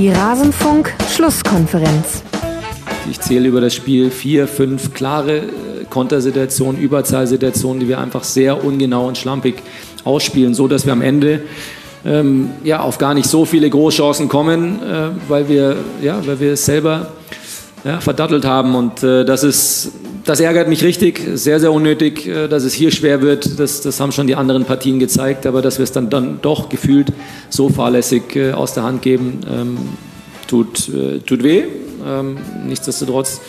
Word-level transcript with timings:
Die 0.00 0.08
Rasenfunk-Schlusskonferenz. 0.08 2.22
Ich 3.10 3.20
zähle 3.20 3.48
über 3.48 3.60
das 3.60 3.74
Spiel 3.74 4.10
vier, 4.10 4.48
fünf 4.48 4.94
klare 4.94 5.40
äh, 5.40 5.42
Kontersituationen, 5.90 6.80
Überzahlsituationen, 6.80 7.80
die 7.80 7.88
wir 7.88 7.98
einfach 7.98 8.24
sehr 8.24 8.64
ungenau 8.64 9.06
und 9.06 9.18
schlampig 9.18 9.56
ausspielen, 10.02 10.54
so 10.54 10.68
dass 10.68 10.86
wir 10.86 10.94
am 10.94 11.02
Ende 11.02 11.42
ähm, 12.06 12.48
ja, 12.64 12.80
auf 12.80 12.96
gar 12.96 13.12
nicht 13.12 13.28
so 13.28 13.44
viele 13.44 13.68
Großchancen 13.68 14.30
kommen, 14.30 14.82
äh, 14.82 15.10
weil, 15.28 15.50
wir, 15.50 15.76
ja, 16.00 16.26
weil 16.26 16.40
wir 16.40 16.54
es 16.54 16.64
selber 16.64 17.08
ja, 17.84 18.00
verdattelt 18.00 18.46
haben. 18.46 18.74
Und 18.74 19.02
äh, 19.02 19.26
das, 19.26 19.44
ist, 19.44 19.92
das 20.30 20.38
ärgert 20.38 20.68
mich 20.68 20.84
richtig, 20.84 21.20
sehr, 21.34 21.58
sehr 21.58 21.72
unnötig, 21.72 22.24
äh, 22.24 22.46
dass 22.46 22.62
es 22.62 22.72
hier 22.72 22.92
schwer 22.92 23.20
wird. 23.20 23.58
Das, 23.58 23.80
das 23.80 23.98
haben 23.98 24.12
schon 24.12 24.28
die 24.28 24.36
anderen 24.36 24.64
Partien 24.64 25.00
gezeigt, 25.00 25.44
aber 25.44 25.60
dass 25.60 25.78
wir 25.78 25.82
es 25.82 25.90
dann, 25.90 26.08
dann 26.08 26.38
doch 26.40 26.68
gefühlt 26.68 27.12
so 27.48 27.68
fahrlässig 27.68 28.36
äh, 28.36 28.52
aus 28.52 28.72
der 28.74 28.84
Hand 28.84 29.02
geben, 29.02 29.40
ähm, 29.52 29.78
tut, 30.46 30.88
äh, 30.88 31.18
tut 31.18 31.42
weh. 31.42 31.64
Ähm, 32.06 32.36
nichtsdestotrotz 32.64 33.40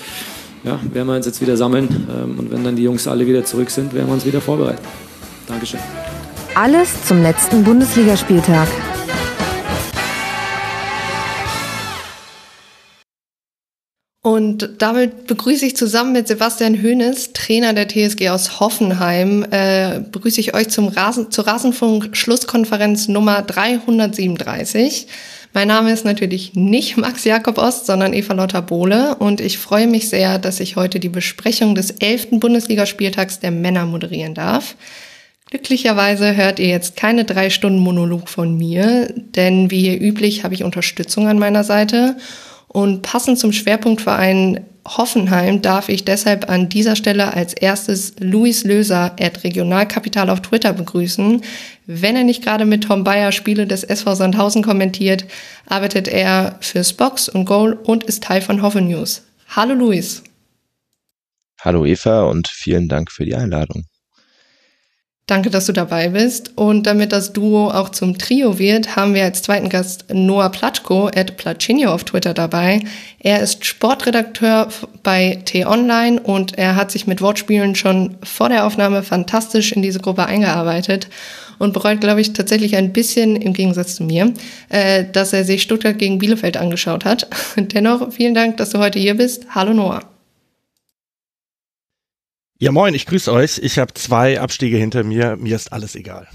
ja, 0.63 0.79
werden 0.91 1.07
wir 1.07 1.15
uns 1.15 1.27
jetzt 1.27 1.39
wieder 1.39 1.55
sammeln. 1.55 2.07
Ähm, 2.09 2.39
und 2.39 2.51
wenn 2.51 2.63
dann 2.63 2.75
die 2.75 2.83
Jungs 2.83 3.07
alle 3.07 3.27
wieder 3.27 3.45
zurück 3.45 3.69
sind, 3.69 3.93
werden 3.93 4.07
wir 4.07 4.13
uns 4.13 4.25
wieder 4.25 4.41
vorbereiten. 4.41 4.81
Dankeschön. 5.47 5.79
Alles 6.55 6.89
zum 7.05 7.21
letzten 7.21 7.63
Bundesligaspieltag. 7.63 8.67
Und 14.23 14.69
damit 14.77 15.25
begrüße 15.25 15.65
ich 15.65 15.75
zusammen 15.75 16.11
mit 16.11 16.27
Sebastian 16.27 16.79
Hoeneß, 16.83 17.33
Trainer 17.33 17.73
der 17.73 17.87
TSG 17.87 18.29
aus 18.29 18.59
Hoffenheim, 18.59 19.43
äh, 19.49 19.99
begrüße 19.99 20.39
ich 20.39 20.53
euch 20.53 20.69
zum 20.69 20.89
Rasen, 20.89 21.31
zur 21.31 21.47
Rasenfunk-Schlusskonferenz 21.47 23.07
Nummer 23.07 23.41
337. 23.41 25.07
Mein 25.53 25.67
Name 25.67 25.91
ist 25.91 26.05
natürlich 26.05 26.53
nicht 26.53 26.97
Max 26.97 27.23
Jakob 27.23 27.57
Ost, 27.57 27.87
sondern 27.87 28.13
Eva 28.13 28.33
Lotta 28.33 28.61
Bohle 28.61 29.15
und 29.15 29.41
ich 29.41 29.57
freue 29.57 29.87
mich 29.87 30.07
sehr, 30.07 30.37
dass 30.37 30.59
ich 30.59 30.75
heute 30.75 30.99
die 30.99 31.09
Besprechung 31.09 31.73
des 31.73 31.89
elften 31.89 32.39
Bundesligaspieltags 32.39 33.39
der 33.39 33.49
Männer 33.49 33.87
moderieren 33.87 34.35
darf. 34.35 34.75
Glücklicherweise 35.49 36.35
hört 36.35 36.59
ihr 36.59 36.67
jetzt 36.67 36.95
keine 36.95 37.25
drei 37.25 37.49
Stunden 37.49 37.79
Monolog 37.79 38.29
von 38.29 38.55
mir, 38.55 39.11
denn 39.15 39.71
wie 39.71 39.81
hier 39.81 39.99
üblich 39.99 40.43
habe 40.43 40.53
ich 40.53 40.63
Unterstützung 40.63 41.27
an 41.27 41.39
meiner 41.39 41.63
Seite. 41.63 42.17
Und 42.73 43.01
passend 43.01 43.37
zum 43.37 43.51
Schwerpunktverein 43.51 44.65
Hoffenheim 44.87 45.61
darf 45.61 45.89
ich 45.89 46.05
deshalb 46.05 46.49
an 46.49 46.69
dieser 46.69 46.95
Stelle 46.95 47.33
als 47.33 47.53
erstes 47.53 48.15
Luis 48.19 48.63
Löser 48.63 49.13
at 49.19 49.43
Regionalkapital 49.43 50.29
auf 50.29 50.41
Twitter 50.41 50.71
begrüßen. 50.71 51.41
Wenn 51.85 52.15
er 52.15 52.23
nicht 52.23 52.43
gerade 52.43 52.63
mit 52.65 52.85
Tom 52.85 53.03
Bayer 53.03 53.33
Spiele 53.33 53.67
des 53.67 53.83
SV 53.83 54.15
Sandhausen 54.15 54.63
kommentiert, 54.63 55.25
arbeitet 55.67 56.07
er 56.07 56.55
fürs 56.61 56.93
Box 56.93 57.27
und 57.27 57.43
Goal 57.43 57.73
und 57.73 58.05
ist 58.05 58.23
Teil 58.23 58.41
von 58.41 58.61
Hoffen 58.61 58.87
News. 58.87 59.23
Hallo 59.49 59.73
Luis. 59.73 60.23
Hallo 61.59 61.85
Eva 61.85 62.23
und 62.23 62.47
vielen 62.47 62.87
Dank 62.87 63.11
für 63.11 63.25
die 63.25 63.35
Einladung. 63.35 63.83
Danke, 65.31 65.49
dass 65.49 65.65
du 65.65 65.71
dabei 65.71 66.09
bist. 66.09 66.57
Und 66.57 66.85
damit 66.87 67.13
das 67.13 67.31
Duo 67.31 67.69
auch 67.69 67.87
zum 67.87 68.17
Trio 68.17 68.59
wird, 68.59 68.97
haben 68.97 69.13
wir 69.13 69.23
als 69.23 69.41
zweiten 69.41 69.69
Gast 69.69 70.03
Noah 70.11 70.49
Platschko 70.49 71.07
at 71.07 71.37
Plachinio 71.37 71.93
auf 71.93 72.03
Twitter 72.03 72.33
dabei. 72.33 72.81
Er 73.19 73.39
ist 73.39 73.63
Sportredakteur 73.65 74.67
bei 75.03 75.39
T-Online 75.45 76.19
und 76.19 76.57
er 76.57 76.75
hat 76.75 76.91
sich 76.91 77.07
mit 77.07 77.21
Wortspielen 77.21 77.75
schon 77.75 78.17
vor 78.21 78.49
der 78.49 78.65
Aufnahme 78.65 79.03
fantastisch 79.03 79.71
in 79.71 79.81
diese 79.81 80.01
Gruppe 80.01 80.25
eingearbeitet 80.25 81.07
und 81.59 81.71
bereut, 81.71 82.01
glaube 82.01 82.19
ich, 82.19 82.33
tatsächlich 82.33 82.75
ein 82.75 82.91
bisschen, 82.91 83.37
im 83.37 83.53
Gegensatz 83.53 83.95
zu 83.95 84.03
mir, 84.03 84.33
äh, 84.67 85.05
dass 85.13 85.31
er 85.31 85.45
sich 85.45 85.61
Stuttgart 85.61 85.97
gegen 85.97 86.19
Bielefeld 86.19 86.57
angeschaut 86.57 87.05
hat. 87.05 87.29
Dennoch, 87.55 88.11
vielen 88.11 88.33
Dank, 88.33 88.57
dass 88.57 88.71
du 88.71 88.79
heute 88.79 88.99
hier 88.99 89.15
bist. 89.15 89.45
Hallo 89.55 89.73
Noah. 89.73 90.01
Ja, 92.61 92.71
moin, 92.71 92.93
ich 92.93 93.07
grüße 93.07 93.33
euch. 93.33 93.57
Ich 93.63 93.79
habe 93.79 93.91
zwei 93.95 94.39
Abstiege 94.39 94.77
hinter 94.77 95.03
mir. 95.03 95.35
Mir 95.35 95.55
ist 95.55 95.73
alles 95.73 95.95
egal. 95.95 96.27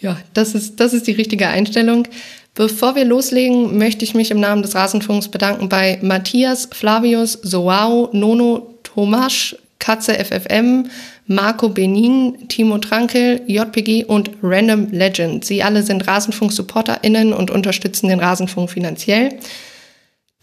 Ja, 0.00 0.16
das 0.32 0.54
ist, 0.54 0.80
das 0.80 0.94
ist 0.94 1.06
die 1.06 1.12
richtige 1.12 1.48
Einstellung. 1.48 2.08
Bevor 2.54 2.94
wir 2.94 3.04
loslegen, 3.04 3.76
möchte 3.76 4.06
ich 4.06 4.14
mich 4.14 4.30
im 4.30 4.40
Namen 4.40 4.62
des 4.62 4.74
Rasenfunks 4.74 5.28
bedanken 5.28 5.68
bei 5.68 5.98
Matthias, 6.00 6.66
Flavius, 6.72 7.32
Soao, 7.42 8.08
Nono, 8.14 8.74
Tomasch, 8.82 9.54
Katze 9.80 10.14
FFM, 10.14 10.88
Marco 11.26 11.68
Benin, 11.68 12.48
Timo 12.48 12.78
Trankel, 12.78 13.42
JPG 13.46 14.06
und 14.06 14.30
Random 14.42 14.90
Legend. 14.92 15.44
Sie 15.44 15.62
alle 15.62 15.82
sind 15.82 16.08
Rasenfunk-SupporterInnen 16.08 17.34
und 17.34 17.50
unterstützen 17.50 18.08
den 18.08 18.20
Rasenfunk 18.20 18.70
finanziell. 18.70 19.38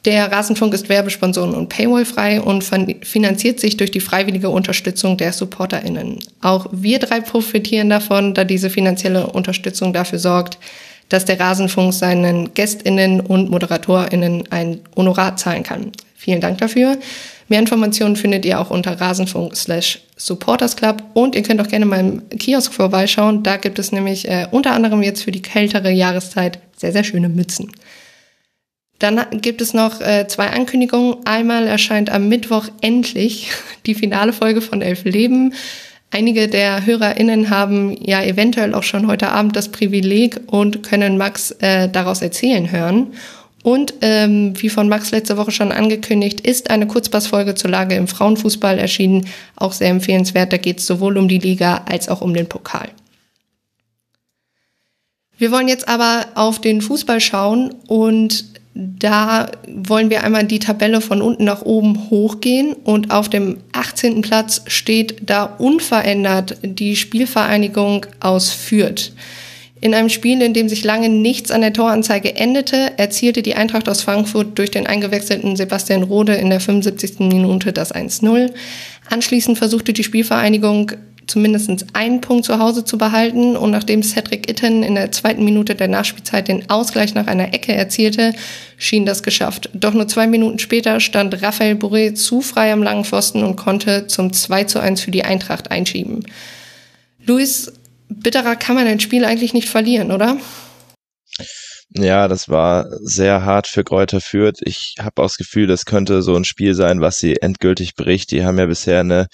Der 0.07 0.31
Rasenfunk 0.31 0.73
ist 0.73 0.87
Werbesponsoren 0.87 1.53
und 1.53 1.67
Paywall-frei 1.67 2.39
und 2.39 2.63
finanziert 2.63 3.59
sich 3.59 3.75
durch 3.75 3.91
die 3.91 3.99
freiwillige 3.99 4.49
Unterstützung 4.49 5.17
der 5.17 5.33
SupporterInnen. 5.33 6.19
Auch 6.41 6.67
wir 6.71 6.99
drei 6.99 7.19
profitieren 7.19 7.89
davon, 7.89 8.33
da 8.33 8.45
diese 8.45 8.69
finanzielle 8.69 9.27
Unterstützung 9.27 9.91
dafür 9.91 10.19
sorgt, 10.19 10.59
dass 11.09 11.25
der 11.25 11.41
Rasenfunk 11.41 11.93
seinen 11.93 12.53
GästInnen 12.53 13.19
und 13.19 13.51
ModeratorInnen 13.51 14.49
ein 14.49 14.79
Honorar 14.95 15.35
zahlen 15.35 15.63
kann. 15.63 15.91
Vielen 16.15 16.39
Dank 16.39 16.59
dafür. 16.59 16.97
Mehr 17.49 17.59
Informationen 17.59 18.15
findet 18.15 18.45
ihr 18.45 18.61
auch 18.61 18.69
unter 18.69 19.01
rasenfunk 19.01 19.57
slash 19.57 19.99
supportersclub 20.15 21.03
und 21.15 21.35
ihr 21.35 21.43
könnt 21.43 21.59
auch 21.59 21.67
gerne 21.67 21.85
mal 21.85 21.99
im 21.99 22.29
Kiosk 22.29 22.73
vorbeischauen. 22.73 23.43
Da 23.43 23.57
gibt 23.57 23.77
es 23.77 23.91
nämlich 23.91 24.25
äh, 24.29 24.47
unter 24.51 24.71
anderem 24.71 25.03
jetzt 25.03 25.23
für 25.23 25.31
die 25.31 25.41
kältere 25.41 25.91
Jahreszeit 25.91 26.59
sehr, 26.77 26.93
sehr 26.93 27.03
schöne 27.03 27.27
Mützen. 27.27 27.69
Dann 28.99 29.21
gibt 29.41 29.61
es 29.61 29.73
noch 29.73 30.01
äh, 30.01 30.27
zwei 30.27 30.47
Ankündigungen. 30.47 31.17
Einmal 31.25 31.67
erscheint 31.67 32.09
am 32.09 32.29
Mittwoch 32.29 32.67
endlich 32.81 33.51
die 33.85 33.95
finale 33.95 34.33
Folge 34.33 34.61
von 34.61 34.81
Elf 34.81 35.03
Leben. 35.03 35.53
Einige 36.09 36.47
der 36.47 36.85
HörerInnen 36.85 37.49
haben 37.49 37.95
ja 38.01 38.23
eventuell 38.23 38.73
auch 38.73 38.83
schon 38.83 39.07
heute 39.07 39.29
Abend 39.29 39.55
das 39.55 39.69
Privileg 39.69 40.39
und 40.47 40.81
können 40.81 41.17
Max 41.17 41.51
äh, 41.59 41.89
daraus 41.89 42.21
erzählen 42.21 42.71
hören. 42.71 43.13
Und 43.61 43.95
ähm, 43.99 44.53
wie 44.61 44.69
von 44.69 44.87
Max 44.87 45.11
letzte 45.11 45.35
Woche 45.35 45.51
schon 45.51 45.73
angekündigt, 45.73 46.39
ist 46.39 46.69
eine 46.69 46.87
Kurzpassfolge 46.87 47.55
zur 47.55 47.69
Lage 47.69 47.95
im 47.95 48.07
Frauenfußball 48.07 48.79
erschienen. 48.79 49.27
Auch 49.57 49.73
sehr 49.73 49.89
empfehlenswert. 49.89 50.53
Da 50.53 50.57
geht 50.57 50.79
es 50.79 50.87
sowohl 50.87 51.17
um 51.17 51.27
die 51.27 51.39
Liga 51.39 51.83
als 51.85 52.07
auch 52.07 52.21
um 52.21 52.33
den 52.33 52.47
Pokal. 52.47 52.87
Wir 55.37 55.51
wollen 55.51 55.67
jetzt 55.67 55.87
aber 55.89 56.27
auf 56.35 56.61
den 56.61 56.81
Fußball 56.81 57.19
schauen 57.19 57.75
und 57.87 58.45
da 58.79 59.49
wollen 59.67 60.11
wir 60.11 60.23
einmal 60.23 60.43
die 60.43 60.59
Tabelle 60.59 61.01
von 61.01 61.23
unten 61.23 61.45
nach 61.45 61.63
oben 61.63 62.11
hochgehen 62.11 62.73
und 62.73 63.09
auf 63.09 63.27
dem 63.27 63.57
18. 63.71 64.21
Platz 64.21 64.61
steht 64.67 65.27
da 65.27 65.45
unverändert 65.45 66.57
die 66.61 66.95
Spielvereinigung 66.95 68.05
aus 68.19 68.51
Fürth. 68.51 69.13
In 69.81 69.95
einem 69.95 70.09
Spiel, 70.09 70.41
in 70.43 70.53
dem 70.53 70.69
sich 70.69 70.83
lange 70.83 71.09
nichts 71.09 71.49
an 71.49 71.61
der 71.61 71.73
Toranzeige 71.73 72.35
endete, 72.35 72.97
erzielte 72.97 73.41
die 73.41 73.55
Eintracht 73.55 73.89
aus 73.89 74.01
Frankfurt 74.01 74.57
durch 74.59 74.69
den 74.69 74.85
eingewechselten 74.85 75.55
Sebastian 75.55 76.03
Rode 76.03 76.35
in 76.35 76.51
der 76.51 76.59
75. 76.59 77.19
Minute 77.19 77.73
das 77.73 77.93
1-0. 77.93 78.51
Anschließend 79.09 79.57
versuchte 79.57 79.93
die 79.93 80.03
Spielvereinigung 80.03 80.91
zumindest 81.27 81.85
einen 81.93 82.21
Punkt 82.21 82.45
zu 82.45 82.59
Hause 82.59 82.85
zu 82.85 82.97
behalten. 82.97 83.55
Und 83.55 83.71
nachdem 83.71 84.01
Cedric 84.01 84.49
Itten 84.49 84.83
in 84.83 84.95
der 84.95 85.11
zweiten 85.11 85.43
Minute 85.45 85.75
der 85.75 85.87
Nachspielzeit 85.87 86.47
den 86.47 86.69
Ausgleich 86.69 87.13
nach 87.13 87.27
einer 87.27 87.53
Ecke 87.53 87.73
erzielte, 87.73 88.33
schien 88.77 89.05
das 89.05 89.23
geschafft. 89.23 89.69
Doch 89.73 89.93
nur 89.93 90.07
zwei 90.07 90.27
Minuten 90.27 90.59
später 90.59 90.99
stand 90.99 91.41
Raphael 91.41 91.75
Bourré 91.75 92.13
zu 92.15 92.41
frei 92.41 92.71
am 92.71 92.83
langen 92.83 93.05
Pfosten 93.05 93.43
und 93.43 93.55
konnte 93.55 94.07
zum 94.07 94.33
2 94.33 94.63
zu 94.65 94.79
1 94.79 95.01
für 95.01 95.11
die 95.11 95.23
Eintracht 95.23 95.71
einschieben. 95.71 96.25
Luis, 97.25 97.73
bitterer 98.09 98.55
kann 98.55 98.75
man 98.75 98.87
ein 98.87 98.99
Spiel 98.99 99.25
eigentlich 99.25 99.53
nicht 99.53 99.69
verlieren, 99.69 100.11
oder? 100.11 100.37
Ja, 101.89 102.27
das 102.27 102.49
war 102.49 102.87
sehr 103.01 103.43
hart 103.43 103.67
für 103.67 103.83
Kräuter 103.83 104.21
Fürth. 104.21 104.59
Ich 104.61 104.95
habe 104.99 105.21
auch 105.21 105.27
das 105.27 105.37
Gefühl, 105.37 105.67
das 105.67 105.85
könnte 105.85 106.21
so 106.21 106.35
ein 106.35 106.43
Spiel 106.43 106.73
sein, 106.73 107.01
was 107.01 107.17
sie 107.17 107.37
endgültig 107.41 107.95
bricht. 107.95 108.31
Die 108.31 108.45
haben 108.45 108.59
ja 108.59 108.65
bisher 108.65 108.99
eine 108.99 109.27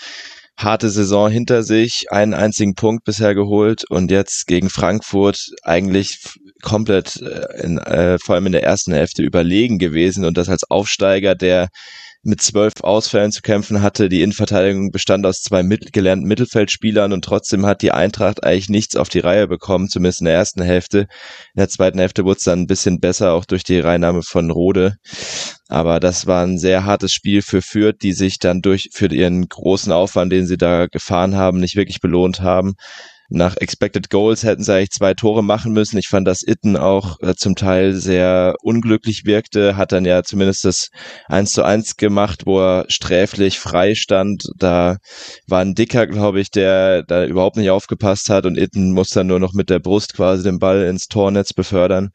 harte 0.57 0.89
Saison 0.89 1.31
hinter 1.31 1.63
sich, 1.63 2.05
einen 2.11 2.33
einzigen 2.33 2.75
Punkt 2.75 3.03
bisher 3.05 3.35
geholt 3.35 3.83
und 3.89 4.11
jetzt 4.11 4.47
gegen 4.47 4.69
Frankfurt 4.69 5.49
eigentlich 5.63 6.19
komplett 6.61 7.21
äh, 7.21 7.63
in, 7.63 7.77
äh, 7.79 8.17
vor 8.19 8.35
allem 8.35 8.47
in 8.47 8.51
der 8.51 8.63
ersten 8.63 8.93
Hälfte 8.93 9.23
überlegen 9.23 9.79
gewesen 9.79 10.25
und 10.25 10.37
das 10.37 10.49
als 10.49 10.63
Aufsteiger, 10.69 11.35
der 11.35 11.69
mit 12.23 12.41
zwölf 12.41 12.73
Ausfällen 12.81 13.31
zu 13.31 13.41
kämpfen 13.41 13.81
hatte. 13.81 14.09
Die 14.09 14.21
Innenverteidigung 14.21 14.91
bestand 14.91 15.25
aus 15.25 15.41
zwei 15.41 15.61
mit 15.61 15.91
gelernten 15.93 16.27
Mittelfeldspielern 16.27 17.11
und 17.11 17.25
trotzdem 17.25 17.65
hat 17.65 17.81
die 17.81 17.91
Eintracht 17.91 18.43
eigentlich 18.43 18.69
nichts 18.69 18.95
auf 18.95 19.09
die 19.09 19.19
Reihe 19.19 19.47
bekommen, 19.47 19.89
zumindest 19.89 20.21
in 20.21 20.25
der 20.25 20.35
ersten 20.35 20.61
Hälfte. 20.61 20.99
In 20.99 21.59
der 21.59 21.69
zweiten 21.69 21.99
Hälfte 21.99 22.23
wurde 22.23 22.37
es 22.37 22.43
dann 22.45 22.61
ein 22.61 22.67
bisschen 22.67 22.99
besser, 22.99 23.33
auch 23.33 23.45
durch 23.45 23.63
die 23.63 23.79
Reinnahme 23.79 24.23
von 24.23 24.51
Rode. 24.51 24.95
Aber 25.67 25.99
das 25.99 26.25
war 26.25 26.45
ein 26.45 26.57
sehr 26.57 26.85
hartes 26.85 27.11
Spiel 27.11 27.41
für 27.41 27.61
Fürth, 27.61 27.97
die 28.01 28.13
sich 28.13 28.39
dann 28.39 28.61
durch 28.61 28.89
für 28.93 29.07
ihren 29.07 29.47
großen 29.47 29.91
Aufwand, 29.91 30.31
den 30.31 30.47
sie 30.47 30.57
da 30.57 30.87
gefahren 30.87 31.35
haben, 31.35 31.59
nicht 31.59 31.75
wirklich 31.75 31.99
belohnt 31.99 32.41
haben. 32.41 32.75
Nach 33.29 33.57
Expected 33.57 34.09
Goals 34.09 34.43
hätten 34.43 34.63
sie 34.63 34.73
eigentlich 34.73 34.91
zwei 34.91 35.13
Tore 35.13 35.43
machen 35.43 35.73
müssen. 35.73 35.97
Ich 35.97 36.07
fand, 36.07 36.27
dass 36.27 36.43
Itten 36.45 36.77
auch 36.77 37.19
äh, 37.21 37.35
zum 37.35 37.55
Teil 37.55 37.93
sehr 37.93 38.55
unglücklich 38.61 39.25
wirkte, 39.25 39.77
hat 39.77 39.91
dann 39.91 40.05
ja 40.05 40.23
zumindest 40.23 40.65
das 40.65 40.89
1 41.27 41.51
zu 41.51 41.63
1 41.63 41.95
gemacht, 41.95 42.45
wo 42.45 42.59
er 42.59 42.85
sträflich 42.89 43.59
frei 43.59 43.95
stand. 43.95 44.43
Da 44.57 44.97
war 45.47 45.61
ein 45.61 45.73
Dicker, 45.73 46.07
glaube 46.07 46.41
ich, 46.41 46.51
der 46.51 47.03
da 47.03 47.25
überhaupt 47.25 47.57
nicht 47.57 47.69
aufgepasst 47.69 48.29
hat 48.29 48.45
und 48.45 48.57
Itten 48.57 48.91
muss 48.91 49.09
dann 49.09 49.27
nur 49.27 49.39
noch 49.39 49.53
mit 49.53 49.69
der 49.69 49.79
Brust 49.79 50.13
quasi 50.13 50.43
den 50.43 50.59
Ball 50.59 50.83
ins 50.83 51.07
Tornetz 51.07 51.53
befördern. 51.53 52.09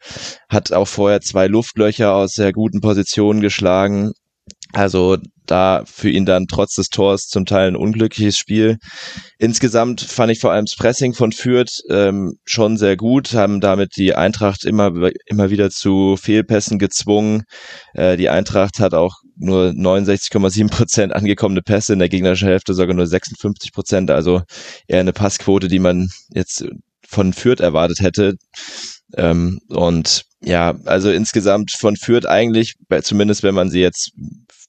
Hat 0.49 0.73
auch 0.73 0.89
vorher 0.89 1.21
zwei 1.21 1.47
Luftlöcher 1.47 2.15
aus 2.15 2.33
sehr 2.33 2.53
guten 2.53 2.81
Positionen 2.81 3.41
geschlagen. 3.41 4.13
Also 4.73 5.17
da 5.47 5.83
für 5.87 6.11
ihn 6.11 6.27
dann 6.27 6.47
trotz 6.47 6.75
des 6.75 6.89
Tors 6.89 7.27
zum 7.29 7.47
Teil 7.47 7.69
ein 7.69 7.77
unglückliches 7.77 8.37
Spiel. 8.37 8.79
Insgesamt 9.39 10.01
fand 10.03 10.31
ich 10.31 10.41
vor 10.41 10.53
allem 10.53 10.67
das 10.67 10.77
Pressing 10.77 11.15
von 11.15 11.33
Fürth 11.33 11.81
ähm, 11.89 12.35
schon 12.45 12.77
sehr 12.77 12.97
gut, 12.97 13.33
haben 13.33 13.61
damit 13.61 13.97
die 13.97 14.15
Eintracht 14.15 14.65
immer, 14.65 15.11
immer 15.27 15.51
wieder 15.51 15.71
zu 15.71 16.17
Fehlpässen 16.17 16.79
gezwungen. 16.79 17.45
Äh, 17.95 18.17
die 18.17 18.29
Eintracht 18.29 18.79
hat 18.79 18.95
auch 18.95 19.17
nur 19.37 19.69
69,7 19.69 20.69
Prozent 20.71 21.13
angekommene 21.13 21.63
Pässe, 21.63 21.95
in 21.95 22.01
der 22.01 22.09
gegnerischen 22.09 22.49
Hälfte 22.49 22.75
sogar 22.75 22.95
nur 22.95 23.07
56 23.07 23.73
Prozent, 23.73 24.11
also 24.11 24.43
eher 24.87 25.01
eine 25.01 25.13
Passquote, 25.13 25.69
die 25.69 25.79
man 25.79 26.09
jetzt 26.31 26.67
von 27.07 27.33
Fürth 27.33 27.61
erwartet 27.61 28.01
hätte. 28.01 28.35
Ähm, 29.17 29.61
und 29.69 30.25
ja, 30.43 30.75
also 30.85 31.11
insgesamt 31.11 31.73
von 31.73 31.97
Fürth 31.97 32.27
eigentlich, 32.27 32.75
zumindest 33.03 33.43
wenn 33.43 33.55
man 33.55 33.71
sie 33.71 33.81
jetzt 33.81 34.13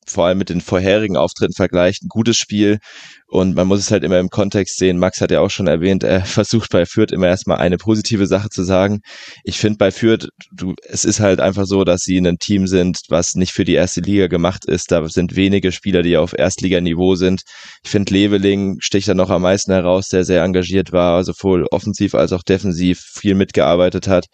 vor 0.09 0.25
allem 0.25 0.37
mit 0.37 0.49
den 0.49 0.61
vorherigen 0.61 1.17
Auftritten 1.17 1.53
vergleicht, 1.53 2.03
ein 2.03 2.09
gutes 2.09 2.37
Spiel. 2.37 2.79
Und 3.27 3.55
man 3.55 3.67
muss 3.67 3.79
es 3.79 3.91
halt 3.91 4.03
immer 4.03 4.17
im 4.17 4.29
Kontext 4.29 4.77
sehen. 4.79 4.97
Max 4.97 5.21
hat 5.21 5.29
ja 5.29 5.39
auch 5.39 5.51
schon 5.51 5.67
erwähnt, 5.67 6.03
er 6.03 6.25
versucht 6.25 6.71
bei 6.71 6.85
Fürth 6.85 7.11
immer 7.11 7.27
erstmal 7.27 7.57
eine 7.57 7.77
positive 7.77 8.25
Sache 8.25 8.49
zu 8.49 8.63
sagen. 8.63 9.01
Ich 9.43 9.59
finde 9.59 9.77
bei 9.77 9.91
Fürth, 9.91 10.29
du, 10.51 10.73
es 10.87 11.05
ist 11.05 11.19
halt 11.19 11.39
einfach 11.39 11.65
so, 11.65 11.83
dass 11.83 12.01
sie 12.01 12.17
ein 12.17 12.39
Team 12.39 12.65
sind, 12.65 12.99
was 13.09 13.35
nicht 13.35 13.51
für 13.51 13.65
die 13.65 13.75
erste 13.75 14.01
Liga 14.01 14.27
gemacht 14.27 14.65
ist. 14.65 14.91
Da 14.91 15.07
sind 15.07 15.35
wenige 15.35 15.71
Spieler, 15.71 16.01
die 16.01 16.17
auf 16.17 16.33
Erstliganiveau 16.37 17.15
sind. 17.15 17.41
Ich 17.83 17.91
finde 17.91 18.13
Leveling 18.13 18.77
sticht 18.79 19.07
da 19.07 19.13
noch 19.13 19.29
am 19.29 19.43
meisten 19.43 19.71
heraus, 19.71 20.07
der 20.07 20.23
sehr 20.23 20.43
engagiert 20.43 20.91
war, 20.91 21.23
sowohl 21.23 21.67
offensiv 21.69 22.15
als 22.15 22.33
auch 22.33 22.43
defensiv 22.43 22.99
viel 22.99 23.35
mitgearbeitet 23.35 24.07
hat. 24.07 24.25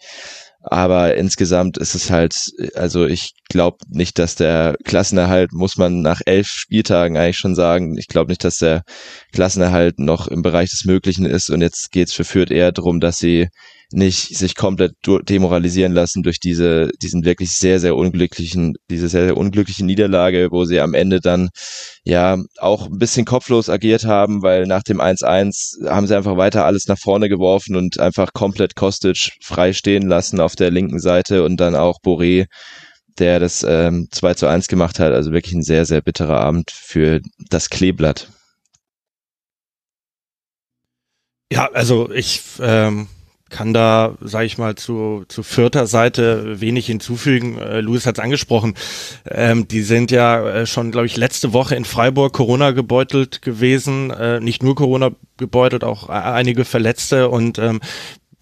Aber 0.68 1.14
insgesamt 1.14 1.78
ist 1.78 1.94
es 1.94 2.10
halt, 2.10 2.34
also 2.74 3.06
ich 3.06 3.34
glaube 3.48 3.78
nicht, 3.88 4.18
dass 4.18 4.34
der 4.34 4.76
Klassenerhalt, 4.82 5.52
muss 5.52 5.76
man 5.76 6.00
nach 6.00 6.20
elf 6.26 6.48
Spieltagen 6.48 7.16
eigentlich 7.16 7.38
schon 7.38 7.54
sagen, 7.54 7.96
ich 7.96 8.08
glaube 8.08 8.32
nicht, 8.32 8.42
dass 8.42 8.56
der 8.56 8.82
Klassenerhalt 9.32 10.00
noch 10.00 10.26
im 10.26 10.42
Bereich 10.42 10.70
des 10.70 10.84
Möglichen 10.84 11.24
ist. 11.24 11.50
Und 11.50 11.60
jetzt 11.60 11.92
geht 11.92 12.08
es 12.08 12.14
für 12.14 12.24
Fürth 12.24 12.50
eher 12.50 12.72
darum, 12.72 12.98
dass 12.98 13.18
sie 13.18 13.46
nicht 13.92 14.36
sich 14.36 14.56
komplett 14.56 14.94
demoralisieren 15.04 15.92
lassen 15.92 16.22
durch 16.22 16.40
diese, 16.40 16.90
diesen 17.00 17.24
wirklich 17.24 17.52
sehr, 17.52 17.78
sehr 17.78 17.94
unglücklichen, 17.94 18.74
diese 18.90 19.08
sehr, 19.08 19.26
sehr 19.26 19.36
unglückliche 19.36 19.84
Niederlage, 19.84 20.48
wo 20.50 20.64
sie 20.64 20.80
am 20.80 20.94
Ende 20.94 21.20
dann 21.20 21.50
ja 22.04 22.36
auch 22.58 22.86
ein 22.86 22.98
bisschen 22.98 23.24
kopflos 23.24 23.68
agiert 23.68 24.04
haben, 24.04 24.42
weil 24.42 24.66
nach 24.66 24.82
dem 24.82 25.00
1-1 25.00 25.88
haben 25.88 26.06
sie 26.06 26.16
einfach 26.16 26.36
weiter 26.36 26.64
alles 26.64 26.88
nach 26.88 26.98
vorne 26.98 27.28
geworfen 27.28 27.76
und 27.76 28.00
einfach 28.00 28.32
komplett 28.32 28.74
Kostic 28.74 29.32
frei 29.40 29.72
stehen 29.72 30.08
lassen 30.08 30.40
auf 30.40 30.56
der 30.56 30.70
linken 30.70 30.98
Seite 30.98 31.44
und 31.44 31.58
dann 31.58 31.76
auch 31.76 32.00
Boré, 32.00 32.46
der 33.18 33.38
das 33.38 33.64
ähm, 33.66 34.08
2 34.10 34.34
zu 34.34 34.46
1 34.48 34.66
gemacht 34.66 34.98
hat. 34.98 35.12
Also 35.12 35.32
wirklich 35.32 35.54
ein 35.54 35.62
sehr, 35.62 35.84
sehr 35.86 36.02
bitterer 36.02 36.40
Abend 36.40 36.70
für 36.72 37.20
das 37.50 37.70
Kleeblatt. 37.70 38.28
Ja, 41.52 41.70
also 41.72 42.10
ich 42.10 42.42
ähm, 42.60 43.06
kann 43.48 43.72
da, 43.72 44.14
sage 44.20 44.46
ich 44.46 44.58
mal, 44.58 44.74
zu, 44.74 45.24
zu 45.28 45.42
vierter 45.42 45.86
Seite 45.86 46.60
wenig 46.60 46.86
hinzufügen. 46.86 47.58
Äh, 47.58 47.80
Louis 47.80 48.06
hat 48.06 48.18
es 48.18 48.24
angesprochen. 48.24 48.74
Ähm, 49.28 49.68
die 49.68 49.82
sind 49.82 50.10
ja 50.10 50.46
äh, 50.48 50.66
schon, 50.66 50.90
glaube 50.90 51.06
ich, 51.06 51.16
letzte 51.16 51.52
Woche 51.52 51.76
in 51.76 51.84
Freiburg 51.84 52.32
Corona 52.32 52.72
gebeutelt 52.72 53.42
gewesen. 53.42 54.10
Äh, 54.10 54.40
nicht 54.40 54.62
nur 54.62 54.74
Corona 54.74 55.10
gebeutelt, 55.36 55.84
auch 55.84 56.08
einige 56.08 56.64
Verletzte. 56.64 57.28
Und 57.28 57.58
ähm, 57.58 57.80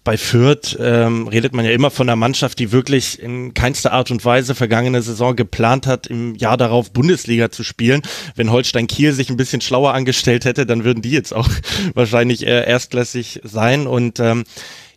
bei 0.05 0.17
Fürth 0.17 0.77
ähm, 0.79 1.27
redet 1.27 1.53
man 1.53 1.65
ja 1.65 1.71
immer 1.71 1.89
von 1.89 2.07
einer 2.07 2.15
Mannschaft, 2.15 2.59
die 2.59 2.71
wirklich 2.71 3.19
in 3.19 3.55
keinster 3.55 3.91
Art 3.91 4.11
und 4.11 4.23
Weise 4.23 4.53
vergangene 4.53 5.01
Saison 5.01 5.35
geplant 5.35 5.87
hat, 5.87 6.05
im 6.05 6.35
Jahr 6.35 6.57
darauf 6.57 6.93
Bundesliga 6.93 7.49
zu 7.49 7.63
spielen. 7.63 8.03
Wenn 8.35 8.51
Holstein 8.51 8.85
Kiel 8.85 9.13
sich 9.13 9.31
ein 9.31 9.37
bisschen 9.37 9.61
schlauer 9.61 9.95
angestellt 9.95 10.45
hätte, 10.45 10.67
dann 10.67 10.83
würden 10.83 11.01
die 11.01 11.09
jetzt 11.09 11.33
auch 11.33 11.49
wahrscheinlich 11.95 12.45
äh, 12.45 12.67
erstklassig 12.67 13.41
sein. 13.43 13.87
Und 13.87 14.19
ähm, 14.19 14.45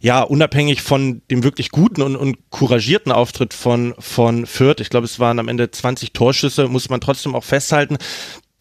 ja, 0.01 0.23
unabhängig 0.23 0.83
von 0.83 1.23
dem 1.31 1.43
wirklich 1.43 1.71
guten 1.71 2.03
und, 2.03 2.17
und 2.17 2.51
couragierten 2.51 3.13
Auftritt 3.13 3.55
von, 3.55 3.95
von 3.99 4.47
Fürth, 4.47 4.81
ich 4.81 4.91
glaube, 4.91 5.07
es 5.07 5.19
waren 5.19 5.39
am 5.39 5.49
Ende 5.49 5.71
20 5.71 6.13
Torschüsse, 6.13 6.69
muss 6.69 6.89
man 6.89 7.01
trotzdem 7.01 7.35
auch 7.35 7.45
festhalten, 7.45 7.99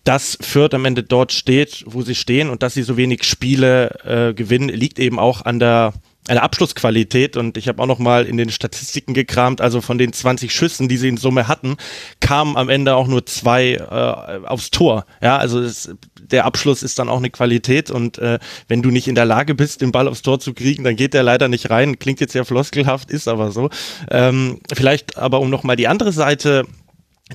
dass 0.04 0.38
Fürth 0.40 0.74
am 0.74 0.86
Ende 0.86 1.04
dort 1.04 1.34
steht, 1.34 1.84
wo 1.86 2.02
sie 2.02 2.16
stehen 2.16 2.50
und 2.50 2.64
dass 2.64 2.74
sie 2.74 2.84
so 2.84 2.96
wenig 2.96 3.24
Spiele 3.24 3.90
äh, 4.06 4.34
gewinnen, 4.34 4.70
liegt 4.70 5.00
eben 5.00 5.20
auch 5.20 5.42
an 5.44 5.60
der 5.60 5.94
eine 6.28 6.44
Abschlussqualität 6.44 7.38
und 7.38 7.58
ich 7.58 7.68
habe 7.68 7.82
auch 7.82 7.88
noch 7.88 8.00
mal 8.00 8.26
in 8.26 8.38
den 8.38 8.50
Statistiken 8.50 9.14
gekramt, 9.14 9.62
also 9.62 9.82
von 9.82 9.98
den 9.98 10.14
20 10.14 10.54
Schüssen, 10.54 10.88
die 10.88 10.98
sie 10.98 11.10
in 11.10 11.18
Summe 11.18 11.48
hatten, 11.48 11.78
kamen 12.20 12.58
am 12.58 12.70
Ende 12.70 12.96
auch 12.96 13.08
nur 13.08 13.26
zwei 13.26 13.74
äh, 13.74 14.46
aufs 14.46 14.72
Tor. 14.72 15.06
Ja, 15.22 15.38
also 15.38 15.60
es, 15.60 15.96
der 16.20 16.46
Abschluss 16.46 16.84
ist 16.84 17.00
dann 17.00 17.10
auch 17.10 17.18
eine 17.18 17.30
Qualität 17.30 17.92
und 17.92 18.18
äh, 18.18 18.40
wenn 18.68 18.82
du 18.82 18.92
nicht 18.92 19.08
in 19.08 19.16
der 19.16 19.26
Lage 19.26 19.56
bist, 19.56 19.82
den 19.82 19.92
Ball 19.92 20.08
aufs 20.08 20.22
Tor 20.22 20.40
zu 20.40 20.54
kriegen, 20.54 20.84
dann 20.84 20.96
geht 20.96 21.14
der 21.14 21.24
leider 21.24 21.48
nicht 21.48 21.70
rein. 21.70 22.00
Klingt 22.00 22.20
jetzt 22.20 22.34
ja 22.34 22.44
floskelhaft, 22.44 23.12
ist 23.12 23.28
aber 23.28 23.52
so. 23.52 23.70
Ähm, 24.12 24.60
vielleicht 24.74 25.18
aber 25.18 25.40
um 25.40 25.50
noch 25.50 25.64
mal 25.64 25.76
die 25.76 25.88
andere 25.88 26.12
Seite 26.12 26.66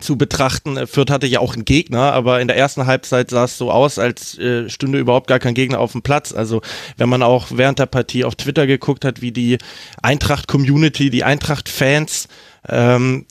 zu 0.01 0.17
betrachten. 0.17 0.87
Fürth 0.87 1.11
hatte 1.11 1.27
ja 1.27 1.41
auch 1.41 1.55
einen 1.55 1.65
Gegner, 1.65 2.13
aber 2.13 2.41
in 2.41 2.49
der 2.49 2.57
ersten 2.57 2.87
Halbzeit 2.87 3.31
sah 3.31 3.45
es 3.45 3.59
so 3.59 3.71
aus, 3.71 3.99
als 3.99 4.39
äh, 4.39 4.69
stünde 4.69 4.99
überhaupt 4.99 5.27
gar 5.27 5.39
kein 5.39 5.55
Gegner 5.55 5.81
auf 5.81 5.93
dem 5.93 6.03
Platz. 6.03 6.33
Also 6.33 6.63
wenn 6.97 7.09
man 7.09 7.23
auch 7.23 7.49
während 7.51 7.79
der 7.79 7.87
Partie 7.87 8.25
auf 8.25 8.35
Twitter 8.37 8.67
geguckt 8.67 9.05
hat, 9.05 9.21
wie 9.21 9.33
die 9.33 9.59
Eintracht-Community, 10.03 11.11
die 11.11 11.25
Eintracht-Fans 11.25 12.29
ähm, 12.69 13.27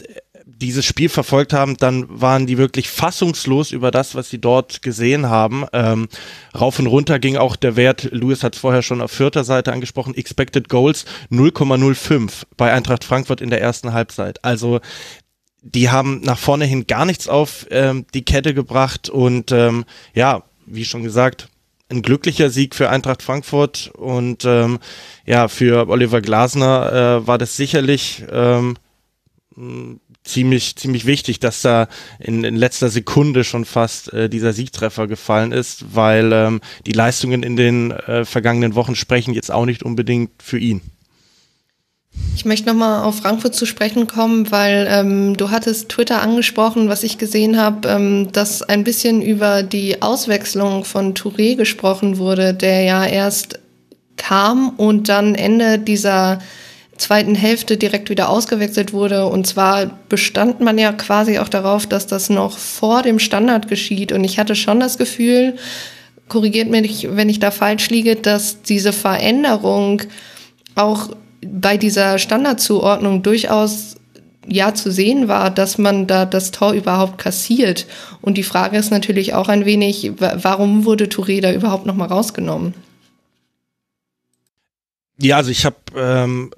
dieses 0.62 0.86
Spiel 0.86 1.10
verfolgt 1.10 1.54
haben, 1.54 1.76
dann 1.78 2.06
waren 2.10 2.46
die 2.46 2.58
wirklich 2.58 2.90
fassungslos 2.90 3.72
über 3.72 3.92
das, 3.92 4.16
was 4.16 4.30
sie 4.30 4.40
dort 4.40 4.82
gesehen 4.82 5.30
haben. 5.30 5.66
Ähm, 5.74 6.08
rauf 6.58 6.80
und 6.80 6.88
runter 6.88 7.20
ging 7.20 7.36
auch 7.38 7.56
der 7.56 7.76
Wert, 7.76 8.10
Louis 8.12 8.44
hat 8.44 8.56
es 8.56 8.62
vorher 8.62 8.84
schon 8.84 9.02
auf 9.02 9.12
vierter 9.12 9.44
Seite 9.44 9.74
angesprochen, 9.74 10.16
Expected 10.16 10.70
Goals 10.70 11.06
0,05 11.32 12.44
bei 12.58 12.72
Eintracht 12.72 13.04
Frankfurt 13.04 13.42
in 13.42 13.50
der 13.50 13.62
ersten 13.62 13.94
Halbzeit. 13.94 14.44
Also 14.46 14.80
die 15.62 15.90
haben 15.90 16.22
nach 16.22 16.40
vorne 16.40 16.66
hin 16.66 16.88
gar 16.88 17.06
nichts 17.06 17.28
auf 17.28 17.68
ähm, 17.70 18.06
die 18.14 18.26
Kette 18.26 18.54
gebracht 18.54 19.10
und 19.10 19.52
ähm, 19.52 19.86
ja, 20.14 20.44
wie 20.66 20.86
schon 20.86 21.04
gesagt, 21.04 21.50
ein 21.90 22.02
glücklicher 22.02 22.50
Sieg 22.50 22.74
für 22.74 22.90
Eintracht 22.90 23.22
Frankfurt 23.22 23.92
und 23.96 24.46
ähm, 24.46 24.80
ja, 25.26 25.48
für 25.48 25.88
Oliver 25.90 26.22
Glasner 26.22 27.22
äh, 27.22 27.28
war 27.28 27.38
das 27.38 27.58
sicherlich 27.58 28.24
ähm, 28.32 28.78
ziemlich, 30.24 30.76
ziemlich 30.78 31.06
wichtig, 31.06 31.40
dass 31.40 31.62
da 31.62 31.88
in, 32.20 32.44
in 32.44 32.56
letzter 32.56 32.90
Sekunde 32.90 33.44
schon 33.44 33.66
fast 33.66 34.14
äh, 34.14 34.30
dieser 34.30 34.54
Siegtreffer 34.54 35.08
gefallen 35.08 35.52
ist, 35.52 35.94
weil 35.96 36.32
ähm, 36.32 36.62
die 36.86 36.94
Leistungen 36.94 37.44
in 37.44 37.56
den 37.56 37.92
äh, 37.92 38.26
vergangenen 38.26 38.76
Wochen 38.76 38.96
sprechen 38.96 39.34
jetzt 39.34 39.52
auch 39.52 39.66
nicht 39.66 39.84
unbedingt 39.84 40.42
für 40.42 40.58
ihn. 40.58 40.82
Ich 42.36 42.46
möchte 42.46 42.68
nochmal 42.68 43.04
auf 43.04 43.18
Frankfurt 43.18 43.54
zu 43.54 43.66
sprechen 43.66 44.08
kommen, 44.08 44.50
weil 44.52 44.88
ähm, 44.90 45.38
du 45.38 45.52
hattest 45.52 45.90
Twitter 45.90 46.22
angesprochen, 46.22 46.90
was 46.90 47.04
ich 47.04 47.18
gesehen 47.18 47.60
habe, 47.60 47.88
ähm, 47.88 48.32
dass 48.32 48.64
ein 48.64 48.84
bisschen 48.84 49.22
über 49.22 49.64
die 49.64 50.02
Auswechslung 50.02 50.84
von 50.84 51.14
Touré 51.14 51.56
gesprochen 51.56 52.18
wurde, 52.18 52.54
der 52.54 52.82
ja 52.82 53.06
erst 53.06 53.60
kam 54.18 54.70
und 54.78 55.08
dann 55.08 55.36
Ende 55.36 55.78
dieser 55.78 56.40
zweiten 56.98 57.36
Hälfte 57.36 57.78
direkt 57.78 58.10
wieder 58.10 58.30
ausgewechselt 58.30 58.94
wurde. 58.94 59.26
Und 59.26 59.48
zwar 59.48 60.00
bestand 60.10 60.62
man 60.62 60.78
ja 60.78 60.94
quasi 60.94 61.40
auch 61.40 61.50
darauf, 61.50 61.86
dass 61.86 62.08
das 62.08 62.30
noch 62.30 62.58
vor 62.58 63.02
dem 63.02 63.20
Standard 63.20 63.68
geschieht. 63.68 64.12
Und 64.12 64.24
ich 64.24 64.40
hatte 64.40 64.56
schon 64.56 64.80
das 64.80 64.98
Gefühl, 64.98 65.58
korrigiert 66.28 66.70
mich, 66.70 67.08
wenn 67.12 67.30
ich 67.30 67.40
da 67.40 67.52
falsch 67.52 67.90
liege, 67.90 68.16
dass 68.16 68.62
diese 68.62 68.94
Veränderung 68.94 70.04
auch 70.76 71.10
bei 71.46 71.78
dieser 71.78 72.18
Standardzuordnung 72.18 73.24
durchaus 73.24 73.96
ja 74.48 74.74
zu 74.74 74.92
sehen 74.92 75.28
war, 75.28 75.52
dass 75.52 75.78
man 75.78 76.08
da 76.08 76.26
das 76.26 76.52
Tor 76.52 76.74
überhaupt 76.74 77.18
kassiert. 77.18 77.86
Und 78.22 78.38
die 78.38 78.44
Frage 78.44 78.78
ist 78.78 78.92
natürlich 78.92 79.34
auch 79.34 79.48
ein 79.50 79.66
wenig, 79.66 80.14
warum 80.18 80.86
wurde 80.86 81.06
Touré 81.06 81.42
da 81.42 81.52
überhaupt 81.52 81.86
noch 81.86 81.96
mal 81.96 82.08
rausgenommen? 82.08 82.74
Ja, 85.18 85.38
also 85.38 85.52
ich 85.52 85.66
habe 85.66 85.78
ähm, 85.96 86.52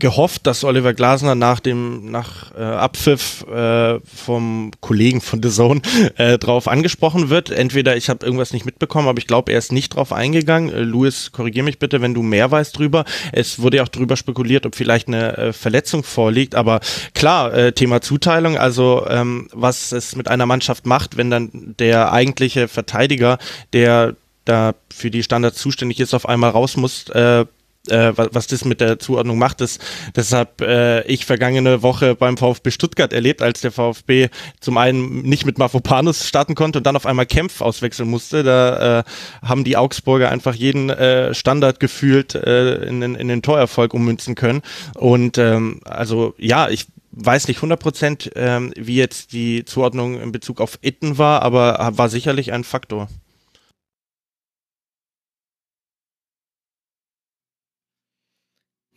gehofft, 0.00 0.46
dass 0.46 0.64
Oliver 0.64 0.94
Glasner 0.94 1.34
nach 1.34 1.60
dem 1.60 2.10
nach 2.10 2.54
äh, 2.56 2.62
Abpfiff 2.62 3.46
äh, 3.46 4.00
vom 4.00 4.72
Kollegen 4.80 5.20
von 5.20 5.42
The 5.42 5.50
Zone 5.50 5.82
äh, 6.16 6.38
drauf 6.38 6.66
angesprochen 6.66 7.30
wird. 7.30 7.50
Entweder 7.50 7.96
ich 7.96 8.08
habe 8.08 8.24
irgendwas 8.24 8.52
nicht 8.52 8.66
mitbekommen, 8.66 9.08
aber 9.08 9.18
ich 9.18 9.26
glaube, 9.26 9.52
er 9.52 9.58
ist 9.58 9.72
nicht 9.72 9.94
drauf 9.94 10.12
eingegangen. 10.12 10.70
Äh, 10.70 10.80
Louis, 10.80 11.30
korrigier 11.32 11.62
mich 11.62 11.78
bitte, 11.78 12.00
wenn 12.00 12.14
du 12.14 12.22
mehr 12.22 12.50
weißt 12.50 12.76
drüber. 12.76 13.04
Es 13.32 13.60
wurde 13.60 13.76
ja 13.78 13.84
auch 13.84 13.88
drüber 13.88 14.16
spekuliert, 14.16 14.66
ob 14.66 14.74
vielleicht 14.74 15.08
eine 15.08 15.36
äh, 15.36 15.52
Verletzung 15.52 16.02
vorliegt. 16.02 16.54
Aber 16.54 16.80
klar, 17.14 17.54
äh, 17.54 17.72
Thema 17.72 18.00
Zuteilung, 18.00 18.58
also 18.58 19.06
ähm, 19.08 19.48
was 19.52 19.92
es 19.92 20.16
mit 20.16 20.28
einer 20.28 20.46
Mannschaft 20.46 20.86
macht, 20.86 21.16
wenn 21.16 21.30
dann 21.30 21.74
der 21.78 22.12
eigentliche 22.12 22.66
Verteidiger, 22.66 23.38
der 23.72 24.16
da 24.44 24.74
für 24.92 25.10
die 25.10 25.22
Standards 25.22 25.60
zuständig 25.60 26.00
ist, 26.00 26.14
auf 26.14 26.28
einmal 26.28 26.50
raus 26.50 26.76
muss, 26.76 27.08
äh, 27.10 27.44
äh, 27.88 28.12
was, 28.14 28.28
was 28.32 28.46
das 28.46 28.64
mit 28.64 28.80
der 28.80 28.98
Zuordnung 28.98 29.38
macht. 29.38 29.60
Das, 29.60 29.78
deshalb 30.14 30.60
äh, 30.60 31.02
ich 31.02 31.24
vergangene 31.24 31.82
Woche 31.82 32.14
beim 32.14 32.36
VfB 32.36 32.70
Stuttgart 32.70 33.12
erlebt, 33.12 33.42
als 33.42 33.60
der 33.60 33.72
VfB 33.72 34.28
zum 34.60 34.76
einen 34.76 35.22
nicht 35.22 35.46
mit 35.46 35.58
Mafropanus 35.58 36.26
starten 36.26 36.54
konnte 36.54 36.78
und 36.78 36.86
dann 36.86 36.96
auf 36.96 37.06
einmal 37.06 37.26
Kempf 37.26 37.60
auswechseln 37.60 38.08
musste. 38.08 38.42
Da 38.42 39.00
äh, 39.00 39.04
haben 39.42 39.64
die 39.64 39.76
Augsburger 39.76 40.30
einfach 40.30 40.54
jeden 40.54 40.90
äh, 40.90 41.34
Standard 41.34 41.80
gefühlt 41.80 42.34
äh, 42.34 42.84
in, 42.84 43.02
in, 43.02 43.14
in 43.14 43.28
den 43.28 43.42
Torerfolg 43.42 43.94
ummünzen 43.94 44.34
können. 44.34 44.62
Und 44.94 45.38
ähm, 45.38 45.80
also 45.84 46.34
ja, 46.38 46.68
ich 46.68 46.86
weiß 47.12 47.48
nicht 47.48 47.58
100 47.58 47.80
Prozent, 47.80 48.30
ähm, 48.36 48.72
wie 48.76 48.96
jetzt 48.96 49.32
die 49.32 49.64
Zuordnung 49.64 50.20
in 50.20 50.32
Bezug 50.32 50.60
auf 50.60 50.78
Itten 50.82 51.18
war, 51.18 51.42
aber 51.42 51.90
war 51.96 52.08
sicherlich 52.08 52.52
ein 52.52 52.64
Faktor. 52.64 53.08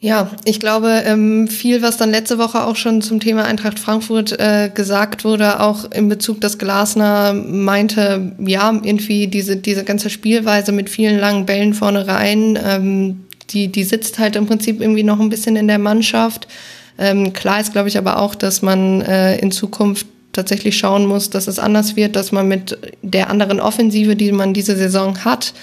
Ja, 0.04 0.30
ich 0.44 0.60
glaube, 0.60 1.04
ähm, 1.06 1.48
viel, 1.48 1.82
was 1.82 1.96
dann 1.96 2.12
letzte 2.12 2.38
Woche 2.38 2.66
auch 2.66 2.76
schon 2.76 3.02
zum 3.02 3.22
Thema 3.22 3.46
Eintracht 3.46 3.80
Frankfurt 3.80 4.38
äh, 4.38 4.70
gesagt 4.70 5.24
wurde, 5.24 5.62
auch 5.62 5.90
in 5.92 6.10
Bezug, 6.10 6.42
dass 6.42 6.58
Glasner 6.58 7.32
meinte, 7.32 8.34
ja, 8.46 8.78
irgendwie 8.84 9.28
diese, 9.28 9.56
diese 9.56 9.86
ganze 9.86 10.10
Spielweise 10.10 10.74
mit 10.74 10.90
vielen 10.90 11.18
langen 11.22 11.46
Bällen 11.46 11.74
vorne 11.74 12.06
rein, 12.06 12.60
ähm, 12.62 13.22
die, 13.52 13.70
die 13.70 13.86
sitzt 13.86 14.20
halt 14.20 14.36
im 14.36 14.46
Prinzip 14.46 14.82
irgendwie 14.82 15.04
noch 15.04 15.22
ein 15.22 15.30
bisschen 15.30 15.56
in 15.56 15.70
der 15.70 15.80
Mannschaft. 15.80 16.50
Ähm, 16.98 17.32
klar 17.32 17.62
ist, 17.62 17.72
glaube 17.72 17.88
ich, 17.88 17.98
aber 17.98 18.20
auch, 18.20 18.36
dass 18.36 18.62
man 18.62 19.00
äh, 19.04 19.38
in 19.38 19.54
Zukunft 19.54 20.06
tatsächlich 20.34 20.78
schauen 20.78 21.06
muss, 21.06 21.30
dass 21.30 21.48
es 21.48 21.60
anders 21.60 21.96
wird, 21.96 22.18
dass 22.18 22.34
man 22.34 22.50
mit 22.50 22.78
der 23.04 23.30
anderen 23.30 23.62
Offensive, 23.62 24.18
die 24.18 24.34
man 24.34 24.54
diese 24.54 24.76
Saison 24.76 25.24
hat, 25.24 25.54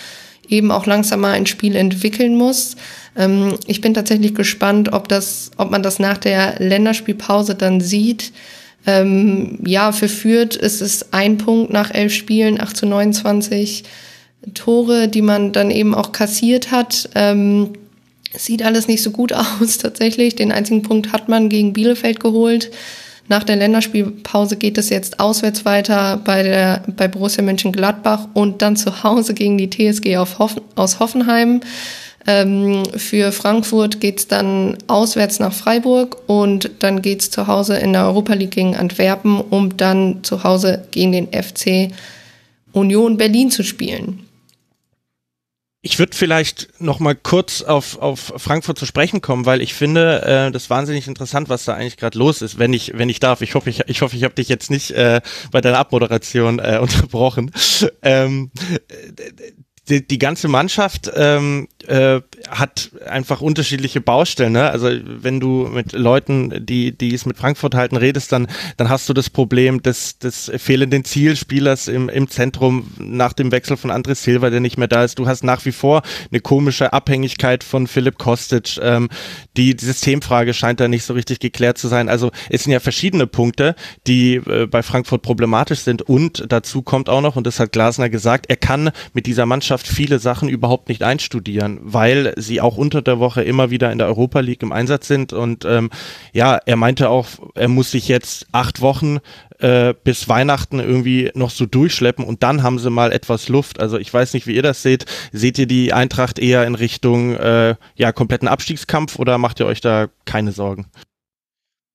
eben 0.51 0.71
auch 0.71 0.87
langsam 0.87 1.21
mal 1.21 1.33
ein 1.33 1.47
Spiel 1.47 1.77
entwickeln 1.77 2.37
muss. 2.37 2.77
Ähm, 3.17 3.55
ich 3.67 3.81
bin 3.81 3.95
tatsächlich 3.95 4.35
gespannt, 4.35 4.93
ob 4.93 5.09
das, 5.09 5.51
ob 5.57 5.71
man 5.71 5.83
das 5.83 5.99
nach 5.99 6.19
der 6.19 6.57
Länderspielpause 6.59 7.55
dann 7.55 7.81
sieht. 7.81 8.33
Ähm, 8.87 9.59
ja, 9.65 9.93
für 9.93 10.09
Fürth 10.09 10.57
ist 10.57 10.81
es 10.81 11.13
ein 11.13 11.39
Punkt 11.39 11.73
nach 11.73 11.93
elf 11.93 12.15
Spielen, 12.15 12.61
8 12.61 12.77
zu 12.77 12.87
29 12.87 13.85
Tore, 14.55 15.09
die 15.09 15.23
man 15.23 15.53
dann 15.53 15.71
eben 15.71 15.95
auch 15.95 16.13
kassiert 16.13 16.71
hat. 16.71 17.11
Ähm, 17.15 17.71
sieht 18.33 18.63
alles 18.63 18.89
nicht 18.89 19.03
so 19.03 19.11
gut 19.11 19.33
aus 19.61 19.79
tatsächlich. 19.79 20.37
Den 20.37 20.53
einzigen 20.53 20.83
Punkt 20.83 21.13
hat 21.13 21.29
man 21.29 21.49
gegen 21.49 21.73
Bielefeld 21.73 22.21
geholt. 22.21 22.71
Nach 23.29 23.45
der 23.45 23.57
Länderspielpause 23.57 24.57
geht 24.57 24.77
es 24.77 24.91
jetzt 24.91 25.21
auswärts 25.21 25.65
weiter 25.65 26.21
bei, 26.25 26.43
der, 26.43 26.83
bei 26.97 27.07
Borussia 27.09 27.43
Mönchengladbach 27.43 28.29
und 28.35 28.61
dann 28.63 28.77
zu 28.77 29.03
Hause 29.03 29.35
gegen 29.35 29.57
die 29.57 29.71
TSG 29.71 30.17
Hoffen, 30.17 30.63
aus 30.75 30.99
Hoffenheim. 30.99 31.61
Ähm, 32.27 32.83
für 32.97 33.33
Frankfurt 33.33 34.01
geht's 34.01 34.27
dann 34.27 34.77
auswärts 34.89 35.39
nach 35.39 35.53
Freiburg 35.53 36.17
und 36.27 36.71
dann 36.81 37.03
geht's 37.03 37.31
zu 37.31 37.47
Hause 37.47 37.77
in 37.79 37.93
der 37.93 38.05
Europa 38.05 38.35
League 38.35 38.51
gegen 38.51 38.77
Antwerpen, 38.77 39.41
um 39.41 39.77
dann 39.77 40.23
zu 40.23 40.45
Hause 40.45 40.87
gegen 40.91 41.13
den 41.13 41.29
FC 41.29 41.93
Union 42.73 43.17
Berlin 43.17 43.51
zu 43.51 43.63
spielen. 43.63 44.27
Ich 45.83 45.99
würde 45.99 46.15
vielleicht 46.15 46.79
noch 46.79 47.01
mal 47.01 47.15
kurz 47.15 47.63
auf, 47.63 47.99
auf 47.99 48.35
Frankfurt 48.37 48.79
zu 48.79 48.85
sprechen 48.85 49.23
kommen, 49.23 49.47
weil 49.47 49.63
ich 49.63 49.73
finde 49.73 50.23
äh, 50.23 50.51
das 50.51 50.69
wahnsinnig 50.69 51.09
interessant, 51.09 51.49
was 51.49 51.65
da 51.65 51.73
eigentlich 51.73 51.97
gerade 51.97 52.19
los 52.19 52.43
ist, 52.43 52.59
wenn 52.59 52.75
ich 52.75 52.99
wenn 52.99 53.09
ich 53.09 53.19
darf. 53.19 53.41
Ich 53.41 53.55
hoffe, 53.55 53.71
ich, 53.71 53.81
ich 53.87 54.03
hoffe, 54.03 54.15
ich 54.15 54.25
habe 54.25 54.35
dich 54.35 54.51
jetzt 54.51 54.71
nicht 54.71 54.91
äh, 54.91 55.23
bei 55.51 55.63
deiner 55.63 55.79
Abmoderation 55.79 56.59
äh, 56.59 56.79
unterbrochen. 56.83 57.51
Ähm, 58.03 58.51
die, 59.89 60.07
die 60.07 60.19
ganze 60.19 60.49
Mannschaft 60.49 61.11
ähm, 61.15 61.69
äh, 61.89 62.21
hat 62.49 62.91
einfach 63.09 63.41
unterschiedliche 63.41 64.01
Baustellen. 64.01 64.53
Ne? 64.53 64.71
Also 64.71 64.91
wenn 65.05 65.41
du 65.41 65.69
mit 65.73 65.93
Leuten, 65.93 66.65
die, 66.67 66.97
die 66.97 67.15
es 67.15 67.27
mit 67.27 67.37
Frankfurt 67.37 67.75
halten, 67.75 67.97
redest, 67.97 68.33
dann, 68.33 68.47
dann 68.77 68.89
hast 68.89 69.09
du 69.09 69.13
das 69.13 69.31
Problem 69.31 69.83
des, 69.83 70.19
des 70.19 70.51
fehlenden 70.57 71.05
Zielspielers 71.05 71.89
im, 71.89 72.09
im 72.09 72.29
Zentrum 72.29 72.91
nach 72.99 73.33
dem 73.33 73.53
Wechsel 73.53 73.77
von 73.77 73.91
André 73.91 74.15
Silva, 74.15 74.51
der 74.51 74.61
nicht 74.61 74.79
mehr 74.79 74.89
da 74.89 75.05
ist. 75.05 75.19
Du 75.19 75.27
hast 75.27 75.45
nach 75.45 75.65
wie 75.65 75.73
vor 75.73 76.03
eine 76.31 76.41
komische 76.41 76.93
Abhängigkeit 76.93 77.65
von 77.65 77.87
Philipp 77.87 78.19
Kostic. 78.19 78.79
Ähm, 78.83 79.09
die, 79.57 79.77
die 79.77 79.85
Systemfrage 79.85 80.55
scheint 80.55 80.81
da 80.81 80.89
nicht 80.89 81.05
so 81.05 81.15
richtig 81.15 81.41
geklärt 81.41 81.79
zu 81.79 81.89
sein. 81.89 82.09
Also 82.09 82.31
es 82.49 82.65
sind 82.65 82.73
ja 82.73 82.81
verschiedene 82.81 83.27
Punkte, 83.27 83.75
die 84.07 84.37
äh, 84.37 84.67
bei 84.67 84.83
Frankfurt 84.83 85.23
problematisch 85.23 85.81
sind. 85.81 86.03
Und 86.03 86.45
dazu 86.49 86.83
kommt 86.83 87.09
auch 87.09 87.21
noch, 87.21 87.37
und 87.37 87.47
das 87.47 87.61
hat 87.61 87.73
Glasner 87.73 88.11
gesagt, 88.11 88.47
er 88.49 88.57
kann 88.57 88.91
mit 89.13 89.27
dieser 89.27 89.47
Mannschaft 89.47 89.87
viele 89.87 90.19
Sachen 90.19 90.49
überhaupt 90.49 90.89
nicht 90.89 91.03
einstudieren, 91.03 91.70
weil 91.83 92.35
sie 92.37 92.61
auch 92.61 92.77
unter 92.77 93.03
der 93.03 93.19
Woche 93.19 93.43
immer 93.43 93.71
wieder 93.71 93.93
in 93.93 93.99
der 93.99 94.07
Europa 94.07 94.41
League 94.41 94.63
im 94.63 94.73
Einsatz 94.73 95.07
sind. 95.07 95.33
Und 95.33 95.65
ähm, 95.65 95.91
ja, 96.33 96.57
er 96.57 96.77
meinte 96.77 97.11
auch, 97.11 97.27
er 97.55 97.69
muss 97.69 97.91
sich 97.91 98.09
jetzt 98.09 98.47
acht 98.53 98.81
Wochen 98.81 99.19
äh, 99.59 99.95
bis 100.05 100.29
Weihnachten 100.29 100.81
irgendwie 100.81 101.31
noch 101.35 101.51
so 101.51 101.67
durchschleppen 101.67 102.25
und 102.25 102.43
dann 102.43 102.63
haben 102.63 102.79
sie 102.79 102.91
mal 102.91 103.13
etwas 103.13 103.49
Luft. 103.49 103.81
Also 103.81 103.99
ich 103.99 104.13
weiß 104.13 104.35
nicht, 104.35 104.47
wie 104.47 104.55
ihr 104.55 104.63
das 104.63 104.83
seht. 104.83 105.05
Seht 105.33 105.59
ihr 105.59 105.67
die 105.67 105.93
Eintracht 105.93 106.39
eher 106.39 106.67
in 106.67 106.75
Richtung 106.75 107.37
äh, 107.37 107.77
ja 107.95 108.13
kompletten 108.13 108.49
Abstiegskampf 108.49 109.19
oder 109.19 109.39
macht 109.39 109.61
ihr 109.61 109.67
euch 109.67 109.81
da 109.81 110.09
keine 110.25 110.53
Sorgen? 110.53 110.87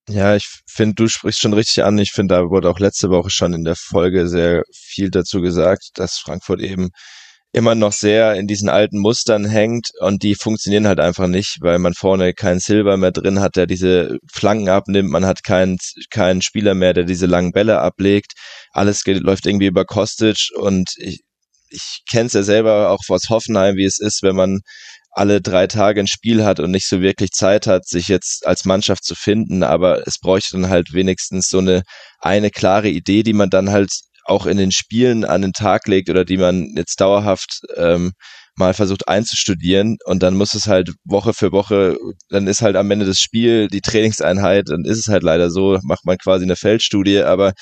Ja, 0.08 0.36
ich 0.36 0.48
finde, 0.68 0.96
du 0.96 1.08
sprichst 1.08 1.42
schon 1.42 1.54
richtig 1.54 1.84
an. 1.84 1.98
Ich 1.98 2.12
finde, 2.12 2.36
da 2.36 2.50
wurde 2.50 2.70
auch 2.70 2.80
letzte 2.80 3.10
Woche 3.10 3.32
schon 3.32 3.54
in 3.54 3.64
der 3.64 3.76
Folge 3.76 4.28
sehr 4.28 4.62
viel 4.72 5.10
dazu 5.10 5.42
gesagt, 5.42 5.90
dass 5.96 6.20
Frankfurt 6.20 6.62
eben 6.62 6.92
immer 7.56 7.74
noch 7.74 7.94
sehr 7.94 8.36
in 8.36 8.48
diesen 8.48 8.68
alten 8.68 9.00
Mustern 9.00 9.46
hängt 9.46 9.88
und 10.02 10.24
die 10.24 10.36
funktionieren 10.36 10.88
halt 10.88 11.00
einfach 11.00 11.28
nicht, 11.28 11.60
weil 11.62 11.80
man 11.80 11.94
vorne 11.94 12.34
keinen 12.34 12.60
Silber 12.60 12.98
mehr 12.98 13.14
drin 13.14 13.40
hat, 13.40 13.56
der 13.56 13.66
diese 13.66 14.18
Flanken 14.30 14.68
abnimmt, 14.68 15.10
man 15.10 15.26
hat 15.26 15.44
keinen, 15.44 15.78
keinen 16.10 16.42
Spieler 16.42 16.76
mehr, 16.76 16.94
der 16.94 17.06
diese 17.06 17.28
langen 17.28 17.54
Bälle 17.54 17.80
ablegt, 17.80 18.34
alles 18.72 19.04
geht, 19.06 19.22
läuft 19.22 19.46
irgendwie 19.46 19.68
über 19.68 19.86
Kostic 19.86 20.50
und 20.58 20.90
ich, 20.98 21.22
ich 21.70 22.02
kenne 22.12 22.28
es 22.28 22.34
ja 22.34 22.44
selber 22.44 22.90
auch 22.90 23.00
aus 23.08 23.30
Hoffenheim, 23.30 23.78
wie 23.78 23.86
es 23.86 24.00
ist, 24.00 24.22
wenn 24.22 24.36
man 24.36 24.60
alle 25.12 25.40
drei 25.40 25.68
Tage 25.68 26.02
ein 26.02 26.08
Spiel 26.08 26.44
hat 26.44 26.60
und 26.60 26.72
nicht 26.72 26.88
so 26.88 27.00
wirklich 27.00 27.32
Zeit 27.32 27.68
hat, 27.68 27.88
sich 27.88 28.10
jetzt 28.10 28.46
als 28.46 28.66
Mannschaft 28.66 29.06
zu 29.06 29.16
finden, 29.16 29.64
aber 29.64 30.06
es 30.06 30.20
bräuchte 30.20 30.58
dann 30.58 30.70
halt 30.70 30.92
wenigstens 30.92 31.48
so 31.48 31.60
eine 31.60 31.84
eine 32.20 32.50
klare 32.50 32.90
Idee, 32.90 33.24
die 33.24 33.34
man 33.34 33.50
dann 33.50 33.72
halt 33.72 33.92
auch 34.26 34.46
in 34.46 34.58
den 34.58 34.72
Spielen 34.72 35.24
an 35.24 35.42
den 35.42 35.54
Tag 35.54 35.88
legt 35.88 36.10
oder 36.10 36.26
die 36.26 36.38
man 36.38 36.74
jetzt 36.76 37.00
dauerhaft 37.00 37.62
ähm, 37.78 38.14
mal 38.56 38.74
versucht 38.74 39.08
einzustudieren 39.08 39.98
und 40.06 40.24
dann 40.24 40.36
muss 40.36 40.54
es 40.54 40.68
halt 40.68 40.92
Woche 41.04 41.34
für 41.34 41.52
Woche, 41.52 41.98
dann 42.30 42.48
ist 42.48 42.62
halt 42.62 42.76
am 42.76 42.90
Ende 42.90 43.06
das 43.06 43.20
Spiel 43.20 43.68
die 43.68 43.82
Trainingseinheit, 43.82 44.70
dann 44.70 44.86
ist 44.86 44.98
es 44.98 45.08
halt 45.08 45.24
leider 45.24 45.52
so, 45.52 45.80
macht 45.84 46.06
man 46.06 46.18
quasi 46.18 46.46
eine 46.46 46.56
Feldstudie, 46.56 47.22
aber 47.22 47.54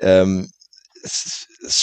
ähm, 0.00 0.48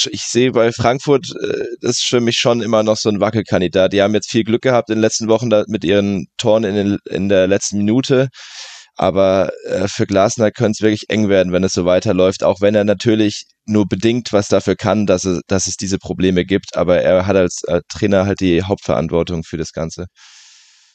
ich 0.10 0.24
sehe 0.24 0.52
bei 0.52 0.72
Frankfurt, 0.72 1.28
äh, 1.42 1.66
das 1.82 1.98
ist 1.98 2.06
für 2.06 2.22
mich 2.22 2.38
schon 2.38 2.62
immer 2.62 2.84
noch 2.84 2.98
so 2.98 3.10
ein 3.10 3.20
Wackelkandidat. 3.20 3.94
Die 3.94 4.02
haben 4.02 4.14
jetzt 4.14 4.30
viel 4.30 4.44
Glück 4.44 4.62
gehabt 4.62 4.90
in 4.90 4.96
den 4.98 5.02
letzten 5.02 5.28
Wochen 5.28 5.50
da, 5.50 5.64
mit 5.68 5.84
ihren 5.84 6.28
Toren 6.38 6.64
in, 6.64 6.76
den, 6.76 6.98
in 7.10 7.30
der 7.30 7.48
letzten 7.48 7.78
Minute. 7.78 8.30
Aber 8.96 9.52
äh, 9.66 9.88
für 9.88 10.06
Glasner 10.06 10.52
könnte 10.52 10.72
es 10.78 10.82
wirklich 10.82 11.10
eng 11.10 11.30
werden, 11.30 11.52
wenn 11.52 11.64
es 11.64 11.74
so 11.74 11.86
weiterläuft, 11.86 12.44
auch 12.44 12.62
wenn 12.62 12.76
er 12.76 12.86
natürlich 12.86 13.46
nur 13.66 13.88
bedingt 13.88 14.34
was 14.34 14.48
dafür 14.48 14.76
kann, 14.76 15.06
dass 15.06 15.26
es, 15.26 15.42
dass 15.48 15.68
es 15.68 15.78
diese 15.78 15.98
Probleme 15.98 16.46
gibt. 16.46 16.76
Aber 16.78 17.02
er 17.02 17.26
hat 17.26 17.36
als 17.36 17.64
äh, 17.68 17.82
Trainer 17.90 18.26
halt 18.26 18.40
die 18.40 18.64
Hauptverantwortung 18.64 19.44
für 19.44 19.58
das 19.58 19.72
Ganze. 19.72 20.08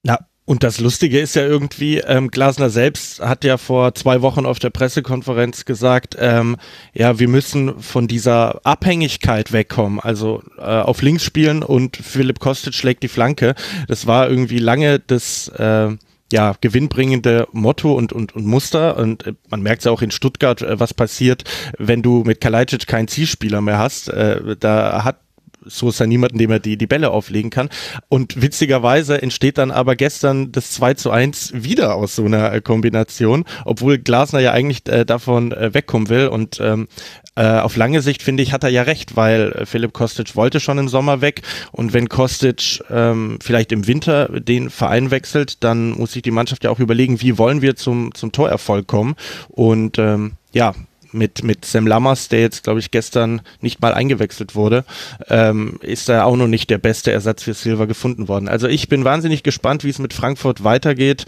Ja, 0.03 0.19
und 0.51 0.65
das 0.65 0.81
Lustige 0.81 1.21
ist 1.21 1.37
ja 1.37 1.47
irgendwie, 1.47 1.99
ähm, 1.99 2.29
Glasner 2.29 2.71
selbst 2.71 3.21
hat 3.21 3.45
ja 3.45 3.57
vor 3.57 3.95
zwei 3.95 4.21
Wochen 4.21 4.47
auf 4.47 4.59
der 4.59 4.71
Pressekonferenz 4.71 5.65
gesagt, 5.65 6.17
ähm, 6.19 6.57
ja, 6.93 7.21
wir 7.21 7.29
müssen 7.29 7.81
von 7.81 8.09
dieser 8.09 8.67
Abhängigkeit 8.67 9.53
wegkommen, 9.53 10.01
also 10.01 10.43
äh, 10.59 10.63
auf 10.63 11.03
links 11.03 11.23
spielen 11.23 11.63
und 11.63 11.97
Philipp 11.97 12.41
Kostic 12.41 12.75
schlägt 12.75 13.05
die 13.05 13.09
Flanke. 13.09 13.55
Das 13.87 14.09
war 14.09 14.29
irgendwie 14.29 14.59
lange 14.59 14.99
das 14.99 15.47
äh, 15.49 15.91
ja, 16.33 16.55
gewinnbringende 16.61 17.49
Motto 17.53 17.93
und, 17.93 18.13
und, 18.13 18.35
und 18.35 18.47
Muster. 18.47 18.97
Und 18.97 19.27
äh, 19.27 19.35
man 19.49 19.63
merkt 19.63 19.81
es 19.81 19.85
ja 19.85 19.93
auch 19.93 20.03
in 20.03 20.11
Stuttgart, 20.11 20.63
äh, 20.63 20.79
was 20.79 20.95
passiert, 20.95 21.45
wenn 21.79 22.03
du 22.03 22.23
mit 22.25 22.41
Kalajdzic 22.41 22.87
keinen 22.87 23.09
Zielspieler 23.09 23.61
mehr 23.61 23.79
hast. 23.79 24.09
Äh, 24.09 24.57
da 24.59 25.05
hat 25.05 25.21
Sosa 25.65 26.07
niemanden, 26.07 26.39
dem 26.39 26.51
er 26.51 26.59
die, 26.59 26.77
die 26.77 26.87
Bälle 26.87 27.11
auflegen 27.11 27.51
kann. 27.51 27.69
Und 28.09 28.41
witzigerweise 28.41 29.21
entsteht 29.21 29.59
dann 29.59 29.71
aber 29.71 29.97
gestern 29.97 30.53
das 30.53 30.71
2 30.73 30.95
zu 30.95 31.11
1 31.11 31.53
wieder 31.55 31.95
aus 31.95 32.17
so 32.17 32.25
einer 32.25 32.53
äh, 32.53 32.61
Kombination, 32.61 33.45
obwohl 33.65 33.99
Glasner 33.99 34.41
ja 34.41 34.53
eigentlich 34.53 34.89
äh, 34.89 35.05
davon 35.05 35.53
äh, 35.53 35.75
wegkommen 35.75 36.09
will. 36.09 36.29
Und 36.29 36.61
ähm, 36.61 36.89
äh, 37.37 37.61
auf 37.61 37.77
lange 37.77 38.03
Sicht 38.03 38.23
finde 38.23 38.43
ich, 38.43 38.53
hat 38.53 38.65
er 38.65 38.71
ja 38.71 38.83
recht, 38.83 39.17
weil 39.17 39.53
äh, 39.53 39.67
Philipp 39.67 39.93
Kostic 39.93 40.37
wollte 40.37 40.61
schon 40.61 40.79
im 40.79 40.89
Sommer 40.89 41.21
weg. 41.21 41.43
Und 41.73 41.93
wenn 41.93 42.09
Kostic 42.09 42.83
ähm, 42.91 43.39
vielleicht 43.43 43.73
im 43.73 43.87
Winter 43.87 44.29
den 44.41 44.71
Verein 44.71 45.11
wechselt, 45.11 45.63
dann 45.65 45.91
muss 45.91 46.13
sich 46.13 46.23
die 46.23 46.31
Mannschaft 46.31 46.65
ja 46.65 46.71
auch 46.71 46.81
überlegen, 46.81 47.21
wie 47.21 47.39
wollen 47.39 47.63
wir 47.63 47.77
zum, 47.77 48.15
zum 48.15 48.33
Torerfolg 48.33 48.87
kommen. 48.87 49.15
Und 49.49 49.99
ähm, 49.99 50.33
ja, 50.53 50.75
mit, 51.13 51.45
mit 51.45 51.65
Sam 51.65 51.87
Lammers, 51.87 52.29
der 52.29 52.41
jetzt, 52.41 52.65
glaube 52.65 52.81
ich, 52.81 52.91
gestern 52.91 53.43
nicht 53.61 53.81
mal 53.81 53.95
eingewechselt 53.95 54.55
wurde, 54.55 54.85
ähm, 55.29 55.79
ist 55.83 56.09
da 56.09 56.25
auch 56.25 56.37
noch 56.37 56.47
nicht 56.47 56.71
der 56.71 56.79
beste 56.79 57.13
Ersatz 57.13 57.43
für 57.43 57.55
Silva 57.55 57.85
gefunden 57.85 58.29
worden. 58.29 58.49
Also 58.49 58.69
ich 58.69 58.89
bin 58.89 59.05
wahnsinnig 59.05 59.43
gespannt, 59.43 59.85
wie 59.85 59.91
es 59.91 59.99
mit 59.99 60.13
Frankfurt 60.13 60.65
weitergeht 60.65 61.27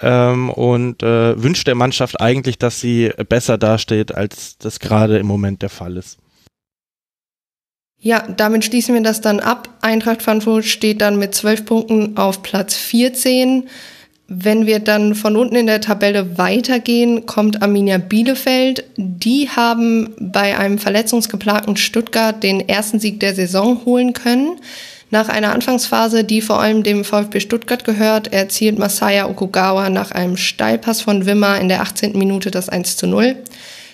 ähm, 0.00 0.50
und 0.50 1.02
äh, 1.02 1.42
wünsche 1.42 1.64
der 1.64 1.74
Mannschaft 1.74 2.20
eigentlich, 2.20 2.58
dass 2.58 2.80
sie 2.80 3.12
besser 3.28 3.58
dasteht, 3.58 4.14
als 4.14 4.58
das 4.58 4.80
gerade 4.80 5.18
im 5.18 5.26
Moment 5.26 5.62
der 5.62 5.70
Fall 5.70 5.96
ist. 5.96 6.18
Ja, 8.02 8.26
damit 8.26 8.64
schließen 8.64 8.94
wir 8.94 9.02
das 9.02 9.20
dann 9.20 9.40
ab. 9.40 9.68
Eintracht 9.82 10.22
Frankfurt 10.22 10.64
steht 10.64 11.02
dann 11.02 11.18
mit 11.18 11.34
zwölf 11.34 11.66
Punkten 11.66 12.16
auf 12.16 12.42
Platz 12.42 12.74
14. 12.74 13.68
Wenn 14.32 14.64
wir 14.64 14.78
dann 14.78 15.16
von 15.16 15.36
unten 15.36 15.56
in 15.56 15.66
der 15.66 15.80
Tabelle 15.80 16.38
weitergehen, 16.38 17.26
kommt 17.26 17.62
Arminia 17.62 17.98
Bielefeld. 17.98 18.84
Die 18.96 19.48
haben 19.48 20.14
bei 20.20 20.56
einem 20.56 20.78
verletzungsgeplagten 20.78 21.76
Stuttgart 21.76 22.40
den 22.40 22.68
ersten 22.68 23.00
Sieg 23.00 23.18
der 23.18 23.34
Saison 23.34 23.84
holen 23.84 24.12
können. 24.12 24.60
Nach 25.10 25.28
einer 25.28 25.52
Anfangsphase, 25.52 26.22
die 26.22 26.42
vor 26.42 26.60
allem 26.60 26.84
dem 26.84 27.04
VfB 27.04 27.40
Stuttgart 27.40 27.84
gehört, 27.84 28.32
erzielt 28.32 28.78
Masaya 28.78 29.28
Okugawa 29.28 29.90
nach 29.90 30.12
einem 30.12 30.36
Steilpass 30.36 31.00
von 31.00 31.26
Wimmer 31.26 31.60
in 31.60 31.68
der 31.68 31.80
18. 31.80 32.16
Minute 32.16 32.52
das 32.52 32.68
1 32.68 32.96
zu 32.96 33.08
0. 33.08 33.34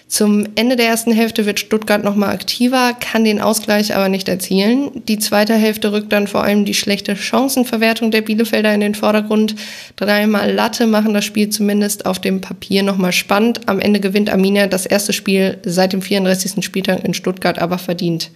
Zum 0.08 0.46
Ende 0.54 0.76
der 0.76 0.86
ersten 0.86 1.12
Hälfte 1.12 1.46
wird 1.46 1.58
Stuttgart 1.58 2.04
nochmal 2.04 2.32
aktiver, 2.32 2.94
kann 2.94 3.24
den 3.24 3.40
Ausgleich 3.40 3.94
aber 3.96 4.08
nicht 4.08 4.28
erzielen. 4.28 5.02
Die 5.08 5.18
zweite 5.18 5.54
Hälfte 5.54 5.90
rückt 5.92 6.12
dann 6.12 6.28
vor 6.28 6.44
allem 6.44 6.64
die 6.64 6.74
schlechte 6.74 7.16
Chancenverwertung 7.16 8.12
der 8.12 8.20
Bielefelder 8.20 8.72
in 8.72 8.80
den 8.80 8.94
Vordergrund. 8.94 9.56
Dreimal 9.96 10.52
Latte 10.52 10.86
machen 10.86 11.12
das 11.12 11.24
Spiel 11.24 11.50
zumindest 11.50 12.06
auf 12.06 12.20
dem 12.20 12.40
Papier 12.40 12.84
nochmal 12.84 13.12
spannend. 13.12 13.68
Am 13.68 13.80
Ende 13.80 13.98
gewinnt 13.98 14.30
Arminia 14.30 14.68
das 14.68 14.86
erste 14.86 15.12
Spiel 15.12 15.58
seit 15.64 15.92
dem 15.92 16.02
34. 16.02 16.64
Spieltag 16.64 17.04
in 17.04 17.12
Stuttgart 17.12 17.58
aber 17.58 17.78
verdient. 17.78 18.30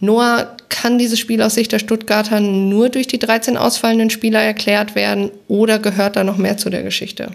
Noah, 0.00 0.54
kann 0.68 0.98
dieses 0.98 1.18
Spiel 1.18 1.40
aus 1.40 1.54
Sicht 1.54 1.72
der 1.72 1.78
Stuttgarter 1.78 2.40
nur 2.40 2.90
durch 2.90 3.06
die 3.06 3.18
13 3.18 3.56
ausfallenden 3.56 4.10
Spieler 4.10 4.42
erklärt 4.42 4.94
werden 4.94 5.30
oder 5.48 5.78
gehört 5.78 6.16
da 6.16 6.24
noch 6.24 6.36
mehr 6.36 6.58
zu 6.58 6.68
der 6.68 6.82
Geschichte? 6.82 7.30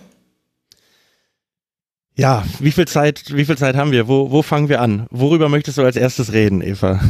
Ja, 2.15 2.43
wie 2.59 2.71
viel 2.71 2.87
Zeit, 2.87 3.35
wie 3.35 3.45
viel 3.45 3.57
Zeit 3.57 3.75
haben 3.75 3.91
wir? 3.91 4.07
Wo, 4.07 4.29
wo 4.29 4.43
fangen 4.43 4.69
wir 4.69 4.81
an? 4.81 5.07
Worüber 5.09 5.49
möchtest 5.49 5.77
du 5.77 5.83
als 5.83 5.95
erstes 5.95 6.31
reden, 6.33 6.61
Eva? 6.61 6.99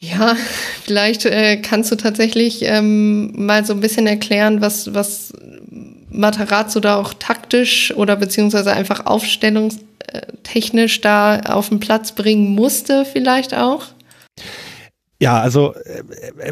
Ja, 0.00 0.36
vielleicht 0.84 1.26
äh, 1.26 1.56
kannst 1.56 1.90
du 1.90 1.96
tatsächlich 1.96 2.62
ähm, 2.62 3.32
mal 3.34 3.64
so 3.64 3.72
ein 3.72 3.80
bisschen 3.80 4.06
erklären, 4.06 4.60
was, 4.60 4.94
was 4.94 5.32
Matarazzo 6.08 6.78
da 6.78 6.96
auch 6.96 7.14
taktisch 7.14 7.92
oder 7.96 8.14
beziehungsweise 8.14 8.72
einfach 8.72 9.06
aufstellungstechnisch 9.06 11.00
da 11.00 11.40
auf 11.40 11.70
den 11.70 11.80
Platz 11.80 12.12
bringen 12.12 12.54
musste, 12.54 13.04
vielleicht 13.04 13.54
auch? 13.54 13.86
Ja, 15.20 15.40
also 15.40 15.74
äh, 15.74 16.04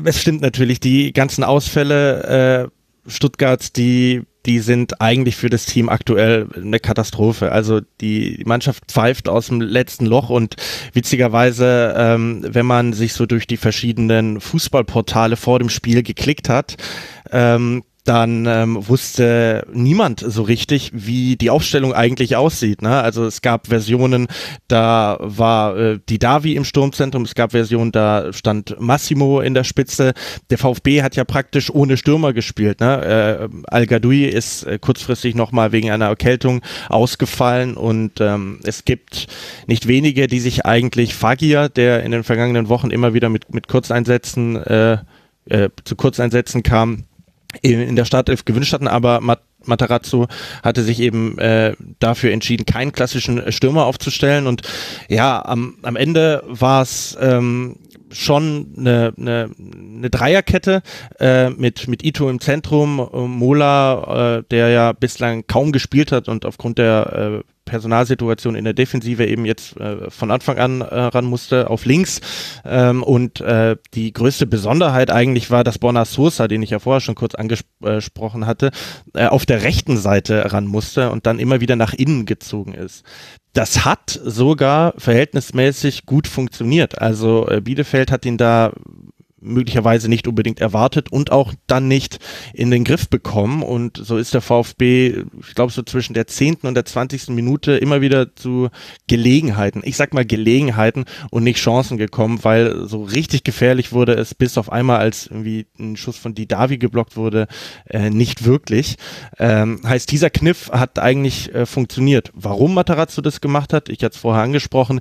es 0.05 0.21
stimmt 0.21 0.43
natürlich, 0.43 0.81
die 0.81 1.13
ganzen 1.13 1.45
Ausfälle 1.45 2.69
äh, 3.07 3.09
Stuttgarts, 3.09 3.73
die 3.73 4.23
die 4.47 4.61
sind 4.61 5.01
eigentlich 5.01 5.37
für 5.37 5.51
das 5.51 5.67
Team 5.67 5.89
aktuell 5.89 6.49
eine 6.55 6.79
Katastrophe. 6.79 7.53
Also 7.53 7.81
die 8.01 8.43
Mannschaft 8.47 8.85
pfeift 8.87 9.29
aus 9.29 9.49
dem 9.49 9.61
letzten 9.61 10.07
Loch 10.07 10.31
und 10.31 10.57
witzigerweise, 10.93 11.95
ähm, 11.97 12.45
wenn 12.49 12.67
man 12.67 12.93
sich 12.93 13.13
so 13.13 13.27
durch 13.27 13.47
die 13.47 13.57
verschiedenen 13.57 14.41
Fußballportale 14.41 15.37
vor 15.37 15.59
dem 15.59 15.69
Spiel 15.69 16.03
geklickt 16.03 16.49
hat, 16.49 16.77
ähm, 17.33 17.83
dann 18.07 18.47
ähm, 18.47 18.89
wusste 18.89 19.67
niemand 19.73 20.21
so 20.21 20.43
richtig, 20.43 20.91
wie 20.95 21.37
die 21.37 21.51
Aufstellung 21.51 21.93
eigentlich 21.93 22.37
aussieht. 22.37 22.83
Ne? 22.83 23.01
Also 23.03 23.25
es 23.27 23.43
gab 23.43 23.67
Versionen, 23.67 24.29
da 24.69 25.19
war 25.21 25.77
äh, 25.77 25.99
die 26.09 26.19
Davi 26.19 26.55
im 26.55 26.65
Sturmzentrum, 26.65 27.23
es 27.23 27.35
gab 27.35 27.51
Versionen, 27.51 27.93
da 27.93 28.33
stand 28.33 28.77
Massimo 28.81 29.41
in 29.41 29.55
der 29.55 29.65
Spitze. 29.65 30.15
Der 30.51 30.59
VfB 30.59 31.03
hat 31.03 31.17
ja 31.17 31.25
praktisch 31.25 31.71
ohne 31.71 31.97
Stürmer 31.97 32.33
gespielt. 32.33 32.81
Ne? 32.81 33.03
Äh, 33.05 33.49
Al 33.67 33.87
Gadoui 33.87 34.25
ist 34.25 34.65
äh, 34.65 34.79
kurzfristig 34.79 35.35
nochmal 35.35 35.73
wegen 35.73 35.91
einer 35.91 36.07
Erkältung 36.07 36.63
ausgefallen 36.89 37.77
und 37.77 38.21
ähm, 38.21 38.61
es 38.65 38.85
gibt 38.85 39.27
nicht 39.67 39.89
wenige, 39.89 40.27
die 40.29 40.41
sich 40.41 40.65
eigentlich 40.65 41.15
Fagir, 41.15 41.69
der 41.69 42.03
in 42.05 42.13
den 42.13 42.25
vergangenen 42.25 42.69
Wochen 42.69 42.91
immer 42.91 43.15
wieder 43.15 43.29
mit, 43.29 43.53
mit 43.53 43.69
Kurzeinsätzen 43.69 44.57
äh, 44.57 44.99
äh, 45.49 45.71
zu 45.85 45.97
Kurzeinsätzen 45.97 46.63
kam, 46.63 47.05
in 47.63 47.97
der 47.97 48.05
Startelf 48.05 48.45
gewünscht 48.45 48.73
hatten, 48.73 48.89
aber 48.89 49.21
Mat 49.21 49.41
Matarazzo 49.65 50.29
hatte 50.63 50.83
sich 50.85 51.01
eben 51.01 51.39
äh, 51.39 51.75
dafür 51.99 52.31
entschieden, 52.31 52.67
keinen 52.67 52.93
klassischen 52.93 53.51
Stürmer 53.51 53.87
aufzustellen. 53.87 54.47
Und 54.47 54.63
ja, 55.09 55.45
am, 55.45 55.75
am 55.83 55.97
Ende 55.97 56.45
war 56.47 56.83
es 56.83 57.19
ähm, 57.21 57.77
schon 58.13 58.75
eine, 58.79 59.13
eine, 59.17 59.51
eine 59.59 60.11
Dreierkette 60.11 60.83
äh, 61.19 61.51
mit, 61.51 61.89
mit 61.89 62.05
Ito 62.05 62.31
im 62.31 62.41
Zentrum, 62.41 63.01
äh, 63.13 63.19
Mola, 63.19 64.39
äh, 64.39 64.43
der 64.51 64.69
ja 64.69 64.93
bislang 64.93 65.47
kaum 65.47 65.73
gespielt 65.73 66.13
hat 66.13 66.29
und 66.29 66.47
aufgrund 66.47 66.79
der 66.79 67.43
äh, 67.43 67.56
Personalsituation 67.67 68.55
in 68.55 68.65
der 68.65 68.73
Defensive 68.73 69.27
eben 69.27 69.45
jetzt 69.45 69.77
äh, 69.79 70.11
von 70.11 70.31
Anfang 70.31 70.57
an 70.59 70.81
äh, 70.81 70.87
ran 70.87 71.27
musste 71.27 71.69
auf 71.69 71.85
links. 71.85 72.21
Ähm, 72.65 73.03
und 73.03 73.43
äh, 73.43 73.77
die 73.93 74.13
größte 74.15 74.47
Besonderheit 74.47 75.11
eigentlich 75.11 75.51
war, 75.51 75.65
dass 75.65 75.79
Borna 75.79 76.07
Sosa, 76.07 76.49
den 76.49 76.63
ich 76.63 76.71
ja 76.71 76.79
vorher 76.79 77.01
schon 77.01 77.15
kurz 77.15 77.35
angesprochen 77.35 78.47
hatte, 78.47 78.71
äh, 79.15 79.27
auf 79.27 79.45
der 79.45 79.63
rechten 79.63 79.99
Seite 79.99 80.53
ran 80.53 80.67
musste 80.67 81.11
und 81.11 81.27
dann 81.27 81.39
immer 81.39 81.61
wieder 81.61 81.77
nach 81.77 81.93
innen 81.93 82.25
gezogen 82.25 82.73
ist. 82.73 83.05
Das 83.53 83.85
hat 83.85 84.21
sogar 84.23 84.95
verhältnismäßig 84.99 86.07
gut 86.07 86.27
funktioniert. 86.27 87.01
Also 87.01 87.49
äh, 87.49 87.61
Bielefeld 87.61 88.11
hat 88.11 88.25
ihn 88.25 88.37
da 88.37 88.73
möglicherweise 89.47 90.09
nicht 90.09 90.29
unbedingt 90.29 90.61
erwartet 90.61 91.11
und 91.11 91.33
auch 91.33 91.55
dann 91.67 91.89
nicht 91.89 92.19
in 92.53 92.71
den 92.71 92.85
Griff 92.85 93.09
bekommen. 93.09 93.63
Und 93.63 93.99
so 94.03 94.17
ist 94.17 94.35
der 94.35 94.41
VfB, 94.41 95.25
ich 95.41 95.55
glaube, 95.55 95.73
so 95.73 95.83
zwischen 95.83 96.15
der 96.15 96.27
zehnten 96.27 96.67
und 96.67 96.75
der 96.75 96.85
zwanzigsten 96.85 97.35
Minute 97.35 97.73
immer 97.77 98.01
wieder 98.01 98.35
zu 98.35 98.69
Gelegenheiten, 99.07 99.83
ich 99.85 99.97
sag 99.97 100.15
mal 100.15 100.25
Gelegenheiten 100.25 101.05
und 101.31 101.45
nicht 101.45 101.59
Chancen 101.59 101.97
gekommen, 101.97 102.41
weil 102.43 102.87
so 102.87 103.03
richtig 103.03 103.45
gefährlich 103.45 103.93
wurde 103.93 104.15
es 104.15 104.35
bis 104.35 104.59
auf 104.59 104.71
einmal, 104.71 104.99
als 104.99 105.27
irgendwie 105.27 105.67
ein 105.79 105.97
Schuss 105.97 106.17
von 106.17 106.35
Didavi 106.35 106.79
geblockt 106.79 107.17
wurde, 107.17 107.47
äh, 107.89 108.11
nicht 108.11 108.45
wirklich. 108.45 108.97
Ähm, 109.39 109.81
heißt, 109.85 110.11
dieser 110.11 110.31
Kniff 110.31 110.71
hat 110.71 110.99
eigentlich 110.99 111.55
äh, 111.55 111.67
funktioniert. 111.67 112.31
Warum 112.35 112.75
Matarazzo 112.75 113.23
das 113.23 113.41
gemacht 113.41 113.73
hat, 113.73 113.89
ich 113.89 114.03
hatte 114.03 114.15
es 114.15 114.21
vorher 114.21 114.43
angesprochen, 114.43 115.01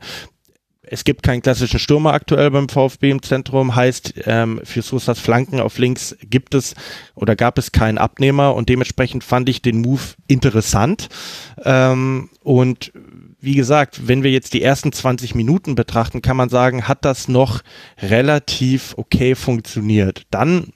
es 0.90 1.04
gibt 1.04 1.24
keinen 1.24 1.42
klassischen 1.42 1.80
Stürmer 1.80 2.14
aktuell 2.14 2.52
beim 2.52 2.70
VfB 2.70 3.12
im 3.12 3.22
Zentrum, 3.22 3.76
heißt 3.76 4.14
ähm, 4.26 4.62
für 4.64 4.82
Sosas 4.82 5.20
Flanken 5.20 5.60
auf 5.60 5.78
links 5.78 6.16
gibt 6.22 6.54
es 6.54 6.76
oder 7.16 7.36
gab 7.36 7.58
es 7.58 7.72
keinen 7.72 7.98
Abnehmer 7.98 8.56
und 8.56 8.70
dementsprechend 8.70 9.24
fand 9.24 9.50
ich 9.50 9.62
den 9.62 9.82
Move 9.82 10.02
interessant. 10.28 11.10
Ähm, 11.64 12.30
und 12.44 12.92
wie 13.40 13.56
gesagt, 13.56 14.08
wenn 14.08 14.24
wir 14.24 14.32
jetzt 14.32 14.54
die 14.54 14.64
ersten 14.64 14.92
20 14.92 15.36
Minuten 15.36 15.76
betrachten, 15.76 16.22
kann 16.22 16.38
man 16.38 16.50
sagen, 16.50 16.88
hat 16.88 17.06
das 17.06 17.28
noch 17.28 17.62
relativ 18.02 18.96
okay 18.98 19.36
funktioniert. 19.36 20.24
Dann 20.32 20.74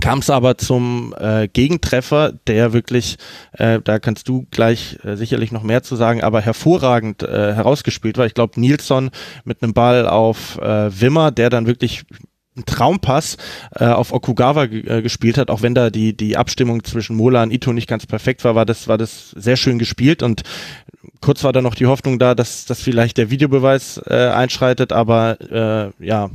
kam 0.00 0.18
es 0.18 0.30
aber 0.30 0.58
zum 0.58 1.14
äh, 1.18 1.48
Gegentreffer, 1.48 2.32
der 2.46 2.72
wirklich, 2.72 3.16
äh, 3.52 3.80
da 3.82 3.98
kannst 3.98 4.28
du 4.28 4.46
gleich 4.50 4.98
äh, 5.04 5.16
sicherlich 5.16 5.52
noch 5.52 5.62
mehr 5.62 5.82
zu 5.82 5.96
sagen, 5.96 6.22
aber 6.22 6.40
hervorragend 6.40 7.22
äh, 7.22 7.54
herausgespielt 7.54 8.18
war. 8.18 8.26
Ich 8.26 8.34
glaube, 8.34 8.60
Nilsson 8.60 9.10
mit 9.44 9.62
einem 9.62 9.72
Ball 9.72 10.08
auf 10.08 10.58
äh, 10.58 11.00
Wimmer, 11.00 11.30
der 11.30 11.50
dann 11.50 11.66
wirklich 11.66 12.04
ein 12.56 12.64
Traumpass 12.66 13.36
äh, 13.74 13.86
auf 13.86 14.12
Okugawa 14.12 14.64
äh, 14.64 15.02
gespielt 15.02 15.38
hat, 15.38 15.50
auch 15.50 15.62
wenn 15.62 15.74
da 15.74 15.90
die 15.90 16.16
die 16.16 16.36
Abstimmung 16.36 16.84
zwischen 16.84 17.16
Mola 17.16 17.42
und 17.42 17.52
Ito 17.52 17.72
nicht 17.72 17.88
ganz 17.88 18.06
perfekt 18.06 18.44
war, 18.44 18.54
war 18.54 18.64
das 18.64 18.86
war 18.86 18.98
das 18.98 19.30
sehr 19.30 19.56
schön 19.56 19.78
gespielt. 19.78 20.22
Und 20.22 20.42
kurz 21.20 21.42
war 21.42 21.52
da 21.52 21.62
noch 21.62 21.74
die 21.74 21.86
Hoffnung 21.86 22.18
da, 22.18 22.34
dass 22.34 22.64
dass 22.64 22.80
vielleicht 22.80 23.18
der 23.18 23.30
Videobeweis 23.30 24.00
äh, 24.06 24.28
einschreitet, 24.28 24.92
aber 24.92 25.92
äh, 26.00 26.04
ja 26.04 26.30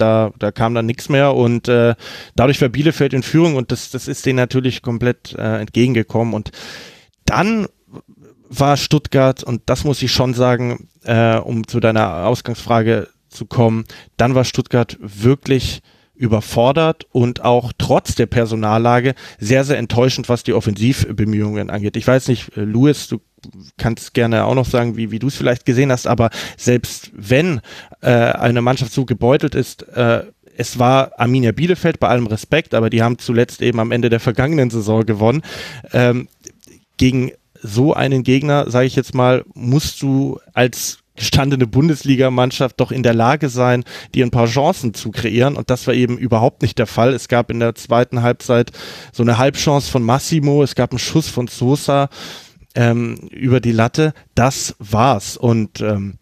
da, 0.00 0.32
da 0.38 0.52
kam 0.52 0.74
dann 0.74 0.86
nichts 0.86 1.08
mehr 1.08 1.34
und 1.34 1.68
äh, 1.68 1.94
dadurch 2.36 2.60
war 2.60 2.68
Bielefeld 2.68 3.12
in 3.12 3.22
Führung 3.22 3.56
und 3.56 3.72
das, 3.72 3.90
das 3.90 4.08
ist 4.08 4.24
denen 4.26 4.36
natürlich 4.36 4.82
komplett 4.82 5.34
äh, 5.34 5.60
entgegengekommen. 5.60 6.34
Und 6.34 6.50
dann 7.24 7.66
war 8.48 8.76
Stuttgart, 8.76 9.42
und 9.42 9.62
das 9.66 9.84
muss 9.84 10.02
ich 10.02 10.12
schon 10.12 10.34
sagen, 10.34 10.88
äh, 11.04 11.36
um 11.36 11.66
zu 11.66 11.80
deiner 11.80 12.26
Ausgangsfrage 12.26 13.08
zu 13.28 13.46
kommen, 13.46 13.84
dann 14.16 14.34
war 14.34 14.44
Stuttgart 14.44 14.96
wirklich 15.00 15.80
überfordert 16.14 17.06
und 17.12 17.44
auch 17.44 17.72
trotz 17.78 18.16
der 18.16 18.26
Personallage 18.26 19.14
sehr, 19.38 19.64
sehr 19.64 19.78
enttäuschend, 19.78 20.28
was 20.28 20.42
die 20.42 20.52
Offensivbemühungen 20.52 21.70
angeht. 21.70 21.96
Ich 21.96 22.06
weiß 22.06 22.28
nicht, 22.28 22.56
äh, 22.56 22.62
Louis, 22.62 23.08
du 23.08 23.20
kannst 23.76 24.14
gerne 24.14 24.44
auch 24.44 24.54
noch 24.54 24.66
sagen, 24.66 24.96
wie, 24.96 25.10
wie 25.10 25.18
du 25.18 25.28
es 25.28 25.36
vielleicht 25.36 25.64
gesehen 25.64 25.92
hast, 25.92 26.06
aber 26.06 26.30
selbst 26.56 27.10
wenn 27.14 27.60
äh, 28.00 28.10
eine 28.10 28.62
Mannschaft 28.62 28.92
so 28.92 29.04
gebeutelt 29.04 29.54
ist, 29.54 29.82
äh, 29.88 30.24
es 30.56 30.78
war 30.78 31.12
Arminia 31.18 31.52
Bielefeld 31.52 32.00
bei 32.00 32.08
allem 32.08 32.26
Respekt, 32.26 32.74
aber 32.74 32.90
die 32.90 33.02
haben 33.02 33.18
zuletzt 33.18 33.62
eben 33.62 33.78
am 33.78 33.92
Ende 33.92 34.10
der 34.10 34.18
vergangenen 34.18 34.70
Saison 34.70 35.06
gewonnen. 35.06 35.42
Ähm, 35.92 36.28
gegen 36.96 37.30
so 37.62 37.94
einen 37.94 38.24
Gegner, 38.24 38.68
sage 38.68 38.86
ich 38.86 38.96
jetzt 38.96 39.14
mal, 39.14 39.44
musst 39.54 40.02
du 40.02 40.40
als 40.54 40.98
gestandene 41.18 41.66
Bundesligamannschaft 41.66 42.80
doch 42.80 42.92
in 42.92 43.02
der 43.02 43.14
Lage 43.14 43.48
sein, 43.48 43.84
dir 44.14 44.24
ein 44.24 44.30
paar 44.30 44.46
Chancen 44.46 44.94
zu 44.94 45.10
kreieren. 45.10 45.56
Und 45.56 45.70
das 45.70 45.86
war 45.86 45.94
eben 45.94 46.16
überhaupt 46.16 46.62
nicht 46.62 46.78
der 46.78 46.86
Fall. 46.86 47.12
Es 47.12 47.28
gab 47.28 47.50
in 47.50 47.60
der 47.60 47.74
zweiten 47.74 48.22
Halbzeit 48.22 48.70
so 49.12 49.22
eine 49.22 49.38
Halbchance 49.38 49.90
von 49.90 50.02
Massimo, 50.02 50.62
es 50.62 50.74
gab 50.74 50.92
einen 50.92 50.98
Schuss 50.98 51.28
von 51.28 51.48
Sosa 51.48 52.08
ähm, 52.78 53.16
über 53.32 53.60
die 53.60 53.72
Latte. 53.72 54.14
Das 54.36 54.76
war's. 54.78 55.36
Und 55.36 55.80
ähm, 55.80 56.18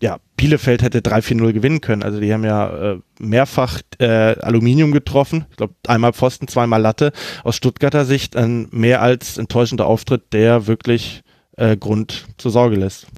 ja, 0.00 0.18
Bielefeld 0.36 0.80
hätte 0.82 1.00
3-4-0 1.00 1.52
gewinnen 1.52 1.80
können. 1.80 2.04
Also 2.04 2.20
die 2.20 2.32
haben 2.32 2.44
ja 2.44 2.92
äh, 2.92 2.98
mehrfach 3.18 3.80
äh, 3.98 4.38
Aluminium 4.38 4.92
getroffen. 4.92 5.46
Ich 5.50 5.56
glaube, 5.56 5.74
einmal 5.88 6.12
Pfosten, 6.12 6.46
zweimal 6.46 6.80
Latte. 6.80 7.10
Aus 7.42 7.56
Stuttgarter 7.56 8.04
Sicht 8.04 8.36
ein 8.36 8.68
mehr 8.70 9.02
als 9.02 9.38
enttäuschender 9.38 9.86
Auftritt, 9.86 10.32
der 10.32 10.68
wirklich 10.68 11.22
äh, 11.56 11.76
Grund 11.76 12.26
zur 12.36 12.52
Sorge 12.52 12.76
lässt. 12.76 13.08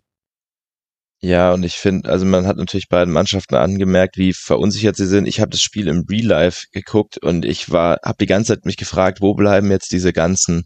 Ja, 1.22 1.52
und 1.52 1.64
ich 1.64 1.74
finde, 1.74 2.08
also 2.08 2.24
man 2.24 2.46
hat 2.46 2.56
natürlich 2.56 2.88
beiden 2.88 3.12
Mannschaften 3.12 3.54
angemerkt, 3.56 4.16
wie 4.16 4.32
verunsichert 4.32 4.96
sie 4.96 5.06
sind. 5.06 5.28
Ich 5.28 5.38
habe 5.38 5.50
das 5.50 5.60
Spiel 5.60 5.86
im 5.86 6.06
Real 6.08 6.24
Life 6.24 6.68
geguckt 6.72 7.18
und 7.18 7.44
ich 7.44 7.70
war, 7.70 7.98
habe 8.02 8.16
die 8.20 8.26
ganze 8.26 8.54
Zeit 8.54 8.64
mich 8.64 8.78
gefragt, 8.78 9.20
wo 9.20 9.34
bleiben 9.34 9.70
jetzt 9.70 9.92
diese 9.92 10.14
ganzen, 10.14 10.64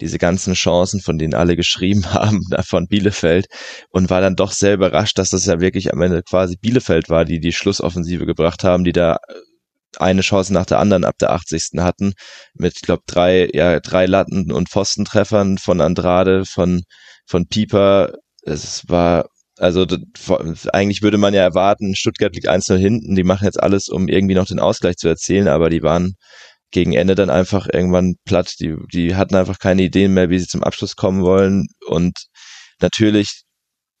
diese 0.00 0.18
ganzen 0.18 0.54
Chancen, 0.54 1.00
von 1.00 1.18
denen 1.18 1.34
alle 1.34 1.56
geschrieben 1.56 2.12
haben, 2.12 2.40
von 2.64 2.86
Bielefeld 2.86 3.46
und 3.90 4.08
war 4.08 4.20
dann 4.20 4.36
doch 4.36 4.52
sehr 4.52 4.74
überrascht, 4.74 5.18
dass 5.18 5.30
das 5.30 5.44
ja 5.46 5.60
wirklich 5.60 5.92
am 5.92 6.00
Ende 6.02 6.22
quasi 6.22 6.56
Bielefeld 6.56 7.08
war, 7.08 7.24
die 7.24 7.40
die 7.40 7.52
Schlussoffensive 7.52 8.26
gebracht 8.26 8.62
haben, 8.62 8.84
die 8.84 8.92
da 8.92 9.16
eine 9.98 10.20
Chance 10.20 10.52
nach 10.52 10.66
der 10.66 10.78
anderen 10.78 11.04
ab 11.04 11.16
der 11.18 11.32
80. 11.32 11.78
hatten 11.78 12.12
mit, 12.54 12.82
glaube, 12.82 13.02
drei, 13.06 13.48
ja, 13.52 13.80
drei 13.80 14.06
Latten 14.06 14.52
und 14.52 14.68
Pfostentreffern 14.68 15.58
von 15.58 15.80
Andrade, 15.80 16.44
von 16.44 16.82
von 17.26 17.48
Pieper. 17.48 18.12
Es 18.42 18.84
war 18.88 19.26
also 19.58 19.86
eigentlich 20.72 21.02
würde 21.02 21.18
man 21.18 21.34
ja 21.34 21.42
erwarten, 21.42 21.94
Stuttgart 21.94 22.34
liegt 22.34 22.48
1-0 22.48 22.76
hinten, 22.76 23.14
die 23.14 23.24
machen 23.24 23.44
jetzt 23.44 23.62
alles, 23.62 23.88
um 23.88 24.08
irgendwie 24.08 24.34
noch 24.34 24.46
den 24.46 24.60
Ausgleich 24.60 24.96
zu 24.96 25.08
erzielen, 25.08 25.48
aber 25.48 25.70
die 25.70 25.82
waren 25.82 26.14
gegen 26.70 26.92
Ende 26.92 27.14
dann 27.14 27.30
einfach 27.30 27.68
irgendwann 27.72 28.16
platt. 28.24 28.54
Die, 28.60 28.74
die 28.92 29.14
hatten 29.14 29.36
einfach 29.36 29.58
keine 29.58 29.82
Ideen 29.82 30.12
mehr, 30.14 30.30
wie 30.30 30.38
sie 30.38 30.46
zum 30.46 30.62
Abschluss 30.62 30.96
kommen 30.96 31.22
wollen. 31.22 31.66
Und 31.86 32.18
natürlich, 32.80 33.42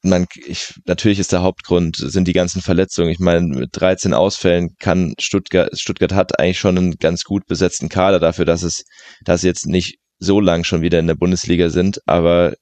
man, 0.02 0.26
ich, 0.46 0.74
natürlich 0.84 1.18
ist 1.18 1.32
der 1.32 1.42
Hauptgrund, 1.42 1.96
sind 1.96 2.28
die 2.28 2.32
ganzen 2.32 2.62
Verletzungen. 2.62 3.10
Ich 3.10 3.18
meine, 3.18 3.46
mit 3.46 3.70
13 3.72 4.14
Ausfällen 4.14 4.70
kann 4.78 5.14
Stuttgart, 5.18 5.70
Stuttgart 5.78 6.12
hat 6.12 6.38
eigentlich 6.38 6.58
schon 6.58 6.76
einen 6.76 6.92
ganz 6.98 7.22
gut 7.24 7.46
besetzten 7.46 7.88
Kader 7.88 8.20
dafür, 8.20 8.44
dass 8.44 8.62
es, 8.62 8.84
dass 9.24 9.42
jetzt 9.42 9.66
nicht 9.66 9.96
so 10.18 10.40
lang 10.40 10.64
schon 10.64 10.82
wieder 10.82 10.98
in 10.98 11.06
der 11.06 11.14
Bundesliga 11.14 11.68
sind, 11.68 12.00
aber 12.06 12.54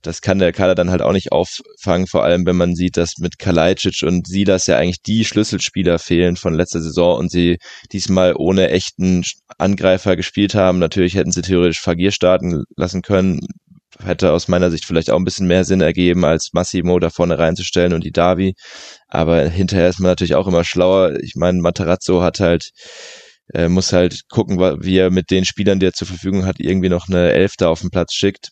das 0.00 0.20
kann 0.22 0.38
der 0.38 0.52
Kader 0.52 0.74
dann 0.74 0.90
halt 0.90 1.02
auch 1.02 1.12
nicht 1.12 1.30
auffangen, 1.30 2.06
vor 2.06 2.24
allem 2.24 2.46
wenn 2.46 2.56
man 2.56 2.74
sieht, 2.74 2.96
dass 2.96 3.18
mit 3.18 3.38
Kalajdzic 3.38 4.02
und 4.02 4.26
Silas 4.26 4.66
ja 4.66 4.78
eigentlich 4.78 5.02
die 5.02 5.24
Schlüsselspieler 5.24 5.98
fehlen 5.98 6.36
von 6.36 6.54
letzter 6.54 6.80
Saison 6.80 7.18
und 7.18 7.30
sie 7.30 7.58
diesmal 7.92 8.34
ohne 8.36 8.70
echten 8.70 9.24
Angreifer 9.58 10.16
gespielt 10.16 10.54
haben. 10.54 10.78
Natürlich 10.78 11.14
hätten 11.14 11.32
sie 11.32 11.42
theoretisch 11.42 11.80
Fagir 11.80 12.12
starten 12.12 12.64
lassen 12.76 13.02
können, 13.02 13.40
hätte 14.02 14.32
aus 14.32 14.48
meiner 14.48 14.70
Sicht 14.70 14.84
vielleicht 14.84 15.10
auch 15.10 15.18
ein 15.18 15.24
bisschen 15.24 15.46
mehr 15.46 15.64
Sinn 15.64 15.80
ergeben, 15.80 16.24
als 16.24 16.50
Massimo 16.52 16.98
da 16.98 17.10
vorne 17.10 17.38
reinzustellen 17.38 17.92
und 17.92 18.04
die 18.04 18.12
Davi. 18.12 18.54
Aber 19.08 19.48
hinterher 19.48 19.88
ist 19.88 20.00
man 20.00 20.10
natürlich 20.10 20.34
auch 20.34 20.48
immer 20.48 20.64
schlauer. 20.64 21.16
Ich 21.22 21.34
meine, 21.36 21.60
Materazzo 21.60 22.22
hat 22.22 22.40
halt 22.40 22.70
äh, 23.54 23.68
muss 23.68 23.92
halt 23.92 24.28
gucken, 24.28 24.58
wie 24.58 24.98
er 24.98 25.10
mit 25.10 25.30
den 25.30 25.44
Spielern, 25.44 25.80
die 25.80 25.86
er 25.86 25.92
zur 25.92 26.06
Verfügung 26.06 26.44
hat, 26.44 26.56
irgendwie 26.58 26.88
noch 26.88 27.08
eine 27.08 27.32
Elfte 27.32 27.68
auf 27.68 27.80
den 27.80 27.90
Platz 27.90 28.14
schickt. 28.14 28.50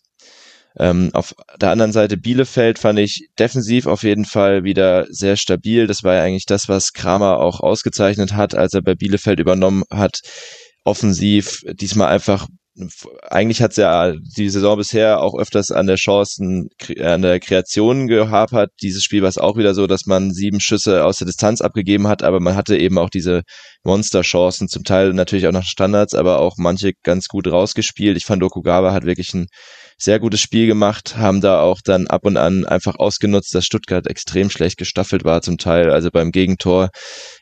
Ähm, 0.77 1.09
auf 1.13 1.35
der 1.59 1.71
anderen 1.71 1.91
Seite 1.91 2.17
Bielefeld 2.17 2.79
fand 2.79 2.97
ich 2.99 3.27
defensiv 3.37 3.87
auf 3.87 4.03
jeden 4.03 4.25
Fall 4.25 4.63
wieder 4.63 5.05
sehr 5.09 5.35
stabil. 5.35 5.85
Das 5.85 6.03
war 6.03 6.15
ja 6.15 6.23
eigentlich 6.23 6.45
das, 6.45 6.69
was 6.69 6.93
Kramer 6.93 7.39
auch 7.39 7.59
ausgezeichnet 7.59 8.33
hat, 8.33 8.55
als 8.55 8.73
er 8.73 8.81
bei 8.81 8.95
Bielefeld 8.95 9.39
übernommen 9.39 9.83
hat. 9.91 10.21
Offensiv 10.83 11.61
diesmal 11.73 12.07
einfach 12.07 12.47
eigentlich 13.29 13.61
hat 13.61 13.75
ja 13.77 14.13
die 14.37 14.49
Saison 14.49 14.77
bisher 14.77 15.21
auch 15.21 15.37
öfters 15.37 15.71
an 15.71 15.87
der 15.87 15.95
Chancen, 15.95 16.69
an 16.99 17.21
der 17.21 17.39
Kreation 17.39 18.07
gehapert. 18.07 18.71
Dieses 18.81 19.03
Spiel 19.03 19.21
war 19.21 19.29
es 19.29 19.37
auch 19.37 19.57
wieder 19.57 19.73
so, 19.73 19.87
dass 19.87 20.05
man 20.05 20.31
sieben 20.31 20.59
Schüsse 20.59 21.05
aus 21.05 21.17
der 21.17 21.27
Distanz 21.27 21.61
abgegeben 21.61 22.07
hat, 22.07 22.23
aber 22.23 22.39
man 22.39 22.55
hatte 22.55 22.77
eben 22.77 22.97
auch 22.97 23.09
diese 23.09 23.41
Monster-Chancen, 23.83 24.67
zum 24.67 24.83
Teil 24.83 25.13
natürlich 25.13 25.47
auch 25.47 25.51
nach 25.51 25.65
Standards, 25.65 26.13
aber 26.13 26.39
auch 26.39 26.55
manche 26.57 26.91
ganz 27.03 27.27
gut 27.27 27.47
rausgespielt. 27.47 28.17
Ich 28.17 28.25
fand 28.25 28.43
Okugawa 28.43 28.93
hat 28.93 29.05
wirklich 29.05 29.33
ein 29.33 29.47
sehr 30.01 30.19
gutes 30.19 30.41
Spiel 30.41 30.65
gemacht, 30.65 31.15
haben 31.17 31.41
da 31.41 31.61
auch 31.61 31.79
dann 31.79 32.07
ab 32.07 32.25
und 32.25 32.35
an 32.35 32.65
einfach 32.65 32.95
ausgenutzt, 32.95 33.53
dass 33.53 33.65
Stuttgart 33.65 34.07
extrem 34.07 34.49
schlecht 34.49 34.77
gestaffelt 34.77 35.23
war 35.23 35.43
zum 35.43 35.59
Teil. 35.59 35.91
Also 35.91 36.09
beim 36.09 36.31
Gegentor 36.31 36.89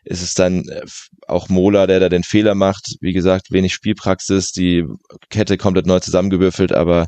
ist 0.03 0.21
es 0.21 0.33
dann 0.33 0.67
äh, 0.67 0.81
auch 1.25 1.47
Mola, 1.47 1.87
der 1.87 2.01
da 2.01 2.09
den 2.09 2.23
Fehler 2.23 2.55
macht. 2.55 2.95
Wie 2.99 3.13
gesagt, 3.13 3.51
wenig 3.51 3.73
Spielpraxis, 3.73 4.51
die 4.51 4.83
Kette 5.29 5.57
komplett 5.57 5.85
neu 5.85 6.01
zusammengewürfelt, 6.01 6.73
aber 6.73 7.07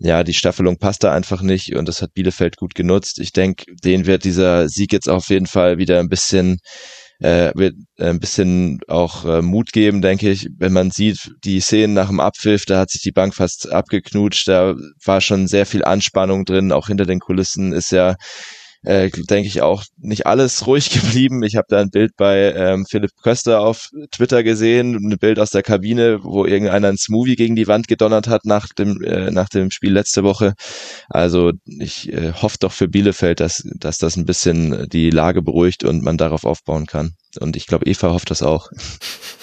ja, 0.00 0.24
die 0.24 0.34
Staffelung 0.34 0.78
passt 0.78 1.04
da 1.04 1.12
einfach 1.12 1.42
nicht 1.42 1.76
und 1.76 1.86
das 1.86 2.02
hat 2.02 2.14
Bielefeld 2.14 2.56
gut 2.56 2.74
genutzt. 2.74 3.20
Ich 3.20 3.32
denke, 3.32 3.66
den 3.84 4.06
wird 4.06 4.24
dieser 4.24 4.68
Sieg 4.68 4.92
jetzt 4.92 5.08
auf 5.08 5.28
jeden 5.28 5.46
Fall 5.46 5.78
wieder 5.78 6.00
ein 6.00 6.08
bisschen 6.08 6.58
äh, 7.20 7.52
wird 7.54 7.74
äh, 7.98 8.06
ein 8.06 8.20
bisschen 8.20 8.80
auch 8.88 9.24
äh, 9.24 9.42
Mut 9.42 9.72
geben, 9.72 10.02
denke 10.02 10.30
ich, 10.30 10.48
wenn 10.58 10.72
man 10.72 10.90
sieht, 10.90 11.30
die 11.44 11.60
Szenen 11.60 11.94
nach 11.94 12.08
dem 12.08 12.20
Abpfiff, 12.20 12.64
da 12.64 12.78
hat 12.78 12.90
sich 12.90 13.02
die 13.02 13.12
Bank 13.12 13.34
fast 13.34 13.70
abgeknutscht, 13.70 14.48
da 14.48 14.74
war 15.04 15.20
schon 15.20 15.46
sehr 15.46 15.66
viel 15.66 15.84
Anspannung 15.84 16.44
drin, 16.44 16.72
auch 16.72 16.88
hinter 16.88 17.06
den 17.06 17.20
Kulissen 17.20 17.72
ist 17.72 17.92
ja 17.92 18.16
äh, 18.82 19.10
denke 19.10 19.48
ich 19.48 19.62
auch 19.62 19.84
nicht 19.98 20.26
alles 20.26 20.66
ruhig 20.66 20.90
geblieben. 20.90 21.42
Ich 21.42 21.56
habe 21.56 21.66
da 21.68 21.80
ein 21.80 21.90
Bild 21.90 22.12
bei 22.16 22.52
ähm, 22.54 22.86
Philipp 22.88 23.10
Köster 23.22 23.60
auf 23.60 23.88
Twitter 24.10 24.42
gesehen, 24.42 24.94
ein 24.96 25.18
Bild 25.18 25.38
aus 25.38 25.50
der 25.50 25.62
Kabine, 25.62 26.20
wo 26.22 26.44
irgendeiner 26.44 26.88
ein 26.88 26.96
Smoothie 26.96 27.36
gegen 27.36 27.56
die 27.56 27.68
Wand 27.68 27.88
gedonnert 27.88 28.28
hat 28.28 28.44
nach 28.44 28.68
dem 28.68 29.02
äh, 29.02 29.30
nach 29.30 29.48
dem 29.48 29.70
Spiel 29.70 29.92
letzte 29.92 30.22
Woche. 30.22 30.54
Also 31.08 31.52
ich 31.64 32.12
äh, 32.12 32.32
hoffe 32.32 32.56
doch 32.60 32.72
für 32.72 32.88
Bielefeld, 32.88 33.40
dass 33.40 33.62
dass 33.76 33.98
das 33.98 34.16
ein 34.16 34.26
bisschen 34.26 34.88
die 34.88 35.10
Lage 35.10 35.42
beruhigt 35.42 35.84
und 35.84 36.02
man 36.02 36.16
darauf 36.16 36.44
aufbauen 36.44 36.86
kann. 36.86 37.12
Und 37.38 37.56
ich 37.56 37.66
glaube, 37.66 37.86
Eva 37.86 38.10
hofft 38.10 38.30
das 38.30 38.42
auch. 38.42 38.70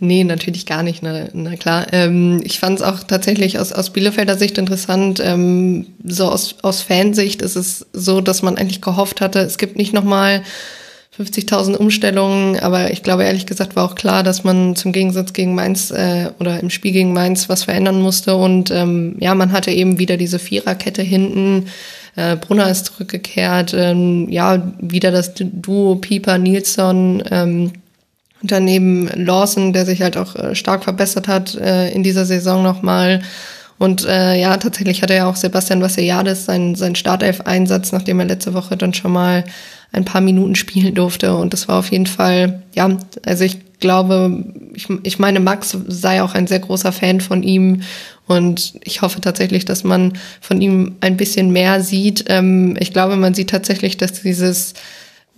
Nee, 0.00 0.24
natürlich 0.24 0.66
gar 0.66 0.82
nicht, 0.82 1.02
na, 1.02 1.26
na 1.32 1.56
klar. 1.56 1.86
Ähm, 1.92 2.40
ich 2.44 2.58
fand 2.58 2.78
es 2.78 2.84
auch 2.84 3.04
tatsächlich 3.04 3.58
aus, 3.58 3.72
aus 3.72 3.90
Bielefelder 3.90 4.36
Sicht 4.36 4.58
interessant. 4.58 5.20
Ähm, 5.22 5.86
so 6.04 6.28
aus, 6.28 6.56
aus 6.62 6.82
Fansicht 6.82 7.42
ist 7.42 7.56
es 7.56 7.86
so, 7.92 8.20
dass 8.20 8.42
man 8.42 8.56
eigentlich 8.56 8.80
gehofft 8.80 9.20
hatte, 9.20 9.40
es 9.40 9.58
gibt 9.58 9.76
nicht 9.76 9.92
nochmal 9.92 10.42
50.000 11.18 11.76
Umstellungen, 11.76 12.58
aber 12.60 12.90
ich 12.90 13.02
glaube 13.02 13.24
ehrlich 13.24 13.46
gesagt 13.46 13.74
war 13.74 13.84
auch 13.84 13.94
klar, 13.94 14.22
dass 14.22 14.44
man 14.44 14.76
zum 14.76 14.92
Gegensatz 14.92 15.32
gegen 15.32 15.54
Mainz 15.54 15.90
äh, 15.90 16.30
oder 16.38 16.60
im 16.60 16.68
Spiel 16.68 16.92
gegen 16.92 17.12
Mainz 17.12 17.48
was 17.48 17.64
verändern 17.64 18.02
musste. 18.02 18.36
Und 18.36 18.70
ähm, 18.70 19.16
ja, 19.18 19.34
man 19.34 19.52
hatte 19.52 19.70
eben 19.70 19.98
wieder 19.98 20.16
diese 20.18 20.38
Viererkette 20.38 21.02
hinten, 21.02 21.68
äh, 22.16 22.36
Brunner 22.36 22.70
ist 22.70 22.86
zurückgekehrt, 22.86 23.74
ähm, 23.74 24.28
ja, 24.30 24.72
wieder 24.80 25.10
das 25.10 25.32
Duo 25.34 25.96
Pieper 25.96 26.38
Nilsson, 26.38 27.22
ähm, 27.30 27.72
Daneben 28.46 29.08
Lawson, 29.14 29.72
der 29.72 29.86
sich 29.86 30.02
halt 30.02 30.16
auch 30.16 30.34
äh, 30.36 30.54
stark 30.54 30.84
verbessert 30.84 31.28
hat 31.28 31.54
äh, 31.54 31.90
in 31.90 32.02
dieser 32.02 32.24
Saison 32.24 32.62
nochmal. 32.62 33.22
Und 33.78 34.06
äh, 34.06 34.40
ja, 34.40 34.56
tatsächlich 34.56 35.02
hatte 35.02 35.14
ja 35.14 35.28
auch 35.28 35.36
Sebastian 35.36 35.82
Vassiliades 35.82 36.46
seinen, 36.46 36.74
seinen 36.74 36.94
Startelf-Einsatz, 36.94 37.92
nachdem 37.92 38.20
er 38.20 38.26
letzte 38.26 38.54
Woche 38.54 38.76
dann 38.76 38.94
schon 38.94 39.12
mal 39.12 39.44
ein 39.92 40.04
paar 40.04 40.20
Minuten 40.20 40.54
spielen 40.54 40.94
durfte. 40.94 41.36
Und 41.36 41.52
das 41.52 41.68
war 41.68 41.78
auf 41.78 41.90
jeden 41.90 42.06
Fall, 42.06 42.62
ja, 42.74 42.96
also 43.24 43.44
ich 43.44 43.78
glaube, 43.78 44.44
ich, 44.74 44.88
ich 45.02 45.18
meine, 45.18 45.40
Max 45.40 45.76
sei 45.86 46.22
auch 46.22 46.34
ein 46.34 46.46
sehr 46.46 46.60
großer 46.60 46.92
Fan 46.92 47.20
von 47.20 47.42
ihm. 47.42 47.82
Und 48.26 48.74
ich 48.82 49.02
hoffe 49.02 49.20
tatsächlich, 49.20 49.64
dass 49.64 49.84
man 49.84 50.14
von 50.40 50.60
ihm 50.60 50.96
ein 51.00 51.16
bisschen 51.16 51.50
mehr 51.50 51.82
sieht. 51.82 52.24
Ähm, 52.28 52.76
ich 52.80 52.92
glaube, 52.92 53.16
man 53.16 53.34
sieht 53.34 53.50
tatsächlich, 53.50 53.96
dass 53.96 54.22
dieses 54.22 54.74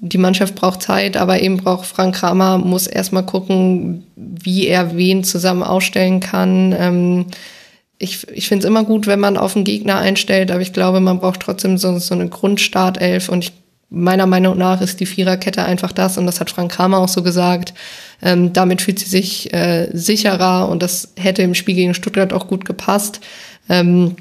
die 0.01 0.19
Mannschaft 0.19 0.55
braucht 0.55 0.83
Zeit, 0.83 1.17
aber 1.17 1.41
eben 1.41 1.57
braucht 1.57 1.87
Frank 1.87 2.15
Kramer, 2.15 2.59
muss 2.59 2.87
erstmal 2.87 3.25
gucken, 3.25 4.05
wie 4.17 4.67
er 4.67 4.97
wen 4.97 5.25
zusammen 5.25 5.63
ausstellen 5.63 6.21
kann. 6.21 6.75
Ähm, 6.79 7.27
ich 7.99 8.27
ich 8.29 8.49
finde 8.49 8.65
es 8.65 8.69
immer 8.69 8.85
gut, 8.85 9.07
wenn 9.07 9.19
man 9.19 9.37
auf 9.37 9.57
einen 9.57 9.65
Gegner 9.65 9.99
einstellt, 9.99 10.51
aber 10.51 10.61
ich 10.61 10.73
glaube, 10.73 11.01
man 11.01 11.19
braucht 11.19 11.41
trotzdem 11.41 11.79
so, 11.79 11.99
so 11.99 12.15
eine 12.15 12.29
Grundstartelf 12.29 13.29
und 13.29 13.45
ich 13.45 13.53
meiner 13.91 14.27
Meinung 14.27 14.59
nach 14.59 14.81
ist 14.81 15.01
die 15.01 15.07
Viererkette 15.07 15.65
einfach 15.65 15.93
das 15.93 16.19
und 16.19 16.27
das 16.27 16.41
hat 16.41 16.51
Frank 16.51 16.73
Kramer 16.73 16.99
auch 16.99 17.09
so 17.09 17.23
gesagt. 17.23 17.73
Ähm, 18.21 18.53
damit 18.53 18.83
fühlt 18.83 18.99
sie 18.99 19.09
sich 19.09 19.53
äh, 19.55 19.89
sicherer 19.93 20.69
und 20.69 20.83
das 20.83 21.13
hätte 21.17 21.43
im 21.43 21.55
Spiel 21.55 21.75
gegen 21.75 21.95
Stuttgart 21.95 22.33
auch 22.33 22.49
gut 22.49 22.65
gepasst. 22.65 23.21
Ähm, 23.69 24.17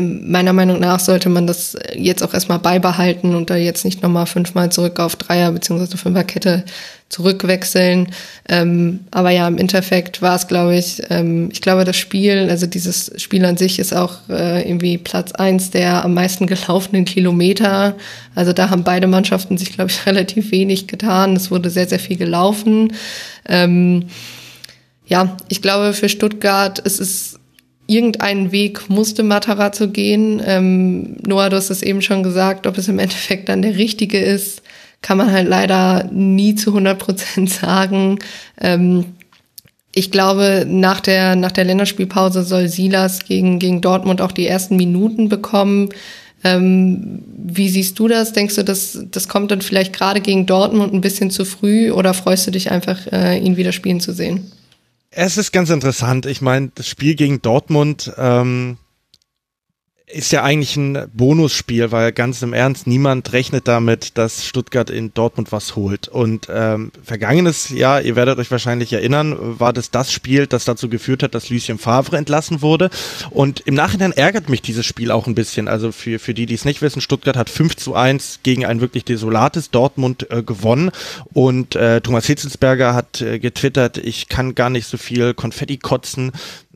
meiner 0.00 0.52
Meinung 0.52 0.80
nach 0.80 0.98
sollte 0.98 1.28
man 1.28 1.46
das 1.46 1.76
jetzt 1.94 2.22
auch 2.22 2.34
erstmal 2.34 2.58
beibehalten 2.58 3.34
und 3.34 3.50
da 3.50 3.56
jetzt 3.56 3.84
nicht 3.84 4.02
nochmal 4.02 4.26
fünfmal 4.26 4.70
zurück 4.72 4.98
auf 4.98 5.14
Dreier- 5.16 5.52
bzw. 5.52 5.96
Fünferkette 5.96 6.64
zurückwechseln. 7.08 8.08
Ähm, 8.48 9.00
aber 9.12 9.30
ja, 9.30 9.46
im 9.46 9.56
Endeffekt 9.56 10.20
war 10.20 10.34
es, 10.34 10.48
glaube 10.48 10.76
ich, 10.76 11.00
ähm, 11.10 11.48
ich 11.52 11.60
glaube, 11.60 11.84
das 11.84 11.96
Spiel, 11.96 12.48
also 12.50 12.66
dieses 12.66 13.12
Spiel 13.22 13.44
an 13.44 13.56
sich 13.56 13.78
ist 13.78 13.94
auch 13.94 14.28
äh, 14.28 14.68
irgendwie 14.68 14.98
Platz 14.98 15.30
eins 15.32 15.70
der 15.70 16.04
am 16.04 16.14
meisten 16.14 16.48
gelaufenen 16.48 17.04
Kilometer. 17.04 17.94
Also 18.34 18.52
da 18.52 18.70
haben 18.70 18.82
beide 18.82 19.06
Mannschaften 19.06 19.58
sich, 19.58 19.72
glaube 19.72 19.90
ich, 19.90 20.06
relativ 20.06 20.50
wenig 20.50 20.88
getan. 20.88 21.36
Es 21.36 21.52
wurde 21.52 21.70
sehr, 21.70 21.86
sehr 21.86 22.00
viel 22.00 22.16
gelaufen. 22.16 22.92
Ähm, 23.48 24.06
ja, 25.06 25.36
ich 25.48 25.62
glaube, 25.62 25.92
für 25.92 26.08
Stuttgart 26.08 26.82
es 26.84 26.98
ist 26.98 27.38
irgendeinen 27.86 28.52
Weg 28.52 28.88
musste 28.88 29.22
Matarazzo 29.22 29.88
gehen. 29.88 30.42
Ähm, 30.44 31.16
Noah, 31.26 31.50
du 31.50 31.56
hast 31.56 31.70
es 31.70 31.82
eben 31.82 32.02
schon 32.02 32.22
gesagt, 32.22 32.66
ob 32.66 32.78
es 32.78 32.88
im 32.88 32.98
Endeffekt 32.98 33.48
dann 33.48 33.62
der 33.62 33.76
richtige 33.76 34.18
ist, 34.18 34.62
kann 35.02 35.18
man 35.18 35.30
halt 35.30 35.48
leider 35.48 36.04
nie 36.10 36.54
zu 36.54 36.70
100 36.70 36.98
Prozent 36.98 37.50
sagen. 37.50 38.18
Ähm, 38.60 39.04
ich 39.94 40.10
glaube, 40.10 40.66
nach 40.66 41.00
der, 41.00 41.36
nach 41.36 41.52
der 41.52 41.64
Länderspielpause 41.64 42.42
soll 42.42 42.68
Silas 42.68 43.24
gegen, 43.26 43.58
gegen 43.58 43.80
Dortmund 43.80 44.20
auch 44.20 44.32
die 44.32 44.46
ersten 44.46 44.76
Minuten 44.76 45.28
bekommen. 45.28 45.90
Ähm, 46.42 47.22
wie 47.36 47.68
siehst 47.68 47.98
du 47.98 48.08
das? 48.08 48.32
Denkst 48.32 48.56
du, 48.56 48.64
das, 48.64 48.98
das 49.10 49.28
kommt 49.28 49.50
dann 49.50 49.62
vielleicht 49.62 49.92
gerade 49.92 50.20
gegen 50.20 50.46
Dortmund 50.46 50.92
ein 50.92 51.00
bisschen 51.00 51.30
zu 51.30 51.44
früh 51.44 51.92
oder 51.92 52.12
freust 52.12 52.46
du 52.46 52.50
dich 52.50 52.70
einfach, 52.70 53.06
äh, 53.12 53.38
ihn 53.38 53.56
wieder 53.56 53.72
spielen 53.72 54.00
zu 54.00 54.12
sehen? 54.12 54.50
Es 55.16 55.38
ist 55.38 55.52
ganz 55.52 55.70
interessant. 55.70 56.26
Ich 56.26 56.40
meine, 56.40 56.72
das 56.74 56.88
Spiel 56.88 57.14
gegen 57.14 57.40
Dortmund 57.40 58.12
ähm, 58.18 58.78
ist 60.14 60.30
ja 60.32 60.42
eigentlich 60.42 60.76
ein 60.76 61.10
Bonusspiel, 61.12 61.90
weil 61.90 62.12
ganz 62.12 62.40
im 62.42 62.52
Ernst, 62.52 62.86
niemand 62.86 63.32
rechnet 63.32 63.66
damit, 63.66 64.16
dass 64.16 64.46
Stuttgart 64.46 64.88
in 64.88 65.12
Dortmund 65.12 65.50
was 65.50 65.74
holt. 65.74 66.06
Und 66.08 66.46
ähm, 66.50 66.92
vergangenes 67.02 67.70
Jahr, 67.70 68.00
ihr 68.00 68.14
werdet 68.14 68.38
euch 68.38 68.50
wahrscheinlich 68.50 68.92
erinnern, 68.92 69.36
war 69.58 69.72
das 69.72 69.90
das 69.90 70.12
Spiel, 70.12 70.46
das 70.46 70.64
dazu 70.64 70.88
geführt 70.88 71.22
hat, 71.24 71.34
dass 71.34 71.50
Lucien 71.50 71.78
Favre 71.78 72.16
entlassen 72.16 72.62
wurde. 72.62 72.90
Und 73.30 73.60
im 73.60 73.74
Nachhinein 73.74 74.12
ärgert 74.12 74.48
mich 74.48 74.62
dieses 74.62 74.86
Spiel 74.86 75.10
auch 75.10 75.26
ein 75.26 75.34
bisschen. 75.34 75.66
Also 75.66 75.90
für, 75.90 76.20
für 76.20 76.32
die, 76.32 76.46
die 76.46 76.54
es 76.54 76.64
nicht 76.64 76.80
wissen, 76.80 77.00
Stuttgart 77.00 77.36
hat 77.36 77.50
5 77.50 77.76
zu 77.76 77.94
1 77.94 78.40
gegen 78.44 78.64
ein 78.64 78.80
wirklich 78.80 79.04
desolates 79.04 79.70
Dortmund 79.70 80.30
äh, 80.30 80.42
gewonnen. 80.42 80.92
Und 81.32 81.74
äh, 81.74 82.00
Thomas 82.00 82.26
Hitzelsberger 82.26 82.94
hat 82.94 83.20
äh, 83.20 83.40
getwittert, 83.40 83.98
ich 83.98 84.28
kann 84.28 84.54
gar 84.54 84.70
nicht 84.70 84.86
so 84.86 84.96
viel 84.96 85.34
Konfetti 85.34 85.76
kotzen, 85.76 86.30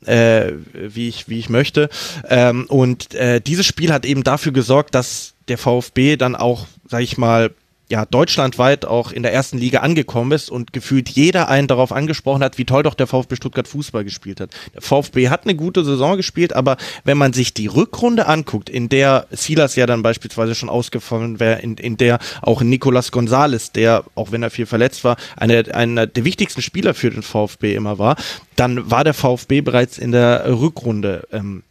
äh, 0.07 0.53
wie 0.73 1.09
ich 1.09 1.29
wie 1.29 1.39
ich 1.39 1.49
möchte. 1.49 1.89
Ähm, 2.29 2.67
und 2.69 3.15
äh, 3.15 3.41
dieses 3.41 3.67
Spiel 3.67 3.93
hat 3.93 4.05
eben 4.05 4.25
dafür 4.25 4.53
gesorgt, 4.53 4.95
dass 4.95 5.35
der 5.49 5.59
VfB 5.59 6.17
dann 6.17 6.37
auch, 6.37 6.67
sag 6.89 7.03
ich 7.03 7.19
mal, 7.19 7.51
ja, 7.91 8.05
deutschlandweit 8.05 8.85
auch 8.85 9.13
in 9.13 9.23
der 9.23 9.33
ersten 9.33 9.57
Liga 9.57 9.81
angekommen 9.81 10.33
ist 10.33 10.51
und 10.51 10.73
gefühlt 10.73 11.09
jeder 11.09 11.49
einen 11.49 11.69
darauf 11.69 11.91
angesprochen 11.91 12.45
hat, 12.45 12.59
wie 12.59 12.67
toll 12.67 12.83
doch 12.83 12.95
der 12.95 13.07
VfB 13.07 13.37
Stuttgart 13.37 13.67
Fußball 13.67 14.05
gespielt 14.05 14.41
hat. 14.41 14.51
Der 14.75 14.83
VfB 14.83 15.31
hat 15.31 15.45
eine 15.45 15.55
gute 15.55 15.85
Saison 15.85 16.17
gespielt, 16.17 16.53
aber 16.53 16.77
wenn 17.05 17.17
man 17.17 17.33
sich 17.33 17.55
die 17.55 17.67
Rückrunde 17.67 18.27
anguckt, 18.27 18.69
in 18.69 18.89
der 18.91 19.27
Silas 19.31 19.75
ja 19.77 19.87
dann 19.87 20.03
beispielsweise 20.03 20.55
schon 20.55 20.69
ausgefallen 20.69 21.41
wäre, 21.41 21.61
in, 21.61 21.77
in 21.77 21.97
der 21.97 22.19
auch 22.43 22.61
Nicolas 22.61 23.11
Gonzalez, 23.11 23.73
der, 23.73 24.05
auch 24.15 24.33
wenn 24.33 24.43
er 24.43 24.51
viel 24.51 24.67
verletzt 24.67 25.05
war, 25.05 25.17
einer, 25.37 25.75
einer 25.75 26.07
der 26.07 26.25
wichtigsten 26.25 26.61
Spieler 26.61 26.93
für 26.93 27.11
den 27.11 27.23
VfB 27.23 27.75
immer 27.75 27.99
war, 27.99 28.17
dann 28.57 28.91
war 28.91 29.05
der 29.05 29.15
VfB 29.15 29.63
bereits 29.63 29.97
in 29.97 30.13
der 30.13 30.45
Rückrunde 30.61 31.27
ähm, 31.33 31.63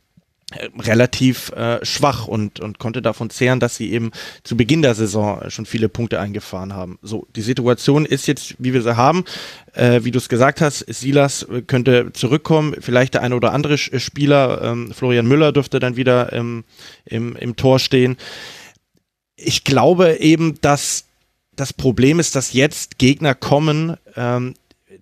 relativ 0.80 1.52
äh, 1.52 1.84
schwach 1.86 2.26
und, 2.28 2.62
und 2.62 2.80
konnte 2.80 3.02
davon 3.02 3.30
zehren, 3.30 3.60
dass 3.60 3.76
sie 3.76 3.92
eben 3.92 4.12
zu 4.44 4.56
Beginn 4.56 4.82
der 4.82 4.96
Saison 4.96 5.42
schon 5.50 5.66
viele 5.66 5.90
Punkte 5.90 6.22
eingefahren 6.22 6.74
haben. 6.74 6.98
So, 7.02 7.28
die 7.36 7.42
Situation 7.42 8.06
ist 8.06 8.28
jetzt, 8.28 8.56
wie 8.58 8.74
wir 8.74 8.82
sie 8.82 8.96
haben. 8.96 9.26
Äh, 9.74 10.06
wie 10.06 10.12
du 10.12 10.20
es 10.20 10.30
gesagt 10.30 10.62
hast, 10.62 10.80
Silas 10.88 11.46
könnte 11.68 12.14
zurückkommen, 12.14 12.76
vielleicht 12.80 13.16
der 13.16 13.24
eine 13.24 13.36
oder 13.36 13.52
andere 13.52 13.78
Spieler, 13.78 14.62
ähm, 14.64 14.94
Florian 14.94 15.28
Müller 15.28 15.52
dürfte 15.52 15.80
dann 15.80 15.98
wieder 15.98 16.32
im, 16.32 16.64
im, 17.04 17.36
im 17.36 17.58
Tor 17.58 17.80
stehen. 17.80 18.16
Ich 19.36 19.66
glaube 19.66 20.16
eben, 20.16 20.60
dass 20.62 21.08
das 21.58 21.74
Problem 21.74 22.20
ist, 22.20 22.36
dass 22.36 22.54
jetzt 22.54 22.98
Gegner 23.00 23.36
kommen, 23.36 23.98
ähm, 24.16 24.54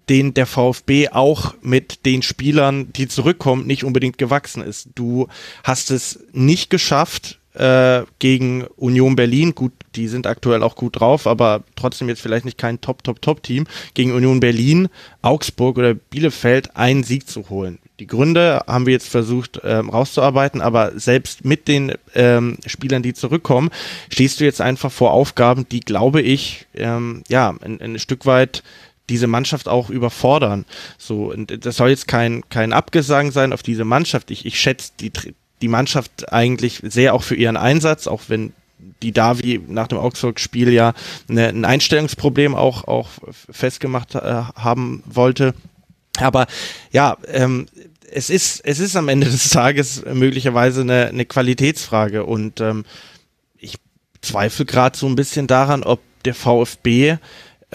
den 0.10 0.34
der 0.34 0.46
VfB 0.46 1.10
auch 1.10 1.56
mit 1.62 2.06
den 2.06 2.22
Spielern, 2.22 2.92
die 2.94 3.08
zurückkommen, 3.08 3.66
nicht 3.66 3.84
unbedingt 3.84 4.18
gewachsen 4.18 4.62
ist. 4.62 4.90
Du 4.96 5.28
hast 5.64 5.92
es 5.92 6.20
nicht 6.32 6.70
geschafft, 6.70 7.40
äh, 7.56 8.04
gegen 8.20 8.64
Union 8.76 9.16
Berlin, 9.16 9.56
gut, 9.56 9.72
die 9.96 10.08
sind 10.08 10.28
aktuell 10.28 10.62
auch 10.62 10.76
gut 10.76 11.00
drauf, 11.00 11.26
aber 11.26 11.64
trotzdem 11.76 12.10
jetzt 12.10 12.22
vielleicht 12.22 12.46
nicht 12.46 12.58
kein 12.58 12.82
Top, 12.82 13.04
Top, 13.04 13.22
Top-Team, 13.22 13.66
gegen 13.94 14.12
Union 14.12 14.40
Berlin, 14.40 14.90
Augsburg 15.22 15.78
oder 15.78 15.94
Bielefeld 15.94 16.76
einen 16.76 17.04
Sieg 17.04 17.30
zu 17.30 17.50
holen. 17.50 17.80
Die 18.00 18.08
Gründe 18.08 18.62
haben 18.68 18.86
wir 18.86 18.92
jetzt 18.92 19.08
versucht 19.08 19.62
ähm, 19.64 19.90
rauszuarbeiten, 19.90 20.60
aber 20.60 21.00
selbst 21.00 21.46
mit 21.46 21.70
den 21.70 21.94
ähm, 22.14 22.58
Spielern, 22.66 23.04
die 23.04 23.14
zurückkommen, 23.14 23.70
stehst 24.10 24.42
du 24.42 24.44
jetzt 24.44 24.60
einfach 24.60 24.92
vor 24.92 25.12
Aufgaben, 25.12 25.66
die, 25.70 25.80
glaube 25.80 26.22
ich, 26.22 26.68
ähm, 26.74 27.24
ja, 27.30 27.56
ein, 27.62 27.80
ein 27.80 28.00
Stück 28.00 28.26
weit 28.26 28.64
diese 29.10 29.28
Mannschaft 29.28 29.68
auch 29.68 29.90
überfordern. 29.90 30.66
So, 30.98 31.32
und 31.32 31.66
das 31.66 31.78
soll 31.78 31.90
jetzt 31.90 32.08
kein, 32.08 32.48
kein 32.50 32.74
Abgesang 32.74 33.32
sein 33.32 33.54
auf 33.54 33.64
diese 33.64 33.86
Mannschaft. 33.86 34.32
Ich, 34.32 34.46
ich 34.46 34.60
schätze 34.60 34.92
die, 35.00 35.12
die 35.62 35.68
Mannschaft 35.68 36.32
eigentlich 36.34 36.82
sehr 36.84 37.14
auch 37.14 37.24
für 37.24 37.36
ihren 37.36 37.58
Einsatz, 37.58 38.08
auch 38.08 38.24
wenn 38.28 38.54
die 39.02 39.12
Davi 39.12 39.62
nach 39.68 39.88
dem 39.88 39.98
Augsburg-Spiel 39.98 40.72
ja 40.72 40.94
eine, 41.30 41.48
ein 41.48 41.66
Einstellungsproblem 41.66 42.56
auch, 42.56 42.86
auch 42.86 43.10
festgemacht 43.50 44.16
äh, 44.16 44.20
haben 44.20 45.04
wollte. 45.06 45.54
Aber 46.18 46.48
ja, 46.92 47.18
ähm, 47.28 47.68
es 48.12 48.30
ist, 48.30 48.62
es 48.64 48.80
ist 48.80 48.96
am 48.96 49.10
Ende 49.10 49.26
des 49.30 49.50
Tages 49.50 50.04
möglicherweise 50.06 50.82
eine, 50.82 51.08
eine 51.08 51.26
Qualitätsfrage 51.26 52.26
und 52.26 52.62
ähm, 52.62 52.86
ich 53.58 53.76
zweifle 54.22 54.66
gerade 54.66 54.98
so 54.98 55.08
ein 55.08 55.16
bisschen 55.16 55.48
daran, 55.48 55.84
ob 55.84 56.02
der 56.26 56.34
VfB 56.34 57.18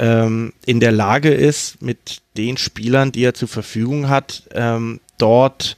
ähm, 0.01 0.55
in 0.65 0.81
der 0.81 0.93
Lage 0.93 1.31
ist, 1.31 1.83
mit 1.83 2.23
den 2.37 2.57
Spielern, 2.57 3.13
die 3.13 3.23
er 3.23 3.35
zur 3.35 3.49
Verfügung 3.49 4.09
hat, 4.09 4.45
ähm, 4.55 5.01
dort, 5.19 5.77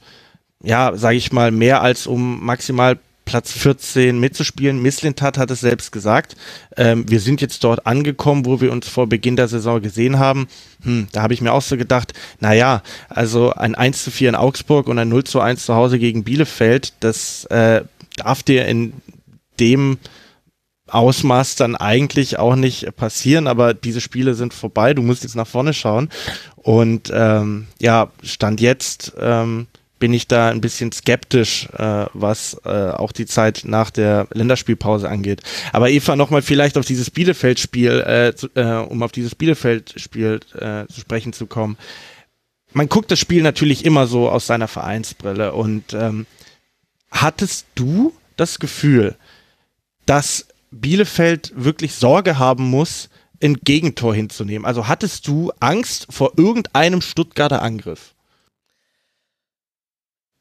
ja, 0.63 0.95
sage 0.95 1.17
ich 1.17 1.33
mal, 1.33 1.51
mehr 1.51 1.81
als 1.81 2.07
um 2.07 2.43
maximal 2.43 2.97
Platz 3.25 3.51
14 3.51 4.17
mitzuspielen. 4.19 4.81
Misslintat 4.81 5.37
hat 5.37 5.51
es 5.51 5.59
selbst 5.59 5.91
gesagt. 5.91 6.35
Ähm, 6.77 7.09
wir 7.09 7.19
sind 7.19 7.41
jetzt 7.41 7.63
dort 7.63 7.85
angekommen, 7.85 8.45
wo 8.45 8.61
wir 8.61 8.71
uns 8.71 8.87
vor 8.87 9.07
Beginn 9.07 9.35
der 9.35 9.49
Saison 9.49 9.81
gesehen 9.81 10.19
haben. 10.19 10.47
Hm, 10.83 11.07
da 11.11 11.21
habe 11.21 11.33
ich 11.33 11.41
mir 11.41 11.51
auch 11.51 11.61
so 11.61 11.75
gedacht, 11.75 12.13
naja, 12.39 12.81
also 13.09 13.51
ein 13.53 13.75
1 13.75 14.03
zu 14.03 14.11
4 14.11 14.29
in 14.29 14.35
Augsburg 14.35 14.87
und 14.87 14.99
ein 14.99 15.09
0 15.09 15.25
zu 15.25 15.41
1 15.41 15.65
zu 15.65 15.75
Hause 15.75 15.99
gegen 15.99 16.23
Bielefeld, 16.23 16.93
das 17.01 17.45
äh, 17.45 17.83
darf 18.17 18.43
dir 18.43 18.65
in 18.67 18.93
dem 19.59 19.97
Ausmaß 20.93 21.55
dann 21.55 21.75
eigentlich 21.75 22.39
auch 22.39 22.55
nicht 22.55 22.95
passieren, 22.95 23.47
aber 23.47 23.73
diese 23.73 24.01
Spiele 24.01 24.35
sind 24.35 24.53
vorbei, 24.53 24.93
du 24.93 25.01
musst 25.01 25.23
jetzt 25.23 25.35
nach 25.35 25.47
vorne 25.47 25.73
schauen. 25.73 26.09
Und 26.55 27.11
ähm, 27.13 27.67
ja, 27.79 28.11
Stand 28.21 28.61
jetzt 28.61 29.13
ähm, 29.19 29.67
bin 30.03 30.13
ich 30.13 30.27
da 30.27 30.49
ein 30.49 30.59
bisschen 30.59 30.91
skeptisch, 30.91 31.69
äh, 31.77 32.05
was 32.13 32.59
äh, 32.65 32.69
auch 32.69 33.11
die 33.11 33.25
Zeit 33.25 33.61
nach 33.63 33.89
der 33.89 34.27
Länderspielpause 34.33 35.07
angeht. 35.07 35.41
Aber 35.71 35.89
Eva, 35.89 36.15
nochmal 36.15 36.41
vielleicht 36.41 36.77
auf 36.77 36.85
dieses 36.85 37.09
Bielefeld-Spiel, 37.09 38.01
äh, 38.01 38.35
zu, 38.35 38.49
äh, 38.55 38.85
um 38.85 39.01
auf 39.01 39.13
dieses 39.13 39.33
Bielefeld-Spiel 39.33 40.41
äh, 40.55 40.91
zu 40.93 40.99
sprechen 40.99 41.31
zu 41.31 41.47
kommen. 41.47 41.77
Man 42.73 42.89
guckt 42.89 43.11
das 43.11 43.19
Spiel 43.19 43.43
natürlich 43.43 43.85
immer 43.85 44.07
so 44.07 44.29
aus 44.29 44.45
seiner 44.45 44.67
Vereinsbrille 44.67 45.53
und 45.53 45.93
ähm, 45.93 46.25
hattest 47.11 47.67
du 47.75 48.13
das 48.35 48.59
Gefühl, 48.59 49.15
dass 50.05 50.47
Bielefeld 50.73 51.53
wirklich 51.55 51.95
Sorge 51.95 52.39
haben 52.39 52.69
muss, 52.69 53.09
ein 53.41 53.55
Gegentor 53.63 54.15
hinzunehmen? 54.15 54.65
Also 54.65 54.87
hattest 54.87 55.27
du 55.27 55.51
Angst 55.59 56.07
vor 56.09 56.33
irgendeinem 56.37 57.01
Stuttgarter 57.01 57.61
Angriff? 57.61 58.13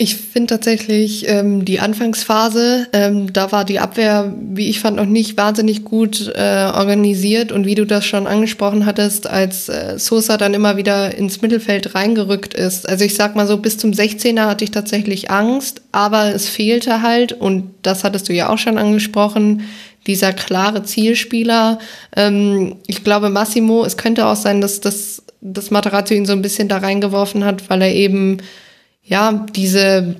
Ich 0.02 0.16
finde 0.16 0.48
tatsächlich 0.48 1.28
ähm, 1.28 1.64
die 1.64 1.78
Anfangsphase, 1.78 2.88
ähm, 2.92 3.32
da 3.32 3.52
war 3.52 3.64
die 3.64 3.78
Abwehr, 3.78 4.34
wie 4.36 4.68
ich 4.68 4.80
fand, 4.80 4.96
noch 4.96 5.06
nicht 5.06 5.36
wahnsinnig 5.36 5.84
gut 5.84 6.32
äh, 6.34 6.72
organisiert 6.74 7.52
und 7.52 7.66
wie 7.66 7.76
du 7.76 7.86
das 7.86 8.04
schon 8.04 8.26
angesprochen 8.26 8.84
hattest, 8.84 9.28
als 9.28 9.68
äh, 9.68 10.00
Sosa 10.00 10.38
dann 10.38 10.54
immer 10.54 10.76
wieder 10.76 11.14
ins 11.14 11.40
Mittelfeld 11.40 11.94
reingerückt 11.94 12.52
ist. 12.52 12.88
Also 12.88 13.04
ich 13.04 13.14
sag 13.14 13.36
mal 13.36 13.46
so, 13.46 13.58
bis 13.58 13.78
zum 13.78 13.92
16er 13.92 14.46
hatte 14.46 14.64
ich 14.64 14.72
tatsächlich 14.72 15.30
Angst, 15.30 15.82
aber 15.92 16.34
es 16.34 16.48
fehlte 16.48 17.02
halt, 17.02 17.32
und 17.32 17.70
das 17.82 18.02
hattest 18.02 18.28
du 18.28 18.32
ja 18.32 18.48
auch 18.48 18.58
schon 18.58 18.78
angesprochen, 18.78 19.62
dieser 20.06 20.32
klare 20.32 20.82
Zielspieler. 20.82 21.78
Ähm, 22.16 22.76
ich 22.86 23.04
glaube, 23.04 23.30
Massimo, 23.30 23.84
es 23.84 23.96
könnte 23.96 24.26
auch 24.26 24.36
sein, 24.36 24.60
dass 24.60 24.80
das, 24.80 25.22
dass 25.40 25.70
Materazzo 25.70 26.14
ihn 26.14 26.26
so 26.26 26.32
ein 26.32 26.42
bisschen 26.42 26.68
da 26.68 26.78
reingeworfen 26.78 27.44
hat, 27.44 27.68
weil 27.70 27.82
er 27.82 27.94
eben, 27.94 28.38
ja, 29.04 29.46
diese 29.54 30.16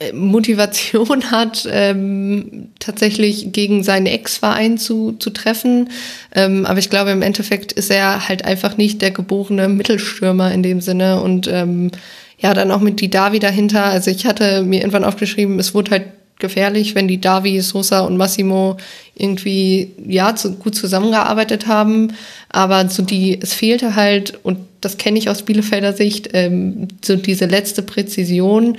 äh, 0.00 0.12
Motivation 0.12 1.24
hat, 1.30 1.68
ähm, 1.70 2.68
tatsächlich 2.78 3.52
gegen 3.52 3.82
seinen 3.82 4.06
Ex-Verein 4.06 4.78
zu, 4.78 5.12
zu 5.12 5.30
treffen. 5.30 5.90
Ähm, 6.34 6.66
aber 6.66 6.78
ich 6.78 6.90
glaube, 6.90 7.10
im 7.10 7.22
Endeffekt 7.22 7.72
ist 7.72 7.90
er 7.90 8.28
halt 8.28 8.44
einfach 8.44 8.76
nicht 8.76 9.02
der 9.02 9.10
geborene 9.10 9.68
Mittelstürmer 9.68 10.52
in 10.52 10.62
dem 10.62 10.80
Sinne 10.80 11.20
und 11.20 11.46
ähm, 11.48 11.90
ja, 12.38 12.52
dann 12.52 12.70
auch 12.70 12.80
mit 12.80 13.00
die 13.00 13.10
Davi 13.10 13.38
dahinter. 13.38 13.84
Also 13.84 14.10
ich 14.10 14.26
hatte 14.26 14.62
mir 14.62 14.80
irgendwann 14.80 15.04
aufgeschrieben, 15.04 15.58
es 15.58 15.74
wurde 15.74 15.92
halt 15.92 16.04
gefährlich, 16.38 16.94
wenn 16.94 17.08
die 17.08 17.20
Davi, 17.20 17.60
Sosa 17.60 18.00
und 18.00 18.16
Massimo 18.16 18.76
irgendwie 19.14 19.92
ja 20.06 20.34
zu, 20.34 20.54
gut 20.54 20.74
zusammengearbeitet 20.74 21.66
haben. 21.66 22.14
Aber 22.48 22.88
so 22.88 23.02
die, 23.02 23.38
es 23.40 23.54
fehlte 23.54 23.94
halt, 23.96 24.38
und 24.42 24.58
das 24.80 24.98
kenne 24.98 25.18
ich 25.18 25.28
aus 25.28 25.42
Bielefelder 25.42 25.92
Sicht, 25.92 26.30
ähm, 26.32 26.88
so 27.04 27.16
diese 27.16 27.46
letzte 27.46 27.82
Präzision. 27.82 28.76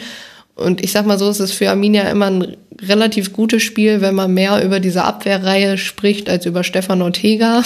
Und 0.56 0.84
ich 0.84 0.92
sag 0.92 1.06
mal 1.06 1.20
so, 1.20 1.28
es 1.28 1.40
ist 1.40 1.54
für 1.54 1.70
Arminia 1.70 2.04
immer 2.10 2.28
ein 2.28 2.58
relativ 2.82 3.34
gutes 3.34 3.64
Spiel, 3.64 4.02
wenn 4.02 4.16
man 4.16 4.34
mehr 4.34 4.64
über 4.64 4.80
diese 4.80 5.04
Abwehrreihe 5.04 5.78
spricht 5.78 6.30
als 6.30 6.46
über 6.46 6.64
Stefan 6.64 7.02
Ortega. 7.02 7.64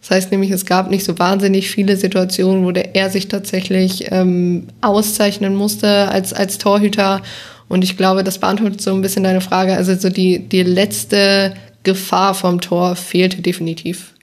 Das 0.00 0.10
heißt 0.10 0.30
nämlich, 0.30 0.50
es 0.50 0.64
gab 0.64 0.90
nicht 0.90 1.04
so 1.04 1.18
wahnsinnig 1.18 1.70
viele 1.70 1.96
Situationen, 1.96 2.64
wo 2.64 2.70
der, 2.70 2.94
er 2.94 3.10
sich 3.10 3.28
tatsächlich 3.28 4.10
ähm, 4.10 4.68
auszeichnen 4.80 5.54
musste 5.54 6.08
als, 6.08 6.32
als 6.32 6.56
Torhüter. 6.58 7.22
Und 7.68 7.84
ich 7.84 7.96
glaube, 7.96 8.24
das 8.24 8.38
beantwortet 8.38 8.80
so 8.80 8.92
ein 8.94 9.02
bisschen 9.02 9.24
deine 9.24 9.40
Frage. 9.40 9.74
Also 9.74 9.94
so 9.94 10.08
die, 10.08 10.48
die 10.48 10.62
letzte 10.62 11.54
Gefahr 11.82 12.34
vom 12.34 12.60
Tor 12.60 12.96
fehlte 12.96 13.42
definitiv. 13.42 14.14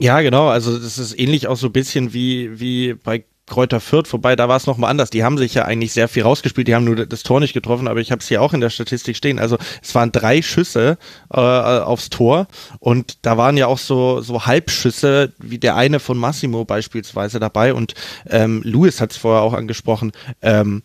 Ja, 0.00 0.22
genau. 0.22 0.48
Also 0.48 0.78
das 0.78 0.98
ist 0.98 1.18
ähnlich 1.18 1.46
auch 1.46 1.56
so 1.56 1.66
ein 1.66 1.72
bisschen 1.72 2.14
wie, 2.14 2.58
wie 2.58 2.94
bei 2.94 3.24
Kräuter 3.50 3.80
Fürth, 3.80 4.12
wobei 4.12 4.36
da 4.36 4.48
war 4.48 4.56
es 4.56 4.66
nochmal 4.66 4.90
anders. 4.90 5.10
Die 5.10 5.22
haben 5.24 5.36
sich 5.36 5.52
ja 5.54 5.64
eigentlich 5.66 5.92
sehr 5.92 6.08
viel 6.08 6.22
rausgespielt, 6.22 6.68
die 6.68 6.74
haben 6.74 6.84
nur 6.84 7.04
das 7.04 7.22
Tor 7.22 7.40
nicht 7.40 7.52
getroffen, 7.52 7.88
aber 7.88 8.00
ich 8.00 8.10
habe 8.10 8.20
es 8.20 8.28
hier 8.28 8.40
auch 8.40 8.54
in 8.54 8.60
der 8.60 8.70
Statistik 8.70 9.16
stehen. 9.16 9.38
Also 9.38 9.58
es 9.82 9.94
waren 9.94 10.12
drei 10.12 10.40
Schüsse 10.40 10.96
äh, 11.32 11.36
aufs 11.36 12.08
Tor 12.08 12.46
und 12.78 13.18
da 13.22 13.36
waren 13.36 13.56
ja 13.56 13.66
auch 13.66 13.78
so, 13.78 14.22
so 14.22 14.46
Halbschüsse, 14.46 15.32
wie 15.38 15.58
der 15.58 15.76
eine 15.76 16.00
von 16.00 16.16
Massimo 16.16 16.64
beispielsweise 16.64 17.40
dabei 17.40 17.74
und 17.74 17.94
ähm, 18.28 18.62
Louis 18.64 19.00
hat 19.00 19.10
es 19.10 19.16
vorher 19.18 19.42
auch 19.42 19.52
angesprochen. 19.52 20.12
Ähm, 20.40 20.82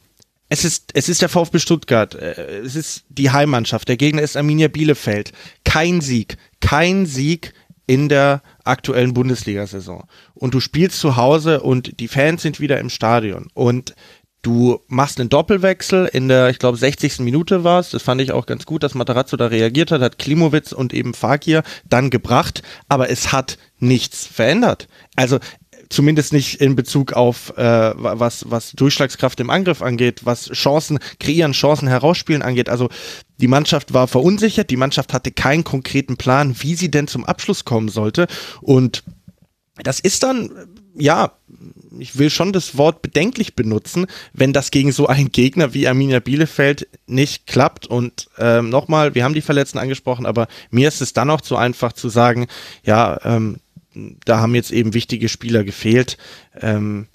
es 0.50 0.66
ist, 0.66 0.92
es 0.94 1.08
ist 1.08 1.22
der 1.22 1.30
VfB 1.30 1.60
Stuttgart, 1.60 2.16
äh, 2.16 2.60
es 2.60 2.76
ist 2.76 3.06
die 3.10 3.30
Heimmannschaft, 3.30 3.88
der 3.88 3.98
Gegner 3.98 4.24
ist 4.24 4.36
Arminia 4.36 4.68
Bielefeld. 4.68 5.32
Kein 5.64 6.02
Sieg, 6.02 6.38
kein 6.60 7.06
Sieg 7.06 7.54
in 7.88 8.10
der 8.10 8.42
aktuellen 8.66 9.14
Bundesliga-Saison. 9.14 10.06
Und 10.34 10.54
du 10.54 10.60
spielst 10.60 11.00
zu 11.00 11.16
Hause 11.16 11.62
und 11.62 12.00
die 12.00 12.08
Fans 12.08 12.42
sind 12.42 12.60
wieder 12.60 12.80
im 12.80 12.90
Stadion. 12.90 13.48
Und 13.54 13.96
du 14.42 14.80
machst 14.88 15.20
einen 15.20 15.30
Doppelwechsel 15.30 16.06
in 16.06 16.28
der, 16.28 16.50
ich 16.50 16.60
glaube, 16.60 16.78
60. 16.78 17.20
Minute 17.20 17.64
war 17.64 17.80
es. 17.80 17.90
Das 17.90 18.04
fand 18.04 18.22
ich 18.22 18.32
auch 18.32 18.46
ganz 18.46 18.66
gut, 18.66 18.84
dass 18.84 18.94
Matarazzo 18.94 19.38
da 19.38 19.48
reagiert 19.48 19.92
hat, 19.92 20.02
hat 20.02 20.20
Klimowitz 20.20 20.72
und 20.72 20.94
eben 20.94 21.14
Fakir 21.14 21.64
dann 21.90 22.10
gebracht. 22.10 22.62
Aber 22.88 23.10
es 23.10 23.32
hat 23.32 23.58
nichts 23.80 24.28
verändert. 24.28 24.88
Also 25.16 25.40
zumindest 25.90 26.34
nicht 26.34 26.62
in 26.62 26.76
Bezug 26.76 27.14
auf 27.14 27.56
äh, 27.58 27.94
was, 27.96 28.50
was 28.50 28.72
Durchschlagskraft 28.72 29.40
im 29.40 29.50
Angriff 29.50 29.82
angeht, 29.82 30.22
was 30.24 30.50
Chancen 30.52 31.00
kreieren, 31.20 31.54
Chancen 31.54 31.88
herausspielen 31.88 32.42
angeht. 32.42 32.70
Also 32.70 32.90
die 33.38 33.48
Mannschaft 33.48 33.94
war 33.94 34.08
verunsichert, 34.08 34.70
die 34.70 34.78
Mannschaft 34.78 35.14
hatte 35.14 35.32
keinen 35.32 35.64
konkreten 35.64 36.18
Plan, 36.18 36.56
wie 36.60 36.76
sie 36.76 36.92
denn 36.92 37.08
zum 37.08 37.26
Abschluss 37.26 37.66
kommen 37.66 37.90
sollte. 37.90 38.28
Und 38.62 39.04
das 39.84 40.00
ist 40.00 40.24
dann, 40.24 40.52
ja, 40.96 41.34
ich 42.00 42.18
will 42.18 42.30
schon 42.30 42.54
das 42.54 42.78
Wort 42.78 43.02
bedenklich 43.02 43.56
benutzen, 43.56 44.08
wenn 44.34 44.54
das 44.54 44.72
gegen 44.72 44.92
so 44.92 45.08
einen 45.08 45.32
Gegner 45.32 45.74
wie 45.74 45.88
Arminia 45.88 46.20
Bielefeld 46.20 46.88
nicht 47.08 47.48
klappt. 47.48 47.88
Und 47.88 48.28
ähm, 48.38 48.70
nochmal, 48.70 49.16
wir 49.16 49.24
haben 49.24 49.34
die 49.34 49.42
Verletzten 49.42 49.78
angesprochen, 49.78 50.26
aber 50.26 50.48
mir 50.72 50.88
ist 50.88 51.02
es 51.02 51.14
dann 51.14 51.30
auch 51.30 51.42
zu 51.42 51.58
einfach 51.58 51.94
zu 51.94 52.10
sagen, 52.10 52.48
ja, 52.84 53.20
ähm, 53.24 53.58
da 54.26 54.40
haben 54.40 54.56
jetzt 54.56 54.72
eben 54.72 54.94
wichtige 54.94 55.30
Spieler 55.30 55.64
gefehlt. 55.64 56.18
Ähm, 56.60 57.08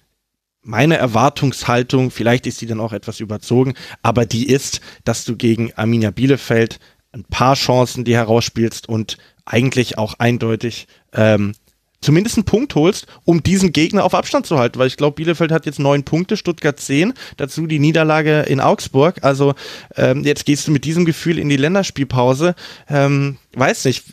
meine 0.62 0.96
Erwartungshaltung, 0.96 2.10
vielleicht 2.10 2.46
ist 2.46 2.60
die 2.60 2.66
dann 2.66 2.80
auch 2.80 2.92
etwas 2.92 3.20
überzogen, 3.20 3.74
aber 4.02 4.26
die 4.26 4.46
ist, 4.48 4.80
dass 5.04 5.24
du 5.24 5.36
gegen 5.36 5.72
Arminia 5.74 6.10
Bielefeld 6.10 6.78
ein 7.12 7.24
paar 7.24 7.54
Chancen 7.54 8.04
die 8.04 8.14
herausspielst 8.14 8.88
und 8.88 9.16
eigentlich 9.44 9.98
auch 9.98 10.14
eindeutig 10.18 10.86
ähm, 11.12 11.54
zumindest 12.00 12.36
einen 12.36 12.44
Punkt 12.44 12.74
holst, 12.74 13.06
um 13.24 13.42
diesen 13.42 13.72
Gegner 13.72 14.04
auf 14.04 14.14
Abstand 14.14 14.46
zu 14.46 14.58
halten, 14.58 14.78
weil 14.78 14.86
ich 14.86 14.96
glaube, 14.96 15.16
Bielefeld 15.16 15.52
hat 15.52 15.66
jetzt 15.66 15.78
neun 15.78 16.04
Punkte, 16.04 16.36
Stuttgart 16.36 16.78
zehn, 16.78 17.12
dazu 17.36 17.66
die 17.66 17.78
Niederlage 17.78 18.40
in 18.42 18.60
Augsburg. 18.60 19.22
Also 19.22 19.54
ähm, 19.96 20.24
jetzt 20.24 20.46
gehst 20.46 20.66
du 20.66 20.72
mit 20.72 20.84
diesem 20.84 21.04
Gefühl 21.04 21.38
in 21.38 21.48
die 21.48 21.56
Länderspielpause. 21.56 22.54
Ähm, 22.88 23.38
weiß 23.54 23.84
nicht, 23.84 24.04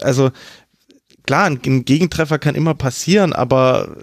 also 0.00 0.30
klar, 1.24 1.46
ein, 1.46 1.84
Gegentreffer 1.84 2.38
kann 2.38 2.54
immer 2.54 2.74
passieren, 2.74 3.32
aber 3.32 3.96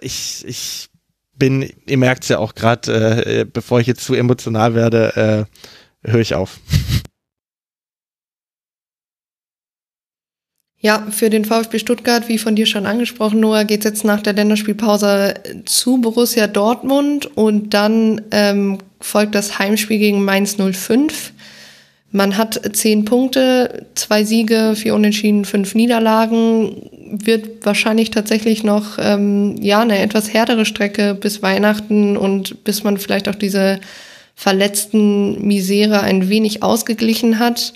ich, 0.00 0.44
ich 0.46 0.88
bin, 1.36 1.70
ihr 1.86 1.98
merkt 1.98 2.24
es 2.24 2.28
ja 2.28 2.38
auch 2.38 2.54
gerade, 2.54 3.24
äh, 3.24 3.44
bevor 3.44 3.80
ich 3.80 3.86
jetzt 3.86 4.04
zu 4.04 4.14
emotional 4.14 4.74
werde, 4.74 5.46
äh, 6.04 6.08
höre 6.10 6.20
ich 6.20 6.34
auf. 6.34 6.60
Ja, 10.82 11.06
für 11.10 11.28
den 11.28 11.44
VfB 11.44 11.78
Stuttgart, 11.78 12.28
wie 12.28 12.38
von 12.38 12.56
dir 12.56 12.64
schon 12.64 12.86
angesprochen, 12.86 13.40
Noah, 13.40 13.64
geht 13.64 13.80
es 13.80 13.84
jetzt 13.84 14.04
nach 14.04 14.22
der 14.22 14.32
Länderspielpause 14.32 15.34
zu 15.66 15.98
Borussia 16.00 16.46
Dortmund 16.46 17.36
und 17.36 17.74
dann 17.74 18.22
ähm, 18.30 18.78
folgt 18.98 19.34
das 19.34 19.58
Heimspiel 19.58 19.98
gegen 19.98 20.24
Mainz 20.24 20.56
05. 20.56 21.34
Man 22.12 22.36
hat 22.36 22.60
zehn 22.76 23.04
Punkte, 23.04 23.86
zwei 23.94 24.24
Siege, 24.24 24.74
vier 24.74 24.94
Unentschieden, 24.94 25.44
fünf 25.44 25.74
Niederlagen. 25.76 26.90
Wird 27.12 27.64
wahrscheinlich 27.64 28.10
tatsächlich 28.10 28.64
noch 28.64 28.98
ähm, 28.98 29.56
ja 29.60 29.80
eine 29.80 29.98
etwas 29.98 30.32
härtere 30.32 30.64
Strecke 30.64 31.14
bis 31.14 31.42
Weihnachten 31.42 32.16
und 32.16 32.64
bis 32.64 32.82
man 32.82 32.98
vielleicht 32.98 33.28
auch 33.28 33.36
diese 33.36 33.78
verletzten 34.34 35.46
Misere 35.46 36.00
ein 36.00 36.28
wenig 36.28 36.62
ausgeglichen 36.62 37.38
hat. 37.38 37.74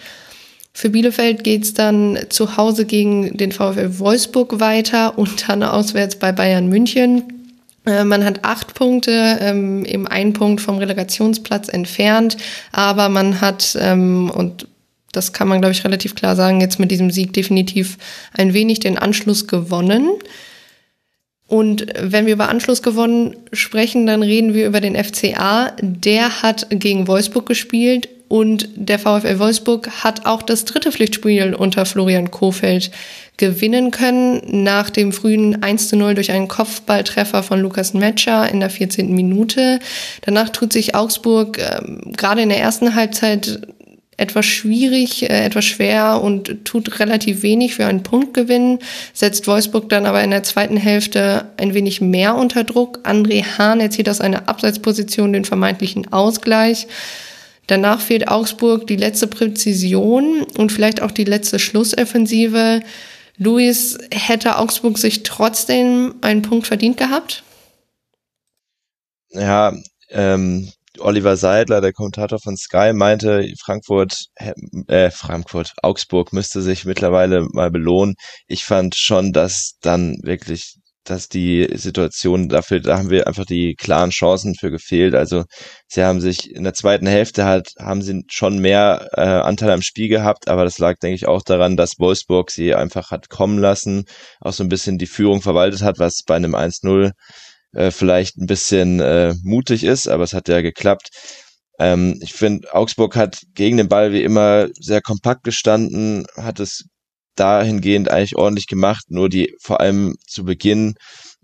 Für 0.72 0.90
Bielefeld 0.90 1.44
geht's 1.44 1.72
dann 1.72 2.18
zu 2.30 2.56
Hause 2.56 2.86
gegen 2.86 3.36
den 3.36 3.52
VfL 3.52 4.00
Wolfsburg 4.00 4.58
weiter 4.58 5.16
und 5.16 5.48
dann 5.48 5.62
auswärts 5.62 6.16
bei 6.16 6.32
Bayern 6.32 6.68
München. 6.68 7.33
Äh, 7.86 8.04
man 8.04 8.24
hat 8.24 8.44
acht 8.44 8.74
Punkte, 8.74 9.38
ähm, 9.40 9.84
eben 9.84 10.06
ein 10.06 10.32
Punkt 10.32 10.60
vom 10.60 10.78
Relegationsplatz 10.78 11.68
entfernt, 11.68 12.36
aber 12.72 13.08
man 13.08 13.40
hat, 13.40 13.76
ähm, 13.80 14.30
und 14.30 14.68
das 15.12 15.32
kann 15.32 15.48
man, 15.48 15.60
glaube 15.60 15.72
ich, 15.72 15.84
relativ 15.84 16.14
klar 16.14 16.34
sagen, 16.34 16.60
jetzt 16.60 16.80
mit 16.80 16.90
diesem 16.90 17.10
Sieg 17.10 17.32
definitiv 17.32 17.98
ein 18.32 18.52
wenig 18.52 18.80
den 18.80 18.98
Anschluss 18.98 19.46
gewonnen. 19.46 20.10
Und 21.46 21.86
wenn 22.00 22.26
wir 22.26 22.32
über 22.32 22.48
Anschluss 22.48 22.82
gewonnen 22.82 23.36
sprechen, 23.52 24.06
dann 24.06 24.22
reden 24.22 24.54
wir 24.54 24.66
über 24.66 24.80
den 24.80 24.96
FCA. 24.96 25.72
Der 25.80 26.42
hat 26.42 26.66
gegen 26.70 27.06
Wolfsburg 27.06 27.46
gespielt 27.46 28.08
und 28.28 28.68
der 28.74 28.98
VfL 28.98 29.38
Wolfsburg 29.38 29.90
hat 30.02 30.26
auch 30.26 30.42
das 30.42 30.64
dritte 30.64 30.90
Pflichtspiel 30.90 31.54
unter 31.54 31.84
Florian 31.84 32.30
Kofeld 32.30 32.90
gewinnen 33.36 33.90
können 33.90 34.64
nach 34.64 34.90
dem 34.90 35.12
frühen 35.12 35.62
1 35.62 35.88
zu 35.88 35.96
0 35.96 36.14
durch 36.14 36.30
einen 36.30 36.48
Kopfballtreffer 36.48 37.42
von 37.42 37.60
Lukas 37.60 37.94
Metscher 37.94 38.48
in 38.48 38.60
der 38.60 38.70
14. 38.70 39.12
Minute. 39.14 39.80
Danach 40.22 40.48
tut 40.50 40.72
sich 40.72 40.94
Augsburg 40.94 41.58
äh, 41.58 41.80
gerade 42.16 42.42
in 42.42 42.48
der 42.48 42.60
ersten 42.60 42.94
Halbzeit 42.94 43.60
etwas 44.16 44.46
schwierig, 44.46 45.28
äh, 45.28 45.44
etwas 45.44 45.64
schwer 45.64 46.20
und 46.22 46.64
tut 46.64 47.00
relativ 47.00 47.42
wenig 47.42 47.74
für 47.74 47.86
einen 47.86 48.02
Punktgewinn, 48.02 48.78
setzt 49.12 49.46
Wolfsburg 49.46 49.88
dann 49.88 50.06
aber 50.06 50.22
in 50.22 50.30
der 50.30 50.44
zweiten 50.44 50.76
Hälfte 50.76 51.46
ein 51.56 51.74
wenig 51.74 52.00
mehr 52.00 52.36
unter 52.36 52.64
Druck. 52.64 53.00
André 53.04 53.44
Hahn 53.58 53.80
erzielt 53.80 54.08
aus 54.08 54.20
einer 54.20 54.48
Abseitsposition 54.48 55.32
den 55.32 55.44
vermeintlichen 55.44 56.12
Ausgleich. 56.12 56.86
Danach 57.66 58.00
fehlt 58.00 58.28
Augsburg 58.28 58.86
die 58.86 58.96
letzte 58.96 59.26
Präzision 59.26 60.42
und 60.56 60.70
vielleicht 60.70 61.00
auch 61.00 61.10
die 61.10 61.24
letzte 61.24 61.58
Schlussoffensive. 61.58 62.82
Luis, 63.36 63.98
hätte 64.12 64.58
Augsburg 64.58 64.98
sich 64.98 65.22
trotzdem 65.22 66.14
einen 66.20 66.42
Punkt 66.42 66.66
verdient 66.66 66.96
gehabt? 66.96 67.42
Ja, 69.30 69.74
ähm, 70.10 70.70
Oliver 71.00 71.36
Seidler, 71.36 71.80
der 71.80 71.92
Kommentator 71.92 72.38
von 72.38 72.56
Sky, 72.56 72.92
meinte, 72.92 73.52
Frankfurt, 73.60 74.26
äh, 74.86 75.10
Frankfurt, 75.10 75.72
Augsburg 75.82 76.32
müsste 76.32 76.62
sich 76.62 76.84
mittlerweile 76.84 77.46
mal 77.50 77.70
belohnen. 77.70 78.14
Ich 78.46 78.64
fand 78.64 78.94
schon, 78.94 79.32
dass 79.32 79.72
dann 79.80 80.18
wirklich 80.22 80.76
dass 81.04 81.28
die 81.28 81.68
Situation 81.74 82.48
dafür, 82.48 82.80
da 82.80 82.98
haben 82.98 83.10
wir 83.10 83.26
einfach 83.26 83.44
die 83.44 83.74
klaren 83.74 84.10
Chancen 84.10 84.54
für 84.54 84.70
gefehlt. 84.70 85.14
Also 85.14 85.44
sie 85.86 86.02
haben 86.02 86.20
sich 86.20 86.50
in 86.50 86.64
der 86.64 86.74
zweiten 86.74 87.06
Hälfte 87.06 87.44
halt, 87.44 87.72
haben 87.78 88.02
sie 88.02 88.24
schon 88.28 88.58
mehr 88.58 89.08
äh, 89.12 89.20
Anteil 89.20 89.70
am 89.70 89.82
Spiel 89.82 90.08
gehabt, 90.08 90.48
aber 90.48 90.64
das 90.64 90.78
lag, 90.78 90.96
denke 90.98 91.16
ich, 91.16 91.28
auch 91.28 91.42
daran, 91.42 91.76
dass 91.76 91.98
Wolfsburg 91.98 92.50
sie 92.50 92.74
einfach 92.74 93.10
hat 93.10 93.28
kommen 93.28 93.58
lassen, 93.58 94.04
auch 94.40 94.52
so 94.52 94.64
ein 94.64 94.68
bisschen 94.68 94.98
die 94.98 95.06
Führung 95.06 95.42
verwaltet 95.42 95.82
hat, 95.82 95.98
was 95.98 96.22
bei 96.26 96.36
einem 96.36 96.54
1-0 96.54 97.12
äh, 97.74 97.90
vielleicht 97.90 98.38
ein 98.38 98.46
bisschen 98.46 99.00
äh, 99.00 99.34
mutig 99.42 99.84
ist, 99.84 100.08
aber 100.08 100.24
es 100.24 100.32
hat 100.32 100.48
ja 100.48 100.60
geklappt. 100.62 101.10
Ähm, 101.78 102.18
ich 102.22 102.32
finde, 102.32 102.72
Augsburg 102.72 103.16
hat 103.16 103.42
gegen 103.54 103.76
den 103.76 103.88
Ball 103.88 104.12
wie 104.12 104.22
immer 104.22 104.68
sehr 104.78 105.00
kompakt 105.00 105.44
gestanden, 105.44 106.26
hat 106.36 106.60
es 106.60 106.84
dahingehend 107.36 108.10
eigentlich 108.10 108.36
ordentlich 108.36 108.66
gemacht, 108.66 109.04
nur 109.08 109.28
die 109.28 109.54
vor 109.60 109.80
allem 109.80 110.14
zu 110.26 110.44
Beginn 110.44 110.94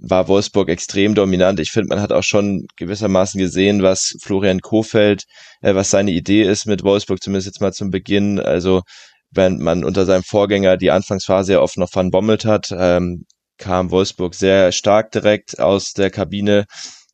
war 0.00 0.28
Wolfsburg 0.28 0.68
extrem 0.68 1.14
dominant. 1.14 1.60
Ich 1.60 1.70
finde, 1.70 1.88
man 1.88 2.00
hat 2.00 2.12
auch 2.12 2.22
schon 2.22 2.66
gewissermaßen 2.76 3.38
gesehen, 3.38 3.82
was 3.82 4.14
Florian 4.22 4.60
Kofeld, 4.60 5.24
äh, 5.60 5.74
was 5.74 5.90
seine 5.90 6.10
Idee 6.10 6.42
ist 6.42 6.66
mit 6.66 6.82
Wolfsburg, 6.82 7.22
zumindest 7.22 7.46
jetzt 7.46 7.60
mal 7.60 7.72
zum 7.72 7.90
Beginn. 7.90 8.40
Also 8.40 8.82
wenn 9.30 9.58
man 9.58 9.84
unter 9.84 10.06
seinem 10.06 10.24
Vorgänger 10.24 10.76
die 10.76 10.90
Anfangsphase 10.90 11.54
ja 11.54 11.60
oft 11.60 11.76
noch 11.76 11.90
van 11.92 12.10
Bommelt 12.10 12.44
hat, 12.44 12.68
ähm, 12.76 13.26
kam 13.58 13.90
Wolfsburg 13.90 14.34
sehr 14.34 14.72
stark 14.72 15.12
direkt 15.12 15.60
aus 15.60 15.92
der 15.92 16.10
Kabine, 16.10 16.64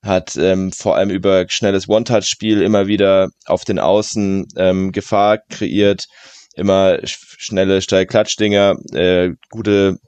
hat 0.03 0.37
ähm, 0.37 0.70
vor 0.72 0.97
allem 0.97 1.11
über 1.11 1.47
schnelles 1.49 1.89
One-Touch-Spiel 1.89 2.62
immer 2.62 2.87
wieder 2.87 3.29
auf 3.47 3.64
den 3.64 3.81
Außen 3.81 4.47
ähm, 4.57 4.93
Gefahr 4.93 5.39
kreiert 5.51 6.05
immer 6.57 6.98
schnelle 7.04 7.82
Steilklatschdinger, 7.82 8.76
äh, 8.92 9.30
gute 9.50 9.98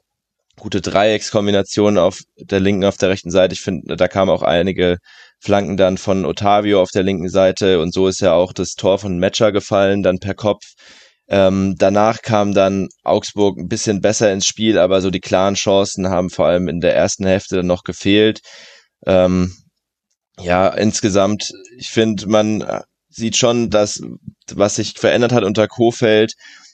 gute 0.59 0.81
Dreieckskombinationen 0.81 1.97
auf 1.97 2.19
der 2.37 2.59
linken, 2.59 2.83
auf 2.83 2.97
der 2.97 3.09
rechten 3.09 3.31
Seite. 3.31 3.53
Ich 3.53 3.61
finde, 3.61 3.95
da 3.95 4.07
kamen 4.07 4.29
auch 4.29 4.43
einige 4.43 4.97
Flanken 5.39 5.77
dann 5.77 5.97
von 5.97 6.25
Otavio 6.25 6.81
auf 6.81 6.91
der 6.91 7.03
linken 7.03 7.29
Seite 7.29 7.79
und 7.79 7.93
so 7.93 8.07
ist 8.07 8.21
ja 8.21 8.33
auch 8.33 8.53
das 8.53 8.73
Tor 8.73 8.99
von 8.99 9.19
Matcher 9.19 9.51
gefallen, 9.51 10.03
dann 10.03 10.19
per 10.19 10.33
Kopf. 10.35 10.65
Ähm, 11.29 11.75
danach 11.77 12.21
kam 12.21 12.53
dann 12.53 12.89
Augsburg 13.03 13.57
ein 13.57 13.67
bisschen 13.69 14.01
besser 14.01 14.33
ins 14.33 14.47
Spiel, 14.47 14.77
aber 14.77 15.01
so 15.01 15.11
die 15.11 15.21
klaren 15.21 15.55
Chancen 15.55 16.09
haben 16.09 16.29
vor 16.29 16.47
allem 16.47 16.67
in 16.67 16.81
der 16.81 16.95
ersten 16.95 17.25
Hälfte 17.25 17.57
dann 17.57 17.67
noch 17.67 17.83
gefehlt. 17.83 18.41
Ähm, 19.05 19.55
ja, 20.39 20.67
insgesamt, 20.69 21.51
ich 21.77 21.89
finde, 21.89 22.27
man 22.27 22.63
sieht 23.19 23.37
schon, 23.37 23.69
dass 23.69 24.01
was 24.51 24.75
sich 24.75 24.93
verändert 24.97 25.31
hat 25.31 25.43
unter 25.43 25.67
Kofeld, 25.67 26.33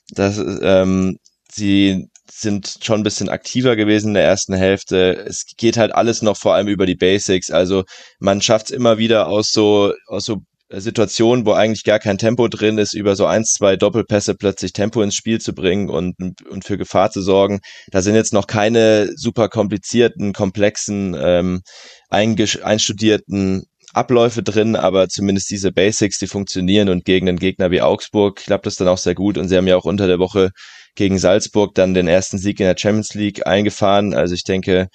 dass 0.10 0.38
ähm, 0.38 1.18
sie 1.52 2.08
sind 2.32 2.80
schon 2.82 3.02
ein 3.02 3.04
bisschen 3.04 3.30
aktiver 3.30 3.76
gewesen 3.76 4.10
in 4.10 4.14
der 4.16 4.24
ersten 4.24 4.54
Hälfte. 4.54 5.26
Es 5.28 5.46
geht 5.58 5.78
halt 5.78 5.94
alles 5.94 6.22
noch 6.22 6.38
vor 6.38 6.56
allem 6.56 6.68
über 6.68 6.86
die 6.86 6.96
Basics. 6.96 7.52
Also 7.52 7.84
man 8.20 8.42
schafft 8.42 8.68
es 8.68 8.72
immer 8.72 8.98
wieder 8.98 9.28
aus 9.28 9.52
so 9.52 9.94
aus 10.08 10.26
so 10.26 10.38
Situationen, 10.70 11.46
wo 11.46 11.54
eigentlich 11.54 11.84
gar 11.84 12.00
kein 12.00 12.18
Tempo 12.18 12.48
drin 12.48 12.80
ist, 12.80 12.94
über 12.94 13.16
so 13.16 13.28
eins, 13.28 13.52
zwei 13.52 13.76
Doppelpässe 13.76 14.34
plötzlich 14.34 14.74
Tempo 14.74 15.02
ins 15.02 15.16
Spiel 15.16 15.40
zu 15.40 15.54
bringen 15.54 15.90
und, 15.90 16.16
und 16.50 16.66
für 16.66 16.78
Gefahr 16.78 17.12
zu 17.12 17.22
sorgen. 17.22 17.60
Da 17.92 18.02
sind 18.02 18.16
jetzt 18.16 18.34
noch 18.34 18.48
keine 18.48 19.12
super 19.16 19.48
komplizierten, 19.48 20.34
komplexen, 20.34 21.16
ähm, 21.20 21.62
einstudierten 22.10 23.66
Abläufe 23.96 24.44
drin, 24.44 24.76
aber 24.76 25.08
zumindest 25.08 25.50
diese 25.50 25.72
Basics, 25.72 26.20
die 26.20 26.28
funktionieren 26.28 26.90
und 26.90 27.06
gegen 27.06 27.30
einen 27.30 27.40
Gegner 27.40 27.72
wie 27.72 27.82
Augsburg 27.82 28.38
klappt 28.38 28.66
das 28.66 28.76
dann 28.76 28.88
auch 28.88 28.98
sehr 28.98 29.16
gut 29.16 29.38
und 29.38 29.48
sie 29.48 29.58
haben 29.58 29.68
ja 29.68 29.78
auch 29.78 29.86
unter 29.86 30.08
der 30.08 30.20
Woche 30.20 30.52
gegen 30.96 31.18
Salzburg 31.18 31.74
dann 31.76 31.94
den 31.94 32.08
ersten 32.08 32.38
Sieg 32.38 32.60
in 32.60 32.66
der 32.66 32.78
Champions 32.78 33.14
League 33.14 33.46
eingefahren. 33.48 34.14
Also 34.14 34.34
ich 34.34 34.44
denke, 34.44 34.88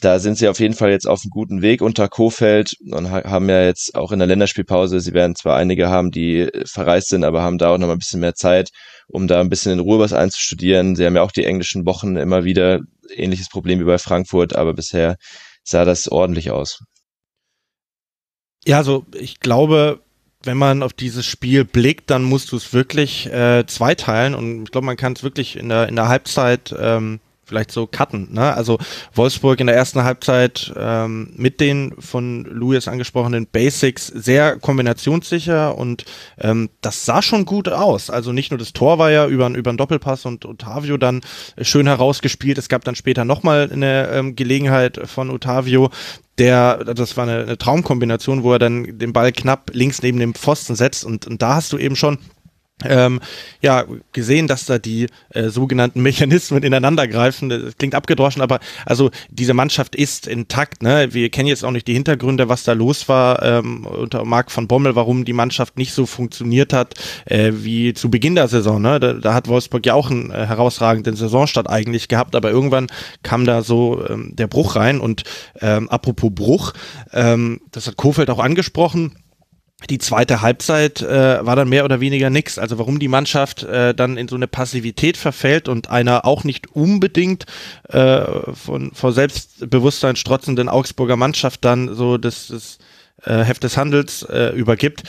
da 0.00 0.18
sind 0.18 0.38
sie 0.38 0.48
auf 0.48 0.60
jeden 0.60 0.74
Fall 0.74 0.90
jetzt 0.90 1.08
auf 1.08 1.20
einem 1.22 1.30
guten 1.30 1.62
Weg 1.62 1.82
unter 1.82 2.08
Kofeld 2.08 2.74
und 2.90 3.10
haben 3.10 3.48
ja 3.48 3.64
jetzt 3.64 3.94
auch 3.94 4.12
in 4.12 4.18
der 4.18 4.28
Länderspielpause, 4.28 5.00
sie 5.00 5.12
werden 5.12 5.34
zwar 5.34 5.56
einige 5.56 5.88
haben, 5.88 6.10
die 6.10 6.48
verreist 6.66 7.08
sind, 7.08 7.24
aber 7.24 7.42
haben 7.42 7.58
da 7.58 7.70
auch 7.70 7.78
noch 7.78 7.86
mal 7.86 7.94
ein 7.94 7.98
bisschen 7.98 8.20
mehr 8.20 8.34
Zeit, 8.34 8.70
um 9.08 9.26
da 9.26 9.40
ein 9.40 9.48
bisschen 9.48 9.72
in 9.72 9.80
Ruhe 9.80 9.98
was 9.98 10.12
einzustudieren. 10.12 10.96
Sie 10.96 11.04
haben 11.04 11.16
ja 11.16 11.22
auch 11.22 11.32
die 11.32 11.44
englischen 11.44 11.84
Wochen 11.86 12.16
immer 12.16 12.44
wieder 12.44 12.80
ähnliches 13.14 13.48
Problem 13.48 13.80
wie 13.80 13.84
bei 13.84 13.98
Frankfurt, 13.98 14.54
aber 14.54 14.74
bisher 14.74 15.16
sah 15.64 15.84
das 15.84 16.08
ordentlich 16.08 16.50
aus. 16.50 16.78
Ja, 18.66 18.78
also 18.78 19.06
ich 19.12 19.40
glaube, 19.40 20.00
wenn 20.42 20.56
man 20.56 20.82
auf 20.82 20.92
dieses 20.92 21.26
Spiel 21.26 21.64
blickt, 21.64 22.10
dann 22.10 22.22
musst 22.22 22.52
du 22.52 22.56
es 22.56 22.72
wirklich 22.72 23.26
äh, 23.26 23.64
zweiteilen 23.66 24.34
und 24.34 24.64
ich 24.64 24.70
glaube, 24.70 24.86
man 24.86 24.96
kann 24.96 25.14
es 25.14 25.22
wirklich 25.22 25.56
in 25.56 25.68
der, 25.68 25.88
in 25.88 25.96
der 25.96 26.08
Halbzeit 26.08 26.74
ähm, 26.78 27.20
vielleicht 27.48 27.72
so 27.72 27.86
cutten. 27.86 28.28
Ne? 28.32 28.54
Also 28.54 28.78
Wolfsburg 29.14 29.58
in 29.60 29.66
der 29.66 29.76
ersten 29.76 30.04
Halbzeit 30.04 30.72
ähm, 30.76 31.32
mit 31.36 31.60
den 31.60 31.94
von 31.98 32.44
Louis 32.44 32.86
angesprochenen 32.86 33.46
Basics 33.46 34.06
sehr 34.06 34.58
kombinationssicher 34.58 35.76
und 35.76 36.04
ähm, 36.38 36.68
das 36.80 37.04
sah 37.04 37.22
schon 37.22 37.44
gut 37.44 37.68
aus. 37.68 38.10
Also 38.10 38.32
nicht 38.32 38.50
nur 38.50 38.58
das 38.58 38.72
Tor 38.72 38.98
war 38.98 39.10
ja 39.10 39.26
über, 39.26 39.48
über 39.48 39.70
einen 39.70 39.78
Doppelpass 39.78 40.26
und 40.26 40.44
Otavio 40.44 40.96
dann 40.98 41.22
schön 41.60 41.86
herausgespielt. 41.86 42.58
Es 42.58 42.68
gab 42.68 42.84
dann 42.84 42.94
später 42.94 43.24
nochmal 43.24 43.70
eine 43.72 44.08
ähm, 44.12 44.36
Gelegenheit 44.36 45.00
von 45.04 45.30
Otavio, 45.30 45.90
der, 46.38 46.84
das 46.84 47.16
war 47.16 47.24
eine, 47.24 47.42
eine 47.42 47.58
Traumkombination, 47.58 48.42
wo 48.42 48.52
er 48.52 48.58
dann 48.58 48.98
den 48.98 49.12
Ball 49.12 49.32
knapp 49.32 49.70
links 49.72 50.02
neben 50.02 50.18
dem 50.18 50.34
Pfosten 50.34 50.76
setzt 50.76 51.04
und, 51.04 51.26
und 51.26 51.42
da 51.42 51.56
hast 51.56 51.72
du 51.72 51.78
eben 51.78 51.96
schon 51.96 52.18
ähm, 52.84 53.20
ja, 53.60 53.84
gesehen, 54.12 54.46
dass 54.46 54.66
da 54.66 54.78
die 54.78 55.06
äh, 55.30 55.48
sogenannten 55.48 56.02
Mechanismen 56.02 56.62
ineinander 56.62 57.06
greifen. 57.08 57.48
Das 57.48 57.76
klingt 57.76 57.94
abgedroschen, 57.94 58.42
aber 58.42 58.60
also 58.86 59.10
diese 59.30 59.54
Mannschaft 59.54 59.94
ist 59.96 60.26
intakt. 60.26 60.82
Ne? 60.82 61.08
Wir 61.12 61.30
kennen 61.30 61.48
jetzt 61.48 61.64
auch 61.64 61.70
nicht 61.70 61.86
die 61.86 61.94
Hintergründe, 61.94 62.48
was 62.48 62.64
da 62.64 62.72
los 62.72 63.08
war 63.08 63.42
ähm, 63.42 63.86
unter 63.86 64.24
Marc 64.24 64.50
von 64.50 64.68
Bommel, 64.68 64.94
warum 64.94 65.24
die 65.24 65.32
Mannschaft 65.32 65.76
nicht 65.76 65.92
so 65.92 66.06
funktioniert 66.06 66.72
hat 66.72 66.94
äh, 67.26 67.52
wie 67.54 67.94
zu 67.94 68.10
Beginn 68.10 68.34
der 68.34 68.48
Saison. 68.48 68.80
Ne? 68.80 69.00
Da, 69.00 69.14
da 69.14 69.34
hat 69.34 69.48
Wolfsburg 69.48 69.84
ja 69.86 69.94
auch 69.94 70.10
einen 70.10 70.30
äh, 70.30 70.46
herausragenden 70.46 71.16
Saisonstart 71.16 71.68
eigentlich 71.68 72.08
gehabt, 72.08 72.36
aber 72.36 72.50
irgendwann 72.50 72.88
kam 73.22 73.44
da 73.44 73.62
so 73.62 74.04
ähm, 74.08 74.34
der 74.36 74.46
Bruch 74.46 74.76
rein. 74.76 75.00
Und 75.00 75.24
ähm, 75.60 75.88
apropos 75.88 76.30
Bruch, 76.32 76.72
ähm, 77.12 77.60
das 77.72 77.86
hat 77.86 77.96
Kofeld 77.96 78.30
auch 78.30 78.38
angesprochen 78.38 79.16
die 79.88 79.98
zweite 79.98 80.42
Halbzeit 80.42 81.02
äh, 81.02 81.44
war 81.46 81.54
dann 81.54 81.68
mehr 81.68 81.84
oder 81.84 82.00
weniger 82.00 82.30
nix. 82.30 82.58
Also 82.58 82.78
warum 82.78 82.98
die 82.98 83.08
Mannschaft 83.08 83.62
äh, 83.62 83.94
dann 83.94 84.16
in 84.16 84.26
so 84.26 84.34
eine 84.34 84.48
Passivität 84.48 85.16
verfällt 85.16 85.68
und 85.68 85.88
einer 85.88 86.24
auch 86.24 86.44
nicht 86.44 86.74
unbedingt 86.74 87.46
äh, 87.88 88.24
von 88.54 88.92
vor 88.92 89.12
Selbstbewusstsein 89.12 90.16
strotzenden 90.16 90.68
Augsburger 90.68 91.16
Mannschaft 91.16 91.64
dann 91.64 91.94
so 91.94 92.18
das, 92.18 92.48
das 92.48 92.78
äh, 93.24 93.44
Heft 93.44 93.62
des 93.62 93.76
Handels 93.76 94.22
äh, 94.22 94.54
übergibt, 94.54 95.02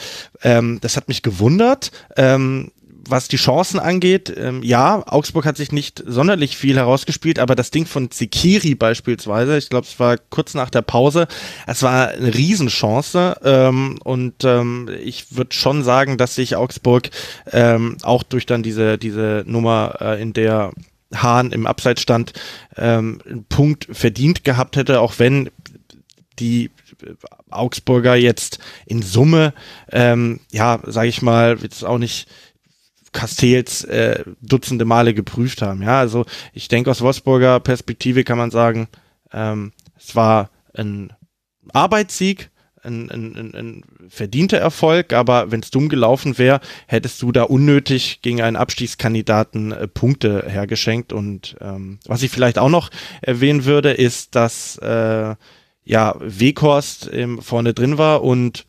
ähm, 0.44 0.80
das 0.82 0.98
hat 0.98 1.08
mich 1.08 1.24
gewundert. 1.24 1.92
Ähm, 2.16 2.72
was 3.10 3.28
die 3.28 3.38
Chancen 3.38 3.80
angeht, 3.80 4.34
ähm, 4.36 4.64
ja, 4.64 5.04
Augsburg 5.08 5.46
hat 5.46 5.58
sich 5.58 5.72
nicht 5.72 6.04
sonderlich 6.06 6.58
viel 6.58 6.78
herausgespielt, 6.78 7.40
aber 7.40 7.56
das 7.56 7.72
Ding 7.72 7.86
von 7.86 8.12
Zikiri 8.12 8.76
beispielsweise, 8.76 9.58
ich 9.58 9.70
glaube, 9.70 9.88
es 9.88 10.00
war 10.00 10.18
kurz 10.18 10.54
nach 10.54 10.70
der 10.70 10.82
Pause, 10.82 11.28
es 11.68 11.84
war 11.84 12.10
eine 12.10 12.34
Riesenchance 12.34 13.38
ähm, 13.44 14.00
und 14.04 14.44
ähm, 14.44 14.90
ich 15.04 15.36
würde 15.36 15.54
schon 15.54 15.84
sagen, 15.84 16.18
dass 16.18 16.36
sich 16.36 16.56
Augsburg 16.56 17.10
ähm, 17.52 17.98
auch 18.04 18.24
durch 18.24 18.46
dann 18.46 18.64
diese, 18.64 18.98
diese 18.98 19.44
Nummer, 19.46 19.98
äh, 20.02 20.22
in 20.22 20.34
der 20.34 20.72
Hahn 21.14 21.52
im 21.52 21.66
Abseits 21.66 22.02
stand, 22.02 22.34
ähm, 22.78 23.22
einen 23.26 23.46
Punkt 23.46 23.88
verdient 23.92 24.44
gehabt 24.44 24.76
hätte, 24.76 25.02
auch 25.02 25.16
wenn 25.18 25.50
die 26.40 26.72
Augsburger 27.50 28.16
jetzt 28.16 28.60
in 28.86 29.02
Summe, 29.02 29.54
ähm, 29.92 30.40
ja, 30.52 30.80
sage 30.86 31.08
ich 31.08 31.22
mal, 31.22 31.58
jetzt 31.62 31.84
auch 31.84 31.98
nicht 31.98 32.28
Castells 33.20 33.84
äh, 33.84 34.24
dutzende 34.42 34.86
Male 34.86 35.14
geprüft 35.14 35.62
haben. 35.62 35.82
Ja, 35.82 36.00
also 36.00 36.26
ich 36.54 36.70
denke 36.70 36.90
aus 36.90 37.02
Wolfsburger 37.02 37.60
Perspektive 37.60 38.24
kann 38.24 38.38
man 38.38 38.50
sagen, 38.50 38.88
ähm, 39.34 39.74
es 39.98 40.16
war 40.16 40.52
ein 40.74 41.12
Arbeitssieg, 41.74 42.50
ein, 42.82 43.12
ein, 43.12 43.36
ein, 43.36 43.56
ein 43.56 43.84
verdienter 44.08 44.60
Erfolg, 44.60 45.12
aber 45.12 45.52
wenn 45.52 45.60
es 45.60 45.70
dumm 45.70 45.90
gelaufen 45.90 46.38
wäre, 46.38 46.62
hättest 46.88 47.22
du 47.22 47.34
da 47.34 47.44
unnötig 47.44 48.22
gegen 48.22 48.42
einen 48.42 48.56
Abstiegskandidaten 48.56 49.74
äh, 49.74 49.90
Punkte 49.90 50.46
hergeschenkt. 50.48 51.12
Und 51.12 51.58
ähm, 51.60 52.00
was 52.06 52.24
ich 52.24 52.32
vielleicht 52.32 52.58
auch 52.58 52.70
noch 52.70 52.90
erwähnen 53.20 53.66
würde, 53.66 53.92
ist, 53.92 54.34
dass 54.34 54.78
äh, 54.78 55.36
ja 55.84 56.16
Weghorst 56.22 57.10
ähm, 57.12 57.42
vorne 57.42 57.74
drin 57.74 57.98
war 57.98 58.24
und 58.24 58.66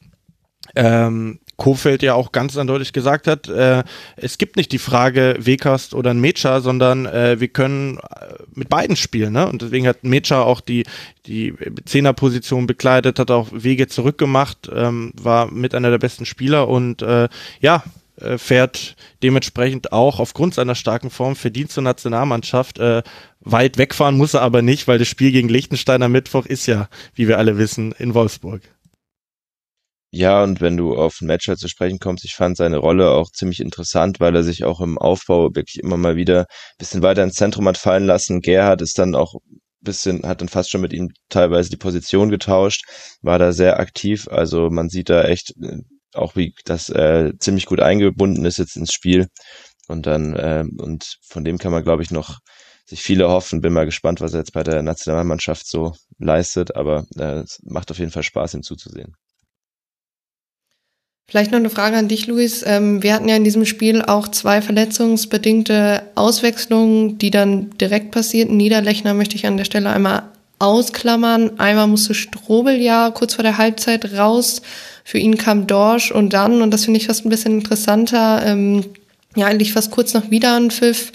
ähm, 0.74 1.38
Kofeld 1.60 2.02
ja 2.02 2.14
auch 2.14 2.32
ganz 2.32 2.56
eindeutig 2.56 2.92
gesagt 2.92 3.26
hat, 3.26 3.48
äh, 3.48 3.84
es 4.16 4.38
gibt 4.38 4.56
nicht 4.56 4.72
die 4.72 4.78
Frage 4.78 5.36
Wekast 5.38 5.94
oder 5.94 6.10
ein 6.10 6.18
Mecha, 6.18 6.60
sondern 6.60 7.04
äh, 7.04 7.38
wir 7.38 7.48
können 7.48 7.98
äh, 7.98 8.34
mit 8.54 8.70
beiden 8.70 8.96
spielen. 8.96 9.34
Ne? 9.34 9.46
Und 9.46 9.60
deswegen 9.60 9.86
hat 9.86 10.02
Mecha 10.02 10.42
auch 10.42 10.62
die, 10.62 10.84
die 11.26 11.54
Zehnerposition 11.84 12.66
bekleidet, 12.66 13.18
hat 13.18 13.30
auch 13.30 13.48
Wege 13.52 13.88
zurückgemacht, 13.88 14.70
ähm, 14.74 15.12
war 15.20 15.50
mit 15.50 15.74
einer 15.74 15.90
der 15.90 15.98
besten 15.98 16.24
Spieler 16.24 16.66
und 16.66 17.02
äh, 17.02 17.28
ja, 17.60 17.84
äh, 18.16 18.38
fährt 18.38 18.96
dementsprechend 19.22 19.92
auch 19.92 20.18
aufgrund 20.18 20.54
seiner 20.54 20.74
starken 20.74 21.10
Form 21.10 21.36
verdient 21.36 21.70
zur 21.70 21.82
Nationalmannschaft. 21.82 22.78
Äh, 22.78 23.02
weit 23.40 23.76
wegfahren 23.76 24.16
muss 24.16 24.32
er 24.32 24.40
aber 24.40 24.62
nicht, 24.62 24.88
weil 24.88 24.98
das 24.98 25.08
Spiel 25.08 25.30
gegen 25.30 25.50
Liechtenstein 25.50 26.02
am 26.02 26.12
Mittwoch 26.12 26.46
ist 26.46 26.64
ja, 26.66 26.88
wie 27.14 27.28
wir 27.28 27.36
alle 27.36 27.58
wissen, 27.58 27.92
in 27.98 28.14
Wolfsburg. 28.14 28.62
Ja, 30.12 30.42
und 30.42 30.60
wenn 30.60 30.76
du 30.76 30.96
auf 30.96 31.20
Matcher 31.20 31.56
zu 31.56 31.68
sprechen 31.68 31.98
kommst, 32.00 32.24
ich 32.24 32.34
fand 32.34 32.56
seine 32.56 32.78
Rolle 32.78 33.10
auch 33.10 33.30
ziemlich 33.30 33.60
interessant, 33.60 34.18
weil 34.18 34.34
er 34.34 34.42
sich 34.42 34.64
auch 34.64 34.80
im 34.80 34.98
Aufbau 34.98 35.54
wirklich 35.54 35.78
immer 35.82 35.96
mal 35.96 36.16
wieder 36.16 36.40
ein 36.40 36.46
bisschen 36.78 37.02
weiter 37.02 37.22
ins 37.22 37.34
Zentrum 37.36 37.68
hat 37.68 37.78
fallen 37.78 38.06
lassen. 38.06 38.40
Gerhard 38.40 38.82
ist 38.82 38.98
dann 38.98 39.14
auch 39.14 39.34
ein 39.34 39.60
bisschen, 39.80 40.26
hat 40.26 40.40
dann 40.40 40.48
fast 40.48 40.70
schon 40.70 40.80
mit 40.80 40.92
ihm 40.92 41.10
teilweise 41.28 41.70
die 41.70 41.76
Position 41.76 42.28
getauscht, 42.28 42.84
war 43.22 43.38
da 43.38 43.52
sehr 43.52 43.78
aktiv. 43.78 44.26
Also 44.28 44.68
man 44.68 44.88
sieht 44.88 45.10
da 45.10 45.22
echt 45.24 45.54
äh, 45.62 45.78
auch, 46.14 46.34
wie 46.34 46.54
das 46.64 46.88
äh, 46.90 47.32
ziemlich 47.38 47.66
gut 47.66 47.80
eingebunden 47.80 48.44
ist 48.44 48.58
jetzt 48.58 48.76
ins 48.76 48.92
Spiel. 48.92 49.28
Und 49.88 50.06
dann, 50.06 50.34
äh, 50.34 50.64
und 50.78 51.18
von 51.22 51.44
dem 51.44 51.58
kann 51.58 51.72
man, 51.72 51.84
glaube 51.84 52.02
ich, 52.02 52.10
noch 52.10 52.38
sich 52.86 53.02
viele 53.02 53.28
hoffen. 53.28 53.60
Bin 53.60 53.72
mal 53.72 53.86
gespannt, 53.86 54.20
was 54.20 54.34
er 54.34 54.40
jetzt 54.40 54.52
bei 54.52 54.64
der 54.64 54.82
Nationalmannschaft 54.82 55.66
so 55.68 55.94
leistet, 56.18 56.74
aber 56.76 57.06
äh, 57.16 57.40
es 57.40 57.60
macht 57.64 57.90
auf 57.92 57.98
jeden 57.98 58.10
Fall 58.12 58.24
Spaß, 58.24 58.54
ihm 58.54 58.62
zuzusehen. 58.64 59.14
Vielleicht 61.30 61.52
noch 61.52 61.60
eine 61.60 61.70
Frage 61.70 61.96
an 61.96 62.08
dich, 62.08 62.26
Luis. 62.26 62.64
Ähm, 62.66 63.04
wir 63.04 63.14
hatten 63.14 63.28
ja 63.28 63.36
in 63.36 63.44
diesem 63.44 63.64
Spiel 63.64 64.02
auch 64.02 64.26
zwei 64.26 64.60
verletzungsbedingte 64.60 66.02
Auswechslungen, 66.16 67.18
die 67.18 67.30
dann 67.30 67.70
direkt 67.78 68.10
passierten. 68.10 68.56
Niederlechner 68.56 69.14
möchte 69.14 69.36
ich 69.36 69.46
an 69.46 69.56
der 69.56 69.64
Stelle 69.64 69.90
einmal 69.90 70.24
ausklammern. 70.58 71.60
Einmal 71.60 71.86
musste 71.86 72.14
Strobel 72.14 72.80
ja 72.80 73.10
kurz 73.10 73.34
vor 73.34 73.44
der 73.44 73.58
Halbzeit 73.58 74.12
raus. 74.18 74.60
Für 75.04 75.18
ihn 75.18 75.38
kam 75.38 75.68
Dorsch 75.68 76.10
und 76.10 76.32
dann, 76.32 76.62
und 76.62 76.72
das 76.72 76.86
finde 76.86 76.98
ich 76.98 77.06
fast 77.06 77.24
ein 77.24 77.30
bisschen 77.30 77.60
interessanter, 77.60 78.42
ähm, 78.44 78.86
ja 79.36 79.46
eigentlich 79.46 79.72
fast 79.72 79.92
kurz 79.92 80.14
nach 80.14 80.32
Wiederanpfiff, 80.32 81.12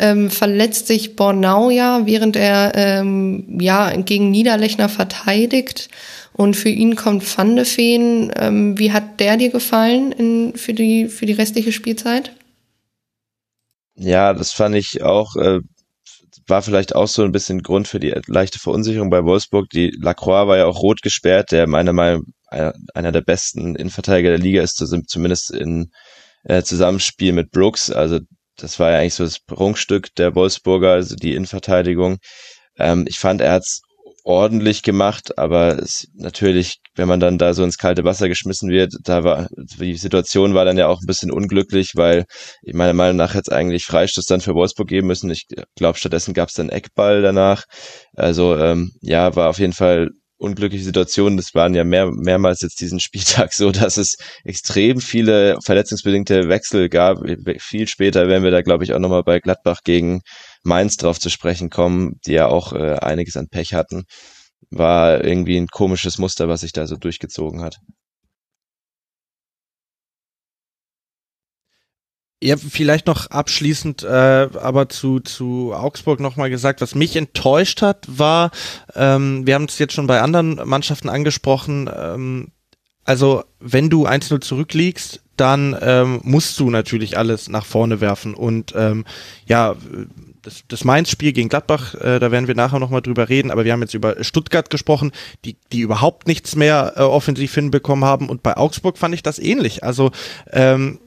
ähm, 0.00 0.28
verletzt 0.28 0.88
sich 0.88 1.14
Bornau 1.14 1.70
ja, 1.70 2.04
während 2.04 2.34
er 2.34 2.72
ähm, 2.74 3.60
ja 3.60 3.94
gegen 3.94 4.32
Niederlechner 4.32 4.88
verteidigt. 4.88 5.88
Und 6.42 6.56
für 6.56 6.70
ihn 6.70 6.96
kommt 6.96 7.38
Van 7.38 7.54
de 7.54 7.64
Feen. 7.64 8.32
Ähm, 8.34 8.76
wie 8.76 8.90
hat 8.90 9.20
der 9.20 9.36
dir 9.36 9.50
gefallen 9.50 10.10
in, 10.10 10.56
für, 10.56 10.74
die, 10.74 11.06
für 11.06 11.24
die 11.24 11.34
restliche 11.34 11.70
Spielzeit? 11.70 12.34
Ja, 13.94 14.34
das 14.34 14.50
fand 14.50 14.74
ich 14.74 15.04
auch, 15.04 15.36
äh, 15.36 15.60
war 16.48 16.62
vielleicht 16.62 16.96
auch 16.96 17.06
so 17.06 17.22
ein 17.22 17.30
bisschen 17.30 17.62
Grund 17.62 17.86
für 17.86 18.00
die 18.00 18.12
leichte 18.26 18.58
Verunsicherung 18.58 19.08
bei 19.08 19.22
Wolfsburg. 19.22 19.70
Die 19.70 19.96
Lacroix 19.96 20.48
war 20.48 20.56
ja 20.56 20.66
auch 20.66 20.82
rot 20.82 21.00
gesperrt, 21.02 21.52
der 21.52 21.68
meiner 21.68 21.92
Meinung 21.92 22.24
nach 22.50 22.72
einer 22.92 23.12
der 23.12 23.20
besten 23.20 23.76
Innenverteidiger 23.76 24.30
der 24.30 24.38
Liga 24.38 24.62
ist, 24.62 24.84
zumindest 25.06 25.52
in 25.52 25.92
äh, 26.42 26.64
Zusammenspiel 26.64 27.32
mit 27.32 27.52
Brooks. 27.52 27.92
Also 27.92 28.18
das 28.56 28.80
war 28.80 28.90
ja 28.90 28.98
eigentlich 28.98 29.14
so 29.14 29.22
das 29.22 29.38
Prunkstück 29.38 30.12
der 30.16 30.34
Wolfsburger, 30.34 30.90
also 30.90 31.14
die 31.14 31.34
Innenverteidigung. 31.34 32.18
Ähm, 32.78 33.04
ich 33.06 33.20
fand, 33.20 33.40
er 33.40 33.52
hat's 33.52 33.82
ordentlich 34.24 34.82
gemacht, 34.82 35.38
aber 35.38 35.78
es, 35.78 36.08
natürlich, 36.14 36.76
wenn 36.94 37.08
man 37.08 37.20
dann 37.20 37.38
da 37.38 37.54
so 37.54 37.64
ins 37.64 37.78
kalte 37.78 38.04
Wasser 38.04 38.28
geschmissen 38.28 38.70
wird, 38.70 38.94
da 39.04 39.24
war 39.24 39.48
die 39.56 39.96
Situation 39.96 40.54
war 40.54 40.64
dann 40.64 40.78
ja 40.78 40.86
auch 40.86 41.00
ein 41.00 41.06
bisschen 41.06 41.30
unglücklich, 41.30 41.92
weil 41.94 42.24
ich 42.62 42.74
meiner 42.74 42.92
Meinung 42.92 43.16
nach 43.16 43.34
hätte 43.34 43.50
es 43.50 43.52
eigentlich 43.52 43.84
Freistoß 43.84 44.24
dann 44.26 44.40
für 44.40 44.54
Wolfsburg 44.54 44.88
geben 44.88 45.06
müssen. 45.08 45.30
Ich 45.30 45.46
glaube, 45.76 45.98
stattdessen 45.98 46.34
gab 46.34 46.48
es 46.48 46.54
dann 46.54 46.68
Eckball 46.68 47.22
danach. 47.22 47.64
Also 48.14 48.56
ähm, 48.56 48.92
ja, 49.00 49.34
war 49.36 49.48
auf 49.48 49.58
jeden 49.58 49.72
Fall 49.72 50.10
unglückliche 50.42 50.84
Situation. 50.84 51.36
Das 51.36 51.54
waren 51.54 51.74
ja 51.74 51.84
mehr, 51.84 52.10
mehrmals 52.10 52.60
jetzt 52.60 52.80
diesen 52.80 53.00
Spieltag 53.00 53.52
so, 53.54 53.70
dass 53.70 53.96
es 53.96 54.16
extrem 54.44 55.00
viele 55.00 55.56
verletzungsbedingte 55.64 56.48
Wechsel 56.48 56.88
gab. 56.88 57.18
Viel 57.58 57.88
später 57.88 58.28
werden 58.28 58.44
wir 58.44 58.50
da, 58.50 58.62
glaube 58.62 58.84
ich, 58.84 58.92
auch 58.92 58.98
nochmal 58.98 59.22
bei 59.22 59.38
Gladbach 59.38 59.80
gegen 59.84 60.20
Mainz 60.62 60.96
drauf 60.96 61.18
zu 61.18 61.30
sprechen 61.30 61.70
kommen, 61.70 62.20
die 62.26 62.32
ja 62.32 62.46
auch 62.46 62.72
äh, 62.72 62.96
einiges 62.96 63.36
an 63.36 63.48
Pech 63.48 63.74
hatten. 63.74 64.04
War 64.70 65.24
irgendwie 65.24 65.56
ein 65.56 65.68
komisches 65.68 66.18
Muster, 66.18 66.48
was 66.48 66.60
sich 66.60 66.72
da 66.72 66.86
so 66.86 66.96
durchgezogen 66.96 67.62
hat. 67.62 67.78
Ja, 72.44 72.56
vielleicht 72.56 73.06
noch 73.06 73.28
abschließend, 73.30 74.02
äh, 74.02 74.48
aber 74.60 74.88
zu, 74.88 75.20
zu 75.20 75.72
Augsburg 75.74 76.18
nochmal 76.18 76.50
gesagt, 76.50 76.80
was 76.80 76.96
mich 76.96 77.14
enttäuscht 77.14 77.82
hat, 77.82 78.04
war, 78.08 78.50
ähm, 78.96 79.46
wir 79.46 79.54
haben 79.54 79.66
es 79.66 79.78
jetzt 79.78 79.92
schon 79.92 80.08
bei 80.08 80.20
anderen 80.20 80.60
Mannschaften 80.68 81.08
angesprochen, 81.08 81.88
ähm, 81.96 82.50
also 83.04 83.44
wenn 83.60 83.90
du 83.90 84.06
1-0 84.06 84.40
zurückliegst, 84.40 85.22
dann 85.36 85.76
ähm, 85.80 86.20
musst 86.24 86.58
du 86.58 86.70
natürlich 86.70 87.16
alles 87.16 87.48
nach 87.48 87.64
vorne 87.64 88.00
werfen 88.00 88.34
und 88.34 88.74
ähm, 88.76 89.04
ja, 89.46 89.76
das, 90.42 90.64
das 90.68 90.84
Mainz-Spiel 90.84 91.32
gegen 91.32 91.48
Gladbach, 91.48 91.94
äh, 91.94 92.18
da 92.18 92.30
werden 92.30 92.48
wir 92.48 92.54
nachher 92.54 92.78
nochmal 92.78 93.00
drüber 93.00 93.28
reden, 93.28 93.50
aber 93.50 93.64
wir 93.64 93.72
haben 93.72 93.82
jetzt 93.82 93.94
über 93.94 94.22
Stuttgart 94.22 94.70
gesprochen, 94.70 95.12
die, 95.44 95.56
die 95.72 95.80
überhaupt 95.80 96.26
nichts 96.26 96.56
mehr 96.56 96.94
äh, 96.96 97.00
offensiv 97.00 97.54
hinbekommen 97.54 98.04
haben 98.04 98.28
und 98.28 98.42
bei 98.42 98.56
Augsburg 98.56 98.98
fand 98.98 99.14
ich 99.14 99.22
das 99.22 99.38
ähnlich. 99.38 99.84
Also 99.84 100.10
ähm, 100.50 100.98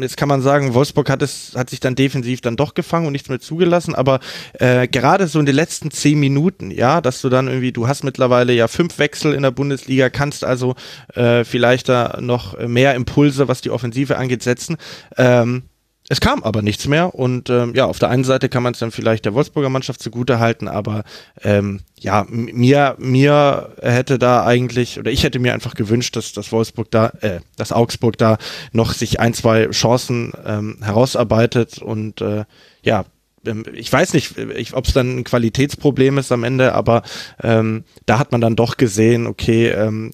jetzt 0.00 0.16
kann 0.16 0.28
man 0.28 0.40
sagen, 0.40 0.74
Wolfsburg 0.74 1.10
hat 1.10 1.22
es, 1.22 1.52
hat 1.56 1.70
sich 1.70 1.80
dann 1.80 1.96
defensiv 1.96 2.40
dann 2.40 2.56
doch 2.56 2.74
gefangen 2.74 3.06
und 3.06 3.12
nichts 3.12 3.28
mehr 3.28 3.40
zugelassen, 3.40 3.94
aber 3.94 4.20
äh, 4.54 4.86
gerade 4.86 5.26
so 5.26 5.40
in 5.40 5.46
den 5.46 5.56
letzten 5.56 5.90
zehn 5.90 6.18
Minuten, 6.20 6.70
ja, 6.70 7.00
dass 7.00 7.20
du 7.20 7.28
dann 7.28 7.48
irgendwie, 7.48 7.72
du 7.72 7.88
hast 7.88 8.04
mittlerweile 8.04 8.52
ja 8.52 8.68
fünf 8.68 8.98
Wechsel 8.98 9.34
in 9.34 9.42
der 9.42 9.50
Bundesliga, 9.50 10.10
kannst 10.10 10.44
also 10.44 10.76
äh, 11.14 11.44
vielleicht 11.44 11.88
da 11.88 12.18
noch 12.20 12.58
mehr 12.58 12.94
Impulse, 12.94 13.48
was 13.48 13.60
die 13.60 13.70
Offensive 13.70 14.16
angeht, 14.16 14.42
setzen. 14.42 14.76
Ähm, 15.16 15.64
es 16.08 16.20
kam 16.20 16.42
aber 16.42 16.62
nichts 16.62 16.86
mehr 16.86 17.14
und 17.14 17.50
ähm, 17.50 17.74
ja, 17.74 17.86
auf 17.86 17.98
der 17.98 18.10
einen 18.10 18.24
Seite 18.24 18.48
kann 18.48 18.62
man 18.62 18.74
es 18.74 18.78
dann 18.78 18.92
vielleicht 18.92 19.24
der 19.24 19.34
Wolfsburger 19.34 19.70
Mannschaft 19.70 20.00
zugute 20.00 20.38
halten, 20.38 20.68
aber 20.68 21.04
ähm, 21.42 21.80
ja, 21.98 22.26
mir, 22.28 22.94
mir 22.98 23.74
hätte 23.82 24.18
da 24.18 24.44
eigentlich, 24.44 24.98
oder 24.98 25.10
ich 25.10 25.24
hätte 25.24 25.38
mir 25.38 25.52
einfach 25.52 25.74
gewünscht, 25.74 26.14
dass 26.14 26.32
das 26.32 26.52
Wolfsburg 26.52 26.90
da, 26.90 27.08
äh, 27.20 27.40
dass 27.56 27.72
Augsburg 27.72 28.18
da 28.18 28.38
noch 28.72 28.92
sich 28.92 29.18
ein, 29.18 29.34
zwei 29.34 29.68
Chancen 29.70 30.32
ähm, 30.44 30.78
herausarbeitet 30.80 31.78
und 31.78 32.20
äh, 32.20 32.44
ja, 32.82 33.04
ähm, 33.44 33.64
ich 33.72 33.92
weiß 33.92 34.12
nicht, 34.14 34.34
ob 34.74 34.86
es 34.86 34.92
dann 34.92 35.18
ein 35.18 35.24
Qualitätsproblem 35.24 36.18
ist 36.18 36.30
am 36.30 36.44
Ende, 36.44 36.74
aber 36.74 37.02
ähm, 37.42 37.84
da 38.06 38.18
hat 38.18 38.32
man 38.32 38.40
dann 38.40 38.56
doch 38.56 38.76
gesehen, 38.76 39.26
okay, 39.26 39.68
ähm, 39.68 40.12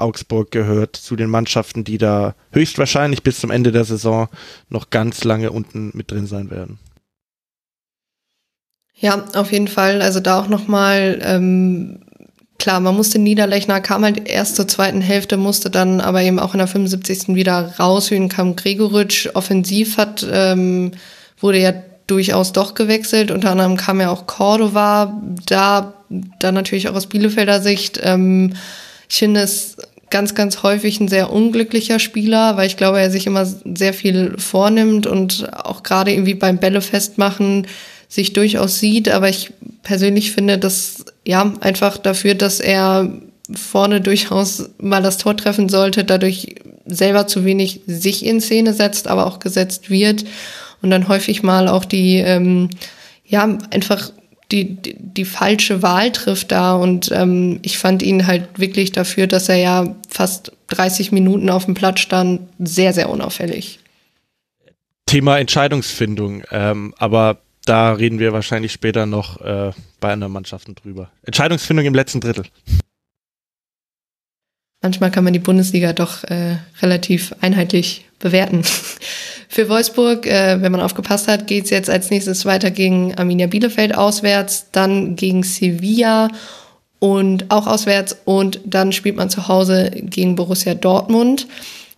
Augsburg 0.00 0.50
gehört 0.50 0.96
zu 0.96 1.16
den 1.16 1.30
Mannschaften, 1.30 1.84
die 1.84 1.98
da 1.98 2.34
höchstwahrscheinlich 2.52 3.22
bis 3.22 3.40
zum 3.40 3.50
Ende 3.50 3.72
der 3.72 3.84
Saison 3.84 4.28
noch 4.68 4.90
ganz 4.90 5.24
lange 5.24 5.50
unten 5.52 5.90
mit 5.94 6.10
drin 6.10 6.26
sein 6.26 6.50
werden. 6.50 6.78
Ja, 9.00 9.24
auf 9.34 9.50
jeden 9.50 9.68
Fall. 9.68 10.02
Also 10.02 10.20
da 10.20 10.38
auch 10.40 10.48
nochmal, 10.48 11.20
ähm, 11.24 12.00
klar, 12.58 12.80
man 12.80 12.94
musste 12.94 13.18
Niederlechner, 13.18 13.80
kam 13.80 14.04
halt 14.04 14.28
erst 14.28 14.56
zur 14.56 14.68
zweiten 14.68 15.00
Hälfte, 15.00 15.38
musste 15.38 15.70
dann 15.70 16.02
aber 16.02 16.20
eben 16.22 16.38
auch 16.38 16.52
in 16.52 16.58
der 16.58 16.66
75. 16.66 17.34
wieder 17.34 17.74
raushöhen, 17.78 18.28
kam 18.28 18.56
Gregoritsch. 18.56 19.28
Offensiv 19.32 19.96
hat, 19.96 20.26
ähm, 20.30 20.92
wurde 21.40 21.58
ja 21.58 21.72
durchaus 22.06 22.52
doch 22.52 22.74
gewechselt. 22.74 23.30
Unter 23.30 23.52
anderem 23.52 23.78
kam 23.78 24.00
ja 24.00 24.10
auch 24.10 24.26
Cordova, 24.26 25.22
da, 25.46 25.94
da 26.38 26.52
natürlich 26.52 26.88
auch 26.88 26.94
aus 26.94 27.06
Bielefelder 27.06 27.62
Sicht. 27.62 27.98
Ähm, 28.02 28.54
ich 29.08 29.18
finde 29.18 29.40
es 29.40 29.76
ganz, 30.10 30.34
ganz 30.34 30.62
häufig 30.62 31.00
ein 31.00 31.08
sehr 31.08 31.32
unglücklicher 31.32 31.98
Spieler, 31.98 32.56
weil 32.56 32.66
ich 32.66 32.76
glaube, 32.76 33.00
er 33.00 33.10
sich 33.10 33.26
immer 33.26 33.46
sehr 33.46 33.94
viel 33.94 34.34
vornimmt 34.38 35.06
und 35.06 35.48
auch 35.64 35.82
gerade 35.82 36.12
irgendwie 36.12 36.34
beim 36.34 36.58
Bälle 36.58 36.80
festmachen 36.80 37.66
sich 38.08 38.32
durchaus 38.32 38.80
sieht. 38.80 39.08
Aber 39.08 39.28
ich 39.28 39.52
persönlich 39.82 40.32
finde, 40.32 40.58
dass 40.58 41.04
ja 41.24 41.52
einfach 41.60 41.96
dafür, 41.96 42.34
dass 42.34 42.60
er 42.60 43.10
vorne 43.54 44.00
durchaus 44.00 44.70
mal 44.78 45.02
das 45.02 45.18
Tor 45.18 45.36
treffen 45.36 45.68
sollte, 45.68 46.04
dadurch 46.04 46.56
selber 46.86 47.26
zu 47.26 47.44
wenig 47.44 47.80
sich 47.86 48.24
in 48.24 48.40
Szene 48.40 48.74
setzt, 48.74 49.08
aber 49.08 49.26
auch 49.26 49.38
gesetzt 49.38 49.90
wird 49.90 50.24
und 50.82 50.90
dann 50.90 51.08
häufig 51.08 51.42
mal 51.42 51.68
auch 51.68 51.84
die 51.84 52.16
ähm, 52.16 52.70
ja 53.24 53.58
einfach 53.70 54.12
die, 54.52 54.74
die, 54.74 54.96
die 54.98 55.24
falsche 55.24 55.82
Wahl 55.82 56.12
trifft 56.12 56.52
da. 56.52 56.74
Und 56.74 57.10
ähm, 57.12 57.60
ich 57.62 57.78
fand 57.78 58.02
ihn 58.02 58.26
halt 58.26 58.58
wirklich 58.58 58.92
dafür, 58.92 59.26
dass 59.26 59.48
er 59.48 59.56
ja 59.56 59.96
fast 60.08 60.52
30 60.68 61.12
Minuten 61.12 61.50
auf 61.50 61.64
dem 61.64 61.74
Platz 61.74 62.00
stand, 62.00 62.42
sehr, 62.58 62.92
sehr 62.92 63.10
unauffällig. 63.10 63.78
Thema 65.06 65.38
Entscheidungsfindung, 65.38 66.44
ähm, 66.52 66.94
aber 66.98 67.38
da 67.64 67.92
reden 67.92 68.18
wir 68.20 68.32
wahrscheinlich 68.32 68.72
später 68.72 69.06
noch 69.06 69.40
äh, 69.40 69.72
bei 69.98 70.12
anderen 70.12 70.32
Mannschaften 70.32 70.74
drüber. 70.74 71.10
Entscheidungsfindung 71.24 71.86
im 71.86 71.94
letzten 71.94 72.20
Drittel. 72.20 72.44
Manchmal 74.82 75.10
kann 75.10 75.24
man 75.24 75.32
die 75.32 75.40
Bundesliga 75.40 75.92
doch 75.92 76.24
äh, 76.24 76.56
relativ 76.80 77.34
einheitlich 77.40 78.06
bewerten. 78.18 78.62
Für 79.52 79.68
Wolfsburg, 79.68 80.26
äh, 80.26 80.62
wenn 80.62 80.70
man 80.70 80.80
aufgepasst 80.80 81.26
hat, 81.26 81.48
geht 81.48 81.64
es 81.64 81.70
jetzt 81.70 81.90
als 81.90 82.08
nächstes 82.10 82.44
weiter 82.44 82.70
gegen 82.70 83.16
Arminia 83.16 83.48
Bielefeld 83.48 83.96
auswärts, 83.96 84.66
dann 84.70 85.16
gegen 85.16 85.42
Sevilla 85.42 86.28
und 87.00 87.50
auch 87.50 87.66
auswärts 87.66 88.16
und 88.24 88.60
dann 88.64 88.92
spielt 88.92 89.16
man 89.16 89.28
zu 89.28 89.48
Hause 89.48 89.90
gegen 89.90 90.36
Borussia 90.36 90.74
Dortmund. 90.74 91.48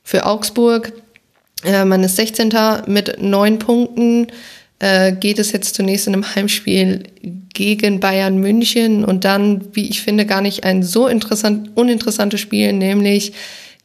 Für 0.03 0.25
Augsburg 0.25 0.95
Äh, 1.65 1.85
man 1.85 2.03
ist 2.03 2.17
16. 2.17 2.51
mit 2.87 3.23
neun 3.23 3.59
Punkten. 3.59 4.29
Äh, 4.79 5.13
geht 5.13 5.39
es 5.39 5.53
jetzt 5.53 5.75
zunächst 5.77 6.09
in 6.09 6.15
einem 6.15 6.35
Heimspiel 6.35 7.05
gegen 7.55 8.01
Bayern 8.01 8.39
München 8.39 9.05
und 9.05 9.25
dann, 9.25 9.73
wie 9.75 9.89
ich 9.89 10.03
finde, 10.03 10.27
gar 10.27 10.41
nicht 10.41 10.65
ein 10.65 10.83
so 10.83 11.07
interessant, 11.07 11.71
uninteressantes 11.77 12.41
Spiel, 12.41 12.73
nämlich 12.73 13.35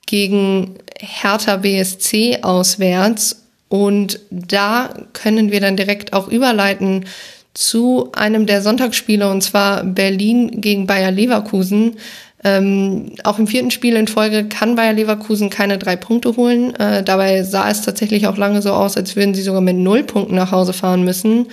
gegen 0.08 0.76
Hertha 0.98 1.58
BSC 1.58 2.40
auswärts. 2.42 3.47
Und 3.70 4.20
da 4.30 4.90
können 5.14 5.52
wir 5.52 5.60
dann 5.60 5.76
direkt 5.76 6.14
auch 6.14 6.28
überleiten 6.28 7.06
zu 7.54 8.12
einem 8.14 8.46
der 8.46 8.62
Sonntagsspiele, 8.62 9.30
und 9.30 9.42
zwar 9.42 9.84
Berlin 9.84 10.62
gegen 10.62 10.86
Bayer 10.86 11.12
Leverkusen. 11.12 11.98
Ähm, 12.44 13.14
auch 13.24 13.40
im 13.40 13.48
vierten 13.48 13.72
Spiel 13.72 13.96
in 13.96 14.08
Folge 14.08 14.46
kann 14.46 14.76
Bayer 14.76 14.94
Leverkusen 14.94 15.50
keine 15.50 15.80
drei 15.80 15.96
Punkte 15.96 16.36
holen. 16.38 16.76
Äh, 16.76 17.04
dabei 17.04 17.44
sah 17.44 17.70
es 17.70 17.82
tatsächlich 17.82 18.28
auch 18.28 18.38
lange 18.38 18.62
so 18.62 18.74
aus, 18.74 18.96
als 18.96 19.16
würden 19.16 19.34
sie 19.34 19.42
sogar 19.42 19.62
mit 19.62 19.76
null 19.76 20.04
Punkten 20.04 20.36
nach 20.36 20.52
Hause 20.52 20.74
fahren 20.74 21.04
müssen. 21.04 21.48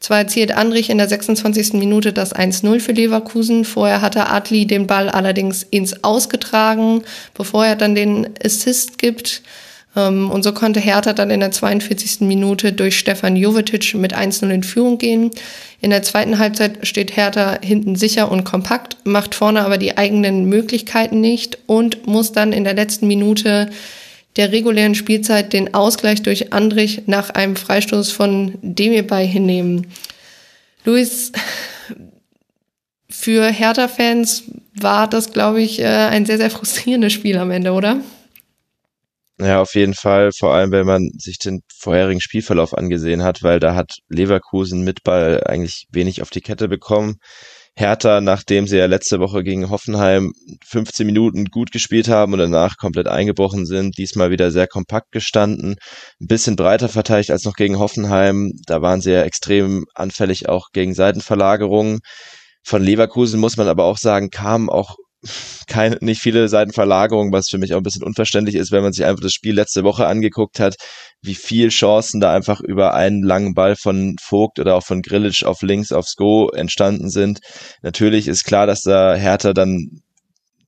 Zwar 0.00 0.18
erzielt 0.18 0.52
Andrich 0.54 0.90
in 0.90 0.98
der 0.98 1.08
26. 1.08 1.74
Minute 1.74 2.12
das 2.12 2.34
1-0 2.34 2.80
für 2.80 2.92
Leverkusen. 2.92 3.64
Vorher 3.64 4.02
hatte 4.02 4.28
Adli 4.28 4.66
den 4.66 4.86
Ball 4.86 5.08
allerdings 5.08 5.62
ins 5.62 6.04
Ausgetragen, 6.04 7.04
bevor 7.32 7.64
er 7.64 7.76
dann 7.76 7.94
den 7.94 8.28
Assist 8.44 8.98
gibt. 8.98 9.40
Ähm, 9.96 10.30
und 10.30 10.42
so 10.42 10.52
konnte 10.52 10.80
Hertha 10.80 11.12
dann 11.12 11.30
in 11.30 11.40
der 11.40 11.50
42. 11.50 12.20
Minute 12.20 12.72
durch 12.72 12.98
Stefan 12.98 13.36
Jovetic 13.36 13.94
mit 13.94 14.16
1-0 14.16 14.48
in 14.50 14.62
Führung 14.62 14.98
gehen. 14.98 15.30
In 15.80 15.90
der 15.90 16.02
zweiten 16.02 16.38
Halbzeit 16.38 16.86
steht 16.86 17.16
Hertha 17.16 17.58
hinten 17.62 17.96
sicher 17.96 18.30
und 18.30 18.44
kompakt, 18.44 18.96
macht 19.04 19.34
vorne 19.34 19.64
aber 19.64 19.78
die 19.78 19.96
eigenen 19.96 20.46
Möglichkeiten 20.46 21.20
nicht 21.20 21.58
und 21.66 22.06
muss 22.06 22.32
dann 22.32 22.52
in 22.52 22.64
der 22.64 22.74
letzten 22.74 23.06
Minute 23.06 23.70
der 24.36 24.50
regulären 24.50 24.96
Spielzeit 24.96 25.52
den 25.52 25.74
Ausgleich 25.74 26.22
durch 26.22 26.52
Andrich 26.52 27.02
nach 27.06 27.30
einem 27.30 27.54
Freistoß 27.54 28.10
von 28.10 28.54
Demirbay 28.62 29.28
hinnehmen. 29.28 29.86
Luis, 30.84 31.30
für 33.08 33.46
Hertha-Fans 33.46 34.44
war 34.74 35.08
das, 35.08 35.32
glaube 35.32 35.62
ich, 35.62 35.78
äh, 35.78 35.86
ein 35.86 36.26
sehr, 36.26 36.36
sehr 36.36 36.50
frustrierendes 36.50 37.12
Spiel 37.12 37.38
am 37.38 37.52
Ende, 37.52 37.72
oder? 37.72 38.00
Ja, 39.40 39.60
auf 39.60 39.74
jeden 39.74 39.94
Fall, 39.94 40.30
vor 40.32 40.54
allem 40.54 40.70
wenn 40.70 40.86
man 40.86 41.10
sich 41.18 41.38
den 41.38 41.62
vorherigen 41.76 42.20
Spielverlauf 42.20 42.72
angesehen 42.72 43.24
hat, 43.24 43.42
weil 43.42 43.58
da 43.58 43.74
hat 43.74 43.98
Leverkusen 44.08 44.84
mit 44.84 45.02
Ball 45.02 45.42
eigentlich 45.44 45.86
wenig 45.90 46.22
auf 46.22 46.30
die 46.30 46.40
Kette 46.40 46.68
bekommen. 46.68 47.16
Hertha, 47.76 48.20
nachdem 48.20 48.68
sie 48.68 48.76
ja 48.76 48.86
letzte 48.86 49.18
Woche 49.18 49.42
gegen 49.42 49.68
Hoffenheim 49.70 50.32
15 50.64 51.04
Minuten 51.04 51.46
gut 51.46 51.72
gespielt 51.72 52.06
haben 52.08 52.32
und 52.32 52.38
danach 52.38 52.76
komplett 52.76 53.08
eingebrochen 53.08 53.66
sind, 53.66 53.98
diesmal 53.98 54.30
wieder 54.30 54.52
sehr 54.52 54.68
kompakt 54.68 55.10
gestanden, 55.10 55.76
ein 56.20 56.26
bisschen 56.28 56.54
breiter 56.54 56.88
verteidigt 56.88 57.32
als 57.32 57.44
noch 57.44 57.54
gegen 57.54 57.80
Hoffenheim. 57.80 58.52
Da 58.66 58.80
waren 58.80 59.00
sie 59.00 59.10
ja 59.10 59.22
extrem 59.22 59.86
anfällig 59.94 60.48
auch 60.48 60.68
gegen 60.72 60.94
Seitenverlagerungen. 60.94 61.98
Von 62.62 62.82
Leverkusen 62.84 63.40
muss 63.40 63.56
man 63.56 63.66
aber 63.66 63.84
auch 63.84 63.98
sagen, 63.98 64.30
kam 64.30 64.70
auch 64.70 64.94
keine, 65.66 65.98
nicht 66.00 66.20
viele 66.20 66.48
Seitenverlagerungen, 66.48 67.32
was 67.32 67.48
für 67.48 67.58
mich 67.58 67.74
auch 67.74 67.78
ein 67.78 67.82
bisschen 67.82 68.02
unverständlich 68.02 68.54
ist, 68.54 68.72
wenn 68.72 68.82
man 68.82 68.92
sich 68.92 69.04
einfach 69.04 69.22
das 69.22 69.32
Spiel 69.32 69.54
letzte 69.54 69.84
Woche 69.84 70.06
angeguckt 70.06 70.60
hat, 70.60 70.76
wie 71.22 71.34
viel 71.34 71.68
Chancen 71.68 72.20
da 72.20 72.32
einfach 72.32 72.60
über 72.60 72.94
einen 72.94 73.22
langen 73.22 73.54
Ball 73.54 73.76
von 73.76 74.16
Vogt 74.20 74.58
oder 74.58 74.76
auch 74.76 74.84
von 74.84 75.02
Grillitsch 75.02 75.44
auf 75.44 75.62
links 75.62 75.92
aufs 75.92 76.16
Go 76.16 76.48
entstanden 76.48 77.10
sind. 77.10 77.40
Natürlich 77.82 78.28
ist 78.28 78.44
klar, 78.44 78.66
dass 78.66 78.82
da 78.82 79.14
Hertha 79.14 79.52
dann 79.52 80.02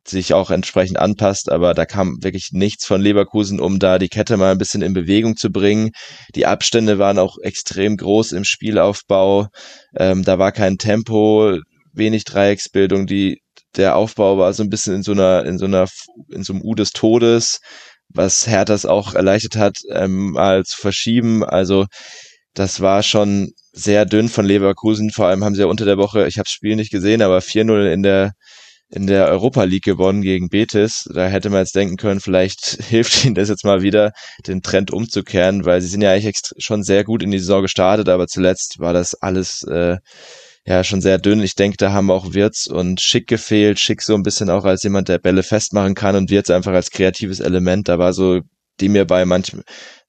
sich 0.08 0.34
auch 0.34 0.50
entsprechend 0.50 0.98
anpasst, 0.98 1.50
aber 1.50 1.74
da 1.74 1.84
kam 1.84 2.22
wirklich 2.22 2.50
nichts 2.52 2.86
von 2.86 3.00
Leverkusen, 3.00 3.60
um 3.60 3.78
da 3.78 3.98
die 3.98 4.08
Kette 4.08 4.36
mal 4.36 4.52
ein 4.52 4.58
bisschen 4.58 4.82
in 4.82 4.94
Bewegung 4.94 5.36
zu 5.36 5.50
bringen. 5.50 5.90
Die 6.34 6.46
Abstände 6.46 6.98
waren 6.98 7.18
auch 7.18 7.36
extrem 7.42 7.96
groß 7.96 8.32
im 8.32 8.44
Spielaufbau. 8.44 9.48
Ähm, 9.96 10.22
da 10.22 10.38
war 10.38 10.52
kein 10.52 10.78
Tempo, 10.78 11.58
wenig 11.92 12.24
Dreiecksbildung. 12.24 13.06
Die 13.06 13.40
der 13.76 13.96
Aufbau 13.96 14.38
war 14.38 14.52
so 14.52 14.62
ein 14.62 14.70
bisschen 14.70 14.96
in 14.96 15.02
so 15.02 15.12
einer, 15.12 15.44
in 15.44 15.58
so 15.58 15.66
einer, 15.66 15.86
in 16.30 16.42
so 16.42 16.52
einem 16.52 16.62
U 16.62 16.74
des 16.74 16.92
Todes, 16.92 17.60
was 18.08 18.46
Herthas 18.46 18.86
auch 18.86 19.14
erleichtert 19.14 19.56
hat, 19.56 19.76
ähm, 19.90 20.32
mal 20.32 20.64
zu 20.64 20.80
verschieben. 20.80 21.44
Also 21.44 21.86
das 22.54 22.80
war 22.80 23.02
schon 23.02 23.52
sehr 23.72 24.06
dünn 24.06 24.28
von 24.28 24.46
Leverkusen. 24.46 25.10
Vor 25.10 25.26
allem 25.26 25.44
haben 25.44 25.54
sie 25.54 25.62
ja 25.62 25.66
unter 25.66 25.84
der 25.84 25.98
Woche, 25.98 26.26
ich 26.26 26.38
habe 26.38 26.44
das 26.44 26.52
Spiel 26.52 26.76
nicht 26.76 26.90
gesehen, 26.90 27.22
aber 27.22 27.38
4-0 27.38 27.92
in 27.92 28.02
der 28.02 28.32
in 28.88 29.06
der 29.06 29.26
Europa 29.26 29.64
League 29.64 29.84
gewonnen 29.84 30.22
gegen 30.22 30.48
Betis. 30.48 31.08
Da 31.12 31.26
hätte 31.26 31.50
man 31.50 31.60
jetzt 31.60 31.74
denken 31.74 31.96
können, 31.96 32.20
vielleicht 32.20 32.82
hilft 32.88 33.24
ihnen 33.24 33.34
das 33.34 33.48
jetzt 33.48 33.64
mal 33.64 33.82
wieder, 33.82 34.12
den 34.46 34.62
Trend 34.62 34.92
umzukehren, 34.92 35.64
weil 35.64 35.80
sie 35.80 35.88
sind 35.88 36.02
ja 36.02 36.12
eigentlich 36.12 36.36
schon 36.58 36.82
sehr 36.82 37.04
gut 37.04 37.22
in 37.22 37.30
die 37.30 37.38
Saison 37.38 37.62
gestartet, 37.62 38.08
aber 38.08 38.26
zuletzt 38.28 38.78
war 38.78 38.92
das 38.92 39.14
alles 39.14 39.62
äh, 39.64 39.96
ja 40.66 40.84
schon 40.84 41.00
sehr 41.00 41.18
dünn. 41.18 41.42
Ich 41.42 41.54
denke, 41.54 41.76
da 41.76 41.92
haben 41.92 42.10
auch 42.10 42.34
Wirtz 42.34 42.66
und 42.66 43.00
Schick 43.00 43.28
gefehlt. 43.28 43.78
Schick 43.78 44.02
so 44.02 44.14
ein 44.14 44.22
bisschen 44.22 44.50
auch 44.50 44.64
als 44.64 44.82
jemand, 44.82 45.08
der 45.08 45.18
Bälle 45.18 45.42
festmachen 45.42 45.94
kann 45.94 46.16
und 46.16 46.30
Wirtz 46.30 46.50
einfach 46.50 46.72
als 46.72 46.90
kreatives 46.90 47.40
Element. 47.40 47.88
Da 47.88 47.98
war 47.98 48.12
so 48.12 48.40
die 48.80 48.88
mir 48.88 49.06
bei 49.06 49.24
manchen 49.24 49.62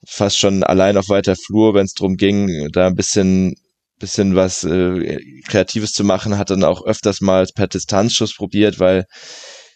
fast 0.05 0.37
schon 0.37 0.63
allein 0.63 0.97
auf 0.97 1.09
weiter 1.09 1.35
Flur, 1.35 1.73
wenn 1.73 1.85
es 1.85 1.93
darum 1.93 2.17
ging, 2.17 2.69
da 2.71 2.87
ein 2.87 2.95
bisschen 2.95 3.55
bisschen 3.99 4.35
was 4.35 4.63
äh, 4.63 5.17
Kreatives 5.47 5.91
zu 5.91 6.03
machen, 6.03 6.37
hat 6.37 6.51
dann 6.51 6.63
auch 6.63 6.85
öfters 6.85 7.19
mal 7.19 7.47
per 7.55 7.67
Distanzschuss 7.67 8.35
probiert, 8.35 8.79
weil 8.79 9.05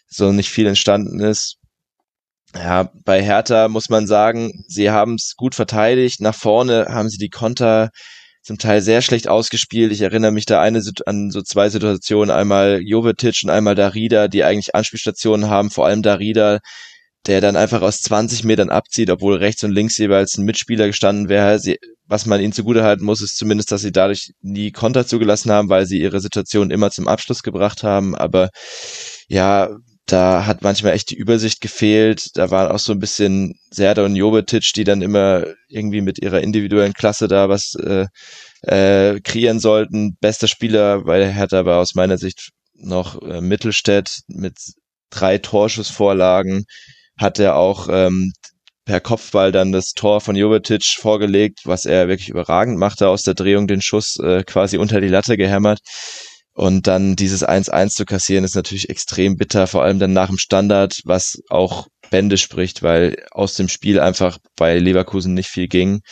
so 0.08 0.30
nicht 0.30 0.48
viel 0.48 0.68
entstanden 0.68 1.18
ist. 1.18 1.56
Ja, 2.54 2.90
bei 3.04 3.22
Hertha 3.22 3.68
muss 3.68 3.88
man 3.88 4.06
sagen, 4.06 4.52
sie 4.68 4.90
haben 4.90 5.14
es 5.14 5.34
gut 5.36 5.54
verteidigt. 5.54 6.20
Nach 6.20 6.34
vorne 6.34 6.86
haben 6.88 7.08
sie 7.08 7.18
die 7.18 7.30
Konter 7.30 7.90
zum 8.42 8.58
Teil 8.58 8.82
sehr 8.82 9.02
schlecht 9.02 9.28
ausgespielt. 9.28 9.92
Ich 9.92 10.00
erinnere 10.00 10.32
mich 10.32 10.46
da 10.46 10.60
eine 10.60 10.82
an 11.06 11.30
so 11.30 11.42
zwei 11.42 11.68
Situationen, 11.68 12.30
einmal 12.30 12.80
Jovetic 12.84 13.40
und 13.44 13.50
einmal 13.50 13.74
Darida, 13.74 14.28
die 14.28 14.44
eigentlich 14.44 14.74
Anspielstationen 14.74 15.48
haben, 15.48 15.70
vor 15.70 15.86
allem 15.86 16.02
Darida, 16.02 16.58
der 17.26 17.40
dann 17.40 17.56
einfach 17.56 17.82
aus 17.82 18.00
20 18.02 18.44
Metern 18.44 18.70
abzieht, 18.70 19.10
obwohl 19.10 19.36
rechts 19.36 19.62
und 19.62 19.70
links 19.70 19.96
jeweils 19.96 20.36
ein 20.36 20.44
Mitspieler 20.44 20.88
gestanden 20.88 21.28
wäre. 21.28 21.58
Sie, 21.60 21.78
was 22.06 22.26
man 22.26 22.40
ihnen 22.40 22.52
zugutehalten 22.52 23.06
muss, 23.06 23.22
ist 23.22 23.36
zumindest, 23.36 23.70
dass 23.70 23.82
sie 23.82 23.92
dadurch 23.92 24.32
nie 24.40 24.72
Konter 24.72 25.06
zugelassen 25.06 25.52
haben, 25.52 25.68
weil 25.68 25.86
sie 25.86 26.00
ihre 26.00 26.20
Situation 26.20 26.72
immer 26.72 26.90
zum 26.90 27.06
Abschluss 27.06 27.44
gebracht 27.44 27.84
haben. 27.84 28.16
Aber 28.16 28.50
ja, 29.28 29.70
da 30.12 30.44
hat 30.44 30.62
manchmal 30.62 30.92
echt 30.92 31.10
die 31.10 31.16
Übersicht 31.16 31.62
gefehlt. 31.62 32.36
Da 32.36 32.50
waren 32.50 32.70
auch 32.70 32.78
so 32.78 32.92
ein 32.92 32.98
bisschen 32.98 33.58
Serda 33.70 34.04
und 34.04 34.14
Jovetic, 34.14 34.72
die 34.74 34.84
dann 34.84 35.00
immer 35.00 35.46
irgendwie 35.68 36.02
mit 36.02 36.18
ihrer 36.18 36.42
individuellen 36.42 36.92
Klasse 36.92 37.28
da 37.28 37.48
was 37.48 37.74
äh, 37.76 38.06
äh, 38.62 39.20
kreieren 39.20 39.58
sollten. 39.58 40.16
Bester 40.20 40.48
Spieler 40.48 41.04
bei 41.04 41.32
Hertha 41.32 41.64
war 41.64 41.80
aus 41.80 41.94
meiner 41.94 42.18
Sicht 42.18 42.50
noch 42.74 43.22
äh, 43.22 43.40
Mittelstädt 43.40 44.20
mit 44.26 44.58
drei 45.08 45.38
Torschussvorlagen. 45.38 46.64
Hat 47.18 47.38
er 47.38 47.56
auch 47.56 47.88
ähm, 47.90 48.32
per 48.84 49.00
Kopfball 49.00 49.50
dann 49.50 49.72
das 49.72 49.92
Tor 49.92 50.20
von 50.20 50.36
Jovetic 50.36 50.84
vorgelegt, 50.84 51.60
was 51.64 51.86
er 51.86 52.08
wirklich 52.08 52.28
überragend 52.28 52.78
machte 52.78 53.08
aus 53.08 53.22
der 53.22 53.34
Drehung, 53.34 53.66
den 53.66 53.80
Schuss 53.80 54.18
äh, 54.18 54.42
quasi 54.44 54.76
unter 54.76 55.00
die 55.00 55.08
Latte 55.08 55.38
gehämmert. 55.38 55.80
Und 56.54 56.86
dann 56.86 57.16
dieses 57.16 57.46
1-1 57.46 57.90
zu 57.90 58.04
kassieren, 58.04 58.44
ist 58.44 58.54
natürlich 58.54 58.90
extrem 58.90 59.36
bitter, 59.36 59.66
vor 59.66 59.82
allem 59.82 59.98
dann 59.98 60.12
nach 60.12 60.28
dem 60.28 60.38
Standard, 60.38 61.00
was 61.04 61.38
auch 61.48 61.86
Bände 62.10 62.36
spricht, 62.36 62.82
weil 62.82 63.16
aus 63.30 63.54
dem 63.54 63.68
Spiel 63.68 63.98
einfach 63.98 64.38
bei 64.56 64.78
Leverkusen 64.78 65.32
nicht 65.32 65.48
viel 65.48 65.68
ging. 65.68 66.02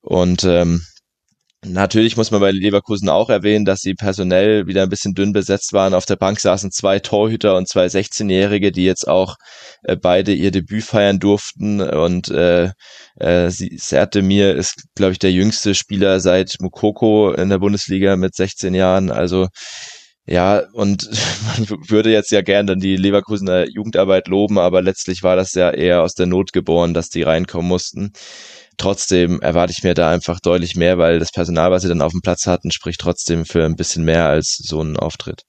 Und 0.00 0.44
ähm, 0.44 0.82
Natürlich 1.62 2.16
muss 2.16 2.30
man 2.30 2.40
bei 2.40 2.52
Leverkusen 2.52 3.10
auch 3.10 3.28
erwähnen, 3.28 3.66
dass 3.66 3.80
sie 3.80 3.92
personell 3.94 4.66
wieder 4.66 4.82
ein 4.82 4.88
bisschen 4.88 5.12
dünn 5.12 5.34
besetzt 5.34 5.74
waren. 5.74 5.92
Auf 5.92 6.06
der 6.06 6.16
Bank 6.16 6.40
saßen 6.40 6.70
zwei 6.70 7.00
Torhüter 7.00 7.54
und 7.54 7.68
zwei 7.68 7.84
16-Jährige, 7.84 8.72
die 8.72 8.84
jetzt 8.84 9.06
auch 9.06 9.36
äh, 9.82 9.94
beide 9.94 10.32
ihr 10.32 10.52
Debüt 10.52 10.84
feiern 10.84 11.18
durften. 11.18 11.82
Und 11.82 12.30
äh, 12.30 12.70
äh, 13.16 13.50
Sertemir 13.50 14.56
ist, 14.56 14.84
glaube 14.94 15.12
ich, 15.12 15.18
der 15.18 15.32
jüngste 15.32 15.74
Spieler 15.74 16.20
seit 16.20 16.56
Mukoko 16.60 17.32
in 17.32 17.50
der 17.50 17.58
Bundesliga 17.58 18.16
mit 18.16 18.34
16 18.34 18.72
Jahren. 18.72 19.10
Also 19.10 19.48
ja, 20.26 20.62
und 20.72 21.10
man 21.58 21.68
würde 21.90 22.10
jetzt 22.10 22.30
ja 22.30 22.40
gern 22.40 22.66
dann 22.68 22.80
die 22.80 22.96
Leverkusener 22.96 23.68
Jugendarbeit 23.68 24.28
loben, 24.28 24.58
aber 24.58 24.80
letztlich 24.80 25.22
war 25.22 25.36
das 25.36 25.52
ja 25.52 25.70
eher 25.70 26.02
aus 26.02 26.14
der 26.14 26.26
Not 26.26 26.54
geboren, 26.54 26.94
dass 26.94 27.10
die 27.10 27.22
reinkommen 27.22 27.68
mussten 27.68 28.12
trotzdem 28.80 29.40
erwarte 29.40 29.72
ich 29.76 29.82
mir 29.82 29.94
da 29.94 30.10
einfach 30.10 30.40
deutlich 30.40 30.74
mehr, 30.74 30.98
weil 30.98 31.18
das 31.18 31.30
Personal, 31.32 31.70
was 31.70 31.82
sie 31.82 31.88
dann 31.88 32.02
auf 32.02 32.12
dem 32.12 32.22
Platz 32.22 32.46
hatten, 32.46 32.70
spricht 32.70 33.00
trotzdem 33.00 33.44
für 33.44 33.64
ein 33.64 33.76
bisschen 33.76 34.04
mehr 34.04 34.26
als 34.26 34.56
so 34.56 34.80
ein 34.80 34.96
Auftritt. 34.96 35.42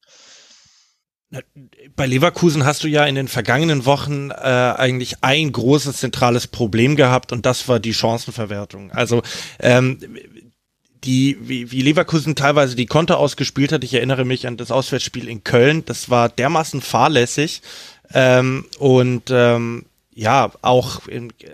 Bei 1.95 2.05
Leverkusen 2.07 2.65
hast 2.65 2.83
du 2.83 2.89
ja 2.89 3.05
in 3.05 3.15
den 3.15 3.29
vergangenen 3.29 3.85
Wochen 3.85 4.31
äh, 4.31 4.33
eigentlich 4.33 5.23
ein 5.23 5.53
großes 5.53 5.97
zentrales 5.97 6.47
Problem 6.47 6.97
gehabt 6.97 7.31
und 7.31 7.45
das 7.45 7.69
war 7.69 7.79
die 7.79 7.93
Chancenverwertung. 7.93 8.91
Also 8.91 9.21
ähm, 9.59 9.97
die, 11.05 11.37
wie, 11.41 11.71
wie 11.71 11.81
Leverkusen 11.81 12.35
teilweise 12.35 12.75
die 12.75 12.85
Konter 12.85 13.17
ausgespielt 13.17 13.71
hat, 13.71 13.85
ich 13.85 13.93
erinnere 13.93 14.25
mich 14.25 14.45
an 14.45 14.57
das 14.57 14.71
Auswärtsspiel 14.71 15.29
in 15.29 15.43
Köln, 15.43 15.85
das 15.85 16.09
war 16.09 16.27
dermaßen 16.27 16.81
fahrlässig 16.81 17.61
ähm, 18.13 18.65
und 18.77 19.29
ähm, 19.31 19.85
ja, 20.13 20.51
auch, 20.61 21.01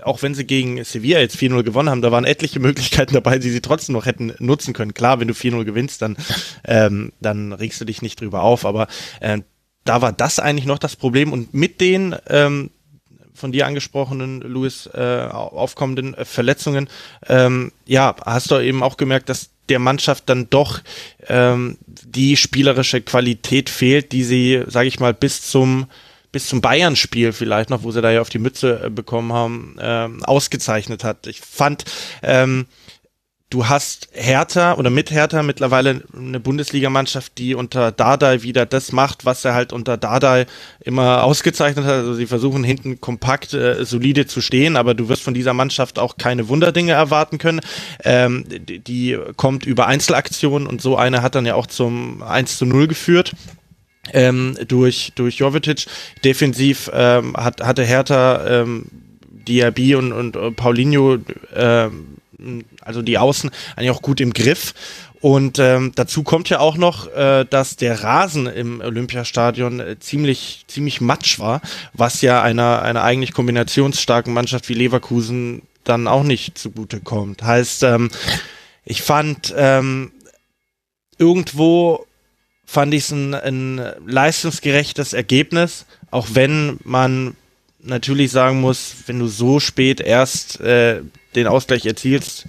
auch 0.04 0.22
wenn 0.24 0.34
sie 0.34 0.46
gegen 0.46 0.84
Sevilla 0.84 1.20
jetzt 1.20 1.38
4-0 1.38 1.64
gewonnen 1.64 1.90
haben, 1.90 2.02
da 2.02 2.12
waren 2.12 2.26
etliche 2.26 2.60
Möglichkeiten 2.60 3.14
dabei, 3.14 3.38
die 3.38 3.52
sie 3.52 3.62
trotzdem 3.62 3.94
noch 3.94 4.06
hätten 4.06 4.34
nutzen 4.40 4.74
können. 4.74 4.94
Klar, 4.94 5.20
wenn 5.20 5.28
du 5.28 5.34
4-0 5.34 5.64
gewinnst, 5.64 6.02
dann, 6.02 6.18
ähm, 6.66 7.12
dann 7.22 7.54
regst 7.54 7.80
du 7.80 7.86
dich 7.86 8.02
nicht 8.02 8.20
drüber 8.20 8.42
auf, 8.42 8.66
aber 8.66 8.88
äh, 9.20 9.40
da 9.84 10.02
war 10.02 10.12
das 10.12 10.40
eigentlich 10.40 10.66
noch 10.66 10.80
das 10.80 10.96
Problem 10.96 11.32
und 11.32 11.54
mit 11.54 11.80
den 11.82 12.16
ähm, 12.28 12.72
von 13.34 13.52
dir 13.52 13.68
angesprochenen, 13.68 14.42
Louis, 14.42 14.90
äh, 14.94 15.28
aufkommenden 15.30 16.16
Verletzungen, 16.24 16.90
ähm, 17.28 17.72
ja, 17.86 18.16
hast 18.26 18.50
du 18.50 18.60
eben 18.60 18.82
auch 18.82 18.98
gemerkt, 18.98 19.30
dass 19.30 19.52
der 19.70 19.78
Mannschaft 19.80 20.28
dann 20.28 20.50
doch 20.50 20.82
ähm, 21.28 21.78
die 21.86 22.36
spielerische 22.36 23.02
Qualität 23.02 23.70
fehlt, 23.70 24.12
die 24.12 24.24
sie, 24.24 24.64
sage 24.66 24.88
ich 24.88 25.00
mal, 25.00 25.14
bis 25.14 25.44
zum 25.44 25.86
bis 26.38 26.50
zum 26.50 26.62
Bayern-Spiel 26.62 27.34
vielleicht 27.34 27.72
noch, 27.72 27.82
wo 27.82 27.90
sie 27.90 28.00
da 28.00 28.12
ja 28.12 28.22
auf 28.22 28.30
die 28.30 28.38
Mütze 28.38 28.80
äh, 28.84 28.90
bekommen 28.92 29.34
haben, 29.34 29.76
ähm, 29.82 30.24
ausgezeichnet 30.24 31.04
hat. 31.04 31.26
Ich 31.26 31.42
fand, 31.42 31.84
ähm, 32.22 32.68
du 33.50 33.70
hast 33.70 34.10
Hertha 34.12 34.76
oder 34.76 34.92
mit 34.92 35.10
Hertha 35.10 35.42
mittlerweile 35.42 36.04
eine 36.16 36.40
Bundesligamannschaft, 36.40 37.40
die 37.40 37.56
unter 37.56 37.92
Dardai 37.92 38.44
wieder 38.44 38.68
das 38.68 38.92
macht, 38.92 39.26
was 39.26 39.44
er 39.46 39.56
halt 39.56 39.74
unter 39.74 39.98
Dardai 39.98 40.46
immer 40.80 41.24
ausgezeichnet 41.24 41.86
hat. 41.86 41.94
Also 41.94 42.14
sie 42.14 42.28
versuchen 42.28 42.64
hinten 42.64 43.02
kompakt, 43.02 43.56
äh, 43.56 43.84
solide 43.84 44.28
zu 44.28 44.40
stehen, 44.40 44.76
aber 44.76 44.94
du 44.94 45.10
wirst 45.10 45.24
von 45.24 45.34
dieser 45.34 45.56
Mannschaft 45.56 45.98
auch 45.98 46.18
keine 46.18 46.50
Wunderdinge 46.50 46.92
erwarten 46.92 47.40
können. 47.40 47.62
Ähm, 48.04 48.44
die, 48.48 48.78
die 48.78 49.18
kommt 49.38 49.66
über 49.66 49.88
Einzelaktionen 49.88 50.68
und 50.68 50.84
so 50.84 50.98
eine 50.98 51.24
hat 51.24 51.34
dann 51.34 51.48
ja 51.48 51.56
auch 51.56 51.66
zum 51.66 52.22
1 52.22 52.60
zu 52.60 52.68
0 52.68 52.88
geführt. 52.88 53.34
Ähm, 54.14 54.58
durch, 54.68 55.14
durch 55.16 55.36
Jovetic. 55.38 55.86
Defensiv 56.24 56.90
ähm, 56.94 57.36
hat, 57.36 57.62
hatte 57.62 57.84
Hertha 57.84 58.62
ähm, 58.62 58.86
Diaby 59.48 59.96
und, 59.96 60.12
und 60.12 60.36
uh, 60.36 60.52
Paulinho 60.52 61.18
ähm, 61.56 62.18
also 62.82 63.02
die 63.02 63.18
Außen 63.18 63.50
eigentlich 63.76 63.92
auch 63.92 64.02
gut 64.02 64.22
im 64.22 64.34
Griff. 64.34 64.74
Und 65.20 65.58
ähm, 65.58 65.94
dazu 65.96 66.22
kommt 66.22 66.50
ja 66.50 66.60
auch 66.60 66.78
noch, 66.78 67.08
äh, 67.08 67.46
dass 67.50 67.76
der 67.76 68.04
Rasen 68.04 68.46
im 68.46 68.82
Olympiastadion 68.82 69.80
äh, 69.80 70.00
ziemlich, 70.00 70.66
ziemlich 70.68 71.02
matsch 71.02 71.40
war, 71.40 71.62
was 71.94 72.22
ja 72.22 72.44
einer, 72.44 72.84
einer 72.84 73.04
eigentlich 73.04 73.34
kombinationsstarken 73.34 74.32
Mannschaft 74.32 74.70
wie 74.70 74.76
Leverkusen 74.76 75.64
dann 75.84 76.08
auch 76.08 76.24
nicht 76.24 76.58
zugute 76.58 77.00
kommt. 77.00 77.42
Heißt, 77.42 77.82
ähm, 77.84 78.12
ich 78.86 79.02
fand 79.02 79.54
ähm, 79.58 80.12
irgendwo 81.18 82.06
fand 82.68 82.94
ich 82.94 83.06
es 83.06 83.12
ein, 83.12 83.34
ein 83.34 83.82
leistungsgerechtes 84.06 85.14
Ergebnis, 85.14 85.86
auch 86.12 86.28
wenn 86.34 86.78
man 86.84 87.36
natürlich 87.80 88.32
sagen 88.32 88.62
muss, 88.62 88.94
wenn 89.08 89.18
du 89.18 89.28
so 89.28 89.60
spät 89.60 90.02
erst 90.02 90.60
äh, 90.60 91.02
den 91.36 91.48
Ausgleich 91.48 91.86
erzielst, 91.86 92.46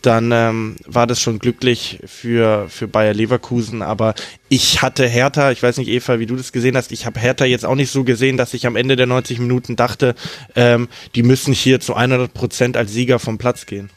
dann 0.00 0.30
ähm, 0.32 0.76
war 0.86 1.06
das 1.06 1.20
schon 1.20 1.38
glücklich 1.38 1.98
für, 2.06 2.68
für 2.68 2.88
Bayer 2.88 3.12
Leverkusen. 3.12 3.82
Aber 3.82 4.14
ich 4.48 4.80
hatte 4.80 5.06
Hertha, 5.06 5.50
ich 5.50 5.62
weiß 5.62 5.76
nicht, 5.76 5.88
Eva, 5.88 6.18
wie 6.18 6.26
du 6.26 6.36
das 6.36 6.52
gesehen 6.52 6.76
hast, 6.76 6.92
ich 6.92 7.04
habe 7.04 7.20
Hertha 7.20 7.44
jetzt 7.44 7.66
auch 7.66 7.74
nicht 7.74 7.90
so 7.90 8.04
gesehen, 8.04 8.36
dass 8.36 8.54
ich 8.54 8.66
am 8.66 8.76
Ende 8.76 8.96
der 8.96 9.06
90 9.06 9.38
Minuten 9.40 9.76
dachte, 9.76 10.14
ähm, 10.54 10.88
die 11.14 11.24
müssen 11.24 11.52
hier 11.52 11.80
zu 11.80 11.94
100 11.94 12.32
Prozent 12.32 12.76
als 12.76 12.92
Sieger 12.92 13.18
vom 13.18 13.38
Platz 13.38 13.66
gehen. 13.66 13.90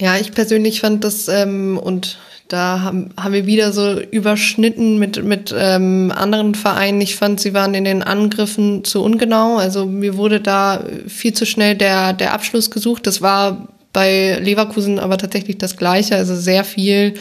Ja, 0.00 0.16
ich 0.16 0.32
persönlich 0.32 0.80
fand 0.80 1.02
das, 1.02 1.26
ähm, 1.28 1.76
und 1.76 2.18
da 2.48 2.80
haben, 2.80 3.10
haben 3.16 3.34
wir 3.34 3.46
wieder 3.46 3.72
so 3.72 4.00
überschnitten 4.00 4.98
mit, 4.98 5.22
mit 5.22 5.54
ähm, 5.56 6.12
anderen 6.14 6.54
Vereinen. 6.54 7.00
Ich 7.00 7.16
fand, 7.16 7.40
sie 7.40 7.52
waren 7.52 7.74
in 7.74 7.84
den 7.84 8.02
Angriffen 8.02 8.84
zu 8.84 9.02
ungenau. 9.02 9.56
Also 9.56 9.84
mir 9.84 10.16
wurde 10.16 10.40
da 10.40 10.82
viel 11.06 11.34
zu 11.34 11.44
schnell 11.44 11.74
der, 11.74 12.14
der 12.14 12.32
Abschluss 12.32 12.70
gesucht. 12.70 13.06
Das 13.06 13.20
war 13.20 13.68
bei 13.92 14.38
Leverkusen 14.40 14.98
aber 14.98 15.18
tatsächlich 15.18 15.58
das 15.58 15.76
Gleiche. 15.76 16.16
Also 16.16 16.36
sehr 16.36 16.64
viel, 16.64 17.14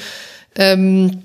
ähm, 0.55 1.23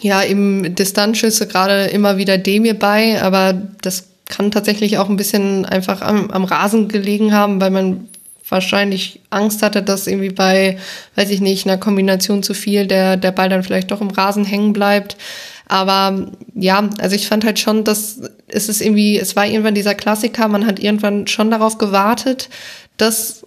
ja, 0.00 0.20
im 0.20 0.74
Distanzschüsse 0.74 1.46
gerade 1.46 1.86
immer 1.86 2.18
wieder 2.18 2.38
Demir 2.38 2.74
bei, 2.74 3.22
aber 3.22 3.54
das 3.80 4.08
kann 4.26 4.50
tatsächlich 4.50 4.98
auch 4.98 5.08
ein 5.08 5.16
bisschen 5.16 5.64
einfach 5.64 6.02
am, 6.02 6.30
am 6.30 6.44
Rasen 6.44 6.88
gelegen 6.88 7.32
haben, 7.32 7.60
weil 7.60 7.70
man 7.70 8.08
wahrscheinlich 8.48 9.20
Angst 9.30 9.62
hatte, 9.62 9.82
dass 9.82 10.06
irgendwie 10.06 10.30
bei, 10.30 10.78
weiß 11.16 11.30
ich 11.30 11.40
nicht, 11.40 11.66
einer 11.66 11.78
Kombination 11.78 12.42
zu 12.42 12.54
viel 12.54 12.86
der, 12.86 13.16
der 13.16 13.32
Ball 13.32 13.48
dann 13.48 13.62
vielleicht 13.62 13.90
doch 13.90 14.00
im 14.00 14.10
Rasen 14.10 14.44
hängen 14.44 14.72
bleibt. 14.72 15.16
Aber 15.66 16.32
ja, 16.54 16.88
also 16.98 17.14
ich 17.14 17.28
fand 17.28 17.44
halt 17.44 17.58
schon, 17.58 17.84
dass 17.84 18.20
es 18.48 18.68
ist 18.68 18.80
irgendwie, 18.80 19.18
es 19.18 19.36
war 19.36 19.46
irgendwann 19.46 19.74
dieser 19.74 19.94
Klassiker, 19.94 20.48
man 20.48 20.66
hat 20.66 20.78
irgendwann 20.78 21.26
schon 21.26 21.50
darauf 21.50 21.76
gewartet, 21.76 22.48
dass 22.96 23.44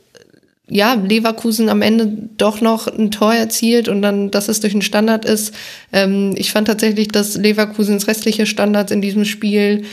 ja, 0.73 0.93
Leverkusen 0.93 1.67
am 1.67 1.81
Ende 1.81 2.07
doch 2.37 2.61
noch 2.61 2.87
ein 2.87 3.11
Tor 3.11 3.33
erzielt 3.33 3.89
und 3.89 4.01
dann, 4.01 4.31
dass 4.31 4.47
es 4.47 4.61
durch 4.61 4.71
einen 4.71 4.81
Standard 4.81 5.25
ist. 5.25 5.53
Ähm, 5.91 6.33
ich 6.37 6.51
fand 6.51 6.67
tatsächlich, 6.67 7.09
dass 7.09 7.35
Leverkusens 7.35 8.07
restliche 8.07 8.45
Standards 8.45 8.91
in 8.91 9.01
diesem 9.01 9.25
Spiel 9.25 9.83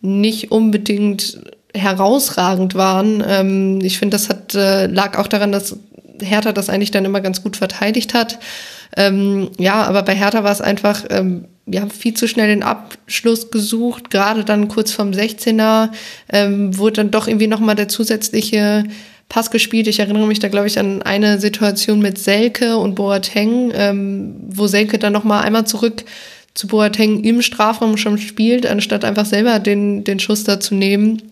nicht 0.00 0.50
unbedingt 0.50 1.38
herausragend 1.74 2.74
waren. 2.74 3.22
Ähm, 3.26 3.80
ich 3.82 3.98
finde, 3.98 4.16
das 4.16 4.28
hat, 4.28 4.54
äh, 4.54 4.86
lag 4.86 5.18
auch 5.18 5.26
daran, 5.26 5.52
dass 5.52 5.76
Hertha 6.20 6.52
das 6.52 6.68
eigentlich 6.68 6.90
dann 6.90 7.04
immer 7.04 7.20
ganz 7.20 7.42
gut 7.42 7.56
verteidigt 7.56 8.14
hat. 8.14 8.38
Ähm, 8.96 9.50
ja, 9.58 9.82
aber 9.84 10.02
bei 10.02 10.14
Hertha 10.14 10.44
war 10.44 10.52
es 10.52 10.60
einfach, 10.60 11.04
ähm, 11.10 11.46
wir 11.64 11.80
haben 11.80 11.90
viel 11.90 12.14
zu 12.14 12.28
schnell 12.28 12.48
den 12.48 12.62
Abschluss 12.62 13.50
gesucht, 13.50 14.10
gerade 14.10 14.44
dann 14.44 14.68
kurz 14.68 14.92
vorm 14.92 15.12
16er 15.12 15.90
ähm, 16.30 16.76
wurde 16.76 16.94
dann 16.94 17.10
doch 17.10 17.26
irgendwie 17.26 17.46
nochmal 17.46 17.76
der 17.76 17.88
zusätzliche 17.88 18.84
Pass 19.28 19.50
gespielt. 19.50 19.86
Ich 19.86 20.00
erinnere 20.00 20.26
mich 20.26 20.40
da, 20.40 20.48
glaube 20.48 20.66
ich, 20.66 20.78
an 20.78 21.00
eine 21.02 21.40
Situation 21.40 22.00
mit 22.00 22.18
Selke 22.18 22.76
und 22.76 22.96
Boateng, 22.96 23.72
ähm, 23.74 24.36
wo 24.48 24.66
Selke 24.66 24.98
dann 24.98 25.14
nochmal 25.14 25.44
einmal 25.44 25.66
zurück 25.66 26.04
zu 26.52 26.66
Boateng 26.66 27.24
im 27.24 27.40
Strafraum 27.40 27.96
schon 27.96 28.18
spielt, 28.18 28.66
anstatt 28.66 29.04
einfach 29.04 29.24
selber 29.24 29.58
den, 29.58 30.04
den 30.04 30.18
Schuss 30.18 30.44
da 30.44 30.60
zu 30.60 30.74
nehmen. 30.74 31.22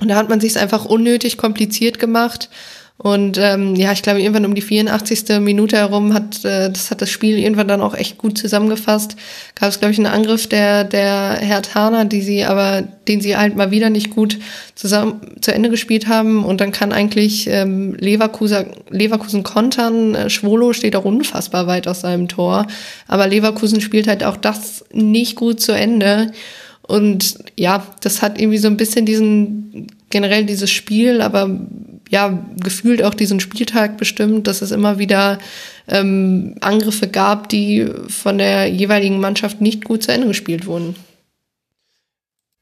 Und 0.00 0.08
da 0.08 0.16
hat 0.16 0.28
man 0.28 0.40
sich 0.40 0.58
einfach 0.58 0.84
unnötig 0.84 1.36
kompliziert 1.36 1.98
gemacht. 1.98 2.48
Und 3.00 3.38
ähm, 3.38 3.76
ja, 3.76 3.92
ich 3.92 4.02
glaube, 4.02 4.20
irgendwann 4.20 4.44
um 4.44 4.56
die 4.56 4.60
84. 4.60 5.38
Minute 5.38 5.76
herum 5.76 6.14
hat 6.14 6.44
äh, 6.44 6.68
das 6.68 6.90
hat 6.90 7.00
das 7.00 7.10
Spiel 7.10 7.38
irgendwann 7.38 7.68
dann 7.68 7.80
auch 7.80 7.94
echt 7.94 8.18
gut 8.18 8.36
zusammengefasst. 8.36 9.14
Gab 9.54 9.68
es, 9.68 9.78
glaube 9.78 9.92
ich, 9.92 9.98
einen 9.98 10.12
Angriff 10.12 10.48
der 10.48 10.82
der 10.82 11.38
Herr 11.40 11.62
Tana, 11.62 12.04
die 12.06 12.22
sie 12.22 12.44
aber, 12.44 12.82
den 13.06 13.20
sie 13.20 13.36
halt 13.36 13.54
mal 13.54 13.70
wieder 13.70 13.88
nicht 13.88 14.10
gut 14.10 14.38
zusammen 14.74 15.20
zu 15.40 15.54
Ende 15.54 15.70
gespielt 15.70 16.08
haben. 16.08 16.44
Und 16.44 16.60
dann 16.60 16.72
kann 16.72 16.92
eigentlich 16.92 17.46
ähm, 17.48 17.94
Leverkusen, 17.94 18.66
Leverkusen 18.90 19.44
kontern. 19.44 20.16
Äh, 20.16 20.28
Schwolo 20.28 20.72
steht 20.72 20.96
auch 20.96 21.04
unfassbar 21.04 21.68
weit 21.68 21.86
aus 21.86 22.00
seinem 22.00 22.26
Tor. 22.26 22.66
Aber 23.06 23.28
Leverkusen 23.28 23.80
spielt 23.80 24.08
halt 24.08 24.24
auch 24.24 24.36
das 24.36 24.84
nicht 24.92 25.36
gut 25.36 25.60
zu 25.60 25.70
Ende. 25.70 26.32
Und 26.88 27.36
ja, 27.54 27.86
das 28.00 28.22
hat 28.22 28.40
irgendwie 28.40 28.56
so 28.56 28.66
ein 28.66 28.78
bisschen 28.78 29.04
diesen, 29.04 29.88
generell 30.08 30.46
dieses 30.46 30.70
Spiel, 30.70 31.20
aber 31.20 31.60
ja, 32.08 32.42
gefühlt 32.58 33.02
auch 33.02 33.12
diesen 33.12 33.40
Spieltag 33.40 33.98
bestimmt, 33.98 34.46
dass 34.46 34.62
es 34.62 34.70
immer 34.70 34.98
wieder 34.98 35.38
ähm, 35.86 36.54
Angriffe 36.62 37.06
gab, 37.06 37.50
die 37.50 37.86
von 38.08 38.38
der 38.38 38.68
jeweiligen 38.68 39.20
Mannschaft 39.20 39.60
nicht 39.60 39.84
gut 39.84 40.02
zu 40.02 40.12
Ende 40.12 40.28
gespielt 40.28 40.64
wurden. 40.64 40.96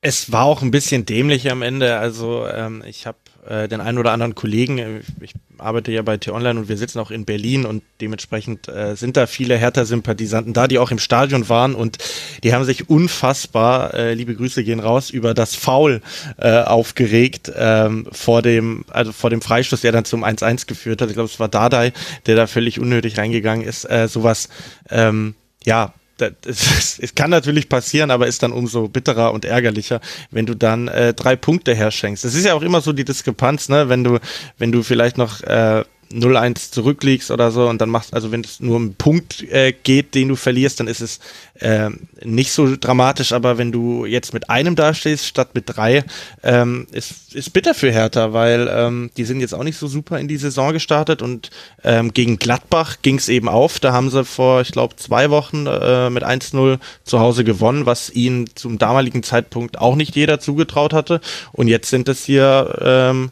Es 0.01 0.33
war 0.33 0.45
auch 0.45 0.61
ein 0.61 0.73
bisschen 0.73 1.07
dämlich 1.07 1.49
am 1.49 1.63
Ende. 1.63 1.97
Also 1.97 2.49
ähm, 2.49 2.83
ich 2.85 3.07
habe 3.07 3.19
äh, 3.49 3.69
den 3.69 3.81
einen 3.81 3.99
oder 3.99 4.13
anderen 4.13 4.35
Kollegen, 4.35 4.79
äh, 4.79 5.01
ich 5.21 5.35
arbeite 5.59 5.93
ja 5.93 6.03
bei 6.03 6.17
T-Online 6.17 6.61
und 6.61 6.69
wir 6.69 6.77
sitzen 6.77 6.99
auch 6.99 7.11
in 7.11 7.25
Berlin 7.25 7.65
und 7.65 7.83
dementsprechend 8.01 8.69
äh, 8.69 8.95
sind 8.97 9.17
da 9.17 9.27
viele 9.27 9.57
Hertha-Sympathisanten 9.57 10.53
da, 10.53 10.69
die 10.69 10.79
auch 10.79 10.91
im 10.91 10.99
Stadion 10.99 11.49
waren 11.49 11.75
und 11.75 11.99
die 12.43 12.53
haben 12.53 12.65
sich 12.65 12.89
unfassbar, 12.89 13.95
äh, 13.95 14.15
liebe 14.15 14.35
Grüße 14.35 14.65
gehen 14.65 14.81
raus, 14.81 15.11
über 15.11 15.35
das 15.35 15.55
Foul 15.55 16.03
äh, 16.39 16.61
aufgeregt 16.63 17.53
ähm, 17.57 18.07
vor 18.13 18.43
dem, 18.43 18.85
also 18.89 19.13
vor 19.13 19.31
dem 19.31 19.41
Freistoß, 19.41 19.81
der 19.81 19.93
dann 19.93 20.05
zum 20.05 20.25
1-1 20.25 20.67
geführt 20.67 21.01
hat. 21.01 21.09
Ich 21.09 21.15
glaube, 21.15 21.31
es 21.31 21.41
war 21.41 21.49
Dardai, 21.49 21.93
der 22.27 22.37
da 22.37 22.47
völlig 22.47 22.79
unnötig 22.81 23.19
reingegangen 23.19 23.67
ist. 23.67 23.85
Äh, 23.85 24.09
sowas, 24.09 24.49
ähm, 24.91 25.35
ja, 25.65 25.95
es 26.47 27.15
kann 27.15 27.31
natürlich 27.31 27.69
passieren, 27.69 28.11
aber 28.11 28.27
ist 28.27 28.43
dann 28.43 28.53
umso 28.53 28.89
bitterer 28.89 29.33
und 29.33 29.45
ärgerlicher, 29.45 30.01
wenn 30.31 30.47
du 30.47 30.55
dann 30.55 30.89
äh, 30.89 31.15
drei 31.15 31.37
Punkte 31.37 31.75
herschenkst. 31.75 32.25
Das 32.25 32.35
ist 32.35 32.45
ja 32.45 32.55
auch 32.55 32.63
immer 32.63 32.81
so 32.81 32.93
die 32.93 33.05
Diskrepanz, 33.05 33.69
ne? 33.69 33.89
Wenn 33.89 34.05
du, 34.05 34.19
wenn 34.59 34.73
du 34.73 34.83
vielleicht 34.83 35.19
noch 35.19 35.43
äh, 35.43 35.85
0-1 36.13 36.71
zurückliegst 36.71 37.31
oder 37.31 37.51
so 37.51 37.69
und 37.69 37.81
dann 37.81 37.91
machst, 37.91 38.15
also 38.15 38.31
wenn 38.31 38.43
es 38.43 38.61
nur 38.61 38.77
um 38.77 38.83
einen 38.83 38.95
Punkt 38.95 39.43
äh, 39.51 39.73
geht, 39.73 40.15
den 40.15 40.29
du 40.29 40.37
verlierst, 40.37 40.79
dann 40.81 40.87
ist 40.87 41.01
es 41.01 41.19
äh, 41.55 41.91
nicht 42.23 42.53
so 42.53 42.77
dramatisch, 42.77 43.33
aber 43.33 43.59
wenn 43.59 43.73
du 43.73 44.05
jetzt 44.05 44.33
mit 44.33 44.49
einem 44.49 44.77
dastehst 44.77 45.27
statt 45.27 45.51
mit 45.55 45.65
drei, 45.67 46.05
ähm, 46.43 46.87
ist, 46.93 47.35
ist 47.35 47.53
bitter 47.53 47.75
für 47.75 47.91
Hertha, 47.91 48.33
weil 48.33 48.69
ähm, 48.71 49.11
die 49.17 49.25
sind 49.25 49.41
jetzt 49.41 49.55
auch 49.55 49.65
nicht 49.65 49.79
so 49.79 49.89
super 49.89 50.19
in 50.19 50.29
die 50.29 50.37
Saison 50.37 50.73
gestartet 50.73 51.23
und 51.23 51.51
ähm, 51.83 52.13
gegen 52.13 52.39
Gladbach 52.39 52.99
ging 53.03 53.17
es 53.17 53.29
eben 53.29 53.49
auf, 53.49 53.81
da 53.81 53.93
haben 53.93 54.11
sie 54.11 54.25
vor, 54.25 54.61
ich 54.61 54.73
glaube, 54.73 54.97
zwei 54.97 55.31
Wochen 55.31 55.67
äh, 55.67 56.11
mit 56.11 56.25
1-0 56.25 56.79
zu 57.05 57.21
Hause 57.21 57.45
gewonnen, 57.45 57.87
was 57.87 58.11
ihnen 58.11 58.49
zum 58.55 58.79
damaligen 58.79 59.23
Zeitpunkt 59.23 59.79
auch 59.79 59.97
nicht 59.97 60.15
jeder 60.15 60.39
zugetraut 60.39 60.93
hatte 60.93 61.21
und 61.53 61.69
jetzt 61.69 61.91
sind 61.91 62.09
es 62.09 62.25
hier 62.25 62.79
ähm, 62.81 63.31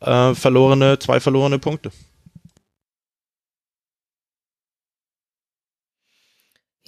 äh, 0.00 0.34
verlorene, 0.34 0.98
zwei 0.98 1.20
verlorene 1.20 1.58
Punkte. 1.58 1.90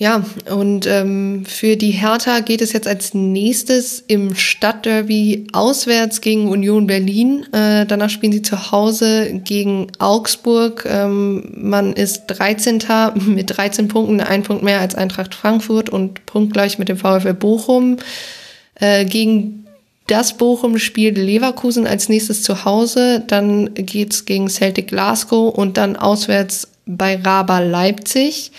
Ja, 0.03 0.25
und 0.51 0.85
ähm, 0.89 1.45
für 1.47 1.77
die 1.77 1.93
Hertha 1.93 2.41
geht 2.41 2.61
es 2.61 2.73
jetzt 2.73 2.89
als 2.89 3.15
nächstes 3.15 4.03
im 4.09 4.35
Stadtderby 4.35 5.47
auswärts 5.53 6.21
gegen 6.21 6.49
Union 6.49 6.89
Berlin. 6.89 7.47
Äh, 7.53 7.87
danach 7.87 8.11
spielen 8.11 8.33
sie 8.33 8.43
zu 8.43 8.73
Hause 8.73 9.41
gegen 9.45 9.93
Augsburg. 10.01 10.85
Ähm, 10.91 11.53
man 11.55 11.93
ist 11.93 12.27
13. 12.27 12.83
mit 13.27 13.57
13 13.57 13.87
Punkten, 13.87 14.21
ein 14.21 14.43
Punkt 14.43 14.65
mehr 14.65 14.81
als 14.81 14.97
Eintracht 14.97 15.37
Frankfurt 15.37 15.89
und 15.89 16.27
punktgleich 16.27 16.81
mit 16.81 16.89
dem 16.89 16.97
VfL 16.97 17.35
Bochum. 17.35 17.99
Äh, 18.81 19.05
gegen 19.05 19.69
das 20.09 20.37
Bochum 20.37 20.79
spielt 20.79 21.17
Leverkusen 21.17 21.87
als 21.87 22.09
nächstes 22.09 22.43
zu 22.43 22.65
Hause. 22.65 23.23
Dann 23.29 23.73
geht's 23.75 24.25
gegen 24.25 24.49
Celtic 24.49 24.89
Glasgow 24.89 25.55
und 25.55 25.77
dann 25.77 25.95
auswärts 25.95 26.67
bei 26.87 27.15
Raba 27.23 27.61
Leipzig. 27.61 28.51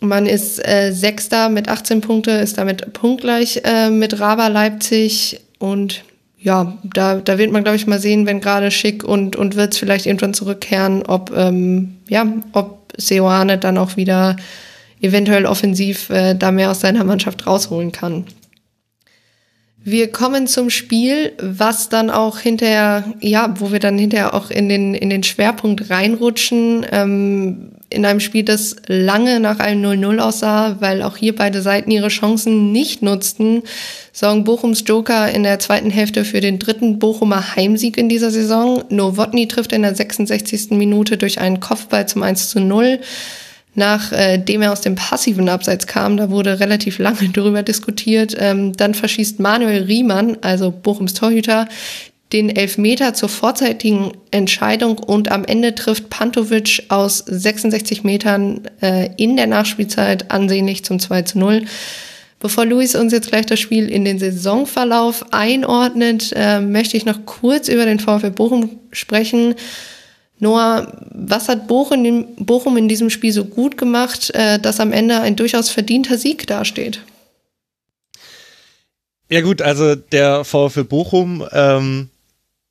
Man 0.00 0.26
ist 0.26 0.64
äh, 0.66 0.92
Sechster 0.92 1.48
mit 1.48 1.68
18 1.68 2.00
Punkte, 2.00 2.30
ist 2.32 2.58
damit 2.58 2.92
punktgleich 2.92 3.62
äh, 3.64 3.90
mit 3.90 4.20
Raba 4.20 4.46
Leipzig 4.46 5.40
und 5.58 6.04
ja, 6.40 6.78
da, 6.84 7.16
da 7.16 7.36
wird 7.36 7.50
man, 7.50 7.64
glaube 7.64 7.76
ich, 7.76 7.86
mal 7.88 7.98
sehen, 7.98 8.24
wenn 8.26 8.40
gerade 8.40 8.70
Schick 8.70 9.02
und, 9.02 9.34
und 9.34 9.56
Wirtz 9.56 9.76
vielleicht 9.76 10.06
irgendwann 10.06 10.34
zurückkehren, 10.34 11.02
ob, 11.02 11.32
ähm, 11.36 11.96
ja, 12.08 12.26
ob 12.52 12.92
Seoane 12.96 13.58
dann 13.58 13.76
auch 13.76 13.96
wieder 13.96 14.36
eventuell 15.00 15.46
offensiv 15.46 16.10
äh, 16.10 16.34
da 16.34 16.52
mehr 16.52 16.70
aus 16.70 16.80
seiner 16.80 17.02
Mannschaft 17.04 17.46
rausholen 17.46 17.90
kann. 17.90 18.24
Wir 19.82 20.12
kommen 20.12 20.46
zum 20.46 20.70
Spiel, 20.70 21.32
was 21.40 21.88
dann 21.88 22.10
auch 22.10 22.38
hinterher, 22.38 23.04
ja, 23.20 23.54
wo 23.58 23.72
wir 23.72 23.78
dann 23.78 23.96
hinterher 23.96 24.34
auch 24.34 24.50
in 24.50 24.68
den, 24.68 24.94
in 24.94 25.08
den 25.08 25.22
Schwerpunkt 25.22 25.90
reinrutschen. 25.90 26.84
Ähm, 26.90 27.70
in 27.90 28.04
einem 28.04 28.20
Spiel, 28.20 28.42
das 28.42 28.76
lange 28.86 29.40
nach 29.40 29.58
einem 29.60 29.84
0-0 29.84 30.18
aussah, 30.18 30.76
weil 30.80 31.02
auch 31.02 31.16
hier 31.16 31.34
beide 31.34 31.62
Seiten 31.62 31.90
ihre 31.90 32.08
Chancen 32.08 32.70
nicht 32.72 33.02
nutzten, 33.02 33.62
sorgen 34.12 34.44
Bochums 34.44 34.84
Joker 34.86 35.30
in 35.30 35.42
der 35.42 35.58
zweiten 35.58 35.90
Hälfte 35.90 36.24
für 36.24 36.40
den 36.40 36.58
dritten 36.58 36.98
Bochumer 36.98 37.56
Heimsieg 37.56 37.96
in 37.96 38.08
dieser 38.08 38.30
Saison. 38.30 38.84
Nowotny 38.90 39.48
trifft 39.48 39.72
in 39.72 39.82
der 39.82 39.94
66. 39.94 40.72
Minute 40.72 41.16
durch 41.16 41.40
einen 41.40 41.60
Kopfball 41.60 42.06
zum 42.06 42.22
1 42.22 42.54
0 42.54 43.00
nachdem 43.78 44.62
äh, 44.62 44.64
er 44.64 44.72
aus 44.72 44.80
dem 44.80 44.96
passiven 44.96 45.48
Abseits 45.48 45.86
kam, 45.86 46.16
da 46.16 46.30
wurde 46.30 46.60
relativ 46.60 46.98
lange 46.98 47.28
darüber 47.32 47.62
diskutiert. 47.62 48.34
Ähm, 48.38 48.74
dann 48.76 48.92
verschießt 48.92 49.40
Manuel 49.40 49.84
Riemann, 49.84 50.36
also 50.42 50.70
Bochums 50.70 51.14
Torhüter, 51.14 51.68
den 52.32 52.54
Elfmeter 52.54 53.14
zur 53.14 53.28
vorzeitigen 53.28 54.12
Entscheidung 54.30 54.98
und 54.98 55.30
am 55.30 55.44
Ende 55.44 55.74
trifft 55.74 56.10
Pantovic 56.10 56.84
aus 56.88 57.18
66 57.18 58.04
Metern 58.04 58.68
äh, 58.82 59.10
in 59.16 59.36
der 59.36 59.46
Nachspielzeit 59.46 60.30
ansehnlich 60.30 60.84
zum 60.84 61.00
2 61.00 61.22
zu 61.22 61.38
0. 61.38 61.64
Bevor 62.40 62.66
Luis 62.66 62.94
uns 62.94 63.12
jetzt 63.12 63.30
gleich 63.30 63.46
das 63.46 63.58
Spiel 63.58 63.88
in 63.88 64.04
den 64.04 64.18
Saisonverlauf 64.18 65.32
einordnet, 65.32 66.32
äh, 66.36 66.60
möchte 66.60 66.96
ich 66.96 67.04
noch 67.04 67.24
kurz 67.24 67.68
über 67.68 67.84
den 67.84 67.98
VfL 67.98 68.30
Bochum 68.30 68.78
sprechen. 68.92 69.54
Noah, 70.38 70.92
was 71.10 71.48
hat 71.48 71.66
Bochum 71.66 72.04
in, 72.04 72.36
Bochum 72.36 72.76
in 72.76 72.88
diesem 72.88 73.10
Spiel 73.10 73.32
so 73.32 73.44
gut 73.44 73.76
gemacht, 73.76 74.30
äh, 74.34 74.60
dass 74.60 74.78
am 74.78 74.92
Ende 74.92 75.20
ein 75.20 75.34
durchaus 75.34 75.70
verdienter 75.70 76.16
Sieg 76.16 76.46
dasteht? 76.46 77.00
Ja 79.30 79.40
gut, 79.40 79.60
also 79.60 79.94
der 79.96 80.44
VfL 80.44 80.84
Bochum 80.84 81.44
ähm, 81.52 82.08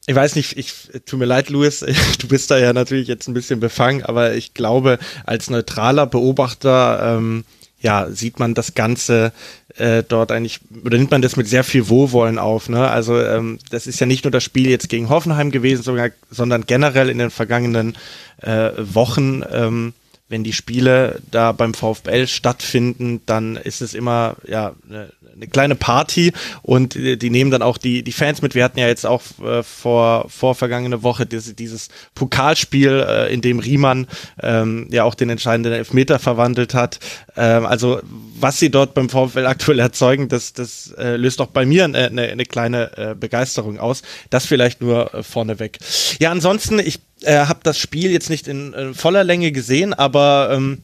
ich 0.08 0.16
weiß 0.16 0.36
nicht, 0.36 0.58
ich 0.58 0.74
tut 1.06 1.20
mir 1.20 1.26
leid, 1.26 1.50
Louis, 1.50 1.86
du 2.20 2.28
bist 2.28 2.50
da 2.50 2.58
ja 2.58 2.74
natürlich 2.74 3.08
jetzt 3.08 3.28
ein 3.28 3.34
bisschen 3.34 3.60
befangen, 3.60 4.04
aber 4.04 4.34
ich 4.34 4.54
glaube, 4.54 5.00
als 5.26 5.50
neutraler 5.50 6.08
Beobachter 6.08 7.18
ähm, 7.18 7.44
ja, 7.80 8.08
sieht 8.10 8.40
man 8.40 8.54
das 8.54 8.74
Ganze 8.74 9.34
äh, 9.76 10.04
dort 10.08 10.32
eigentlich, 10.32 10.62
oder 10.84 10.98
nimmt 10.98 11.12
man 11.12 11.22
das 11.22 11.36
mit 11.36 11.48
sehr 11.48 11.64
viel 11.64 11.90
Wohlwollen 11.90 12.40
auf. 12.40 12.70
Ne? 12.70 12.88
Also 12.88 13.22
ähm, 13.22 13.60
das 13.70 13.86
ist 13.86 14.00
ja 14.00 14.08
nicht 14.08 14.24
nur 14.24 14.32
das 14.32 14.44
Spiel 14.44 14.70
jetzt 14.70 14.90
gegen 14.90 15.10
Hoffenheim 15.10 15.52
gewesen, 15.52 15.84
sogar, 15.84 16.10
sondern 16.32 16.66
generell 16.66 17.10
in 17.10 17.20
den 17.20 17.30
vergangenen 17.30 17.96
äh, 18.42 18.72
Wochen. 18.78 19.44
Ähm, 19.52 19.94
wenn 20.30 20.44
die 20.44 20.54
Spiele 20.54 21.22
da 21.32 21.52
beim 21.52 21.74
VfL 21.74 22.28
stattfinden, 22.28 23.22
dann 23.26 23.56
ist 23.56 23.82
es 23.82 23.94
immer 23.94 24.36
ja 24.46 24.74
eine, 24.90 25.12
eine 25.38 25.48
kleine 25.48 25.76
Party 25.76 26.34
und 26.62 26.96
die, 26.96 27.30
nehmen 27.30 27.52
dann 27.52 27.62
auch 27.62 27.78
die 27.78 28.04
die 28.04 28.12
Fans 28.12 28.42
mit. 28.42 28.56
Wir 28.56 28.64
hatten 28.64 28.80
ja 28.80 28.88
jetzt 28.88 29.06
auch 29.06 29.22
äh, 29.44 29.64
vor 29.64 30.26
vor 30.30 30.56
vergangene 30.56 31.04
Woche 31.04 31.26
dieses, 31.26 31.56
dieses 31.56 31.90
Pokalspiel, 32.16 33.06
äh, 33.08 33.34
in 33.34 33.42
dem 33.42 33.60
Riemann 33.60 34.08
ähm, 34.42 34.88
ja 34.92 35.04
auch 35.04 35.16
den 35.16 35.30
entscheidenden 35.30 35.74
Elfmeter 35.74 36.20
verwandelt 36.20 36.74
hat. 36.74 37.00
Ähm, 37.36 37.66
also 37.66 38.02
was 38.40 38.60
sie 38.60 38.70
dort 38.70 38.94
beim 38.94 39.10
VfL 39.10 39.46
aktuell 39.46 39.80
erzeugen, 39.80 40.28
das 40.28 40.54
das 40.54 40.94
äh, 40.98 41.16
löst 41.16 41.42
auch 41.42 41.48
bei 41.48 41.66
mir 41.66 41.86
eine, 41.86 42.08
eine, 42.08 42.24
eine 42.24 42.46
kleine 42.46 42.98
äh, 42.98 43.16
Begeisterung 43.16 43.80
aus. 43.80 44.02
Das 44.30 44.46
vielleicht 44.46 44.82
nur 44.82 45.14
äh, 45.14 45.24
vorneweg. 45.24 45.78
Ja, 46.20 46.32
ansonsten 46.32 46.80
ich 46.80 47.00
äh, 47.22 47.46
habe 47.46 47.60
das 47.64 47.78
Spiel 47.78 48.12
jetzt 48.12 48.30
nicht 48.30 48.48
in 48.48 48.74
äh, 48.74 48.94
voller 48.94 49.24
Länge 49.24 49.52
gesehen, 49.52 49.94
aber 49.94 50.50
ähm, 50.52 50.84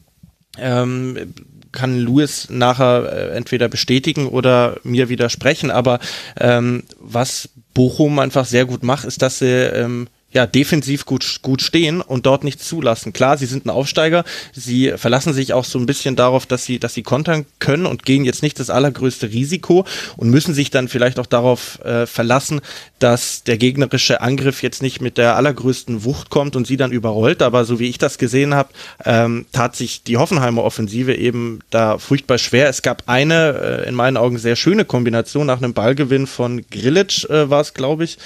ähm, 0.58 1.34
kann 1.74 1.98
Louis 1.98 2.48
nachher 2.48 3.12
äh, 3.12 3.36
entweder 3.36 3.68
bestätigen 3.68 4.28
oder 4.28 4.76
mir 4.82 5.08
widersprechen. 5.08 5.70
Aber 5.70 5.98
ähm, 6.40 6.84
was 6.98 7.50
Bochum 7.74 8.18
einfach 8.18 8.46
sehr 8.46 8.64
gut 8.64 8.82
macht, 8.82 9.04
ist, 9.04 9.20
dass 9.20 9.40
sie 9.40 9.46
ähm, 9.46 10.08
ja, 10.34 10.46
defensiv 10.46 11.06
gut, 11.06 11.38
gut 11.42 11.62
stehen 11.62 12.00
und 12.00 12.26
dort 12.26 12.42
nichts 12.42 12.66
zulassen. 12.66 13.12
Klar, 13.12 13.38
sie 13.38 13.46
sind 13.46 13.66
ein 13.66 13.70
Aufsteiger, 13.70 14.24
sie 14.52 14.92
verlassen 14.96 15.32
sich 15.32 15.52
auch 15.52 15.64
so 15.64 15.78
ein 15.78 15.86
bisschen 15.86 16.16
darauf, 16.16 16.44
dass 16.44 16.64
sie, 16.64 16.80
dass 16.80 16.92
sie 16.92 17.04
kontern 17.04 17.46
können 17.60 17.86
und 17.86 18.04
gehen 18.04 18.24
jetzt 18.24 18.42
nicht 18.42 18.58
das 18.58 18.68
allergrößte 18.68 19.30
Risiko 19.30 19.86
und 20.16 20.30
müssen 20.30 20.52
sich 20.52 20.70
dann 20.70 20.88
vielleicht 20.88 21.20
auch 21.20 21.26
darauf 21.26 21.78
äh, 21.84 22.06
verlassen, 22.06 22.60
dass 22.98 23.44
der 23.44 23.58
gegnerische 23.58 24.22
Angriff 24.22 24.62
jetzt 24.62 24.82
nicht 24.82 25.00
mit 25.00 25.18
der 25.18 25.36
allergrößten 25.36 26.02
Wucht 26.04 26.30
kommt 26.30 26.56
und 26.56 26.66
sie 26.66 26.76
dann 26.76 26.90
überrollt. 26.90 27.40
Aber 27.40 27.64
so 27.64 27.78
wie 27.78 27.88
ich 27.88 27.98
das 27.98 28.18
gesehen 28.18 28.54
habe, 28.54 28.70
ähm, 29.04 29.46
tat 29.52 29.76
sich 29.76 30.02
die 30.02 30.16
Hoffenheimer 30.16 30.64
Offensive 30.64 31.14
eben 31.14 31.60
da 31.70 31.98
furchtbar 31.98 32.38
schwer. 32.38 32.68
Es 32.68 32.82
gab 32.82 33.04
eine 33.06 33.82
äh, 33.84 33.88
in 33.88 33.94
meinen 33.94 34.16
Augen 34.16 34.38
sehr 34.38 34.56
schöne 34.56 34.84
Kombination 34.84 35.46
nach 35.46 35.58
einem 35.58 35.74
Ballgewinn 35.74 36.26
von 36.26 36.64
Grilic, 36.70 37.30
äh, 37.30 37.48
war 37.48 37.60
es, 37.60 37.72
glaube 37.74 38.02
ich, 38.02 38.18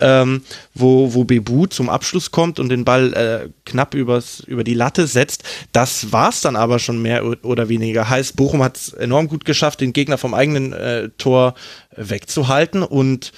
ähm, 0.00 0.42
wo, 0.74 1.14
wo 1.14 1.24
Bebu 1.24 1.53
zum 1.66 1.88
Abschluss 1.88 2.30
kommt 2.30 2.58
und 2.58 2.68
den 2.68 2.84
Ball 2.84 3.12
äh, 3.14 3.50
knapp 3.64 3.94
übers, 3.94 4.40
über 4.40 4.64
die 4.64 4.74
Latte 4.74 5.06
setzt. 5.06 5.44
Das 5.72 6.12
war's 6.12 6.40
dann 6.40 6.56
aber 6.56 6.78
schon 6.78 7.00
mehr 7.00 7.24
oder 7.44 7.68
weniger. 7.68 8.08
Heißt, 8.08 8.36
Bochum 8.36 8.62
hat 8.62 8.76
es 8.76 8.92
enorm 8.92 9.28
gut 9.28 9.44
geschafft, 9.44 9.80
den 9.80 9.92
Gegner 9.92 10.18
vom 10.18 10.34
eigenen 10.34 10.72
äh, 10.72 11.10
Tor 11.18 11.54
wegzuhalten 11.96 12.82
und 12.82 13.32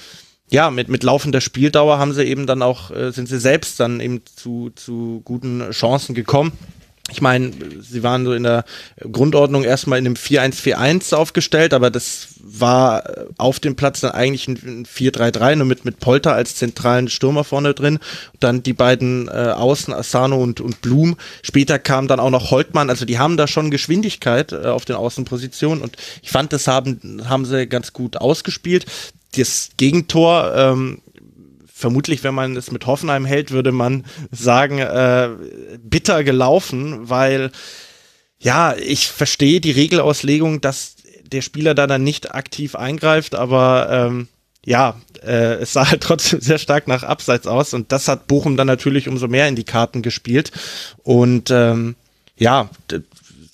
ja, 0.49 0.71
mit, 0.71 0.87
mit 0.87 1.03
laufender 1.03 1.41
Spieldauer 1.41 1.99
haben 1.99 2.13
sie 2.13 2.23
eben 2.23 2.47
dann 2.47 2.61
auch, 2.61 2.89
äh, 2.91 3.11
sind 3.11 3.27
sie 3.27 3.39
selbst 3.39 3.79
dann 3.79 3.99
eben 3.99 4.21
zu, 4.35 4.71
zu 4.75 5.21
guten 5.25 5.71
Chancen 5.71 6.15
gekommen 6.15 6.53
ich 7.09 7.21
meine, 7.21 7.51
sie 7.79 8.03
waren 8.03 8.25
so 8.25 8.33
in 8.33 8.43
der 8.43 8.65
Grundordnung 8.99 9.63
erstmal 9.63 9.99
in 9.99 10.05
einem 10.05 10.15
4-1-4-1 10.15 11.13
aufgestellt, 11.13 11.73
aber 11.73 11.89
das 11.89 12.27
war 12.43 13.03
auf 13.37 13.59
dem 13.59 13.75
Platz 13.75 14.01
dann 14.01 14.11
eigentlich 14.11 14.47
ein 14.47 14.85
4-3-3, 14.85 15.55
nur 15.55 15.67
mit, 15.67 15.85
mit 15.85 15.99
Polter 15.99 16.33
als 16.33 16.55
zentralen 16.55 17.07
Stürmer 17.07 17.43
vorne 17.43 17.73
drin. 17.73 17.99
dann 18.39 18.61
die 18.61 18.73
beiden 18.73 19.29
äh, 19.29 19.31
Außen, 19.31 19.93
Asano 19.93 20.41
und, 20.41 20.59
und 20.59 20.81
Blum. 20.81 21.15
Später 21.43 21.79
kam 21.79 22.07
dann 22.07 22.19
auch 22.19 22.29
noch 22.29 22.51
Holtmann, 22.51 22.89
also 22.89 23.05
die 23.05 23.19
haben 23.19 23.37
da 23.37 23.47
schon 23.47 23.71
Geschwindigkeit 23.71 24.51
äh, 24.51 24.65
auf 24.65 24.83
den 24.83 24.97
Außenpositionen 24.97 25.81
und 25.81 25.95
ich 26.21 26.31
fand, 26.31 26.51
das 26.51 26.67
haben, 26.67 27.21
haben 27.27 27.45
sie 27.45 27.67
ganz 27.67 27.93
gut 27.93 28.17
ausgespielt. 28.17 28.85
Das 29.35 29.69
Gegentor, 29.77 30.53
ähm, 30.55 31.01
vermutlich, 31.77 32.23
wenn 32.23 32.33
man 32.33 32.57
es 32.57 32.71
mit 32.71 32.87
Hoffenheim 32.87 33.25
hält, 33.25 33.51
würde 33.51 33.71
man 33.71 34.03
sagen, 34.31 34.79
äh, 34.79 35.29
bitter 35.79 36.23
gelaufen, 36.23 37.07
weil 37.07 37.51
ja, 38.39 38.75
ich 38.75 39.07
verstehe 39.07 39.61
die 39.61 39.71
Regelauslegung, 39.71 40.59
dass 40.59 40.95
der 41.23 41.41
Spieler 41.41 41.75
da 41.75 41.85
dann 41.85 42.03
nicht 42.03 42.33
aktiv 42.33 42.75
eingreift, 42.75 43.35
aber 43.35 43.89
ähm, 43.91 44.27
ja, 44.65 44.99
äh, 45.23 45.55
es 45.61 45.73
sah 45.73 45.89
halt 45.89 46.01
trotzdem 46.01 46.41
sehr 46.41 46.57
stark 46.57 46.87
nach 46.87 47.03
Abseits 47.03 47.45
aus 47.45 47.75
und 47.75 47.91
das 47.91 48.07
hat 48.07 48.27
Bochum 48.27 48.57
dann 48.57 48.67
natürlich 48.67 49.07
umso 49.07 49.27
mehr 49.27 49.47
in 49.47 49.55
die 49.55 49.63
Karten 49.63 50.01
gespielt. 50.01 50.51
Und 51.03 51.51
ähm, 51.51 51.95
ja, 52.37 52.69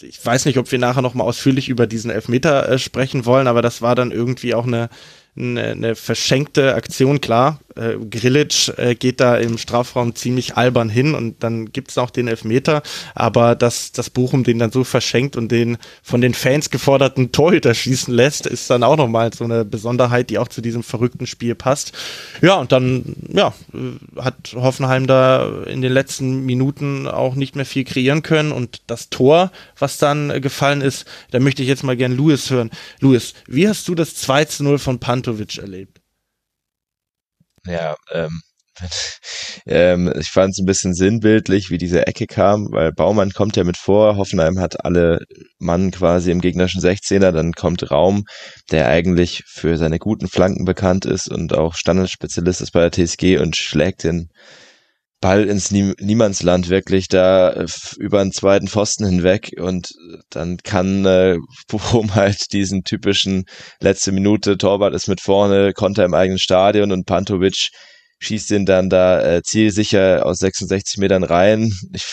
ich 0.01 0.26
weiß 0.26 0.45
nicht, 0.45 0.57
ob 0.57 0.71
wir 0.71 0.80
nachher 0.80 1.01
noch 1.01 1.13
mal 1.13 1.26
ausführlich 1.26 1.67
über 1.67 1.88
diesen 1.88 2.09
Elfmeter 2.09 2.69
äh, 2.69 2.80
sprechen 2.80 3.26
wollen, 3.26 3.47
aber 3.47 3.61
das 3.61 3.82
war 3.82 3.95
dann 3.95 4.11
irgendwie 4.11 4.53
auch 4.53 4.65
eine 4.65 4.89
eine, 5.36 5.63
eine 5.71 5.95
verschenkte 5.95 6.75
Aktion, 6.75 7.19
klar. 7.19 7.59
Äh, 7.75 7.95
Grilic 8.09 8.71
äh, 8.77 8.93
geht 8.93 9.19
da 9.19 9.36
im 9.38 9.57
Strafraum 9.57 10.13
ziemlich 10.13 10.57
albern 10.57 10.89
hin 10.89 11.15
und 11.15 11.41
dann 11.43 11.71
gibt's 11.71 11.97
auch 11.97 12.11
den 12.11 12.27
Elfmeter, 12.27 12.84
aber 13.15 13.55
dass 13.55 13.91
das 13.91 14.11
Bochum 14.11 14.43
den 14.43 14.59
dann 14.59 14.71
so 14.71 14.84
verschenkt 14.84 15.36
und 15.36 15.51
den 15.51 15.77
von 16.03 16.21
den 16.21 16.36
Fans 16.36 16.69
geforderten 16.69 17.31
Torhüter 17.31 17.73
schießen 17.73 18.13
lässt, 18.13 18.45
ist 18.45 18.69
dann 18.69 18.84
auch 18.84 18.95
nochmal 18.95 19.34
so 19.34 19.43
eine 19.43 19.65
Besonderheit, 19.65 20.29
die 20.29 20.38
auch 20.38 20.49
zu 20.49 20.61
diesem 20.61 20.84
verrückten 20.84 21.25
Spiel 21.25 21.55
passt. 21.55 21.93
Ja, 22.41 22.55
und 22.55 22.71
dann 22.71 23.15
ja, 23.34 23.55
äh, 23.73 24.21
hat 24.21 24.53
Hoffenheim 24.53 25.07
da 25.07 25.63
in 25.65 25.81
den 25.81 25.93
letzten 25.93 26.45
Minuten 26.45 27.07
auch 27.07 27.34
nicht 27.34 27.55
mehr 27.55 27.65
viel 27.65 27.86
kreieren 27.86 28.21
können 28.21 28.51
und 28.51 28.84
das 28.86 29.09
Tor, 29.09 29.51
was 29.79 29.97
dann 29.97 30.41
gefallen 30.41 30.81
ist, 30.81 31.05
da 31.31 31.39
möchte 31.39 31.63
ich 31.63 31.69
jetzt 31.69 31.84
mal 31.84 31.97
gern 31.97 32.15
Louis 32.15 32.51
hören. 32.51 32.69
Louis, 32.99 33.34
wie 33.47 33.67
hast 33.67 33.88
du 33.88 33.95
das 33.95 34.13
2 34.15 34.45
zu 34.45 34.63
0 34.63 34.77
von 34.77 34.99
Pan 34.99 35.22
Pantovic 35.24 35.57
erlebt? 35.57 36.01
Ja, 37.65 37.95
ähm, 38.11 38.41
ähm, 39.65 40.13
ich 40.19 40.30
fand 40.30 40.51
es 40.51 40.59
ein 40.59 40.65
bisschen 40.65 40.93
sinnbildlich, 40.93 41.69
wie 41.69 41.78
diese 41.78 42.07
Ecke 42.07 42.26
kam, 42.26 42.67
weil 42.71 42.91
Baumann 42.91 43.32
kommt 43.32 43.55
ja 43.55 43.63
mit 43.63 43.78
vor, 43.78 44.17
Hoffenheim 44.17 44.59
hat 44.59 44.84
alle 44.84 45.19
Mann 45.59 45.91
quasi 45.91 46.32
im 46.32 46.41
gegnerischen 46.41 46.82
16er, 46.82 47.32
dann 47.32 47.53
kommt 47.53 47.89
Raum, 47.89 48.26
der 48.71 48.89
eigentlich 48.89 49.43
für 49.45 49.78
seine 49.78 49.99
guten 49.99 50.28
Flanken 50.28 50.65
bekannt 50.65 51.05
ist 51.05 51.30
und 51.30 51.53
auch 51.53 51.76
Standardspezialist 51.76 52.61
ist 52.61 52.71
bei 52.71 52.89
der 52.89 52.91
TSG 52.91 53.38
und 53.38 53.55
schlägt 53.55 54.03
den 54.03 54.30
Ball 55.24 55.45
ins 55.45 55.71
Nie 55.71 55.93
Niemandsland 56.01 56.67
wirklich 56.67 57.07
da 57.07 57.51
äh, 57.51 57.65
über 57.97 58.19
einen 58.19 58.34
zweiten 58.34 58.67
Pfosten 58.67 59.05
hinweg 59.05 59.53
und 59.57 59.93
dann 60.30 60.57
kann 60.57 61.05
äh, 61.05 61.38
Bochum 61.69 62.13
halt 62.13 62.51
diesen 62.51 62.84
typischen 62.84 63.45
letzte 63.80 64.11
Minute 64.11 64.57
Torwart 64.57 64.93
ist 64.93 65.07
mit 65.07 65.21
vorne, 65.21 65.71
Konter 65.71 66.03
im 66.03 66.13
eigenen 66.13 66.39
Stadion 66.39 66.91
und 66.91 67.05
Pantovic 67.05 67.69
schießt 68.19 68.51
ihn 68.51 68.65
dann 68.65 68.89
da 68.89 69.21
äh, 69.21 69.41
zielsicher 69.43 70.26
aus 70.26 70.39
66 70.39 70.97
Metern 70.97 71.24
rein. 71.24 71.74
Ich 71.93 72.03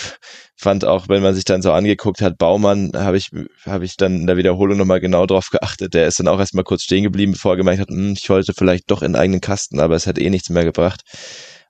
fand 0.56 0.84
auch, 0.84 1.08
wenn 1.08 1.22
man 1.22 1.34
sich 1.34 1.44
dann 1.44 1.62
so 1.62 1.72
angeguckt 1.72 2.22
hat, 2.22 2.38
Baumann, 2.38 2.92
habe 2.94 3.16
ich, 3.16 3.30
habe 3.64 3.84
ich 3.84 3.96
dann 3.96 4.20
in 4.20 4.26
der 4.26 4.36
Wiederholung 4.36 4.76
nochmal 4.76 5.00
genau 5.00 5.26
drauf 5.26 5.48
geachtet. 5.50 5.94
Der 5.94 6.06
ist 6.06 6.20
dann 6.20 6.28
auch 6.28 6.38
erstmal 6.38 6.64
kurz 6.64 6.82
stehen 6.82 7.02
geblieben, 7.02 7.32
bevor 7.32 7.54
er 7.54 7.56
gemerkt 7.56 7.80
hat, 7.80 7.88
hm, 7.88 8.14
ich 8.16 8.28
wollte 8.28 8.52
vielleicht 8.54 8.90
doch 8.90 9.02
in 9.02 9.16
eigenen 9.16 9.40
Kasten, 9.40 9.80
aber 9.80 9.94
es 9.94 10.06
hat 10.06 10.18
eh 10.18 10.30
nichts 10.30 10.50
mehr 10.50 10.64
gebracht. 10.64 11.02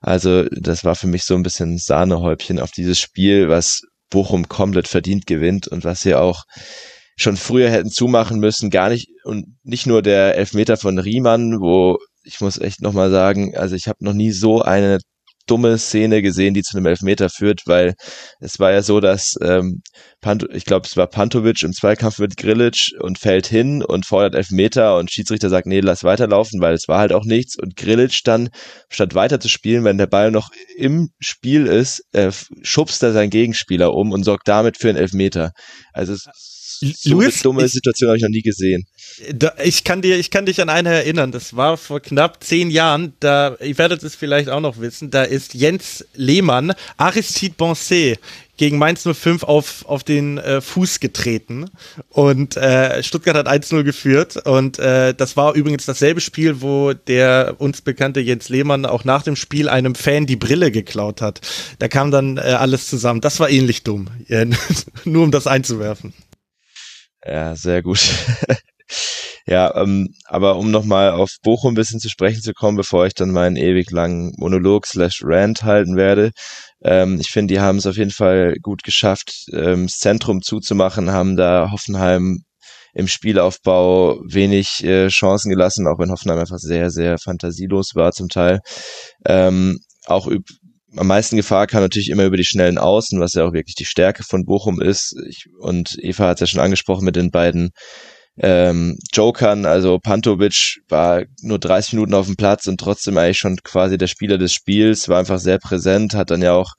Also 0.01 0.45
das 0.49 0.83
war 0.83 0.95
für 0.95 1.07
mich 1.07 1.23
so 1.23 1.35
ein 1.35 1.43
bisschen 1.43 1.77
Sahnehäubchen 1.77 2.59
auf 2.59 2.71
dieses 2.71 2.99
Spiel, 2.99 3.49
was 3.49 3.81
Bochum 4.09 4.49
komplett 4.49 4.87
verdient 4.87 5.27
gewinnt 5.27 5.67
und 5.67 5.85
was 5.85 6.01
sie 6.01 6.15
auch 6.15 6.43
schon 7.15 7.37
früher 7.37 7.69
hätten 7.69 7.91
zumachen 7.91 8.39
müssen. 8.39 8.71
Gar 8.71 8.89
nicht 8.89 9.09
und 9.23 9.57
nicht 9.63 9.85
nur 9.85 10.01
der 10.01 10.35
Elfmeter 10.35 10.75
von 10.75 10.97
Riemann, 10.97 11.61
wo 11.61 11.99
ich 12.23 12.41
muss 12.41 12.59
echt 12.59 12.81
nochmal 12.81 13.11
sagen, 13.11 13.55
also 13.55 13.75
ich 13.75 13.87
habe 13.87 14.03
noch 14.03 14.13
nie 14.13 14.31
so 14.31 14.61
eine 14.61 14.99
dumme 15.51 15.77
Szene 15.77 16.21
gesehen, 16.21 16.53
die 16.53 16.63
zu 16.63 16.77
einem 16.77 16.85
Elfmeter 16.85 17.29
führt, 17.29 17.63
weil 17.65 17.95
es 18.39 18.57
war 18.59 18.71
ja 18.71 18.81
so, 18.81 19.01
dass 19.01 19.35
ähm, 19.41 19.81
Pant 20.21 20.47
ich 20.53 20.63
glaube, 20.63 20.87
es 20.87 20.95
war 20.95 21.07
Pantovic 21.07 21.61
im 21.63 21.73
Zweikampf 21.73 22.19
mit 22.19 22.37
Grilic 22.37 22.91
und 22.99 23.19
fällt 23.19 23.47
hin 23.47 23.83
und 23.83 24.05
fordert 24.05 24.35
Elfmeter 24.35 24.97
und 24.97 25.11
Schiedsrichter 25.11 25.49
sagt, 25.49 25.67
nee, 25.67 25.81
lass 25.81 26.05
weiterlaufen, 26.05 26.61
weil 26.61 26.73
es 26.73 26.87
war 26.87 26.99
halt 26.99 27.11
auch 27.11 27.25
nichts 27.25 27.57
und 27.59 27.75
Grilic 27.75 28.21
dann, 28.23 28.49
statt 28.89 29.13
weiter 29.13 29.41
zu 29.41 29.49
spielen, 29.49 29.83
wenn 29.83 29.97
der 29.97 30.07
Ball 30.07 30.31
noch 30.31 30.51
im 30.77 31.09
Spiel 31.19 31.67
ist, 31.67 32.01
äh, 32.13 32.31
schubst 32.61 33.03
er 33.03 33.11
seinen 33.11 33.29
Gegenspieler 33.29 33.93
um 33.93 34.13
und 34.13 34.23
sorgt 34.23 34.47
damit 34.47 34.77
für 34.77 34.87
einen 34.87 34.97
Elfmeter. 34.97 35.51
Also 35.91 36.15
so 36.81 37.11
Louis, 37.11 37.35
eine 37.35 37.43
dumme 37.43 37.67
Situation 37.67 38.09
habe 38.09 38.17
ich 38.17 38.23
noch 38.23 38.29
nie 38.29 38.41
gesehen. 38.41 38.85
Da, 39.33 39.53
ich 39.63 39.83
kann 39.83 40.01
dir, 40.01 40.17
ich 40.17 40.31
kann 40.31 40.45
dich 40.45 40.61
an 40.61 40.69
eine 40.69 40.89
erinnern. 40.89 41.31
Das 41.31 41.55
war 41.55 41.77
vor 41.77 41.99
knapp 41.99 42.43
zehn 42.43 42.71
Jahren. 42.71 43.13
Da, 43.19 43.55
ihr 43.59 43.77
werdet 43.77 44.03
es 44.03 44.15
vielleicht 44.15 44.49
auch 44.49 44.61
noch 44.61 44.79
wissen. 44.79 45.11
Da 45.11 45.23
ist 45.23 45.53
Jens 45.53 46.05
Lehmann, 46.15 46.73
Aristide 46.97 47.55
Bonset 47.55 48.19
gegen 48.61 48.77
Mainz 48.77 49.07
05 49.11 49.43
auf, 49.43 49.85
auf 49.87 50.03
den 50.03 50.37
äh, 50.37 50.61
Fuß 50.61 50.99
getreten 50.99 51.65
und 52.09 52.57
äh, 52.57 53.01
Stuttgart 53.01 53.35
hat 53.35 53.47
1-0 53.47 53.81
geführt 53.81 54.37
und 54.45 54.77
äh, 54.77 55.15
das 55.15 55.35
war 55.35 55.55
übrigens 55.55 55.87
dasselbe 55.87 56.21
Spiel, 56.21 56.61
wo 56.61 56.93
der 56.93 57.55
uns 57.57 57.81
bekannte 57.81 58.19
Jens 58.19 58.49
Lehmann 58.49 58.85
auch 58.85 59.03
nach 59.03 59.23
dem 59.23 59.35
Spiel 59.35 59.67
einem 59.67 59.95
Fan 59.95 60.27
die 60.27 60.35
Brille 60.35 60.69
geklaut 60.69 61.21
hat. 61.21 61.41
Da 61.79 61.87
kam 61.87 62.11
dann 62.11 62.37
äh, 62.37 62.41
alles 62.41 62.87
zusammen. 62.87 63.19
Das 63.19 63.39
war 63.39 63.49
ähnlich 63.49 63.81
dumm, 63.81 64.09
nur 65.05 65.23
um 65.23 65.31
das 65.31 65.47
einzuwerfen. 65.47 66.13
Ja, 67.25 67.55
sehr 67.55 67.83
gut. 67.83 67.99
ja, 69.45 69.75
ähm, 69.75 70.13
aber 70.25 70.57
um 70.57 70.71
nochmal 70.71 71.11
auf 71.11 71.37
Bochum 71.43 71.73
ein 71.73 71.75
bisschen 71.75 71.99
zu 71.99 72.09
sprechen 72.09 72.41
zu 72.41 72.53
kommen, 72.53 72.77
bevor 72.77 73.05
ich 73.05 73.13
dann 73.13 73.31
meinen 73.31 73.55
ewig 73.57 73.91
langen 73.91 74.33
Monolog 74.37 74.87
slash 74.87 75.21
Rant 75.23 75.63
halten 75.63 75.95
werde. 75.97 76.31
Ähm, 76.83 77.19
ich 77.19 77.29
finde, 77.29 77.53
die 77.53 77.59
haben 77.59 77.77
es 77.77 77.85
auf 77.85 77.97
jeden 77.97 78.11
Fall 78.11 78.55
gut 78.61 78.83
geschafft, 78.83 79.45
ähm, 79.53 79.85
das 79.87 79.97
Zentrum 79.99 80.41
zuzumachen, 80.41 81.11
haben 81.11 81.35
da 81.37 81.69
Hoffenheim 81.71 82.43
im 82.93 83.07
Spielaufbau 83.07 84.19
wenig 84.27 84.83
äh, 84.83 85.07
Chancen 85.07 85.49
gelassen, 85.49 85.87
auch 85.87 85.99
wenn 85.99 86.11
Hoffenheim 86.11 86.39
einfach 86.39 86.57
sehr, 86.57 86.89
sehr 86.89 87.17
fantasielos 87.19 87.95
war 87.95 88.11
zum 88.11 88.27
Teil. 88.29 88.59
Ähm, 89.25 89.79
auch 90.05 90.27
am 90.95 91.07
meisten 91.07 91.37
Gefahr 91.37 91.67
kam 91.67 91.81
natürlich 91.81 92.09
immer 92.09 92.25
über 92.25 92.37
die 92.37 92.45
schnellen 92.45 92.77
Außen, 92.77 93.19
was 93.19 93.33
ja 93.33 93.45
auch 93.45 93.53
wirklich 93.53 93.75
die 93.75 93.85
Stärke 93.85 94.23
von 94.23 94.45
Bochum 94.45 94.81
ist. 94.81 95.15
Ich, 95.27 95.45
und 95.59 95.95
Eva 95.99 96.27
hat 96.27 96.37
es 96.37 96.41
ja 96.41 96.47
schon 96.47 96.59
angesprochen 96.59 97.05
mit 97.05 97.15
den 97.15 97.31
beiden 97.31 97.71
ähm, 98.37 98.97
Jokern. 99.13 99.65
Also 99.65 99.99
Pantovic 99.99 100.81
war 100.89 101.23
nur 101.41 101.59
30 101.59 101.93
Minuten 101.93 102.13
auf 102.13 102.25
dem 102.25 102.35
Platz 102.35 102.67
und 102.67 102.79
trotzdem 102.79 103.17
eigentlich 103.17 103.37
schon 103.37 103.57
quasi 103.63 103.97
der 103.97 104.07
Spieler 104.07 104.37
des 104.37 104.53
Spiels, 104.53 105.07
war 105.09 105.19
einfach 105.19 105.39
sehr 105.39 105.59
präsent, 105.59 106.13
hat 106.13 106.31
dann 106.31 106.41
ja 106.41 106.53
auch 106.53 106.73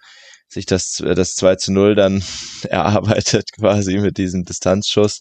sich 0.52 0.66
das, 0.66 1.02
das 1.14 1.34
2 1.34 1.56
zu 1.56 1.72
0 1.72 1.94
dann 1.94 2.22
erarbeitet 2.68 3.52
quasi 3.58 3.98
mit 3.98 4.18
diesem 4.18 4.44
Distanzschuss. 4.44 5.20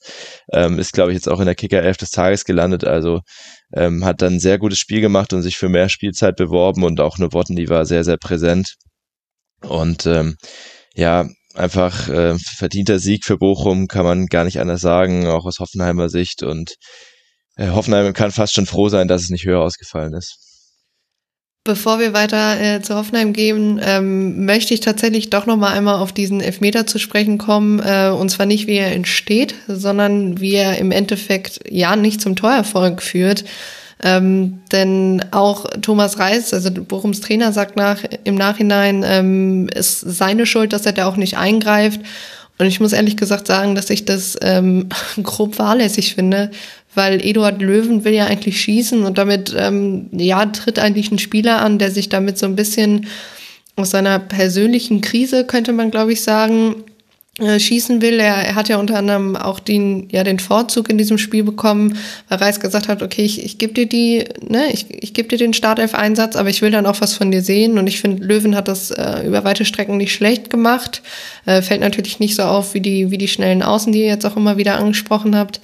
Ähm, 0.52 0.80
ist, 0.80 0.94
glaube 0.94 1.12
ich, 1.12 1.16
jetzt 1.16 1.30
auch 1.30 1.40
in 1.40 1.46
der 1.46 1.56
Kicker 1.56 1.82
11 1.82 1.98
des 1.98 2.10
Tages 2.12 2.46
gelandet. 2.46 2.84
Also 2.84 3.22
ähm, 3.74 4.04
hat 4.06 4.22
dann 4.22 4.36
ein 4.36 4.40
sehr 4.40 4.58
gutes 4.58 4.80
Spiel 4.80 5.02
gemacht 5.02 5.34
und 5.34 5.42
sich 5.42 5.58
für 5.58 5.70
mehr 5.70 5.90
Spielzeit 5.90 6.36
beworben 6.36 6.84
und 6.84 7.00
auch 7.00 7.18
die 7.18 7.70
war 7.70 7.86
sehr, 7.86 8.04
sehr 8.04 8.18
präsent. 8.18 8.76
Und 9.62 10.06
ähm, 10.06 10.36
ja, 10.96 11.28
einfach 11.54 12.10
äh, 12.10 12.38
verdienter 12.38 13.00
Sieg 13.00 13.26
für 13.26 13.38
Bochum, 13.38 13.88
kann 13.88 14.06
man 14.06 14.26
gar 14.26 14.46
nicht 14.46 14.60
anders 14.60 14.82
sagen, 14.82 15.28
auch 15.28 15.46
aus 15.46 15.60
Hoffenheimer 15.60 16.10
Sicht. 16.10 16.44
Und 16.44 16.76
äh, 17.56 17.70
Hoffenheim 17.70 18.14
kann 18.14 18.32
fast 18.32 18.54
schon 18.54 18.66
froh 18.66 18.90
sein, 18.90 19.08
dass 19.08 19.22
es 19.24 19.30
nicht 19.30 19.46
höher 19.46 19.62
ausgefallen 19.62 20.14
ist. 20.14 20.51
Bevor 21.64 22.00
wir 22.00 22.14
weiter 22.14 22.60
äh, 22.60 22.82
zu 22.82 22.96
Hoffenheim 22.96 23.34
gehen, 23.34 23.80
ähm, 23.84 24.46
möchte 24.46 24.74
ich 24.74 24.80
tatsächlich 24.80 25.30
doch 25.30 25.46
noch 25.46 25.58
mal 25.58 25.72
einmal 25.72 26.00
auf 26.00 26.12
diesen 26.12 26.42
Elfmeter 26.42 26.88
zu 26.88 26.98
sprechen 26.98 27.38
kommen. 27.38 27.80
Äh, 27.80 28.10
und 28.10 28.30
zwar 28.30 28.48
nicht, 28.48 28.66
wie 28.66 28.78
er 28.78 28.92
entsteht, 28.92 29.54
sondern 29.68 30.42
wie 30.42 30.56
er 30.56 30.80
im 30.80 30.92
Endeffekt 30.92 31.60
ja 31.70 31.96
nicht 31.96 32.20
zum 32.20 32.36
Torerfolg 32.36 33.04
führt. 33.04 33.44
Ähm, 34.04 34.62
denn 34.72 35.24
auch 35.30 35.68
Thomas 35.84 36.18
Reis, 36.18 36.52
also 36.52 36.72
Bochums 36.72 37.22
Trainer, 37.22 37.52
sagt 37.52 37.76
nach 37.76 38.00
im 38.24 38.34
Nachhinein, 38.34 39.04
ähm, 39.06 39.70
ist 39.70 40.00
seine 40.00 40.48
Schuld, 40.48 40.74
dass 40.74 40.88
er 40.88 40.94
da 40.94 41.06
auch 41.06 41.16
nicht 41.16 41.38
eingreift. 41.38 42.02
Und 42.58 42.66
ich 42.66 42.80
muss 42.80 42.94
ehrlich 42.94 43.18
gesagt 43.18 43.46
sagen, 43.46 43.76
dass 43.76 43.92
ich 43.92 44.06
das 44.06 44.36
ähm, 44.42 44.90
grob 45.24 45.54
fahrlässig 45.54 46.16
finde, 46.16 46.50
weil 46.94 47.26
Eduard 47.26 47.62
Löwen 47.62 48.04
will 48.04 48.14
ja 48.14 48.26
eigentlich 48.26 48.62
schießen 48.62 49.04
und 49.04 49.18
damit 49.18 49.56
ähm, 49.58 50.08
ja 50.12 50.46
tritt 50.48 50.80
eigentlich 50.80 51.12
ein 51.12 51.20
Spieler 51.20 51.62
an, 51.62 51.80
der 51.80 51.92
sich 51.92 52.10
damit 52.10 52.38
so 52.38 52.46
ein 52.46 52.56
bisschen 52.56 53.08
aus 53.76 53.92
seiner 53.92 54.20
persönlichen 54.20 55.02
Krise, 55.02 55.46
könnte 55.46 55.74
man 55.74 55.92
glaube 55.92 56.14
ich 56.14 56.22
sagen, 56.22 56.84
äh, 57.40 57.60
schießen 57.60 58.02
will. 58.02 58.20
Er, 58.20 58.36
er 58.36 58.56
hat 58.56 58.70
ja 58.70 58.78
unter 58.78 58.98
anderem 58.98 59.36
auch 59.36 59.60
den, 59.60 60.10
ja, 60.12 60.24
den 60.24 60.38
Vorzug 60.38 60.90
in 60.90 60.98
diesem 60.98 61.18
Spiel 61.18 61.44
bekommen, 61.44 61.98
weil 62.28 62.40
Reis 62.40 62.60
gesagt 62.60 62.88
hat, 62.88 63.02
okay, 63.02 63.24
ich, 63.24 63.44
ich 63.44 63.58
gebe 63.58 63.74
dir 63.74 63.88
die, 63.88 64.26
ne, 64.48 64.66
ich, 64.72 64.86
ich 64.90 65.14
gebe 65.14 65.30
dir 65.30 65.38
den 65.38 65.54
Startelf-Einsatz, 65.54 66.36
aber 66.36 66.50
ich 66.50 66.62
will 66.62 66.72
dann 66.72 66.86
auch 66.86 67.00
was 67.00 67.14
von 67.14 67.32
dir 67.32 67.42
sehen. 67.42 67.80
Und 67.80 67.88
ich 67.88 68.02
finde, 68.02 68.24
Löwen 68.24 68.56
hat 68.56 68.68
das 68.68 68.92
äh, 68.92 69.26
über 69.26 69.44
weite 69.44 69.66
Strecken 69.66 69.98
nicht 69.98 70.14
schlecht 70.14 70.50
gemacht. 70.50 71.02
Äh, 71.46 71.62
fällt 71.62 71.82
natürlich 71.82 72.20
nicht 72.20 72.36
so 72.36 72.44
auf 72.44 72.74
wie 72.74 72.82
die, 72.82 73.12
wie 73.12 73.18
die 73.18 73.30
schnellen 73.30 73.64
Außen, 73.64 73.94
die 73.94 74.02
ihr 74.02 74.08
jetzt 74.08 74.26
auch 74.26 74.36
immer 74.36 74.58
wieder 74.58 74.76
angesprochen 74.76 75.36
habt. 75.36 75.62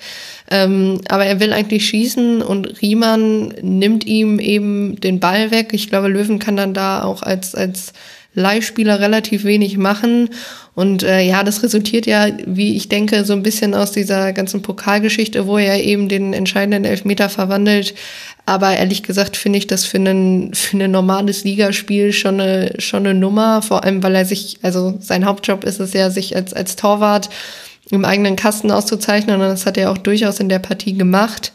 Ähm, 0.50 1.02
aber 1.10 1.26
er 1.26 1.40
will 1.40 1.52
eigentlich 1.52 1.88
schießen 1.88 2.42
und 2.42 2.82
Riemann 2.82 3.54
nimmt 3.62 4.06
ihm 4.06 4.40
eben 4.40 5.00
den 5.02 5.20
Ball 5.20 5.52
weg. 5.52 5.70
Ich 5.74 5.90
glaube, 5.90 6.08
Löwen 6.08 6.40
kann 6.40 6.56
dann 6.56 6.74
da 6.74 7.04
auch 7.04 7.22
als, 7.22 7.54
als 7.54 7.94
Leihspieler 8.34 9.00
relativ 9.00 9.44
wenig 9.44 9.78
machen. 9.78 10.30
Und 10.76 11.02
äh, 11.02 11.22
ja, 11.22 11.44
das 11.44 11.64
resultiert 11.64 12.06
ja, 12.06 12.28
wie 12.46 12.78
ich 12.78 12.88
denke, 12.88 13.26
so 13.26 13.34
ein 13.34 13.42
bisschen 13.42 13.74
aus 13.74 13.92
dieser 13.92 14.32
ganzen 14.32 14.62
Pokalgeschichte, 14.62 15.48
wo 15.48 15.58
er 15.58 15.84
eben 15.84 16.08
den 16.08 16.34
entscheidenden 16.34 16.86
Elfmeter 16.86 17.30
verwandelt. 17.30 17.96
Aber 18.46 18.78
ehrlich 18.78 19.02
gesagt 19.02 19.36
finde 19.36 19.58
ich 19.58 19.66
das 19.66 19.86
für, 19.86 19.98
einen, 19.98 20.54
für 20.54 20.78
ein 20.78 20.92
normales 20.92 21.44
Ligaspiel 21.44 22.14
schon 22.14 22.40
eine, 22.40 22.76
schon 22.78 23.08
eine 23.08 23.20
Nummer, 23.20 23.64
vor 23.64 23.84
allem 23.84 24.04
weil 24.04 24.16
er 24.16 24.26
sich, 24.26 24.60
also 24.62 24.98
sein 25.02 25.26
Hauptjob 25.26 25.64
ist 25.64 25.80
es 25.80 25.94
ja, 25.94 26.12
sich 26.12 26.36
als, 26.36 26.54
als 26.54 26.76
Torwart 26.76 27.30
im 27.90 28.06
eigenen 28.06 28.36
Kasten 28.36 28.72
auszuzeichnen. 28.72 29.42
Und 29.42 29.48
das 29.48 29.66
hat 29.66 29.78
er 29.78 29.92
auch 29.92 29.98
durchaus 29.98 30.40
in 30.40 30.50
der 30.50 30.60
Partie 30.60 30.94
gemacht. 30.94 31.54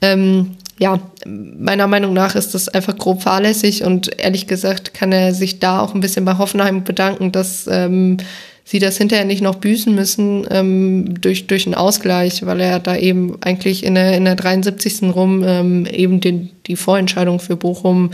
Ähm, 0.00 0.56
ja, 0.78 0.98
meiner 1.24 1.86
Meinung 1.86 2.12
nach 2.12 2.34
ist 2.34 2.54
das 2.54 2.68
einfach 2.68 2.96
grob 2.96 3.22
fahrlässig 3.22 3.84
und 3.84 4.18
ehrlich 4.18 4.46
gesagt 4.48 4.94
kann 4.94 5.12
er 5.12 5.32
sich 5.32 5.60
da 5.60 5.80
auch 5.80 5.94
ein 5.94 6.00
bisschen 6.00 6.24
bei 6.24 6.38
Hoffenheim 6.38 6.82
bedanken, 6.82 7.30
dass 7.30 7.68
ähm, 7.70 8.16
sie 8.64 8.78
das 8.78 8.96
hinterher 8.96 9.24
nicht 9.24 9.42
noch 9.42 9.56
büßen 9.56 9.94
müssen 9.94 10.46
ähm, 10.50 11.20
durch, 11.20 11.46
durch 11.46 11.66
einen 11.66 11.74
Ausgleich, 11.74 12.44
weil 12.46 12.60
er 12.60 12.80
da 12.80 12.96
eben 12.96 13.36
eigentlich 13.42 13.84
in 13.84 13.94
der, 13.94 14.16
in 14.16 14.24
der 14.24 14.34
73. 14.34 15.14
rum 15.14 15.44
ähm, 15.46 15.86
eben 15.86 16.20
den, 16.20 16.50
die 16.66 16.76
Vorentscheidung 16.76 17.38
für 17.38 17.56
Bochum 17.56 18.10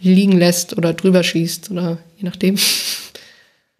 liegen 0.00 0.38
lässt 0.38 0.78
oder 0.78 0.94
drüber 0.94 1.22
schießt 1.22 1.70
oder 1.70 1.98
je 2.16 2.24
nachdem. 2.24 2.56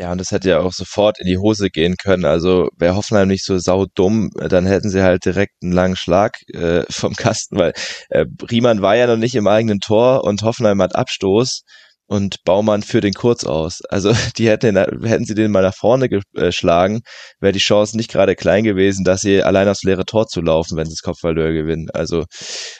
Ja, 0.00 0.12
und 0.12 0.18
das 0.18 0.30
hätte 0.30 0.48
ja 0.48 0.60
auch 0.60 0.72
sofort 0.72 1.20
in 1.20 1.26
die 1.26 1.36
Hose 1.36 1.68
gehen 1.68 1.96
können. 1.98 2.24
Also 2.24 2.70
wäre 2.78 2.96
Hoffenheim 2.96 3.28
nicht 3.28 3.44
so 3.44 3.58
saudumm, 3.58 4.30
dann 4.34 4.64
hätten 4.64 4.88
sie 4.88 5.02
halt 5.02 5.26
direkt 5.26 5.52
einen 5.62 5.72
langen 5.72 5.94
Schlag 5.94 6.38
äh, 6.54 6.84
vom 6.90 7.14
Kasten, 7.14 7.58
weil 7.58 7.74
äh, 8.08 8.24
Riemann 8.50 8.80
war 8.80 8.96
ja 8.96 9.06
noch 9.06 9.18
nicht 9.18 9.34
im 9.34 9.46
eigenen 9.46 9.80
Tor 9.80 10.24
und 10.24 10.40
Hoffenheim 10.42 10.80
hat 10.80 10.96
Abstoß 10.96 11.64
und 12.10 12.42
Baumann 12.44 12.82
führt 12.82 13.04
den 13.04 13.14
kurz 13.14 13.44
aus. 13.44 13.82
Also 13.88 14.12
die 14.36 14.48
hätten, 14.48 14.74
den, 14.74 15.04
hätten 15.04 15.24
sie 15.24 15.36
den 15.36 15.52
mal 15.52 15.62
nach 15.62 15.76
vorne 15.76 16.08
geschlagen, 16.08 17.02
wäre 17.38 17.52
die 17.52 17.60
Chance 17.60 17.96
nicht 17.96 18.10
gerade 18.10 18.34
klein 18.34 18.64
gewesen, 18.64 19.04
dass 19.04 19.20
sie 19.20 19.44
allein 19.44 19.68
aufs 19.68 19.84
leere 19.84 20.04
Tor 20.04 20.26
zu 20.26 20.40
laufen, 20.40 20.76
wenn 20.76 20.86
sie 20.86 20.94
das 20.94 21.02
Kopfballduell 21.02 21.54
gewinnen. 21.54 21.88
Also 21.94 22.24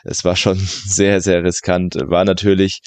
es 0.03 0.25
war 0.25 0.35
schon 0.35 0.57
sehr, 0.85 1.21
sehr 1.21 1.45
riskant. 1.45 1.95
War 1.95 2.25
natürlich 2.25 2.81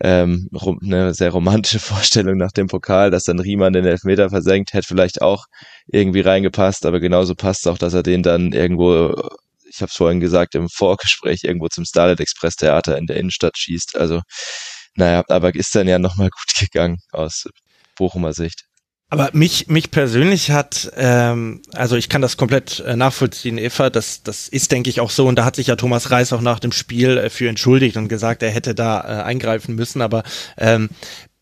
ähm, 0.00 0.48
eine 0.84 1.14
sehr 1.14 1.30
romantische 1.30 1.78
Vorstellung 1.80 2.36
nach 2.36 2.52
dem 2.52 2.68
Pokal, 2.68 3.10
dass 3.10 3.24
dann 3.24 3.40
Riemann 3.40 3.72
den 3.72 3.84
Elfmeter 3.84 4.30
versenkt, 4.30 4.74
hätte 4.74 4.86
vielleicht 4.86 5.20
auch 5.20 5.46
irgendwie 5.88 6.20
reingepasst, 6.20 6.86
aber 6.86 7.00
genauso 7.00 7.34
passt 7.34 7.66
auch, 7.66 7.76
dass 7.76 7.94
er 7.94 8.04
den 8.04 8.22
dann 8.22 8.52
irgendwo 8.52 9.14
ich 9.70 9.82
habe 9.82 9.90
es 9.90 9.96
vorhin 9.96 10.20
gesagt, 10.20 10.54
im 10.54 10.68
Vorgespräch 10.70 11.40
irgendwo 11.42 11.68
zum 11.68 11.84
Starlight 11.84 12.20
Express 12.20 12.56
Theater 12.56 12.96
in 12.96 13.06
der 13.06 13.16
Innenstadt 13.16 13.58
schießt. 13.58 13.96
Also 13.96 14.22
naja, 14.98 15.24
aber 15.28 15.54
ist 15.54 15.74
dann 15.74 15.88
ja 15.88 15.98
nochmal 15.98 16.28
gut 16.28 16.58
gegangen 16.58 16.98
aus 17.12 17.48
Bochumer 17.96 18.32
Sicht. 18.32 18.64
Aber 19.10 19.30
mich, 19.32 19.68
mich 19.68 19.90
persönlich 19.90 20.50
hat, 20.50 20.92
ähm, 20.96 21.62
also 21.72 21.96
ich 21.96 22.10
kann 22.10 22.20
das 22.20 22.36
komplett 22.36 22.80
äh, 22.80 22.94
nachvollziehen, 22.94 23.56
Eva, 23.56 23.88
das, 23.88 24.22
das 24.22 24.48
ist, 24.48 24.70
denke 24.70 24.90
ich, 24.90 25.00
auch 25.00 25.08
so. 25.08 25.26
Und 25.26 25.36
da 25.36 25.46
hat 25.46 25.56
sich 25.56 25.68
ja 25.68 25.76
Thomas 25.76 26.10
Reis 26.10 26.34
auch 26.34 26.42
nach 26.42 26.58
dem 26.58 26.72
Spiel 26.72 27.16
äh, 27.16 27.30
für 27.30 27.48
entschuldigt 27.48 27.96
und 27.96 28.08
gesagt, 28.08 28.42
er 28.42 28.50
hätte 28.50 28.74
da 28.74 29.00
äh, 29.00 29.22
eingreifen 29.22 29.74
müssen. 29.76 30.02
Aber 30.02 30.24
ähm, 30.58 30.90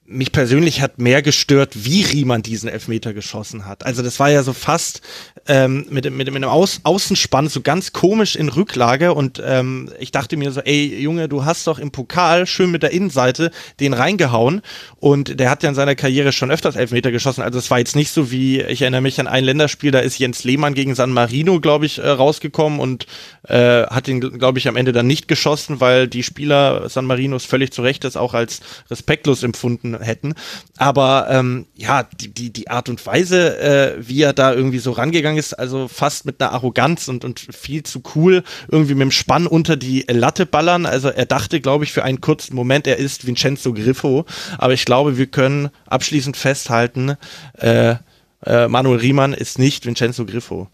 mich 0.09 0.30
persönlich 0.30 0.80
hat 0.80 0.98
mehr 0.98 1.20
gestört, 1.20 1.72
wie 1.74 2.02
Riemann 2.02 2.42
diesen 2.42 2.68
Elfmeter 2.68 3.12
geschossen 3.12 3.66
hat. 3.66 3.84
Also 3.84 4.02
das 4.02 4.20
war 4.20 4.30
ja 4.30 4.42
so 4.42 4.52
fast 4.52 5.00
ähm, 5.48 5.86
mit, 5.90 6.04
mit, 6.04 6.14
mit 6.14 6.36
einem 6.36 6.48
Aus 6.48 6.80
Außenspann 6.84 7.48
so 7.48 7.61
ganz 7.61 7.92
komisch 7.92 8.36
in 8.36 8.48
Rücklage 8.48 9.14
und 9.14 9.42
ähm, 9.44 9.90
ich 9.98 10.12
dachte 10.12 10.36
mir 10.36 10.52
so, 10.52 10.61
ey 10.61 11.00
Junge, 11.00 11.28
du 11.28 11.44
hast 11.44 11.66
doch 11.66 11.78
im 11.78 11.90
Pokal 11.90 12.46
schön 12.46 12.70
mit 12.70 12.82
der 12.82 12.92
Innenseite 12.92 13.50
den 13.80 13.94
reingehauen 13.94 14.62
und 15.00 15.40
der 15.40 15.50
hat 15.50 15.62
ja 15.64 15.68
in 15.68 15.74
seiner 15.74 15.96
Karriere 15.96 16.30
schon 16.32 16.50
öfters 16.50 16.76
Elfmeter 16.76 17.11
geschossen. 17.11 17.42
Also 17.42 17.59
es 17.59 17.70
war 17.70 17.78
jetzt 17.78 17.96
nicht 17.96 18.11
so 18.11 18.30
wie, 18.30 18.61
ich 18.61 18.82
erinnere 18.82 19.00
mich 19.00 19.18
an 19.18 19.26
ein 19.26 19.44
Länderspiel, 19.44 19.90
da 19.90 19.98
ist 19.98 20.18
Jens 20.18 20.44
Lehmann 20.44 20.74
gegen 20.74 20.94
San 20.94 21.11
Marino, 21.11 21.61
glaube 21.61 21.86
ich, 21.86 21.98
äh, 21.98 22.09
rausgekommen 22.09 22.78
und 22.78 23.07
äh, 23.48 23.82
hat 23.86 24.07
ihn, 24.07 24.20
glaube 24.20 24.59
ich, 24.59 24.68
am 24.68 24.76
Ende 24.76 24.92
dann 24.92 25.07
nicht 25.07 25.26
geschossen, 25.26 25.80
weil 25.80 26.07
die 26.07 26.22
Spieler 26.22 26.88
San 26.88 27.07
Marinos 27.07 27.44
völlig 27.44 27.72
zu 27.72 27.82
Recht 27.82 28.04
das 28.04 28.16
auch 28.16 28.34
als 28.34 28.61
respektlos 28.88 29.42
empfunden 29.42 29.95
hätten. 30.01 30.34
Aber 30.76 31.26
ähm, 31.30 31.66
ja, 31.74 32.05
die, 32.05 32.32
die, 32.32 32.53
die 32.53 32.68
Art 32.68 32.88
und 32.88 33.05
Weise, 33.07 33.59
äh, 33.59 33.94
wie 33.99 34.22
er 34.22 34.32
da 34.32 34.53
irgendwie 34.53 34.78
so 34.78 34.92
rangegangen 34.92 35.38
ist, 35.38 35.55
also 35.55 35.88
fast 35.88 36.26
mit 36.26 36.40
einer 36.40 36.53
Arroganz 36.53 37.09
und, 37.09 37.24
und 37.24 37.40
viel 37.40 37.82
zu 37.82 38.03
cool, 38.14 38.42
irgendwie 38.68 38.94
mit 38.94 39.03
dem 39.03 39.11
Spann 39.11 39.47
unter 39.47 39.76
die 39.76 40.05
Latte 40.09 40.47
ballern. 40.47 40.86
Also 40.86 41.09
er 41.09 41.26
dachte, 41.26 41.61
glaube 41.61 41.84
ich, 41.84 41.92
für 41.92 42.05
einen 42.05 42.20
kurzen 42.20 42.55
Moment, 42.55 42.86
er 42.86 42.99
ist 42.99 43.26
Vincenzo 43.26 43.72
Griffo. 43.72 44.24
Aber 44.59 44.72
ich 44.72 44.84
glaube, 44.84 45.18
wir 45.18 45.26
können 45.26 45.70
abschließend 45.86 46.36
festhalten, 46.36 47.16
äh, 47.55 47.97
äh, 48.44 48.68
Manuel 48.68 48.99
Riemann 48.99 49.32
ist 49.32 49.59
nicht 49.59 49.86
Vincenzo 49.86 50.24
Griffo. 50.24 50.68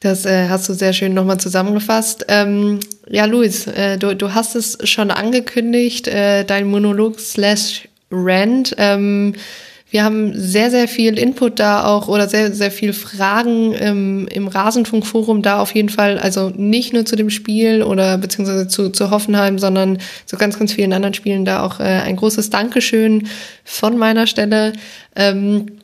Das 0.00 0.24
äh, 0.24 0.48
hast 0.48 0.66
du 0.66 0.72
sehr 0.72 0.94
schön 0.94 1.12
nochmal 1.12 1.38
zusammengefasst. 1.38 2.24
Ähm, 2.28 2.80
ja, 3.06 3.26
Luis, 3.26 3.66
äh, 3.66 3.98
du, 3.98 4.16
du 4.16 4.32
hast 4.32 4.56
es 4.56 4.78
schon 4.88 5.10
angekündigt, 5.10 6.08
äh, 6.08 6.44
dein 6.44 6.68
Monolog 6.68 7.20
slash 7.20 7.86
Rant. 8.10 8.74
Ähm, 8.78 9.34
wir 9.90 10.04
haben 10.04 10.32
sehr, 10.38 10.70
sehr 10.70 10.88
viel 10.88 11.18
Input 11.18 11.58
da 11.58 11.84
auch 11.84 12.08
oder 12.08 12.28
sehr, 12.28 12.52
sehr 12.52 12.70
viel 12.70 12.92
Fragen 12.92 13.74
im, 13.74 14.28
im 14.28 14.48
Rasenfunkforum 14.48 15.42
da 15.42 15.60
auf 15.60 15.74
jeden 15.74 15.88
Fall. 15.88 16.18
Also 16.18 16.50
nicht 16.50 16.92
nur 16.92 17.04
zu 17.04 17.16
dem 17.16 17.28
Spiel 17.28 17.82
oder 17.82 18.16
beziehungsweise 18.16 18.68
zu, 18.68 18.90
zu 18.90 19.10
Hoffenheim, 19.10 19.58
sondern 19.58 19.98
zu 20.26 20.36
ganz, 20.36 20.58
ganz 20.58 20.72
vielen 20.72 20.92
anderen 20.92 21.14
Spielen 21.14 21.44
da 21.44 21.64
auch 21.64 21.80
äh, 21.80 21.82
ein 21.82 22.16
großes 22.16 22.50
Dankeschön 22.50 23.26
von 23.64 23.98
meiner 23.98 24.28
Stelle. 24.28 24.72
Ähm, 25.16 25.79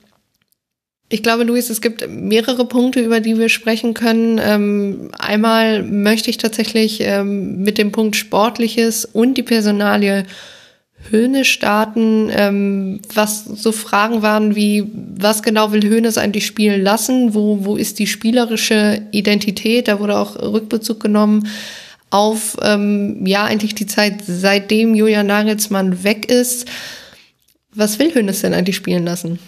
ich 1.08 1.22
glaube, 1.22 1.44
Luis, 1.44 1.70
es 1.70 1.80
gibt 1.80 2.08
mehrere 2.08 2.66
Punkte, 2.66 3.00
über 3.00 3.20
die 3.20 3.38
wir 3.38 3.48
sprechen 3.48 3.94
können. 3.94 4.40
Ähm, 4.42 5.10
einmal 5.16 5.84
möchte 5.84 6.30
ich 6.30 6.38
tatsächlich 6.38 7.00
ähm, 7.00 7.62
mit 7.62 7.78
dem 7.78 7.92
Punkt 7.92 8.16
Sportliches 8.16 9.04
und 9.04 9.34
die 9.34 9.44
Personalie 9.44 10.26
Höhne 11.10 11.44
starten, 11.44 12.28
ähm, 12.32 13.00
was 13.14 13.44
so 13.44 13.70
Fragen 13.70 14.22
waren 14.22 14.56
wie, 14.56 14.90
was 14.92 15.44
genau 15.44 15.70
will 15.70 15.84
Höhnes 15.84 16.18
eigentlich 16.18 16.44
spielen 16.44 16.82
lassen? 16.82 17.34
Wo, 17.34 17.64
wo 17.64 17.76
ist 17.76 18.00
die 18.00 18.08
spielerische 18.08 19.02
Identität? 19.12 19.86
Da 19.86 20.00
wurde 20.00 20.18
auch 20.18 20.34
Rückbezug 20.34 20.98
genommen 20.98 21.48
auf, 22.10 22.56
ja, 22.62 23.44
eigentlich 23.44 23.74
die 23.74 23.86
Zeit, 23.86 24.22
seitdem 24.24 24.94
Julian 24.94 25.26
Nagelsmann 25.26 26.04
weg 26.04 26.30
ist. 26.30 26.66
Was 27.74 27.98
will 27.98 28.14
Höhnes 28.14 28.40
denn 28.40 28.54
eigentlich 28.54 28.76
spielen 28.76 29.04
lassen? 29.04 29.40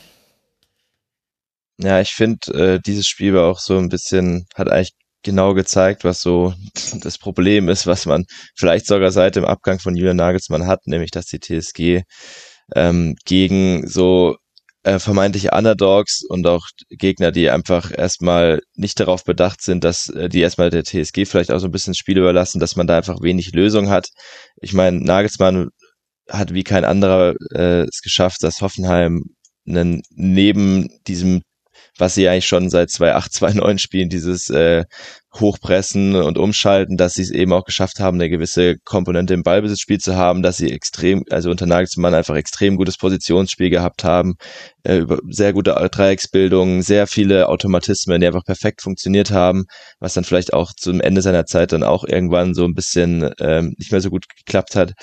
Ja, 1.81 2.01
ich 2.01 2.11
finde, 2.11 2.53
äh, 2.77 2.81
dieses 2.85 3.07
Spiel 3.07 3.35
war 3.35 3.47
auch 3.47 3.61
so 3.61 3.79
ein 3.79 3.89
bisschen, 3.89 4.47
hat 4.55 4.69
eigentlich 4.69 4.93
genau 5.23 5.55
gezeigt, 5.55 6.05
was 6.05 6.21
so 6.21 6.55
das 7.03 7.19
Problem 7.19 7.69
ist, 7.69 7.87
was 7.87 8.07
man 8.07 8.25
vielleicht 8.57 8.87
sogar 8.87 9.11
seit 9.13 9.37
dem 9.37 9.45
Abgang 9.45 9.79
von 9.79 9.97
Julian 9.97 10.17
Nagelsmann 10.17 10.67
hat, 10.67 10.87
nämlich 10.87 11.11
dass 11.11 11.27
die 11.27 11.41
TSG 11.41 12.03
ähm, 12.75 13.17
gegen 13.25 13.87
so 13.89 14.37
äh, 14.85 14.99
vermeintliche 14.99 15.51
Underdogs 15.53 16.23
und 16.29 16.47
auch 16.47 16.67
Gegner, 16.91 17.33
die 17.33 17.51
einfach 17.51 17.91
erstmal 17.97 18.61
nicht 18.75 18.99
darauf 19.01 19.25
bedacht 19.25 19.63
sind, 19.63 19.85
dass 19.85 20.09
äh, 20.09 20.29
die 20.29 20.41
erstmal 20.41 20.71
der 20.71 20.85
TSG 20.85 21.27
vielleicht 21.27 21.51
auch 21.53 21.59
so 21.59 21.67
ein 21.69 21.73
bisschen 21.73 21.93
das 21.93 21.99
Spiel 21.99 22.19
überlassen, 22.19 22.61
dass 22.61 22.77
man 22.77 22.87
da 22.87 22.97
einfach 22.97 23.21
wenig 23.23 23.53
Lösung 23.53 23.91
hat. 23.91 24.09
Ich 24.61 24.73
meine, 24.75 24.99
Nagelsmann 25.01 25.69
hat 26.29 26.55
wie 26.55 26.65
kein 26.65 26.85
anderer 26.85 27.35
äh, 27.55 27.83
es 27.83 28.03
geschafft, 28.03 28.43
dass 28.43 28.61
Hoffenheim 28.61 29.25
einen, 29.67 30.03
neben 30.11 30.89
diesem 31.07 31.43
was 31.99 32.15
sie 32.15 32.29
eigentlich 32.29 32.47
schon 32.47 32.71
seit 32.71 32.91
2008, 32.91 33.33
2009 33.33 33.79
spielen, 33.79 34.09
dieses 34.09 34.51
äh, 34.51 34.85
Hochpressen 35.35 36.15
und 36.17 36.39
Umschalten, 36.39 36.97
dass 36.97 37.15
sie 37.15 37.23
es 37.23 37.31
eben 37.31 37.53
auch 37.53 37.65
geschafft 37.65 38.01
haben, 38.01 38.17
eine 38.17 38.31
gewisse 38.31 38.77
Komponente 38.79 39.35
im 39.35 39.43
Ballbesitzspiel 39.43 39.99
zu 39.99 40.17
haben, 40.17 40.43
dass 40.43 40.57
sie 40.57 40.73
extrem, 40.73 41.23
also 41.31 41.51
unter 41.51 41.67
Nagelsmann 41.67 42.15
einfach 42.15 42.35
extrem 42.35 42.77
gutes 42.77 42.97
Positionsspiel 42.97 43.71
gehabt 43.71 44.05
haben, 44.05 44.35
äh, 44.85 44.97
über 44.97 45.19
sehr 45.29 45.53
gute 45.53 45.73
Dreiecksbildung, 45.73 46.83
sehr 46.83 47.07
viele 47.07 47.49
Automatismen, 47.49 48.21
die 48.21 48.27
einfach 48.27 48.45
perfekt 48.45 48.83
funktioniert 48.83 49.31
haben, 49.31 49.65
was 50.01 50.15
dann 50.15 50.25
vielleicht 50.25 50.55
auch 50.55 50.73
zum 50.77 51.01
Ende 51.01 51.23
seiner 51.23 51.45
Zeit 51.45 51.73
dann 51.73 51.83
auch 51.83 52.05
irgendwann 52.05 52.55
so 52.55 52.65
ein 52.65 52.75
bisschen 52.75 53.31
ähm, 53.41 53.75
nicht 53.79 53.93
mehr 53.93 54.01
so 54.01 54.11
gut 54.11 54.25
geklappt 54.45 54.77
hat. 54.77 54.95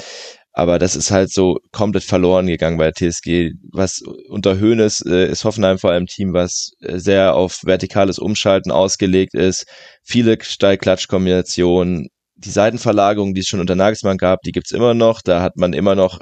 Aber 0.57 0.79
das 0.79 0.95
ist 0.95 1.11
halt 1.11 1.33
so 1.33 1.57
komplett 1.73 2.05
verloren 2.05 2.47
gegangen 2.47 2.77
bei 2.77 2.89
der 2.89 2.93
TSG. 2.93 3.51
Was 3.73 4.01
unter 4.29 4.57
Höhnes 4.57 5.01
äh, 5.05 5.29
ist 5.29 5.43
Hoffenheim 5.43 5.77
vor 5.77 5.91
allem 5.91 6.03
ein 6.03 6.07
Team, 6.07 6.31
was 6.31 6.71
äh, 6.79 6.97
sehr 6.97 7.35
auf 7.35 7.59
vertikales 7.63 8.19
Umschalten 8.19 8.71
ausgelegt 8.71 9.33
ist. 9.33 9.65
Viele 10.01 10.37
Steil-Klatsch-Kombinationen. 10.41 12.07
Die 12.37 12.49
Seitenverlagerung, 12.49 13.33
die 13.33 13.41
es 13.41 13.47
schon 13.47 13.59
unter 13.59 13.75
Nagelsmann 13.75 14.15
gab, 14.15 14.39
die 14.43 14.53
gibt's 14.53 14.71
immer 14.71 14.93
noch. 14.93 15.21
Da 15.21 15.41
hat 15.41 15.57
man 15.57 15.73
immer 15.73 15.93
noch 15.93 16.21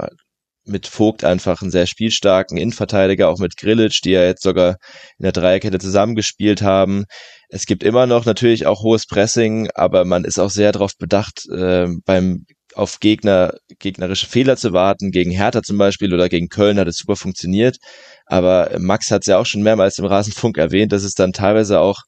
mit 0.66 0.88
Vogt 0.88 1.24
einfach 1.24 1.62
einen 1.62 1.70
sehr 1.70 1.86
spielstarken 1.86 2.58
Innenverteidiger, 2.58 3.30
auch 3.30 3.38
mit 3.38 3.56
Grillitsch, 3.58 4.02
die 4.04 4.12
ja 4.12 4.24
jetzt 4.24 4.42
sogar 4.42 4.78
in 5.20 5.24
der 5.24 5.32
Dreierkette 5.32 5.78
zusammengespielt 5.78 6.64
haben. 6.64 7.06
Es 7.50 7.68
gibt 7.68 7.84
immer 7.84 8.08
noch 8.08 8.26
natürlich 8.26 8.66
auch 8.66 8.82
hohes 8.82 9.06
Pressing, 9.06 9.70
aber 9.76 10.06
man 10.06 10.24
ist 10.24 10.40
auch 10.40 10.50
sehr 10.50 10.72
darauf 10.72 10.94
bedacht, 10.98 11.44
äh, 11.52 11.88
beim 12.06 12.46
auf 12.76 13.00
Gegner, 13.00 13.54
gegnerische 13.80 14.28
Fehler 14.28 14.58
zu 14.58 14.74
warten. 14.74 15.12
Gegen 15.12 15.32
Hertha 15.32 15.62
zum 15.62 15.78
Beispiel 15.78 16.14
oder 16.14 16.30
gegen 16.30 16.50
Köln 16.50 16.80
hat 16.80 16.88
es 16.88 16.98
super 16.98 17.16
funktioniert. 17.16 17.78
Aber 18.26 18.72
Max 18.80 19.12
hat 19.12 19.22
es 19.22 19.28
ja 19.28 19.38
auch 19.38 19.46
schon 19.46 19.64
mehrmals 19.64 19.98
im 19.98 20.06
Rasenfunk 20.06 20.58
erwähnt, 20.58 20.92
dass 20.92 21.04
es 21.04 21.14
dann 21.14 21.34
teilweise 21.34 21.80
auch 21.80 22.02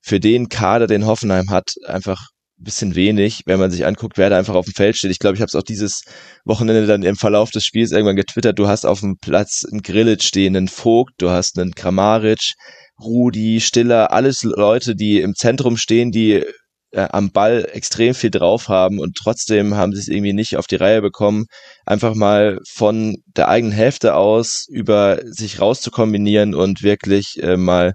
für 0.00 0.20
den 0.20 0.48
Kader, 0.48 0.86
den 0.86 1.06
Hoffenheim 1.06 1.50
hat, 1.50 1.74
einfach 1.86 2.28
ein 2.60 2.64
bisschen 2.64 2.94
wenig, 2.94 3.42
wenn 3.46 3.60
man 3.60 3.70
sich 3.70 3.86
anguckt, 3.86 4.18
wer 4.18 4.30
da 4.30 4.38
einfach 4.38 4.54
auf 4.54 4.64
dem 4.64 4.74
Feld 4.74 4.96
steht. 4.96 5.10
Ich 5.10 5.18
glaube, 5.18 5.36
ich 5.36 5.40
habe 5.40 5.48
es 5.48 5.54
auch 5.54 5.62
dieses 5.62 6.02
Wochenende 6.44 6.86
dann 6.86 7.02
im 7.02 7.16
Verlauf 7.16 7.50
des 7.50 7.64
Spiels 7.64 7.92
irgendwann 7.92 8.16
getwittert. 8.16 8.58
Du 8.58 8.66
hast 8.66 8.84
auf 8.84 9.00
dem 9.00 9.16
Platz 9.18 9.64
einen 9.70 9.82
Grillic 9.82 10.22
stehen, 10.22 10.56
einen 10.56 10.68
Vogt, 10.68 11.14
du 11.18 11.30
hast 11.30 11.58
einen 11.58 11.74
Kramaric, 11.74 12.54
Rudi, 13.00 13.60
Stiller, 13.60 14.12
alles 14.12 14.42
Leute, 14.42 14.96
die 14.96 15.20
im 15.20 15.34
Zentrum 15.34 15.76
stehen, 15.76 16.10
die 16.10 16.44
äh, 16.92 17.06
am 17.10 17.30
Ball 17.30 17.68
extrem 17.72 18.14
viel 18.14 18.30
drauf 18.30 18.68
haben 18.68 18.98
und 18.98 19.16
trotzdem 19.16 19.74
haben 19.74 19.92
sie 19.92 20.00
es 20.00 20.08
irgendwie 20.08 20.32
nicht 20.32 20.56
auf 20.56 20.66
die 20.66 20.76
Reihe 20.76 21.02
bekommen, 21.02 21.46
einfach 21.86 22.14
mal 22.14 22.58
von 22.66 23.16
der 23.26 23.48
eigenen 23.48 23.72
Hälfte 23.72 24.14
aus 24.14 24.66
über 24.68 25.20
sich 25.24 25.60
rauszukombinieren 25.60 26.54
und 26.54 26.82
wirklich 26.82 27.42
äh, 27.42 27.56
mal 27.56 27.94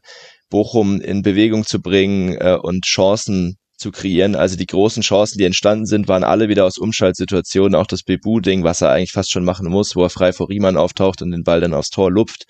Bochum 0.49 1.01
in 1.01 1.23
Bewegung 1.23 1.65
zu 1.65 1.81
bringen 1.81 2.37
äh, 2.37 2.57
und 2.61 2.85
Chancen 2.85 3.57
zu 3.75 3.91
kreieren. 3.91 4.35
Also 4.35 4.55
die 4.55 4.67
großen 4.67 5.01
Chancen, 5.01 5.39
die 5.39 5.45
entstanden 5.45 5.85
sind, 5.85 6.07
waren 6.07 6.23
alle 6.23 6.47
wieder 6.47 6.65
aus 6.65 6.77
Umschaltsituationen. 6.77 7.75
Auch 7.75 7.87
das 7.87 8.03
Bebu-Ding, 8.03 8.63
was 8.63 8.81
er 8.81 8.91
eigentlich 8.91 9.11
fast 9.11 9.31
schon 9.31 9.43
machen 9.43 9.67
muss, 9.67 9.95
wo 9.95 10.03
er 10.03 10.09
frei 10.09 10.31
vor 10.31 10.49
Riemann 10.49 10.77
auftaucht 10.77 11.21
und 11.21 11.31
den 11.31 11.43
Ball 11.43 11.59
dann 11.59 11.73
aufs 11.73 11.89
Tor 11.89 12.11
lupft 12.11 12.45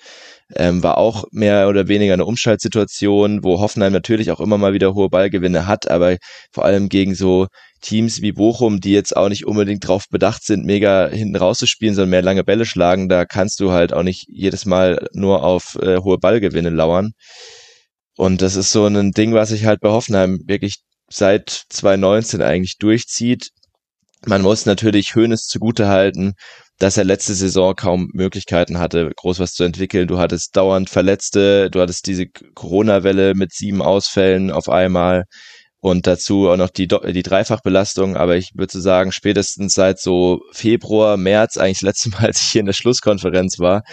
ähm, 0.55 0.83
war 0.83 0.97
auch 0.97 1.25
mehr 1.31 1.67
oder 1.69 1.87
weniger 1.87 2.13
eine 2.13 2.25
Umschaltsituation, 2.25 3.43
wo 3.43 3.59
Hoffenheim 3.59 3.93
natürlich 3.93 4.31
auch 4.31 4.39
immer 4.39 4.57
mal 4.57 4.73
wieder 4.73 4.93
hohe 4.93 5.09
Ballgewinne 5.09 5.67
hat, 5.67 5.89
aber 5.89 6.17
vor 6.51 6.65
allem 6.65 6.89
gegen 6.89 7.15
so 7.15 7.47
Teams 7.81 8.21
wie 8.21 8.31
Bochum, 8.31 8.79
die 8.79 8.93
jetzt 8.93 9.15
auch 9.15 9.29
nicht 9.29 9.45
unbedingt 9.45 9.83
darauf 9.83 10.07
bedacht 10.09 10.43
sind, 10.43 10.65
mega 10.65 11.07
hinten 11.09 11.35
rauszuspielen, 11.35 11.95
sondern 11.95 12.11
mehr 12.11 12.21
lange 12.21 12.43
Bälle 12.43 12.65
schlagen, 12.65 13.09
da 13.09 13.25
kannst 13.25 13.59
du 13.59 13.71
halt 13.71 13.93
auch 13.93 14.03
nicht 14.03 14.25
jedes 14.29 14.65
Mal 14.65 15.07
nur 15.13 15.43
auf 15.43 15.77
äh, 15.81 15.97
hohe 15.97 16.17
Ballgewinne 16.17 16.69
lauern. 16.69 17.11
Und 18.15 18.41
das 18.41 18.55
ist 18.55 18.71
so 18.71 18.85
ein 18.85 19.11
Ding, 19.11 19.33
was 19.33 19.49
sich 19.49 19.65
halt 19.65 19.81
bei 19.81 19.89
Hoffenheim 19.89 20.41
wirklich 20.45 20.75
seit 21.09 21.49
2019 21.69 22.41
eigentlich 22.41 22.77
durchzieht. 22.77 23.49
Man 24.25 24.41
muss 24.41 24.65
natürlich 24.65 25.15
Hönes 25.15 25.47
zugute 25.47 25.87
halten, 25.87 26.33
dass 26.79 26.97
er 26.97 27.03
letzte 27.03 27.33
Saison 27.33 27.75
kaum 27.75 28.09
Möglichkeiten 28.13 28.79
hatte, 28.79 29.11
groß 29.15 29.39
was 29.39 29.53
zu 29.53 29.63
entwickeln. 29.63 30.07
Du 30.07 30.17
hattest 30.17 30.55
dauernd 30.55 30.89
Verletzte, 30.89 31.69
du 31.69 31.79
hattest 31.79 32.07
diese 32.07 32.27
Corona-Welle 32.27 33.35
mit 33.35 33.53
sieben 33.53 33.81
Ausfällen 33.81 34.51
auf 34.51 34.69
einmal 34.69 35.23
und 35.79 36.07
dazu 36.07 36.49
auch 36.49 36.57
noch 36.57 36.69
die, 36.69 36.87
die 36.87 37.23
Dreifachbelastung. 37.23 38.15
Aber 38.15 38.37
ich 38.37 38.51
würde 38.55 38.79
sagen, 38.79 39.11
spätestens 39.11 39.73
seit 39.73 39.99
so 39.99 40.41
Februar, 40.53 41.17
März, 41.17 41.57
eigentlich 41.57 41.79
das 41.79 41.87
letzte 41.87 42.09
Mal, 42.11 42.27
als 42.27 42.41
ich 42.41 42.47
hier 42.49 42.61
in 42.61 42.65
der 42.65 42.73
Schlusskonferenz 42.73 43.59
war, 43.59 43.83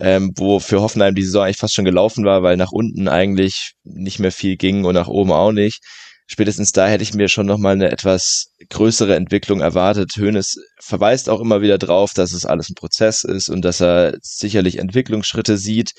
ähm, 0.00 0.32
wo 0.36 0.58
für 0.58 0.80
Hoffenheim 0.80 1.14
die 1.14 1.22
Saison 1.22 1.44
eigentlich 1.44 1.58
fast 1.58 1.74
schon 1.74 1.84
gelaufen 1.84 2.24
war, 2.24 2.42
weil 2.42 2.56
nach 2.56 2.72
unten 2.72 3.08
eigentlich 3.08 3.74
nicht 3.84 4.18
mehr 4.18 4.32
viel 4.32 4.56
ging 4.56 4.84
und 4.84 4.94
nach 4.94 5.08
oben 5.08 5.32
auch 5.32 5.52
nicht 5.52 5.80
spätestens 6.26 6.72
da 6.72 6.86
hätte 6.86 7.02
ich 7.02 7.14
mir 7.14 7.28
schon 7.28 7.46
nochmal 7.46 7.74
eine 7.74 7.90
etwas 7.90 8.46
größere 8.70 9.14
Entwicklung 9.14 9.60
erwartet. 9.60 10.12
Hoeneß 10.16 10.56
verweist 10.80 11.28
auch 11.28 11.40
immer 11.40 11.60
wieder 11.60 11.78
drauf, 11.78 12.12
dass 12.14 12.32
es 12.32 12.46
alles 12.46 12.70
ein 12.70 12.74
Prozess 12.74 13.24
ist 13.24 13.48
und 13.48 13.64
dass 13.64 13.80
er 13.80 14.16
sicherlich 14.22 14.78
Entwicklungsschritte 14.78 15.56
sieht. 15.56 15.92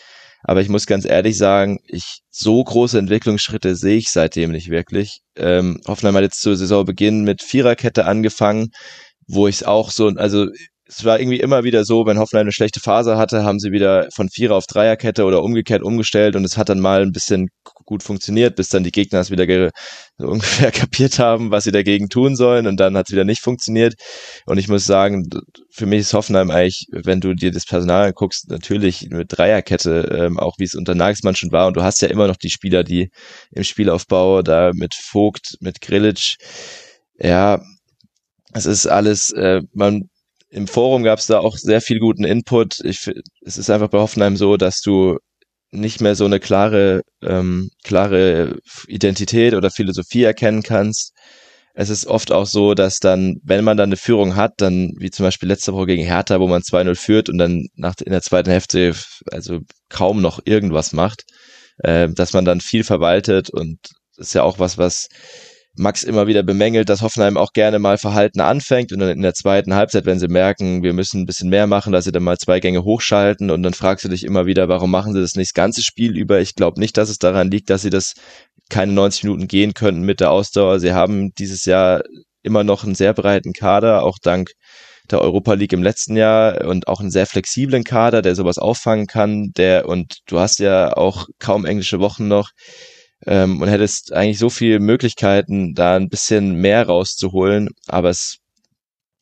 Aber 0.43 0.61
ich 0.61 0.69
muss 0.69 0.85
ganz 0.85 1.05
ehrlich 1.05 1.37
sagen, 1.37 1.79
ich 1.87 2.19
so 2.29 2.63
große 2.63 2.99
Entwicklungsschritte 2.99 3.75
sehe 3.75 3.97
ich 3.97 4.09
seitdem 4.11 4.51
nicht 4.51 4.69
wirklich. 4.69 5.21
Ähm, 5.35 5.81
Hoffenheim 5.87 6.15
hat 6.15 6.23
jetzt 6.23 6.41
zur 6.41 6.55
Saisonbeginn 6.55 7.23
mit 7.23 7.41
Viererkette 7.41 8.05
angefangen, 8.05 8.69
wo 9.27 9.47
ich 9.47 9.55
es 9.55 9.63
auch 9.63 9.89
so, 9.89 10.07
also 10.09 10.47
es 10.87 11.03
war 11.03 11.19
irgendwie 11.19 11.39
immer 11.39 11.63
wieder 11.63 11.83
so, 11.83 12.05
wenn 12.05 12.19
Hoffenheim 12.19 12.45
eine 12.45 12.51
schlechte 12.51 12.79
Phase 12.79 13.17
hatte, 13.17 13.43
haben 13.43 13.59
sie 13.59 13.71
wieder 13.71 14.07
von 14.13 14.29
Vierer 14.29 14.55
auf 14.55 14.67
Dreierkette 14.67 15.23
oder 15.25 15.41
umgekehrt 15.41 15.81
umgestellt 15.81 16.35
und 16.35 16.45
es 16.45 16.57
hat 16.57 16.69
dann 16.69 16.79
mal 16.79 17.01
ein 17.01 17.11
bisschen 17.11 17.49
gut 17.85 18.03
funktioniert, 18.03 18.55
bis 18.55 18.69
dann 18.69 18.83
die 18.83 18.91
Gegner 18.91 19.19
es 19.19 19.31
wieder 19.31 19.71
so 20.17 20.27
ungefähr 20.27 20.71
kapiert 20.71 21.19
haben, 21.19 21.51
was 21.51 21.63
sie 21.63 21.71
dagegen 21.71 22.09
tun 22.09 22.35
sollen 22.35 22.67
und 22.67 22.77
dann 22.77 22.97
hat 22.97 23.07
es 23.07 23.13
wieder 23.13 23.23
nicht 23.23 23.41
funktioniert. 23.41 23.95
Und 24.45 24.57
ich 24.57 24.67
muss 24.67 24.85
sagen, 24.85 25.29
für 25.69 25.85
mich 25.85 26.01
ist 26.01 26.13
Hoffenheim 26.13 26.51
eigentlich, 26.51 26.87
wenn 26.91 27.21
du 27.21 27.33
dir 27.33 27.51
das 27.51 27.65
Personal 27.65 28.07
anguckst, 28.07 28.49
natürlich 28.49 29.05
eine 29.09 29.25
Dreierkette, 29.25 30.17
ähm, 30.17 30.39
auch 30.39 30.55
wie 30.57 30.63
es 30.63 30.75
unter 30.75 30.95
Nagelsmann 30.95 31.35
schon 31.35 31.51
war. 31.51 31.67
Und 31.67 31.77
du 31.77 31.83
hast 31.83 32.01
ja 32.01 32.07
immer 32.07 32.27
noch 32.27 32.37
die 32.37 32.49
Spieler, 32.49 32.83
die 32.83 33.09
im 33.51 33.63
Spielaufbau 33.63 34.41
da 34.41 34.71
mit 34.73 34.95
Vogt, 34.95 35.57
mit 35.59 35.81
Grillitsch, 35.81 36.37
ja, 37.17 37.61
es 38.53 38.65
ist 38.65 38.87
alles, 38.87 39.31
äh, 39.31 39.61
man 39.73 40.09
im 40.49 40.67
Forum 40.67 41.03
gab 41.03 41.19
es 41.19 41.27
da 41.27 41.39
auch 41.39 41.57
sehr 41.57 41.81
viel 41.81 41.99
guten 41.99 42.23
Input. 42.23 42.79
Ich, 42.85 43.11
es 43.41 43.57
ist 43.57 43.69
einfach 43.69 43.89
bei 43.89 43.99
Hoffenheim 43.99 44.37
so, 44.37 44.55
dass 44.55 44.79
du 44.79 45.17
nicht 45.75 46.01
mehr 46.01 46.15
so 46.15 46.25
eine 46.25 46.39
klare, 46.39 47.01
ähm, 47.21 47.69
klare 47.83 48.57
Identität 48.87 49.53
oder 49.53 49.71
Philosophie 49.71 50.23
erkennen 50.23 50.63
kannst. 50.63 51.13
Es 51.73 51.89
ist 51.89 52.07
oft 52.07 52.31
auch 52.31 52.45
so, 52.45 52.73
dass 52.73 52.99
dann, 52.99 53.35
wenn 53.43 53.65
man 53.65 53.75
dann 53.77 53.89
eine 53.89 53.97
Führung 53.97 54.35
hat, 54.35 54.53
dann 54.57 54.91
wie 54.97 55.11
zum 55.11 55.25
Beispiel 55.25 55.49
letzte 55.49 55.73
Woche 55.73 55.87
gegen 55.87 56.05
Hertha, 56.05 56.39
wo 56.39 56.47
man 56.47 56.61
2-0 56.61 56.95
führt 56.95 57.29
und 57.29 57.37
dann 57.37 57.67
nach, 57.75 57.95
in 58.03 58.11
der 58.11 58.21
zweiten 58.21 58.49
Hälfte 58.49 58.95
also 59.31 59.59
kaum 59.89 60.21
noch 60.21 60.39
irgendwas 60.45 60.93
macht, 60.93 61.23
äh, 61.79 62.07
dass 62.09 62.33
man 62.33 62.45
dann 62.45 62.61
viel 62.61 62.83
verwaltet 62.85 63.49
und 63.49 63.77
ist 64.17 64.33
ja 64.33 64.43
auch 64.43 64.59
was, 64.59 64.77
was 64.77 65.09
Max 65.77 66.03
immer 66.03 66.27
wieder 66.27 66.43
bemängelt, 66.43 66.89
dass 66.89 67.01
Hoffenheim 67.01 67.37
auch 67.37 67.51
gerne 67.53 67.79
mal 67.79 67.97
verhalten 67.97 68.39
anfängt 68.41 68.93
und 68.93 68.99
dann 68.99 69.09
in 69.09 69.21
der 69.21 69.33
zweiten 69.33 69.73
Halbzeit, 69.75 70.05
wenn 70.05 70.19
sie 70.19 70.27
merken, 70.27 70.83
wir 70.83 70.93
müssen 70.93 71.21
ein 71.21 71.25
bisschen 71.25 71.49
mehr 71.49 71.67
machen, 71.67 71.91
dass 71.91 72.05
sie 72.05 72.11
dann 72.11 72.23
mal 72.23 72.37
zwei 72.37 72.59
Gänge 72.59 72.83
hochschalten 72.83 73.51
und 73.51 73.63
dann 73.63 73.73
fragst 73.73 74.05
du 74.05 74.09
dich 74.09 74.23
immer 74.23 74.45
wieder, 74.45 74.69
warum 74.69 74.91
machen 74.91 75.13
sie 75.13 75.21
das 75.21 75.35
nicht 75.35 75.49
das 75.49 75.53
ganze 75.53 75.83
Spiel 75.83 76.17
über? 76.17 76.39
Ich 76.39 76.55
glaube 76.55 76.79
nicht, 76.79 76.97
dass 76.97 77.09
es 77.09 77.17
daran 77.17 77.51
liegt, 77.51 77.69
dass 77.69 77.81
sie 77.81 77.89
das 77.89 78.13
keine 78.69 78.93
90 78.93 79.25
Minuten 79.25 79.47
gehen 79.47 79.73
könnten 79.73 80.01
mit 80.01 80.19
der 80.19 80.31
Ausdauer. 80.31 80.79
Sie 80.79 80.93
haben 80.93 81.33
dieses 81.37 81.65
Jahr 81.65 82.03
immer 82.41 82.63
noch 82.63 82.83
einen 82.83 82.95
sehr 82.95 83.13
breiten 83.13 83.53
Kader, 83.53 84.03
auch 84.03 84.17
dank 84.21 84.51
der 85.11 85.21
Europa 85.21 85.53
League 85.53 85.73
im 85.73 85.83
letzten 85.83 86.15
Jahr 86.15 86.65
und 86.65 86.87
auch 86.87 86.99
einen 86.99 87.11
sehr 87.11 87.27
flexiblen 87.27 87.83
Kader, 87.83 88.21
der 88.21 88.35
sowas 88.35 88.57
auffangen 88.57 89.07
kann, 89.07 89.51
der 89.55 89.87
und 89.87 90.19
du 90.27 90.39
hast 90.39 90.59
ja 90.59 90.95
auch 90.95 91.27
kaum 91.39 91.65
englische 91.65 91.99
Wochen 91.99 92.27
noch 92.27 92.51
ähm, 93.25 93.61
und 93.61 93.67
hättest 93.67 94.13
eigentlich 94.13 94.39
so 94.39 94.49
viele 94.49 94.79
Möglichkeiten, 94.79 95.73
da 95.73 95.95
ein 95.95 96.09
bisschen 96.09 96.55
mehr 96.55 96.85
rauszuholen, 96.85 97.69
aber 97.87 98.09
es, 98.09 98.37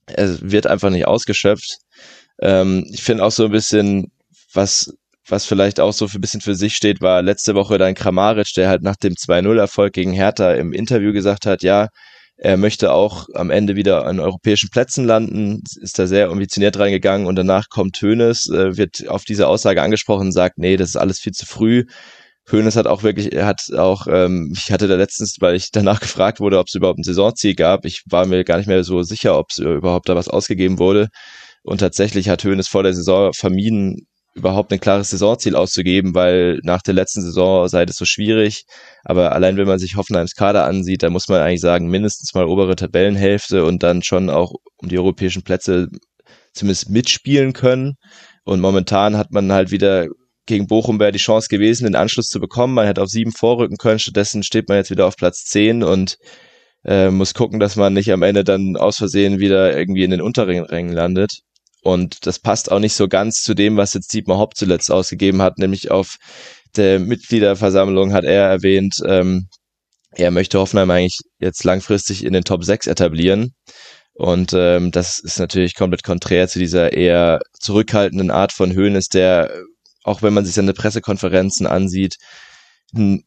es 0.08 0.52
wird 0.52 0.68
einfach 0.68 0.90
nicht 0.90 1.08
ausgeschöpft. 1.08 1.78
Ähm, 2.42 2.86
ich 2.92 3.04
finde 3.04 3.24
auch 3.24 3.32
so 3.32 3.46
ein 3.46 3.52
bisschen, 3.52 4.12
was 4.54 4.94
was 5.28 5.46
vielleicht 5.46 5.80
auch 5.80 5.94
so 5.94 6.08
für 6.08 6.18
ein 6.18 6.22
bisschen 6.22 6.42
für 6.42 6.56
sich 6.56 6.76
steht, 6.76 7.02
war 7.02 7.22
letzte 7.22 7.56
Woche 7.56 7.78
dann 7.78 7.96
Kramaric, 7.96 8.54
der 8.56 8.70
halt 8.70 8.84
nach 8.84 8.98
dem 8.98 9.14
2-0-Erfolg 9.14 9.94
gegen 9.94 10.12
Hertha 10.12 10.54
im 10.54 10.74
Interview 10.74 11.14
gesagt 11.14 11.46
hat, 11.46 11.64
ja, 11.64 11.88
er 12.36 12.58
möchte 12.58 12.92
auch 12.92 13.28
am 13.36 13.50
Ende 13.50 13.76
wieder 13.76 14.06
an 14.06 14.20
europäischen 14.20 14.70
Plätzen 14.70 15.06
landen, 15.06 15.64
ist 15.80 15.98
da 16.00 16.08
sehr 16.08 16.30
ambitioniert 16.30 16.78
reingegangen 16.78 17.28
und 17.28 17.36
danach 17.36 17.70
kommt 17.70 18.02
Hönes, 18.02 18.50
äh, 18.50 18.76
wird 18.76 19.08
auf 19.08 19.24
diese 19.24 19.48
Aussage 19.48 19.82
angesprochen 19.82 20.28
und 20.28 20.32
sagt, 20.34 20.58
nee, 20.58 20.76
das 20.76 20.90
ist 20.90 20.96
alles 20.98 21.20
viel 21.20 21.34
zu 21.34 21.46
früh. 21.46 21.86
Hönes 22.50 22.76
hat 22.76 22.88
auch 22.88 23.04
wirklich, 23.04 23.32
er 23.34 23.46
hat 23.46 23.62
auch, 23.78 24.08
ähm, 24.08 24.54
ich 24.56 24.72
hatte 24.72 24.88
da 24.88 24.96
letztens, 24.96 25.38
weil 25.40 25.56
ich 25.56 25.72
danach 25.72 26.00
gefragt 26.02 26.40
wurde, 26.40 26.60
ob 26.60 26.68
es 26.68 26.76
überhaupt 26.76 27.00
ein 27.00 27.04
Saisonziel 27.04 27.56
gab. 27.56 27.86
Ich 27.86 28.04
war 28.10 28.26
mir 28.26 28.44
gar 28.44 28.58
nicht 28.58 28.68
mehr 28.68 28.84
so 28.84 29.04
sicher, 29.04 29.38
ob 29.38 29.48
es 29.52 29.60
überhaupt 29.60 30.10
da 30.10 30.16
was 30.16 30.28
ausgegeben 30.28 30.80
wurde. 30.80 31.08
Und 31.64 31.80
tatsächlich 31.80 32.30
hat 32.30 32.44
Hönes 32.44 32.68
vor 32.68 32.84
der 32.84 32.94
Saison 32.94 33.32
vermieden, 33.34 34.08
überhaupt 34.36 34.74
ein 34.74 34.80
klares 34.80 35.12
Saisonziel 35.12 35.56
auszugeben, 35.56 36.16
weil 36.16 36.60
nach 36.64 36.82
der 36.82 36.96
letzten 36.96 37.22
Saison 37.22 37.68
sei 37.68 37.86
das 37.86 37.98
so 37.98 38.06
schwierig. 38.06 38.66
Aber 39.04 39.32
allein 39.32 39.58
wenn 39.58 39.68
man 39.68 39.80
sich 39.80 39.96
Hoffenheims 39.96 40.36
Kader 40.36 40.66
ansieht, 40.66 41.04
da 41.04 41.10
muss 41.10 41.28
man 41.30 41.42
eigentlich 41.42 41.62
sagen, 41.62 41.88
mindestens 41.88 42.34
mal 42.34 42.46
obere 42.46 42.76
Tabellenhälfte 42.76 43.64
und 43.64 43.84
dann 43.84 44.02
schon 44.04 44.30
auch 44.30 44.54
um 44.78 44.90
die 44.90 44.98
europäischen 44.98 45.44
Plätze 45.44 45.88
zumindest 46.54 46.90
mitspielen 46.90 47.54
können. 47.54 47.96
Und 48.44 48.60
momentan 48.60 49.18
hat 49.18 49.32
man 49.32 49.52
halt 49.52 49.72
wieder 49.72 50.08
gegen 50.46 50.68
Bochum 50.68 51.00
wäre 51.00 51.12
die 51.12 51.20
Chance 51.20 51.48
gewesen, 51.50 51.86
den 51.86 51.96
Anschluss 51.96 52.28
zu 52.28 52.40
bekommen. 52.40 52.74
Man 52.74 52.86
hätte 52.86 53.02
auf 53.02 53.10
sieben 53.10 53.32
vorrücken 53.32 53.78
können. 53.78 54.00
Stattdessen 54.00 54.44
steht 54.44 54.68
man 54.70 54.78
jetzt 54.78 54.92
wieder 54.92 55.08
auf 55.08 55.16
Platz 55.16 55.46
zehn 55.46 55.84
und 55.84 56.18
äh, 56.86 57.10
muss 57.10 57.34
gucken, 57.34 57.60
dass 57.60 57.76
man 57.76 57.94
nicht 57.94 58.12
am 58.12 58.24
Ende 58.24 58.44
dann 58.44 58.76
aus 58.76 58.98
Versehen 58.98 59.40
wieder 59.40 59.78
irgendwie 59.78 60.04
in 60.04 60.12
den 60.12 60.22
unteren 60.22 60.64
Rängen 60.64 60.94
landet. 60.94 61.40
Und 61.82 62.26
das 62.26 62.40
passt 62.40 62.72
auch 62.72 62.80
nicht 62.80 62.94
so 62.94 63.08
ganz 63.08 63.42
zu 63.42 63.54
dem, 63.54 63.78
was 63.78 63.94
jetzt 63.94 64.14
Dietmar 64.14 64.38
Hopp 64.38 64.56
zuletzt 64.56 64.92
ausgegeben 64.92 65.42
hat, 65.42 65.58
nämlich 65.58 65.92
auf 65.92 66.16
der 66.76 67.00
Mitgliederversammlung 67.00 68.14
hat 68.14 68.24
er 68.24 68.46
erwähnt, 68.46 68.96
ähm, 69.06 69.48
er 70.12 70.32
möchte 70.32 70.60
Hoffenheim 70.60 70.92
eigentlich 70.92 71.20
jetzt 71.40 71.64
langfristig 71.64 72.24
in 72.24 72.34
den 72.34 72.44
Top 72.44 72.64
6 72.64 72.88
etablieren. 72.88 73.54
Und 74.14 74.54
ähm, 74.56 74.92
das 74.92 75.20
ist 75.20 75.40
natürlich 75.40 75.76
komplett 75.76 76.04
konträr 76.04 76.48
zu 76.48 76.60
dieser 76.60 76.94
eher 76.94 77.40
zurückhaltenden 77.60 78.30
Art 78.30 78.52
von 78.52 78.74
Höhnes, 78.74 79.08
der 79.08 79.52
auch 80.04 80.22
wenn 80.22 80.34
man 80.34 80.46
sich 80.46 80.56
seine 80.56 80.74
Pressekonferenzen 80.74 81.68
ansieht, 81.68 82.16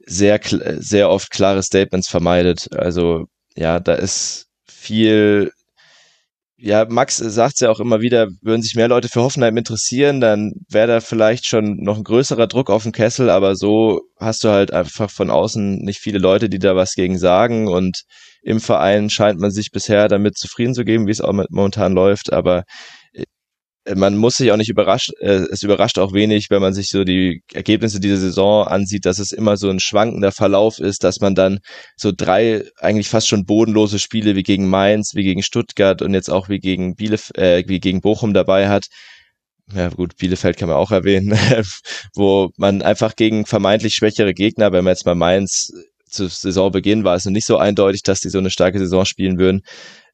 sehr, 0.06 0.40
sehr 0.78 1.10
oft 1.10 1.30
klare 1.30 1.62
Statements 1.62 2.08
vermeidet. 2.08 2.68
Also 2.72 3.24
ja, 3.56 3.80
da 3.80 3.94
ist 3.94 4.46
viel, 4.68 5.50
ja, 6.56 6.86
Max 6.88 7.16
sagt 7.16 7.60
ja 7.60 7.70
auch 7.70 7.80
immer 7.80 8.00
wieder, 8.00 8.28
würden 8.42 8.62
sich 8.62 8.76
mehr 8.76 8.88
Leute 8.88 9.08
für 9.08 9.22
Hoffenheim 9.22 9.56
interessieren, 9.56 10.20
dann 10.20 10.52
wäre 10.70 10.86
da 10.86 11.00
vielleicht 11.00 11.46
schon 11.46 11.78
noch 11.78 11.96
ein 11.96 12.04
größerer 12.04 12.46
Druck 12.46 12.70
auf 12.70 12.84
den 12.84 12.92
Kessel, 12.92 13.28
aber 13.28 13.56
so 13.56 14.02
hast 14.18 14.44
du 14.44 14.50
halt 14.50 14.72
einfach 14.72 15.10
von 15.10 15.30
außen 15.30 15.78
nicht 15.78 15.98
viele 15.98 16.18
Leute, 16.18 16.48
die 16.48 16.58
da 16.58 16.76
was 16.76 16.94
gegen 16.94 17.18
sagen 17.18 17.68
und 17.68 18.02
im 18.42 18.60
Verein 18.60 19.10
scheint 19.10 19.40
man 19.40 19.50
sich 19.50 19.70
bisher 19.72 20.06
damit 20.06 20.38
zufrieden 20.38 20.74
zu 20.74 20.84
geben, 20.84 21.08
wie 21.08 21.10
es 21.10 21.20
auch 21.20 21.32
momentan 21.50 21.92
läuft, 21.94 22.32
aber 22.32 22.62
man 23.94 24.16
muss 24.16 24.36
sich 24.36 24.50
auch 24.50 24.56
nicht 24.56 24.70
überrascht, 24.70 25.12
äh, 25.20 25.44
es 25.50 25.62
überrascht 25.62 25.98
auch 25.98 26.12
wenig, 26.12 26.46
wenn 26.50 26.60
man 26.60 26.74
sich 26.74 26.88
so 26.88 27.04
die 27.04 27.42
Ergebnisse 27.52 28.00
dieser 28.00 28.16
Saison 28.16 28.66
ansieht, 28.66 29.06
dass 29.06 29.18
es 29.18 29.32
immer 29.32 29.56
so 29.56 29.70
ein 29.70 29.80
schwankender 29.80 30.32
Verlauf 30.32 30.78
ist, 30.78 31.04
dass 31.04 31.20
man 31.20 31.34
dann 31.34 31.60
so 31.96 32.12
drei 32.16 32.64
eigentlich 32.78 33.08
fast 33.08 33.28
schon 33.28 33.44
bodenlose 33.44 33.98
Spiele 33.98 34.34
wie 34.34 34.42
gegen 34.42 34.68
Mainz, 34.68 35.14
wie 35.14 35.24
gegen 35.24 35.42
Stuttgart 35.42 36.02
und 36.02 36.14
jetzt 36.14 36.30
auch 36.30 36.48
wie 36.48 36.58
gegen 36.58 36.96
Bielef 36.96 37.30
äh, 37.34 37.64
wie 37.66 37.80
gegen 37.80 38.00
Bochum 38.00 38.34
dabei 38.34 38.68
hat. 38.68 38.86
Ja 39.74 39.88
gut, 39.88 40.16
Bielefeld 40.16 40.56
kann 40.56 40.68
man 40.68 40.78
auch 40.78 40.92
erwähnen, 40.92 41.36
wo 42.14 42.50
man 42.56 42.82
einfach 42.82 43.16
gegen 43.16 43.46
vermeintlich 43.46 43.94
schwächere 43.94 44.34
Gegner, 44.34 44.72
wenn 44.72 44.84
man 44.84 44.92
jetzt 44.92 45.06
mal 45.06 45.14
Mainz 45.14 45.72
zu 46.08 46.28
Saisonbeginn 46.28 47.04
war 47.04 47.16
es 47.16 47.24
noch 47.24 47.32
nicht 47.32 47.46
so 47.46 47.56
eindeutig, 47.56 48.02
dass 48.02 48.20
die 48.20 48.30
so 48.30 48.38
eine 48.38 48.50
starke 48.50 48.78
Saison 48.78 49.04
spielen 49.04 49.38
würden, 49.38 49.62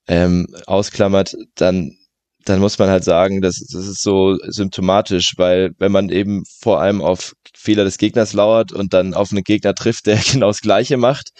ähm, 0.08 0.46
ausklammert, 0.66 1.34
dann 1.54 1.96
dann 2.44 2.60
muss 2.60 2.78
man 2.78 2.88
halt 2.88 3.04
sagen, 3.04 3.40
das, 3.40 3.56
das 3.56 3.86
ist 3.86 4.02
so 4.02 4.36
symptomatisch, 4.48 5.34
weil 5.36 5.72
wenn 5.78 5.92
man 5.92 6.08
eben 6.08 6.42
vor 6.60 6.80
allem 6.80 7.00
auf 7.00 7.34
Fehler 7.54 7.84
des 7.84 7.98
Gegners 7.98 8.32
lauert 8.32 8.72
und 8.72 8.92
dann 8.92 9.14
auf 9.14 9.30
einen 9.30 9.44
Gegner 9.44 9.74
trifft, 9.74 10.06
der 10.06 10.16
genau 10.32 10.48
das 10.48 10.60
Gleiche 10.60 10.96
macht, 10.96 11.30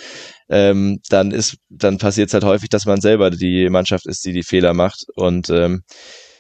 ähm, 0.48 1.00
dann 1.08 1.30
ist, 1.30 1.56
dann 1.68 1.98
passiert 1.98 2.28
es 2.28 2.34
halt 2.34 2.44
häufig, 2.44 2.68
dass 2.68 2.86
man 2.86 3.00
selber 3.00 3.30
die 3.30 3.68
Mannschaft 3.70 4.06
ist, 4.06 4.24
die 4.24 4.32
die 4.32 4.44
Fehler 4.44 4.74
macht 4.74 5.04
und 5.14 5.50
ähm, 5.50 5.82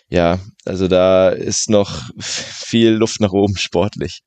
ja, 0.08 0.38
also 0.66 0.88
da 0.88 1.30
ist 1.30 1.70
noch 1.70 2.02
viel 2.20 2.90
Luft 2.90 3.20
nach 3.20 3.32
oben 3.32 3.56
sportlich. 3.56 4.20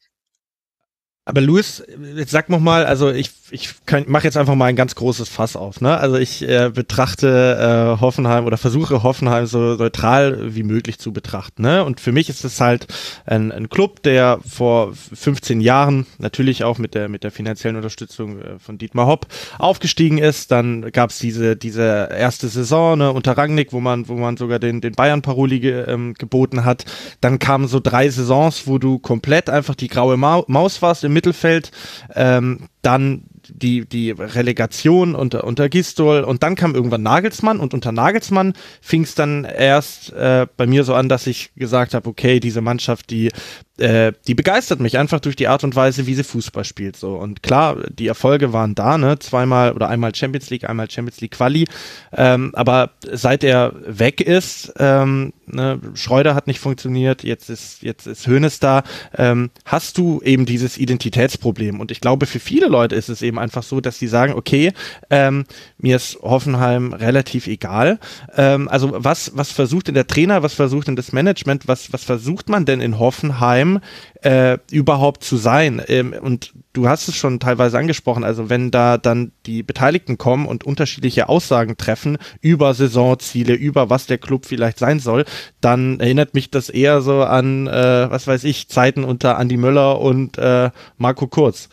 Aber 1.25 1.41
Luis, 1.41 1.83
jetzt 2.15 2.29
sag 2.29 2.49
noch 2.49 2.59
mal, 2.59 2.85
also 2.85 3.09
ich 3.09 3.31
ich 3.51 3.75
mache 4.07 4.23
jetzt 4.23 4.37
einfach 4.37 4.55
mal 4.55 4.65
ein 4.65 4.75
ganz 4.75 4.95
großes 4.95 5.29
Fass 5.29 5.55
auf. 5.55 5.79
Ne? 5.79 5.95
Also 5.97 6.17
ich 6.17 6.47
äh, 6.47 6.71
betrachte 6.73 7.95
äh, 7.97 8.01
Hoffenheim 8.01 8.45
oder 8.45 8.57
versuche 8.57 9.03
Hoffenheim 9.03 9.45
so 9.45 9.75
neutral 9.75 10.55
wie 10.55 10.63
möglich 10.63 10.97
zu 10.97 11.13
betrachten. 11.13 11.61
Ne? 11.61 11.83
Und 11.85 11.99
für 11.99 12.11
mich 12.11 12.29
ist 12.29 12.43
es 12.43 12.59
halt 12.59 12.87
ein, 13.25 13.51
ein 13.51 13.69
Club, 13.69 14.01
der 14.01 14.39
vor 14.47 14.93
15 14.93 15.61
Jahren 15.61 16.07
natürlich 16.17 16.63
auch 16.63 16.79
mit 16.79 16.95
der 16.95 17.07
mit 17.07 17.23
der 17.23 17.31
finanziellen 17.31 17.75
Unterstützung 17.75 18.41
äh, 18.41 18.59
von 18.59 18.77
Dietmar 18.77 19.05
Hopp 19.05 19.27
aufgestiegen 19.59 20.17
ist. 20.17 20.51
Dann 20.51 20.91
gab 20.91 21.11
es 21.11 21.19
diese 21.19 21.55
diese 21.55 22.09
erste 22.11 22.47
Saison 22.47 22.97
ne, 22.97 23.11
unter 23.11 23.37
Rangnick, 23.37 23.73
wo 23.73 23.79
man 23.79 24.07
wo 24.07 24.15
man 24.15 24.37
sogar 24.37 24.57
den 24.57 24.81
den 24.81 24.93
Bayern 24.93 25.21
Paroli 25.21 25.59
ge, 25.59 25.85
ähm, 25.87 26.15
geboten 26.15 26.65
hat. 26.65 26.85
Dann 27.21 27.37
kamen 27.37 27.67
so 27.67 27.79
drei 27.79 28.09
Saisons, 28.09 28.65
wo 28.65 28.79
du 28.79 28.97
komplett 28.97 29.49
einfach 29.49 29.75
die 29.75 29.87
graue 29.87 30.17
Maus 30.17 30.81
warst 30.81 31.03
im 31.03 31.13
Mittelfeld. 31.15 31.71
Ähm, 32.13 32.67
dann 32.83 33.23
die, 33.49 33.85
die 33.85 34.11
Relegation 34.11 35.15
unter, 35.15 35.43
unter 35.43 35.69
Gistol 35.69 36.23
und 36.23 36.43
dann 36.43 36.55
kam 36.55 36.75
irgendwann 36.75 37.03
Nagelsmann 37.03 37.59
und 37.59 37.73
unter 37.73 37.91
Nagelsmann 37.91 38.53
fing 38.81 39.03
es 39.03 39.15
dann 39.15 39.45
erst 39.45 40.13
äh, 40.13 40.47
bei 40.57 40.67
mir 40.67 40.83
so 40.83 40.93
an, 40.93 41.09
dass 41.09 41.27
ich 41.27 41.53
gesagt 41.55 41.93
habe, 41.93 42.09
okay, 42.09 42.39
diese 42.39 42.61
Mannschaft, 42.61 43.09
die 43.09 43.31
äh, 43.77 44.13
die 44.27 44.35
begeistert 44.35 44.79
mich 44.79 44.97
einfach 44.97 45.19
durch 45.19 45.35
die 45.35 45.47
Art 45.47 45.63
und 45.63 45.75
Weise, 45.75 46.07
wie 46.07 46.15
sie 46.15 46.23
Fußball 46.23 46.63
spielt. 46.63 46.95
So 46.95 47.15
und 47.15 47.43
klar, 47.43 47.77
die 47.89 48.07
Erfolge 48.07 48.53
waren 48.53 48.73
da, 48.73 48.97
ne, 48.97 49.19
zweimal 49.19 49.73
oder 49.73 49.89
einmal 49.89 50.15
Champions 50.15 50.49
League, 50.49 50.69
einmal 50.69 50.89
Champions 50.89 51.19
League 51.19 51.31
Quali. 51.31 51.65
Ähm, 52.13 52.51
aber 52.55 52.91
seit 53.01 53.43
er 53.43 53.73
weg 53.85 54.21
ist, 54.21 54.73
ähm, 54.77 55.33
ne, 55.45 55.79
Schreuder 55.93 56.35
hat 56.35 56.47
nicht 56.47 56.59
funktioniert, 56.59 57.23
jetzt 57.23 57.49
ist 57.49 57.81
jetzt 57.81 58.07
ist 58.07 58.27
Hoeneß 58.27 58.59
da, 58.59 58.83
ähm, 59.17 59.49
hast 59.65 59.97
du 59.97 60.21
eben 60.21 60.45
dieses 60.45 60.77
Identitätsproblem. 60.77 61.79
Und 61.79 61.91
ich 61.91 61.99
glaube, 61.99 62.27
für 62.27 62.39
viele 62.39 62.67
Leute 62.67 62.95
ist 62.95 63.09
es 63.09 63.21
eben 63.21 63.34
einfach 63.37 63.63
so, 63.63 63.81
dass 63.81 63.99
sie 63.99 64.07
sagen, 64.07 64.33
okay, 64.33 64.73
ähm, 65.09 65.45
mir 65.77 65.95
ist 65.95 66.19
Hoffenheim 66.21 66.93
relativ 66.93 67.47
egal. 67.47 67.99
Ähm, 68.35 68.67
also 68.67 68.91
was 68.95 69.31
was 69.35 69.51
versucht 69.51 69.87
denn 69.87 69.95
der 69.95 70.07
Trainer, 70.07 70.43
was 70.43 70.53
versucht 70.53 70.87
denn 70.87 70.95
das 70.95 71.11
Management, 71.11 71.67
was 71.67 71.93
was 71.93 72.03
versucht 72.03 72.49
man 72.49 72.65
denn 72.65 72.81
in 72.81 72.99
Hoffenheim 72.99 73.79
äh, 74.25 74.57
überhaupt 74.71 75.23
zu 75.23 75.37
sein. 75.37 75.81
Ähm, 75.87 76.13
und 76.19 76.53
du 76.73 76.89
hast 76.89 77.07
es 77.07 77.15
schon 77.15 77.39
teilweise 77.39 77.77
angesprochen, 77.77 78.23
also 78.23 78.49
wenn 78.49 78.71
da 78.71 78.97
dann 78.97 79.31
die 79.45 79.61
Beteiligten 79.61 80.17
kommen 80.17 80.47
und 80.47 80.63
unterschiedliche 80.63 81.29
Aussagen 81.29 81.77
treffen 81.77 82.17
über 82.41 82.73
Saisonziele, 82.73 83.53
über 83.53 83.89
was 83.89 84.07
der 84.07 84.17
Club 84.17 84.45
vielleicht 84.45 84.79
sein 84.79 84.99
soll, 84.99 85.25
dann 85.61 85.99
erinnert 85.99 86.33
mich 86.33 86.49
das 86.49 86.69
eher 86.69 87.01
so 87.01 87.21
an, 87.21 87.67
äh, 87.67 88.09
was 88.09 88.25
weiß 88.25 88.43
ich, 88.45 88.67
Zeiten 88.67 89.03
unter 89.03 89.37
Andi 89.37 89.57
Möller 89.57 90.01
und 90.01 90.37
äh, 90.37 90.71
Marco 90.97 91.27
Kurz. 91.27 91.69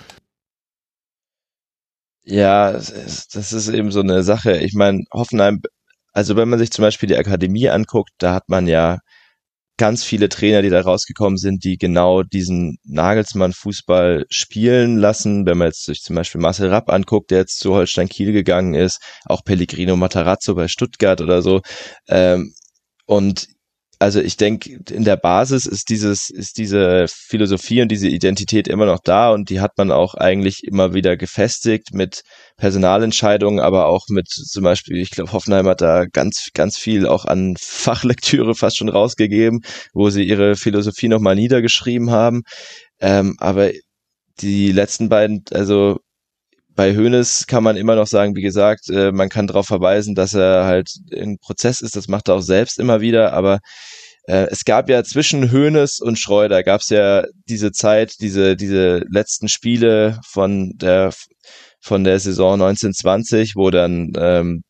Ja, 2.24 2.72
das 2.72 3.52
ist 3.52 3.68
eben 3.68 3.90
so 3.90 4.00
eine 4.00 4.22
Sache. 4.22 4.58
Ich 4.58 4.74
meine, 4.74 5.02
Hoffenheim, 5.12 5.60
also 6.12 6.36
wenn 6.36 6.48
man 6.48 6.58
sich 6.58 6.70
zum 6.70 6.82
Beispiel 6.82 7.08
die 7.08 7.16
Akademie 7.16 7.68
anguckt, 7.68 8.10
da 8.18 8.34
hat 8.34 8.48
man 8.48 8.66
ja 8.68 8.98
ganz 9.78 10.04
viele 10.04 10.28
Trainer, 10.28 10.62
die 10.62 10.70
da 10.70 10.80
rausgekommen 10.82 11.38
sind, 11.38 11.64
die 11.64 11.78
genau 11.78 12.22
diesen 12.22 12.78
Nagelsmann-Fußball 12.84 14.26
spielen 14.30 14.98
lassen. 14.98 15.46
Wenn 15.46 15.58
man 15.58 15.68
jetzt 15.68 15.84
sich 15.86 16.02
zum 16.02 16.16
Beispiel 16.16 16.40
Marcel 16.40 16.68
Rapp 16.68 16.90
anguckt, 16.90 17.30
der 17.32 17.38
jetzt 17.40 17.58
zu 17.58 17.74
Holstein 17.74 18.08
Kiel 18.08 18.32
gegangen 18.32 18.74
ist, 18.74 19.00
auch 19.24 19.42
Pellegrino 19.44 19.96
Matarazzo 19.96 20.54
bei 20.54 20.68
Stuttgart 20.68 21.20
oder 21.20 21.42
so. 21.42 21.62
Ähm, 22.08 22.54
und 23.06 23.48
also 24.02 24.20
ich 24.20 24.36
denke, 24.36 24.80
in 24.90 25.04
der 25.04 25.16
Basis 25.16 25.64
ist 25.64 25.88
dieses, 25.88 26.28
ist 26.28 26.58
diese 26.58 27.06
Philosophie 27.08 27.82
und 27.82 27.88
diese 27.88 28.08
Identität 28.08 28.66
immer 28.66 28.84
noch 28.84 28.98
da 28.98 29.30
und 29.30 29.48
die 29.48 29.60
hat 29.60 29.78
man 29.78 29.92
auch 29.92 30.14
eigentlich 30.14 30.64
immer 30.64 30.92
wieder 30.92 31.16
gefestigt 31.16 31.94
mit 31.94 32.22
Personalentscheidungen, 32.56 33.60
aber 33.60 33.86
auch 33.86 34.06
mit 34.08 34.28
zum 34.28 34.64
Beispiel, 34.64 34.96
ich 34.96 35.10
glaube, 35.10 35.30
Hoffenheim 35.30 35.68
hat 35.68 35.82
da 35.82 36.06
ganz, 36.06 36.48
ganz 36.52 36.78
viel 36.78 37.06
auch 37.06 37.26
an 37.26 37.54
Fachlektüre 37.60 38.56
fast 38.56 38.76
schon 38.76 38.88
rausgegeben, 38.88 39.60
wo 39.92 40.10
sie 40.10 40.24
ihre 40.24 40.56
Philosophie 40.56 41.06
nochmal 41.08 41.36
niedergeschrieben 41.36 42.10
haben. 42.10 42.42
Ähm, 43.00 43.36
aber 43.38 43.70
die 44.40 44.72
letzten 44.72 45.10
beiden, 45.10 45.44
also 45.52 45.98
bei 46.74 46.96
Hoeneß 46.96 47.46
kann 47.46 47.62
man 47.62 47.76
immer 47.76 47.94
noch 47.94 48.06
sagen, 48.06 48.34
wie 48.34 48.42
gesagt, 48.42 48.88
äh, 48.88 49.12
man 49.12 49.28
kann 49.28 49.46
darauf 49.46 49.66
verweisen, 49.66 50.14
dass 50.16 50.34
er 50.34 50.64
halt 50.64 50.88
im 51.10 51.38
Prozess 51.38 51.80
ist, 51.80 51.94
das 51.94 52.08
macht 52.08 52.28
er 52.28 52.36
auch 52.36 52.40
selbst 52.40 52.78
immer 52.78 53.00
wieder, 53.00 53.32
aber 53.32 53.60
äh, 54.24 54.46
es 54.50 54.64
gab 54.64 54.88
ja 54.88 55.02
zwischen 55.04 55.52
Hoeneß 55.52 56.00
und 56.00 56.18
Schreuder 56.18 56.62
gab 56.62 56.80
es 56.80 56.88
ja 56.90 57.24
diese 57.48 57.72
Zeit, 57.72 58.14
diese, 58.20 58.56
diese 58.56 59.04
letzten 59.10 59.48
Spiele 59.48 60.20
von 60.24 60.72
der 60.76 61.12
von 61.80 62.04
der 62.04 62.20
Saison 62.20 62.54
1920, 62.54 63.56
wo 63.56 63.70
dann 63.70 64.12
ähm, 64.16 64.62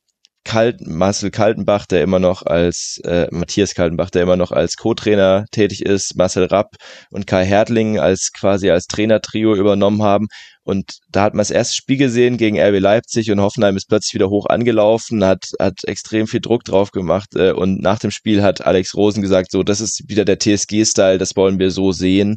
Kalt, 0.44 0.80
Marcel 0.80 1.30
Kaltenbach, 1.30 1.86
der 1.86 2.02
immer 2.02 2.18
noch 2.18 2.42
als 2.42 3.00
äh, 3.04 3.28
Matthias 3.30 3.74
Kaltenbach, 3.74 4.10
der 4.10 4.22
immer 4.22 4.36
noch 4.36 4.50
als 4.50 4.76
Co-Trainer 4.76 5.44
tätig 5.52 5.82
ist, 5.82 6.16
Marcel 6.16 6.46
Rapp 6.46 6.74
und 7.10 7.26
Kai 7.26 7.44
Hertling 7.44 8.00
als 8.00 8.32
quasi 8.32 8.70
als 8.70 8.86
Trainertrio 8.86 9.54
übernommen 9.54 10.02
haben. 10.02 10.26
Und 10.64 10.98
da 11.10 11.22
hat 11.22 11.34
man 11.34 11.40
das 11.40 11.50
erste 11.50 11.74
Spiel 11.74 11.96
gesehen 11.96 12.36
gegen 12.36 12.60
RB 12.60 12.78
Leipzig 12.78 13.30
und 13.30 13.40
Hoffenheim 13.40 13.76
ist 13.76 13.88
plötzlich 13.88 14.14
wieder 14.14 14.30
hoch 14.30 14.46
angelaufen, 14.46 15.24
hat, 15.24 15.44
hat 15.58 15.80
extrem 15.84 16.26
viel 16.26 16.40
Druck 16.40 16.64
drauf 16.64 16.92
gemacht. 16.92 17.34
Äh, 17.34 17.52
und 17.52 17.80
nach 17.80 17.98
dem 17.98 18.10
Spiel 18.10 18.42
hat 18.42 18.64
Alex 18.64 18.94
Rosen 18.94 19.22
gesagt, 19.22 19.50
so, 19.50 19.62
das 19.62 19.80
ist 19.80 20.08
wieder 20.08 20.24
der 20.24 20.38
TSG-Style, 20.38 21.18
das 21.18 21.36
wollen 21.36 21.58
wir 21.58 21.70
so 21.70 21.92
sehen. 21.92 22.36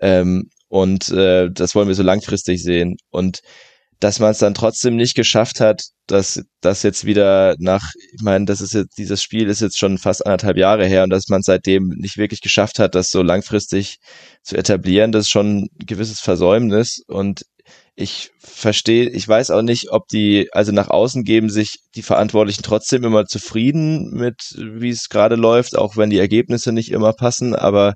Ähm, 0.00 0.50
und 0.68 1.10
äh, 1.10 1.48
das 1.52 1.74
wollen 1.74 1.88
wir 1.88 1.94
so 1.94 2.02
langfristig 2.02 2.62
sehen. 2.62 2.96
Und 3.10 3.40
dass 4.00 4.18
man 4.18 4.30
es 4.30 4.38
dann 4.38 4.54
trotzdem 4.54 4.96
nicht 4.96 5.14
geschafft 5.14 5.60
hat, 5.60 5.82
dass 6.06 6.42
das 6.60 6.82
jetzt 6.82 7.04
wieder 7.04 7.54
nach, 7.58 7.92
ich 8.14 8.22
meine, 8.22 8.46
das 8.46 8.60
ist 8.60 8.72
jetzt, 8.72 8.96
dieses 8.98 9.22
Spiel 9.22 9.48
ist 9.48 9.60
jetzt 9.60 9.78
schon 9.78 9.98
fast 9.98 10.24
anderthalb 10.24 10.56
Jahre 10.56 10.86
her 10.86 11.04
und 11.04 11.10
dass 11.10 11.28
man 11.28 11.42
seitdem 11.42 11.88
nicht 11.96 12.16
wirklich 12.16 12.40
geschafft 12.40 12.78
hat, 12.78 12.94
das 12.94 13.10
so 13.10 13.22
langfristig 13.22 13.98
zu 14.42 14.56
etablieren, 14.56 15.12
das 15.12 15.26
ist 15.26 15.30
schon 15.30 15.64
ein 15.64 15.68
gewisses 15.86 16.20
Versäumnis 16.20 17.02
und 17.06 17.42
ich 17.96 18.30
verstehe, 18.38 19.08
ich 19.10 19.26
weiß 19.26 19.50
auch 19.50 19.62
nicht, 19.62 19.90
ob 19.90 20.08
die, 20.08 20.48
also 20.52 20.72
nach 20.72 20.88
außen 20.88 21.24
geben 21.24 21.50
sich 21.50 21.78
die 21.94 22.02
Verantwortlichen 22.02 22.62
trotzdem 22.62 23.04
immer 23.04 23.26
zufrieden 23.26 24.10
mit, 24.12 24.36
wie 24.56 24.90
es 24.90 25.08
gerade 25.08 25.36
läuft, 25.36 25.76
auch 25.76 25.96
wenn 25.96 26.10
die 26.10 26.18
Ergebnisse 26.18 26.72
nicht 26.72 26.90
immer 26.90 27.12
passen, 27.12 27.54
aber 27.54 27.94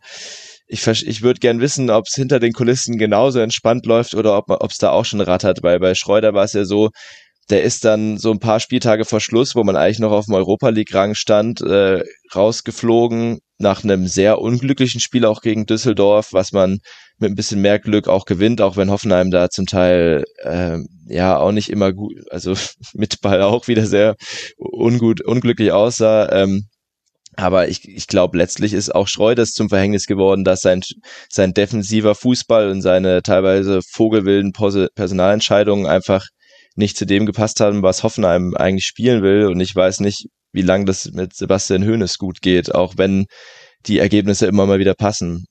ich, 0.66 0.87
ich 0.87 1.23
würde 1.23 1.41
gern 1.41 1.61
wissen, 1.61 1.91
ob 1.91 2.05
es 2.07 2.15
hinter 2.15 2.41
den 2.41 2.53
Kulissen 2.53 2.99
genauso 2.99 3.41
entspannt 3.41 3.87
läuft 3.87 4.15
oder 4.15 4.37
ob 4.37 4.71
es 4.71 4.79
da 4.79 4.91
auch 4.91 5.05
schon 5.05 5.21
rattert, 5.21 5.62
weil 5.62 5.79
bei 5.79 5.95
Schreuder 5.95 6.35
war 6.35 6.45
es 6.45 6.55
ja 6.55 6.65
so, 6.65 6.91
der 7.51 7.62
ist 7.62 7.85
dann 7.85 8.16
so 8.16 8.31
ein 8.31 8.39
paar 8.39 8.61
Spieltage 8.61 9.05
vor 9.05 9.21
Schluss, 9.21 9.55
wo 9.55 9.62
man 9.65 9.77
eigentlich 9.77 9.99
noch 9.99 10.12
auf 10.12 10.27
dem 10.27 10.35
Europa 10.35 10.71
League 10.71 10.95
Rang 10.95 11.15
stand, 11.15 11.61
äh, 11.61 12.03
rausgeflogen 12.35 13.41
nach 13.59 13.85
einem 13.85 14.07
sehr 14.07 14.39
unglücklichen 14.39 15.01
Spiel 15.01 15.27
auch 15.27 15.43
gegen 15.43 15.66
Düsseldorf, 15.66 16.29
was 16.33 16.53
man 16.53 16.79
mit 17.19 17.31
ein 17.31 17.36
bisschen 17.36 17.61
mehr 17.61 17.78
Glück 17.78 18.09
auch 18.09 18.24
gewinnt, 18.24 18.61
auch 18.61 18.77
wenn 18.77 18.91
Hoffenheim 18.91 19.31
da 19.31 19.49
zum 19.51 19.66
Teil 19.66 20.24
äh, 20.43 20.78
ja 21.07 21.39
auch 21.39 21.53
nicht 21.53 21.70
immer 21.70 21.93
gut, 21.93 22.15
also 22.31 22.55
mit 22.95 23.20
Ball 23.20 23.43
auch 23.43 23.69
wieder 23.69 23.86
sehr 23.86 24.16
ungut, 24.59 25.20
unglücklich 25.20 25.73
aussah. 25.73 26.31
Ähm, 26.32 26.66
Aber 27.36 27.69
ich, 27.69 27.89
ich 27.89 28.07
glaube, 28.07 28.39
letztlich 28.39 28.73
ist 28.73 28.95
auch 28.95 29.09
Schreuders 29.09 29.53
zum 29.53 29.69
Verhängnis 29.69 30.07
geworden, 30.07 30.45
dass 30.45 30.61
sein, 30.61 30.82
sein 31.28 31.53
defensiver 31.55 32.15
Fußball 32.15 32.70
und 32.70 32.82
seine 32.82 33.23
teilweise 33.23 33.81
vogelwilden 33.82 34.53
Personalentscheidungen 34.53 35.86
einfach 35.86 36.27
nicht 36.77 36.97
zu 36.97 37.07
dem 37.07 37.27
gepasst 37.27 37.61
haben, 37.61 37.82
was 37.82 38.03
Hoffenheim 38.03 38.55
eigentlich 38.55 38.86
spielen 38.86 39.23
will. 39.23 39.47
Und 39.47 39.61
ich 39.61 39.74
weiß 39.74 40.01
nicht, 40.01 40.27
wie 40.53 40.62
lange 40.62 40.85
das 40.85 41.11
mit 41.12 41.35
Sebastian 41.35 41.85
Hoeneß 41.85 42.19
gut 42.19 42.41
geht, 42.41 42.74
auch 42.74 42.95
wenn 42.97 43.27
die 43.86 43.99
Ergebnisse 43.99 44.47
immer 44.47 44.66
mal 44.66 44.78
wieder 44.78 44.95
passen. 44.95 45.47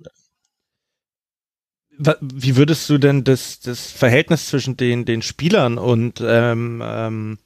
Wie 1.98 2.56
würdest 2.56 2.90
du 2.90 2.98
denn 2.98 3.24
das, 3.24 3.60
das 3.60 3.92
Verhältnis 3.92 4.48
zwischen 4.48 4.78
den, 4.78 5.06
den 5.06 5.22
Spielern 5.22 5.78
und 5.78 6.24
ähm, 6.26 6.82
ähm, 6.84 7.38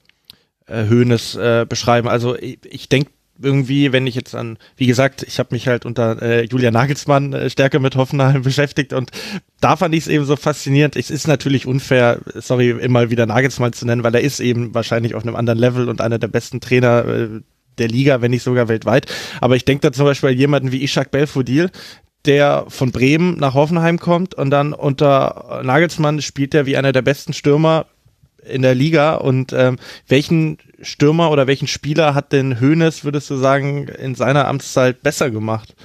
Hönes 0.68 1.36
äh, 1.36 1.66
beschreiben? 1.68 2.08
Also 2.08 2.36
ich, 2.38 2.60
ich 2.64 2.90
denke 2.90 3.12
irgendwie, 3.42 3.92
wenn 3.92 4.08
ich 4.08 4.16
jetzt 4.16 4.36
an, 4.36 4.58
wie 4.76 4.88
gesagt, 4.88 5.24
ich 5.24 5.40
habe 5.40 5.50
mich 5.54 5.68
halt 5.68 5.86
unter 5.86 6.22
äh, 6.22 6.46
Julia 6.46 6.72
Nagelsmann 6.72 7.34
äh, 7.34 7.50
stärker 7.50 7.80
mit 7.80 7.96
Hoffenheim 7.96 8.42
beschäftigt 8.44 8.94
und 8.94 9.12
da 9.60 9.76
fand 9.76 9.94
ich 9.96 10.02
es 10.02 10.08
eben 10.08 10.26
so 10.26 10.36
faszinierend. 10.36 10.96
Es 10.96 11.10
ist 11.10 11.28
natürlich 11.28 11.66
unfair, 11.66 12.20
sorry, 12.36 12.70
immer 12.70 13.10
wieder 13.10 13.26
Nagelsmann 13.26 13.74
zu 13.74 13.86
nennen, 13.86 14.04
weil 14.04 14.16
er 14.16 14.22
ist 14.22 14.40
eben 14.40 14.74
wahrscheinlich 14.74 15.16
auf 15.16 15.24
einem 15.24 15.36
anderen 15.36 15.60
Level 15.60 15.90
und 15.90 16.02
einer 16.02 16.20
der 16.20 16.28
besten 16.28 16.62
Trainer 16.62 17.06
äh, 17.06 17.30
der 17.78 17.88
Liga, 17.88 18.22
wenn 18.22 18.32
nicht 18.32 18.44
sogar 18.44 18.68
weltweit. 18.68 19.06
Aber 19.40 19.56
ich 19.56 19.66
denke 19.66 19.82
da 19.82 19.92
zum 19.92 20.06
Beispiel 20.06 20.30
an 20.30 20.38
jemanden 20.38 20.72
wie 20.72 20.84
Ishak 20.84 21.12
Belfodil, 21.12 21.70
der 22.28 22.66
von 22.68 22.92
Bremen 22.92 23.38
nach 23.38 23.54
Hoffenheim 23.54 24.00
kommt 24.00 24.36
und 24.36 24.50
dann 24.50 24.74
unter 24.74 25.62
Nagelsmann 25.64 26.22
spielt 26.22 26.54
er 26.54 26.66
wie 26.66 26.78
einer 26.78 26.92
der 26.92 27.02
besten 27.02 27.34
Stürmer 27.34 27.88
in 28.46 28.62
der 28.62 28.76
Liga 28.76 29.16
und 29.16 29.54
ähm, 29.54 29.78
welchen 30.08 30.58
Stürmer 30.82 31.32
oder 31.32 31.48
welchen 31.48 31.68
Spieler 31.68 32.14
hat 32.14 32.32
denn 32.34 32.60
Hoeneß, 32.62 33.04
würdest 33.04 33.30
du 33.30 33.36
sagen, 33.36 33.88
in 33.88 34.16
seiner 34.16 34.48
Amtszeit 34.48 35.02
besser 35.02 35.32
gemacht? 35.32 35.76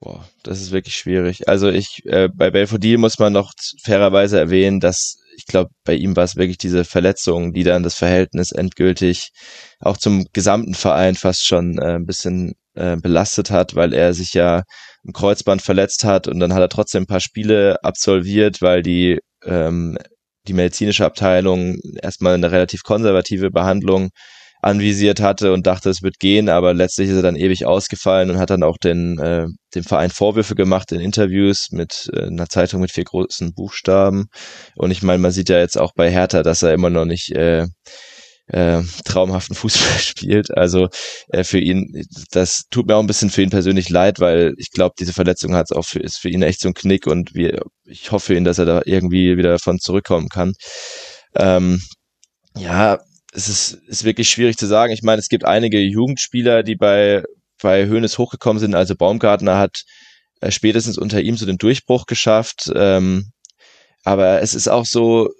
Boah, 0.00 0.28
das 0.42 0.60
ist 0.60 0.72
wirklich 0.72 0.94
schwierig. 0.94 1.48
Also 1.48 1.68
ich, 1.68 2.04
äh, 2.04 2.28
bei 2.32 2.50
Belfodil 2.50 2.98
muss 2.98 3.18
man 3.18 3.32
noch 3.32 3.52
fairerweise 3.82 4.38
erwähnen, 4.38 4.80
dass 4.80 5.18
ich 5.36 5.46
glaube, 5.46 5.70
bei 5.84 5.94
ihm 5.94 6.16
war 6.16 6.24
es 6.24 6.36
wirklich 6.36 6.58
diese 6.58 6.84
Verletzung, 6.84 7.52
die 7.52 7.62
dann 7.62 7.82
das 7.82 7.94
Verhältnis 7.94 8.52
endgültig 8.52 9.30
auch 9.80 9.96
zum 9.96 10.26
gesamten 10.32 10.74
Verein 10.74 11.14
fast 11.14 11.46
schon 11.46 11.78
äh, 11.78 11.96
ein 11.96 12.06
bisschen 12.06 12.54
äh, 12.76 12.96
belastet 12.96 13.50
hat, 13.50 13.74
weil 13.74 13.92
er 13.92 14.14
sich 14.14 14.32
ja 14.34 14.62
im 15.04 15.12
Kreuzband 15.12 15.62
verletzt 15.62 16.04
hat 16.04 16.28
und 16.28 16.40
dann 16.40 16.54
hat 16.54 16.60
er 16.60 16.68
trotzdem 16.68 17.04
ein 17.04 17.06
paar 17.06 17.20
Spiele 17.20 17.82
absolviert, 17.82 18.62
weil 18.62 18.82
die 18.82 19.18
ähm, 19.44 19.96
die 20.48 20.52
medizinische 20.52 21.04
Abteilung 21.04 21.76
erstmal 22.02 22.34
eine 22.34 22.50
relativ 22.52 22.82
konservative 22.82 23.50
Behandlung 23.50 24.10
anvisiert 24.62 25.20
hatte 25.20 25.52
und 25.52 25.66
dachte, 25.66 25.90
es 25.90 26.02
wird 26.02 26.18
gehen, 26.18 26.48
aber 26.48 26.74
letztlich 26.74 27.08
ist 27.08 27.16
er 27.16 27.22
dann 27.22 27.36
ewig 27.36 27.66
ausgefallen 27.66 28.30
und 28.30 28.38
hat 28.38 28.50
dann 28.50 28.62
auch 28.62 28.78
den, 28.78 29.18
äh, 29.18 29.46
dem 29.74 29.84
Verein 29.84 30.10
Vorwürfe 30.10 30.54
gemacht 30.54 30.92
in 30.92 31.00
Interviews 31.00 31.68
mit 31.70 32.10
äh, 32.12 32.26
einer 32.26 32.48
Zeitung 32.48 32.80
mit 32.80 32.90
vier 32.90 33.04
großen 33.04 33.54
Buchstaben. 33.54 34.26
Und 34.74 34.90
ich 34.90 35.02
meine, 35.02 35.18
man 35.18 35.30
sieht 35.30 35.50
ja 35.50 35.58
jetzt 35.58 35.78
auch 35.78 35.92
bei 35.94 36.10
Hertha, 36.10 36.42
dass 36.42 36.62
er 36.62 36.72
immer 36.72 36.90
noch 36.90 37.04
nicht 37.04 37.30
äh, 37.32 37.66
äh, 38.48 38.82
traumhaften 39.04 39.56
Fußball 39.56 39.98
spielt. 39.98 40.56
Also 40.56 40.88
äh, 41.28 41.44
für 41.44 41.58
ihn, 41.58 42.04
das 42.30 42.64
tut 42.70 42.86
mir 42.86 42.96
auch 42.96 43.00
ein 43.00 43.06
bisschen 43.06 43.30
für 43.30 43.42
ihn 43.42 43.50
persönlich 43.50 43.88
leid, 43.88 44.20
weil 44.20 44.54
ich 44.58 44.70
glaube, 44.70 44.94
diese 44.98 45.12
Verletzung 45.12 45.54
hat 45.54 45.72
auch 45.72 45.84
für, 45.84 46.00
ist 46.00 46.18
für 46.18 46.28
ihn 46.28 46.42
echt 46.42 46.60
so 46.60 46.68
ein 46.68 46.74
Knick 46.74 47.06
und 47.06 47.34
wir, 47.34 47.62
ich 47.84 48.12
hoffe 48.12 48.34
ihn, 48.34 48.44
dass 48.44 48.58
er 48.58 48.66
da 48.66 48.82
irgendwie 48.84 49.36
wieder 49.36 49.50
davon 49.50 49.78
zurückkommen 49.78 50.28
kann. 50.28 50.54
Ähm, 51.34 51.82
ja, 52.56 52.98
es 53.32 53.48
ist, 53.48 53.74
ist 53.86 54.04
wirklich 54.04 54.30
schwierig 54.30 54.56
zu 54.56 54.66
sagen. 54.66 54.92
Ich 54.92 55.02
meine, 55.02 55.20
es 55.20 55.28
gibt 55.28 55.44
einige 55.44 55.78
Jugendspieler, 55.78 56.62
die 56.62 56.76
bei, 56.76 57.24
bei 57.60 57.86
Höhnes 57.86 58.16
hochgekommen 58.18 58.60
sind. 58.60 58.74
Also 58.74 58.94
Baumgartner 58.94 59.58
hat 59.58 59.82
äh, 60.40 60.50
spätestens 60.50 60.96
unter 60.96 61.20
ihm 61.20 61.36
so 61.36 61.44
den 61.46 61.58
Durchbruch 61.58 62.06
geschafft. 62.06 62.70
Ähm, 62.74 63.32
aber 64.04 64.40
es 64.40 64.54
ist 64.54 64.68
auch 64.68 64.86
so, 64.86 65.30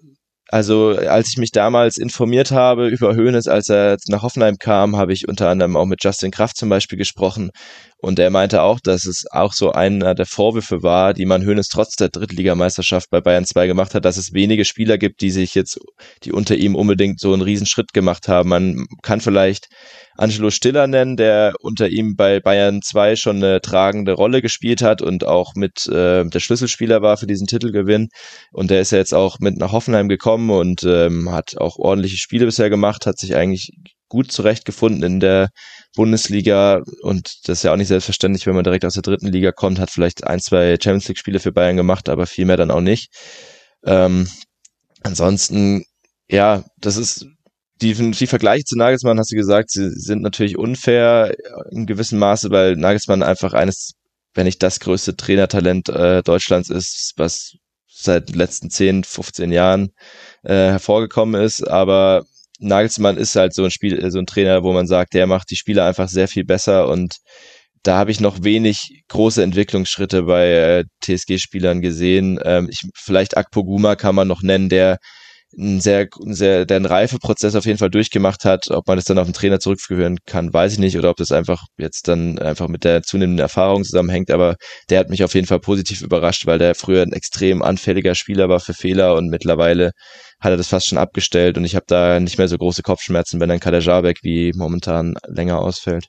also 0.48 0.90
als 0.90 1.28
ich 1.28 1.38
mich 1.38 1.50
damals 1.50 1.96
informiert 1.96 2.52
habe 2.52 2.88
über 2.88 3.14
Höhnes, 3.14 3.48
als 3.48 3.68
er 3.68 3.96
nach 4.08 4.22
Hoffenheim 4.22 4.58
kam, 4.58 4.96
habe 4.96 5.12
ich 5.12 5.28
unter 5.28 5.48
anderem 5.48 5.76
auch 5.76 5.86
mit 5.86 6.04
Justin 6.04 6.30
Kraft 6.30 6.56
zum 6.56 6.68
Beispiel 6.68 6.98
gesprochen 6.98 7.50
und 7.98 8.18
er 8.18 8.30
meinte 8.30 8.62
auch, 8.62 8.78
dass 8.78 9.06
es 9.06 9.24
auch 9.30 9.54
so 9.54 9.72
einer 9.72 10.14
der 10.14 10.26
Vorwürfe 10.26 10.82
war, 10.82 11.14
die 11.14 11.24
man 11.24 11.42
Höhnes 11.42 11.68
trotz 11.68 11.96
der 11.96 12.10
Drittligameisterschaft 12.10 13.08
bei 13.10 13.22
Bayern 13.22 13.46
2 13.46 13.66
gemacht 13.66 13.94
hat, 13.94 14.04
dass 14.04 14.18
es 14.18 14.34
wenige 14.34 14.66
Spieler 14.66 14.98
gibt, 14.98 15.22
die 15.22 15.30
sich 15.30 15.54
jetzt, 15.54 15.80
die 16.22 16.32
unter 16.32 16.56
ihm 16.56 16.74
unbedingt 16.74 17.20
so 17.20 17.32
einen 17.32 17.42
Riesenschritt 17.42 17.94
gemacht 17.94 18.28
haben. 18.28 18.50
Man 18.50 18.86
kann 19.02 19.22
vielleicht 19.22 19.68
Angelo 20.18 20.50
Stiller 20.50 20.86
nennen, 20.86 21.16
der 21.16 21.54
unter 21.60 21.88
ihm 21.88 22.16
bei 22.16 22.38
Bayern 22.40 22.82
2 22.82 23.16
schon 23.16 23.36
eine 23.36 23.62
tragende 23.62 24.12
Rolle 24.12 24.42
gespielt 24.42 24.82
hat 24.82 25.00
und 25.00 25.26
auch 25.26 25.54
mit 25.54 25.86
äh, 25.86 26.24
der 26.24 26.40
Schlüsselspieler 26.40 27.00
war 27.00 27.16
für 27.16 27.26
diesen 27.26 27.46
Titelgewinn. 27.46 28.08
Und 28.52 28.70
der 28.70 28.82
ist 28.82 28.92
ja 28.92 28.98
jetzt 28.98 29.14
auch 29.14 29.38
mit 29.40 29.56
nach 29.56 29.72
Hoffenheim 29.72 30.08
gekommen 30.08 30.50
und 30.50 30.82
ähm, 30.84 31.30
hat 31.32 31.56
auch 31.58 31.76
ordentliche 31.78 32.18
Spiele 32.18 32.44
bisher 32.44 32.68
gemacht, 32.68 33.06
hat 33.06 33.18
sich 33.18 33.34
eigentlich 33.34 33.70
gut 34.08 34.30
zurechtgefunden 34.30 35.02
in 35.02 35.20
der 35.20 35.48
Bundesliga 35.96 36.82
und 37.02 37.48
das 37.48 37.58
ist 37.58 37.62
ja 37.64 37.72
auch 37.72 37.76
nicht 37.76 37.88
selbstverständlich, 37.88 38.46
wenn 38.46 38.54
man 38.54 38.62
direkt 38.62 38.84
aus 38.84 38.94
der 38.94 39.02
dritten 39.02 39.26
Liga 39.26 39.50
kommt, 39.50 39.80
hat 39.80 39.90
vielleicht 39.90 40.24
ein, 40.24 40.38
zwei 40.38 40.76
Champions 40.80 41.08
League 41.08 41.18
Spiele 41.18 41.40
für 41.40 41.52
Bayern 41.52 41.76
gemacht, 41.76 42.08
aber 42.08 42.26
viel 42.26 42.44
mehr 42.44 42.56
dann 42.56 42.70
auch 42.70 42.80
nicht. 42.80 43.10
Ähm, 43.84 44.28
ansonsten, 45.02 45.84
ja, 46.30 46.64
das 46.78 46.96
ist 46.96 47.26
die, 47.82 47.94
die 47.94 48.26
Vergleiche 48.26 48.64
zu 48.64 48.76
Nagelsmann, 48.76 49.18
hast 49.18 49.32
du 49.32 49.36
gesagt, 49.36 49.70
sie 49.70 49.90
sind 49.90 50.22
natürlich 50.22 50.56
unfair 50.56 51.34
in 51.70 51.86
gewissem 51.86 52.18
Maße, 52.18 52.50
weil 52.50 52.76
Nagelsmann 52.76 53.22
einfach 53.22 53.52
eines, 53.52 53.94
wenn 54.34 54.44
nicht 54.44 54.62
das 54.62 54.80
größte 54.80 55.16
Trainertalent 55.16 55.88
äh, 55.88 56.22
Deutschlands 56.22 56.70
ist, 56.70 57.14
was 57.16 57.56
seit 57.88 58.28
den 58.28 58.36
letzten 58.36 58.70
10, 58.70 59.04
15 59.04 59.50
Jahren 59.50 59.90
äh, 60.42 60.52
hervorgekommen 60.52 61.40
ist. 61.40 61.66
Aber 61.66 62.24
Nagelsmann 62.60 63.16
ist 63.16 63.36
halt 63.36 63.54
so 63.54 63.64
ein 63.64 63.70
Spiel, 63.70 64.10
so 64.10 64.18
ein 64.18 64.26
Trainer, 64.26 64.62
wo 64.62 64.72
man 64.72 64.86
sagt, 64.86 65.14
der 65.14 65.26
macht 65.26 65.50
die 65.50 65.56
Spieler 65.56 65.84
einfach 65.84 66.08
sehr 66.08 66.28
viel 66.28 66.44
besser 66.44 66.88
und 66.88 67.16
da 67.82 67.96
habe 67.98 68.10
ich 68.10 68.20
noch 68.20 68.42
wenig 68.42 69.04
große 69.08 69.42
Entwicklungsschritte 69.42 70.24
bei 70.24 70.48
äh, 70.48 70.84
TSG-Spielern 71.02 71.80
gesehen. 71.80 72.38
Ähm, 72.44 72.68
ich, 72.68 72.82
vielleicht 72.94 73.36
Akpoguma 73.36 73.94
kann 73.94 74.14
man 74.14 74.26
noch 74.26 74.42
nennen, 74.42 74.68
der 74.68 74.98
einen 75.56 75.80
sehr, 75.80 76.08
sehr, 76.26 76.66
der 76.66 76.76
einen 76.76 76.86
Reifeprozess 76.86 77.54
auf 77.54 77.64
jeden 77.64 77.78
Fall 77.78 77.90
durchgemacht 77.90 78.44
hat. 78.44 78.70
Ob 78.70 78.86
man 78.86 78.96
das 78.96 79.04
dann 79.04 79.18
auf 79.18 79.26
den 79.26 79.34
Trainer 79.34 79.60
zurückführen 79.60 80.18
kann, 80.26 80.52
weiß 80.52 80.74
ich 80.74 80.78
nicht. 80.78 80.98
Oder 80.98 81.10
ob 81.10 81.16
das 81.16 81.32
einfach 81.32 81.64
jetzt 81.78 82.08
dann 82.08 82.38
einfach 82.38 82.68
mit 82.68 82.84
der 82.84 83.02
zunehmenden 83.02 83.42
Erfahrung 83.42 83.84
zusammenhängt. 83.84 84.30
Aber 84.30 84.56
der 84.90 85.00
hat 85.00 85.10
mich 85.10 85.24
auf 85.24 85.34
jeden 85.34 85.46
Fall 85.46 85.60
positiv 85.60 86.02
überrascht, 86.02 86.46
weil 86.46 86.58
der 86.58 86.74
früher 86.74 87.02
ein 87.02 87.12
extrem 87.12 87.62
anfälliger 87.62 88.14
Spieler 88.14 88.48
war 88.48 88.60
für 88.60 88.74
Fehler 88.74 89.14
und 89.14 89.28
mittlerweile 89.28 89.92
hat 90.40 90.50
er 90.50 90.56
das 90.56 90.68
fast 90.68 90.88
schon 90.88 90.98
abgestellt 90.98 91.56
und 91.56 91.64
ich 91.64 91.74
habe 91.74 91.86
da 91.88 92.20
nicht 92.20 92.38
mehr 92.38 92.48
so 92.48 92.58
große 92.58 92.82
Kopfschmerzen, 92.82 93.40
wenn 93.40 93.50
ein 93.50 93.60
Kader 93.60 93.80
Jabek 93.80 94.18
wie 94.22 94.52
momentan 94.54 95.14
länger 95.26 95.60
ausfällt. 95.60 96.08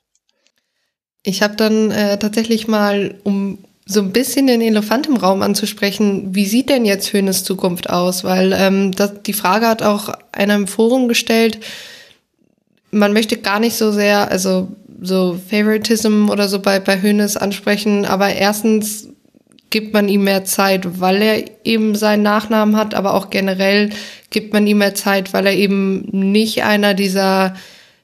Ich 1.22 1.42
habe 1.42 1.56
dann 1.56 1.90
äh, 1.90 2.18
tatsächlich 2.18 2.68
mal, 2.68 3.14
um 3.24 3.64
so 3.90 4.00
ein 4.00 4.12
bisschen 4.12 4.46
den 4.46 4.60
Elefant 4.60 5.06
im 5.06 5.16
Raum 5.16 5.40
anzusprechen, 5.40 6.34
wie 6.34 6.44
sieht 6.44 6.68
denn 6.68 6.84
jetzt 6.84 7.10
Hönes 7.14 7.42
Zukunft 7.42 7.88
aus? 7.88 8.22
Weil 8.22 8.52
ähm, 8.54 8.92
das, 8.92 9.22
die 9.22 9.32
Frage 9.32 9.66
hat 9.66 9.82
auch 9.82 10.10
einer 10.30 10.56
im 10.56 10.66
Forum 10.66 11.08
gestellt, 11.08 11.58
man 12.90 13.14
möchte 13.14 13.38
gar 13.38 13.60
nicht 13.60 13.76
so 13.76 13.90
sehr, 13.90 14.30
also 14.30 14.68
so 15.00 15.40
Favoritism 15.48 16.28
oder 16.30 16.48
so 16.48 16.60
bei, 16.60 16.80
bei 16.80 17.00
Hönes 17.00 17.38
ansprechen, 17.38 18.04
aber 18.04 18.28
erstens 18.28 19.08
gibt 19.70 19.94
man 19.94 20.08
ihm 20.08 20.24
mehr 20.24 20.44
Zeit, 20.44 21.00
weil 21.00 21.22
er 21.22 21.44
eben 21.64 21.94
seinen 21.94 22.22
Nachnamen 22.22 22.76
hat, 22.76 22.94
aber 22.94 23.14
auch 23.14 23.30
generell 23.30 23.88
gibt 24.28 24.52
man 24.52 24.66
ihm 24.66 24.78
mehr 24.78 24.94
Zeit, 24.94 25.32
weil 25.32 25.46
er 25.46 25.54
eben 25.54 26.08
nicht 26.10 26.62
einer 26.62 26.92
dieser 26.92 27.54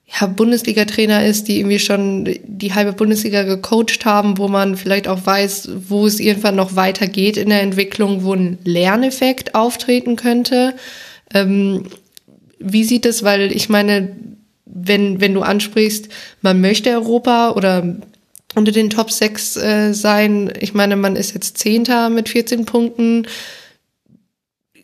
ja, 0.07 0.27
Bundesliga-Trainer 0.27 1.25
ist, 1.25 1.49
die 1.49 1.59
irgendwie 1.59 1.79
schon 1.79 2.29
die 2.45 2.75
halbe 2.75 2.93
Bundesliga 2.93 3.43
gecoacht 3.43 4.05
haben, 4.05 4.39
wo 4.39 4.49
man 4.49 4.77
vielleicht 4.77 5.09
auch 5.09 5.25
weiß, 5.25 5.71
wo 5.89 6.07
es 6.07 6.21
irgendwann 6.21 6.57
noch 6.57 6.77
weitergeht 6.77 7.37
in 7.37 7.49
der 7.49 7.63
Entwicklung, 7.63 8.23
wo 8.23 8.35
ein 8.35 8.59
Lerneffekt 8.65 9.55
auftreten 9.55 10.17
könnte. 10.17 10.75
Ähm, 11.33 11.85
wie 12.59 12.85
sieht 12.85 13.07
es, 13.07 13.23
weil 13.23 13.51
ich 13.53 13.69
meine, 13.69 14.15
wenn, 14.67 15.21
wenn 15.21 15.35
du 15.35 15.43
ansprichst, 15.43 16.09
man 16.43 16.61
möchte 16.61 16.91
Europa 16.91 17.51
oder 17.53 17.97
unter 18.55 18.73
den 18.73 18.91
Top 18.91 19.11
6 19.11 19.57
äh, 19.57 19.93
sein, 19.95 20.53
ich 20.61 20.75
meine, 20.75 20.97
man 20.97 21.17
ist 21.17 21.35
jetzt 21.35 21.59
Zehnter 21.59 22.09
mit 22.11 22.29
14 22.29 22.67
Punkten, 22.67 23.27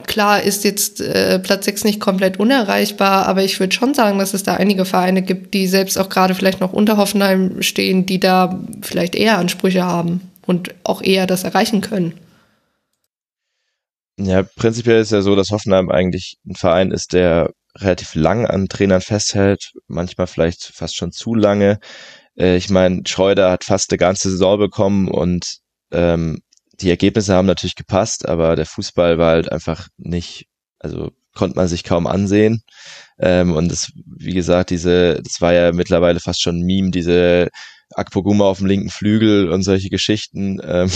Klar 0.07 0.43
ist 0.43 0.65
jetzt 0.65 1.01
äh, 1.01 1.39
Platz 1.39 1.65
6 1.65 1.85
nicht 1.85 2.01
komplett 2.01 2.39
unerreichbar, 2.39 3.27
aber 3.27 3.43
ich 3.43 3.59
würde 3.61 3.75
schon 3.75 3.95
sagen, 3.95 4.19
dass 4.19 4.35
es 4.35 4.43
da 4.43 4.55
einige 4.55 4.85
Vereine 4.85 5.23
gibt, 5.23 5.55
die 5.55 5.67
selbst 5.67 5.99
auch 5.99 6.09
gerade 6.09 6.35
vielleicht 6.35 6.61
noch 6.61 6.73
unter 6.73 6.97
Hoffenheim 6.97 7.63
stehen, 7.63 8.07
die 8.07 8.21
da 8.21 8.59
vielleicht 8.83 9.15
eher 9.15 9.39
Ansprüche 9.39 9.85
haben 9.85 10.21
und 10.47 10.75
auch 10.85 11.03
eher 11.03 11.27
das 11.27 11.45
erreichen 11.45 11.81
können. 11.81 12.15
Ja, 14.19 14.43
prinzipiell 14.43 15.01
ist 15.01 15.13
ja 15.13 15.23
so, 15.23 15.35
dass 15.35 15.51
Hoffenheim 15.51 15.91
eigentlich 15.91 16.37
ein 16.47 16.55
Verein 16.55 16.91
ist, 16.91 17.13
der 17.15 17.51
relativ 17.79 18.15
lang 18.15 18.47
an 18.47 18.69
Trainern 18.69 19.01
festhält, 19.01 19.73
manchmal 19.87 20.27
vielleicht 20.27 20.65
fast 20.65 20.97
schon 20.97 21.13
zu 21.13 21.35
lange. 21.35 21.79
Äh, 22.37 22.57
ich 22.57 22.69
meine, 22.69 23.03
Schreuder 23.07 23.51
hat 23.51 23.65
fast 23.65 23.91
eine 23.91 23.99
ganze 23.99 24.31
Saison 24.31 24.59
bekommen 24.59 25.09
und 25.09 25.59
ähm, 25.93 26.41
die 26.81 26.91
Ergebnisse 26.91 27.35
haben 27.35 27.47
natürlich 27.47 27.77
gepasst, 27.77 28.29
aber 28.29 28.57
der 28.57 28.67
Fußball 28.67 29.19
war 29.19 29.33
halt 29.33 29.51
einfach 29.53 29.89
nicht, 29.97 30.47
also 30.79 31.11
konnte 31.35 31.57
man 31.57 31.69
sich 31.69 31.85
kaum 31.85 32.07
ansehen. 32.07 32.63
Ähm, 33.19 33.53
und 33.55 33.71
das, 33.71 33.93
wie 34.07 34.35
gesagt, 34.35 34.71
diese, 34.71 35.21
das 35.23 35.41
war 35.41 35.53
ja 35.53 35.73
mittlerweile 35.73 36.21
fast 36.21 36.43
schon 36.43 36.61
ein 36.61 36.67
Meme, 36.67 36.91
diese 36.91 37.49
Akpoguma 37.95 38.45
auf 38.45 38.59
dem 38.59 38.67
linken 38.67 38.91
Flügel 38.91 39.51
und 39.51 39.63
solche 39.63 39.91
Geschichten. 39.91 40.61
Ähm, 40.65 40.91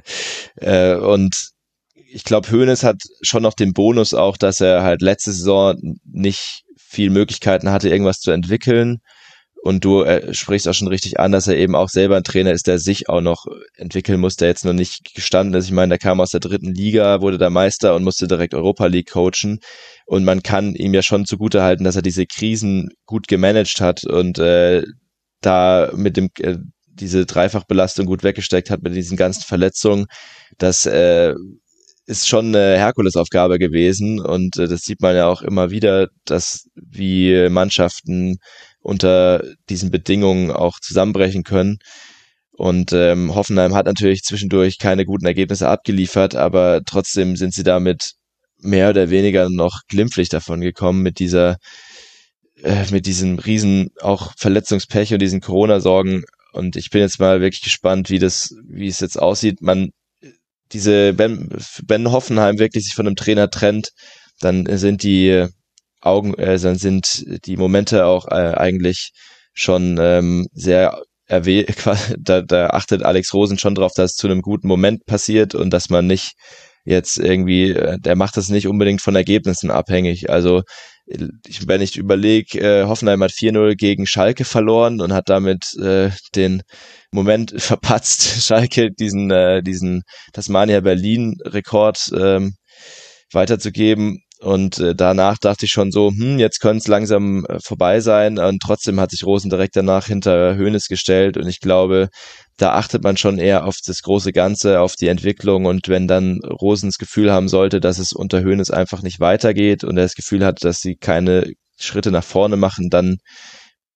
äh, 0.56 0.94
und 0.94 1.52
ich 1.94 2.24
glaube, 2.24 2.50
Hoeneß 2.50 2.84
hat 2.84 3.02
schon 3.22 3.42
noch 3.42 3.54
den 3.54 3.72
Bonus 3.72 4.12
auch, 4.12 4.36
dass 4.36 4.60
er 4.60 4.82
halt 4.82 5.00
letzte 5.00 5.32
Saison 5.32 5.98
nicht 6.04 6.64
viel 6.76 7.10
Möglichkeiten 7.10 7.70
hatte, 7.70 7.88
irgendwas 7.88 8.20
zu 8.20 8.30
entwickeln. 8.32 9.00
Und 9.64 9.84
du 9.84 10.02
äh, 10.02 10.34
sprichst 10.34 10.66
auch 10.66 10.74
schon 10.74 10.88
richtig 10.88 11.20
an, 11.20 11.30
dass 11.30 11.46
er 11.46 11.56
eben 11.56 11.76
auch 11.76 11.88
selber 11.88 12.16
ein 12.16 12.24
Trainer 12.24 12.50
ist, 12.50 12.66
der 12.66 12.80
sich 12.80 13.08
auch 13.08 13.20
noch 13.20 13.46
entwickeln 13.76 14.18
muss, 14.18 14.34
der 14.34 14.48
jetzt 14.48 14.64
noch 14.64 14.72
nicht 14.72 15.14
gestanden 15.14 15.54
ist. 15.54 15.66
Ich 15.66 15.72
meine, 15.72 15.90
der 15.90 15.98
kam 15.98 16.20
aus 16.20 16.30
der 16.30 16.40
dritten 16.40 16.74
Liga, 16.74 17.20
wurde 17.20 17.38
der 17.38 17.50
Meister 17.50 17.94
und 17.94 18.02
musste 18.02 18.26
direkt 18.26 18.54
Europa 18.54 18.86
League 18.86 19.12
coachen. 19.12 19.60
Und 20.04 20.24
man 20.24 20.42
kann 20.42 20.74
ihm 20.74 20.94
ja 20.94 21.02
schon 21.02 21.26
zugute 21.26 21.62
halten, 21.62 21.84
dass 21.84 21.94
er 21.94 22.02
diese 22.02 22.26
Krisen 22.26 22.88
gut 23.06 23.28
gemanagt 23.28 23.80
hat 23.80 24.04
und 24.04 24.40
äh, 24.40 24.82
da 25.42 25.92
mit 25.94 26.16
dem 26.16 26.30
äh, 26.40 26.56
diese 26.86 27.24
Dreifachbelastung 27.24 28.06
gut 28.06 28.24
weggesteckt 28.24 28.68
hat 28.68 28.82
mit 28.82 28.96
diesen 28.96 29.16
ganzen 29.16 29.44
Verletzungen. 29.44 30.06
Das 30.58 30.86
äh, 30.86 31.34
ist 32.06 32.26
schon 32.26 32.48
eine 32.48 32.78
Herkulesaufgabe 32.78 33.60
gewesen 33.60 34.20
und 34.20 34.56
äh, 34.56 34.66
das 34.66 34.80
sieht 34.80 35.00
man 35.00 35.14
ja 35.14 35.28
auch 35.28 35.42
immer 35.42 35.70
wieder, 35.70 36.08
dass 36.24 36.66
wie 36.74 37.48
Mannschaften 37.48 38.38
unter 38.82 39.42
diesen 39.68 39.90
Bedingungen 39.90 40.50
auch 40.50 40.80
zusammenbrechen 40.80 41.44
können. 41.44 41.78
Und 42.52 42.92
ähm, 42.92 43.34
Hoffenheim 43.34 43.74
hat 43.74 43.86
natürlich 43.86 44.22
zwischendurch 44.22 44.78
keine 44.78 45.06
guten 45.06 45.26
Ergebnisse 45.26 45.68
abgeliefert, 45.68 46.34
aber 46.34 46.82
trotzdem 46.84 47.36
sind 47.36 47.54
sie 47.54 47.62
damit 47.62 48.12
mehr 48.58 48.90
oder 48.90 49.10
weniger 49.10 49.48
noch 49.48 49.80
glimpflich 49.88 50.28
davon 50.28 50.60
gekommen 50.60 51.02
mit 51.02 51.18
dieser, 51.18 51.56
äh, 52.62 52.84
mit 52.90 53.06
diesem 53.06 53.38
riesen 53.38 53.90
auch 54.00 54.32
Verletzungspech 54.36 55.12
und 55.12 55.20
diesen 55.20 55.40
Corona-Sorgen. 55.40 56.24
Und 56.52 56.76
ich 56.76 56.90
bin 56.90 57.00
jetzt 57.00 57.18
mal 57.18 57.40
wirklich 57.40 57.62
gespannt, 57.62 58.10
wie 58.10 58.18
das, 58.18 58.54
wie 58.68 58.88
es 58.88 59.00
jetzt 59.00 59.18
aussieht. 59.18 59.62
Man, 59.62 59.90
diese, 60.72 61.18
wenn, 61.18 61.48
wenn 61.86 62.12
Hoffenheim 62.12 62.58
wirklich 62.58 62.84
sich 62.84 62.94
von 62.94 63.06
einem 63.06 63.16
Trainer 63.16 63.50
trennt, 63.50 63.90
dann 64.40 64.66
sind 64.78 65.02
die 65.02 65.46
Augen, 66.02 66.34
äh, 66.34 66.58
sind 66.58 67.24
die 67.46 67.56
Momente 67.56 68.06
auch 68.06 68.28
äh, 68.28 68.54
eigentlich 68.54 69.12
schon 69.54 69.98
ähm, 70.00 70.48
sehr 70.52 71.02
erwäh 71.26 71.66
da, 72.18 72.42
da 72.42 72.68
achtet 72.68 73.02
Alex 73.02 73.32
Rosen 73.32 73.58
schon 73.58 73.74
drauf, 73.74 73.92
dass 73.94 74.12
es 74.12 74.16
zu 74.16 74.26
einem 74.26 74.42
guten 74.42 74.68
Moment 74.68 75.06
passiert 75.06 75.54
und 75.54 75.70
dass 75.70 75.88
man 75.88 76.06
nicht 76.06 76.32
jetzt 76.84 77.18
irgendwie, 77.18 77.70
äh, 77.70 77.98
der 77.98 78.16
macht 78.16 78.36
das 78.36 78.48
nicht 78.48 78.66
unbedingt 78.66 79.00
von 79.00 79.14
Ergebnissen 79.14 79.70
abhängig. 79.70 80.30
Also 80.30 80.62
ich, 81.46 81.66
wenn 81.68 81.80
ich 81.80 81.96
überlege, 81.96 82.58
äh, 82.60 82.84
Hoffenheim 82.84 83.22
hat 83.22 83.32
4-0 83.32 83.74
gegen 83.76 84.06
Schalke 84.06 84.44
verloren 84.44 85.00
und 85.00 85.12
hat 85.12 85.28
damit 85.28 85.74
äh, 85.80 86.10
den 86.34 86.62
Moment 87.10 87.54
verpatzt, 87.56 88.44
Schalke 88.44 88.90
diesen, 88.90 89.30
äh, 89.30 89.62
diesen 89.62 90.02
Tasmania 90.32 90.80
Berlin 90.80 91.36
Rekord 91.44 92.10
ähm, 92.16 92.54
weiterzugeben. 93.32 94.22
Und 94.42 94.80
äh, 94.80 94.94
danach 94.96 95.38
dachte 95.38 95.66
ich 95.66 95.70
schon 95.70 95.92
so, 95.92 96.10
hm, 96.10 96.40
jetzt 96.40 96.60
könnte 96.60 96.78
es 96.78 96.88
langsam 96.88 97.46
äh, 97.46 97.58
vorbei 97.62 98.00
sein. 98.00 98.38
Und 98.38 98.60
trotzdem 98.60 98.98
hat 98.98 99.12
sich 99.12 99.24
Rosen 99.24 99.50
direkt 99.50 99.76
danach 99.76 100.06
hinter 100.06 100.56
Hönes 100.56 100.88
gestellt. 100.88 101.36
Und 101.36 101.48
ich 101.48 101.60
glaube, 101.60 102.08
da 102.56 102.72
achtet 102.72 103.04
man 103.04 103.16
schon 103.16 103.38
eher 103.38 103.64
auf 103.64 103.76
das 103.86 104.02
große 104.02 104.32
Ganze, 104.32 104.80
auf 104.80 104.96
die 104.96 105.06
Entwicklung. 105.06 105.66
Und 105.66 105.88
wenn 105.88 106.08
dann 106.08 106.40
Rosens 106.44 106.98
Gefühl 106.98 107.30
haben 107.30 107.48
sollte, 107.48 107.78
dass 107.80 107.98
es 107.98 108.12
unter 108.12 108.42
Hönes 108.42 108.70
einfach 108.70 109.02
nicht 109.02 109.20
weitergeht 109.20 109.84
und 109.84 109.96
er 109.96 110.04
das 110.04 110.14
Gefühl 110.14 110.44
hat, 110.44 110.64
dass 110.64 110.78
sie 110.78 110.96
keine 110.96 111.52
Schritte 111.78 112.10
nach 112.10 112.24
vorne 112.24 112.56
machen, 112.56 112.90
dann 112.90 113.18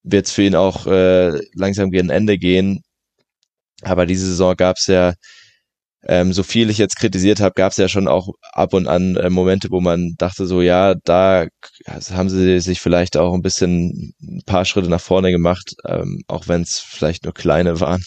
wird 0.04 0.26
es 0.26 0.32
für 0.32 0.42
ihn 0.42 0.54
auch 0.54 0.86
äh, 0.86 1.40
langsam 1.54 1.90
gegen 1.90 2.10
Ende 2.10 2.38
gehen. 2.38 2.82
Aber 3.82 4.06
diese 4.06 4.26
Saison 4.26 4.54
gab 4.56 4.76
es 4.78 4.86
ja 4.86 5.14
ähm, 6.08 6.32
so 6.32 6.42
viel 6.42 6.70
ich 6.70 6.78
jetzt 6.78 6.96
kritisiert 6.96 7.40
habe, 7.40 7.54
gab 7.54 7.72
es 7.72 7.78
ja 7.78 7.88
schon 7.88 8.08
auch 8.08 8.28
ab 8.52 8.74
und 8.74 8.86
an 8.86 9.16
äh, 9.16 9.30
Momente, 9.30 9.68
wo 9.70 9.80
man 9.80 10.14
dachte 10.18 10.46
so, 10.46 10.62
ja, 10.62 10.94
da 11.04 11.46
haben 11.86 12.30
sie 12.30 12.60
sich 12.60 12.80
vielleicht 12.80 13.16
auch 13.16 13.34
ein 13.34 13.42
bisschen 13.42 14.14
ein 14.22 14.42
paar 14.46 14.64
Schritte 14.64 14.88
nach 14.88 15.00
vorne 15.00 15.30
gemacht, 15.32 15.74
ähm, 15.86 16.22
auch 16.28 16.48
wenn 16.48 16.62
es 16.62 16.78
vielleicht 16.78 17.24
nur 17.24 17.34
kleine 17.34 17.80
waren. 17.80 18.02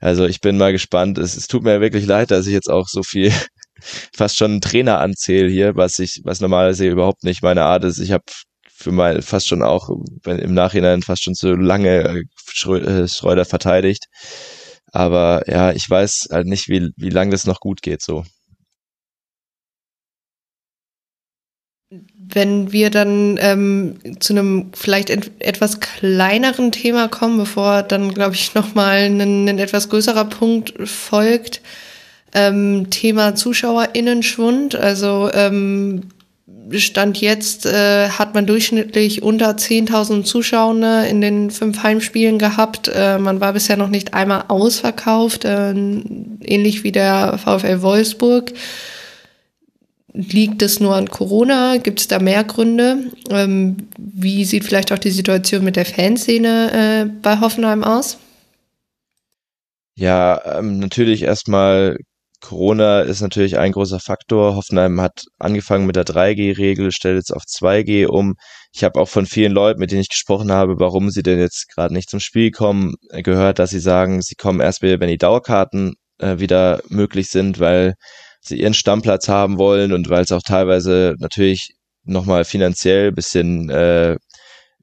Also 0.00 0.26
ich 0.26 0.40
bin 0.40 0.58
mal 0.58 0.72
gespannt. 0.72 1.18
Es, 1.18 1.36
es 1.36 1.46
tut 1.46 1.64
mir 1.64 1.80
wirklich 1.80 2.06
leid, 2.06 2.30
dass 2.30 2.46
ich 2.46 2.52
jetzt 2.52 2.70
auch 2.70 2.88
so 2.88 3.02
viel 3.02 3.32
fast 4.14 4.36
schon 4.36 4.52
einen 4.52 4.60
Trainer 4.60 5.00
anzähle 5.00 5.48
hier, 5.48 5.76
was 5.76 5.98
ich, 5.98 6.20
was 6.24 6.40
normalerweise 6.40 6.86
überhaupt 6.86 7.24
nicht 7.24 7.42
meine 7.42 7.62
Art 7.62 7.84
ist. 7.84 7.98
Ich 7.98 8.12
habe 8.12 8.24
für 8.68 8.92
mal 8.92 9.22
fast 9.22 9.48
schon 9.48 9.62
auch 9.62 9.88
im 10.26 10.54
Nachhinein 10.54 11.02
fast 11.02 11.24
schon 11.24 11.34
so 11.34 11.54
lange 11.54 12.04
äh, 12.04 12.20
äh, 12.70 13.08
Schreuder 13.08 13.44
verteidigt. 13.44 14.06
Aber 14.92 15.42
ja, 15.48 15.72
ich 15.72 15.88
weiß 15.88 16.28
halt 16.30 16.46
nicht, 16.46 16.68
wie, 16.68 16.90
wie 16.96 17.10
lange 17.10 17.32
das 17.32 17.46
noch 17.46 17.60
gut 17.60 17.82
geht 17.82 18.02
so. 18.02 18.24
Wenn 22.18 22.72
wir 22.72 22.90
dann 22.90 23.38
ähm, 23.40 23.98
zu 24.18 24.32
einem 24.32 24.70
vielleicht 24.74 25.08
et 25.08 25.30
etwas 25.38 25.78
kleineren 25.80 26.72
Thema 26.72 27.08
kommen, 27.08 27.38
bevor 27.38 27.82
dann, 27.82 28.12
glaube 28.12 28.34
ich, 28.34 28.54
nochmal 28.54 29.04
ein, 29.04 29.20
ein 29.20 29.58
etwas 29.58 29.88
größerer 29.88 30.24
Punkt 30.24 30.74
folgt, 30.88 31.60
ähm, 32.34 32.90
Thema 32.90 33.34
ZuschauerInnenschwund. 33.34 34.74
Also 34.74 35.30
ähm, 35.32 36.08
Stand 36.72 37.20
jetzt 37.20 37.66
äh, 37.66 38.08
hat 38.08 38.34
man 38.34 38.46
durchschnittlich 38.46 39.22
unter 39.22 39.50
10.000 39.50 40.24
Zuschauer 40.24 41.04
in 41.04 41.20
den 41.20 41.50
fünf 41.50 41.82
Heimspielen 41.82 42.38
gehabt. 42.38 42.90
Äh, 42.92 43.18
man 43.18 43.40
war 43.40 43.52
bisher 43.52 43.76
noch 43.76 43.88
nicht 43.88 44.14
einmal 44.14 44.44
ausverkauft, 44.48 45.44
äh, 45.44 45.70
ähnlich 45.70 46.82
wie 46.82 46.92
der 46.92 47.38
VfL 47.38 47.82
Wolfsburg. 47.82 48.52
Liegt 50.12 50.62
es 50.62 50.80
nur 50.80 50.94
an 50.96 51.08
Corona? 51.08 51.76
Gibt 51.76 52.00
es 52.00 52.08
da 52.08 52.18
mehr 52.18 52.42
Gründe? 52.42 53.10
Ähm, 53.28 53.76
wie 53.98 54.44
sieht 54.44 54.64
vielleicht 54.64 54.92
auch 54.92 54.98
die 54.98 55.10
Situation 55.10 55.62
mit 55.62 55.76
der 55.76 55.84
Fanszene 55.84 56.72
äh, 56.72 57.10
bei 57.22 57.38
Hoffenheim 57.40 57.84
aus? 57.84 58.18
Ja, 59.94 60.58
ähm, 60.58 60.78
natürlich 60.78 61.22
erstmal 61.22 61.98
Corona 62.46 63.00
ist 63.00 63.22
natürlich 63.22 63.58
ein 63.58 63.72
großer 63.72 63.98
Faktor. 63.98 64.54
Hoffenheim 64.54 65.00
hat 65.00 65.24
angefangen 65.36 65.84
mit 65.84 65.96
der 65.96 66.04
3G-Regel, 66.04 66.92
stellt 66.92 67.16
jetzt 67.16 67.32
auf 67.34 67.42
2G 67.42 68.06
um. 68.06 68.34
Ich 68.72 68.84
habe 68.84 69.00
auch 69.00 69.08
von 69.08 69.26
vielen 69.26 69.50
Leuten, 69.50 69.80
mit 69.80 69.90
denen 69.90 70.02
ich 70.02 70.08
gesprochen 70.08 70.52
habe, 70.52 70.78
warum 70.78 71.10
sie 71.10 71.24
denn 71.24 71.40
jetzt 71.40 71.66
gerade 71.74 71.92
nicht 71.92 72.08
zum 72.08 72.20
Spiel 72.20 72.52
kommen, 72.52 72.94
gehört, 73.10 73.58
dass 73.58 73.70
sie 73.70 73.80
sagen, 73.80 74.22
sie 74.22 74.36
kommen 74.36 74.60
erst 74.60 74.80
wieder, 74.80 75.00
wenn 75.00 75.08
die 75.08 75.18
Dauerkarten 75.18 75.94
äh, 76.18 76.38
wieder 76.38 76.82
möglich 76.88 77.30
sind, 77.30 77.58
weil 77.58 77.94
sie 78.40 78.60
ihren 78.60 78.74
Stammplatz 78.74 79.28
haben 79.28 79.58
wollen 79.58 79.92
und 79.92 80.08
weil 80.08 80.22
es 80.22 80.30
auch 80.30 80.42
teilweise 80.42 81.16
natürlich 81.18 81.74
nochmal 82.04 82.44
finanziell 82.44 83.10
bisschen 83.10 83.70
äh, 83.70 84.18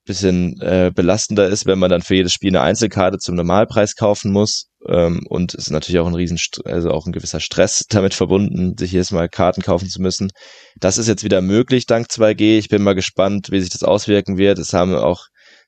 bisschen 0.05 0.59
äh, 0.59 0.91
belastender 0.93 1.47
ist, 1.47 1.65
wenn 1.65 1.79
man 1.79 1.89
dann 1.89 2.01
für 2.01 2.15
jedes 2.15 2.33
Spiel 2.33 2.49
eine 2.49 2.61
Einzelkarte 2.61 3.19
zum 3.19 3.35
Normalpreis 3.35 3.95
kaufen 3.95 4.33
muss. 4.33 4.67
Ähm, 4.87 5.21
und 5.29 5.53
ist 5.53 5.71
natürlich 5.71 5.99
auch 5.99 6.07
ein 6.07 6.15
riesen, 6.15 6.37
also 6.65 6.91
auch 6.91 7.05
ein 7.05 7.11
gewisser 7.13 7.39
Stress 7.39 7.85
damit 7.89 8.13
verbunden, 8.13 8.77
sich 8.77 8.91
jedes 8.91 9.11
Mal 9.11 9.29
Karten 9.29 9.61
kaufen 9.61 9.89
zu 9.89 10.01
müssen. 10.01 10.31
Das 10.79 10.97
ist 10.97 11.07
jetzt 11.07 11.23
wieder 11.23 11.41
möglich 11.41 11.85
dank 11.85 12.07
2G. 12.07 12.57
Ich 12.57 12.69
bin 12.69 12.83
mal 12.83 12.95
gespannt, 12.95 13.51
wie 13.51 13.61
sich 13.61 13.69
das 13.69 13.83
auswirken 13.83 14.37
wird. 14.37 14.59
Es 14.59 14.73
haben 14.73 14.95
auch 14.95 15.27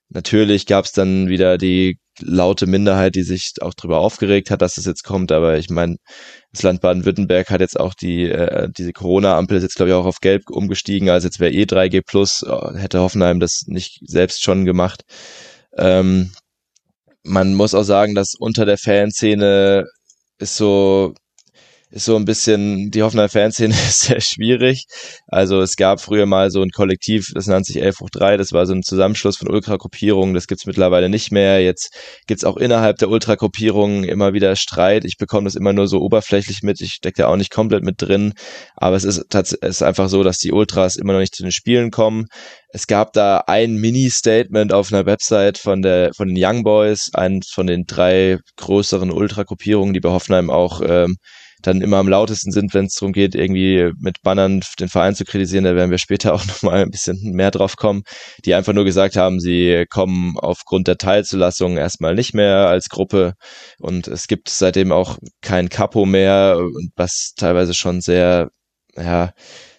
Natürlich 0.09 0.65
gab 0.67 0.85
es 0.85 0.91
dann 0.91 1.27
wieder 1.27 1.57
die 1.57 1.99
laute 2.21 2.67
Minderheit, 2.67 3.15
die 3.15 3.23
sich 3.23 3.53
auch 3.61 3.73
darüber 3.73 3.99
aufgeregt 3.99 4.51
hat, 4.51 4.61
dass 4.61 4.75
das 4.75 4.85
jetzt 4.85 5.03
kommt. 5.03 5.31
Aber 5.31 5.57
ich 5.57 5.69
meine, 5.69 5.97
das 6.53 6.63
Land 6.63 6.81
Baden-Württemberg 6.81 7.49
hat 7.49 7.59
jetzt 7.61 7.79
auch 7.79 7.93
die 7.93 8.29
äh, 8.29 8.69
diese 8.75 8.93
Corona-Ampel 8.93 9.57
ist 9.57 9.63
jetzt 9.63 9.75
glaube 9.75 9.89
ich 9.89 9.95
auch 9.95 10.05
auf 10.05 10.19
Gelb 10.21 10.49
umgestiegen. 10.49 11.09
Also 11.09 11.27
jetzt 11.27 11.39
wäre 11.39 11.51
eh 11.51 11.63
3G 11.63 12.01
plus, 12.05 12.43
äh, 12.43 12.77
hätte 12.77 12.99
Hoffenheim 12.99 13.39
das 13.39 13.63
nicht 13.67 13.99
selbst 14.05 14.43
schon 14.43 14.65
gemacht. 14.65 15.03
Ähm, 15.77 16.31
man 17.25 17.53
muss 17.53 17.73
auch 17.73 17.83
sagen, 17.83 18.15
dass 18.15 18.35
unter 18.37 18.65
der 18.65 18.77
Fanszene 18.77 19.85
ist 20.37 20.55
so 20.55 21.13
ist 21.95 22.05
so 22.05 22.17
ein 22.17 22.25
bisschen, 22.25 22.91
die 22.91 23.03
Hoffenheim 23.03 23.29
Fanszene 23.29 23.73
ist 23.87 24.01
sehr 24.01 24.19
schwierig. 24.19 24.85
Also 25.27 25.61
es 25.61 25.77
gab 25.77 26.01
früher 26.01 26.25
mal 26.25 26.51
so 26.51 26.61
ein 26.61 26.71
Kollektiv, 26.71 27.31
das 27.33 27.47
nannte 27.47 27.71
sich 27.71 27.81
11 27.81 28.01
hoch 28.01 28.09
3, 28.09 28.35
das 28.35 28.51
war 28.51 28.65
so 28.65 28.73
ein 28.73 28.83
Zusammenschluss 28.83 29.37
von 29.37 29.49
Ultragruppierungen, 29.49 30.35
das 30.35 30.47
gibt's 30.47 30.65
mittlerweile 30.65 31.07
nicht 31.07 31.31
mehr. 31.31 31.63
Jetzt 31.63 31.95
gibt's 32.27 32.43
auch 32.43 32.57
innerhalb 32.57 32.97
der 32.97 33.09
Ultragruppierungen 33.09 34.03
immer 34.03 34.33
wieder 34.33 34.57
Streit. 34.57 35.05
Ich 35.05 35.15
bekomme 35.17 35.45
das 35.45 35.55
immer 35.55 35.71
nur 35.71 35.87
so 35.87 36.01
oberflächlich 36.01 36.63
mit, 36.63 36.81
ich 36.81 36.91
stecke 36.91 37.21
da 37.21 37.27
auch 37.29 37.37
nicht 37.37 37.51
komplett 37.51 37.85
mit 37.85 38.01
drin, 38.01 38.33
aber 38.75 38.97
es 38.97 39.05
ist, 39.05 39.33
es 39.33 39.53
ist 39.53 39.81
einfach 39.81 40.09
so, 40.09 40.21
dass 40.21 40.37
die 40.37 40.51
Ultras 40.51 40.97
immer 40.97 41.13
noch 41.13 41.21
nicht 41.21 41.35
zu 41.35 41.43
den 41.43 41.53
Spielen 41.53 41.91
kommen. 41.91 42.25
Es 42.67 42.87
gab 42.87 43.13
da 43.13 43.45
ein 43.47 43.75
Mini-Statement 43.75 44.73
auf 44.73 44.91
einer 44.91 45.05
Website 45.05 45.57
von 45.57 45.81
der 45.81 46.13
von 46.13 46.27
den 46.27 46.35
Young 46.37 46.63
Boys, 46.63 47.09
einen 47.13 47.41
von 47.41 47.67
den 47.67 47.85
drei 47.85 48.39
größeren 48.57 49.11
Ultragruppierungen, 49.11 49.93
die 49.93 50.01
bei 50.01 50.09
Hoffenheim 50.09 50.49
auch 50.49 50.81
ähm, 50.85 51.15
dann 51.65 51.81
immer 51.81 51.97
am 51.97 52.07
lautesten 52.07 52.51
sind, 52.51 52.73
wenn 52.73 52.85
es 52.85 52.93
darum 52.93 53.13
geht, 53.13 53.35
irgendwie 53.35 53.91
mit 53.99 54.21
Bannern 54.21 54.61
den 54.79 54.89
Verein 54.89 55.15
zu 55.15 55.25
kritisieren. 55.25 55.65
Da 55.65 55.75
werden 55.75 55.91
wir 55.91 55.97
später 55.97 56.33
auch 56.35 56.45
nochmal 56.45 56.83
ein 56.83 56.91
bisschen 56.91 57.17
mehr 57.33 57.51
drauf 57.51 57.75
kommen, 57.75 58.03
die 58.45 58.53
einfach 58.53 58.73
nur 58.73 58.85
gesagt 58.85 59.15
haben, 59.15 59.39
sie 59.39 59.85
kommen 59.89 60.37
aufgrund 60.37 60.87
der 60.87 60.97
Teilzulassung 60.97 61.77
erstmal 61.77 62.15
nicht 62.15 62.33
mehr 62.33 62.67
als 62.67 62.89
Gruppe 62.89 63.33
und 63.79 64.07
es 64.07 64.27
gibt 64.27 64.49
seitdem 64.49 64.91
auch 64.91 65.17
kein 65.41 65.69
Capo 65.69 66.05
mehr, 66.05 66.59
was 66.95 67.33
teilweise 67.35 67.73
schon 67.73 68.01
sehr, 68.01 68.49
ja, 68.95 69.31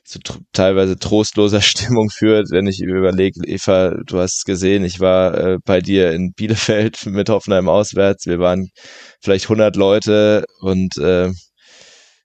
zu 0.06 0.20
tr 0.20 0.38
teilweise 0.52 0.98
trostloser 0.98 1.60
Stimmung 1.62 2.10
führt, 2.10 2.50
wenn 2.50 2.66
ich 2.66 2.80
überlege, 2.80 3.40
Eva, 3.46 3.96
du 4.06 4.18
hast 4.18 4.44
gesehen, 4.46 4.84
ich 4.84 5.00
war 5.00 5.34
äh, 5.36 5.58
bei 5.64 5.80
dir 5.80 6.12
in 6.12 6.32
Bielefeld 6.32 7.06
mit 7.06 7.28
Hoffenheim 7.28 7.68
auswärts, 7.68 8.26
wir 8.26 8.38
waren 8.38 8.70
vielleicht 9.20 9.46
100 9.46 9.76
Leute 9.76 10.44
und 10.60 10.96
äh, 10.98 11.30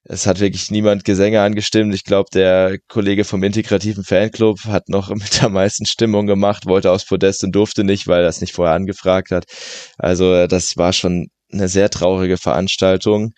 es 0.04 0.26
hat 0.26 0.40
wirklich 0.40 0.70
niemand 0.70 1.04
Gesänge 1.04 1.42
angestimmt. 1.42 1.94
Ich 1.94 2.04
glaube, 2.04 2.28
der 2.32 2.78
Kollege 2.88 3.24
vom 3.24 3.42
integrativen 3.42 4.04
Fanclub 4.04 4.64
hat 4.64 4.88
noch 4.88 5.10
mit 5.14 5.40
der 5.40 5.48
meisten 5.48 5.86
Stimmung 5.86 6.26
gemacht, 6.26 6.66
wollte 6.66 6.90
aufs 6.90 7.06
Podest 7.06 7.44
und 7.44 7.52
durfte 7.52 7.84
nicht, 7.84 8.08
weil 8.08 8.22
er 8.22 8.28
es 8.28 8.40
nicht 8.40 8.54
vorher 8.54 8.74
angefragt 8.74 9.30
hat. 9.30 9.44
Also 9.98 10.32
äh, 10.34 10.48
das 10.48 10.76
war 10.76 10.92
schon 10.92 11.28
eine 11.52 11.68
sehr 11.68 11.90
traurige 11.90 12.38
Veranstaltung. 12.38 13.32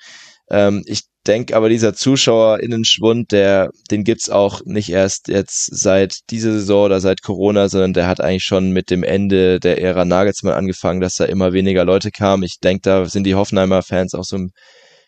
Ähm, 0.50 0.82
ich 0.86 1.02
denke 1.26 1.56
aber, 1.56 1.68
dieser 1.68 1.94
ZuschauerInnenschwund, 1.94 3.32
der, 3.32 3.70
den 3.90 4.04
gibt's 4.04 4.30
auch 4.30 4.60
nicht 4.64 4.90
erst 4.90 5.28
jetzt 5.28 5.66
seit 5.74 6.18
dieser 6.30 6.52
Saison 6.52 6.84
oder 6.84 7.00
seit 7.00 7.22
Corona, 7.22 7.68
sondern 7.68 7.94
der 7.94 8.06
hat 8.06 8.20
eigentlich 8.20 8.44
schon 8.44 8.70
mit 8.70 8.90
dem 8.90 9.02
Ende 9.02 9.58
der 9.58 9.80
Ära 9.80 10.04
Nagelsmann 10.04 10.54
angefangen, 10.54 11.00
dass 11.00 11.16
da 11.16 11.24
immer 11.24 11.52
weniger 11.52 11.84
Leute 11.84 12.10
kamen. 12.10 12.42
Ich 12.42 12.58
denke, 12.62 12.82
da 12.82 13.06
sind 13.06 13.24
die 13.24 13.34
Hoffenheimer 13.34 13.82
Fans 13.82 14.14
auch 14.14 14.24
so 14.24 14.36
ein 14.36 14.50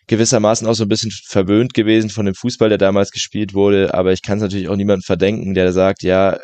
gewissermaßen 0.07 0.67
auch 0.67 0.73
so 0.73 0.83
ein 0.83 0.89
bisschen 0.89 1.11
verwöhnt 1.11 1.73
gewesen 1.73 2.09
von 2.09 2.25
dem 2.25 2.35
Fußball, 2.35 2.69
der 2.69 2.77
damals 2.77 3.11
gespielt 3.11 3.53
wurde. 3.53 3.93
Aber 3.93 4.13
ich 4.13 4.21
kann 4.21 4.37
es 4.37 4.43
natürlich 4.43 4.69
auch 4.69 4.75
niemandem 4.75 5.03
verdenken, 5.03 5.53
der 5.53 5.73
sagt, 5.73 6.03
ja, 6.03 6.39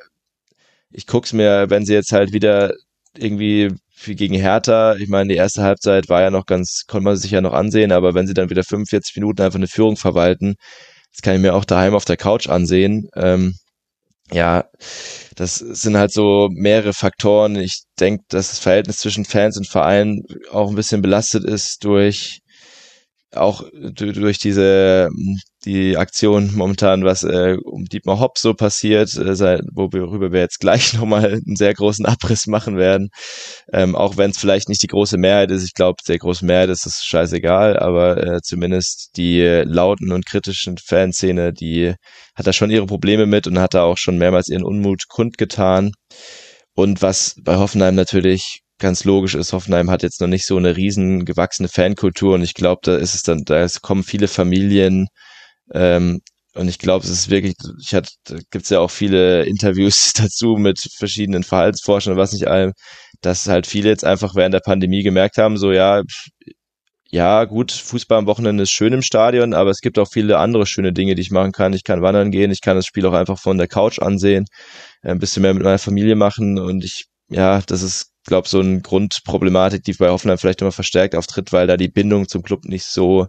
ich 0.91 1.07
guck's 1.07 1.33
mir, 1.33 1.69
wenn 1.69 1.85
sie 1.85 1.93
jetzt 1.93 2.11
halt 2.11 2.33
wieder 2.33 2.73
irgendwie 3.17 3.69
gegen 4.05 4.35
Hertha, 4.35 4.95
ich 4.95 5.07
meine, 5.07 5.29
die 5.29 5.37
erste 5.37 5.63
Halbzeit 5.63 6.09
war 6.09 6.21
ja 6.21 6.29
noch 6.29 6.45
ganz, 6.45 6.83
konnte 6.87 7.05
man 7.05 7.15
sich 7.15 7.31
ja 7.31 7.41
noch 7.41 7.53
ansehen, 7.53 7.91
aber 7.91 8.13
wenn 8.13 8.27
sie 8.27 8.33
dann 8.33 8.49
wieder 8.49 8.63
45 8.63 9.15
Minuten 9.15 9.41
einfach 9.41 9.57
eine 9.57 9.67
Führung 9.67 9.97
verwalten, 9.97 10.55
das 11.11 11.21
kann 11.21 11.35
ich 11.35 11.41
mir 11.41 11.53
auch 11.53 11.65
daheim 11.65 11.95
auf 11.95 12.05
der 12.05 12.17
Couch 12.17 12.49
ansehen. 12.49 13.07
Ähm, 13.15 13.55
ja, 14.31 14.65
das 15.35 15.57
sind 15.57 15.97
halt 15.97 16.11
so 16.11 16.49
mehrere 16.51 16.93
Faktoren. 16.93 17.55
Ich 17.55 17.83
denke, 17.99 18.23
dass 18.29 18.49
das 18.49 18.59
Verhältnis 18.59 18.97
zwischen 18.99 19.25
Fans 19.25 19.57
und 19.57 19.67
Verein 19.67 20.23
auch 20.51 20.69
ein 20.69 20.75
bisschen 20.75 21.01
belastet 21.01 21.43
ist 21.43 21.83
durch 21.83 22.39
auch 23.35 23.63
durch 23.73 24.37
diese 24.37 25.09
die 25.65 25.97
Aktion 25.97 26.53
momentan, 26.55 27.05
was 27.05 27.23
äh, 27.23 27.55
um 27.63 27.85
Dietmar 27.85 28.19
Hopp 28.19 28.37
so 28.37 28.53
passiert, 28.53 29.15
äh, 29.15 29.35
seit, 29.35 29.61
worüber 29.73 30.31
wir 30.31 30.41
jetzt 30.41 30.59
gleich 30.59 30.93
nochmal 30.97 31.41
einen 31.45 31.55
sehr 31.55 31.73
großen 31.73 32.05
Abriss 32.05 32.47
machen 32.47 32.77
werden. 32.77 33.09
Ähm, 33.71 33.95
auch 33.95 34.17
wenn 34.17 34.31
es 34.31 34.37
vielleicht 34.37 34.69
nicht 34.69 34.83
die 34.83 34.87
große 34.87 35.17
Mehrheit 35.17 35.51
ist, 35.51 35.63
ich 35.63 35.73
glaube, 35.73 35.97
der 36.07 36.17
großen 36.17 36.45
Mehrheit 36.45 36.69
ist 36.69 36.85
es 36.85 37.03
scheißegal, 37.03 37.77
aber 37.79 38.17
äh, 38.17 38.41
zumindest 38.41 39.11
die 39.17 39.41
lauten 39.65 40.11
und 40.11 40.25
kritischen 40.25 40.77
Fanszene, 40.77 41.53
die 41.53 41.93
hat 42.35 42.47
da 42.47 42.53
schon 42.53 42.71
ihre 42.71 42.85
Probleme 42.85 43.25
mit 43.25 43.47
und 43.47 43.59
hat 43.59 43.73
da 43.73 43.83
auch 43.83 43.97
schon 43.97 44.17
mehrmals 44.17 44.49
ihren 44.49 44.63
Unmut 44.63 45.07
kundgetan. 45.07 45.91
Und 46.75 47.01
was 47.01 47.35
bei 47.41 47.57
Hoffenheim 47.57 47.95
natürlich 47.95 48.62
ganz 48.83 49.05
logisch 49.05 49.33
ist, 49.33 49.53
Hoffenheim 49.53 49.89
hat 49.89 50.03
jetzt 50.03 50.21
noch 50.21 50.27
nicht 50.27 50.45
so 50.45 50.57
eine 50.57 50.75
riesen 50.75 51.25
gewachsene 51.25 51.69
Fankultur 51.69 52.35
und 52.35 52.43
ich 52.43 52.53
glaube, 52.53 52.81
da 52.83 52.97
ist 52.97 53.15
es 53.15 53.23
dann, 53.23 53.43
da 53.45 53.65
kommen 53.81 54.03
viele 54.03 54.27
Familien 54.27 55.07
ähm, 55.73 56.21
und 56.55 56.67
ich 56.67 56.79
glaube, 56.79 57.05
es 57.05 57.11
ist 57.11 57.29
wirklich, 57.29 57.55
ich 57.81 57.93
hatte, 57.95 58.11
da 58.25 58.35
gibt's 58.51 58.69
ja 58.69 58.79
auch 58.81 58.91
viele 58.91 59.45
Interviews 59.45 60.13
dazu 60.17 60.57
mit 60.57 60.79
verschiedenen 60.97 61.43
Verhaltensforschern 61.43 62.13
und 62.13 62.19
was 62.19 62.33
nicht 62.33 62.47
allem, 62.47 62.73
dass 63.21 63.47
halt 63.47 63.67
viele 63.67 63.89
jetzt 63.89 64.05
einfach 64.05 64.35
während 64.35 64.53
der 64.53 64.59
Pandemie 64.59 65.01
gemerkt 65.01 65.37
haben, 65.37 65.57
so 65.57 65.71
ja, 65.71 66.03
ja, 67.09 67.45
gut, 67.45 67.71
Fußball 67.71 68.17
am 68.17 68.25
Wochenende 68.25 68.63
ist 68.63 68.71
schön 68.71 68.91
im 68.91 69.03
Stadion, 69.03 69.53
aber 69.53 69.69
es 69.69 69.81
gibt 69.81 69.99
auch 69.99 70.09
viele 70.11 70.39
andere 70.39 70.65
schöne 70.65 70.93
Dinge, 70.93 71.15
die 71.15 71.21
ich 71.21 71.31
machen 71.31 71.51
kann. 71.51 71.71
Ich 71.73 71.83
kann 71.83 72.01
wandern 72.01 72.31
gehen, 72.31 72.51
ich 72.51 72.61
kann 72.61 72.75
das 72.75 72.87
Spiel 72.87 73.05
auch 73.05 73.13
einfach 73.13 73.39
von 73.39 73.57
der 73.59 73.67
Couch 73.67 73.99
ansehen, 73.99 74.45
ein 75.03 75.19
bisschen 75.19 75.43
mehr 75.43 75.53
mit 75.53 75.63
meiner 75.63 75.77
Familie 75.77 76.15
machen 76.15 76.59
und 76.59 76.83
ich, 76.83 77.05
ja, 77.29 77.61
das 77.61 77.83
ist 77.83 78.12
glaube, 78.23 78.47
so 78.47 78.59
eine 78.59 78.81
Grundproblematik, 78.81 79.83
die 79.83 79.93
bei 79.93 80.09
Hoffenheim 80.09 80.37
vielleicht 80.37 80.61
immer 80.61 80.71
verstärkt 80.71 81.15
auftritt, 81.15 81.51
weil 81.51 81.67
da 81.67 81.77
die 81.77 81.89
Bindung 81.89 82.27
zum 82.27 82.43
Club 82.43 82.65
nicht 82.65 82.85
so 82.85 83.27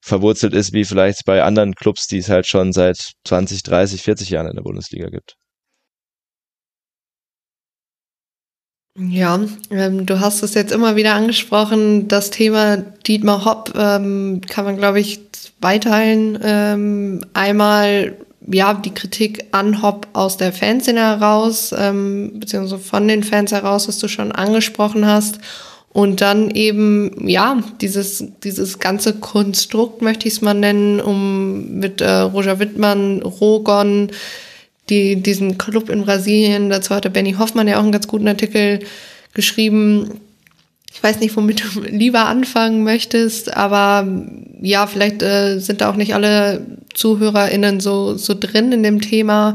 verwurzelt 0.00 0.54
ist, 0.54 0.72
wie 0.72 0.84
vielleicht 0.84 1.24
bei 1.26 1.42
anderen 1.42 1.74
Clubs, 1.74 2.06
die 2.06 2.18
es 2.18 2.28
halt 2.28 2.46
schon 2.46 2.72
seit 2.72 3.12
20, 3.26 3.62
30, 3.62 4.02
40 4.02 4.30
Jahren 4.30 4.48
in 4.48 4.56
der 4.56 4.62
Bundesliga 4.62 5.08
gibt. 5.08 5.34
Ja, 8.98 9.40
ähm, 9.70 10.04
du 10.04 10.20
hast 10.20 10.42
es 10.42 10.54
jetzt 10.54 10.72
immer 10.72 10.96
wieder 10.96 11.14
angesprochen. 11.14 12.08
Das 12.08 12.30
Thema 12.30 12.76
Dietmar 12.76 13.44
Hopp 13.44 13.72
ähm, 13.76 14.40
kann 14.46 14.64
man, 14.64 14.76
glaube 14.76 15.00
ich, 15.00 15.20
zweiteilen. 15.32 16.38
Ähm, 16.42 17.24
einmal 17.32 18.16
ja, 18.46 18.74
die 18.74 18.94
Kritik 18.94 19.44
an 19.52 19.82
Hop 19.82 20.08
aus 20.12 20.36
der 20.36 20.52
Fanszene 20.52 21.00
heraus, 21.00 21.74
ähm, 21.76 22.32
beziehungsweise 22.40 22.82
von 22.82 23.06
den 23.06 23.22
Fans 23.22 23.52
heraus, 23.52 23.88
was 23.88 23.98
du 23.98 24.08
schon 24.08 24.32
angesprochen 24.32 25.06
hast. 25.06 25.38
Und 25.92 26.20
dann 26.20 26.50
eben, 26.50 27.28
ja, 27.28 27.60
dieses, 27.80 28.24
dieses 28.44 28.78
ganze 28.78 29.14
Konstrukt, 29.14 30.02
möchte 30.02 30.28
ich 30.28 30.34
es 30.34 30.40
mal 30.40 30.54
nennen, 30.54 31.00
um 31.00 31.78
mit 31.78 32.00
äh, 32.00 32.10
Roger 32.10 32.60
Wittmann, 32.60 33.22
Rogon, 33.22 34.10
die, 34.88 35.16
diesen 35.16 35.58
Club 35.58 35.90
in 35.90 36.04
Brasilien, 36.04 36.70
dazu 36.70 36.94
hatte 36.94 37.10
Benny 37.10 37.32
Hoffmann 37.32 37.68
ja 37.68 37.78
auch 37.78 37.82
einen 37.82 37.92
ganz 37.92 38.06
guten 38.06 38.28
Artikel 38.28 38.80
geschrieben, 39.34 40.20
ich 40.92 41.02
weiß 41.02 41.20
nicht, 41.20 41.36
womit 41.36 41.62
du 41.62 41.80
lieber 41.82 42.26
anfangen 42.26 42.82
möchtest, 42.82 43.56
aber 43.56 44.06
ja, 44.60 44.86
vielleicht 44.86 45.22
äh, 45.22 45.58
sind 45.58 45.80
da 45.80 45.90
auch 45.90 45.96
nicht 45.96 46.14
alle 46.14 46.66
ZuhörerInnen 46.94 47.80
so, 47.80 48.16
so 48.16 48.34
drin 48.38 48.72
in 48.72 48.82
dem 48.82 49.00
Thema. 49.00 49.54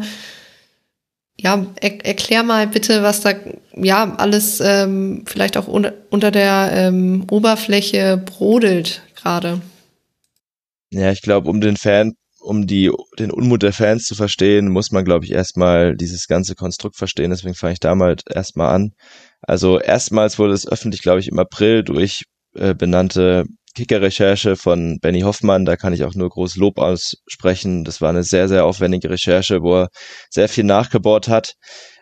Ja, 1.38 1.66
er, 1.82 2.06
erklär 2.06 2.44
mal 2.44 2.68
bitte, 2.68 3.04
was 3.04 3.20
da 3.20 3.34
ja 3.76 4.16
alles 4.16 4.62
ähm, 4.62 5.24
vielleicht 5.26 5.58
auch 5.58 5.68
unter, 5.68 5.94
unter 6.10 6.32
der 6.32 6.70
ähm, 6.74 7.26
Oberfläche 7.30 8.18
brodelt 8.26 9.02
gerade. 9.16 9.62
Ja, 10.92 11.12
ich 11.12 11.22
glaube, 11.22 11.50
um 11.50 11.60
den 11.60 11.76
Fan, 11.76 12.14
um 12.40 12.66
die, 12.68 12.90
den 13.20 13.32
Unmut 13.32 13.64
der 13.64 13.74
Fans 13.74 14.06
zu 14.06 14.16
verstehen, 14.16 14.70
muss 14.70 14.92
man, 14.92 15.04
glaube 15.04 15.26
ich, 15.26 15.32
erstmal 15.32 15.98
dieses 15.98 16.28
ganze 16.28 16.56
Konstrukt 16.56 16.96
verstehen. 16.96 17.32
Deswegen 17.32 17.56
fange 17.56 17.74
ich 17.74 17.80
da 17.82 17.94
mal 17.96 18.16
erstmal 18.34 18.74
an. 18.74 18.94
Also 19.48 19.80
erstmals 19.80 20.40
wurde 20.40 20.54
es 20.54 20.68
öffentlich, 20.68 21.02
glaube 21.02 21.20
ich, 21.20 21.28
im 21.28 21.40
April 21.40 21.84
durch 21.84 22.24
äh, 22.56 22.74
benannte 22.74 23.46
Kicker-Recherche 23.76 24.56
von 24.56 25.00
Benny 25.02 25.22
Hoffmann. 25.22 25.66
Da 25.66 25.76
kann 25.76 25.94
ich 25.94 26.04
auch 26.04 26.16
nur 26.16 26.30
groß 26.30 26.56
Lob 26.56 26.80
aussprechen. 26.80 27.84
Das 27.84 28.02
war 28.02 28.10
eine 28.10 28.24
sehr, 28.24 28.48
sehr 28.48 28.66
aufwendige 28.66 29.10
Recherche, 29.10 29.62
wo 29.62 29.82
er 29.82 29.90
sehr 30.30 30.50
viel 30.50 30.64
nachgebohrt 30.64 31.28
hat. 31.28 31.54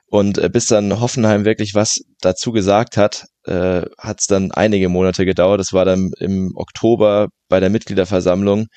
Und 0.05 0.37
äh, 0.37 0.49
bis 0.49 0.67
dann 0.67 0.99
Hoffenheim 0.99 1.43
wirklich 1.43 1.73
was 1.73 1.99
dazu 2.21 2.51
gesagt 2.51 2.97
hat, 2.97 3.25
äh, 3.45 3.81
hat 3.97 4.19
es 4.19 4.27
dann 4.27 4.51
einige 4.51 4.87
Monate 4.87 5.25
gedauert. 5.25 5.59
Das 5.59 5.73
war 5.73 5.85
dann 5.85 6.11
im 6.19 6.51
Oktober 6.55 7.29
bei 7.49 7.59
der 7.59 7.71
Mitgliederversammlung. 7.71 8.67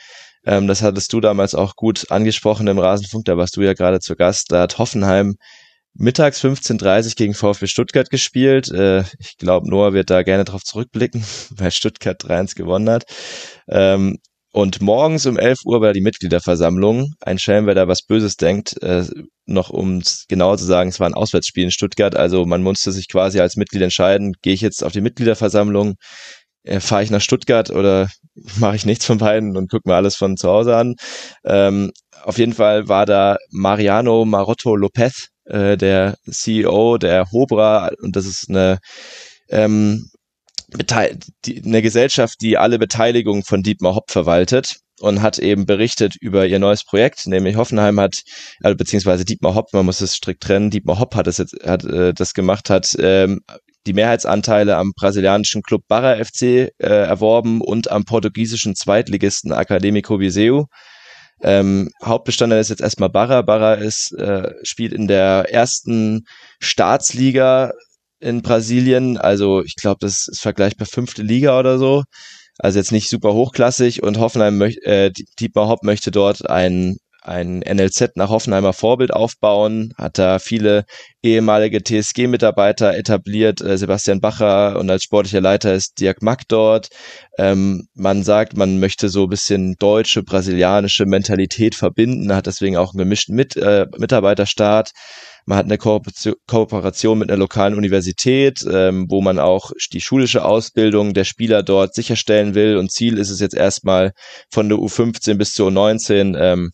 Ähm, 0.47 0.67
das 0.67 0.81
hattest 0.81 1.13
du 1.13 1.21
damals 1.21 1.55
auch 1.55 1.75
gut 1.77 2.11
angesprochen 2.11 2.69
im 2.69 2.79
Rasenfunk, 2.79 3.27
da 3.27 3.37
warst 3.37 3.57
du 3.57 3.63
ja 3.63 3.75
gerade 3.75 4.01
zu 4.01 4.15
Gast. 4.15 4.53
Da 4.53 4.63
hat 4.63 4.79
Hoffenheim 4.79 5.35
mittags 5.99 6.43
15.30 6.43 7.17
gegen 7.17 7.35
VfB 7.35 7.67
Stuttgart 7.67 8.11
gespielt. 8.11 8.71
Äh, 8.71 9.05
ich 9.19 9.37
glaube, 9.39 9.69
Noah 9.69 9.93
wird 9.93 10.11
da 10.11 10.23
gerne 10.23 10.45
drauf 10.45 10.63
zurückblicken, 10.63 11.25
weil 11.51 11.71
Stuttgart 11.71 12.23
3-1 12.23 12.57
gewonnen 12.57 12.91
hat. 12.91 13.05
Ähm, 13.69 14.19
und 14.53 14.81
morgens 14.81 15.27
um 15.27 15.39
11 15.39 15.67
Uhr 15.67 15.83
war 15.83 15.93
die 15.93 16.01
Mitgliederversammlung. 16.01 17.13
Ein 17.21 17.39
Schelm, 17.39 17.67
wer 17.67 17.75
da 17.75 17.89
was 17.89 18.03
Böses 18.03 18.37
denkt, 18.37 18.83
äh, 18.83 19.05
noch 19.45 19.69
um 19.69 20.03
genauer 20.29 20.57
zu 20.57 20.65
sagen, 20.65 20.89
es 20.89 20.99
war 20.99 21.07
ein 21.07 21.15
Auswärtsspiel 21.15 21.65
in 21.65 21.71
Stuttgart. 21.71 22.17
Also 22.17 22.47
man 22.47 22.63
musste 22.63 22.91
sich 22.91 23.09
quasi 23.09 23.39
als 23.39 23.57
Mitglied 23.57 23.83
entscheiden, 23.83 24.33
gehe 24.41 24.55
ich 24.55 24.63
jetzt 24.63 24.83
auf 24.83 24.93
die 24.93 25.03
Mitgliederversammlung, 25.03 25.97
äh, 26.63 26.81
fahre 26.81 27.03
ich 27.03 27.11
nach 27.11 27.21
Stuttgart 27.21 27.71
oder 27.71 28.09
mache 28.59 28.77
ich 28.77 28.87
nichts 28.87 29.05
von 29.05 29.19
beiden 29.19 29.59
und 29.59 29.71
gucke 29.71 29.89
mir 29.91 29.95
alles 29.95 30.17
von 30.17 30.39
zu 30.39 30.49
Hause 30.49 30.75
an. 30.75 30.95
Ähm, 31.45 31.93
auf 32.23 32.39
jeden 32.39 32.55
Fall 32.55 32.89
war 32.89 33.05
da 33.05 33.37
Mariano 33.51 34.25
Marotto 34.25 34.75
Lopez, 34.75 35.29
äh, 35.47 35.77
der 35.77 36.17
CEO 36.31 36.99
der 36.99 37.31
Hobra 37.33 37.91
und 38.01 38.17
das 38.17 38.27
ist 38.27 38.49
eine 38.49 38.79
ähm, 39.49 40.11
die, 41.45 41.63
eine 41.65 41.83
Gesellschaft, 41.83 42.41
die 42.41 42.59
alle 42.59 42.79
Beteiligungen 42.79 43.45
von 43.45 43.63
Dietmar 43.63 43.95
Hopp 43.95 44.11
verwaltet 44.11 44.77
und 45.01 45.23
hat 45.23 45.39
eben 45.39 45.67
berichtet 45.67 46.17
über 46.21 46.47
ihr 46.47 46.59
neues 46.59 46.85
Projekt, 46.85 47.27
nämlich 47.27 47.57
Hoffenheim 47.57 48.01
hat, 48.01 48.23
äh, 48.63 48.75
beziehungsweise 48.75 49.25
Dietmar 49.25 49.55
Hopp, 49.55 49.73
man 49.73 49.87
muss 49.87 50.01
es 50.01 50.15
strikt 50.15 50.43
trennen, 50.43 50.71
Dietmar 50.71 50.99
Hopp 50.99 51.15
hat 51.15 51.27
es 51.27 51.39
jetzt, 51.39 51.55
hat 51.65 51.85
äh, 51.85 52.15
das 52.15 52.35
gemacht, 52.35 52.71
hat 52.71 52.95
ähm, 52.99 53.41
die 53.87 53.93
Mehrheitsanteile 53.93 54.77
am 54.77 54.93
brasilianischen 54.97 55.63
Club 55.63 55.83
Barra 55.87 56.17
FC 56.25 56.43
äh, 56.43 56.71
erworben 56.79 57.61
und 57.61 57.91
am 57.91 58.05
portugiesischen 58.05 58.75
Zweitligisten 58.75 59.53
Academico 59.53 60.19
Viseu. 60.19 60.65
Ähm, 61.43 61.91
Hauptbestandteil 62.03 62.61
ist 62.61 62.71
jetzt 62.71 62.81
erstmal 62.81 63.11
Barra. 63.11 63.43
Barra 63.43 63.75
ist, 63.75 64.13
äh, 64.13 64.53
spielt 64.63 64.93
in 64.93 65.07
der 65.07 65.47
ersten 65.51 66.27
Staatsliga 66.61 67.73
in 68.21 68.43
Brasilien. 68.43 69.19
Also 69.19 69.63
ich 69.63 69.77
glaube, 69.77 69.99
das 70.01 70.29
ist 70.29 70.41
vergleichbar 70.41 70.87
fünfte 70.87 71.23
Liga 71.23 71.59
oder 71.59 71.79
so. 71.79 72.05
Also 72.59 72.79
jetzt 72.79 72.93
nicht 72.93 73.11
super 73.11 73.35
hochklassig 73.35 74.03
und 74.03 74.19
Hoffenheim 74.19 74.57
möchte, 74.57 74.85
äh, 74.87 75.11
Dietmar 75.39 75.69
Hopp 75.69 75.83
möchte 75.83 76.11
dort 76.11 76.49
ein, 76.49 76.97
ein 77.27 77.59
NLZ 77.61 78.17
nach 78.17 78.31
Hoffenheimer 78.31 78.73
Vorbild 78.73 79.13
aufbauen, 79.13 79.93
hat 79.99 80.19
da 80.19 80.39
viele 80.39 80.85
ehemalige 81.23 81.83
TSG-Mitarbeiter 81.83 82.97
etabliert, 82.97 83.61
äh, 83.61 83.77
Sebastian 83.77 84.21
Bacher 84.21 84.79
und 84.79 84.89
als 84.89 85.03
sportlicher 85.03 85.41
Leiter 85.41 85.75
ist 85.75 86.01
Dirk 86.01 86.23
Mack 86.23 86.43
dort. 86.49 86.89
Ähm, 87.39 87.89
man 87.95 88.23
sagt, 88.23 88.57
man 88.57 88.79
möchte 88.79 89.09
so 89.09 89.25
ein 89.25 89.29
bisschen 89.29 89.75
deutsche, 89.79 90.23
brasilianische 90.23 91.05
Mentalität 91.07 91.75
verbinden, 91.75 92.33
hat 92.35 92.47
deswegen 92.47 92.77
auch 92.77 92.93
einen 92.93 92.99
gemischten 92.99 93.35
Mit, 93.35 93.57
äh, 93.57 93.87
Mitarbeiterstaat. 93.99 94.93
Man 95.49 95.59
hat 95.59 95.67
eine 95.67 95.79
Kooperation 95.79 97.19
mit 97.19 97.31
einer 97.31 97.39
lokalen 97.39 97.75
Universität, 97.75 98.67
ähm, 98.69 99.07
wo 99.09 99.21
man 99.21 99.39
auch 99.39 99.71
die 99.93 100.01
schulische 100.01 100.45
Ausbildung 100.45 101.15
der 101.15 101.23
Spieler 101.23 101.63
dort 101.63 101.95
sicherstellen 101.95 102.57
will. 102.57 102.77
Und 102.77 102.91
Ziel 102.91 103.17
ist 103.17 103.31
es 103.31 103.39
jetzt 103.39 103.55
erstmal 103.55 104.13
von 104.51 104.69
der 104.69 104.79
U15 104.79 105.35
bis 105.35 105.53
zur 105.55 105.71
U19 105.71 106.37
ähm, 106.37 106.73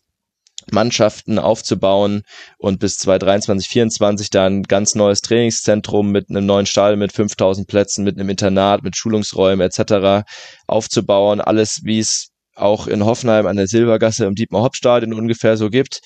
Mannschaften 0.70 1.39
aufzubauen 1.39 2.22
und 2.59 2.78
bis 2.78 2.97
2023, 2.98 3.68
2024 3.68 4.30
dann 4.30 4.59
ein 4.59 4.62
ganz 4.62 4.94
neues 4.94 5.20
Trainingszentrum 5.20 6.10
mit 6.10 6.30
einem 6.30 6.47
neuen 6.47 6.66
Stall 6.66 6.97
mit 6.97 7.12
5000 7.12 7.66
Plätzen, 7.66 8.05
mit 8.05 8.18
einem 8.18 8.28
Internat, 8.28 8.82
mit 8.82 8.97
Schulungsräumen 8.97 9.66
etc. 9.66 10.24
aufzubauen. 10.66 11.40
Alles, 11.40 11.80
wie 11.84 11.98
es 11.98 12.28
auch 12.55 12.86
in 12.86 13.05
Hoffenheim 13.05 13.47
an 13.47 13.56
der 13.56 13.66
Silbergasse 13.66 14.26
im 14.26 14.34
Dietmar-Hopp-Stadion 14.34 15.14
ungefähr 15.14 15.56
so 15.56 15.70
gibt. 15.70 16.01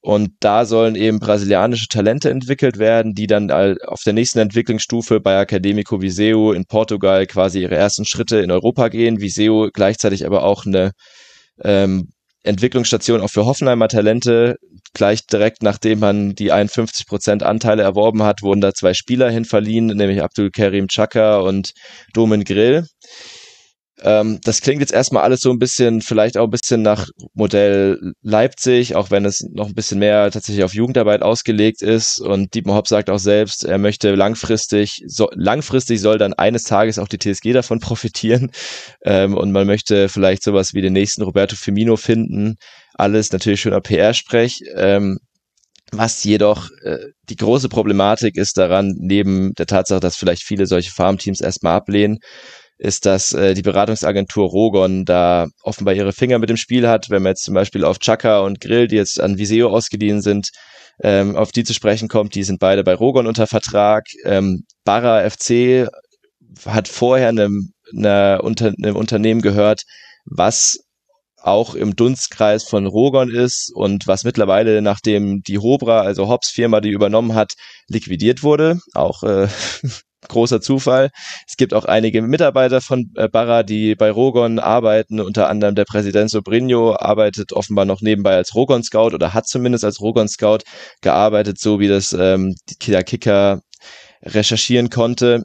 Und 0.00 0.30
da 0.40 0.64
sollen 0.64 0.94
eben 0.94 1.18
brasilianische 1.18 1.88
Talente 1.88 2.30
entwickelt 2.30 2.78
werden, 2.78 3.14
die 3.14 3.26
dann 3.26 3.50
auf 3.50 4.02
der 4.04 4.12
nächsten 4.12 4.38
Entwicklungsstufe 4.38 5.20
bei 5.20 5.40
Academico 5.40 6.00
Viseu 6.00 6.52
in 6.52 6.66
Portugal 6.66 7.26
quasi 7.26 7.62
ihre 7.62 7.74
ersten 7.74 8.04
Schritte 8.04 8.38
in 8.38 8.52
Europa 8.52 8.88
gehen. 8.88 9.20
Viseu 9.20 9.70
gleichzeitig 9.72 10.24
aber 10.24 10.44
auch 10.44 10.66
eine 10.66 10.92
ähm, 11.64 12.10
Entwicklungsstation 12.48 13.20
auch 13.20 13.28
für 13.28 13.44
Hoffenheimer 13.44 13.88
Talente. 13.88 14.56
Gleich 14.94 15.26
direkt 15.26 15.62
nachdem 15.62 15.98
man 16.00 16.34
die 16.34 16.50
51 16.50 17.06
Prozent 17.06 17.42
Anteile 17.42 17.82
erworben 17.82 18.22
hat, 18.22 18.42
wurden 18.42 18.62
da 18.62 18.72
zwei 18.72 18.94
Spieler 18.94 19.30
hinverliehen, 19.30 19.86
nämlich 19.86 20.22
Abdul 20.22 20.50
Karim 20.50 20.88
Chaka 20.88 21.38
und 21.38 21.72
Domen 22.14 22.44
Grill. 22.44 22.86
Ähm, 24.02 24.38
das 24.42 24.60
klingt 24.60 24.80
jetzt 24.80 24.92
erstmal 24.92 25.24
alles 25.24 25.40
so 25.40 25.50
ein 25.50 25.58
bisschen, 25.58 26.00
vielleicht 26.02 26.36
auch 26.38 26.44
ein 26.44 26.50
bisschen 26.50 26.82
nach 26.82 27.08
Modell 27.34 28.12
Leipzig, 28.22 28.94
auch 28.94 29.10
wenn 29.10 29.24
es 29.24 29.44
noch 29.52 29.66
ein 29.68 29.74
bisschen 29.74 29.98
mehr 29.98 30.30
tatsächlich 30.30 30.64
auf 30.64 30.74
Jugendarbeit 30.74 31.22
ausgelegt 31.22 31.82
ist. 31.82 32.20
Und 32.20 32.54
Dietmar 32.54 32.76
Hopp 32.76 32.88
sagt 32.88 33.10
auch 33.10 33.18
selbst, 33.18 33.64
er 33.64 33.78
möchte 33.78 34.14
langfristig, 34.14 35.02
so, 35.06 35.28
langfristig 35.34 36.00
soll 36.00 36.18
dann 36.18 36.34
eines 36.34 36.64
Tages 36.64 36.98
auch 36.98 37.08
die 37.08 37.18
TSG 37.18 37.52
davon 37.52 37.80
profitieren. 37.80 38.50
Ähm, 39.04 39.36
und 39.36 39.52
man 39.52 39.66
möchte 39.66 40.08
vielleicht 40.08 40.42
sowas 40.42 40.74
wie 40.74 40.82
den 40.82 40.92
nächsten 40.92 41.22
Roberto 41.22 41.56
Firmino 41.56 41.96
finden. 41.96 42.56
Alles 42.94 43.32
natürlich 43.32 43.60
schöner 43.60 43.80
PR-Sprech. 43.80 44.60
Ähm, 44.76 45.18
was 45.90 46.22
jedoch 46.24 46.68
äh, 46.82 46.98
die 47.28 47.36
große 47.36 47.68
Problematik 47.68 48.36
ist 48.36 48.58
daran, 48.58 48.94
neben 48.98 49.54
der 49.54 49.66
Tatsache, 49.66 50.00
dass 50.00 50.16
vielleicht 50.16 50.42
viele 50.42 50.66
solche 50.66 50.90
Farmteams 50.90 51.40
erstmal 51.40 51.76
ablehnen, 51.76 52.18
ist, 52.78 53.06
dass 53.06 53.32
äh, 53.32 53.54
die 53.54 53.62
Beratungsagentur 53.62 54.48
Rogon 54.48 55.04
da 55.04 55.48
offenbar 55.62 55.94
ihre 55.94 56.12
Finger 56.12 56.38
mit 56.38 56.48
dem 56.48 56.56
Spiel 56.56 56.88
hat. 56.88 57.10
Wenn 57.10 57.22
man 57.22 57.30
jetzt 57.30 57.44
zum 57.44 57.54
Beispiel 57.54 57.84
auf 57.84 57.98
Chaka 57.98 58.40
und 58.40 58.60
Grill, 58.60 58.86
die 58.86 58.96
jetzt 58.96 59.20
an 59.20 59.36
Viseo 59.36 59.68
ausgeliehen 59.68 60.22
sind, 60.22 60.50
ähm, 61.02 61.36
auf 61.36 61.52
die 61.52 61.64
zu 61.64 61.74
sprechen 61.74 62.08
kommt, 62.08 62.34
die 62.34 62.44
sind 62.44 62.60
beide 62.60 62.84
bei 62.84 62.94
Rogon 62.94 63.26
unter 63.26 63.46
Vertrag. 63.46 64.04
Ähm, 64.24 64.64
Barra 64.84 65.28
FC 65.28 65.88
hat 66.64 66.88
vorher 66.88 67.28
einem, 67.28 67.72
einer 67.96 68.40
unter, 68.42 68.72
einem 68.82 68.96
Unternehmen 68.96 69.42
gehört, 69.42 69.82
was 70.24 70.78
auch 71.40 71.74
im 71.74 71.94
Dunstkreis 71.94 72.64
von 72.64 72.86
Rogon 72.86 73.30
ist 73.30 73.70
und 73.74 74.06
was 74.06 74.24
mittlerweile, 74.24 74.82
nachdem 74.82 75.40
die 75.42 75.58
Hobra, 75.58 76.00
also 76.00 76.28
Hobbs 76.28 76.50
Firma, 76.50 76.80
die 76.80 76.90
übernommen 76.90 77.34
hat, 77.34 77.52
liquidiert 77.86 78.42
wurde. 78.42 78.80
Auch 78.94 79.22
äh, 79.22 79.48
großer 80.26 80.60
Zufall. 80.60 81.10
Es 81.46 81.56
gibt 81.56 81.74
auch 81.74 81.84
einige 81.84 82.22
Mitarbeiter 82.22 82.80
von 82.80 83.10
äh, 83.16 83.28
Barra, 83.28 83.62
die 83.62 83.94
bei 83.94 84.10
Rogon 84.10 84.58
arbeiten, 84.58 85.20
unter 85.20 85.48
anderem 85.48 85.74
der 85.74 85.84
Präsident 85.84 86.30
Sobrinho 86.30 86.96
arbeitet 86.96 87.52
offenbar 87.52 87.84
noch 87.84 88.00
nebenbei 88.00 88.34
als 88.34 88.54
Rogon 88.54 88.82
Scout 88.82 89.14
oder 89.14 89.34
hat 89.34 89.46
zumindest 89.46 89.84
als 89.84 90.00
Rogon 90.00 90.28
Scout 90.28 90.58
gearbeitet, 91.00 91.60
so 91.60 91.78
wie 91.78 91.88
das 91.88 92.12
ähm, 92.12 92.54
der 92.86 93.04
Kicker 93.04 93.60
recherchieren 94.22 94.90
konnte. 94.90 95.44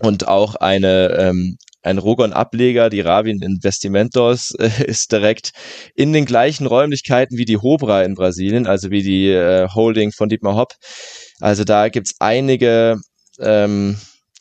Und 0.00 0.28
auch 0.28 0.54
eine 0.54 1.16
ähm, 1.18 1.56
ein 1.82 1.98
Rogon-Ableger, 1.98 2.90
die 2.90 3.00
Ravin 3.00 3.42
Investimentos, 3.42 4.50
äh, 4.58 4.84
ist 4.84 5.12
direkt 5.12 5.52
in 5.94 6.12
den 6.12 6.24
gleichen 6.24 6.66
Räumlichkeiten 6.66 7.36
wie 7.36 7.44
die 7.44 7.56
Hobra 7.56 8.02
in 8.02 8.14
Brasilien, 8.14 8.66
also 8.66 8.90
wie 8.90 9.02
die 9.02 9.28
äh, 9.30 9.68
Holding 9.68 10.12
von 10.12 10.28
Dietmar 10.28 10.56
Hopp. 10.56 10.74
Also 11.40 11.64
da 11.64 11.88
gibt's 11.88 12.14
einige 12.18 12.96
ähm, 13.40 13.96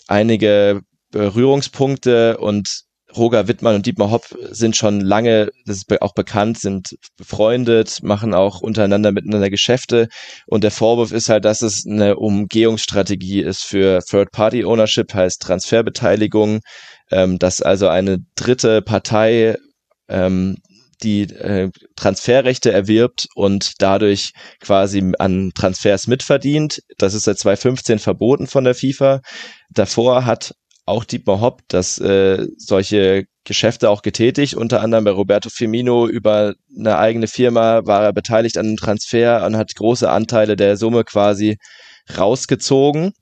einige 0.08 0.82
Berührungspunkte 1.12 2.38
und 2.38 2.88
Roger 3.16 3.48
Wittmann 3.48 3.76
und 3.76 3.86
Dietmar 3.86 4.12
Hopp 4.12 4.26
sind 4.52 4.76
schon 4.76 5.00
lange, 5.00 5.50
das 5.66 5.78
ist 5.78 6.02
auch 6.02 6.14
bekannt, 6.14 6.60
sind 6.60 6.98
befreundet, 7.18 8.04
machen 8.04 8.34
auch 8.34 8.62
untereinander 8.62 9.12
miteinander 9.12 9.50
Geschäfte. 9.50 10.10
Und 10.46 10.64
der 10.64 10.72
Vorwurf 10.72 11.12
ist 11.12 11.30
halt, 11.30 11.46
dass 11.46 11.62
es 11.62 11.86
eine 11.86 12.18
Umgehungsstrategie 12.18 13.42
ist 13.42 13.64
für 13.64 14.02
Third-Party-Ownership, 14.02 15.14
heißt 15.14 15.42
Transferbeteiligung, 15.42 16.60
ähm, 17.12 17.40
dass 17.40 17.62
also 17.62 17.88
eine 17.88 18.20
dritte 18.36 18.82
Partei 18.82 19.56
ähm, 20.10 20.58
die 21.04 21.24
äh, 21.24 21.70
Transferrechte 21.96 22.72
erwirbt 22.72 23.28
und 23.36 23.74
dadurch 23.80 24.34
quasi 24.60 25.14
an 25.20 25.52
Transfers 25.54 26.08
mitverdient. 26.08 26.82
Das 26.98 27.14
ist 27.14 27.26
seit 27.26 27.38
2015 27.38 28.00
verboten 28.00 28.48
von 28.48 28.64
der 28.64 28.76
FIFA. 28.76 29.22
Davor 29.70 30.26
hat 30.26 30.54
auch 30.86 31.04
Dietmar 31.04 31.42
Hopp 31.42 31.62
das 31.68 32.00
äh, 32.00 32.48
solche 32.58 33.26
Geschäfte 33.44 33.90
auch 33.90 34.02
getätigt, 34.02 34.56
unter 34.56 34.82
anderem 34.82 35.04
bei 35.04 35.12
Roberto 35.12 35.50
Firmino 35.50 36.08
über 36.08 36.56
eine 36.78 36.98
eigene 36.98 37.28
Firma 37.28 37.86
war 37.86 38.04
er 38.04 38.14
beteiligt 38.14 38.58
an 38.58 38.68
einem 38.68 38.78
Transfer 38.78 39.46
und 39.46 39.56
hat 39.58 39.76
große 39.76 40.10
Anteile 40.10 40.56
der 40.56 40.78
Summe 40.78 41.04
quasi 41.04 41.58
rausgezogen 42.18 43.14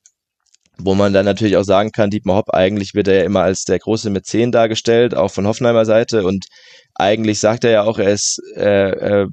wo 0.78 0.94
man 0.94 1.14
dann 1.14 1.26
natürlich 1.26 1.58
auch 1.58 1.64
sagen 1.64 1.92
kann, 1.92 2.10
Dietmar 2.10 2.38
Hopp, 2.38 2.54
eigentlich 2.54 2.94
wird 2.94 3.08
er 3.08 3.20
ja 3.20 3.24
immer 3.24 3.42
als 3.42 3.64
der 3.64 3.80
große 3.80 4.10
Mäzen 4.10 4.52
dargestellt, 4.52 5.16
auch 5.16 5.32
von 5.32 5.48
Hoffenheimer 5.48 5.86
Seite 5.86 6.26
und 6.26 6.48
eigentlich 6.96 7.40
sagt 7.40 7.64
er 7.64 7.72
ja 7.72 7.84
auch, 7.84 8.00
er 8.00 8.12
ist, 8.12 8.42
äh, 8.56 8.90
äh, 8.90 9.28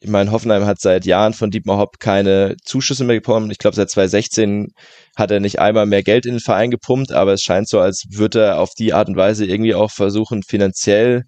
ich 0.00 0.10
meine, 0.10 0.32
Hoffenheim 0.32 0.66
hat 0.66 0.80
seit 0.80 1.06
Jahren 1.06 1.32
von 1.32 1.50
Dietmar 1.50 1.78
Hopp 1.78 2.00
keine 2.00 2.56
Zuschüsse 2.64 3.04
mehr 3.04 3.16
bekommen. 3.16 3.50
Ich 3.50 3.58
glaube, 3.58 3.76
seit 3.76 3.90
2016 3.90 4.72
hat 5.16 5.30
er 5.30 5.38
nicht 5.38 5.60
einmal 5.60 5.86
mehr 5.86 6.02
Geld 6.02 6.26
in 6.26 6.34
den 6.34 6.40
Verein 6.40 6.70
gepumpt, 6.72 7.12
aber 7.12 7.34
es 7.34 7.42
scheint 7.42 7.68
so, 7.68 7.78
als 7.78 8.04
würde 8.10 8.42
er 8.42 8.60
auf 8.60 8.70
die 8.76 8.92
Art 8.94 9.08
und 9.08 9.16
Weise 9.16 9.46
irgendwie 9.46 9.74
auch 9.74 9.92
versuchen, 9.92 10.42
finanziell 10.42 11.22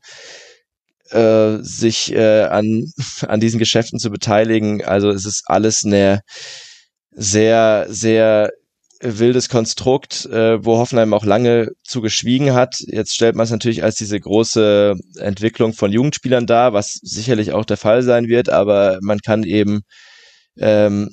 äh, 1.10 1.58
sich 1.60 2.12
äh, 2.12 2.42
an, 2.44 2.86
an 3.28 3.40
diesen 3.40 3.58
Geschäften 3.58 3.98
zu 3.98 4.10
beteiligen. 4.10 4.84
Also 4.84 5.10
es 5.10 5.24
ist 5.24 5.44
alles 5.46 5.82
eine 5.84 6.20
sehr, 7.12 7.86
sehr 7.88 8.50
wildes 9.04 9.48
Konstrukt, 9.48 10.26
äh, 10.26 10.64
wo 10.64 10.78
Hoffenheim 10.78 11.12
auch 11.12 11.24
lange 11.24 11.68
zu 11.84 12.00
geschwiegen 12.00 12.54
hat. 12.54 12.76
Jetzt 12.80 13.14
stellt 13.14 13.36
man 13.36 13.44
es 13.44 13.50
natürlich 13.50 13.84
als 13.84 13.96
diese 13.96 14.18
große 14.18 14.94
Entwicklung 15.18 15.74
von 15.74 15.92
Jugendspielern 15.92 16.46
dar, 16.46 16.72
was 16.72 16.94
sicherlich 17.02 17.52
auch 17.52 17.66
der 17.66 17.76
Fall 17.76 18.02
sein 18.02 18.28
wird, 18.28 18.48
aber 18.48 18.98
man 19.02 19.18
kann 19.18 19.44
eben 19.44 19.82
ähm, 20.58 21.10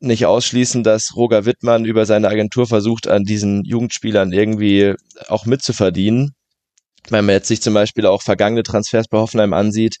nicht 0.00 0.26
ausschließen, 0.26 0.82
dass 0.82 1.14
Roger 1.16 1.44
Wittmann 1.44 1.84
über 1.84 2.06
seine 2.06 2.28
Agentur 2.28 2.66
versucht, 2.66 3.08
an 3.08 3.24
diesen 3.24 3.64
Jugendspielern 3.64 4.32
irgendwie 4.32 4.94
auch 5.28 5.46
mitzuverdienen. 5.46 6.34
wenn 7.08 7.24
man 7.24 7.34
jetzt 7.34 7.48
sich 7.48 7.60
zum 7.60 7.74
Beispiel 7.74 8.06
auch 8.06 8.22
vergangene 8.22 8.62
Transfers 8.62 9.08
bei 9.08 9.18
Hoffenheim 9.18 9.52
ansieht, 9.52 9.96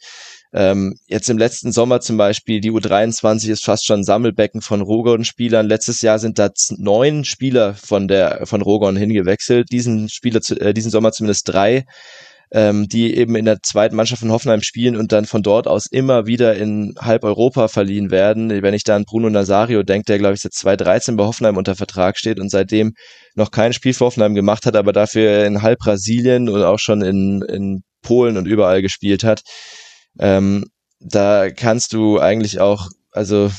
ähm, 0.52 0.96
jetzt 1.06 1.30
im 1.30 1.38
letzten 1.38 1.72
Sommer 1.72 2.00
zum 2.00 2.16
Beispiel, 2.16 2.60
die 2.60 2.70
U23 2.70 3.50
ist 3.50 3.64
fast 3.64 3.86
schon 3.86 4.00
ein 4.00 4.04
Sammelbecken 4.04 4.60
von 4.60 4.80
Rogon-Spielern. 4.82 5.66
Letztes 5.66 6.02
Jahr 6.02 6.18
sind 6.18 6.38
da 6.38 6.50
neun 6.76 7.24
Spieler 7.24 7.74
von 7.74 8.08
der 8.08 8.46
von 8.46 8.62
Rogon 8.62 8.96
hingewechselt. 8.96 9.72
Diesen 9.72 10.08
Spieler, 10.08 10.40
äh, 10.60 10.74
diesen 10.74 10.90
Sommer 10.90 11.12
zumindest 11.12 11.48
drei 11.48 11.84
ähm, 12.52 12.86
die 12.88 13.16
eben 13.16 13.34
in 13.34 13.46
der 13.46 13.62
zweiten 13.62 13.96
Mannschaft 13.96 14.20
von 14.20 14.30
Hoffenheim 14.30 14.62
spielen 14.62 14.96
und 14.96 15.10
dann 15.12 15.24
von 15.24 15.42
dort 15.42 15.66
aus 15.66 15.86
immer 15.86 16.26
wieder 16.26 16.54
in 16.54 16.94
halb 17.00 17.24
Europa 17.24 17.68
verliehen 17.68 18.10
werden. 18.10 18.50
Wenn 18.62 18.74
ich 18.74 18.84
da 18.84 18.94
an 18.94 19.04
Bruno 19.04 19.30
Nazario 19.30 19.82
denke, 19.82 20.04
der 20.04 20.18
glaube 20.18 20.34
ich 20.34 20.40
seit 20.40 20.52
2013 20.52 21.16
bei 21.16 21.24
Hoffenheim 21.24 21.56
unter 21.56 21.74
Vertrag 21.74 22.18
steht 22.18 22.38
und 22.38 22.50
seitdem 22.50 22.92
noch 23.34 23.50
kein 23.50 23.72
Spiel 23.72 23.94
für 23.94 24.04
Hoffenheim 24.04 24.34
gemacht 24.34 24.66
hat, 24.66 24.76
aber 24.76 24.92
dafür 24.92 25.46
in 25.46 25.62
halb 25.62 25.78
Brasilien 25.78 26.50
und 26.50 26.62
auch 26.62 26.78
schon 26.78 27.00
in, 27.00 27.42
in 27.42 27.82
Polen 28.02 28.36
und 28.36 28.46
überall 28.46 28.82
gespielt 28.82 29.24
hat. 29.24 29.40
Ähm, 30.18 30.64
da 31.00 31.50
kannst 31.50 31.92
du 31.92 32.18
eigentlich 32.20 32.60
auch, 32.60 32.88
also 33.10 33.50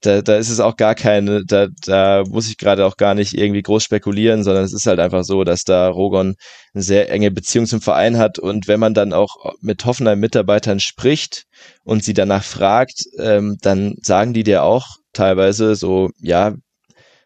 da, 0.00 0.20
da 0.20 0.36
ist 0.36 0.50
es 0.50 0.60
auch 0.60 0.76
gar 0.76 0.94
keine, 0.94 1.44
da, 1.44 1.68
da 1.84 2.24
muss 2.28 2.48
ich 2.48 2.58
gerade 2.58 2.84
auch 2.84 2.96
gar 2.96 3.14
nicht 3.14 3.34
irgendwie 3.34 3.62
groß 3.62 3.84
spekulieren, 3.84 4.42
sondern 4.42 4.64
es 4.64 4.72
ist 4.72 4.86
halt 4.86 4.98
einfach 4.98 5.22
so, 5.22 5.44
dass 5.44 5.62
da 5.62 5.88
Rogon 5.88 6.34
eine 6.74 6.82
sehr 6.82 7.10
enge 7.10 7.30
Beziehung 7.30 7.66
zum 7.66 7.80
Verein 7.80 8.18
hat 8.18 8.38
und 8.38 8.66
wenn 8.66 8.80
man 8.80 8.94
dann 8.94 9.12
auch 9.12 9.36
mit 9.60 9.84
Hoffenheim-Mitarbeitern 9.84 10.80
spricht 10.80 11.44
und 11.84 12.02
sie 12.02 12.14
danach 12.14 12.42
fragt, 12.42 13.04
ähm, 13.18 13.58
dann 13.62 13.94
sagen 14.02 14.34
die 14.34 14.42
dir 14.42 14.64
auch 14.64 14.96
teilweise 15.12 15.76
so, 15.76 16.10
ja, 16.18 16.54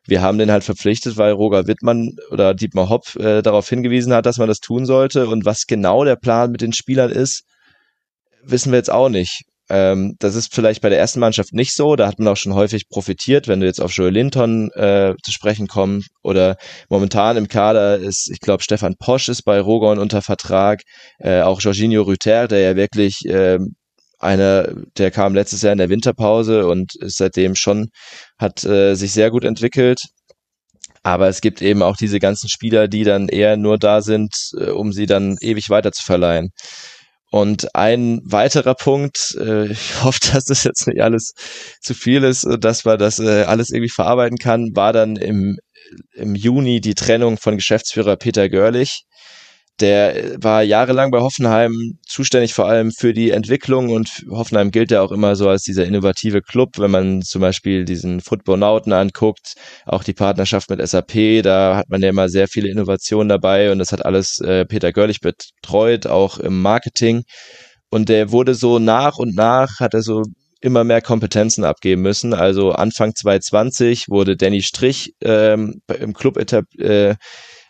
wir 0.07 0.23
haben 0.23 0.39
den 0.39 0.53
halt 0.53 0.62
verpflichtet, 0.62 1.16
weil 1.16 1.32
Roger 1.32 1.66
Wittmann 1.66 2.16
oder 2.31 2.55
Dietmar 2.55 2.89
Hopp 2.89 3.16
äh, 3.16 3.43
darauf 3.43 3.69
hingewiesen 3.69 4.12
hat, 4.12 4.27
dass 4.27 4.39
man 4.39 4.48
das 4.48 4.61
tun 4.61 4.86
sollte. 4.86 5.27
Und 5.27 5.44
was 5.44 5.66
genau 5.66 6.05
der 6.05 6.15
Plan 6.15 6.53
mit 6.53 6.61
den 6.61 6.73
Spielern 6.73 7.11
ist, 7.11 7.43
wissen 8.51 8.73
wir 8.73 8.78
jetzt 8.78 8.90
auch 8.90 9.09
nicht. 9.09 9.43
Ähm, 9.68 10.14
das 10.20 10.36
ist 10.36 10.55
vielleicht 10.55 10.81
bei 10.81 10.89
der 10.89 10.98
ersten 10.98 11.20
Mannschaft 11.20 11.52
nicht 11.52 11.74
so. 11.74 11.97
Da 11.97 12.06
hat 12.06 12.18
man 12.18 12.28
auch 12.28 12.36
schon 12.36 12.55
häufig 12.55 12.89
profitiert, 12.89 13.48
wenn 13.48 13.60
du 13.60 13.66
jetzt 13.66 13.81
auf 13.81 13.93
Joel 13.93 14.12
Linton 14.12 14.70
äh, 14.73 15.14
zu 15.23 15.32
sprechen 15.32 15.66
kommst. 15.66 16.09
Oder 16.23 16.56
momentan 16.89 17.36
im 17.36 17.48
Kader 17.48 17.98
ist, 17.98 18.31
ich 18.31 18.40
glaube, 18.40 18.62
Stefan 18.62 18.94
Posch 18.98 19.28
ist 19.28 19.43
bei 19.43 19.60
Rogon 19.60 19.98
unter 19.98 20.23
Vertrag. 20.23 20.82
Äh, 21.18 21.40
auch 21.40 21.60
Jorginho 21.60 22.02
Rüther, 22.02 22.47
der 22.47 22.60
ja 22.60 22.77
wirklich 22.77 23.24
äh, 23.27 23.59
einer, 24.18 24.68
der 24.97 25.10
kam 25.10 25.35
letztes 25.35 25.62
Jahr 25.62 25.73
in 25.73 25.78
der 25.78 25.90
Winterpause 25.90 26.66
und 26.66 26.94
ist 26.97 27.18
seitdem 27.18 27.55
schon, 27.55 27.89
hat 28.39 28.64
äh, 28.64 28.94
sich 28.94 29.12
sehr 29.12 29.31
gut 29.31 29.44
entwickelt. 29.44 30.01
Aber 31.02 31.28
es 31.28 31.40
gibt 31.40 31.62
eben 31.62 31.82
auch 31.82 31.97
diese 31.97 32.18
ganzen 32.18 32.48
Spieler, 32.48 32.89
die 32.89 33.05
dann 33.05 33.28
eher 33.28 33.56
nur 33.56 33.78
da 33.78 34.01
sind, 34.01 34.35
äh, 34.59 34.70
um 34.70 34.93
sie 34.93 35.06
dann 35.06 35.36
ewig 35.40 35.70
weiter 35.70 35.93
zu 35.93 36.05
verleihen. 36.05 36.51
Und 37.31 37.74
ein 37.74 38.20
weiterer 38.24 38.74
Punkt, 38.74 39.36
äh, 39.40 39.66
ich 39.73 40.03
hoffe, 40.03 40.20
dass 40.32 40.44
das 40.44 40.65
jetzt 40.65 40.86
nicht 40.86 41.01
alles 41.01 41.32
zu 41.81 41.94
viel 41.94 42.24
ist, 42.24 42.47
dass 42.61 42.85
man 42.85 42.98
das 42.98 43.19
äh, 43.19 43.43
alles 43.43 43.70
irgendwie 43.70 43.93
verarbeiten 43.93 44.39
kann, 44.39 44.70
war 44.74 44.93
dann 44.93 45.16
im, 45.16 45.59
im 46.15 46.35
Juni 46.35 46.81
die 46.81 46.94
Trennung 46.94 47.36
von 47.39 47.57
Geschäftsführer 47.57 48.16
Peter 48.16 48.48
Görlich. 48.48 49.06
Der 49.81 50.36
war 50.43 50.62
jahrelang 50.62 51.11
bei 51.11 51.20
Hoffenheim 51.20 51.98
zuständig 52.07 52.55
vor 52.55 52.66
allem 52.66 52.93
für 52.93 53.12
die 53.12 53.31
Entwicklung 53.31 53.90
und 53.90 54.24
Hoffenheim 54.31 54.70
gilt 54.70 54.90
ja 54.90 55.03
auch 55.03 55.12
immer 55.12 55.36
so 55.36 55.51
als 55.51 55.65
dieser 55.65 55.85
innovative 55.85 56.40
Club, 56.40 56.78
wenn 56.78 56.90
man 56.90 57.20
zum 57.20 57.43
Beispiel 57.43 57.85
diesen 57.85 58.23
Football-Nauten 58.23 58.94
anguckt, 58.94 59.55
auch 59.85 60.03
die 60.03 60.15
Partnerschaft 60.15 60.70
mit 60.70 60.86
SAP, 60.86 61.43
da 61.43 61.77
hat 61.77 61.90
man 61.90 62.01
ja 62.01 62.09
immer 62.09 62.31
sehr 62.31 62.48
viele 62.48 62.70
Innovationen 62.70 63.28
dabei 63.28 63.70
und 63.70 63.78
das 63.78 63.93
hat 63.93 64.05
alles 64.05 64.39
äh, 64.39 64.65
Peter 64.65 64.93
Görlich 64.93 65.20
betreut, 65.20 66.07
auch 66.07 66.39
im 66.39 66.62
Marketing. 66.62 67.24
Und 67.90 68.09
der 68.09 68.32
wurde 68.32 68.55
so 68.55 68.78
nach 68.78 69.19
und 69.19 69.35
nach, 69.35 69.81
hat 69.81 69.94
er 69.94 70.03
so 70.03 70.23
immer 70.61 70.85
mehr 70.85 71.03
Kompetenzen 71.03 71.65
abgeben 71.65 72.03
müssen. 72.03 72.35
Also 72.35 72.73
Anfang 72.73 73.15
2020 73.15 74.09
wurde 74.09 74.36
Danny 74.36 74.62
Strich 74.62 75.12
ähm, 75.20 75.81
im 75.98 76.15
Club 76.15 76.39
etabliert. 76.39 76.81
Äh, 76.81 77.15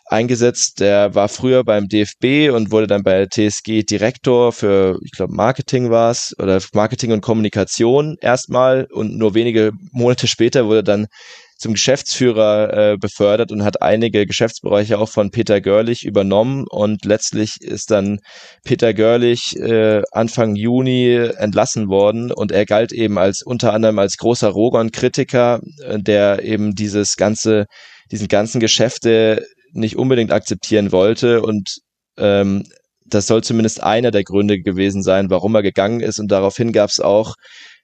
eingesetzt. 0.06 0.80
Der 0.80 1.14
war 1.14 1.28
früher 1.28 1.64
beim 1.64 1.88
DFB 1.88 2.54
und 2.54 2.70
wurde 2.70 2.86
dann 2.86 3.02
bei 3.02 3.26
TSG 3.26 3.82
Direktor 3.82 4.52
für, 4.52 4.98
ich 5.04 5.12
glaube, 5.12 5.34
Marketing 5.34 5.90
war 5.90 6.10
es 6.10 6.34
oder 6.38 6.60
Marketing 6.72 7.12
und 7.12 7.20
Kommunikation 7.20 8.16
erstmal. 8.20 8.86
Und 8.92 9.16
nur 9.16 9.34
wenige 9.34 9.72
Monate 9.92 10.26
später 10.28 10.66
wurde 10.66 10.84
dann 10.84 11.06
zum 11.58 11.72
Geschäftsführer 11.72 12.92
äh, 12.92 12.96
befördert 12.98 13.50
und 13.50 13.64
hat 13.64 13.80
einige 13.80 14.26
Geschäftsbereiche 14.26 14.98
auch 14.98 15.08
von 15.08 15.30
Peter 15.30 15.60
Görlich 15.60 16.04
übernommen. 16.04 16.66
Und 16.68 17.04
letztlich 17.04 17.60
ist 17.60 17.90
dann 17.90 18.20
Peter 18.62 18.92
Görlich 18.92 19.56
äh, 19.56 20.02
Anfang 20.12 20.54
Juni 20.54 21.14
entlassen 21.38 21.88
worden. 21.88 22.30
Und 22.30 22.52
er 22.52 22.66
galt 22.66 22.92
eben 22.92 23.18
als 23.18 23.42
unter 23.42 23.72
anderem 23.72 23.98
als 23.98 24.18
großer 24.18 24.48
Rogon-Kritiker, 24.48 25.60
äh, 25.82 25.98
der 25.98 26.42
eben 26.44 26.74
dieses 26.74 27.16
ganze 27.16 27.66
diesen 28.12 28.28
ganzen 28.28 28.60
Geschäfte 28.60 29.44
nicht 29.76 29.96
unbedingt 29.96 30.32
akzeptieren 30.32 30.92
wollte 30.92 31.42
und 31.42 31.78
ähm, 32.18 32.64
das 33.04 33.26
soll 33.26 33.44
zumindest 33.44 33.82
einer 33.82 34.10
der 34.10 34.24
Gründe 34.24 34.60
gewesen 34.60 35.02
sein, 35.02 35.30
warum 35.30 35.54
er 35.54 35.62
gegangen 35.62 36.00
ist 36.00 36.18
und 36.18 36.30
daraufhin 36.30 36.72
gab 36.72 36.90
es 36.90 37.00
auch 37.00 37.34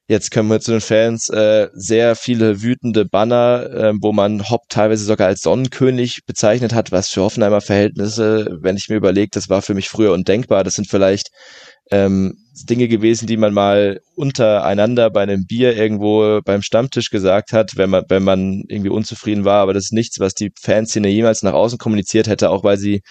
Jetzt 0.08 0.32
kommen 0.32 0.50
wir 0.50 0.60
zu 0.60 0.72
den 0.72 0.80
Fans. 0.80 1.28
Äh, 1.28 1.68
sehr 1.74 2.16
viele 2.16 2.60
wütende 2.60 3.04
Banner, 3.04 3.70
äh, 3.72 3.92
wo 4.00 4.12
man 4.12 4.50
Hopp 4.50 4.68
teilweise 4.68 5.04
sogar 5.04 5.28
als 5.28 5.40
Sonnenkönig 5.42 6.26
bezeichnet 6.26 6.74
hat, 6.74 6.90
was 6.90 7.08
für 7.08 7.22
Hoffenheimer 7.22 7.60
Verhältnisse, 7.60 8.58
wenn 8.60 8.76
ich 8.76 8.88
mir 8.88 8.96
überlege, 8.96 9.30
das 9.32 9.48
war 9.48 9.62
für 9.62 9.74
mich 9.74 9.88
früher 9.88 10.12
undenkbar. 10.12 10.64
Das 10.64 10.74
sind 10.74 10.88
vielleicht 10.88 11.30
ähm, 11.92 12.38
Dinge 12.68 12.88
gewesen, 12.88 13.26
die 13.26 13.36
man 13.36 13.54
mal 13.54 14.00
untereinander 14.14 15.10
bei 15.10 15.22
einem 15.22 15.46
Bier 15.46 15.76
irgendwo 15.76 16.40
beim 16.44 16.62
Stammtisch 16.62 17.10
gesagt 17.10 17.52
hat, 17.52 17.72
wenn 17.76 17.90
man, 17.90 18.04
wenn 18.08 18.24
man 18.24 18.64
irgendwie 18.68 18.90
unzufrieden 18.90 19.44
war, 19.44 19.62
aber 19.62 19.74
das 19.74 19.84
ist 19.84 19.92
nichts, 19.92 20.18
was 20.18 20.34
die 20.34 20.52
Fanszene 20.60 21.08
jemals 21.08 21.42
nach 21.42 21.54
außen 21.54 21.78
kommuniziert 21.78 22.26
hätte, 22.28 22.50
auch 22.50 22.64
weil 22.64 22.76
sie 22.76 23.02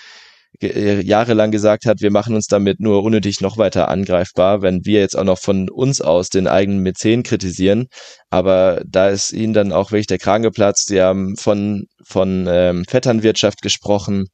äh, 0.61 1.01
jahrelang 1.01 1.51
gesagt 1.51 1.85
hat, 1.85 2.01
wir 2.01 2.11
machen 2.11 2.35
uns 2.35 2.47
damit 2.47 2.79
nur 2.79 3.03
unnötig 3.03 3.41
noch 3.41 3.57
weiter 3.57 3.87
angreifbar, 3.87 4.61
wenn 4.61 4.85
wir 4.85 4.99
jetzt 4.99 5.17
auch 5.17 5.23
noch 5.23 5.39
von 5.39 5.69
uns 5.69 6.01
aus 6.01 6.29
den 6.29 6.47
eigenen 6.47 6.81
Mäzen 6.81 7.23
kritisieren. 7.23 7.87
Aber 8.29 8.81
da 8.85 9.09
ist 9.09 9.31
ihnen 9.31 9.53
dann 9.53 9.71
auch 9.71 9.91
wirklich 9.91 10.07
der 10.07 10.19
Kragen 10.19 10.43
geplatzt. 10.43 10.87
Sie 10.87 11.01
haben 11.01 11.35
von, 11.37 11.85
von 12.03 12.47
ähm, 12.49 12.85
Vetternwirtschaft 12.87 13.61
gesprochen 13.61 14.27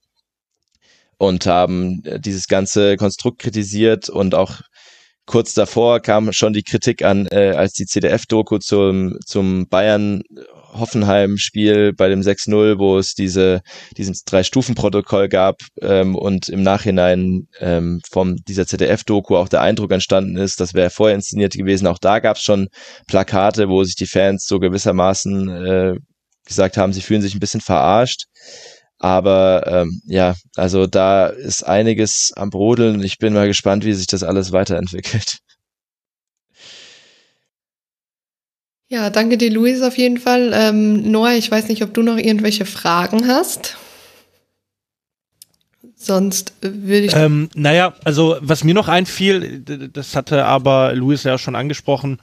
und 1.18 1.46
haben 1.46 2.04
äh, 2.04 2.20
dieses 2.20 2.48
ganze 2.48 2.98
Konstrukt 2.98 3.40
kritisiert 3.40 4.10
und 4.10 4.36
auch 4.36 4.62
kurz 5.26 5.54
davor 5.54 6.00
kam 6.00 6.32
schon 6.32 6.54
die 6.54 6.64
Kritik 6.64 7.04
an, 7.04 7.28
äh, 7.28 7.52
als 7.52 7.74
die 7.74 7.86
CDF-Doku 7.86 8.58
zum, 8.60 9.18
zum 9.26 9.68
Bayern 9.68 10.24
Hoffenheim-Spiel 10.74 11.94
bei 11.94 12.08
dem 12.08 12.22
6-0, 12.22 12.80
wo 12.80 12.98
es 12.98 13.14
diese, 13.14 13.62
diesen 13.98 14.16
Drei-Stufen-Protokoll 14.26 15.28
gab 15.28 15.62
ähm, 15.82 16.16
und 16.16 16.50
im 16.50 16.64
Nachhinein 16.64 17.48
ähm, 17.60 18.02
von 18.10 18.38
dieser 18.48 18.66
ZDF-Doku 18.66 19.36
auch 19.36 19.50
der 19.50 19.62
Eindruck 19.62 19.92
entstanden 19.92 20.38
ist, 20.38 20.60
das 20.60 20.74
wäre 20.74 20.90
vorher 20.90 21.16
inszeniert 21.16 21.54
gewesen. 21.54 21.88
Auch 21.88 22.00
da 22.00 22.20
gab 22.20 22.38
es 22.38 22.44
schon 22.44 22.70
Plakate, 23.08 23.70
wo 23.70 23.84
sich 23.84 23.96
die 23.96 24.08
Fans 24.08 24.46
so 24.46 24.60
gewissermaßen 24.60 25.50
äh, 25.50 25.96
gesagt 26.46 26.78
haben, 26.78 26.94
sie 26.94 27.02
fühlen 27.02 27.22
sich 27.22 27.36
ein 27.36 27.42
bisschen 27.42 27.62
verarscht. 27.62 28.26
Aber 29.00 29.64
ähm, 29.68 30.02
ja, 30.06 30.36
also 30.56 30.88
da 30.88 31.28
ist 31.28 31.64
einiges 31.64 32.34
am 32.36 32.50
Brodeln. 32.50 33.04
Ich 33.04 33.20
bin 33.20 33.34
mal 33.34 33.48
gespannt, 33.48 33.86
wie 33.86 33.94
sich 33.94 34.08
das 34.08 34.24
alles 34.24 34.52
weiterentwickelt. 34.52 35.40
Ja, 38.90 39.10
danke 39.10 39.38
dir, 39.38 39.52
Luis, 39.52 39.82
auf 39.82 39.98
jeden 39.98 40.18
Fall. 40.18 40.52
Ähm, 40.54 41.12
Noah, 41.12 41.34
ich 41.34 41.52
weiß 41.52 41.68
nicht, 41.68 41.84
ob 41.84 41.94
du 41.94 42.02
noch 42.02 42.18
irgendwelche 42.18 42.66
Fragen 42.66 43.28
hast. 43.28 43.78
Sonst 45.96 46.54
würde 46.62 47.08
ich. 47.08 47.16
Ähm, 47.16 47.50
naja, 47.54 47.96
also 48.06 48.38
was 48.40 48.64
mir 48.64 48.74
noch 48.74 48.88
einfiel, 48.88 49.60
das 49.92 50.16
hatte 50.16 50.46
aber 50.46 50.94
Luis 50.94 51.24
ja 51.24 51.38
schon 51.38 51.56
angesprochen. 51.56 52.20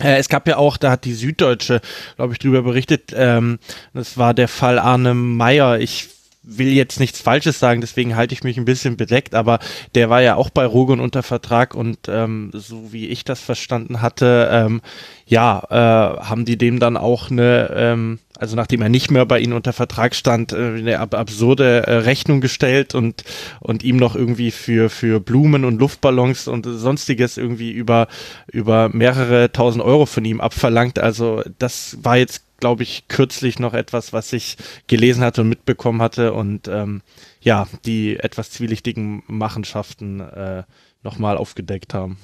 Äh, 0.00 0.18
es 0.18 0.28
gab 0.28 0.48
ja 0.48 0.56
auch, 0.56 0.76
da 0.76 0.90
hat 0.90 1.04
die 1.04 1.14
Süddeutsche, 1.14 1.80
glaube 2.16 2.32
ich, 2.32 2.38
drüber 2.38 2.62
berichtet, 2.62 3.12
ähm, 3.14 3.58
das 3.92 4.18
war 4.18 4.34
der 4.34 4.48
Fall 4.48 4.78
Arne 4.78 5.14
Meyer. 5.14 5.78
Ich 5.78 6.08
will 6.46 6.68
jetzt 6.68 7.00
nichts 7.00 7.20
Falsches 7.20 7.58
sagen, 7.58 7.80
deswegen 7.80 8.16
halte 8.16 8.34
ich 8.34 8.44
mich 8.44 8.56
ein 8.56 8.64
bisschen 8.64 8.96
bedeckt, 8.96 9.34
aber 9.34 9.58
der 9.94 10.10
war 10.10 10.20
ja 10.20 10.36
auch 10.36 10.50
bei 10.50 10.66
Rogon 10.66 11.00
unter 11.00 11.22
Vertrag 11.22 11.74
und 11.74 11.98
ähm, 12.08 12.50
so 12.52 12.92
wie 12.92 13.08
ich 13.08 13.24
das 13.24 13.40
verstanden 13.40 14.02
hatte, 14.02 14.48
ähm, 14.52 14.82
ja, 15.26 15.62
äh, 15.70 16.24
haben 16.24 16.44
die 16.44 16.58
dem 16.58 16.78
dann 16.78 16.96
auch 16.96 17.30
eine, 17.30 17.70
ähm, 17.74 18.18
also 18.38 18.56
nachdem 18.56 18.82
er 18.82 18.90
nicht 18.90 19.10
mehr 19.10 19.24
bei 19.24 19.40
ihnen 19.40 19.54
unter 19.54 19.72
Vertrag 19.72 20.14
stand, 20.14 20.52
äh, 20.52 20.56
eine 20.56 21.00
ab 21.00 21.14
absurde 21.14 21.86
äh, 21.86 21.94
Rechnung 21.94 22.40
gestellt 22.42 22.94
und, 22.94 23.24
und 23.60 23.82
ihm 23.82 23.96
noch 23.96 24.14
irgendwie 24.14 24.50
für, 24.50 24.90
für 24.90 25.20
Blumen 25.20 25.64
und 25.64 25.78
Luftballons 25.78 26.46
und 26.46 26.66
sonstiges 26.66 27.38
irgendwie 27.38 27.70
über, 27.70 28.08
über 28.52 28.90
mehrere 28.90 29.50
tausend 29.50 29.82
Euro 29.82 30.04
von 30.04 30.24
ihm 30.24 30.40
abverlangt. 30.42 30.98
Also 30.98 31.42
das 31.58 31.96
war 32.02 32.18
jetzt 32.18 32.43
glaube 32.64 32.82
ich, 32.82 33.08
kürzlich 33.08 33.58
noch 33.58 33.74
etwas, 33.74 34.14
was 34.14 34.32
ich 34.32 34.56
gelesen 34.86 35.22
hatte 35.22 35.42
und 35.42 35.50
mitbekommen 35.50 36.00
hatte 36.00 36.32
und 36.32 36.66
ähm, 36.66 37.02
ja, 37.42 37.68
die 37.84 38.16
etwas 38.16 38.52
zwielichtigen 38.52 39.22
Machenschaften 39.26 40.20
äh, 40.20 40.62
nochmal 41.02 41.36
aufgedeckt 41.36 41.92
haben. 41.92 42.16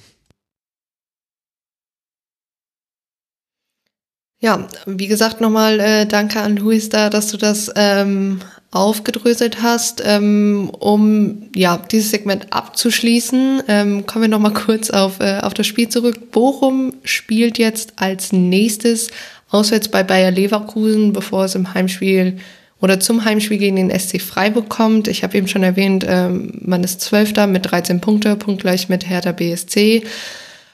Ja, 4.42 4.66
wie 4.86 5.08
gesagt, 5.08 5.42
nochmal 5.42 5.78
äh, 5.78 6.06
danke 6.06 6.40
an 6.40 6.56
Luis 6.56 6.88
da, 6.88 7.10
dass 7.10 7.30
du 7.30 7.36
das 7.36 7.70
ähm, 7.76 8.40
aufgedröselt 8.70 9.60
hast. 9.60 10.02
Ähm, 10.02 10.70
um 10.78 11.50
ja 11.54 11.76
dieses 11.76 12.12
Segment 12.12 12.50
abzuschließen, 12.50 13.64
ähm, 13.68 14.06
kommen 14.06 14.22
wir 14.22 14.28
nochmal 14.30 14.54
kurz 14.54 14.88
auf, 14.88 15.20
äh, 15.20 15.40
auf 15.40 15.52
das 15.52 15.66
Spiel 15.66 15.90
zurück. 15.90 16.30
Bochum 16.30 16.94
spielt 17.04 17.58
jetzt 17.58 17.92
als 17.96 18.32
nächstes 18.32 19.10
auswärts 19.50 19.88
bei 19.88 20.02
Bayer 20.02 20.30
Leverkusen, 20.30 21.12
bevor 21.12 21.44
es 21.44 21.54
im 21.54 21.74
Heimspiel 21.74 22.38
oder 22.80 22.98
zum 22.98 23.24
Heimspiel 23.24 23.58
gegen 23.58 23.76
den 23.76 23.90
SC 23.90 24.20
Freiburg 24.20 24.68
kommt. 24.68 25.08
Ich 25.08 25.22
habe 25.22 25.36
eben 25.36 25.48
schon 25.48 25.62
erwähnt, 25.62 26.04
ähm, 26.08 26.52
man 26.62 26.82
ist 26.82 27.00
Zwölfter 27.00 27.46
mit 27.46 27.70
13 27.70 28.00
Punkte, 28.00 28.36
punktgleich 28.36 28.88
mit 28.88 29.08
Hertha 29.08 29.32
BSC. 29.32 30.04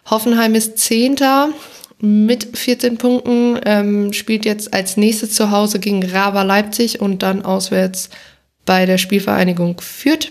Hoffenheim 0.09 0.55
ist 0.55 0.79
Zehnter 0.79 1.49
mit 1.99 2.57
14 2.57 2.99
Punkten, 2.99 3.59
ähm, 3.65 4.13
spielt 4.13 4.45
jetzt 4.45 4.73
als 4.73 4.97
nächstes 4.97 5.33
zu 5.33 5.51
Hause 5.51 5.81
gegen 5.81 6.05
Rava 6.05 6.43
Leipzig 6.43 7.01
und 7.01 7.23
dann 7.23 7.45
auswärts 7.45 8.11
bei 8.65 8.87
der 8.87 8.99
Spielvereinigung 8.99 9.81
Fürth. 9.81 10.31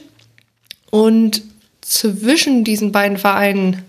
Und 0.91 1.41
zwischen 1.81 2.63
diesen 2.63 2.91
beiden 2.91 3.17
Vereinen 3.17 3.83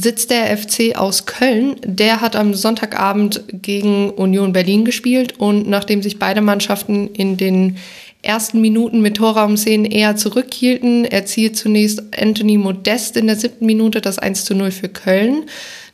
sitzt 0.00 0.30
der 0.30 0.56
FC 0.56 0.96
aus 0.96 1.26
Köln. 1.26 1.76
Der 1.84 2.20
hat 2.20 2.36
am 2.36 2.54
Sonntagabend 2.54 3.42
gegen 3.52 4.10
Union 4.10 4.52
Berlin 4.52 4.84
gespielt 4.84 5.34
und 5.38 5.68
nachdem 5.68 6.02
sich 6.02 6.18
beide 6.18 6.40
Mannschaften 6.40 7.08
in 7.08 7.36
den 7.36 7.76
ersten 8.22 8.60
Minuten 8.60 9.00
mit 9.00 9.16
Torraumszenen 9.16 9.90
eher 9.90 10.16
zurückhielten, 10.16 11.04
erzielt 11.04 11.56
zunächst 11.56 12.02
Anthony 12.16 12.58
Modest 12.58 13.16
in 13.16 13.26
der 13.26 13.36
siebten 13.36 13.66
Minute 13.66 14.00
das 14.00 14.18
1 14.18 14.44
zu 14.44 14.54
0 14.54 14.70
für 14.70 14.88
Köln 14.88 15.44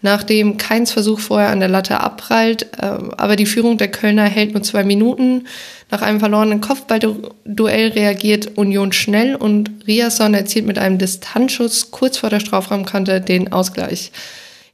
nachdem 0.04 0.58
keins 0.58 0.92
Versuch 0.92 1.18
vorher 1.18 1.48
an 1.48 1.60
der 1.60 1.70
Latte 1.70 1.98
abprallt. 1.98 2.64
Äh, 2.78 2.98
aber 3.16 3.36
die 3.36 3.46
Führung 3.46 3.78
der 3.78 3.90
Kölner 3.90 4.24
hält 4.24 4.52
nur 4.52 4.62
zwei 4.62 4.84
Minuten. 4.84 5.46
Nach 5.90 6.02
einem 6.02 6.20
verlorenen 6.20 6.60
Kopfballduell 6.60 7.88
reagiert 7.88 8.58
Union 8.58 8.92
schnell 8.92 9.34
und 9.34 9.70
Riasson 9.86 10.34
erzielt 10.34 10.66
mit 10.66 10.78
einem 10.78 10.98
Distanzschuss 10.98 11.90
kurz 11.90 12.18
vor 12.18 12.28
der 12.28 12.40
Strafraumkante 12.40 13.22
den 13.22 13.50
Ausgleich. 13.50 14.12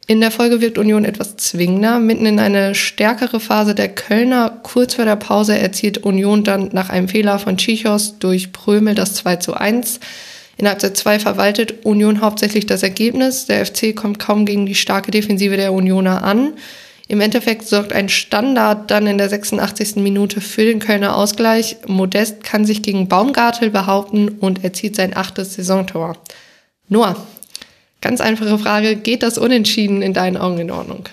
In 0.09 0.21
der 0.21 0.33
Folge 0.33 0.61
wirkt 0.61 0.79
Union 0.79 1.05
etwas 1.05 1.37
zwingender. 1.37 2.01
Mitten 2.01 2.27
in 2.27 2.41
eine 2.41 2.75
stärkere 2.75 3.39
Phase 3.39 3.77
der 3.77 3.89
Kölner, 3.89 4.59
kurz 4.65 4.95
vor 4.95 5.05
der 5.05 5.15
Pause, 5.15 5.57
erzielt 5.57 5.99
Union 5.99 6.43
dann 6.43 6.71
nach 6.73 6.91
einem 6.91 7.07
Fehler 7.07 7.39
von 7.39 7.57
Chichos 7.57 8.19
durch 8.19 8.51
Prömel 8.51 8.97
das 8.97 9.15
2 9.15 9.37
zu 9.37 9.55
1. 9.55 10.01
In 10.61 10.69
Halbzeit 10.69 10.95
2 10.95 11.21
verwaltet 11.21 11.87
Union 11.87 12.21
hauptsächlich 12.21 12.67
das 12.67 12.83
Ergebnis. 12.83 13.47
Der 13.47 13.65
FC 13.65 13.97
kommt 13.97 14.19
kaum 14.19 14.45
gegen 14.45 14.67
die 14.67 14.75
starke 14.75 15.11
Defensive 15.11 15.57
der 15.57 15.73
Unioner 15.73 16.23
an. 16.23 16.53
Im 17.09 17.23
Endeffekt 17.23 17.67
sorgt 17.67 17.95
ein 17.95 18.11
Standard 18.11 18.91
dann 18.91 19.07
in 19.07 19.17
der 19.17 19.31
86. 19.31 19.97
Minute 19.97 20.43
für 20.43 20.67
den 20.67 20.79
Kölner 20.79 21.17
Ausgleich. 21.17 21.79
Modest 21.87 22.45
kann 22.45 22.67
sich 22.67 22.83
gegen 22.83 23.09
Baumgartel 23.09 23.71
behaupten 23.71 24.29
und 24.29 24.63
erzielt 24.63 24.97
sein 24.97 25.17
achtes 25.17 25.55
Saisontor. 25.55 26.19
Noah, 26.91 27.17
ganz 28.03 28.21
einfache 28.21 28.59
Frage, 28.59 28.97
geht 28.97 29.23
das 29.23 29.39
Unentschieden 29.39 30.03
in 30.03 30.13
deinen 30.13 30.37
Augen 30.37 30.59
in 30.59 30.71
Ordnung? 30.71 31.09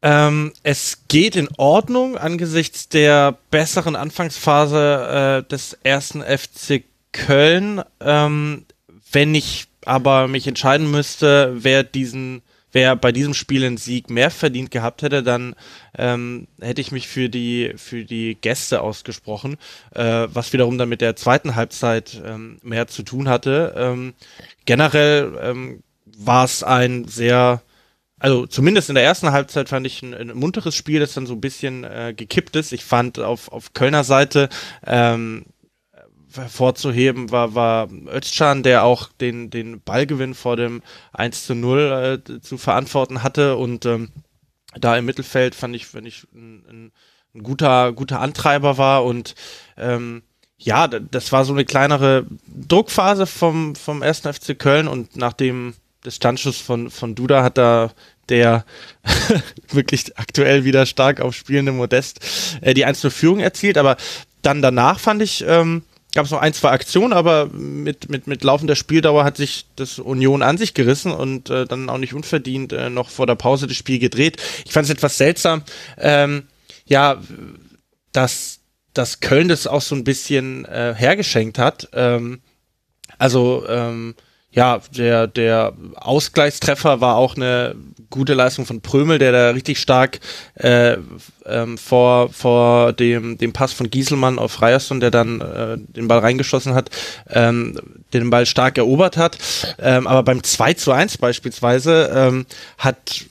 Ähm, 0.00 0.52
es 0.62 0.98
geht 1.08 1.34
in 1.34 1.48
Ordnung 1.56 2.16
angesichts 2.16 2.88
der 2.88 3.36
besseren 3.50 3.96
Anfangsphase 3.96 5.42
äh, 5.44 5.50
des 5.50 5.76
ersten 5.82 6.22
FC 6.22 6.84
Köln. 7.12 7.82
Ähm, 8.00 8.66
wenn 9.12 9.34
ich 9.34 9.66
aber 9.84 10.28
mich 10.28 10.46
entscheiden 10.46 10.90
müsste, 10.90 11.54
wer 11.56 11.82
diesen, 11.82 12.42
wer 12.72 12.94
bei 12.96 13.12
diesem 13.12 13.34
Spiel 13.34 13.64
einen 13.64 13.78
Sieg 13.78 14.10
mehr 14.10 14.30
verdient 14.30 14.70
gehabt 14.70 15.02
hätte, 15.02 15.22
dann 15.22 15.54
ähm, 15.96 16.46
hätte 16.60 16.80
ich 16.80 16.92
mich 16.92 17.08
für 17.08 17.28
die 17.28 17.72
für 17.76 18.04
die 18.04 18.36
Gäste 18.40 18.82
ausgesprochen, 18.82 19.56
äh, 19.94 20.28
was 20.30 20.52
wiederum 20.52 20.76
dann 20.78 20.88
mit 20.88 21.00
der 21.00 21.16
zweiten 21.16 21.54
Halbzeit 21.54 22.20
ähm, 22.24 22.58
mehr 22.62 22.86
zu 22.86 23.02
tun 23.02 23.28
hatte. 23.28 23.74
Ähm, 23.76 24.14
generell 24.66 25.38
ähm, 25.40 25.82
war 26.04 26.44
es 26.44 26.62
ein 26.62 27.06
sehr 27.06 27.62
also 28.20 28.46
zumindest 28.46 28.88
in 28.88 28.96
der 28.96 29.04
ersten 29.04 29.30
Halbzeit 29.30 29.68
fand 29.68 29.86
ich 29.86 30.02
ein, 30.02 30.12
ein 30.12 30.36
munteres 30.36 30.74
Spiel, 30.74 31.00
das 31.00 31.14
dann 31.14 31.26
so 31.26 31.34
ein 31.34 31.40
bisschen 31.40 31.84
äh, 31.84 32.12
gekippt 32.16 32.56
ist. 32.56 32.72
Ich 32.72 32.84
fand 32.84 33.20
auf, 33.20 33.52
auf 33.52 33.74
Kölner 33.74 34.02
Seite 34.02 34.48
ähm, 34.84 35.46
hervorzuheben 36.34 37.30
war, 37.30 37.54
war 37.54 37.88
Özcan, 38.06 38.62
der 38.62 38.84
auch 38.84 39.08
den, 39.20 39.50
den 39.50 39.80
Ballgewinn 39.80 40.34
vor 40.34 40.56
dem 40.56 40.82
1 41.12 41.46
zu 41.46 41.54
0 41.54 42.22
äh, 42.28 42.40
zu 42.40 42.58
verantworten 42.58 43.22
hatte. 43.22 43.56
Und 43.56 43.86
ähm, 43.86 44.10
da 44.74 44.96
im 44.96 45.04
Mittelfeld 45.04 45.54
fand 45.54 45.74
ich, 45.74 45.94
wenn 45.94 46.06
ich 46.06 46.26
ein, 46.34 46.92
ein, 47.34 47.42
guter, 47.42 47.92
guter 47.92 48.20
Antreiber 48.20 48.78
war. 48.78 49.04
Und 49.04 49.34
ähm, 49.76 50.22
ja, 50.58 50.88
das 50.88 51.32
war 51.32 51.44
so 51.44 51.52
eine 51.52 51.64
kleinere 51.64 52.26
Druckphase 52.46 53.26
vom, 53.26 53.74
vom 53.74 54.02
1. 54.02 54.20
FC 54.20 54.58
Köln. 54.58 54.88
Und 54.88 55.16
nach 55.16 55.32
dem 55.32 55.74
Distanzschuss 56.04 56.58
von, 56.58 56.90
von 56.90 57.14
Duda 57.14 57.42
hat 57.42 57.58
da 57.58 57.90
der 58.28 58.64
wirklich 59.70 60.18
aktuell 60.18 60.64
wieder 60.64 60.86
stark 60.86 61.20
aufspielende 61.20 61.72
Modest 61.72 62.20
äh, 62.60 62.74
die 62.74 62.86
1-0-Führung 62.86 63.40
erzielt, 63.40 63.78
aber 63.78 63.96
dann 64.42 64.62
danach 64.62 65.00
fand 65.00 65.22
ich, 65.22 65.44
ähm, 65.46 65.82
gab 66.18 66.24
es 66.24 66.32
noch 66.32 66.40
ein, 66.40 66.52
zwei 66.52 66.70
Aktionen, 66.70 67.12
aber 67.12 67.46
mit, 67.46 68.10
mit, 68.10 68.26
mit 68.26 68.42
laufender 68.42 68.74
Spieldauer 68.74 69.22
hat 69.22 69.36
sich 69.36 69.66
das 69.76 70.00
Union 70.00 70.42
an 70.42 70.58
sich 70.58 70.74
gerissen 70.74 71.12
und 71.12 71.48
äh, 71.48 71.64
dann 71.64 71.88
auch 71.88 71.98
nicht 71.98 72.12
unverdient 72.12 72.72
äh, 72.72 72.90
noch 72.90 73.08
vor 73.08 73.28
der 73.28 73.36
Pause 73.36 73.68
das 73.68 73.76
Spiel 73.76 74.00
gedreht. 74.00 74.36
Ich 74.66 74.72
fand 74.72 74.86
es 74.86 74.90
etwas 74.90 75.16
seltsam, 75.16 75.62
ähm, 75.96 76.48
ja, 76.86 77.22
dass, 78.10 78.58
dass 78.94 79.20
Köln 79.20 79.46
das 79.46 79.68
auch 79.68 79.80
so 79.80 79.94
ein 79.94 80.02
bisschen 80.02 80.64
äh, 80.64 80.92
hergeschenkt 80.96 81.56
hat. 81.56 81.88
Ähm, 81.92 82.40
also, 83.16 83.64
ähm, 83.68 84.16
ja, 84.58 84.80
der, 84.90 85.28
der 85.28 85.72
Ausgleichstreffer 85.94 87.00
war 87.00 87.14
auch 87.14 87.36
eine 87.36 87.76
gute 88.10 88.34
Leistung 88.34 88.66
von 88.66 88.80
Prömel, 88.80 89.20
der 89.20 89.30
da 89.30 89.50
richtig 89.50 89.78
stark 89.78 90.18
äh, 90.54 90.96
ähm, 91.46 91.78
vor, 91.78 92.30
vor 92.30 92.92
dem, 92.92 93.38
dem 93.38 93.52
Pass 93.52 93.72
von 93.72 93.88
Gieselmann 93.88 94.40
auf 94.40 94.60
Ryerson, 94.60 94.98
der 94.98 95.12
dann 95.12 95.40
äh, 95.40 95.76
den 95.78 96.08
Ball 96.08 96.18
reingeschossen 96.18 96.74
hat, 96.74 96.90
ähm, 97.30 97.78
den 98.12 98.30
Ball 98.30 98.46
stark 98.46 98.78
erobert 98.78 99.16
hat. 99.16 99.38
Ähm, 99.78 100.08
aber 100.08 100.24
beim 100.24 100.42
2 100.42 100.74
zu 100.74 100.90
1 100.90 101.18
beispielsweise 101.18 102.10
ähm, 102.12 102.46
hat 102.78 103.26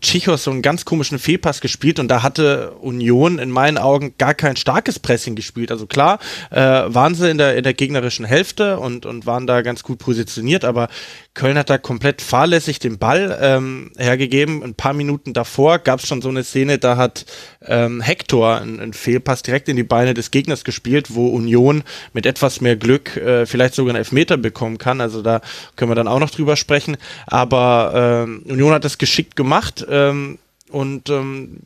Chichos 0.00 0.44
so 0.44 0.50
einen 0.50 0.62
ganz 0.62 0.84
komischen 0.84 1.18
Fehlpass 1.18 1.60
gespielt 1.60 1.98
und 1.98 2.08
da 2.08 2.22
hatte 2.22 2.72
Union 2.80 3.38
in 3.38 3.50
meinen 3.50 3.78
Augen 3.78 4.14
gar 4.18 4.34
kein 4.34 4.56
starkes 4.56 4.98
Pressing 4.98 5.34
gespielt. 5.34 5.70
Also 5.70 5.86
klar, 5.86 6.18
äh, 6.50 6.56
waren 6.60 7.14
sie 7.14 7.30
in 7.30 7.38
der, 7.38 7.56
in 7.56 7.62
der 7.62 7.74
gegnerischen 7.74 8.24
Hälfte 8.24 8.78
und, 8.78 9.06
und 9.06 9.26
waren 9.26 9.46
da 9.46 9.62
ganz 9.62 9.82
gut 9.82 9.98
positioniert, 9.98 10.64
aber 10.64 10.88
Köln 11.34 11.56
hat 11.56 11.70
da 11.70 11.78
komplett 11.78 12.20
fahrlässig 12.20 12.78
den 12.78 12.98
Ball 12.98 13.38
ähm, 13.40 13.90
hergegeben. 13.96 14.62
Ein 14.62 14.74
paar 14.74 14.92
Minuten 14.92 15.32
davor 15.32 15.78
gab 15.78 16.00
es 16.00 16.06
schon 16.06 16.20
so 16.20 16.28
eine 16.28 16.44
Szene, 16.44 16.78
da 16.78 16.96
hat 16.98 17.24
ähm, 17.66 18.02
Hector 18.02 18.56
einen, 18.60 18.80
einen 18.80 18.92
Fehlpass 18.92 19.42
direkt 19.42 19.68
in 19.68 19.76
die 19.76 19.82
Beine 19.82 20.12
des 20.12 20.30
Gegners 20.30 20.62
gespielt, 20.62 21.14
wo 21.14 21.28
Union 21.28 21.84
mit 22.12 22.26
etwas 22.26 22.60
mehr 22.60 22.76
Glück 22.76 23.16
äh, 23.16 23.46
vielleicht 23.46 23.74
sogar 23.74 23.92
einen 23.92 23.98
Elfmeter 23.98 24.36
bekommen 24.36 24.76
kann. 24.76 25.00
Also 25.00 25.22
da 25.22 25.40
können 25.76 25.90
wir 25.90 25.94
dann 25.94 26.08
auch 26.08 26.20
noch 26.20 26.30
drüber 26.30 26.56
sprechen. 26.56 26.98
Aber 27.26 28.24
ähm, 28.26 28.42
Union 28.46 28.72
hat 28.72 28.84
das 28.84 28.98
geschickt 28.98 29.34
gemacht. 29.34 29.86
Ähm, 29.88 30.38
und 30.72 31.10
ähm, 31.10 31.58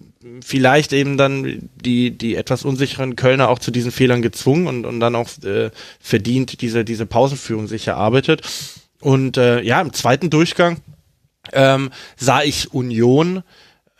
vielleicht 0.44 0.93
eben 0.93 1.16
dann 1.16 1.70
die, 1.76 2.10
die 2.10 2.34
etwas 2.34 2.64
unsicheren 2.64 3.14
Kölner 3.14 3.48
auch 3.48 3.60
zu 3.60 3.70
diesen 3.70 3.93
Fehlern 3.93 4.20
gezwungen 4.20 4.66
und, 4.66 4.84
und 4.84 5.01
dann 5.01 5.14
auch 5.14 5.28
äh, 5.44 5.70
verdient 6.01 6.60
diese, 6.60 6.84
diese 6.84 7.06
Pausenführung 7.06 7.68
sich 7.68 7.86
erarbeitet. 7.86 8.43
Und 9.06 9.36
äh, 9.36 9.60
ja, 9.60 9.80
im 9.80 9.92
zweiten 9.92 10.30
Durchgang 10.30 10.78
ähm, 11.52 11.92
sah 12.16 12.42
ich 12.42 12.74
Union 12.74 13.44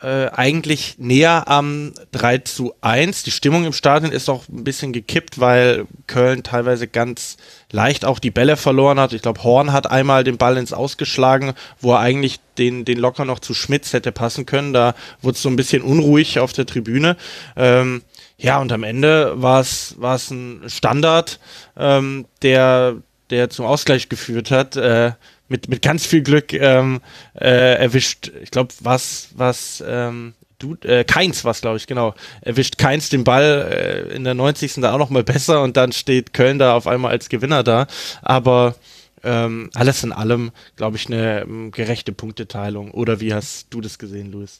äh, 0.01 0.27
eigentlich 0.27 0.95
näher 0.97 1.47
am 1.47 1.93
3 2.11 2.39
zu 2.39 2.73
1. 2.81 3.23
Die 3.23 3.31
Stimmung 3.31 3.63
im 3.63 3.71
Stadion 3.71 4.11
ist 4.11 4.27
auch 4.27 4.49
ein 4.49 4.65
bisschen 4.65 4.91
gekippt, 4.91 5.39
weil 5.39 5.85
Köln 6.07 6.43
teilweise 6.43 6.89
ganz 6.89 7.37
leicht 7.71 8.03
auch 8.03 8.19
die 8.19 8.31
Bälle 8.31 8.57
verloren 8.57 8.99
hat. 8.99 9.13
Ich 9.13 9.21
glaube, 9.21 9.41
Horn 9.45 9.71
hat 9.71 9.89
einmal 9.89 10.25
den 10.25 10.37
Ball 10.37 10.57
ins 10.57 10.73
Ausgeschlagen, 10.73 11.53
wo 11.79 11.93
er 11.93 11.99
eigentlich 11.99 12.41
den, 12.57 12.83
den 12.83 12.99
locker 12.99 13.23
noch 13.23 13.39
zu 13.39 13.53
Schmitz 13.53 13.93
hätte 13.93 14.11
passen 14.11 14.45
können. 14.45 14.73
Da 14.73 14.93
wurde 15.21 15.35
es 15.35 15.41
so 15.41 15.47
ein 15.47 15.55
bisschen 15.55 15.83
unruhig 15.83 16.39
auf 16.39 16.51
der 16.51 16.65
Tribüne. 16.65 17.15
Ähm, 17.55 18.01
ja, 18.37 18.59
und 18.59 18.73
am 18.73 18.83
Ende 18.83 19.41
war 19.41 19.61
es 19.61 19.95
ein 20.31 20.63
Standard, 20.67 21.39
ähm, 21.77 22.25
der 22.41 22.97
der 23.29 23.49
zum 23.49 23.65
Ausgleich 23.65 24.09
geführt 24.09 24.51
hat, 24.51 24.75
äh, 24.75 25.11
mit, 25.47 25.69
mit 25.69 25.81
ganz 25.81 26.05
viel 26.05 26.21
Glück 26.21 26.53
ähm, 26.53 27.01
äh, 27.33 27.75
erwischt. 27.75 28.31
Ich 28.41 28.51
glaube, 28.51 28.73
was, 28.81 29.29
was 29.35 29.83
ähm, 29.85 30.33
du, 30.59 30.75
äh, 30.83 31.03
Keins 31.03 31.45
was 31.45 31.61
glaube 31.61 31.77
ich, 31.77 31.87
genau. 31.87 32.13
Erwischt 32.41 32.77
Keins 32.77 33.09
den 33.09 33.23
Ball 33.23 33.69
äh, 33.71 34.15
in 34.15 34.23
der 34.23 34.33
90. 34.33 34.75
da 34.75 34.93
auch 34.93 34.97
nochmal 34.97 35.23
besser 35.23 35.61
und 35.63 35.77
dann 35.77 35.91
steht 35.91 36.33
Köln 36.33 36.59
da 36.59 36.75
auf 36.75 36.87
einmal 36.87 37.11
als 37.11 37.29
Gewinner 37.29 37.63
da. 37.63 37.87
Aber 38.21 38.75
ähm, 39.23 39.69
alles 39.73 40.03
in 40.03 40.11
allem, 40.11 40.51
glaube 40.75 40.97
ich, 40.97 41.07
eine 41.07 41.41
ähm, 41.41 41.71
gerechte 41.71 42.11
Punkteteilung. 42.11 42.91
Oder 42.91 43.19
wie 43.19 43.33
hast 43.33 43.67
du 43.71 43.81
das 43.81 43.99
gesehen, 43.99 44.31
Luis? 44.31 44.59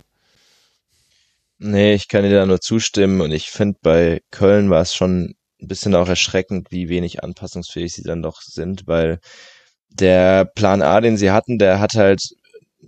Nee, 1.59 1.95
ich 1.95 2.07
kann 2.07 2.23
dir 2.23 2.31
da 2.31 2.45
nur 2.45 2.61
zustimmen 2.61 3.21
und 3.21 3.31
ich 3.31 3.49
finde, 3.49 3.79
bei 3.81 4.21
Köln 4.29 4.69
war 4.69 4.81
es 4.81 4.93
schon 4.93 5.35
ein 5.61 5.67
bisschen 5.67 5.95
auch 5.95 6.07
erschreckend, 6.07 6.67
wie 6.71 6.89
wenig 6.89 7.23
anpassungsfähig 7.23 7.93
sie 7.93 8.03
dann 8.03 8.21
doch 8.21 8.41
sind, 8.41 8.87
weil 8.87 9.19
der 9.89 10.45
Plan 10.45 10.81
A, 10.81 11.01
den 11.01 11.17
sie 11.17 11.31
hatten, 11.31 11.57
der 11.57 11.79
hat 11.79 11.95
halt 11.95 12.21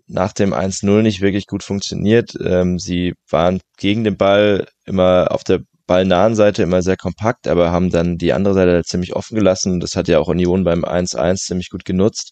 nach 0.08 0.34
dem 0.34 0.54
1-0 0.54 1.02
nicht 1.02 1.22
wirklich 1.22 1.48
gut 1.48 1.64
funktioniert. 1.64 2.34
Ähm, 2.44 2.80
sie 2.80 3.14
waren 3.30 3.62
gegen 3.78 4.04
den 4.04 4.18
Ball 4.18 4.68
immer 4.86 5.28
auf 5.32 5.44
der 5.44 5.62
ballnahen 5.88 6.36
Seite 6.36 6.64
immer 6.64 6.82
sehr 6.84 6.98
kompakt, 6.98 7.48
aber 7.48 7.72
haben 7.72 7.90
dann 7.90 8.18
die 8.18 8.34
andere 8.34 8.54
Seite 8.54 8.84
ziemlich 8.84 9.16
offen 9.16 9.36
gelassen. 9.36 9.80
Das 9.80 9.96
hat 9.96 10.08
ja 10.08 10.20
auch 10.20 10.28
Union 10.28 10.64
beim 10.64 10.86
1-1 10.86 11.38
ziemlich 11.38 11.70
gut 11.70 11.86
genutzt. 11.86 12.32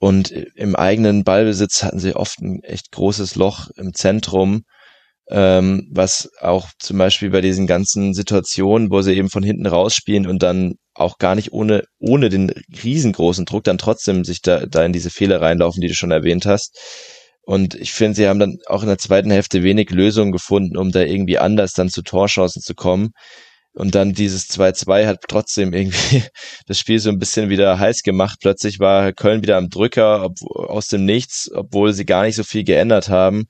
Und 0.00 0.30
im 0.30 0.74
eigenen 0.74 1.24
Ballbesitz 1.24 1.82
hatten 1.82 2.00
sie 2.00 2.16
oft 2.16 2.40
ein 2.40 2.62
echt 2.62 2.90
großes 2.90 3.36
Loch 3.36 3.68
im 3.76 3.92
Zentrum, 3.92 4.64
ähm, 5.30 5.88
was 5.92 6.28
auch 6.40 6.68
zum 6.78 6.98
Beispiel 6.98 7.30
bei 7.30 7.40
diesen 7.40 7.66
ganzen 7.66 8.14
Situationen, 8.14 8.90
wo 8.90 9.00
sie 9.00 9.14
eben 9.14 9.30
von 9.30 9.44
hinten 9.44 9.66
rausspielen 9.66 10.26
und 10.26 10.42
dann 10.42 10.74
auch 10.94 11.18
gar 11.18 11.36
nicht 11.36 11.52
ohne, 11.52 11.84
ohne 11.98 12.28
den 12.28 12.52
riesengroßen 12.82 13.44
Druck 13.44 13.64
dann 13.64 13.78
trotzdem 13.78 14.24
sich 14.24 14.42
da, 14.42 14.66
da 14.66 14.84
in 14.84 14.92
diese 14.92 15.10
Fehler 15.10 15.40
reinlaufen, 15.40 15.80
die 15.80 15.88
du 15.88 15.94
schon 15.94 16.10
erwähnt 16.10 16.46
hast. 16.46 16.76
Und 17.42 17.74
ich 17.74 17.92
finde, 17.92 18.16
sie 18.16 18.28
haben 18.28 18.40
dann 18.40 18.58
auch 18.66 18.82
in 18.82 18.88
der 18.88 18.98
zweiten 18.98 19.30
Hälfte 19.30 19.62
wenig 19.62 19.90
Lösungen 19.90 20.32
gefunden, 20.32 20.76
um 20.76 20.90
da 20.90 21.00
irgendwie 21.00 21.38
anders 21.38 21.72
dann 21.72 21.88
zu 21.88 22.02
Torchancen 22.02 22.60
zu 22.60 22.74
kommen. 22.74 23.10
Und 23.72 23.94
dann 23.94 24.14
dieses 24.14 24.50
2-2 24.50 25.06
hat 25.06 25.18
trotzdem 25.28 25.72
irgendwie 25.72 26.22
das 26.66 26.78
Spiel 26.78 26.98
so 26.98 27.08
ein 27.08 27.18
bisschen 27.18 27.50
wieder 27.50 27.78
heiß 27.78 28.02
gemacht. 28.02 28.38
Plötzlich 28.40 28.80
war 28.80 29.12
Köln 29.12 29.42
wieder 29.42 29.56
am 29.56 29.68
Drücker 29.68 30.24
ob, 30.24 30.34
aus 30.42 30.88
dem 30.88 31.04
Nichts, 31.04 31.50
obwohl 31.54 31.92
sie 31.92 32.04
gar 32.04 32.24
nicht 32.24 32.34
so 32.36 32.42
viel 32.42 32.64
geändert 32.64 33.08
haben. 33.08 33.44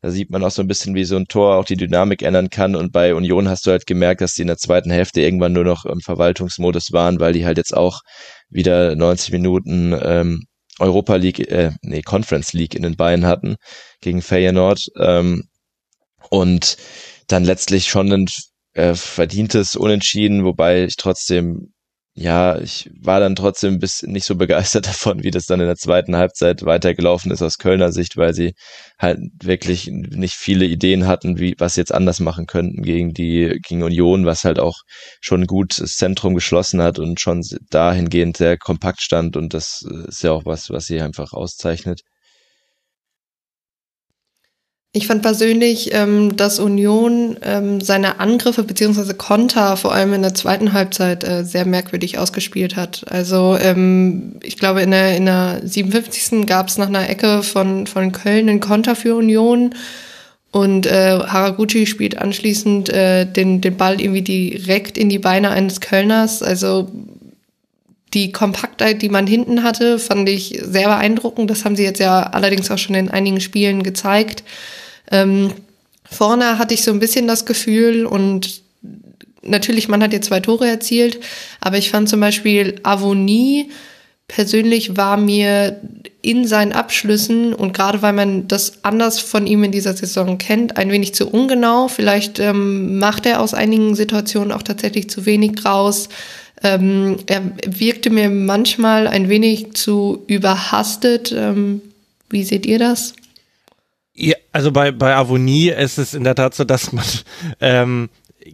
Da 0.00 0.10
sieht 0.10 0.30
man 0.30 0.42
auch 0.44 0.50
so 0.50 0.62
ein 0.62 0.68
bisschen, 0.68 0.94
wie 0.94 1.04
so 1.04 1.16
ein 1.16 1.26
Tor 1.26 1.56
auch 1.56 1.64
die 1.64 1.76
Dynamik 1.76 2.22
ändern 2.22 2.48
kann. 2.48 2.74
Und 2.74 2.92
bei 2.92 3.14
Union 3.14 3.48
hast 3.48 3.66
du 3.66 3.70
halt 3.70 3.86
gemerkt, 3.86 4.22
dass 4.22 4.34
die 4.34 4.42
in 4.42 4.48
der 4.48 4.56
zweiten 4.56 4.90
Hälfte 4.90 5.20
irgendwann 5.20 5.52
nur 5.52 5.64
noch 5.64 5.84
im 5.84 6.00
Verwaltungsmodus 6.00 6.92
waren, 6.92 7.20
weil 7.20 7.32
die 7.34 7.44
halt 7.44 7.58
jetzt 7.58 7.76
auch 7.76 8.00
wieder 8.48 8.96
90 8.96 9.32
Minuten 9.32 9.98
ähm, 10.00 10.44
Europa 10.78 11.16
League, 11.16 11.40
äh, 11.50 11.72
nee, 11.82 12.02
Conference 12.02 12.52
League 12.52 12.74
in 12.74 12.82
den 12.82 12.96
Beinen 12.96 13.26
hatten 13.26 13.56
gegen 14.00 14.22
Feyenoord. 14.22 14.86
Ähm, 14.98 15.44
und 16.30 16.76
dann 17.28 17.44
letztlich 17.44 17.88
schon 17.88 18.12
ein 18.12 18.26
äh, 18.76 18.94
verdientes 18.94 19.74
Unentschieden, 19.76 20.44
wobei 20.44 20.84
ich 20.84 20.96
trotzdem 20.96 21.72
ja, 22.18 22.58
ich 22.58 22.90
war 23.02 23.20
dann 23.20 23.36
trotzdem 23.36 23.78
bis 23.78 24.02
nicht 24.02 24.24
so 24.24 24.36
begeistert 24.36 24.86
davon, 24.86 25.22
wie 25.22 25.30
das 25.30 25.44
dann 25.44 25.60
in 25.60 25.66
der 25.66 25.76
zweiten 25.76 26.16
Halbzeit 26.16 26.64
weitergelaufen 26.64 27.30
ist 27.30 27.42
aus 27.42 27.58
Kölner 27.58 27.92
Sicht, 27.92 28.16
weil 28.16 28.32
sie 28.32 28.54
halt 28.98 29.18
wirklich 29.42 29.88
nicht 29.90 30.34
viele 30.34 30.64
Ideen 30.64 31.06
hatten, 31.06 31.38
wie 31.38 31.54
was 31.58 31.74
sie 31.74 31.82
jetzt 31.82 31.92
anders 31.94 32.20
machen 32.20 32.46
könnten 32.46 32.82
gegen 32.82 33.12
die 33.12 33.58
gegen 33.62 33.82
Union, 33.82 34.24
was 34.24 34.44
halt 34.44 34.58
auch 34.58 34.80
schon 35.20 35.46
gut 35.46 35.78
das 35.78 35.96
Zentrum 35.96 36.34
geschlossen 36.34 36.80
hat 36.80 36.98
und 36.98 37.20
schon 37.20 37.42
dahingehend 37.70 38.38
sehr 38.38 38.56
kompakt 38.56 39.02
stand 39.02 39.36
und 39.36 39.52
das 39.52 39.82
ist 40.08 40.22
ja 40.22 40.32
auch 40.32 40.46
was, 40.46 40.70
was 40.70 40.86
sie 40.86 41.02
einfach 41.02 41.34
auszeichnet. 41.34 42.00
Ich 44.96 45.08
fand 45.08 45.20
persönlich, 45.20 45.92
ähm, 45.92 46.38
dass 46.38 46.58
Union 46.58 47.36
ähm, 47.42 47.82
seine 47.82 48.18
Angriffe 48.18 48.62
beziehungsweise 48.62 49.12
Konter 49.12 49.76
vor 49.76 49.92
allem 49.92 50.14
in 50.14 50.22
der 50.22 50.32
zweiten 50.32 50.72
Halbzeit 50.72 51.22
äh, 51.22 51.44
sehr 51.44 51.66
merkwürdig 51.66 52.16
ausgespielt 52.16 52.76
hat. 52.76 53.04
Also 53.10 53.58
ähm, 53.60 54.36
ich 54.42 54.56
glaube, 54.56 54.80
in 54.80 54.92
der, 54.92 55.14
in 55.14 55.26
der 55.26 55.60
57. 55.62 56.46
gab 56.46 56.68
es 56.68 56.78
nach 56.78 56.86
einer 56.86 57.10
Ecke 57.10 57.42
von, 57.42 57.86
von 57.86 58.10
Köln 58.12 58.48
einen 58.48 58.60
Konter 58.60 58.96
für 58.96 59.16
Union. 59.16 59.74
Und 60.50 60.86
äh, 60.86 61.18
Haraguchi 61.26 61.84
spielt 61.84 62.16
anschließend 62.16 62.88
äh, 62.88 63.26
den, 63.26 63.60
den 63.60 63.76
Ball 63.76 64.00
irgendwie 64.00 64.22
direkt 64.22 64.96
in 64.96 65.10
die 65.10 65.18
Beine 65.18 65.50
eines 65.50 65.82
Kölners. 65.82 66.42
Also 66.42 66.90
die 68.14 68.32
Kompaktheit, 68.32 69.02
die 69.02 69.10
man 69.10 69.26
hinten 69.26 69.62
hatte, 69.62 69.98
fand 69.98 70.26
ich 70.26 70.58
sehr 70.62 70.88
beeindruckend. 70.88 71.50
Das 71.50 71.66
haben 71.66 71.76
sie 71.76 71.84
jetzt 71.84 72.00
ja 72.00 72.22
allerdings 72.22 72.70
auch 72.70 72.78
schon 72.78 72.94
in 72.94 73.10
einigen 73.10 73.42
Spielen 73.42 73.82
gezeigt. 73.82 74.42
Ähm, 75.10 75.52
vorne 76.10 76.58
hatte 76.58 76.74
ich 76.74 76.82
so 76.82 76.90
ein 76.90 77.00
bisschen 77.00 77.26
das 77.26 77.46
Gefühl 77.46 78.06
und 78.06 78.62
natürlich, 79.42 79.88
man 79.88 80.02
hat 80.02 80.12
jetzt 80.12 80.26
zwei 80.26 80.40
Tore 80.40 80.68
erzielt, 80.68 81.20
aber 81.60 81.78
ich 81.78 81.90
fand 81.90 82.08
zum 82.08 82.20
Beispiel 82.20 82.80
Avonie 82.82 83.70
persönlich 84.28 84.96
war 84.96 85.16
mir 85.16 85.80
in 86.20 86.46
seinen 86.46 86.72
Abschlüssen 86.72 87.54
und 87.54 87.72
gerade 87.72 88.02
weil 88.02 88.12
man 88.12 88.48
das 88.48 88.84
anders 88.84 89.20
von 89.20 89.46
ihm 89.46 89.62
in 89.62 89.70
dieser 89.70 89.94
Saison 89.94 90.38
kennt, 90.38 90.76
ein 90.76 90.90
wenig 90.90 91.14
zu 91.14 91.28
ungenau. 91.28 91.86
Vielleicht 91.88 92.40
ähm, 92.40 92.98
macht 92.98 93.26
er 93.26 93.40
aus 93.40 93.54
einigen 93.54 93.94
Situationen 93.94 94.50
auch 94.50 94.62
tatsächlich 94.62 95.08
zu 95.08 95.26
wenig 95.26 95.52
draus. 95.52 96.08
Ähm, 96.64 97.18
er 97.26 97.42
wirkte 97.66 98.10
mir 98.10 98.28
manchmal 98.28 99.06
ein 99.06 99.28
wenig 99.28 99.74
zu 99.74 100.24
überhastet. 100.26 101.32
Ähm, 101.36 101.80
wie 102.28 102.42
seht 102.42 102.66
ihr 102.66 102.80
das? 102.80 103.14
Also 104.56 104.72
bei, 104.72 104.90
bei 104.90 105.14
Avonie 105.14 105.68
ist 105.68 105.98
es 105.98 106.14
in 106.14 106.24
der 106.24 106.34
Tat 106.34 106.54
so, 106.54 106.64
dass 106.64 106.90
man 106.90 107.04
ähm, 107.60 108.08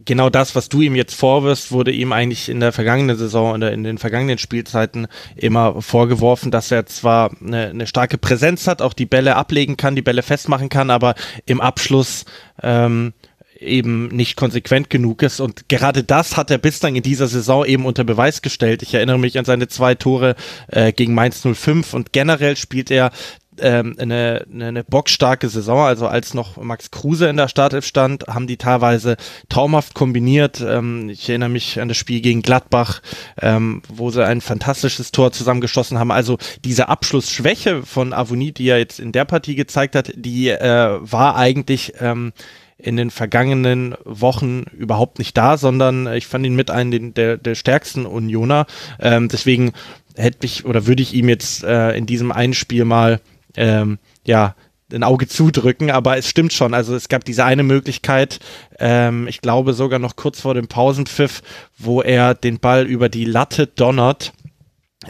genau 0.05 0.31
das, 0.31 0.57
was 0.57 0.69
du 0.69 0.81
ihm 0.81 0.97
jetzt 0.97 1.15
vorwirfst, 1.15 1.71
wurde 1.71 1.93
ihm 1.93 2.13
eigentlich 2.13 2.49
in 2.49 2.59
der 2.59 2.73
vergangenen 2.73 3.17
Saison 3.17 3.53
oder 3.53 3.71
in 3.71 3.85
den 3.85 3.99
vergangenen 3.99 4.39
Spielzeiten 4.39 5.07
immer 5.37 5.81
vorgeworfen, 5.81 6.51
dass 6.51 6.73
er 6.73 6.87
zwar 6.87 7.31
eine, 7.41 7.69
eine 7.69 7.87
starke 7.87 8.19
Präsenz 8.19 8.67
hat, 8.67 8.83
auch 8.83 8.95
die 8.95 9.07
Bälle 9.07 9.37
ablegen 9.37 9.77
kann, 9.77 9.95
die 9.95 10.03
Bälle 10.03 10.25
festmachen 10.25 10.69
kann, 10.69 10.91
aber 10.91 11.15
im 11.47 11.61
Abschluss 11.61 12.25
ähm, 12.65 13.13
eben 13.61 14.09
nicht 14.09 14.35
konsequent 14.35 14.91
genug 14.91 15.23
ist. 15.23 15.39
Und 15.39 15.69
gerade 15.69 16.03
das 16.03 16.37
hat 16.37 16.51
er 16.51 16.59
bislang 16.59 16.97
in 16.97 17.05
dieser 17.05 17.29
Saison 17.29 17.65
eben 17.65 17.87
unter 17.87 18.03
Beweis 18.03 18.43
gestellt. 18.43 18.83
Ich 18.83 18.93
erinnere 18.93 19.21
mich 19.21 19.39
an 19.39 19.45
seine 19.45 19.69
zwei 19.69 19.95
Tore 19.95 20.35
äh, 20.67 20.93
gegen 20.93 21.15
Mainz 21.15 21.47
05 21.47 21.95
und 21.95 22.13
generell 22.13 22.57
spielt 22.57 22.91
er 22.91 23.13
ähm, 23.61 23.97
eine, 23.99 24.47
eine 24.53 24.85
bockstarke 24.85 25.49
Saison. 25.49 25.81
Also 25.81 26.07
als 26.07 26.35
noch 26.35 26.57
Max 26.57 26.91
Kruse 26.91 27.29
in 27.29 27.37
der 27.37 27.49
Startelf 27.49 27.85
stand, 27.85 28.25
haben 28.29 28.47
die 28.47 28.57
teilweise 28.57 29.17
traumhaft 29.49 29.95
kombiniert. 29.95 30.61
Ähm, 30.61 31.09
ich 31.09 31.29
erinnere 31.29 31.51
mich 31.51 31.81
an 31.81 31.89
das 31.89 31.97
Spiel 31.97 32.21
gegen 32.21 32.43
Gladbach, 32.43 33.03
ähm, 33.41 33.83
wo 33.89 34.11
sie 34.11 34.25
ein 34.25 34.41
fantastisches 34.41 35.13
Tor 35.13 35.33
zusammengeschossen 35.33 35.99
haben. 35.99 36.11
Also 36.11 36.39
diese 36.65 36.89
Abschlussschwäche 36.89 37.83
von 37.83 38.13
Avoni, 38.13 38.53
die 38.53 38.69
er 38.69 38.79
jetzt 38.79 39.01
in 39.01 39.13
der 39.13 39.25
Partie 39.25 39.55
gezeigt 39.55 39.95
hat, 39.95 40.13
die 40.17 40.49
äh, 40.49 40.99
war 41.01 41.37
eigentlich 41.37 41.95
ähm, 42.01 42.33
in 42.79 42.97
den 42.97 43.11
vergangenen 43.11 43.95
Wochen 44.05 44.65
überhaupt 44.77 45.19
nicht 45.19 45.37
da, 45.37 45.57
sondern 45.57 46.13
ich 46.13 46.27
fand 46.27 46.45
ihn 46.45 46.57
mit 46.57 46.71
einem 46.71 47.15
der, 47.15 47.37
der 47.37 47.55
stärksten 47.55 48.07
Unioner. 48.07 48.67
Ähm, 48.99 49.29
deswegen 49.29 49.73
hätte 50.17 50.47
ich 50.47 50.65
oder 50.65 50.87
würde 50.87 51.03
ich 51.03 51.15
ihm 51.15 51.29
jetzt 51.29 51.65
äh, 51.65 51.93
in 51.93 52.07
diesem 52.07 52.33
einen 52.33 52.55
Spiel 52.55 52.85
mal 52.85 53.21
ähm, 53.57 53.99
ja, 54.25 54.55
ein 54.93 55.05
Auge 55.05 55.27
zudrücken, 55.27 55.91
aber 55.91 56.19
es 56.19 56.29
stimmt 56.29 56.53
schon. 56.53 56.75
Also 56.75 56.95
es 56.95 57.09
gab 57.09 57.25
diese 57.25 57.45
eine 57.45 57.63
Möglichkeit, 57.63 58.41
ähm, 58.79 59.27
ich 59.27 59.41
glaube 59.41 59.73
sogar 59.73 59.99
noch 59.99 60.17
kurz 60.17 60.41
vor 60.41 60.55
dem 60.55 60.69
Pausenpfiff, 60.69 61.43
wo 61.79 62.03
er 62.03 62.35
den 62.35 62.59
Ball 62.59 62.87
über 62.87 63.09
die 63.09 63.25
Latte 63.25 63.67
donnert. 63.67 64.33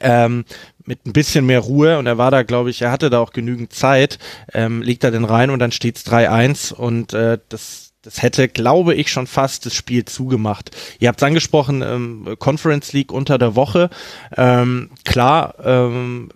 Ähm, 0.01 0.45
mit 0.85 1.07
ein 1.07 1.13
bisschen 1.13 1.47
mehr 1.47 1.61
Ruhe 1.61 1.99
und 1.99 2.07
er 2.07 2.19
war 2.19 2.31
da, 2.31 2.43
glaube 2.43 2.71
ich, 2.71 2.83
er 2.83 2.91
hatte 2.91 3.11
da 3.11 3.21
auch 3.21 3.33
genügend 3.33 3.73
Zeit, 3.73 4.19
ähm, 4.53 4.83
legt 4.83 5.05
er 5.05 5.11
den 5.11 5.25
rein 5.25 5.51
und 5.51 5.59
dann 5.59 5.71
steht's 5.71 6.05
3-1 6.07 6.73
und 6.73 7.13
äh, 7.13 7.39
das 7.49 7.93
das 8.03 8.21
hätte, 8.21 8.49
glaube 8.49 8.95
ich, 8.95 9.13
schon 9.13 9.29
fast 9.29 9.65
das 9.65 9.75
Spiel 9.75 10.05
zugemacht. 10.05 10.73
Ihr 10.99 11.09
habt 11.09 11.21
es 11.21 11.27
angesprochen, 11.27 11.83
ähm, 11.83 12.35
Conference 12.41 12.93
League 12.93 13.13
unter 13.13 13.39
der 13.39 13.55
Woche. 13.55 13.91
Ähm, 14.37 14.91
klar, 15.05 15.55
ähm, 15.65 16.31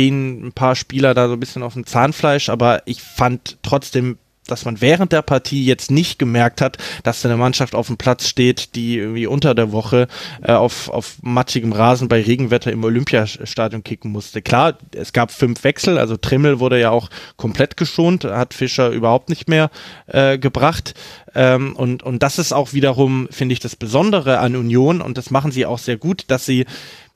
gehen 0.00 0.46
ein 0.46 0.52
paar 0.52 0.76
Spieler 0.76 1.12
da 1.12 1.28
so 1.28 1.34
ein 1.34 1.40
bisschen 1.40 1.62
auf 1.62 1.74
dem 1.74 1.84
Zahnfleisch, 1.84 2.48
aber 2.48 2.82
ich 2.86 3.02
fand 3.02 3.58
trotzdem 3.62 4.16
dass 4.46 4.64
man 4.64 4.80
während 4.80 5.12
der 5.12 5.22
Partie 5.22 5.64
jetzt 5.64 5.92
nicht 5.92 6.18
gemerkt 6.18 6.60
hat, 6.60 6.76
dass 7.04 7.22
da 7.22 7.28
eine 7.28 7.38
Mannschaft 7.38 7.76
auf 7.76 7.86
dem 7.86 7.98
Platz 7.98 8.26
steht, 8.26 8.74
die 8.74 8.96
irgendwie 8.96 9.28
unter 9.28 9.54
der 9.54 9.70
Woche 9.70 10.08
äh, 10.42 10.50
auf, 10.50 10.88
auf 10.88 11.18
matschigem 11.22 11.70
Rasen 11.70 12.08
bei 12.08 12.20
Regenwetter 12.20 12.72
im 12.72 12.82
Olympiastadion 12.82 13.84
kicken 13.84 14.10
musste. 14.10 14.42
Klar, 14.42 14.76
es 14.92 15.12
gab 15.12 15.30
fünf 15.30 15.62
Wechsel, 15.62 15.98
also 15.98 16.16
Trimmel 16.16 16.58
wurde 16.58 16.80
ja 16.80 16.90
auch 16.90 17.10
komplett 17.36 17.76
geschont, 17.76 18.24
hat 18.24 18.52
Fischer 18.52 18.90
überhaupt 18.90 19.28
nicht 19.28 19.48
mehr 19.48 19.70
äh, 20.08 20.36
gebracht. 20.36 20.94
Ähm, 21.32 21.76
und, 21.76 22.02
und 22.02 22.20
das 22.24 22.40
ist 22.40 22.52
auch 22.52 22.72
wiederum, 22.72 23.28
finde 23.30 23.52
ich, 23.52 23.60
das 23.60 23.76
Besondere 23.76 24.40
an 24.40 24.56
Union 24.56 25.00
und 25.00 25.16
das 25.16 25.30
machen 25.30 25.52
sie 25.52 25.64
auch 25.64 25.78
sehr 25.78 25.96
gut, 25.96 26.24
dass 26.26 26.44
sie 26.44 26.66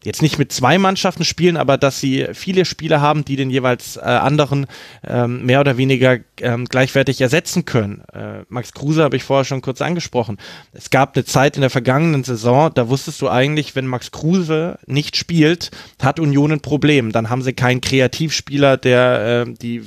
jetzt 0.04 0.22
nicht 0.22 0.38
mit 0.38 0.52
zwei 0.52 0.78
Mannschaften 0.78 1.24
spielen, 1.24 1.56
aber 1.56 1.78
dass 1.78 2.00
sie 2.00 2.26
viele 2.32 2.64
Spieler 2.64 3.00
haben, 3.00 3.24
die 3.24 3.36
den 3.36 3.50
jeweils 3.50 3.96
äh, 3.96 4.00
anderen 4.00 4.66
ähm, 5.06 5.44
mehr 5.44 5.60
oder 5.60 5.76
weniger 5.76 6.18
ähm, 6.40 6.66
gleichwertig 6.66 7.20
ersetzen 7.20 7.64
können. 7.64 8.02
Äh, 8.12 8.44
Max 8.48 8.72
Kruse 8.72 9.02
habe 9.02 9.16
ich 9.16 9.24
vorher 9.24 9.44
schon 9.44 9.62
kurz 9.62 9.80
angesprochen. 9.80 10.38
Es 10.72 10.90
gab 10.90 11.16
eine 11.16 11.24
Zeit 11.24 11.56
in 11.56 11.62
der 11.62 11.70
vergangenen 11.70 12.24
Saison, 12.24 12.70
da 12.74 12.88
wusstest 12.88 13.20
du 13.20 13.28
eigentlich, 13.28 13.74
wenn 13.74 13.86
Max 13.86 14.10
Kruse 14.10 14.78
nicht 14.86 15.16
spielt, 15.16 15.70
hat 16.02 16.20
Union 16.20 16.52
ein 16.52 16.60
Problem. 16.60 17.12
Dann 17.12 17.30
haben 17.30 17.42
sie 17.42 17.52
keinen 17.52 17.80
Kreativspieler, 17.80 18.76
der 18.76 19.46
äh, 19.46 19.52
die 19.52 19.82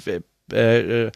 äh, 0.51 1.07
äh, 1.07 1.11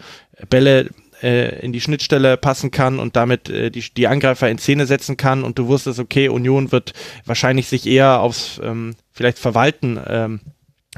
Bälle 0.49 0.90
äh, 1.22 1.60
in 1.64 1.73
die 1.73 1.81
Schnittstelle 1.81 2.38
passen 2.38 2.72
kann 2.72 2.99
und 2.99 3.15
damit 3.15 3.49
äh, 3.49 3.69
die, 3.69 3.81
die 3.93 4.07
Angreifer 4.07 4.49
in 4.49 4.57
Szene 4.57 4.85
setzen 4.85 5.18
kann. 5.18 5.43
Und 5.43 5.60
du 5.60 5.68
wusstest, 5.68 5.99
okay, 5.99 6.30
Union 6.30 6.72
wird 6.72 6.93
wahrscheinlich 7.26 7.68
sich 7.68 7.85
eher 7.88 8.22
aufs 8.22 8.60
ähm, 8.64 8.95
vielleicht 9.11 9.39
Verwalten 9.39 9.99
ähm, 10.07 10.39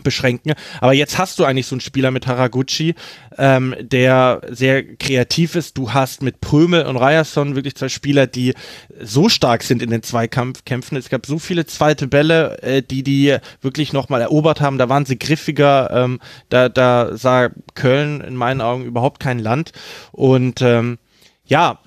beschränken. 0.02 0.54
Aber 0.82 0.94
jetzt 0.94 1.20
hast 1.20 1.38
du 1.38 1.46
eigentlich 1.46 1.68
so 1.68 1.76
einen 1.76 1.82
Spieler 1.82 2.10
mit 2.10 2.26
Haraguchi, 2.26 2.96
ähm, 3.38 3.76
der 3.80 4.42
sehr 4.50 4.84
kreativ 4.84 5.56
ist. 5.56 5.78
Du 5.78 5.94
hast 5.94 6.24
mit 6.24 6.42
Prömel 6.42 6.86
und 6.86 6.98
Ryerson 6.98 7.56
wirklich 7.56 7.76
zwei 7.76 7.90
Spieler, 7.90 8.26
die 8.26 8.54
so 9.00 9.30
stark 9.30 9.62
sind 9.62 9.84
in 9.84 9.92
den 9.92 10.02
Zweikampfkämpfen. 10.02 10.98
Es 10.98 11.10
gab 11.10 11.28
so 11.28 11.38
viele 11.38 11.68
zweite 11.68 12.08
Bälle, 12.08 12.60
äh, 12.64 12.82
die 12.82 13.04
die 13.04 13.38
wirklich 13.62 13.94
nochmal 13.94 14.22
erobert 14.22 14.62
haben. 14.62 14.80
Da 14.80 14.90
waren 14.90 15.06
sie 15.06 15.20
griffiger. 15.20 15.92
Ähm, 15.92 16.20
da, 16.50 16.70
da 16.70 17.16
sah 17.16 17.50
Köln 17.76 18.22
in 18.22 18.36
meinen 18.36 18.62
Augen 18.62 18.86
überhaupt 18.86 19.20
kein 19.20 19.38
Land. 19.38 19.74
Und 20.12 20.64
ähm, 20.64 20.98
ja, 21.46 21.80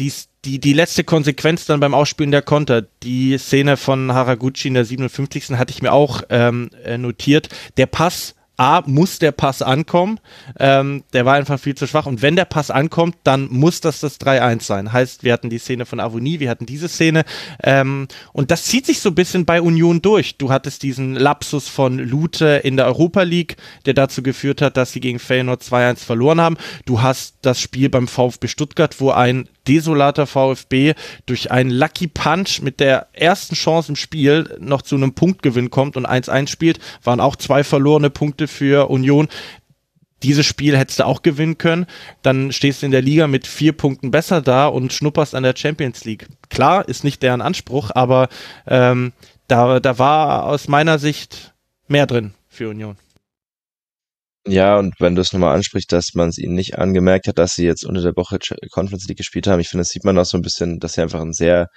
dies, 0.00 0.28
die, 0.44 0.58
die 0.58 0.72
letzte 0.72 1.04
Konsequenz 1.04 1.66
dann 1.66 1.80
beim 1.80 1.94
Ausspielen 1.94 2.32
der 2.32 2.42
Konter, 2.42 2.82
die 3.02 3.36
Szene 3.38 3.76
von 3.76 4.12
Haraguchi 4.12 4.68
in 4.68 4.74
der 4.74 4.84
57. 4.84 5.50
hatte 5.50 5.72
ich 5.72 5.82
mir 5.82 5.92
auch 5.92 6.22
ähm, 6.30 6.70
äh, 6.84 6.98
notiert. 6.98 7.50
Der 7.76 7.86
Pass 7.86 8.34
A, 8.60 8.82
muss 8.84 9.18
der 9.18 9.32
Pass 9.32 9.62
ankommen. 9.62 10.20
Ähm, 10.58 11.02
der 11.14 11.24
war 11.24 11.32
einfach 11.32 11.58
viel 11.58 11.74
zu 11.74 11.86
schwach. 11.86 12.04
Und 12.04 12.20
wenn 12.20 12.36
der 12.36 12.44
Pass 12.44 12.70
ankommt, 12.70 13.16
dann 13.24 13.48
muss 13.50 13.80
das 13.80 14.00
das 14.00 14.20
3-1 14.20 14.64
sein. 14.64 14.92
Heißt, 14.92 15.24
wir 15.24 15.32
hatten 15.32 15.48
die 15.48 15.56
Szene 15.56 15.86
von 15.86 15.98
Avonie, 15.98 16.40
wir 16.40 16.50
hatten 16.50 16.66
diese 16.66 16.90
Szene. 16.90 17.24
Ähm, 17.62 18.06
und 18.34 18.50
das 18.50 18.64
zieht 18.64 18.84
sich 18.84 19.00
so 19.00 19.08
ein 19.08 19.14
bisschen 19.14 19.46
bei 19.46 19.62
Union 19.62 20.02
durch. 20.02 20.36
Du 20.36 20.50
hattest 20.50 20.82
diesen 20.82 21.14
Lapsus 21.14 21.68
von 21.68 21.98
Lute 21.98 22.60
in 22.62 22.76
der 22.76 22.84
Europa 22.84 23.22
League, 23.22 23.56
der 23.86 23.94
dazu 23.94 24.22
geführt 24.22 24.60
hat, 24.60 24.76
dass 24.76 24.92
sie 24.92 25.00
gegen 25.00 25.20
Feyenoord 25.20 25.62
2-1 25.62 26.04
verloren 26.04 26.42
haben. 26.42 26.58
Du 26.84 27.00
hast 27.00 27.36
das 27.40 27.62
Spiel 27.62 27.88
beim 27.88 28.08
VfB 28.08 28.46
Stuttgart, 28.46 29.00
wo 29.00 29.10
ein 29.10 29.48
desolater 29.66 30.26
VfB 30.26 30.94
durch 31.26 31.50
einen 31.50 31.70
Lucky 31.70 32.06
Punch 32.06 32.60
mit 32.62 32.80
der 32.80 33.08
ersten 33.12 33.54
Chance 33.54 33.92
im 33.92 33.96
Spiel 33.96 34.56
noch 34.60 34.82
zu 34.82 34.96
einem 34.96 35.14
Punktgewinn 35.14 35.70
kommt 35.70 35.96
und 35.96 36.08
1-1 36.08 36.48
spielt, 36.48 36.78
waren 37.04 37.20
auch 37.20 37.36
zwei 37.36 37.64
verlorene 37.64 38.10
Punkte 38.10 38.48
für 38.48 38.90
Union. 38.90 39.28
Dieses 40.22 40.44
Spiel 40.44 40.76
hättest 40.76 41.00
du 41.00 41.06
auch 41.06 41.22
gewinnen 41.22 41.56
können, 41.56 41.86
dann 42.22 42.52
stehst 42.52 42.82
du 42.82 42.86
in 42.86 42.92
der 42.92 43.00
Liga 43.00 43.26
mit 43.26 43.46
vier 43.46 43.72
Punkten 43.72 44.10
besser 44.10 44.42
da 44.42 44.66
und 44.66 44.92
schnupperst 44.92 45.34
an 45.34 45.42
der 45.42 45.56
Champions 45.56 46.04
League. 46.04 46.26
Klar, 46.50 46.86
ist 46.88 47.04
nicht 47.04 47.22
deren 47.22 47.40
Anspruch, 47.40 47.90
aber 47.94 48.28
ähm, 48.66 49.12
da, 49.48 49.80
da 49.80 49.98
war 49.98 50.44
aus 50.44 50.68
meiner 50.68 50.98
Sicht 50.98 51.54
mehr 51.88 52.06
drin 52.06 52.34
für 52.48 52.68
Union. 52.68 52.96
Ja, 54.46 54.78
und 54.78 54.94
wenn 55.00 55.14
du 55.14 55.20
es 55.20 55.32
nochmal 55.32 55.54
ansprichst, 55.54 55.92
dass 55.92 56.14
man 56.14 56.30
es 56.30 56.38
ihnen 56.38 56.54
nicht 56.54 56.78
angemerkt 56.78 57.28
hat, 57.28 57.38
dass 57.38 57.54
sie 57.54 57.64
jetzt 57.66 57.84
unter 57.84 58.00
der 58.00 58.16
Woche 58.16 58.38
Conference 58.70 59.06
League 59.06 59.18
gespielt 59.18 59.46
haben, 59.46 59.60
ich 59.60 59.68
finde, 59.68 59.82
das 59.82 59.90
sieht 59.90 60.04
man 60.04 60.18
auch 60.18 60.24
so 60.24 60.38
ein 60.38 60.42
bisschen, 60.42 60.78
dass 60.78 60.94
sie 60.94 61.02
einfach 61.02 61.20
ein 61.20 61.34
sehr 61.34 61.68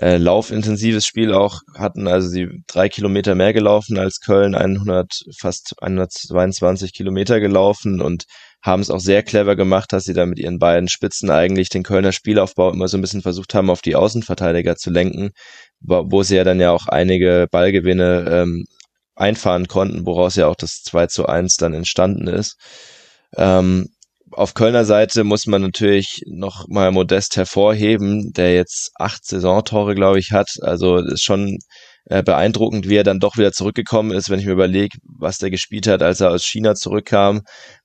äh, 0.00 0.16
laufintensives 0.16 1.06
Spiel 1.06 1.32
auch 1.32 1.60
hatten. 1.76 2.08
Also 2.08 2.28
sie 2.28 2.48
drei 2.66 2.88
Kilometer 2.88 3.34
mehr 3.34 3.52
gelaufen 3.52 3.98
als 3.98 4.20
Köln, 4.20 4.54
100, 4.54 5.12
fast 5.38 5.74
122 5.80 6.92
Kilometer 6.92 7.40
gelaufen 7.40 8.00
und 8.00 8.24
haben 8.62 8.82
es 8.82 8.90
auch 8.90 9.00
sehr 9.00 9.22
clever 9.22 9.56
gemacht, 9.56 9.92
dass 9.92 10.04
sie 10.04 10.12
da 10.12 10.26
mit 10.26 10.38
ihren 10.38 10.58
beiden 10.58 10.88
Spitzen 10.88 11.30
eigentlich 11.30 11.68
den 11.70 11.82
Kölner 11.82 12.12
Spielaufbau 12.12 12.72
immer 12.72 12.88
so 12.88 12.98
ein 12.98 13.00
bisschen 13.00 13.22
versucht 13.22 13.54
haben, 13.54 13.70
auf 13.70 13.80
die 13.82 13.96
Außenverteidiger 13.96 14.76
zu 14.76 14.90
lenken, 14.90 15.30
wo 15.80 16.22
sie 16.22 16.36
ja 16.36 16.44
dann 16.44 16.60
ja 16.60 16.72
auch 16.72 16.86
einige 16.86 17.46
Ballgewinne 17.50 18.26
ähm, 18.30 18.64
einfahren 19.20 19.68
konnten, 19.68 20.06
woraus 20.06 20.36
ja 20.36 20.46
auch 20.46 20.56
das 20.56 20.82
2 20.82 21.06
zu 21.06 21.26
1 21.26 21.56
dann 21.56 21.74
entstanden 21.74 22.26
ist. 22.26 22.56
Ähm, 23.36 23.88
auf 24.32 24.54
Kölner 24.54 24.84
Seite 24.84 25.24
muss 25.24 25.46
man 25.46 25.62
natürlich 25.62 26.22
noch 26.26 26.68
mal 26.68 26.92
Modest 26.92 27.36
hervorheben, 27.36 28.32
der 28.32 28.54
jetzt 28.54 28.92
acht 28.96 29.24
Saisontore, 29.24 29.94
glaube 29.94 30.18
ich, 30.20 30.32
hat. 30.32 30.50
Also 30.62 30.96
ist 30.96 31.24
schon 31.24 31.58
äh, 32.06 32.22
beeindruckend, 32.22 32.88
wie 32.88 32.96
er 32.96 33.04
dann 33.04 33.20
doch 33.20 33.36
wieder 33.36 33.52
zurückgekommen 33.52 34.12
ist, 34.12 34.30
wenn 34.30 34.38
ich 34.38 34.46
mir 34.46 34.52
überlege, 34.52 34.98
was 35.04 35.38
der 35.38 35.50
gespielt 35.50 35.86
hat, 35.86 36.02
als 36.02 36.20
er 36.20 36.30
aus 36.30 36.44
China 36.44 36.74
zurückkam. 36.74 37.42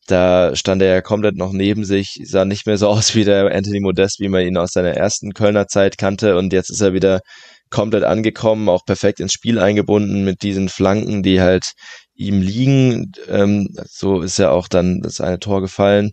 Da 0.08 0.56
stand 0.56 0.82
er 0.82 0.88
ja 0.90 1.02
komplett 1.02 1.36
noch 1.36 1.52
neben 1.52 1.84
sich, 1.84 2.22
sah 2.26 2.46
nicht 2.46 2.68
mehr 2.68 2.78
so 2.78 2.88
aus 2.90 3.16
wie 3.16 3.24
der 3.24 3.52
Anthony 3.54 3.80
Modest, 3.80 4.20
wie 4.20 4.30
man 4.30 4.46
ihn 4.46 4.58
aus 4.58 4.72
seiner 4.72 4.92
ersten 4.92 5.34
Kölner 5.34 5.68
Zeit 5.68 5.98
kannte. 5.98 6.38
Und 6.38 6.54
jetzt 6.54 6.70
ist 6.70 6.82
er 6.82 6.94
wieder 6.94 7.22
komplett 7.70 8.04
angekommen, 8.04 8.70
auch 8.70 8.86
perfekt 8.86 9.20
ins 9.20 9.34
Spiel 9.34 9.60
eingebunden 9.60 10.24
mit 10.24 10.44
diesen 10.44 10.70
Flanken, 10.70 11.24
die 11.24 11.42
halt 11.42 11.74
ihm 12.16 12.42
liegen. 12.42 13.12
Ähm, 13.28 13.70
so 13.88 14.22
ist 14.22 14.40
ja 14.40 14.52
auch 14.52 14.68
dann 14.68 15.02
das 15.02 15.22
eine 15.22 15.40
Tor 15.40 15.62
gefallen. 15.62 16.12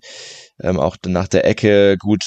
Ähm, 0.61 0.79
auch 0.79 0.97
nach 1.07 1.29
der 1.29 1.45
Ecke 1.47 1.97
gut 1.99 2.23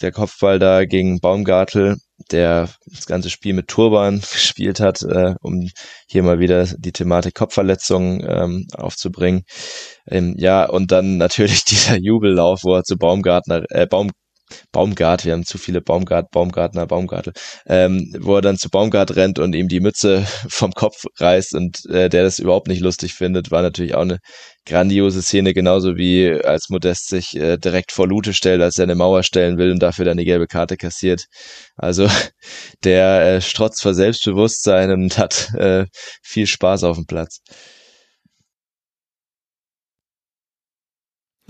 der 0.00 0.12
Kopfball 0.12 0.58
da 0.58 0.84
gegen 0.84 1.20
Baumgartel, 1.20 1.96
der 2.30 2.68
das 2.86 3.06
ganze 3.06 3.30
Spiel 3.30 3.54
mit 3.54 3.68
Turban 3.68 4.20
gespielt 4.32 4.80
hat, 4.80 5.02
äh, 5.02 5.34
um 5.40 5.68
hier 6.08 6.22
mal 6.22 6.38
wieder 6.38 6.66
die 6.66 6.92
Thematik 6.92 7.34
Kopfverletzung 7.34 8.24
ähm, 8.26 8.66
aufzubringen. 8.74 9.44
Ähm, 10.06 10.34
ja, 10.38 10.64
und 10.68 10.90
dann 10.92 11.18
natürlich 11.18 11.64
dieser 11.66 11.96
Jubellauf, 11.98 12.60
wo 12.64 12.74
er 12.74 12.84
zu 12.84 12.96
Baumgartner, 12.96 13.64
äh, 13.70 13.86
Baum, 13.86 14.10
Baumgart, 14.72 15.24
wir 15.24 15.32
haben 15.32 15.44
zu 15.44 15.58
viele 15.58 15.80
Baumgart, 15.80 16.30
Baumgartner, 16.30 16.86
Baumgartel, 16.86 17.32
ähm, 17.66 18.14
wo 18.20 18.36
er 18.36 18.42
dann 18.42 18.58
zu 18.58 18.70
Baumgart 18.70 19.16
rennt 19.16 19.38
und 19.38 19.54
ihm 19.54 19.68
die 19.68 19.80
Mütze 19.80 20.26
vom 20.48 20.72
Kopf 20.72 21.04
reißt 21.18 21.54
und 21.54 21.84
äh, 21.90 22.08
der 22.08 22.24
das 22.24 22.38
überhaupt 22.38 22.68
nicht 22.68 22.80
lustig 22.80 23.14
findet, 23.14 23.50
war 23.50 23.62
natürlich 23.62 23.94
auch 23.94 24.02
eine 24.02 24.18
grandiose 24.66 25.22
Szene, 25.22 25.54
genauso 25.54 25.96
wie 25.96 26.30
als 26.30 26.68
Modest 26.68 27.08
sich 27.08 27.34
äh, 27.34 27.56
direkt 27.56 27.92
vor 27.92 28.06
Lute 28.06 28.34
stellt, 28.34 28.60
als 28.60 28.78
er 28.78 28.84
eine 28.84 28.94
Mauer 28.94 29.22
stellen 29.22 29.58
will 29.58 29.72
und 29.72 29.80
dafür 29.80 30.04
dann 30.04 30.18
die 30.18 30.24
gelbe 30.24 30.46
Karte 30.46 30.76
kassiert. 30.76 31.24
Also 31.76 32.08
der 32.84 33.36
äh, 33.36 33.40
strotzt 33.40 33.82
vor 33.82 33.94
Selbstbewusstsein 33.94 34.90
und 34.90 35.18
hat 35.18 35.52
äh, 35.54 35.86
viel 36.22 36.46
Spaß 36.46 36.84
auf 36.84 36.96
dem 36.96 37.06
Platz. 37.06 37.40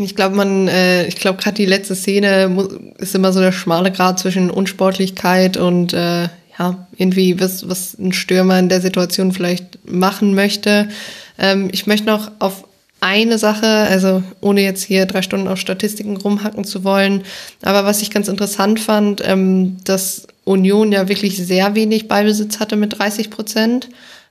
Ich 0.00 0.14
glaube, 0.14 0.36
man, 0.36 0.68
äh, 0.68 1.06
ich 1.06 1.16
glaube, 1.16 1.42
gerade 1.42 1.56
die 1.56 1.66
letzte 1.66 1.96
Szene 1.96 2.56
ist 2.98 3.16
immer 3.16 3.32
so 3.32 3.40
der 3.40 3.50
schmale 3.50 3.90
Grad 3.90 4.20
zwischen 4.20 4.48
Unsportlichkeit 4.48 5.56
und 5.56 5.92
äh, 5.92 6.28
ja, 6.58 6.86
irgendwie, 6.96 7.40
was, 7.40 7.68
was 7.68 7.98
ein 7.98 8.12
Stürmer 8.12 8.58
in 8.58 8.68
der 8.68 8.80
Situation 8.80 9.32
vielleicht 9.32 9.90
machen 9.90 10.34
möchte. 10.34 10.88
Ähm, 11.36 11.68
ich 11.72 11.88
möchte 11.88 12.06
noch 12.06 12.30
auf 12.38 12.64
eine 13.00 13.38
Sache, 13.38 13.66
also 13.66 14.22
ohne 14.40 14.62
jetzt 14.62 14.84
hier 14.84 15.06
drei 15.06 15.22
Stunden 15.22 15.48
auf 15.48 15.58
Statistiken 15.58 16.16
rumhacken 16.16 16.64
zu 16.64 16.84
wollen, 16.84 17.24
aber 17.62 17.84
was 17.84 18.02
ich 18.02 18.10
ganz 18.10 18.28
interessant 18.28 18.80
fand, 18.80 19.22
ähm, 19.24 19.78
dass 19.84 20.26
Union 20.44 20.92
ja 20.92 21.08
wirklich 21.08 21.36
sehr 21.36 21.74
wenig 21.74 22.08
Ballbesitz 22.08 22.60
hatte 22.60 22.76
mit 22.76 22.98
30 22.98 23.30
Prozent. 23.30 23.88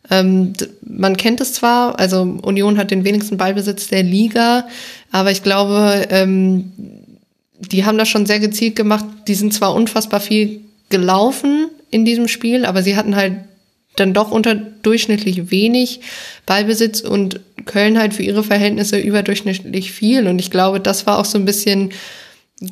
Ähm, 0.10 0.54
man 0.82 1.18
kennt 1.18 1.42
es 1.42 1.54
zwar, 1.54 2.00
also 2.00 2.22
Union 2.22 2.78
hat 2.78 2.92
den 2.92 3.04
wenigsten 3.04 3.38
Ballbesitz 3.38 3.88
der 3.88 4.04
Liga, 4.04 4.68
aber 5.12 5.32
ich 5.32 5.44
glaube, 5.44 6.08
ähm, 6.10 6.72
die 7.60 7.86
haben 7.86 7.98
das 7.98 8.10
schon 8.10 8.26
sehr 8.26 8.40
gezielt 8.40 8.76
gemacht. 8.76 9.06
Die 9.28 9.36
sind 9.36 9.54
zwar 9.54 9.74
unfassbar 9.74 10.20
viel 10.20 10.62
gelaufen 10.90 11.70
in 11.90 12.06
diesem 12.06 12.28
Spiel, 12.28 12.66
aber 12.66 12.84
sie 12.84 12.96
hatten 12.96 13.16
halt 13.16 13.34
dann 13.96 14.14
doch 14.14 14.32
unterdurchschnittlich 14.32 15.50
wenig 15.50 16.02
Ballbesitz 16.46 17.02
und 17.02 17.40
Köln 17.66 17.98
halt 17.98 18.14
für 18.14 18.24
ihre 18.24 18.44
Verhältnisse 18.44 19.00
überdurchschnittlich 19.00 19.92
viel. 19.92 20.28
Und 20.28 20.40
ich 20.40 20.52
glaube, 20.52 20.80
das 20.80 21.08
war 21.08 21.18
auch 21.18 21.26
so 21.26 21.38
ein 21.38 21.46
bisschen 21.46 21.92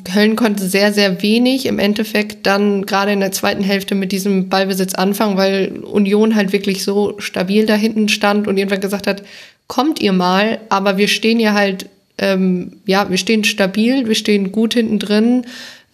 Köln 0.04 0.34
konnte 0.34 0.64
sehr, 0.64 0.92
sehr 0.92 1.22
wenig 1.22 1.66
im 1.66 1.78
Endeffekt 1.78 2.44
dann 2.44 2.86
gerade 2.86 3.12
in 3.12 3.20
der 3.20 3.30
zweiten 3.30 3.62
Hälfte 3.62 3.94
mit 3.94 4.10
diesem 4.10 4.48
Ballbesitz 4.48 4.94
anfangen, 4.94 5.36
weil 5.36 5.78
Union 5.84 6.34
halt 6.34 6.52
wirklich 6.52 6.82
so 6.82 7.14
stabil 7.20 7.66
da 7.66 7.74
hinten 7.74 8.08
stand 8.08 8.48
und 8.48 8.56
irgendwann 8.56 8.80
gesagt 8.80 9.06
hat, 9.06 9.22
kommt 9.68 10.00
ihr 10.00 10.12
mal, 10.12 10.58
aber 10.70 10.96
wir 10.96 11.06
stehen 11.06 11.38
ja 11.38 11.54
halt, 11.54 11.86
ähm, 12.18 12.78
ja, 12.84 13.08
wir 13.10 13.16
stehen 13.16 13.44
stabil, 13.44 14.08
wir 14.08 14.16
stehen 14.16 14.50
gut 14.50 14.74
hinten 14.74 14.98
drin. 14.98 15.46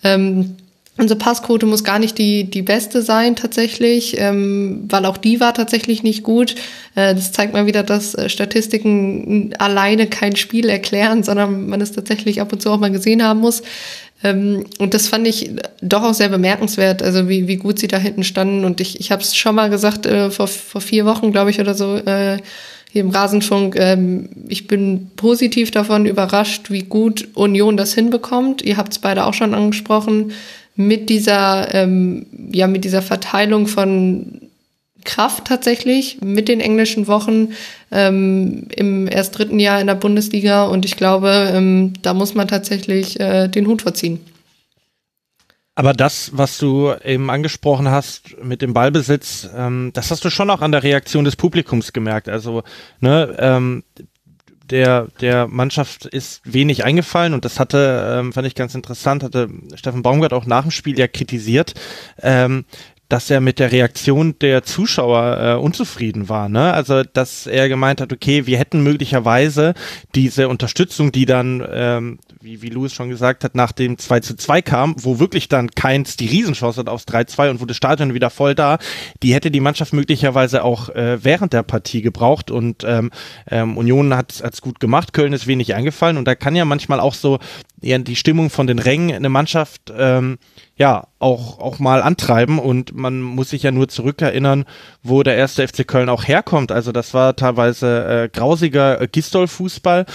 Ähm, 0.05 0.57
Unsere 1.03 1.19
Passquote 1.19 1.67
muss 1.67 1.83
gar 1.83 1.99
nicht 1.99 2.17
die, 2.17 2.45
die 2.45 2.63
beste 2.63 3.03
sein 3.03 3.35
tatsächlich, 3.35 4.21
ähm, 4.21 4.85
weil 4.89 5.05
auch 5.05 5.17
die 5.17 5.41
war 5.41 5.53
tatsächlich 5.53 6.05
nicht 6.05 6.23
gut. 6.23 6.55
Äh, 6.95 7.17
das 7.17 7.33
zeigt 7.33 7.55
mal 7.55 7.67
wieder, 7.67 7.83
dass 7.83 8.15
äh, 8.15 8.29
Statistiken 8.29 9.53
alleine 9.59 10.07
kein 10.07 10.37
Spiel 10.37 10.69
erklären, 10.69 11.25
sondern 11.25 11.67
man 11.67 11.81
es 11.81 11.91
tatsächlich 11.91 12.41
ab 12.41 12.53
und 12.53 12.63
zu 12.63 12.71
auch 12.71 12.79
mal 12.79 12.93
gesehen 12.93 13.25
haben 13.25 13.41
muss. 13.41 13.65
Ähm, 14.23 14.65
und 14.79 14.95
das 14.95 15.09
fand 15.09 15.27
ich 15.27 15.51
doch 15.81 16.05
auch 16.05 16.15
sehr 16.15 16.29
bemerkenswert, 16.29 17.03
also 17.03 17.29
wie, 17.29 17.49
wie 17.49 17.57
gut 17.57 17.81
sie 17.81 17.89
da 17.89 17.99
hinten 17.99 18.23
standen. 18.23 18.65
Und 18.65 18.81
ich, 18.81 19.01
ich 19.01 19.11
habe 19.11 19.23
es 19.23 19.35
schon 19.35 19.57
mal 19.57 19.71
gesagt, 19.71 20.07
äh, 20.07 20.31
vor, 20.31 20.47
vor 20.47 20.81
vier 20.81 21.05
Wochen, 21.05 21.33
glaube 21.33 21.51
ich, 21.51 21.59
oder 21.59 21.75
so, 21.75 21.97
äh, 21.97 22.39
hier 22.93 23.01
im 23.01 23.11
Rasenfunk, 23.11 23.75
ähm, 23.77 24.29
ich 24.47 24.69
bin 24.69 25.11
positiv 25.17 25.71
davon 25.71 26.05
überrascht, 26.07 26.71
wie 26.71 26.83
gut 26.83 27.27
Union 27.35 27.77
das 27.77 27.95
hinbekommt. 27.95 28.63
Ihr 28.63 28.77
habt 28.77 28.93
es 28.93 28.99
beide 28.99 29.25
auch 29.25 29.33
schon 29.33 29.55
angesprochen, 29.55 30.33
mit 30.75 31.11
dieser, 31.11 31.75
ähm, 31.75 32.27
ja, 32.53 32.67
mit 32.67 32.85
dieser 32.85 33.03
Verteilung 33.03 33.67
von 33.67 34.41
Kraft 35.05 35.47
tatsächlich 35.47 36.21
mit 36.23 36.49
den 36.49 36.61
englischen 36.61 37.07
Wochen 37.09 37.49
ähm, 37.91 38.69
im 38.75 39.09
erst 39.09 39.37
dritten 39.37 39.59
Jahr 39.59 39.81
in 39.81 39.87
der 39.87 39.95
Bundesliga 39.97 40.65
und 40.65 40.85
ich 40.85 40.97
glaube, 40.97 41.51
ähm, 41.53 41.95
da 42.03 42.15
muss 42.15 42.35
man 42.35 42.49
tatsächlich 42.49 43.19
äh, 43.19 43.49
den 43.49 43.67
Hut 43.67 43.83
vorziehen. 43.83 44.21
Aber 45.75 45.95
das, 45.95 46.31
was 46.35 46.59
du 46.59 46.93
eben 47.03 47.31
angesprochen 47.31 47.89
hast 47.89 48.37
mit 48.43 48.61
dem 48.61 48.75
Ballbesitz, 48.75 49.49
ähm, 49.57 49.91
das 49.95 50.11
hast 50.11 50.25
du 50.25 50.31
schon 50.31 50.51
auch 50.51 50.61
an 50.61 50.73
der 50.73 50.83
Reaktion 50.83 51.25
des 51.25 51.35
Publikums 51.35 51.95
gemerkt. 51.95 52.29
Also, 52.29 52.63
ne, 53.01 53.35
ähm, 53.39 53.83
der, 54.73 55.09
der 55.21 55.47
Mannschaft 55.47 56.07
ist 56.07 56.41
wenig 56.45 56.85
eingefallen 56.85 57.35
und 57.35 57.45
das 57.45 57.61
hatte, 57.61 58.19
ähm, 58.19 58.33
fand 58.33 58.47
ich 58.47 58.55
ganz 58.55 58.75
interessant, 58.75 59.23
hatte 59.23 59.51
Steffen 59.75 60.03
Baumgart 60.03 60.33
auch 60.33 60.47
nach 60.47 60.63
dem 60.63 60.71
Spiel 60.71 60.99
ja 60.99 61.07
kritisiert. 61.07 61.75
Ähm, 62.21 62.65
dass 63.13 63.29
er 63.29 63.43
mit 63.43 63.59
der 63.59 63.73
Reaktion 63.73 64.39
der 64.39 64.63
Zuschauer 64.63 65.39
äh, 65.39 65.55
unzufrieden 65.63 66.31
war. 66.31 66.49
Ne? 66.49 66.73
Also, 66.73 67.03
dass 67.03 67.47
er 67.47 67.69
gemeint 67.69 68.01
hat, 68.01 68.11
okay, 68.11 68.47
wir 68.47 68.57
hätten 68.57 68.83
möglicherweise 68.83 69.75
diese 70.15 70.49
Unterstützung, 70.49 71.13
die 71.13 71.27
dann, 71.27 71.63
ähm, 71.71 72.21
wie, 72.41 72.63
wie 72.63 72.71
Louis 72.71 72.95
schon 72.95 73.11
gesagt 73.11 73.45
hat, 73.45 73.55
nach 73.55 73.73
dem 73.73 73.99
2 73.99 74.21
zu 74.21 74.35
2 74.35 74.63
kam, 74.63 74.95
wo 74.97 75.19
wirklich 75.19 75.49
dann 75.49 75.69
keins 75.73 76.17
die 76.17 76.27
Riesenchance 76.27 76.81
hat 76.81 76.89
aufs 76.89 77.05
3-2 77.05 77.51
und 77.51 77.61
wo 77.61 77.67
das 77.67 77.77
Stadion 77.77 78.15
wieder 78.15 78.31
voll 78.31 78.55
da, 78.55 78.79
die 79.23 79.35
hätte 79.35 79.51
die 79.51 79.61
Mannschaft 79.61 79.93
möglicherweise 79.93 80.65
auch 80.65 80.89
äh, 80.89 81.23
während 81.23 81.53
der 81.53 81.65
Partie 81.65 82.01
gebraucht 82.01 82.51
und 82.51 82.83
ähm, 82.83 83.11
ähm, 83.51 83.77
Union 83.77 84.17
hat 84.17 84.43
es 84.43 84.63
gut 84.63 84.81
gemacht, 84.81 85.13
Köln 85.13 85.35
ist 85.35 85.47
wenig 85.47 85.75
eingefallen 85.75 86.17
und 86.17 86.25
da 86.25 86.35
kann 86.35 86.57
ja 86.57 86.65
manchmal 86.65 86.99
auch 86.99 87.13
so 87.13 87.41
ja, 87.83 87.99
die 87.99 88.17
Stimmung 88.17 88.51
von 88.51 88.67
den 88.67 88.79
Rängen 88.79 89.15
eine 89.15 89.29
Mannschaft 89.29 89.93
ähm, 89.97 90.39
ja 90.77 91.07
auch 91.19 91.59
auch 91.59 91.79
mal 91.79 92.03
antreiben 92.03 92.59
und 92.59 92.95
man 92.95 93.21
muss 93.21 93.51
sich 93.51 93.63
ja 93.63 93.71
nur 93.71 93.89
zurückerinnern, 93.89 94.65
wo 95.03 95.23
der 95.23 95.37
erste 95.37 95.67
FC 95.67 95.87
Köln 95.87 96.09
auch 96.09 96.27
herkommt. 96.27 96.73
Also 96.73 96.93
das 96.93 97.13
war 97.13 97.37
teilweise 97.37 98.25
äh, 98.25 98.29
grausiger 98.29 99.01
äh, 99.01 99.07
Gistol-Fußball, 99.07 100.07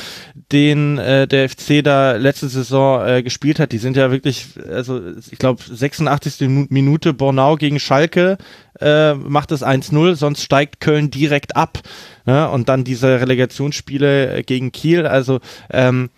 den 0.51 0.97
äh, 0.97 1.27
der 1.27 1.49
FC 1.49 1.83
da 1.83 2.13
letzte 2.13 2.49
Saison 2.49 3.05
äh, 3.05 3.23
gespielt 3.23 3.59
hat. 3.59 3.71
Die 3.71 3.77
sind 3.77 3.95
ja 3.95 4.11
wirklich, 4.11 4.47
also 4.69 4.99
ich 5.31 5.37
glaube 5.37 5.61
86. 5.63 6.41
Minute 6.69 7.13
Bornau 7.13 7.55
gegen 7.55 7.79
Schalke 7.79 8.37
äh, 8.79 9.13
macht 9.13 9.51
es 9.51 9.63
1-0, 9.63 10.15
sonst 10.15 10.43
steigt 10.43 10.79
Köln 10.79 11.11
direkt 11.11 11.55
ab. 11.55 11.79
Ne? 12.25 12.49
Und 12.49 12.69
dann 12.69 12.83
diese 12.83 13.21
Relegationsspiele 13.21 14.37
äh, 14.37 14.43
gegen 14.43 14.71
Kiel. 14.71 15.07
Also 15.07 15.39
ähm, 15.71 16.09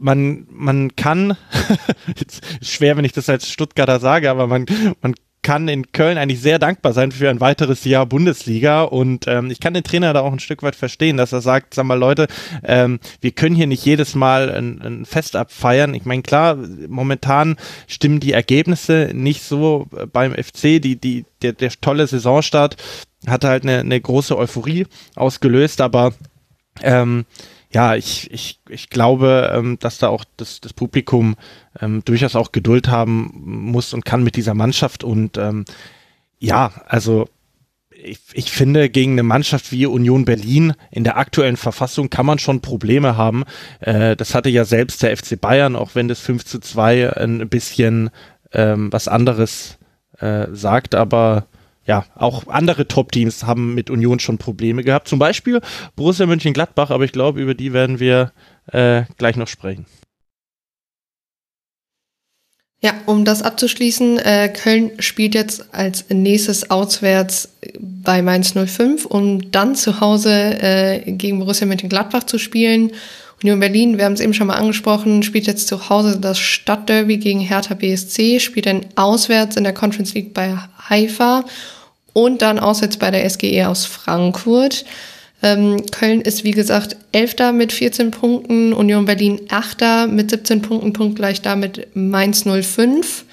man, 0.00 0.46
man 0.50 0.96
kann, 0.96 1.36
jetzt 2.18 2.42
schwer, 2.62 2.96
wenn 2.96 3.04
ich 3.04 3.12
das 3.12 3.28
als 3.28 3.48
Stuttgarter 3.48 4.00
sage, 4.00 4.30
aber 4.30 4.46
man, 4.46 4.66
man 5.00 5.14
kann 5.42 5.68
in 5.68 5.90
Köln 5.92 6.18
eigentlich 6.18 6.40
sehr 6.40 6.58
dankbar 6.58 6.92
sein 6.92 7.12
für 7.12 7.30
ein 7.30 7.40
weiteres 7.40 7.84
Jahr 7.84 8.04
Bundesliga 8.04 8.82
und 8.82 9.26
ähm, 9.26 9.50
ich 9.50 9.60
kann 9.60 9.72
den 9.72 9.84
Trainer 9.84 10.12
da 10.12 10.20
auch 10.20 10.32
ein 10.32 10.38
Stück 10.38 10.62
weit 10.62 10.76
verstehen, 10.76 11.16
dass 11.16 11.32
er 11.32 11.40
sagt, 11.40 11.74
sag 11.74 11.86
mal 11.86 11.98
Leute, 11.98 12.26
ähm, 12.62 13.00
wir 13.20 13.30
können 13.30 13.54
hier 13.54 13.66
nicht 13.66 13.84
jedes 13.84 14.14
Mal 14.14 14.50
ein, 14.50 14.82
ein 14.82 15.04
Fest 15.06 15.36
abfeiern. 15.36 15.94
Ich 15.94 16.04
meine, 16.04 16.22
klar, 16.22 16.58
momentan 16.88 17.56
stimmen 17.86 18.20
die 18.20 18.32
Ergebnisse 18.32 19.10
nicht 19.14 19.42
so 19.42 19.86
beim 20.12 20.34
FC, 20.34 20.80
die, 20.80 20.96
die, 20.96 21.24
der, 21.40 21.54
der 21.54 21.70
tolle 21.80 22.06
Saisonstart 22.06 22.76
hatte 23.26 23.48
halt 23.48 23.62
eine, 23.62 23.80
eine 23.80 24.00
große 24.00 24.36
Euphorie 24.36 24.86
ausgelöst, 25.14 25.80
aber 25.80 26.12
ähm, 26.82 27.24
ja, 27.72 27.94
ich, 27.94 28.30
ich, 28.32 28.60
ich 28.68 28.90
glaube, 28.90 29.52
ähm, 29.54 29.78
dass 29.78 29.98
da 29.98 30.08
auch 30.08 30.24
das, 30.36 30.60
das 30.60 30.72
Publikum 30.72 31.36
ähm, 31.80 32.02
durchaus 32.04 32.34
auch 32.34 32.52
Geduld 32.52 32.88
haben 32.88 33.30
muss 33.34 33.94
und 33.94 34.04
kann 34.04 34.24
mit 34.24 34.36
dieser 34.36 34.54
Mannschaft. 34.54 35.04
Und 35.04 35.38
ähm, 35.38 35.64
ja, 36.38 36.72
also 36.86 37.28
ich, 37.90 38.18
ich 38.32 38.50
finde, 38.50 38.88
gegen 38.88 39.12
eine 39.12 39.22
Mannschaft 39.22 39.70
wie 39.70 39.86
Union 39.86 40.24
Berlin 40.24 40.74
in 40.90 41.04
der 41.04 41.16
aktuellen 41.16 41.56
Verfassung 41.56 42.10
kann 42.10 42.26
man 42.26 42.38
schon 42.38 42.60
Probleme 42.60 43.16
haben. 43.16 43.44
Äh, 43.80 44.16
das 44.16 44.34
hatte 44.34 44.48
ja 44.48 44.64
selbst 44.64 45.02
der 45.02 45.16
FC 45.16 45.40
Bayern, 45.40 45.76
auch 45.76 45.94
wenn 45.94 46.08
das 46.08 46.20
5 46.20 46.44
zu 46.44 46.58
2 46.58 47.16
ein 47.16 47.48
bisschen 47.48 48.10
ähm, 48.52 48.92
was 48.92 49.06
anderes 49.06 49.78
äh, 50.18 50.46
sagt, 50.52 50.96
aber 50.96 51.46
ja, 51.86 52.04
auch 52.14 52.46
andere 52.48 52.86
Top-Teams 52.86 53.44
haben 53.44 53.74
mit 53.74 53.90
Union 53.90 54.20
schon 54.20 54.38
Probleme 54.38 54.84
gehabt. 54.84 55.08
Zum 55.08 55.18
Beispiel 55.18 55.60
Borussia 55.96 56.26
Mönchengladbach, 56.26 56.90
aber 56.90 57.04
ich 57.04 57.12
glaube, 57.12 57.40
über 57.40 57.54
die 57.54 57.72
werden 57.72 58.00
wir 58.00 58.32
äh, 58.70 59.04
gleich 59.16 59.36
noch 59.36 59.48
sprechen. 59.48 59.86
Ja, 62.82 62.94
um 63.04 63.26
das 63.26 63.42
abzuschließen, 63.42 64.18
äh, 64.18 64.48
Köln 64.48 64.92
spielt 65.00 65.34
jetzt 65.34 65.74
als 65.74 66.06
nächstes 66.08 66.70
auswärts 66.70 67.50
bei 67.78 68.22
Mainz 68.22 68.54
05, 68.54 69.04
um 69.04 69.50
dann 69.50 69.74
zu 69.74 70.00
Hause 70.00 70.32
äh, 70.32 71.12
gegen 71.12 71.40
Borussia 71.40 71.66
Mönchengladbach 71.66 72.24
zu 72.24 72.38
spielen. 72.38 72.92
Union 73.42 73.60
Berlin, 73.60 73.96
wir 73.96 74.04
haben 74.04 74.12
es 74.12 74.20
eben 74.20 74.34
schon 74.34 74.48
mal 74.48 74.54
angesprochen, 74.54 75.22
spielt 75.22 75.46
jetzt 75.46 75.66
zu 75.66 75.88
Hause 75.88 76.18
das 76.20 76.38
Stadtderby 76.38 77.16
gegen 77.16 77.40
Hertha 77.40 77.74
BSC, 77.74 78.38
spielt 78.38 78.66
dann 78.66 78.84
auswärts 78.96 79.56
in 79.56 79.64
der 79.64 79.72
Conference 79.72 80.12
League 80.12 80.34
bei 80.34 80.58
Haifa 80.88 81.44
und 82.12 82.42
dann 82.42 82.58
auswärts 82.58 82.98
bei 82.98 83.10
der 83.10 83.28
SGE 83.28 83.66
aus 83.66 83.86
Frankfurt. 83.86 84.84
Ähm, 85.42 85.86
Köln 85.90 86.20
ist, 86.20 86.44
wie 86.44 86.50
gesagt, 86.50 86.96
Elfter 87.12 87.52
mit 87.52 87.72
14 87.72 88.10
Punkten, 88.10 88.74
Union 88.74 89.06
Berlin 89.06 89.40
Achter 89.48 90.06
mit 90.06 90.30
17 90.30 90.60
Punkten, 90.60 90.92
punktgleich 90.92 91.40
damit 91.40 91.88
Mainz 91.94 92.44
05. 92.44 93.24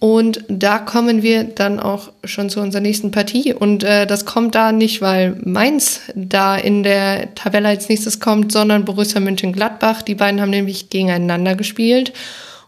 Und 0.00 0.44
da 0.48 0.78
kommen 0.78 1.22
wir 1.22 1.44
dann 1.44 1.78
auch 1.78 2.10
schon 2.24 2.48
zu 2.48 2.60
unserer 2.60 2.80
nächsten 2.80 3.10
Partie. 3.10 3.52
Und 3.52 3.84
äh, 3.84 4.06
das 4.06 4.24
kommt 4.24 4.54
da 4.54 4.72
nicht, 4.72 5.02
weil 5.02 5.36
Mainz 5.44 6.00
da 6.14 6.56
in 6.56 6.82
der 6.82 7.34
Tabelle 7.34 7.68
als 7.68 7.90
nächstes 7.90 8.18
kommt, 8.18 8.50
sondern 8.50 8.86
Borussia 8.86 9.20
München-Gladbach. 9.20 10.00
Die 10.00 10.14
beiden 10.14 10.40
haben 10.40 10.48
nämlich 10.48 10.88
gegeneinander 10.88 11.54
gespielt. 11.54 12.14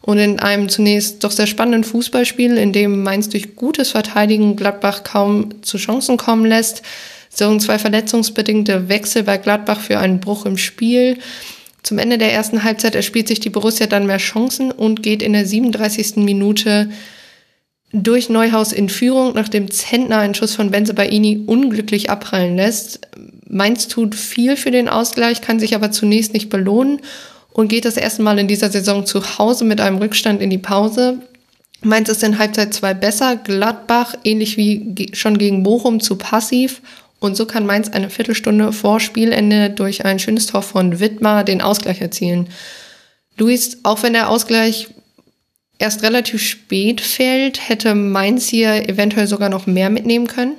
Und 0.03 0.19
in 0.19 0.41
einem 0.41 0.69
zunächst 0.69 1.25
doch 1.25 1.31
sehr 1.31 1.47
spannenden 1.47 1.85
Fußballspiel, 1.85 2.59
in 2.59 2.75
dem 2.75 3.03
Mainz 3.03 3.31
durch 3.31 3.57
gutes 3.57 3.93
Verteidigen 3.93 4.55
Gladbach 4.55 5.03
kaum 5.03 5.63
zu 5.63 5.79
Chancen 5.79 6.19
kommen 6.19 6.45
lässt, 6.45 6.83
sorgen 7.31 7.61
zwei 7.61 7.79
verletzungsbedingte 7.79 8.91
Wechsel 8.91 9.23
bei 9.23 9.39
Gladbach 9.39 9.81
für 9.81 9.99
einen 9.99 10.21
Bruch 10.21 10.45
im 10.45 10.59
Spiel. 10.59 11.17
Zum 11.83 11.99
Ende 11.99 12.19
der 12.19 12.33
ersten 12.33 12.63
Halbzeit 12.63 12.95
erspielt 12.95 13.29
sich 13.29 13.41
die 13.41 13.49
Borussia 13.49 13.87
dann 13.87 14.07
mehr 14.07 14.19
Chancen 14.19 14.71
und 14.71 15.03
geht 15.03 15.23
in 15.23 15.33
der 15.33 15.47
37. 15.47 16.17
Minute 16.17 16.91
durch 17.93 18.29
Neuhaus 18.31 18.73
in 18.73 18.89
Führung, 18.89 19.33
nachdem 19.35 19.71
Zentner 19.71 20.19
einen 20.19 20.35
Schuss 20.35 20.55
von 20.55 20.71
Benze 20.71 20.95
Baini 20.95 21.45
unglücklich 21.47 22.11
abprallen 22.11 22.57
lässt. 22.57 23.01
Mainz 23.49 23.87
tut 23.87 24.15
viel 24.15 24.57
für 24.57 24.71
den 24.71 24.89
Ausgleich, 24.89 25.43
kann 25.43 25.61
sich 25.61 25.75
aber 25.75 25.91
zunächst 25.91 26.33
nicht 26.33 26.49
belohnen 26.49 27.01
und 27.53 27.69
geht 27.69 27.85
das 27.85 27.99
erste 27.99 28.23
Mal 28.23 28.39
in 28.39 28.49
dieser 28.49 28.71
Saison 28.71 29.05
zu 29.05 29.39
Hause 29.39 29.65
mit 29.65 29.81
einem 29.81 29.99
Rückstand 29.99 30.41
in 30.41 30.49
die 30.49 30.59
Pause. 30.59 31.19
Mainz 31.83 32.09
ist 32.09 32.23
in 32.23 32.39
Halbzeit 32.39 32.73
2 32.73 32.95
besser, 32.95 33.37
Gladbach 33.37 34.15
ähnlich 34.25 34.57
wie 34.57 35.11
schon 35.13 35.37
gegen 35.37 35.63
Bochum 35.63 36.01
zu 36.01 36.17
passiv 36.17 36.81
und 37.21 37.37
so 37.37 37.45
kann 37.45 37.67
Mainz 37.67 37.91
eine 37.91 38.09
Viertelstunde 38.09 38.73
vor 38.73 39.01
Spielende 39.01 39.69
durch 39.69 40.05
ein 40.05 40.19
schönes 40.19 40.47
Tor 40.47 40.63
von 40.63 40.99
Wittmar 40.99 41.45
den 41.45 41.61
Ausgleich 41.61 42.01
erzielen. 42.01 42.49
Luis, 43.37 43.79
auch 43.83 44.03
wenn 44.03 44.15
der 44.15 44.31
Ausgleich 44.31 44.89
erst 45.79 46.03
relativ 46.03 46.43
spät 46.43 47.01
fällt, 47.01 47.69
hätte 47.69 47.95
Mainz 47.95 48.49
hier 48.49 48.89
eventuell 48.89 49.27
sogar 49.27 49.49
noch 49.49 49.67
mehr 49.67 49.91
mitnehmen 49.91 50.27
können? 50.27 50.57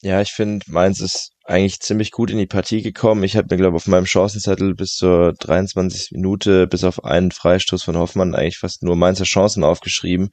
Ja, 0.00 0.20
ich 0.20 0.30
finde, 0.30 0.64
Mainz 0.68 1.00
ist 1.00 1.32
eigentlich 1.44 1.80
ziemlich 1.80 2.12
gut 2.12 2.30
in 2.30 2.38
die 2.38 2.46
Partie 2.46 2.82
gekommen. 2.82 3.24
Ich 3.24 3.36
habe 3.36 3.48
mir, 3.50 3.56
glaube 3.56 3.76
auf 3.76 3.88
meinem 3.88 4.06
Chancenzettel 4.06 4.74
bis 4.74 4.92
zur 4.92 5.32
23. 5.32 6.12
Minute, 6.12 6.68
bis 6.68 6.84
auf 6.84 7.04
einen 7.04 7.32
Freistoß 7.32 7.82
von 7.82 7.96
Hoffmann, 7.96 8.34
eigentlich 8.34 8.58
fast 8.58 8.82
nur 8.82 8.94
Mainzer 8.96 9.24
Chancen 9.24 9.64
aufgeschrieben. 9.64 10.28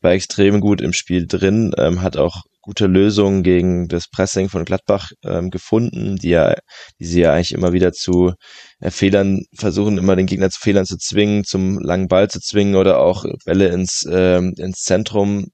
War 0.00 0.12
extrem 0.12 0.60
gut 0.60 0.80
im 0.80 0.94
Spiel 0.94 1.26
drin, 1.26 1.74
ähm, 1.76 2.00
hat 2.02 2.16
auch 2.16 2.42
gute 2.62 2.86
Lösungen 2.86 3.42
gegen 3.42 3.88
das 3.88 4.08
Pressing 4.08 4.48
von 4.48 4.64
Gladbach 4.64 5.10
ähm, 5.24 5.50
gefunden, 5.50 6.16
die 6.16 6.30
ja, 6.30 6.54
die 6.98 7.04
sie 7.04 7.22
ja 7.22 7.32
eigentlich 7.32 7.52
immer 7.52 7.72
wieder 7.72 7.92
zu 7.92 8.32
Fehlern 8.88 9.42
versuchen, 9.54 9.98
immer 9.98 10.16
den 10.16 10.26
Gegner 10.26 10.50
zu 10.50 10.60
Fehlern 10.60 10.86
zu 10.86 10.96
zwingen, 10.96 11.44
zum 11.44 11.78
langen 11.78 12.08
Ball 12.08 12.30
zu 12.30 12.40
zwingen 12.40 12.76
oder 12.76 12.98
auch 13.00 13.24
Bälle 13.44 13.68
ins, 13.68 14.06
ähm, 14.10 14.54
ins 14.56 14.82
Zentrum 14.82 15.48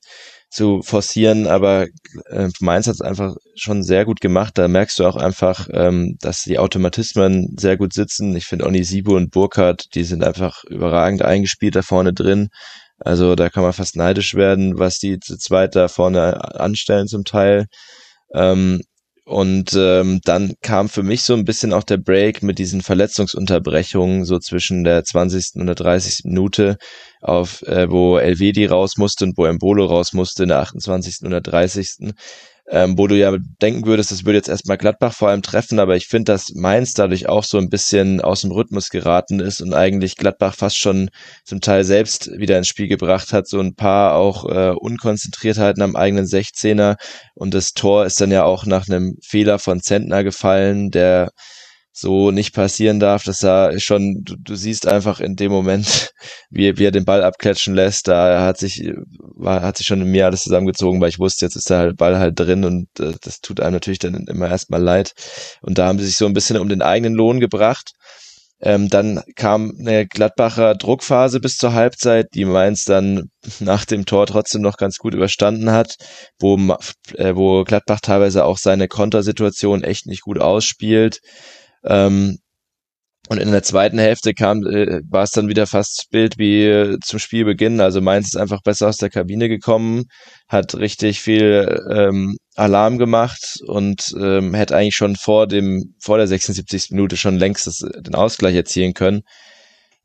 zu 0.48 0.80
forcieren, 0.82 1.46
aber 1.46 1.86
äh, 2.30 2.48
Mainz 2.60 2.86
hat 2.86 2.94
es 2.94 3.00
einfach 3.00 3.34
schon 3.56 3.82
sehr 3.82 4.04
gut 4.04 4.20
gemacht. 4.20 4.56
Da 4.56 4.68
merkst 4.68 4.98
du 4.98 5.04
auch 5.04 5.16
einfach, 5.16 5.68
ähm, 5.72 6.16
dass 6.20 6.42
die 6.42 6.58
Automatismen 6.58 7.54
sehr 7.58 7.76
gut 7.76 7.92
sitzen. 7.92 8.34
Ich 8.36 8.46
finde 8.46 8.66
Onisibo 8.66 9.16
und 9.16 9.32
Burkhardt, 9.32 9.86
die 9.94 10.04
sind 10.04 10.24
einfach 10.24 10.62
überragend 10.64 11.22
eingespielt 11.22 11.74
da 11.76 11.82
vorne 11.82 12.12
drin. 12.12 12.48
Also 12.98 13.34
da 13.34 13.50
kann 13.50 13.64
man 13.64 13.72
fast 13.72 13.96
neidisch 13.96 14.34
werden, 14.34 14.78
was 14.78 14.98
die 14.98 15.18
zu 15.18 15.36
zweit 15.36 15.76
da 15.76 15.88
vorne 15.88 16.58
anstellen 16.58 17.08
zum 17.08 17.24
Teil. 17.24 17.66
Ähm, 18.34 18.80
und 19.26 19.74
ähm, 19.76 20.20
dann 20.24 20.54
kam 20.62 20.88
für 20.88 21.02
mich 21.02 21.22
so 21.24 21.34
ein 21.34 21.44
bisschen 21.44 21.72
auch 21.72 21.82
der 21.82 21.96
Break 21.96 22.44
mit 22.44 22.60
diesen 22.60 22.80
Verletzungsunterbrechungen, 22.80 24.24
so 24.24 24.38
zwischen 24.38 24.84
der 24.84 25.02
20. 25.02 25.56
und 25.56 25.66
der 25.66 25.74
30. 25.74 26.26
Minute, 26.26 26.78
auf 27.20 27.62
äh, 27.62 27.90
wo 27.90 28.18
Elvedi 28.18 28.66
raus 28.66 28.96
musste 28.98 29.24
und 29.24 29.36
wo 29.36 29.44
Embolo 29.44 29.86
raus 29.86 30.12
musste 30.12 30.44
in 30.44 30.50
der 30.50 30.60
28. 30.60 31.22
und 31.22 31.30
der 31.30 31.40
30 31.40 32.14
ähm, 32.68 32.98
wo 32.98 33.06
du 33.06 33.16
ja 33.16 33.36
denken 33.62 33.86
würdest, 33.86 34.10
das 34.10 34.24
würde 34.24 34.38
jetzt 34.38 34.48
erstmal 34.48 34.76
Gladbach 34.76 35.12
vor 35.12 35.28
allem 35.28 35.42
treffen, 35.42 35.78
aber 35.78 35.96
ich 35.96 36.08
finde, 36.08 36.32
dass 36.32 36.52
Mainz 36.54 36.94
dadurch 36.94 37.28
auch 37.28 37.44
so 37.44 37.58
ein 37.58 37.68
bisschen 37.68 38.20
aus 38.20 38.40
dem 38.40 38.50
Rhythmus 38.50 38.88
geraten 38.88 39.40
ist 39.40 39.60
und 39.60 39.72
eigentlich 39.72 40.16
Gladbach 40.16 40.54
fast 40.54 40.78
schon 40.78 41.10
zum 41.44 41.60
Teil 41.60 41.84
selbst 41.84 42.30
wieder 42.38 42.58
ins 42.58 42.68
Spiel 42.68 42.88
gebracht 42.88 43.32
hat, 43.32 43.46
so 43.46 43.60
ein 43.60 43.74
paar 43.74 44.14
auch 44.14 44.44
äh, 44.48 44.70
Unkonzentriertheiten 44.70 45.82
am 45.82 45.96
eigenen 45.96 46.26
16er 46.26 46.96
und 47.34 47.54
das 47.54 47.72
Tor 47.72 48.04
ist 48.04 48.20
dann 48.20 48.32
ja 48.32 48.44
auch 48.44 48.66
nach 48.66 48.88
einem 48.88 49.16
Fehler 49.22 49.58
von 49.58 49.80
Zentner 49.80 50.24
gefallen, 50.24 50.90
der 50.90 51.30
so 51.98 52.30
nicht 52.30 52.54
passieren 52.54 53.00
darf. 53.00 53.24
Das 53.24 53.38
sah 53.38 53.78
schon, 53.78 54.22
du, 54.22 54.36
du 54.38 54.54
siehst 54.54 54.86
einfach 54.86 55.18
in 55.18 55.34
dem 55.34 55.50
Moment, 55.50 56.12
wie, 56.50 56.76
wie 56.76 56.84
er 56.84 56.90
den 56.90 57.06
Ball 57.06 57.24
abklatschen 57.24 57.74
lässt, 57.74 58.08
da 58.08 58.44
hat 58.44 58.58
sich, 58.58 58.90
war, 59.18 59.62
hat 59.62 59.78
sich 59.78 59.86
schon 59.86 60.02
in 60.02 60.10
mir 60.10 60.26
alles 60.26 60.42
zusammengezogen, 60.42 61.00
weil 61.00 61.08
ich 61.08 61.18
wusste, 61.18 61.46
jetzt 61.46 61.56
ist 61.56 61.70
der 61.70 61.94
Ball 61.94 62.18
halt 62.18 62.38
drin 62.38 62.64
und 62.64 62.88
äh, 63.00 63.14
das 63.22 63.40
tut 63.40 63.60
einem 63.60 63.72
natürlich 63.72 63.98
dann 63.98 64.26
immer 64.26 64.48
erstmal 64.48 64.82
leid. 64.82 65.14
Und 65.62 65.78
da 65.78 65.86
haben 65.86 65.98
sie 65.98 66.06
sich 66.06 66.16
so 66.16 66.26
ein 66.26 66.34
bisschen 66.34 66.58
um 66.58 66.68
den 66.68 66.82
eigenen 66.82 67.14
Lohn 67.14 67.40
gebracht. 67.40 67.92
Ähm, 68.60 68.88
dann 68.88 69.22
kam 69.34 69.72
eine 69.78 70.06
Gladbacher 70.06 70.74
Druckphase 70.74 71.40
bis 71.40 71.58
zur 71.58 71.74
Halbzeit, 71.74 72.28
die 72.34 72.46
Mainz 72.46 72.84
dann 72.84 73.30
nach 73.60 73.84
dem 73.86 74.06
Tor 74.06 74.26
trotzdem 74.26 74.62
noch 74.62 74.76
ganz 74.76 74.98
gut 74.98 75.14
überstanden 75.14 75.70
hat, 75.70 75.96
wo, 76.38 76.56
äh, 77.14 77.34
wo 77.34 77.64
Gladbach 77.64 78.00
teilweise 78.02 78.44
auch 78.44 78.58
seine 78.58 78.88
Kontersituation 78.88 79.82
echt 79.82 80.06
nicht 80.06 80.22
gut 80.22 80.40
ausspielt. 80.40 81.20
Ähm, 81.86 82.38
und 83.28 83.38
in 83.38 83.50
der 83.50 83.62
zweiten 83.62 83.98
Hälfte 83.98 84.34
kam, 84.34 84.64
äh, 84.64 85.00
war 85.08 85.24
es 85.24 85.32
dann 85.32 85.48
wieder 85.48 85.66
fast 85.66 86.06
Bild 86.10 86.38
wie 86.38 86.64
äh, 86.64 86.98
zum 87.04 87.18
Spielbeginn. 87.18 87.80
Also 87.80 88.00
Mainz 88.00 88.28
ist 88.28 88.36
einfach 88.36 88.62
besser 88.62 88.88
aus 88.88 88.98
der 88.98 89.10
Kabine 89.10 89.48
gekommen, 89.48 90.04
hat 90.48 90.76
richtig 90.76 91.20
viel 91.20 91.82
ähm, 91.90 92.36
Alarm 92.54 92.98
gemacht 92.98 93.58
und 93.66 94.14
ähm, 94.20 94.54
hätte 94.54 94.76
eigentlich 94.76 94.94
schon 94.94 95.16
vor 95.16 95.48
dem, 95.48 95.94
vor 96.00 96.18
der 96.18 96.28
76. 96.28 96.90
Minute 96.92 97.16
schon 97.16 97.36
längst 97.36 97.66
das, 97.66 97.78
den 97.78 98.14
Ausgleich 98.14 98.54
erzielen 98.54 98.94
können. 98.94 99.22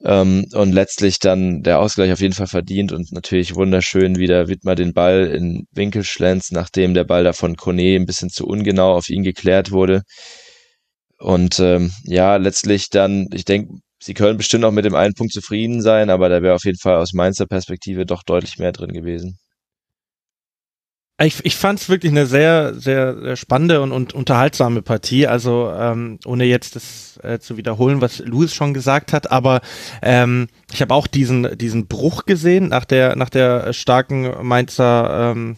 Ähm, 0.04 0.46
und 0.54 0.72
letztlich 0.72 1.20
dann 1.20 1.62
der 1.62 1.80
Ausgleich 1.80 2.12
auf 2.12 2.22
jeden 2.22 2.34
Fall 2.34 2.48
verdient 2.48 2.92
und 2.92 3.12
natürlich 3.12 3.54
wunderschön, 3.54 4.18
wie 4.18 4.26
der 4.26 4.48
Wittmer 4.48 4.74
den 4.74 4.94
Ball 4.94 5.28
in 5.28 5.68
Winkel 5.72 6.04
schlänzt, 6.04 6.52
nachdem 6.54 6.96
der 6.96 7.04
Ball 7.04 7.24
da 7.24 7.34
von 7.34 7.56
Kone 7.56 7.96
ein 7.96 8.08
bisschen 8.08 8.32
zu 8.32 8.48
ungenau 8.48 8.94
auf 8.96 9.10
ihn 9.10 9.22
geklärt 9.22 9.70
wurde. 9.70 10.02
Und 11.22 11.60
ähm, 11.60 11.92
ja, 12.04 12.38
letztlich 12.38 12.90
dann, 12.90 13.28
ich 13.32 13.46
denke, 13.46 13.76
sie 14.02 14.16
können 14.16 14.38
bestimmt 14.38 14.66
auch 14.66 14.72
mit 14.72 14.86
dem 14.86 14.96
einen 14.96 15.14
Punkt 15.14 15.34
zufrieden 15.34 15.82
sein, 15.82 16.10
aber 16.10 16.30
da 16.30 16.42
wäre 16.42 16.56
auf 16.56 16.66
jeden 16.66 16.80
Fall 16.80 16.96
aus 16.96 17.14
Mainzer 17.14 17.46
Perspektive 17.46 18.06
doch 18.06 18.24
deutlich 18.24 18.58
mehr 18.58 18.72
drin 18.72 18.92
gewesen. 18.92 19.38
Ich, 21.22 21.46
ich 21.46 21.56
fand 21.56 21.80
es 21.80 21.90
wirklich 21.90 22.12
eine 22.12 22.26
sehr, 22.26 22.74
sehr, 22.74 23.16
sehr 23.22 23.36
spannende 23.36 23.82
und, 23.82 23.92
und 23.92 24.14
unterhaltsame 24.14 24.82
Partie. 24.82 25.28
Also 25.28 25.72
ähm, 25.72 26.18
ohne 26.26 26.46
jetzt 26.46 26.76
das 26.76 27.20
äh, 27.22 27.38
zu 27.38 27.58
wiederholen, 27.58 28.02
was 28.02 28.18
Louis 28.20 28.56
schon 28.56 28.74
gesagt 28.74 29.14
hat, 29.14 29.30
aber 29.30 29.62
ähm, 30.02 30.48
ich 30.74 30.82
habe 30.82 30.96
auch 30.96 31.06
diesen, 31.06 31.56
diesen 31.60 31.86
Bruch 31.86 32.26
gesehen 32.26 32.70
nach 32.70 32.86
der, 32.86 33.16
nach 33.16 33.30
der 33.30 33.74
starken 33.74 34.44
Mainzer 34.48 35.34
ähm, 35.36 35.58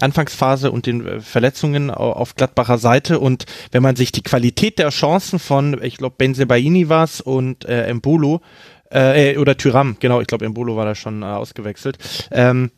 Anfangsphase 0.00 0.70
und 0.70 0.86
den 0.86 1.06
äh, 1.06 1.20
Verletzungen 1.20 1.90
auf 1.90 2.34
Gladbacher 2.34 2.78
Seite. 2.78 3.20
Und 3.20 3.46
wenn 3.70 3.82
man 3.82 3.96
sich 3.96 4.12
die 4.12 4.22
Qualität 4.22 4.78
der 4.78 4.90
Chancen 4.90 5.38
von, 5.38 5.82
ich 5.82 5.96
glaube, 5.98 6.16
Benzebaini 6.18 6.88
war 6.88 7.04
es 7.04 7.20
und 7.20 7.64
äh, 7.64 7.86
Embolo, 7.86 8.40
äh, 8.90 9.36
oder 9.38 9.56
Tyram, 9.56 9.96
genau, 10.00 10.20
ich 10.20 10.26
glaube, 10.26 10.44
Embolo 10.44 10.76
war 10.76 10.84
da 10.84 10.94
schon 10.94 11.22
äh, 11.22 11.26
ausgewechselt, 11.26 11.98
ähm, 12.30 12.70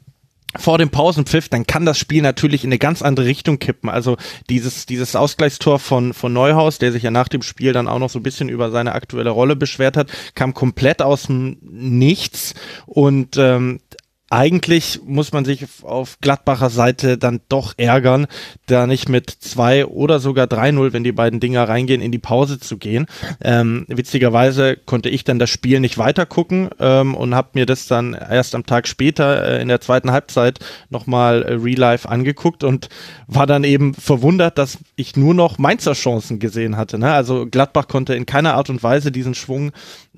vor 0.58 0.78
dem 0.78 0.90
Pausenpfiff, 0.90 1.48
dann 1.48 1.66
kann 1.66 1.84
das 1.84 1.98
Spiel 1.98 2.22
natürlich 2.22 2.64
in 2.64 2.68
eine 2.68 2.78
ganz 2.78 3.02
andere 3.02 3.26
Richtung 3.26 3.58
kippen. 3.58 3.90
Also 3.90 4.16
dieses, 4.48 4.86
dieses 4.86 5.14
Ausgleichstor 5.14 5.78
von, 5.78 6.14
von 6.14 6.32
Neuhaus, 6.32 6.78
der 6.78 6.92
sich 6.92 7.02
ja 7.02 7.10
nach 7.10 7.28
dem 7.28 7.42
Spiel 7.42 7.72
dann 7.72 7.88
auch 7.88 7.98
noch 7.98 8.08
so 8.08 8.18
ein 8.18 8.22
bisschen 8.22 8.48
über 8.48 8.70
seine 8.70 8.92
aktuelle 8.92 9.30
Rolle 9.30 9.56
beschwert 9.56 9.96
hat, 9.96 10.10
kam 10.34 10.54
komplett 10.54 11.02
aus 11.02 11.24
dem 11.24 11.58
Nichts 11.62 12.54
und 12.86 13.36
ähm, 13.36 13.80
eigentlich 14.28 15.00
muss 15.04 15.32
man 15.32 15.44
sich 15.44 15.66
auf 15.82 16.18
Gladbacher 16.20 16.68
Seite 16.68 17.16
dann 17.16 17.40
doch 17.48 17.74
ärgern, 17.76 18.26
da 18.66 18.88
nicht 18.88 19.08
mit 19.08 19.30
zwei 19.30 19.86
oder 19.86 20.18
sogar 20.18 20.46
3-0, 20.46 20.92
wenn 20.92 21.04
die 21.04 21.12
beiden 21.12 21.38
Dinger 21.38 21.68
reingehen, 21.68 22.00
in 22.00 22.10
die 22.10 22.18
Pause 22.18 22.58
zu 22.58 22.76
gehen. 22.76 23.06
Ähm, 23.40 23.84
witzigerweise 23.88 24.76
konnte 24.76 25.10
ich 25.10 25.22
dann 25.22 25.38
das 25.38 25.50
Spiel 25.50 25.78
nicht 25.78 25.96
weiter 25.96 26.26
gucken 26.26 26.70
ähm, 26.80 27.14
und 27.14 27.36
habe 27.36 27.50
mir 27.54 27.66
das 27.66 27.86
dann 27.86 28.14
erst 28.14 28.56
am 28.56 28.66
Tag 28.66 28.88
später 28.88 29.46
äh, 29.46 29.62
in 29.62 29.68
der 29.68 29.80
zweiten 29.80 30.10
Halbzeit 30.10 30.58
nochmal 30.90 31.42
äh, 31.44 31.52
Real 31.52 31.78
Life 31.78 32.08
angeguckt 32.08 32.64
und 32.64 32.88
war 33.28 33.46
dann 33.46 33.62
eben 33.62 33.94
verwundert, 33.94 34.58
dass 34.58 34.78
ich 34.96 35.14
nur 35.16 35.34
noch 35.34 35.58
Mainzer 35.58 35.92
Chancen 35.92 36.40
gesehen 36.40 36.76
hatte. 36.76 36.98
Ne? 36.98 37.12
Also 37.12 37.46
Gladbach 37.46 37.86
konnte 37.86 38.14
in 38.14 38.26
keiner 38.26 38.54
Art 38.54 38.70
und 38.70 38.82
Weise 38.82 39.12
diesen 39.12 39.34
Schwung 39.34 39.70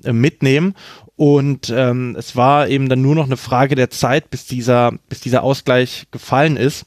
äh, 0.03 0.13
mitnehmen 0.13 0.73
und 1.19 1.69
ähm, 1.75 2.15
es 2.17 2.37
war 2.37 2.69
eben 2.69 2.87
dann 2.87 3.01
nur 3.01 3.13
noch 3.13 3.25
eine 3.25 3.35
Frage 3.35 3.75
der 3.75 3.89
Zeit, 3.89 4.29
bis 4.29 4.45
dieser, 4.45 4.93
bis 5.09 5.19
dieser 5.19 5.43
Ausgleich 5.43 6.07
gefallen 6.11 6.55
ist. 6.55 6.85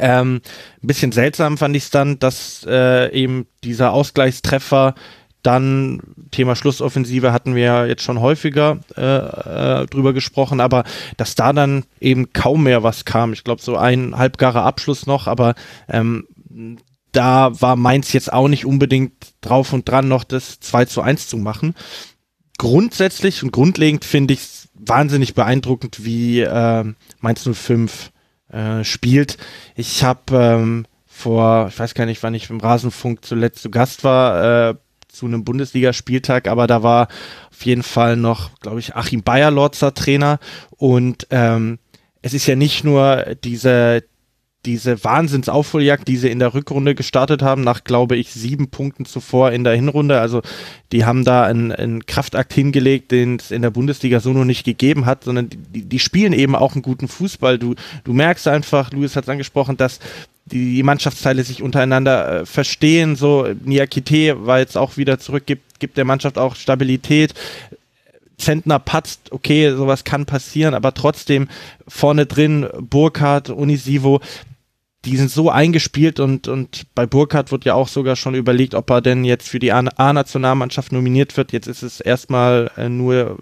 Ähm, 0.00 0.40
ein 0.82 0.86
bisschen 0.88 1.12
seltsam 1.12 1.56
fand 1.56 1.76
ich 1.76 1.84
es 1.84 1.90
dann, 1.90 2.18
dass 2.18 2.66
äh, 2.68 3.12
eben 3.12 3.46
dieser 3.62 3.92
Ausgleichstreffer 3.92 4.96
dann 5.44 6.00
Thema 6.32 6.56
Schlussoffensive 6.56 7.32
hatten 7.32 7.54
wir 7.54 7.62
ja 7.62 7.86
jetzt 7.86 8.02
schon 8.02 8.20
häufiger 8.20 8.80
äh, 8.96 9.82
äh, 9.82 9.86
drüber 9.86 10.12
gesprochen, 10.12 10.58
aber 10.58 10.82
dass 11.16 11.36
da 11.36 11.52
dann 11.52 11.84
eben 12.00 12.32
kaum 12.32 12.64
mehr 12.64 12.82
was 12.82 13.04
kam. 13.04 13.32
Ich 13.32 13.44
glaube, 13.44 13.62
so 13.62 13.76
ein 13.76 14.18
halbgarer 14.18 14.64
Abschluss 14.64 15.06
noch, 15.06 15.28
aber 15.28 15.54
ähm, 15.88 16.26
da 17.12 17.52
war 17.60 17.76
Mainz 17.76 18.12
jetzt 18.12 18.32
auch 18.32 18.48
nicht 18.48 18.66
unbedingt 18.66 19.12
drauf 19.40 19.72
und 19.72 19.88
dran, 19.88 20.08
noch 20.08 20.24
das 20.24 20.58
2 20.58 20.86
zu 20.86 21.00
1 21.00 21.28
zu 21.28 21.36
machen 21.36 21.76
grundsätzlich 22.58 23.42
und 23.42 23.52
grundlegend 23.52 24.04
finde 24.04 24.34
ich 24.34 24.40
es 24.40 24.68
wahnsinnig 24.74 25.34
beeindruckend, 25.34 26.04
wie 26.04 26.40
äh, 26.40 26.84
Mainz 27.20 27.48
05 27.50 28.12
äh, 28.48 28.84
spielt. 28.84 29.38
Ich 29.76 30.04
habe 30.04 30.36
ähm, 30.36 30.86
vor, 31.06 31.68
ich 31.68 31.78
weiß 31.78 31.94
gar 31.94 32.06
nicht, 32.06 32.22
wann 32.22 32.34
ich 32.34 32.50
im 32.50 32.60
Rasenfunk 32.60 33.24
zuletzt 33.24 33.62
zu 33.62 33.70
Gast 33.70 34.04
war, 34.04 34.70
äh, 34.70 34.74
zu 35.08 35.26
einem 35.26 35.44
Bundesligaspieltag, 35.44 36.48
aber 36.48 36.66
da 36.66 36.82
war 36.82 37.08
auf 37.50 37.64
jeden 37.64 37.82
Fall 37.82 38.16
noch, 38.16 38.58
glaube 38.60 38.80
ich, 38.80 38.96
Achim 38.96 39.22
Bayerlorzer 39.22 39.92
Trainer 39.94 40.38
und 40.70 41.26
ähm, 41.30 41.78
es 42.22 42.34
ist 42.34 42.46
ja 42.46 42.56
nicht 42.56 42.82
nur 42.82 43.36
diese, 43.44 44.04
diese 44.64 45.02
Wahnsinnsaufholjagd, 45.02 46.06
die 46.06 46.16
sie 46.16 46.30
in 46.30 46.38
der 46.38 46.54
Rückrunde 46.54 46.94
gestartet 46.94 47.42
haben, 47.42 47.62
nach, 47.62 47.82
glaube 47.82 48.16
ich, 48.16 48.32
sieben 48.32 48.68
Punkten 48.68 49.04
zuvor 49.04 49.50
in 49.50 49.64
der 49.64 49.74
Hinrunde. 49.74 50.20
Also 50.20 50.42
die 50.92 51.04
haben 51.04 51.24
da 51.24 51.44
einen, 51.44 51.72
einen 51.72 52.06
Kraftakt 52.06 52.52
hingelegt, 52.52 53.10
den 53.10 53.36
es 53.36 53.50
in 53.50 53.62
der 53.62 53.70
Bundesliga 53.70 54.20
so 54.20 54.32
noch 54.32 54.44
nicht 54.44 54.64
gegeben 54.64 55.04
hat, 55.04 55.24
sondern 55.24 55.50
die, 55.50 55.82
die 55.82 55.98
spielen 55.98 56.32
eben 56.32 56.54
auch 56.54 56.74
einen 56.74 56.82
guten 56.82 57.08
Fußball. 57.08 57.58
Du, 57.58 57.74
du 58.04 58.12
merkst 58.12 58.46
einfach, 58.46 58.92
Luis 58.92 59.16
hat 59.16 59.24
es 59.24 59.30
angesprochen, 59.30 59.76
dass 59.76 59.98
die 60.44 60.82
Mannschaftsteile 60.82 61.42
sich 61.42 61.62
untereinander 61.62 62.42
äh, 62.42 62.46
verstehen. 62.46 63.16
So, 63.16 63.48
Niakite 63.64 64.46
war 64.46 64.58
jetzt 64.60 64.76
auch 64.76 64.96
wieder 64.96 65.18
zurück, 65.18 65.46
gibt, 65.46 65.80
gibt 65.80 65.96
der 65.96 66.04
Mannschaft 66.04 66.38
auch 66.38 66.54
Stabilität. 66.54 67.34
Zentner 68.38 68.78
patzt, 68.78 69.30
okay, 69.30 69.72
sowas 69.72 70.04
kann 70.04 70.26
passieren, 70.26 70.74
aber 70.74 70.94
trotzdem 70.94 71.48
vorne 71.86 72.26
drin 72.26 72.66
Burkhardt, 72.80 73.50
Unisivo, 73.50 74.20
die 75.04 75.16
sind 75.16 75.30
so 75.30 75.50
eingespielt 75.50 76.20
und, 76.20 76.46
und 76.46 76.86
bei 76.94 77.06
Burkhardt 77.06 77.50
wird 77.50 77.64
ja 77.64 77.74
auch 77.74 77.88
sogar 77.88 78.14
schon 78.14 78.34
überlegt, 78.34 78.74
ob 78.74 78.88
er 78.90 79.00
denn 79.00 79.24
jetzt 79.24 79.48
für 79.48 79.58
die 79.58 79.72
A-Nationalmannschaft 79.72 80.92
nominiert 80.92 81.36
wird. 81.36 81.52
Jetzt 81.52 81.66
ist 81.66 81.82
es 81.82 82.00
erstmal 82.00 82.70
äh, 82.76 82.88
nur 82.88 83.38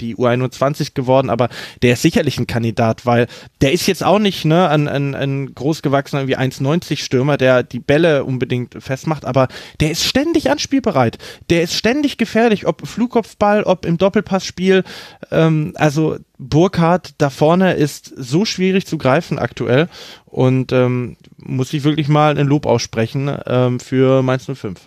die 0.00 0.16
U21 0.16 0.94
geworden, 0.94 1.30
aber 1.30 1.48
der 1.82 1.94
ist 1.94 2.02
sicherlich 2.02 2.38
ein 2.38 2.46
Kandidat, 2.46 3.06
weil 3.06 3.26
der 3.60 3.72
ist 3.72 3.86
jetzt 3.86 4.04
auch 4.04 4.18
nicht 4.18 4.44
ne, 4.44 4.68
ein, 4.68 4.88
ein, 4.88 5.14
ein 5.14 5.54
großgewachsener 5.54 6.28
wie 6.28 6.36
1,90 6.36 6.98
Stürmer, 6.98 7.36
der 7.36 7.62
die 7.62 7.80
Bälle 7.80 8.24
unbedingt 8.24 8.76
festmacht, 8.82 9.24
aber 9.24 9.48
der 9.80 9.90
ist 9.90 10.04
ständig 10.04 10.50
anspielbereit. 10.50 11.18
Der 11.50 11.62
ist 11.62 11.74
ständig 11.74 12.18
gefährlich, 12.18 12.66
ob 12.66 12.86
Flugkopfball, 12.86 13.62
ob 13.62 13.86
im 13.86 13.98
Doppelpassspiel. 13.98 14.84
Ähm, 15.30 15.72
also 15.76 16.18
Burkhardt 16.38 17.14
da 17.18 17.30
vorne 17.30 17.74
ist 17.74 18.12
so 18.16 18.44
schwierig 18.44 18.86
zu 18.86 18.98
greifen 18.98 19.38
aktuell 19.38 19.88
und 20.26 20.72
ähm, 20.72 21.16
muss 21.38 21.72
ich 21.72 21.84
wirklich 21.84 22.08
mal 22.08 22.36
ein 22.36 22.46
Lob 22.46 22.66
aussprechen 22.66 23.34
ähm, 23.46 23.80
für 23.80 24.22
Mainz 24.22 24.46
05. 24.46 24.80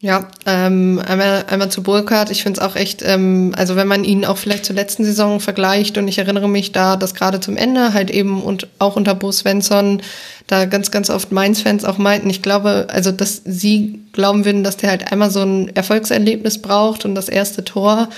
Ja, 0.00 0.28
ähm, 0.46 1.02
einmal, 1.04 1.44
einmal 1.48 1.72
zu 1.72 1.82
Burkhardt. 1.82 2.30
Ich 2.30 2.44
finde 2.44 2.60
es 2.60 2.64
auch 2.64 2.76
echt, 2.76 3.02
ähm, 3.04 3.52
also 3.56 3.74
wenn 3.74 3.88
man 3.88 4.04
ihn 4.04 4.24
auch 4.24 4.38
vielleicht 4.38 4.64
zur 4.64 4.76
letzten 4.76 5.04
Saison 5.04 5.40
vergleicht 5.40 5.98
und 5.98 6.06
ich 6.06 6.18
erinnere 6.18 6.48
mich 6.48 6.70
da, 6.70 6.94
dass 6.94 7.14
gerade 7.16 7.40
zum 7.40 7.56
Ende 7.56 7.94
halt 7.94 8.08
eben 8.08 8.40
und 8.40 8.68
auch 8.78 8.94
unter 8.94 9.16
Bo 9.16 9.32
Svensson 9.32 10.00
da 10.46 10.66
ganz, 10.66 10.92
ganz 10.92 11.10
oft 11.10 11.32
Mainz-Fans 11.32 11.84
auch 11.84 11.98
meinten, 11.98 12.30
ich 12.30 12.42
glaube, 12.42 12.86
also 12.90 13.10
dass 13.10 13.42
sie 13.44 14.00
glauben 14.12 14.44
würden, 14.44 14.62
dass 14.62 14.76
der 14.76 14.90
halt 14.90 15.10
einmal 15.10 15.32
so 15.32 15.42
ein 15.42 15.74
Erfolgserlebnis 15.74 16.62
braucht 16.62 17.04
und 17.04 17.16
das 17.16 17.28
erste 17.28 17.64
Tor 17.64 18.08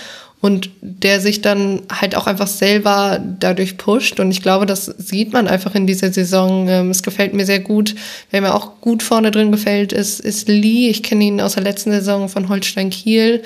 und 0.41 0.71
der 0.81 1.21
sich 1.21 1.43
dann 1.43 1.83
halt 1.93 2.15
auch 2.15 2.27
einfach 2.27 2.47
selber 2.47 3.21
dadurch 3.39 3.77
pusht. 3.77 4.21
Und 4.21 4.31
ich 4.31 4.43
glaube, 4.43 4.65
das 4.65 4.87
sieht 4.87 5.33
man 5.33 5.47
einfach 5.47 5.75
in 5.75 5.87
dieser 5.87 6.13
Saison. 6.13 6.67
Ähm, 6.69 6.91
es 6.91 7.03
gefällt 7.03 7.35
mir 7.35 7.45
sehr 7.45 7.61
gut. 7.61 7.95
Wer 8.31 8.41
mir 8.41 8.55
auch 8.55 8.81
gut 8.81 9.03
vorne 9.03 9.31
drin 9.31 9.53
gefällt, 9.53 9.93
ist, 9.93 10.21
ist 10.21 10.49
Lee. 10.49 10.89
Ich 10.89 11.03
kenne 11.03 11.25
ihn 11.25 11.41
aus 11.41 11.55
der 11.55 11.63
letzten 11.63 11.91
Saison 11.91 12.29
von 12.29 12.49
Holstein 12.49 12.89
Kiel. 12.89 13.43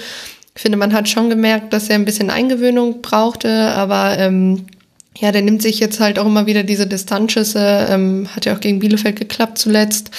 Ich 0.54 0.62
finde, 0.62 0.78
man 0.78 0.92
hat 0.92 1.08
schon 1.08 1.30
gemerkt, 1.30 1.72
dass 1.72 1.88
er 1.88 1.96
ein 1.96 2.04
bisschen 2.04 2.30
Eingewöhnung 2.30 3.02
brauchte, 3.02 3.72
aber 3.72 4.16
ähm, 4.18 4.66
ja, 5.18 5.32
der 5.32 5.42
nimmt 5.42 5.62
sich 5.62 5.80
jetzt 5.80 5.98
halt 5.98 6.18
auch 6.18 6.26
immer 6.26 6.46
wieder 6.46 6.62
diese 6.62 6.86
Distanzschüsse. 6.86 7.88
Ähm, 7.90 8.28
hat 8.34 8.46
ja 8.46 8.54
auch 8.54 8.60
gegen 8.60 8.78
Bielefeld 8.78 9.18
geklappt 9.18 9.58
zuletzt. 9.58 10.12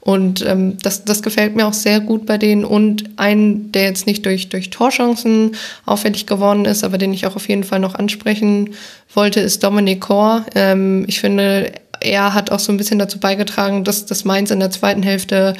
Und 0.00 0.44
ähm, 0.46 0.78
das, 0.82 1.04
das 1.04 1.22
gefällt 1.22 1.56
mir 1.56 1.66
auch 1.66 1.74
sehr 1.74 2.00
gut 2.00 2.24
bei 2.24 2.38
denen. 2.38 2.64
Und 2.64 3.10
ein, 3.16 3.70
der 3.72 3.84
jetzt 3.84 4.06
nicht 4.06 4.24
durch, 4.24 4.48
durch 4.48 4.70
Torchancen 4.70 5.56
auffällig 5.84 6.26
geworden 6.26 6.64
ist, 6.64 6.84
aber 6.84 6.98
den 6.98 7.12
ich 7.12 7.26
auch 7.26 7.36
auf 7.36 7.48
jeden 7.48 7.64
Fall 7.64 7.80
noch 7.80 7.94
ansprechen 7.94 8.70
wollte, 9.14 9.40
ist 9.40 9.62
Dominic 9.62 10.00
Kor. 10.00 10.46
Ähm, 10.54 11.04
ich 11.06 11.20
finde, 11.20 11.72
er 12.00 12.32
hat 12.32 12.50
auch 12.50 12.60
so 12.60 12.72
ein 12.72 12.78
bisschen 12.78 12.98
dazu 12.98 13.20
beigetragen, 13.20 13.84
dass 13.84 14.06
das 14.06 14.24
Mainz 14.24 14.50
in 14.50 14.60
der 14.60 14.70
zweiten 14.70 15.02
Hälfte 15.02 15.54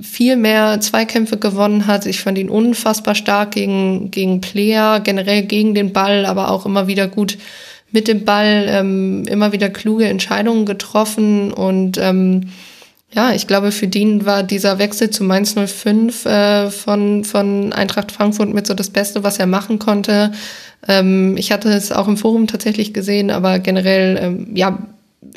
viel 0.00 0.36
mehr 0.36 0.80
Zweikämpfe 0.80 1.38
gewonnen 1.38 1.86
hat. 1.86 2.06
Ich 2.06 2.20
fand 2.20 2.38
ihn 2.38 2.50
unfassbar 2.50 3.14
stark 3.14 3.52
gegen, 3.52 4.10
gegen 4.10 4.40
Player, 4.40 5.00
generell 5.00 5.42
gegen 5.42 5.74
den 5.74 5.92
Ball, 5.92 6.26
aber 6.26 6.50
auch 6.50 6.66
immer 6.66 6.86
wieder 6.86 7.06
gut 7.06 7.38
mit 7.90 8.06
dem 8.06 8.24
Ball, 8.24 8.66
ähm, 8.68 9.24
immer 9.28 9.52
wieder 9.52 9.70
kluge 9.70 10.06
Entscheidungen 10.06 10.66
getroffen 10.66 11.52
und 11.52 11.96
ähm, 11.98 12.50
ja, 13.10 13.32
ich 13.32 13.46
glaube, 13.46 13.72
für 13.72 13.88
den 13.88 14.26
war 14.26 14.42
dieser 14.42 14.78
Wechsel 14.78 15.10
zu 15.10 15.24
Mainz 15.24 15.54
05 15.54 16.26
äh, 16.26 16.70
von, 16.70 17.24
von 17.24 17.72
Eintracht 17.72 18.12
Frankfurt 18.12 18.52
mit 18.52 18.66
so 18.66 18.74
das 18.74 18.90
Beste, 18.90 19.24
was 19.24 19.38
er 19.38 19.46
machen 19.46 19.78
konnte. 19.78 20.32
Ähm, 20.86 21.36
ich 21.38 21.50
hatte 21.50 21.70
es 21.70 21.90
auch 21.90 22.06
im 22.06 22.18
Forum 22.18 22.46
tatsächlich 22.46 22.92
gesehen, 22.92 23.30
aber 23.30 23.60
generell, 23.60 24.18
ähm, 24.20 24.50
ja, 24.54 24.78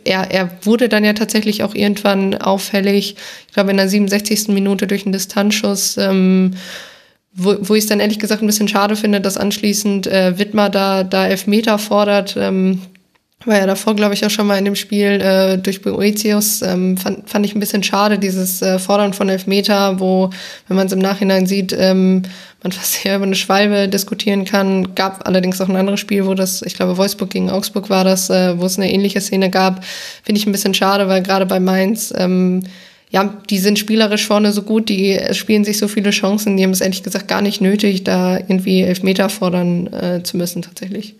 er, 0.03 0.31
er 0.31 0.49
wurde 0.63 0.89
dann 0.89 1.05
ja 1.05 1.13
tatsächlich 1.13 1.63
auch 1.63 1.73
irgendwann 1.73 2.35
auffällig. 2.35 3.15
Ich 3.47 3.53
glaube, 3.53 3.71
in 3.71 3.77
der 3.77 3.87
67. 3.87 4.49
Minute 4.49 4.85
durch 4.85 5.05
einen 5.05 5.13
Distanzschuss. 5.13 5.97
Ähm, 5.97 6.55
wo, 7.33 7.55
wo 7.61 7.75
ich 7.75 7.83
es 7.83 7.89
dann 7.89 8.01
ehrlich 8.01 8.19
gesagt 8.19 8.41
ein 8.41 8.47
bisschen 8.47 8.67
schade 8.67 8.95
finde, 8.95 9.21
dass 9.21 9.37
anschließend 9.37 10.07
äh, 10.07 10.37
Wittmer 10.37 10.69
da, 10.69 11.03
da 11.03 11.27
Elfmeter 11.27 11.79
fordert. 11.79 12.35
Ähm, 12.37 12.81
war 13.45 13.57
ja 13.57 13.65
davor, 13.65 13.95
glaube 13.95 14.13
ich, 14.13 14.25
auch 14.25 14.29
schon 14.29 14.47
mal 14.47 14.57
in 14.57 14.65
dem 14.65 14.75
Spiel 14.75 15.19
äh, 15.21 15.57
durch 15.57 15.81
Boetius. 15.81 16.61
Ähm, 16.61 16.97
fand, 16.97 17.29
fand 17.29 17.45
ich 17.45 17.55
ein 17.55 17.59
bisschen 17.59 17.83
schade, 17.83 18.19
dieses 18.19 18.61
äh, 18.61 18.77
Fordern 18.77 19.13
von 19.13 19.29
Elfmeter, 19.29 19.99
wo, 19.99 20.29
wenn 20.67 20.77
man 20.77 20.87
es 20.87 20.93
im 20.93 20.99
Nachhinein 20.99 21.47
sieht, 21.47 21.75
ähm, 21.77 22.21
man 22.61 22.71
fast 22.71 23.05
eher 23.05 23.15
über 23.15 23.25
eine 23.25 23.35
Schwalbe 23.35 23.87
diskutieren 23.87 24.45
kann. 24.45 24.93
Gab 24.95 25.27
allerdings 25.27 25.59
auch 25.61 25.69
ein 25.69 25.75
anderes 25.75 25.99
Spiel, 25.99 26.25
wo 26.25 26.33
das, 26.33 26.61
ich 26.61 26.75
glaube, 26.75 26.97
Wolfsburg 26.97 27.29
gegen 27.29 27.49
Augsburg 27.49 27.89
war 27.89 28.03
das, 28.03 28.29
äh, 28.29 28.59
wo 28.59 28.65
es 28.65 28.77
eine 28.77 28.91
ähnliche 28.91 29.21
Szene 29.21 29.49
gab. 29.49 29.83
Finde 30.23 30.39
ich 30.39 30.45
ein 30.45 30.51
bisschen 30.51 30.73
schade, 30.73 31.07
weil 31.07 31.23
gerade 31.23 31.45
bei 31.45 31.59
Mainz, 31.59 32.13
ähm, 32.15 32.61
ja, 33.09 33.33
die 33.49 33.59
sind 33.59 33.77
spielerisch 33.77 34.25
vorne 34.25 34.53
so 34.53 34.61
gut, 34.61 34.87
die 34.87 35.19
spielen 35.33 35.65
sich 35.65 35.77
so 35.77 35.87
viele 35.87 36.11
Chancen, 36.11 36.55
die 36.55 36.63
haben 36.63 36.71
es 36.71 36.79
ehrlich 36.79 37.03
gesagt 37.03 37.27
gar 37.27 37.41
nicht 37.41 37.59
nötig, 37.59 38.05
da 38.05 38.37
irgendwie 38.37 38.83
Elfmeter 38.83 39.29
fordern 39.29 39.87
äh, 39.87 40.23
zu 40.23 40.37
müssen 40.37 40.61
tatsächlich. 40.61 41.15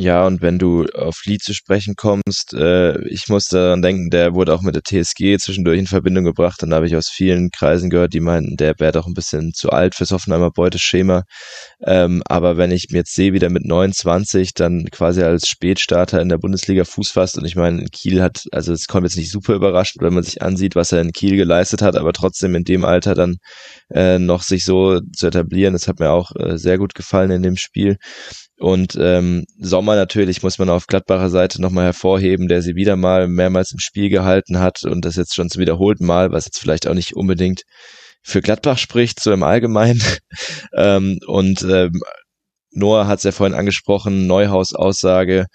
Ja, 0.00 0.24
und 0.28 0.42
wenn 0.42 0.60
du 0.60 0.84
auf 0.94 1.22
Lee 1.24 1.38
zu 1.38 1.52
sprechen 1.52 1.96
kommst, 1.96 2.54
äh, 2.54 3.02
ich 3.08 3.26
muss 3.26 3.46
daran 3.48 3.82
denken, 3.82 4.10
der 4.10 4.32
wurde 4.32 4.54
auch 4.54 4.62
mit 4.62 4.76
der 4.76 4.84
TSG 4.84 5.38
zwischendurch 5.38 5.76
in 5.76 5.88
Verbindung 5.88 6.24
gebracht. 6.24 6.62
Dann 6.62 6.72
habe 6.72 6.86
ich 6.86 6.94
aus 6.94 7.08
vielen 7.08 7.50
Kreisen 7.50 7.90
gehört, 7.90 8.14
die 8.14 8.20
meinten, 8.20 8.56
der 8.56 8.78
wäre 8.78 8.92
doch 8.92 9.08
ein 9.08 9.14
bisschen 9.14 9.52
zu 9.54 9.70
alt 9.70 9.96
fürs 9.96 10.12
Hoffenheimer 10.12 10.52
Beuteschema. 10.52 11.24
Ähm, 11.84 12.22
aber 12.26 12.56
wenn 12.56 12.70
ich 12.70 12.90
mir 12.90 12.98
jetzt 12.98 13.14
sehe, 13.16 13.32
wie 13.32 13.40
der 13.40 13.50
mit 13.50 13.64
29 13.64 14.54
dann 14.54 14.84
quasi 14.92 15.24
als 15.24 15.48
Spätstarter 15.48 16.20
in 16.22 16.28
der 16.28 16.38
Bundesliga 16.38 16.84
Fuß 16.84 17.10
fasst 17.10 17.36
und 17.36 17.44
ich 17.44 17.56
meine, 17.56 17.84
Kiel 17.86 18.22
hat, 18.22 18.44
also 18.52 18.72
es 18.72 18.86
kommt 18.86 19.04
jetzt 19.04 19.16
nicht 19.16 19.32
super 19.32 19.54
überrascht, 19.54 19.96
wenn 19.98 20.14
man 20.14 20.22
sich 20.22 20.42
ansieht, 20.42 20.76
was 20.76 20.92
er 20.92 21.00
in 21.00 21.10
Kiel 21.10 21.36
geleistet 21.36 21.82
hat, 21.82 21.96
aber 21.96 22.12
trotzdem 22.12 22.54
in 22.54 22.62
dem 22.62 22.84
Alter 22.84 23.16
dann 23.16 23.38
äh, 23.92 24.20
noch 24.20 24.42
sich 24.42 24.64
so 24.64 25.00
zu 25.12 25.26
etablieren, 25.26 25.72
das 25.72 25.88
hat 25.88 25.98
mir 25.98 26.10
auch 26.10 26.30
äh, 26.36 26.56
sehr 26.56 26.78
gut 26.78 26.94
gefallen 26.94 27.32
in 27.32 27.42
dem 27.42 27.56
Spiel. 27.56 27.96
Und 28.58 28.96
ähm, 29.00 29.44
Sommer 29.60 29.94
natürlich 29.94 30.42
muss 30.42 30.58
man 30.58 30.68
auf 30.68 30.86
Gladbacher 30.88 31.30
Seite 31.30 31.62
nochmal 31.62 31.84
hervorheben, 31.84 32.48
der 32.48 32.60
sie 32.60 32.74
wieder 32.74 32.96
mal 32.96 33.28
mehrmals 33.28 33.70
im 33.72 33.78
Spiel 33.78 34.10
gehalten 34.10 34.58
hat 34.58 34.82
und 34.84 35.04
das 35.04 35.16
jetzt 35.16 35.34
schon 35.34 35.48
zum 35.48 35.60
wiederholten 35.60 36.04
Mal, 36.04 36.32
was 36.32 36.46
jetzt 36.46 36.58
vielleicht 36.58 36.88
auch 36.88 36.94
nicht 36.94 37.14
unbedingt 37.14 37.62
für 38.22 38.42
Gladbach 38.42 38.78
spricht, 38.78 39.20
so 39.20 39.32
im 39.32 39.44
Allgemeinen. 39.44 40.02
ähm, 40.76 41.18
und 41.26 41.62
ähm, 41.62 42.00
Noah 42.72 43.06
hat 43.06 43.18
es 43.18 43.24
ja 43.24 43.32
vorhin 43.32 43.56
angesprochen, 43.56 44.26
Neuhaus 44.26 44.74
Aussage 44.74 45.46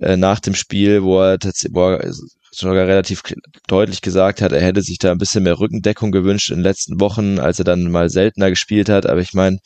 äh, 0.00 0.16
nach 0.16 0.40
dem 0.40 0.54
Spiel, 0.54 1.02
wo 1.02 1.20
er, 1.20 1.38
wo 1.70 1.90
er 1.90 2.12
sogar 2.52 2.86
relativ 2.86 3.22
deutlich 3.66 4.02
gesagt 4.02 4.42
hat, 4.42 4.52
er 4.52 4.60
hätte 4.60 4.82
sich 4.82 4.98
da 4.98 5.10
ein 5.10 5.18
bisschen 5.18 5.42
mehr 5.42 5.58
Rückendeckung 5.58 6.12
gewünscht 6.12 6.50
in 6.50 6.58
den 6.58 6.64
letzten 6.64 7.00
Wochen, 7.00 7.38
als 7.38 7.58
er 7.58 7.64
dann 7.64 7.90
mal 7.90 8.10
seltener 8.10 8.50
gespielt 8.50 8.88
hat. 8.88 9.06
Aber 9.06 9.20
ich 9.20 9.32
meine, 9.32 9.58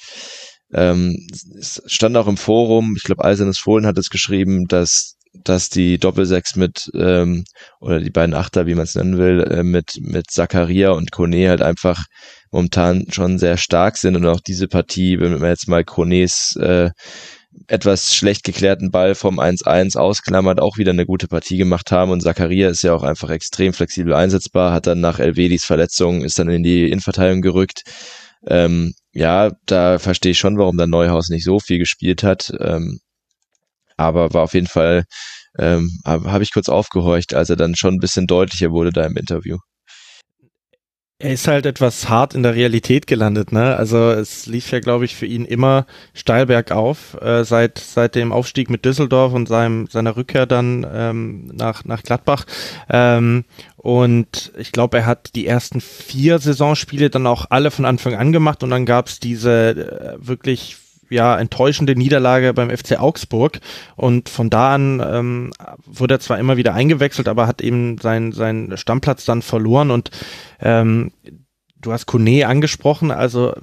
ähm, 0.72 1.26
es 1.58 1.82
stand 1.86 2.16
auch 2.16 2.26
im 2.26 2.36
Forum, 2.36 2.94
ich 2.96 3.04
glaube, 3.04 3.24
Eisernes 3.24 3.58
Fohlen 3.58 3.86
hat 3.86 3.98
es 3.98 4.10
geschrieben, 4.10 4.66
dass 4.66 5.16
dass 5.44 5.68
die 5.68 5.98
Doppelsechs 5.98 6.56
mit 6.56 6.90
ähm, 6.94 7.44
oder 7.80 8.00
die 8.00 8.10
beiden 8.10 8.34
Achter, 8.34 8.66
wie 8.66 8.74
man 8.74 8.84
es 8.84 8.94
nennen 8.94 9.18
will, 9.18 9.42
äh, 9.42 9.62
mit 9.62 9.98
mit 10.00 10.30
Zakaria 10.30 10.90
und 10.90 11.12
Kone 11.12 11.48
halt 11.48 11.62
einfach 11.62 12.04
momentan 12.50 13.06
schon 13.10 13.38
sehr 13.38 13.56
stark 13.56 13.96
sind 13.98 14.16
und 14.16 14.26
auch 14.26 14.40
diese 14.40 14.68
Partie, 14.68 15.20
wenn 15.20 15.38
man 15.38 15.50
jetzt 15.50 15.68
mal 15.68 15.84
Kones 15.84 16.56
äh, 16.56 16.90
etwas 17.68 18.14
schlecht 18.14 18.44
geklärten 18.44 18.90
Ball 18.90 19.14
vom 19.14 19.40
1-1 19.40 19.96
ausklammert, 19.96 20.60
auch 20.60 20.76
wieder 20.78 20.92
eine 20.92 21.06
gute 21.06 21.26
Partie 21.26 21.56
gemacht 21.56 21.90
haben 21.90 22.10
und 22.10 22.22
Zakaria 22.22 22.68
ist 22.68 22.82
ja 22.82 22.94
auch 22.94 23.02
einfach 23.02 23.30
extrem 23.30 23.72
flexibel 23.72 24.14
einsetzbar, 24.14 24.72
hat 24.72 24.86
dann 24.86 25.00
nach 25.00 25.18
Elvedis 25.18 25.64
Verletzung, 25.64 26.22
ist 26.22 26.38
dann 26.38 26.48
in 26.48 26.62
die 26.62 26.88
Innenverteidigung 26.90 27.42
gerückt. 27.42 27.82
Ähm, 28.46 28.94
ja, 29.12 29.52
da 29.66 29.98
verstehe 29.98 30.32
ich 30.32 30.38
schon, 30.38 30.58
warum 30.58 30.76
der 30.76 30.86
Neuhaus 30.86 31.28
nicht 31.28 31.44
so 31.44 31.60
viel 31.60 31.78
gespielt 31.78 32.22
hat. 32.22 32.52
Ähm, 32.60 33.00
aber 33.96 34.34
war 34.34 34.42
auf 34.42 34.54
jeden 34.54 34.66
Fall, 34.66 35.04
ähm, 35.58 35.90
habe 36.04 36.30
hab 36.30 36.42
ich 36.42 36.52
kurz 36.52 36.68
aufgehorcht, 36.68 37.34
als 37.34 37.50
er 37.50 37.56
dann 37.56 37.76
schon 37.76 37.94
ein 37.94 38.00
bisschen 38.00 38.26
deutlicher 38.26 38.70
wurde 38.70 38.92
da 38.92 39.04
im 39.04 39.16
Interview. 39.16 39.58
Er 41.18 41.32
ist 41.32 41.48
halt 41.48 41.64
etwas 41.64 42.10
hart 42.10 42.34
in 42.34 42.42
der 42.42 42.54
Realität 42.54 43.06
gelandet, 43.06 43.50
ne? 43.50 43.74
Also 43.74 44.10
es 44.10 44.44
lief 44.44 44.70
ja, 44.70 44.80
glaube 44.80 45.06
ich, 45.06 45.16
für 45.16 45.24
ihn 45.24 45.46
immer 45.46 45.86
steil 46.12 46.44
bergauf 46.44 47.16
äh, 47.22 47.42
seit 47.42 47.78
seit 47.78 48.14
dem 48.16 48.32
Aufstieg 48.32 48.68
mit 48.68 48.84
Düsseldorf 48.84 49.32
und 49.32 49.48
seinem 49.48 49.86
seiner 49.86 50.14
Rückkehr 50.14 50.44
dann 50.44 50.86
ähm, 50.92 51.46
nach 51.54 51.86
nach 51.86 52.02
Gladbach. 52.02 52.44
Ähm, 52.90 53.46
und 53.86 54.50
ich 54.58 54.72
glaube, 54.72 54.98
er 54.98 55.06
hat 55.06 55.36
die 55.36 55.46
ersten 55.46 55.80
vier 55.80 56.40
Saisonspiele 56.40 57.08
dann 57.08 57.24
auch 57.28 57.46
alle 57.50 57.70
von 57.70 57.84
Anfang 57.84 58.16
an 58.16 58.32
gemacht 58.32 58.64
und 58.64 58.70
dann 58.70 58.84
gab 58.84 59.06
es 59.06 59.20
diese 59.20 60.16
äh, 60.18 60.26
wirklich 60.26 60.76
ja 61.08 61.38
enttäuschende 61.38 61.94
Niederlage 61.94 62.52
beim 62.52 62.76
FC 62.76 62.98
Augsburg. 62.98 63.60
Und 63.94 64.28
von 64.28 64.50
da 64.50 64.74
an 64.74 65.00
ähm, 65.08 65.52
wurde 65.84 66.14
er 66.14 66.18
zwar 66.18 66.40
immer 66.40 66.56
wieder 66.56 66.74
eingewechselt, 66.74 67.28
aber 67.28 67.46
hat 67.46 67.62
eben 67.62 67.96
seinen 67.98 68.32
seinen 68.32 68.76
Stammplatz 68.76 69.24
dann 69.24 69.40
verloren. 69.40 69.92
Und 69.92 70.10
ähm, 70.58 71.12
du 71.80 71.92
hast 71.92 72.06
Kone 72.06 72.48
angesprochen, 72.48 73.12
also 73.12 73.54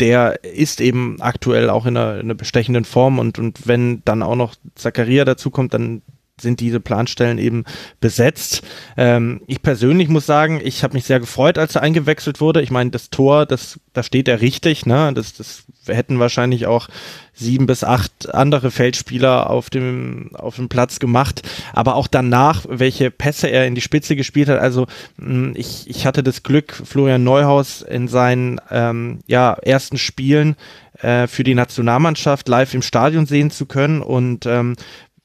der 0.00 0.42
ist 0.42 0.80
eben 0.80 1.18
aktuell 1.20 1.70
auch 1.70 1.86
in 1.86 1.96
einer, 1.96 2.14
in 2.14 2.22
einer 2.22 2.34
bestechenden 2.34 2.84
Form. 2.84 3.20
Und 3.20 3.38
und 3.38 3.68
wenn 3.68 4.02
dann 4.04 4.24
auch 4.24 4.34
noch 4.34 4.56
Zakaria 4.74 5.24
dazu 5.24 5.50
kommt, 5.50 5.74
dann 5.74 6.02
sind 6.42 6.60
diese 6.60 6.80
Planstellen 6.80 7.38
eben 7.38 7.64
besetzt. 8.00 8.62
Ähm, 8.96 9.42
ich 9.46 9.62
persönlich 9.62 10.08
muss 10.08 10.26
sagen, 10.26 10.60
ich 10.62 10.82
habe 10.82 10.94
mich 10.94 11.04
sehr 11.04 11.20
gefreut, 11.20 11.58
als 11.58 11.74
er 11.76 11.82
eingewechselt 11.82 12.40
wurde. 12.40 12.62
Ich 12.62 12.70
meine, 12.70 12.90
das 12.90 13.10
Tor, 13.10 13.46
das, 13.46 13.80
da 13.92 14.02
steht 14.02 14.28
er 14.28 14.40
richtig, 14.40 14.84
ne? 14.86 15.12
Das, 15.14 15.34
das 15.34 15.64
hätten 15.86 16.18
wahrscheinlich 16.18 16.66
auch 16.66 16.88
sieben 17.34 17.66
bis 17.66 17.82
acht 17.82 18.34
andere 18.34 18.70
Feldspieler 18.70 19.48
auf 19.50 19.70
dem, 19.70 20.30
auf 20.34 20.56
dem 20.56 20.68
Platz 20.68 20.98
gemacht. 20.98 21.42
Aber 21.72 21.96
auch 21.96 22.06
danach, 22.06 22.64
welche 22.68 23.10
Pässe 23.10 23.48
er 23.48 23.66
in 23.66 23.74
die 23.74 23.80
Spitze 23.80 24.16
gespielt 24.16 24.48
hat. 24.48 24.60
Also 24.60 24.86
hm, 25.18 25.54
ich, 25.56 25.88
ich 25.88 26.06
hatte 26.06 26.22
das 26.22 26.42
Glück, 26.42 26.72
Florian 26.84 27.24
Neuhaus 27.24 27.82
in 27.82 28.08
seinen 28.08 28.60
ähm, 28.70 29.20
ja, 29.26 29.54
ersten 29.54 29.98
Spielen 29.98 30.56
äh, 31.00 31.26
für 31.26 31.44
die 31.44 31.54
Nationalmannschaft 31.54 32.48
live 32.48 32.74
im 32.74 32.82
Stadion 32.82 33.26
sehen 33.26 33.50
zu 33.50 33.66
können 33.66 34.02
und 34.02 34.46
ähm, 34.46 34.76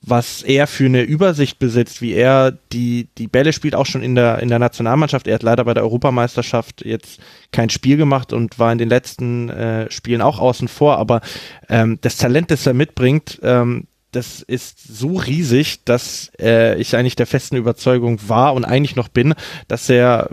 was 0.09 0.41
er 0.41 0.67
für 0.67 0.85
eine 0.85 1.01
Übersicht 1.01 1.59
besitzt, 1.59 2.01
wie 2.01 2.13
er 2.13 2.51
die, 2.71 3.07
die 3.17 3.27
Bälle 3.27 3.53
spielt, 3.53 3.75
auch 3.75 3.85
schon 3.85 4.03
in 4.03 4.15
der, 4.15 4.39
in 4.39 4.49
der 4.49 4.59
Nationalmannschaft. 4.59 5.27
Er 5.27 5.35
hat 5.35 5.43
leider 5.43 5.65
bei 5.65 5.73
der 5.73 5.84
Europameisterschaft 5.84 6.85
jetzt 6.85 7.19
kein 7.51 7.69
Spiel 7.69 7.97
gemacht 7.97 8.34
und 8.34 8.57
war 8.59 8.71
in 8.71 8.77
den 8.77 8.89
letzten 8.89 9.49
äh, 9.49 9.91
Spielen 9.91 10.21
auch 10.21 10.39
außen 10.39 10.67
vor, 10.67 10.97
aber 10.97 11.21
ähm, 11.69 11.97
das 12.01 12.17
Talent, 12.17 12.51
das 12.51 12.65
er 12.65 12.73
mitbringt, 12.73 13.39
ähm, 13.43 13.88
das 14.11 14.41
ist 14.41 14.79
so 14.79 15.17
riesig, 15.17 15.84
dass 15.84 16.31
äh, 16.39 16.79
ich 16.79 16.95
eigentlich 16.95 17.15
der 17.15 17.27
festen 17.27 17.57
Überzeugung 17.57 18.19
war 18.27 18.53
und 18.53 18.65
eigentlich 18.65 18.95
noch 18.95 19.09
bin, 19.09 19.35
dass 19.67 19.89
er 19.89 20.29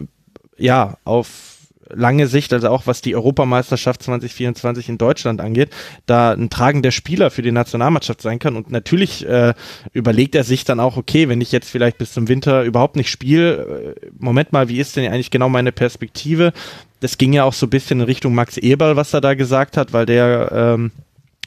ja 0.56 0.96
auf 1.05 1.53
lange 1.90 2.27
Sicht, 2.27 2.52
also 2.52 2.69
auch 2.69 2.86
was 2.86 3.02
die 3.02 3.15
Europameisterschaft 3.15 4.02
2024 4.02 4.89
in 4.89 4.98
Deutschland 4.98 5.40
angeht, 5.40 5.70
da 6.06 6.32
ein 6.32 6.51
tragender 6.51 6.90
Spieler 6.90 7.31
für 7.31 7.43
die 7.43 7.52
Nationalmannschaft 7.52 8.23
sein 8.23 8.39
kann. 8.39 8.56
Und 8.56 8.70
natürlich 8.70 9.27
äh, 9.27 9.55
überlegt 9.93 10.35
er 10.35 10.44
sich 10.44 10.65
dann 10.65 10.81
auch, 10.81 10.97
okay, 10.97 11.28
wenn 11.28 11.40
ich 11.40 11.52
jetzt 11.52 11.70
vielleicht 11.70 11.98
bis 11.98 12.12
zum 12.12 12.28
Winter 12.28 12.62
überhaupt 12.62 12.97
nicht 12.97 13.11
spiele, 13.11 13.94
äh, 14.02 14.11
Moment 14.19 14.52
mal, 14.52 14.69
wie 14.69 14.81
ist 14.81 14.97
denn 14.97 15.11
eigentlich 15.11 15.31
genau 15.31 15.48
meine 15.48 15.73
Perspektive? 15.73 16.52
Das 17.01 17.19
ging 17.19 17.32
ja 17.32 17.44
auch 17.44 17.52
so 17.52 17.66
ein 17.66 17.70
bisschen 17.70 18.01
in 18.01 18.06
Richtung 18.06 18.35
Max 18.35 18.56
Eberl, 18.56 18.97
was 18.97 19.12
er 19.12 19.20
da 19.20 19.35
gesagt 19.35 19.77
hat, 19.77 19.93
weil 19.93 20.06
der 20.06 20.51
ähm, 20.52 20.90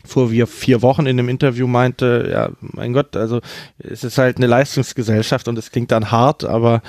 vor 0.07 0.30
vier 0.30 0.81
Wochen 0.81 1.05
in 1.05 1.19
einem 1.19 1.30
Interview 1.30 1.68
meinte, 1.68 2.30
ja, 2.31 2.49
mein 2.61 2.93
Gott, 2.93 3.15
also 3.15 3.41
es 3.77 4.03
ist 4.03 4.18
halt 4.18 4.38
eine 4.38 4.47
Leistungsgesellschaft 4.47 5.47
und 5.47 5.57
es 5.57 5.72
klingt 5.72 5.91
dann 5.91 6.11
hart, 6.11 6.43
aber 6.43 6.81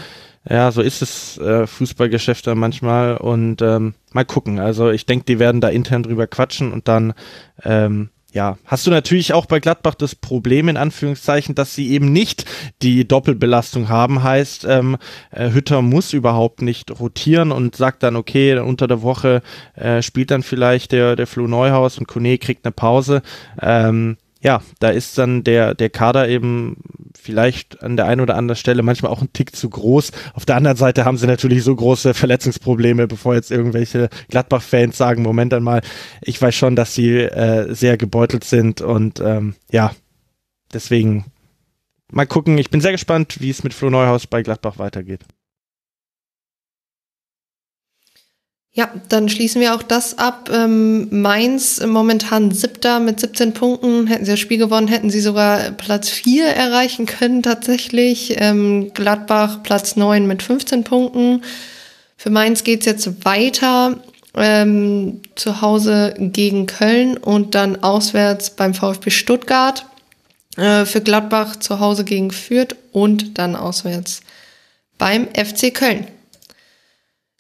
ja, 0.48 0.70
so 0.72 0.82
ist 0.82 1.02
es 1.02 1.38
äh, 1.38 1.66
Fußballgeschäft 1.66 2.46
manchmal 2.54 3.16
und 3.16 3.62
ähm, 3.62 3.94
mal 4.12 4.24
gucken. 4.24 4.58
Also 4.58 4.90
ich 4.90 5.06
denke, 5.06 5.24
die 5.26 5.38
werden 5.38 5.60
da 5.60 5.68
intern 5.68 6.02
drüber 6.02 6.26
quatschen 6.26 6.72
und 6.72 6.88
dann 6.88 7.14
ähm, 7.64 8.10
ja, 8.32 8.58
hast 8.66 8.86
du 8.86 8.90
natürlich 8.90 9.32
auch 9.32 9.46
bei 9.46 9.58
Gladbach 9.58 9.94
das 9.94 10.14
Problem 10.14 10.68
in 10.68 10.76
Anführungszeichen, 10.76 11.54
dass 11.54 11.74
sie 11.74 11.90
eben 11.90 12.12
nicht 12.12 12.44
die 12.82 13.08
Doppelbelastung 13.08 13.88
haben. 13.88 14.22
Heißt, 14.22 14.66
ähm, 14.68 14.98
äh, 15.30 15.50
Hütter 15.50 15.80
muss 15.80 16.12
überhaupt 16.12 16.60
nicht 16.60 17.00
rotieren 17.00 17.52
und 17.52 17.74
sagt 17.74 18.02
dann, 18.02 18.16
okay, 18.16 18.58
unter 18.58 18.86
der 18.86 19.00
Woche 19.00 19.40
äh, 19.74 20.02
spielt 20.02 20.30
dann 20.30 20.42
vielleicht 20.42 20.92
der, 20.92 21.16
der 21.16 21.26
Flo 21.26 21.46
Neuhaus 21.46 21.98
und 21.98 22.06
Kone 22.06 22.36
kriegt 22.36 22.66
eine 22.66 22.72
Pause. 22.72 23.22
Ähm, 23.62 24.18
ja, 24.40 24.62
da 24.78 24.90
ist 24.90 25.18
dann 25.18 25.42
der, 25.42 25.74
der 25.74 25.90
Kader 25.90 26.28
eben 26.28 26.76
vielleicht 27.20 27.82
an 27.82 27.96
der 27.96 28.06
einen 28.06 28.20
oder 28.20 28.36
anderen 28.36 28.56
Stelle 28.56 28.82
manchmal 28.82 29.10
auch 29.10 29.20
ein 29.20 29.32
Tick 29.32 29.54
zu 29.56 29.68
groß. 29.68 30.12
Auf 30.34 30.46
der 30.46 30.56
anderen 30.56 30.76
Seite 30.76 31.04
haben 31.04 31.16
sie 31.16 31.26
natürlich 31.26 31.64
so 31.64 31.74
große 31.74 32.14
Verletzungsprobleme, 32.14 33.08
bevor 33.08 33.34
jetzt 33.34 33.50
irgendwelche 33.50 34.08
Gladbach-Fans 34.28 34.96
sagen, 34.96 35.22
Moment 35.22 35.52
einmal, 35.52 35.82
ich 36.22 36.40
weiß 36.40 36.54
schon, 36.54 36.76
dass 36.76 36.94
sie 36.94 37.16
äh, 37.16 37.74
sehr 37.74 37.96
gebeutelt 37.96 38.44
sind 38.44 38.80
und 38.80 39.20
ähm, 39.20 39.54
ja, 39.72 39.92
deswegen 40.72 41.26
mal 42.12 42.26
gucken. 42.26 42.58
Ich 42.58 42.70
bin 42.70 42.80
sehr 42.80 42.92
gespannt, 42.92 43.40
wie 43.40 43.50
es 43.50 43.64
mit 43.64 43.74
Flo 43.74 43.90
Neuhaus 43.90 44.28
bei 44.28 44.42
Gladbach 44.42 44.78
weitergeht. 44.78 45.24
Ja, 48.78 48.88
dann 49.08 49.28
schließen 49.28 49.60
wir 49.60 49.74
auch 49.74 49.82
das 49.82 50.18
ab. 50.18 50.50
Ähm, 50.54 51.08
Mainz 51.10 51.84
momentan 51.84 52.52
siebter 52.52 53.00
mit 53.00 53.18
17 53.18 53.52
Punkten. 53.52 54.06
Hätten 54.06 54.24
sie 54.24 54.30
das 54.30 54.38
Spiel 54.38 54.58
gewonnen, 54.58 54.86
hätten 54.86 55.10
sie 55.10 55.20
sogar 55.20 55.72
Platz 55.72 56.08
4 56.10 56.46
erreichen 56.46 57.04
können 57.04 57.42
tatsächlich. 57.42 58.36
Ähm, 58.38 58.92
Gladbach 58.94 59.64
Platz 59.64 59.96
9 59.96 60.28
mit 60.28 60.44
15 60.44 60.84
Punkten. 60.84 61.42
Für 62.16 62.30
Mainz 62.30 62.62
geht's 62.62 62.86
jetzt 62.86 63.24
weiter. 63.24 63.96
Ähm, 64.36 65.22
zu 65.34 65.60
Hause 65.60 66.14
gegen 66.16 66.66
Köln 66.66 67.16
und 67.16 67.56
dann 67.56 67.82
auswärts 67.82 68.50
beim 68.50 68.74
VfB 68.74 69.10
Stuttgart. 69.10 69.86
Äh, 70.56 70.84
für 70.84 71.00
Gladbach 71.00 71.56
zu 71.56 71.80
Hause 71.80 72.04
gegen 72.04 72.30
Fürth 72.30 72.76
und 72.92 73.38
dann 73.38 73.56
auswärts 73.56 74.20
beim 74.98 75.26
FC 75.34 75.74
Köln. 75.74 76.06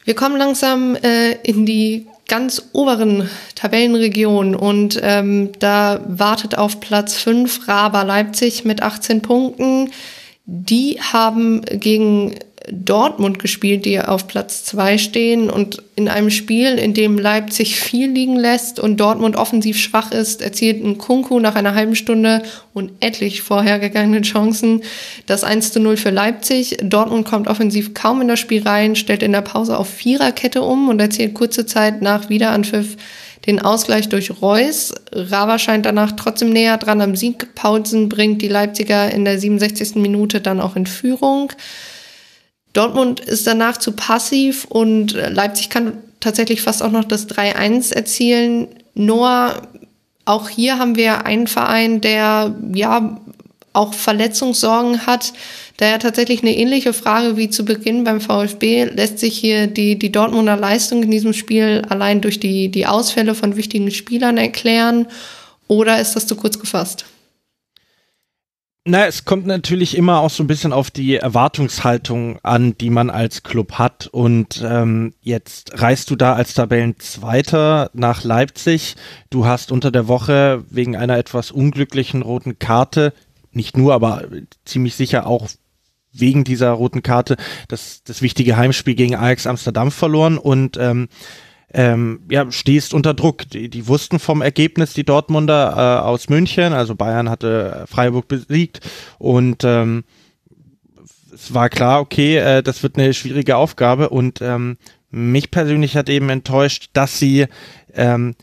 Wir 0.08 0.14
kommen 0.14 0.38
langsam 0.38 0.96
äh, 0.96 1.32
in 1.42 1.66
die 1.66 2.06
ganz 2.28 2.70
oberen 2.72 3.28
Tabellenregionen 3.54 4.54
und 4.54 4.98
ähm, 5.02 5.50
da 5.58 6.00
wartet 6.08 6.56
auf 6.56 6.80
Platz 6.80 7.12
5 7.16 7.68
Raber 7.68 8.04
Leipzig 8.04 8.64
mit 8.64 8.80
18 8.80 9.20
Punkten. 9.20 9.90
Die 10.46 10.98
haben 10.98 11.60
gegen 11.60 12.36
Dortmund 12.72 13.38
gespielt, 13.38 13.84
die 13.84 14.00
auf 14.00 14.26
Platz 14.26 14.64
zwei 14.64 14.98
stehen 14.98 15.50
und 15.50 15.82
in 15.96 16.08
einem 16.08 16.30
Spiel, 16.30 16.78
in 16.78 16.94
dem 16.94 17.18
Leipzig 17.18 17.78
viel 17.80 18.10
liegen 18.10 18.36
lässt 18.36 18.78
und 18.78 18.98
Dortmund 18.98 19.36
offensiv 19.36 19.78
schwach 19.78 20.12
ist, 20.12 20.42
erzielt 20.42 20.84
ein 20.84 20.98
Kunku 20.98 21.40
nach 21.40 21.54
einer 21.54 21.74
halben 21.74 21.96
Stunde 21.96 22.42
und 22.72 22.92
etlich 23.00 23.42
vorhergegangenen 23.42 24.22
Chancen 24.22 24.82
das 25.26 25.44
1 25.44 25.72
zu 25.72 25.80
0 25.80 25.96
für 25.96 26.10
Leipzig. 26.10 26.78
Dortmund 26.82 27.26
kommt 27.26 27.48
offensiv 27.48 27.94
kaum 27.94 28.20
in 28.20 28.28
das 28.28 28.40
Spiel 28.40 28.62
rein, 28.62 28.96
stellt 28.96 29.22
in 29.22 29.32
der 29.32 29.42
Pause 29.42 29.76
auf 29.76 29.88
Viererkette 29.88 30.62
um 30.62 30.88
und 30.88 31.00
erzielt 31.00 31.34
kurze 31.34 31.66
Zeit 31.66 32.02
nach 32.02 32.28
Wiederanpfiff 32.28 32.96
den 33.46 33.60
Ausgleich 33.60 34.08
durch 34.08 34.42
Reus. 34.42 34.94
Rava 35.10 35.58
scheint 35.58 35.86
danach 35.86 36.12
trotzdem 36.12 36.50
näher 36.50 36.76
dran 36.76 37.00
am 37.00 37.16
Sieg. 37.16 37.54
Paulsen 37.54 38.08
bringt 38.08 38.42
die 38.42 38.48
Leipziger 38.48 39.10
in 39.10 39.24
der 39.24 39.38
67. 39.38 39.96
Minute 39.96 40.40
dann 40.40 40.60
auch 40.60 40.76
in 40.76 40.86
Führung. 40.86 41.52
Dortmund 42.78 43.18
ist 43.18 43.44
danach 43.48 43.76
zu 43.78 43.90
passiv 43.90 44.64
und 44.64 45.12
Leipzig 45.12 45.68
kann 45.68 45.94
tatsächlich 46.20 46.62
fast 46.62 46.80
auch 46.80 46.92
noch 46.92 47.02
das 47.02 47.28
3-1 47.28 47.92
erzielen. 47.92 48.68
Nur 48.94 49.62
auch 50.24 50.48
hier 50.48 50.78
haben 50.78 50.94
wir 50.94 51.26
einen 51.26 51.48
Verein, 51.48 52.00
der 52.00 52.54
ja 52.72 53.20
auch 53.72 53.94
Verletzungssorgen 53.94 55.06
hat. 55.06 55.32
Daher 55.78 55.98
tatsächlich 55.98 56.42
eine 56.42 56.56
ähnliche 56.56 56.92
Frage 56.92 57.36
wie 57.36 57.50
zu 57.50 57.64
Beginn 57.64 58.04
beim 58.04 58.20
VfB. 58.20 58.84
Lässt 58.84 59.18
sich 59.18 59.36
hier 59.36 59.66
die, 59.66 59.98
die 59.98 60.12
Dortmunder 60.12 60.56
Leistung 60.56 61.02
in 61.02 61.10
diesem 61.10 61.32
Spiel 61.32 61.84
allein 61.88 62.20
durch 62.20 62.38
die, 62.38 62.68
die 62.68 62.86
Ausfälle 62.86 63.34
von 63.34 63.56
wichtigen 63.56 63.90
Spielern 63.90 64.36
erklären? 64.36 65.06
Oder 65.66 66.00
ist 66.00 66.14
das 66.14 66.28
zu 66.28 66.36
kurz 66.36 66.60
gefasst? 66.60 67.06
Na, 68.90 69.04
es 69.04 69.26
kommt 69.26 69.44
natürlich 69.44 69.98
immer 69.98 70.20
auch 70.20 70.30
so 70.30 70.42
ein 70.42 70.46
bisschen 70.46 70.72
auf 70.72 70.90
die 70.90 71.16
Erwartungshaltung 71.16 72.38
an, 72.42 72.74
die 72.78 72.88
man 72.88 73.10
als 73.10 73.42
Club 73.42 73.72
hat. 73.72 74.06
Und 74.06 74.64
ähm, 74.66 75.12
jetzt 75.20 75.82
reist 75.82 76.10
du 76.10 76.16
da 76.16 76.32
als 76.32 76.54
Tabellenzweiter 76.54 77.90
nach 77.92 78.24
Leipzig. 78.24 78.96
Du 79.28 79.44
hast 79.44 79.72
unter 79.72 79.90
der 79.90 80.08
Woche 80.08 80.64
wegen 80.70 80.96
einer 80.96 81.18
etwas 81.18 81.50
unglücklichen 81.50 82.22
roten 82.22 82.58
Karte, 82.58 83.12
nicht 83.52 83.76
nur, 83.76 83.92
aber 83.92 84.24
ziemlich 84.64 84.94
sicher 84.94 85.26
auch 85.26 85.48
wegen 86.10 86.44
dieser 86.44 86.70
roten 86.70 87.02
Karte, 87.02 87.36
das, 87.68 88.02
das 88.04 88.22
wichtige 88.22 88.56
Heimspiel 88.56 88.94
gegen 88.94 89.16
Ajax 89.16 89.46
Amsterdam 89.46 89.90
verloren. 89.90 90.38
Und 90.38 90.78
ähm, 90.78 91.08
ähm, 91.72 92.20
ja, 92.30 92.50
stehst 92.50 92.94
unter 92.94 93.14
Druck. 93.14 93.48
Die, 93.50 93.68
die 93.68 93.86
wussten 93.86 94.18
vom 94.18 94.42
Ergebnis, 94.42 94.94
die 94.94 95.04
Dortmunder 95.04 95.74
äh, 95.76 96.06
aus 96.06 96.28
München, 96.28 96.72
also 96.72 96.94
Bayern 96.94 97.28
hatte 97.28 97.84
Freiburg 97.88 98.28
besiegt. 98.28 98.80
Und 99.18 99.64
ähm, 99.64 100.04
es 101.32 101.52
war 101.52 101.68
klar, 101.68 102.00
okay, 102.00 102.38
äh, 102.38 102.62
das 102.62 102.82
wird 102.82 102.96
eine 102.96 103.12
schwierige 103.12 103.56
Aufgabe. 103.56 104.08
Und 104.08 104.40
ähm, 104.40 104.78
mich 105.10 105.50
persönlich 105.50 105.96
hat 105.96 106.08
eben 106.08 106.30
enttäuscht, 106.30 106.90
dass 106.94 107.18
sie 107.18 107.46
ähm, 107.94 108.34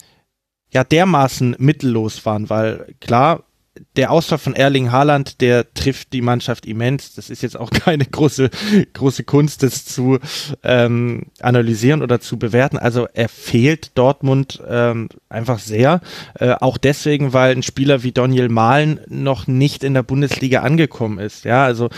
ja 0.70 0.84
dermaßen 0.84 1.56
mittellos 1.58 2.26
waren, 2.26 2.50
weil 2.50 2.96
klar, 3.00 3.45
der 3.96 4.12
Ausfall 4.12 4.38
von 4.38 4.56
Erling 4.56 4.92
Haaland, 4.92 5.42
der 5.42 5.74
trifft 5.74 6.14
die 6.14 6.22
Mannschaft 6.22 6.66
immens. 6.66 7.14
Das 7.16 7.30
ist 7.30 7.42
jetzt 7.42 7.58
auch 7.58 7.70
keine 7.72 8.06
große, 8.06 8.50
große 8.94 9.24
Kunst, 9.24 9.64
das 9.64 9.86
zu 9.86 10.20
ähm, 10.64 11.28
analysieren 11.40 12.02
oder 12.02 12.20
zu 12.20 12.38
bewerten. 12.38 12.78
Also 12.78 13.08
er 13.14 13.30
fehlt 13.30 13.98
Dortmund 13.98 14.62
ähm, 14.68 15.10
einfach 15.30 15.60
sehr. 15.60 16.02
Äh, 16.40 16.52
auch 16.60 16.78
deswegen, 16.78 17.34
weil 17.34 17.56
ein 17.56 17.64
Spieler 17.64 18.04
wie 18.04 18.12
Daniel 18.12 18.50
Mahlen 18.50 19.00
noch 19.08 19.48
nicht 19.48 19.84
in 19.84 19.94
der 19.94 20.04
Bundesliga 20.04 20.62
angekommen 20.62 21.20
ist. 21.20 21.46
Ja, 21.46 21.66
also 21.66 21.90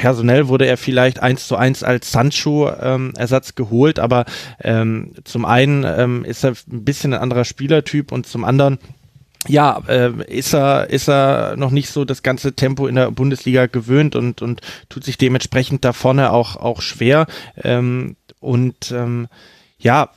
personell 0.00 0.48
wurde 0.48 0.66
er 0.66 0.78
vielleicht 0.78 1.20
eins 1.20 1.46
zu 1.46 1.56
eins 1.56 1.82
als 1.82 2.10
Sancho-Ersatz 2.10 3.48
ähm, 3.50 3.54
geholt, 3.54 3.98
aber 3.98 4.24
ähm, 4.62 5.12
zum 5.24 5.44
einen 5.44 5.84
ähm, 5.84 6.24
ist 6.24 6.42
er 6.42 6.52
ein 6.72 6.84
bisschen 6.84 7.12
ein 7.12 7.20
anderer 7.20 7.44
Spielertyp 7.44 8.10
und 8.10 8.26
zum 8.26 8.44
anderen 8.44 8.78
ja, 9.48 9.82
äh, 9.88 10.12
ist 10.26 10.54
er 10.54 10.90
ist 10.90 11.08
er 11.08 11.56
noch 11.56 11.70
nicht 11.70 11.90
so 11.90 12.04
das 12.04 12.22
ganze 12.22 12.54
Tempo 12.54 12.86
in 12.86 12.96
der 12.96 13.10
Bundesliga 13.10 13.66
gewöhnt 13.66 14.14
und 14.16 14.42
und 14.42 14.60
tut 14.88 15.04
sich 15.04 15.16
dementsprechend 15.18 15.84
da 15.84 15.92
vorne 15.92 16.32
auch 16.32 16.56
auch 16.56 16.82
schwer. 16.82 17.26
Ähm, 17.56 18.16
und 18.40 18.92
ähm, 18.92 19.28
ja 19.78 20.10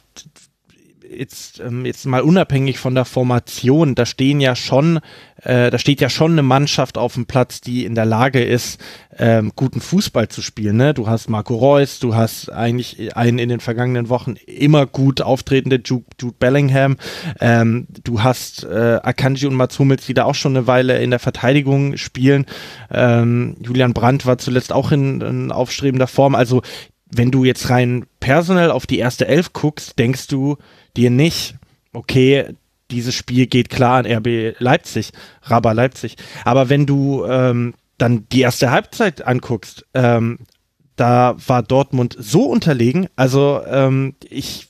jetzt, 1.17 1.59
ähm, 1.59 1.85
jetzt 1.85 2.05
mal 2.05 2.21
unabhängig 2.21 2.79
von 2.79 2.95
der 2.95 3.05
Formation, 3.05 3.95
da 3.95 4.05
stehen 4.05 4.41
ja 4.41 4.55
schon, 4.55 4.99
äh, 5.43 5.69
da 5.69 5.77
steht 5.77 6.01
ja 6.01 6.09
schon 6.09 6.33
eine 6.33 6.43
Mannschaft 6.43 6.97
auf 6.97 7.13
dem 7.13 7.25
Platz, 7.25 7.61
die 7.61 7.85
in 7.85 7.95
der 7.95 8.05
Lage 8.05 8.43
ist, 8.43 8.79
ähm, 9.17 9.51
guten 9.55 9.81
Fußball 9.81 10.27
zu 10.27 10.41
spielen. 10.41 10.77
Ne? 10.77 10.93
Du 10.93 11.07
hast 11.07 11.29
Marco 11.29 11.55
Reus, 11.55 11.99
du 11.99 12.15
hast 12.15 12.49
eigentlich 12.49 13.15
einen 13.15 13.39
in 13.39 13.49
den 13.49 13.59
vergangenen 13.59 14.09
Wochen 14.09 14.35
immer 14.45 14.85
gut 14.85 15.21
auftretende 15.21 15.81
Jude, 15.83 16.05
Jude 16.19 16.35
Bellingham, 16.39 16.97
ähm, 17.39 17.87
du 18.03 18.23
hast 18.23 18.63
äh, 18.63 18.99
Akanji 19.03 19.47
und 19.47 19.55
Mats 19.55 19.77
Hummels, 19.79 20.05
die 20.05 20.13
da 20.13 20.25
auch 20.25 20.35
schon 20.35 20.55
eine 20.55 20.67
Weile 20.67 20.99
in 21.01 21.09
der 21.09 21.19
Verteidigung 21.19 21.97
spielen. 21.97 22.45
Ähm, 22.91 23.55
Julian 23.61 23.93
Brandt 23.93 24.25
war 24.25 24.37
zuletzt 24.37 24.71
auch 24.71 24.91
in, 24.91 25.21
in 25.21 25.51
aufstrebender 25.51 26.07
Form. 26.07 26.35
Also 26.35 26.61
wenn 27.15 27.31
du 27.31 27.43
jetzt 27.43 27.69
rein 27.69 28.05
personell 28.19 28.71
auf 28.71 28.87
die 28.87 28.97
erste 28.97 29.27
Elf 29.27 29.53
guckst, 29.53 29.99
denkst 29.99 30.27
du, 30.27 30.57
dir 30.95 31.09
nicht, 31.09 31.55
okay, 31.93 32.55
dieses 32.93 33.15
Spiel 33.15 33.47
geht 33.47 33.69
klar 33.69 33.97
an 33.97 34.05
RB 34.05 34.55
Leipzig, 34.59 35.11
Raba 35.41 35.71
Leipzig. 35.73 36.15
Aber 36.45 36.69
wenn 36.69 36.85
du 36.85 37.25
ähm, 37.25 37.73
dann 37.97 38.27
die 38.31 38.41
erste 38.41 38.71
Halbzeit 38.71 39.25
anguckst, 39.25 39.85
ähm, 39.93 40.39
da 40.95 41.35
war 41.47 41.63
Dortmund 41.63 42.15
so 42.19 42.43
unterlegen. 42.45 43.07
Also 43.15 43.61
ähm, 43.67 44.15
ich 44.29 44.67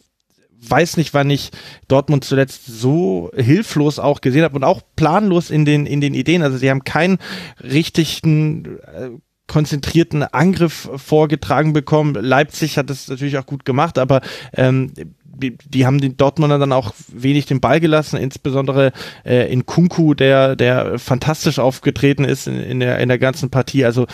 weiß 0.68 0.98
nicht, 0.98 1.14
wann 1.14 1.30
ich 1.30 1.52
Dortmund 1.88 2.24
zuletzt 2.24 2.66
so 2.66 3.32
hilflos 3.36 4.00
auch 4.00 4.22
gesehen 4.22 4.44
habe 4.44 4.56
und 4.56 4.64
auch 4.64 4.82
planlos 4.96 5.50
in 5.50 5.66
den 5.66 5.86
in 5.86 6.02
den 6.02 6.14
Ideen. 6.14 6.42
Also 6.42 6.58
sie 6.58 6.70
haben 6.70 6.84
keinen 6.84 7.18
richtigen 7.62 8.80
äh, 8.80 9.10
konzentrierten 9.48 10.24
Angriff 10.24 10.90
vorgetragen 10.96 11.74
bekommen. 11.74 12.16
Leipzig 12.16 12.78
hat 12.78 12.90
das 12.90 13.08
natürlich 13.10 13.38
auch 13.38 13.46
gut 13.46 13.66
gemacht, 13.66 13.98
aber 13.98 14.22
ähm, 14.54 14.94
die 15.36 15.86
haben 15.86 16.00
den 16.00 16.18
Dortmunder 16.18 16.60
dann 16.60 16.72
auch 16.72 16.94
wenig 17.08 17.46
den 17.46 17.60
Ball 17.60 17.80
gelassen, 17.80 18.18
insbesondere 18.18 18.92
äh, 19.26 19.52
in 19.52 19.66
Kunku, 19.66 20.14
der, 20.14 20.56
der 20.56 21.00
fantastisch 21.00 21.60
aufgetreten 21.60 22.24
ist 22.24 22.48
in, 22.48 22.60
in, 22.60 22.80
der, 22.80 23.00
in 23.00 23.10
der 23.10 23.20
ganzen 23.20 23.50
Partie. 23.50 23.86
Also 23.86 24.06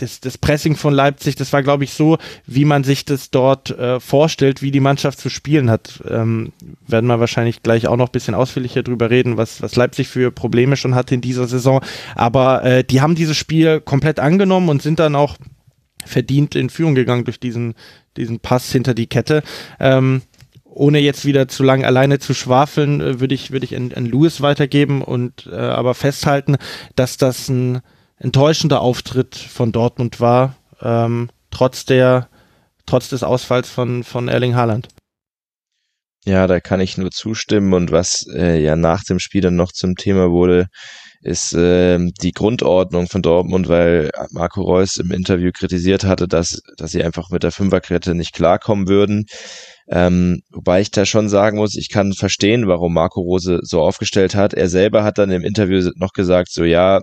das, 0.00 0.20
das 0.20 0.38
Pressing 0.38 0.76
von 0.76 0.94
Leipzig, 0.94 1.36
das 1.36 1.52
war, 1.52 1.62
glaube 1.62 1.84
ich, 1.84 1.92
so, 1.92 2.18
wie 2.46 2.64
man 2.64 2.84
sich 2.84 3.04
das 3.04 3.30
dort 3.30 3.70
äh, 3.70 4.00
vorstellt, 4.00 4.62
wie 4.62 4.70
die 4.70 4.80
Mannschaft 4.80 5.18
zu 5.18 5.28
spielen 5.28 5.70
hat. 5.70 6.02
Ähm, 6.08 6.52
werden 6.86 7.06
wir 7.06 7.20
wahrscheinlich 7.20 7.62
gleich 7.62 7.86
auch 7.86 7.96
noch 7.96 8.08
ein 8.08 8.12
bisschen 8.12 8.34
ausführlicher 8.34 8.82
drüber 8.82 9.10
reden, 9.10 9.36
was, 9.36 9.62
was 9.62 9.76
Leipzig 9.76 10.08
für 10.08 10.30
Probleme 10.30 10.76
schon 10.76 10.94
hatte 10.94 11.14
in 11.14 11.20
dieser 11.20 11.46
Saison. 11.46 11.82
Aber 12.14 12.64
äh, 12.64 12.84
die 12.84 13.00
haben 13.00 13.14
dieses 13.14 13.36
Spiel 13.36 13.80
komplett 13.80 14.20
angenommen 14.20 14.68
und 14.68 14.82
sind 14.82 14.98
dann 14.98 15.16
auch 15.16 15.36
verdient 16.04 16.54
in 16.54 16.70
Führung 16.70 16.94
gegangen 16.94 17.24
durch 17.24 17.40
diesen, 17.40 17.74
diesen 18.16 18.40
Pass 18.40 18.70
hinter 18.72 18.94
die 18.94 19.06
Kette. 19.06 19.42
Ähm, 19.78 20.22
ohne 20.64 20.98
jetzt 21.00 21.24
wieder 21.24 21.48
zu 21.48 21.62
lang 21.62 21.84
alleine 21.84 22.18
zu 22.18 22.34
schwafeln, 22.34 23.00
äh, 23.00 23.20
würde 23.20 23.34
ich, 23.34 23.50
würde 23.50 23.64
ich 23.64 23.76
an, 23.76 23.92
an 23.94 24.06
Lewis 24.06 24.40
weitergeben 24.40 25.02
und 25.02 25.48
äh, 25.50 25.56
aber 25.56 25.94
festhalten, 25.94 26.56
dass 26.96 27.16
das 27.16 27.48
ein 27.48 27.80
enttäuschender 28.16 28.80
Auftritt 28.80 29.34
von 29.36 29.72
Dortmund 29.72 30.20
war, 30.20 30.56
ähm, 30.80 31.30
trotz 31.50 31.84
der, 31.84 32.28
trotz 32.86 33.08
des 33.08 33.22
Ausfalls 33.22 33.68
von, 33.68 34.04
von 34.04 34.28
Erling 34.28 34.54
Haaland. 34.54 34.88
Ja, 36.26 36.46
da 36.46 36.60
kann 36.60 36.80
ich 36.80 36.98
nur 36.98 37.10
zustimmen 37.10 37.72
und 37.72 37.92
was 37.92 38.26
äh, 38.34 38.62
ja 38.62 38.76
nach 38.76 39.02
dem 39.04 39.18
Spiel 39.18 39.40
dann 39.40 39.56
noch 39.56 39.72
zum 39.72 39.96
Thema 39.96 40.30
wurde, 40.30 40.66
ist 41.22 41.54
äh, 41.54 41.98
die 42.22 42.32
Grundordnung 42.32 43.06
von 43.06 43.22
Dortmund, 43.22 43.68
weil 43.68 44.10
Marco 44.30 44.62
Reus 44.62 44.96
im 44.96 45.10
Interview 45.10 45.50
kritisiert 45.52 46.04
hatte, 46.04 46.26
dass, 46.26 46.62
dass 46.76 46.92
sie 46.92 47.04
einfach 47.04 47.30
mit 47.30 47.42
der 47.42 47.52
Fünferkette 47.52 48.14
nicht 48.14 48.32
klarkommen 48.32 48.88
würden. 48.88 49.26
Ähm, 49.88 50.40
wobei 50.50 50.80
ich 50.80 50.90
da 50.90 51.04
schon 51.04 51.28
sagen 51.28 51.58
muss, 51.58 51.76
ich 51.76 51.90
kann 51.90 52.12
verstehen, 52.12 52.68
warum 52.68 52.94
Marco 52.94 53.20
Rose 53.20 53.60
so 53.62 53.82
aufgestellt 53.82 54.34
hat. 54.34 54.54
Er 54.54 54.68
selber 54.68 55.04
hat 55.04 55.18
dann 55.18 55.30
im 55.30 55.42
Interview 55.42 55.90
noch 55.96 56.12
gesagt, 56.12 56.50
so 56.52 56.64
ja, 56.64 57.00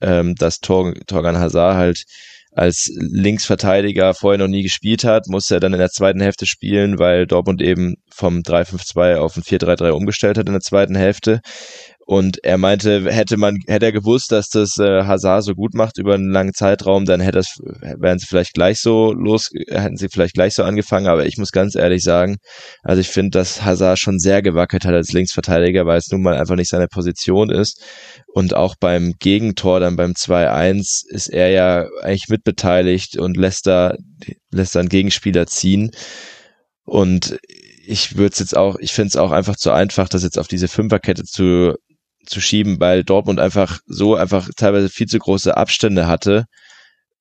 ähm, 0.00 0.34
dass 0.36 0.58
Tor, 0.58 0.94
Torgan 1.06 1.38
Hazard 1.38 1.76
halt 1.76 2.04
als 2.52 2.90
Linksverteidiger 2.96 4.12
vorher 4.14 4.38
noch 4.38 4.48
nie 4.48 4.62
gespielt 4.62 5.04
hat, 5.04 5.28
muss 5.28 5.50
er 5.50 5.60
dann 5.60 5.72
in 5.72 5.78
der 5.78 5.90
zweiten 5.90 6.20
Hälfte 6.20 6.46
spielen, 6.46 6.98
weil 6.98 7.26
Dortmund 7.26 7.62
eben 7.62 7.94
vom 8.10 8.40
3-5-2 8.40 9.16
auf 9.16 9.36
ein 9.36 9.42
4-3-3 9.42 9.90
umgestellt 9.90 10.36
hat 10.36 10.46
in 10.46 10.54
der 10.54 10.60
zweiten 10.60 10.96
Hälfte. 10.96 11.40
Und 12.10 12.42
er 12.42 12.58
meinte, 12.58 13.08
hätte 13.12 13.36
man, 13.36 13.58
hätte 13.68 13.86
er 13.86 13.92
gewusst, 13.92 14.32
dass 14.32 14.48
das 14.48 14.78
äh, 14.78 15.04
Hazard 15.04 15.44
so 15.44 15.54
gut 15.54 15.74
macht 15.74 15.96
über 15.96 16.14
einen 16.14 16.32
langen 16.32 16.54
Zeitraum, 16.54 17.04
dann 17.04 17.20
hätte 17.20 17.38
das, 17.38 17.54
wären 18.00 18.18
sie 18.18 18.26
vielleicht 18.26 18.52
gleich 18.52 18.80
so 18.80 19.12
los, 19.12 19.50
hätten 19.68 19.96
sie 19.96 20.08
vielleicht 20.08 20.34
gleich 20.34 20.54
so 20.54 20.64
angefangen. 20.64 21.06
Aber 21.06 21.24
ich 21.26 21.38
muss 21.38 21.52
ganz 21.52 21.76
ehrlich 21.76 22.02
sagen, 22.02 22.38
also 22.82 23.00
ich 23.00 23.10
finde, 23.10 23.38
dass 23.38 23.64
Hazard 23.64 24.00
schon 24.00 24.18
sehr 24.18 24.42
gewackelt 24.42 24.86
hat 24.86 24.92
als 24.92 25.12
Linksverteidiger, 25.12 25.86
weil 25.86 25.98
es 25.98 26.10
nun 26.10 26.22
mal 26.22 26.36
einfach 26.36 26.56
nicht 26.56 26.70
seine 26.70 26.88
Position 26.88 27.48
ist. 27.48 27.80
Und 28.26 28.56
auch 28.56 28.74
beim 28.80 29.14
Gegentor, 29.20 29.78
dann 29.78 29.94
beim 29.94 30.14
2-1, 30.14 31.04
ist 31.10 31.28
er 31.28 31.50
ja 31.50 31.86
eigentlich 32.02 32.28
mitbeteiligt 32.28 33.18
und 33.18 33.36
lässt 33.36 33.68
da, 33.68 33.94
lässt 34.50 34.74
da 34.74 34.80
einen 34.80 34.88
Gegenspieler 34.88 35.46
ziehen. 35.46 35.92
Und 36.82 37.38
ich 37.86 38.16
würde 38.16 38.32
es 38.32 38.40
jetzt 38.40 38.56
auch, 38.56 38.78
ich 38.80 38.92
finde 38.92 39.10
es 39.10 39.16
auch 39.16 39.30
einfach 39.30 39.54
zu 39.54 39.70
einfach, 39.70 40.08
das 40.08 40.24
jetzt 40.24 40.40
auf 40.40 40.48
diese 40.48 40.66
Fünferkette 40.66 41.22
zu 41.22 41.76
zu 42.26 42.40
schieben, 42.40 42.80
weil 42.80 43.04
Dortmund 43.04 43.40
einfach 43.40 43.80
so 43.86 44.14
einfach 44.14 44.48
teilweise 44.56 44.88
viel 44.88 45.06
zu 45.06 45.18
große 45.18 45.56
Abstände 45.56 46.06
hatte. 46.06 46.44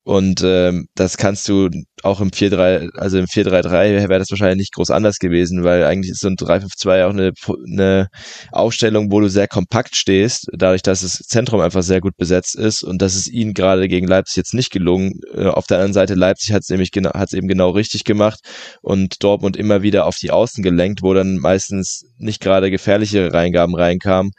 Und 0.10 0.42
ähm, 0.44 0.88
das 0.96 1.18
kannst 1.18 1.48
du 1.50 1.70
auch 2.02 2.20
im 2.20 2.32
4-3, 2.32 2.96
also 2.96 3.20
im 3.20 3.26
4-3-3 3.26 4.10
wäre 4.10 4.18
das 4.18 4.32
wahrscheinlich 4.32 4.58
nicht 4.58 4.74
groß 4.74 4.90
anders 4.90 5.20
gewesen, 5.20 5.64
weil 5.64 5.84
eigentlich 5.84 6.10
ist 6.12 6.22
so 6.22 6.30
ein 6.30 6.36
3-5-2 6.36 7.06
auch 7.06 7.12
eine, 7.12 7.32
eine 7.68 8.08
Aufstellung, 8.52 9.12
wo 9.12 9.20
du 9.20 9.28
sehr 9.28 9.48
kompakt 9.48 9.96
stehst, 9.96 10.48
dadurch, 10.54 10.82
dass 10.82 11.02
das 11.02 11.18
Zentrum 11.28 11.60
einfach 11.60 11.84
sehr 11.84 12.02
gut 12.02 12.18
besetzt 12.18 12.56
ist 12.56 12.82
und 12.82 13.04
das 13.04 13.16
ist 13.16 13.28
ihnen 13.28 13.54
gerade 13.54 13.88
gegen 13.88 14.08
Leipzig 14.08 14.38
jetzt 14.38 14.56
nicht 14.56 14.72
gelungen. 14.72 15.20
Äh, 15.36 15.46
auf 15.46 15.68
der 15.68 15.78
anderen 15.78 15.94
Seite, 15.94 16.16
Leipzig 16.16 16.54
hat 16.54 16.64
es 16.64 16.70
nämlich 16.70 16.92
genau, 16.92 17.14
hat 17.14 17.28
es 17.28 17.34
eben 17.34 17.48
genau 17.48 17.70
richtig 17.70 18.04
gemacht 18.04 18.40
und 18.82 19.24
Dortmund 19.24 19.58
immer 19.58 19.84
wieder 19.84 20.08
auf 20.08 20.18
die 20.18 20.32
Außen 20.32 20.64
gelenkt, 20.64 21.04
wo 21.04 21.14
dann 21.14 21.38
meistens 21.38 22.06
nicht 22.18 22.42
gerade 22.42 22.72
gefährlichere 22.72 23.32
Reingaben 23.32 23.76
reinkamen. 23.76 24.32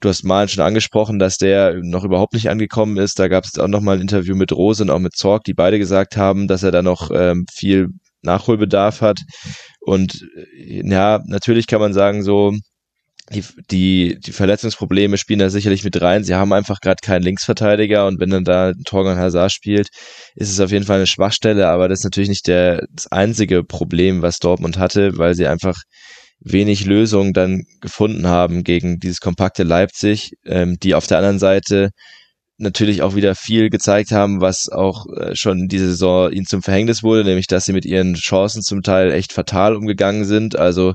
Du 0.00 0.08
hast 0.08 0.24
Malen 0.24 0.48
schon 0.48 0.64
angesprochen, 0.64 1.18
dass 1.18 1.38
der 1.38 1.74
noch 1.82 2.04
überhaupt 2.04 2.34
nicht 2.34 2.50
angekommen 2.50 2.96
ist. 2.96 3.18
Da 3.18 3.28
gab 3.28 3.44
es 3.44 3.58
auch 3.58 3.68
noch 3.68 3.80
mal 3.80 3.96
ein 3.96 4.02
Interview 4.02 4.36
mit 4.36 4.52
Rose 4.52 4.82
und 4.82 4.90
auch 4.90 4.98
mit 4.98 5.16
Zorg, 5.16 5.44
die 5.44 5.54
beide 5.54 5.78
gesagt 5.78 6.16
haben, 6.16 6.48
dass 6.48 6.62
er 6.62 6.70
da 6.70 6.82
noch 6.82 7.10
ähm, 7.12 7.46
viel 7.52 7.88
Nachholbedarf 8.22 9.00
hat. 9.00 9.20
Und 9.80 10.26
äh, 10.56 10.88
ja, 10.88 11.20
natürlich 11.26 11.66
kann 11.66 11.80
man 11.80 11.92
sagen, 11.92 12.22
so 12.22 12.54
die, 13.32 13.44
die, 13.70 14.18
die 14.20 14.32
Verletzungsprobleme 14.32 15.18
spielen 15.18 15.38
da 15.38 15.50
sicherlich 15.50 15.84
mit 15.84 16.00
rein. 16.00 16.24
Sie 16.24 16.34
haben 16.34 16.52
einfach 16.52 16.80
gerade 16.80 17.00
keinen 17.02 17.22
Linksverteidiger 17.22 18.06
und 18.06 18.20
wenn 18.20 18.30
dann 18.30 18.44
da 18.44 18.72
Torgan 18.84 19.18
Hazard 19.18 19.52
spielt, 19.52 19.88
ist 20.34 20.50
es 20.50 20.60
auf 20.60 20.70
jeden 20.70 20.86
Fall 20.86 20.96
eine 20.96 21.06
Schwachstelle, 21.06 21.68
aber 21.68 21.88
das 21.88 22.00
ist 22.00 22.04
natürlich 22.04 22.30
nicht 22.30 22.46
der, 22.46 22.86
das 22.90 23.06
einzige 23.08 23.64
Problem, 23.64 24.22
was 24.22 24.38
Dortmund 24.38 24.78
hatte, 24.78 25.18
weil 25.18 25.34
sie 25.34 25.46
einfach 25.46 25.76
wenig 26.40 26.84
Lösungen 26.84 27.32
dann 27.32 27.64
gefunden 27.80 28.28
haben 28.28 28.64
gegen 28.64 29.00
dieses 29.00 29.20
kompakte 29.20 29.64
Leipzig, 29.64 30.34
ähm, 30.44 30.78
die 30.80 30.94
auf 30.94 31.06
der 31.06 31.18
anderen 31.18 31.38
Seite 31.38 31.90
natürlich 32.58 33.02
auch 33.02 33.14
wieder 33.14 33.34
viel 33.34 33.70
gezeigt 33.70 34.10
haben, 34.10 34.40
was 34.40 34.68
auch 34.68 35.06
äh, 35.16 35.34
schon 35.36 35.68
diese 35.68 35.88
Saison 35.88 36.30
ihnen 36.30 36.46
zum 36.46 36.62
Verhängnis 36.62 37.02
wurde, 37.02 37.24
nämlich 37.24 37.46
dass 37.46 37.64
sie 37.64 37.72
mit 37.72 37.86
ihren 37.86 38.14
Chancen 38.14 38.62
zum 38.62 38.82
Teil 38.82 39.12
echt 39.12 39.32
fatal 39.32 39.76
umgegangen 39.76 40.24
sind. 40.24 40.56
Also 40.56 40.94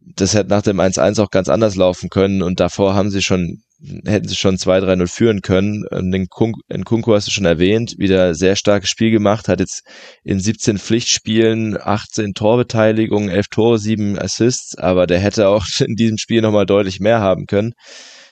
das 0.00 0.34
hätte 0.34 0.50
nach 0.50 0.62
dem 0.62 0.80
1-1 0.80 1.20
auch 1.22 1.30
ganz 1.30 1.48
anders 1.48 1.76
laufen 1.76 2.08
können 2.08 2.42
und 2.42 2.60
davor 2.60 2.94
haben 2.94 3.10
sie 3.10 3.22
schon 3.22 3.62
hätten 4.04 4.28
sie 4.28 4.36
schon 4.36 4.56
2-3-0 4.56 5.06
führen 5.06 5.42
können. 5.42 5.84
Ähm, 5.92 6.10
den 6.10 6.28
Kunk, 6.28 6.56
Nkunku 6.72 7.14
hast 7.14 7.26
du 7.26 7.30
schon 7.30 7.44
erwähnt, 7.44 7.94
wieder 7.98 8.34
sehr 8.34 8.56
starkes 8.56 8.88
Spiel 8.88 9.10
gemacht, 9.10 9.48
hat 9.48 9.60
jetzt 9.60 9.82
in 10.24 10.40
17 10.40 10.78
Pflichtspielen 10.78 11.78
18 11.80 12.32
Torbeteiligungen, 12.34 13.28
11 13.28 13.46
Tore, 13.48 13.78
7 13.78 14.18
Assists, 14.18 14.76
aber 14.76 15.06
der 15.06 15.18
hätte 15.18 15.48
auch 15.48 15.66
in 15.80 15.94
diesem 15.94 16.18
Spiel 16.18 16.40
nochmal 16.42 16.66
deutlich 16.66 17.00
mehr 17.00 17.20
haben 17.20 17.46
können. 17.46 17.72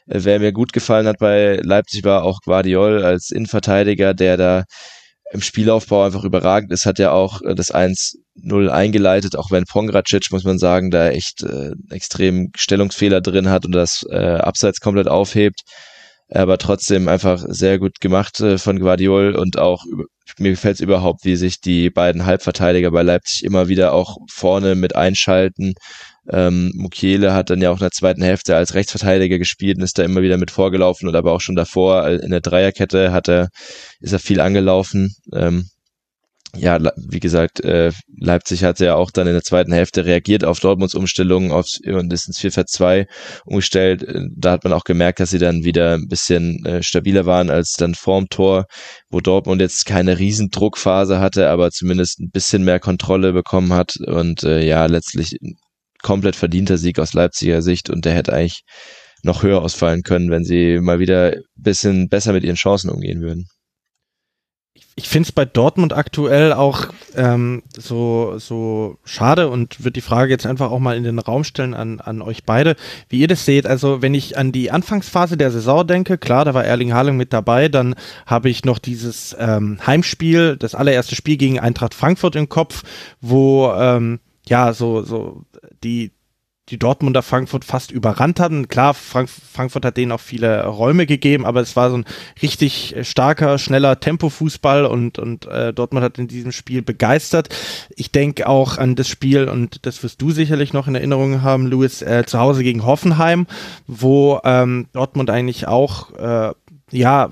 Äh, 0.06 0.20
wer 0.23 0.40
mir 0.40 0.52
gut 0.52 0.73
gefallen 0.73 1.06
hat 1.06 1.18
bei 1.18 1.58
Leipzig 1.62 2.05
war 2.05 2.24
auch 2.24 2.40
Guardiol 2.44 3.02
als 3.05 3.31
Innenverteidiger, 3.31 4.14
der 4.14 4.36
da 4.36 4.64
im 5.32 5.40
Spielaufbau 5.40 6.05
einfach 6.05 6.24
überragend 6.24 6.73
ist, 6.73 6.86
hat 6.86 6.98
ja 6.98 7.12
auch 7.12 7.42
äh, 7.42 7.55
das 7.55 7.70
1 7.70 8.18
0 8.37 8.71
eingeleitet, 8.71 9.37
auch 9.37 9.51
wenn 9.51 9.65
Pongracic, 9.65 10.31
muss 10.31 10.45
man 10.45 10.59
sagen, 10.59 10.91
da 10.91 11.09
echt 11.09 11.43
äh, 11.43 11.73
extrem 11.91 12.51
Stellungsfehler 12.57 13.21
drin 13.21 13.49
hat 13.49 13.65
und 13.65 13.73
das 13.73 14.05
äh, 14.11 14.17
Abseits 14.17 14.81
komplett 14.81 15.09
aufhebt. 15.09 15.61
Aber 16.31 16.59
trotzdem 16.59 17.09
einfach 17.09 17.45
sehr 17.47 17.79
gut 17.79 18.01
gemacht 18.01 18.41
äh, 18.41 18.59
von 18.59 18.81
Guardiol 18.81 19.37
und 19.37 19.59
auch 19.59 19.85
mir 20.39 20.51
gefällt 20.51 20.77
es 20.77 20.81
überhaupt, 20.81 21.25
wie 21.25 21.37
sich 21.37 21.61
die 21.61 21.91
beiden 21.91 22.25
Halbverteidiger 22.25 22.91
bei 22.91 23.03
Leipzig 23.03 23.45
immer 23.45 23.69
wieder 23.69 23.93
auch 23.93 24.17
vorne 24.33 24.75
mit 24.75 24.97
einschalten. 24.97 25.75
Ähm, 26.31 26.73
Mukiele 26.75 27.35
hat 27.35 27.51
dann 27.51 27.61
ja 27.61 27.71
auch 27.71 27.75
in 27.77 27.81
der 27.81 27.91
zweiten 27.91 28.23
Hälfte 28.23 28.57
als 28.57 28.75
Rechtsverteidiger 28.75 29.39
gespielt 29.39 29.77
und 29.77 29.85
ist 29.85 29.99
da 29.99 30.03
immer 30.03 30.23
wieder 30.23 30.39
mit 30.39 30.51
vorgelaufen 30.51 31.09
und 31.09 31.15
aber 31.15 31.33
auch 31.33 31.41
schon 31.41 31.55
davor 31.57 32.07
äh, 32.07 32.17
in 32.17 32.31
der 32.31 32.41
Dreierkette 32.41 33.13
hat 33.13 33.29
er, 33.29 33.49
ist 34.01 34.13
er 34.13 34.19
viel 34.19 34.41
angelaufen. 34.41 35.15
Ähm, 35.33 35.69
ja, 36.57 36.78
wie 36.97 37.20
gesagt, 37.20 37.60
äh, 37.60 37.92
Leipzig 38.18 38.65
hat 38.65 38.81
ja 38.81 38.94
auch 38.94 39.10
dann 39.10 39.26
in 39.26 39.33
der 39.33 39.42
zweiten 39.42 39.73
Hälfte 39.73 40.05
reagiert 40.05 40.44
auf 40.44 40.60
Dortmunds 40.60 40.94
Umstellung 40.94 41.52
aufs 41.52 41.78
und 41.81 42.12
ist 42.12 42.26
ins 42.26 42.41
4-4-2 42.41 43.07
umgestellt. 43.44 44.02
Äh, 44.02 44.23
da 44.36 44.52
hat 44.52 44.65
man 44.65 44.73
auch 44.73 44.84
gemerkt, 44.84 45.20
dass 45.20 45.31
sie 45.31 45.39
dann 45.39 45.65
wieder 45.65 45.94
ein 45.94 46.08
bisschen 46.08 46.65
äh, 46.65 46.83
stabiler 46.83 47.26
waren 47.26 47.50
als 47.50 47.73
dann 47.73 47.94
vorm 47.94 48.28
Tor, 48.28 48.66
wo 49.10 49.20
Dortmund 49.20 49.60
jetzt 49.60 49.86
keine 49.86 50.18
Riesendruckphase 50.18 51.20
hatte, 51.20 51.50
aber 51.50 51.70
zumindest 51.70 52.20
ein 52.20 52.31
bisschen 52.31 52.65
mehr 52.65 52.81
Kontrolle 52.81 53.33
bekommen 53.33 53.73
hat 53.73 53.97
und 54.07 54.42
äh, 54.44 54.65
ja, 54.65 54.86
letztlich 54.86 55.36
komplett 56.02 56.36
verdienter 56.36 56.78
Sieg 56.78 56.99
aus 56.99 57.15
Leipziger 57.15 57.62
Sicht 57.62 57.91
und 57.91 58.05
der 58.05 58.15
hätte 58.15 58.33
eigentlich 58.33 58.62
noch 59.23 59.42
höher 59.42 59.62
ausfallen 59.62 60.02
können, 60.02 60.31
wenn 60.31 60.44
sie 60.44 60.78
mal 60.81 60.99
wieder 60.99 61.33
ein 61.33 61.42
bisschen 61.57 62.08
besser 62.08 62.33
mit 62.33 62.44
ihren 62.44 62.57
Chancen 62.57 62.91
umgehen 62.91 63.23
würden 63.23 63.47
ich 64.97 65.08
finde 65.08 65.26
es 65.26 65.32
bei 65.32 65.44
Dortmund 65.44 65.92
aktuell 65.92 66.52
auch 66.52 66.86
ähm, 67.16 67.64
so, 67.76 68.34
so 68.39 68.98
schade 69.05 69.48
und 69.48 69.81
würde 69.81 69.92
die 69.92 70.00
Frage 70.00 70.31
jetzt 70.31 70.47
einfach 70.47 70.70
auch 70.70 70.78
mal 70.78 70.97
in 70.97 71.02
den 71.02 71.18
Raum 71.18 71.42
stellen 71.42 71.74
an, 71.74 72.00
an 72.00 72.23
euch 72.23 72.44
beide, 72.44 72.76
wie 73.08 73.18
ihr 73.18 73.26
das 73.26 73.44
seht. 73.44 73.66
Also 73.66 74.02
wenn 74.02 74.14
ich 74.14 74.39
an 74.39 74.52
die 74.52 74.70
Anfangsphase 74.70 75.36
der 75.36 75.50
Saison 75.50 75.84
denke, 75.84 76.16
klar, 76.16 76.44
da 76.44 76.55
war 76.55 76.64
Erling 76.64 76.94
Haaland 76.94 77.18
mit 77.18 77.32
dabei, 77.32 77.68
dann 77.68 77.97
habe 78.24 78.48
ich 78.48 78.64
noch 78.64 78.78
dieses 78.78 79.34
ähm, 79.39 79.78
Heimspiel, 79.84 80.56
das 80.56 80.76
allererste 80.76 81.16
Spiel 81.16 81.39
gegen 81.39 81.58
Eintracht 81.58 81.94
Frankfurt 81.94 82.36
im 82.36 82.48
Kopf, 82.48 82.84
wo 83.20 83.73
ähm, 83.73 84.20
ja 84.47 84.73
so, 84.73 85.02
so 85.02 85.42
die 85.82 86.12
die 86.70 86.78
Dortmunder 86.78 87.23
Frankfurt 87.23 87.65
fast 87.65 87.91
überrannt 87.91 88.41
hatten. 88.41 88.68
Klar, 88.68 88.94
Frank 88.94 89.28
Frankfurt 89.28 89.84
hat 89.84 89.97
denen 89.99 90.12
auch 90.12 90.20
viele 90.20 90.65
Räume 90.65 91.05
gegeben, 91.07 91.44
aber 91.44 91.60
es 91.60 91.76
war 91.76 91.91
so 91.91 91.99
ein 91.99 92.07
richtig 92.41 92.94
starker, 93.02 93.59
schneller 93.59 94.01
Tempofußball 94.01 94.86
und, 94.86 95.18
und 95.18 95.47
äh, 95.47 95.75
Dortmund 95.75 96.05
hat 96.05 96.18
in 96.18 96.26
diesem 96.26 96.52
Spiel 96.52 96.81
begeistert. 96.81 97.55
Ich 97.94 98.12
denke 98.12 98.49
auch 98.49 98.78
an 98.78 98.94
das 98.94 99.09
Spiel, 99.09 99.49
und 99.49 99.84
das 99.84 100.02
wirst 100.02 100.23
du 100.23 100.31
sicherlich 100.31 100.73
noch 100.73 100.89
in 100.89 100.94
Erinnerung 100.94 101.43
haben, 101.43 101.67
Louis, 101.67 102.01
äh, 102.01 102.25
zu 102.26 102.39
Hause 102.39 102.62
gegen 102.62 102.84
Hoffenheim, 102.86 103.47
wo 103.86 104.41
ähm, 104.44 104.86
Dortmund 104.93 105.28
eigentlich 105.28 105.68
auch 105.68 106.12
äh, 106.12 106.55
ja 106.91 107.31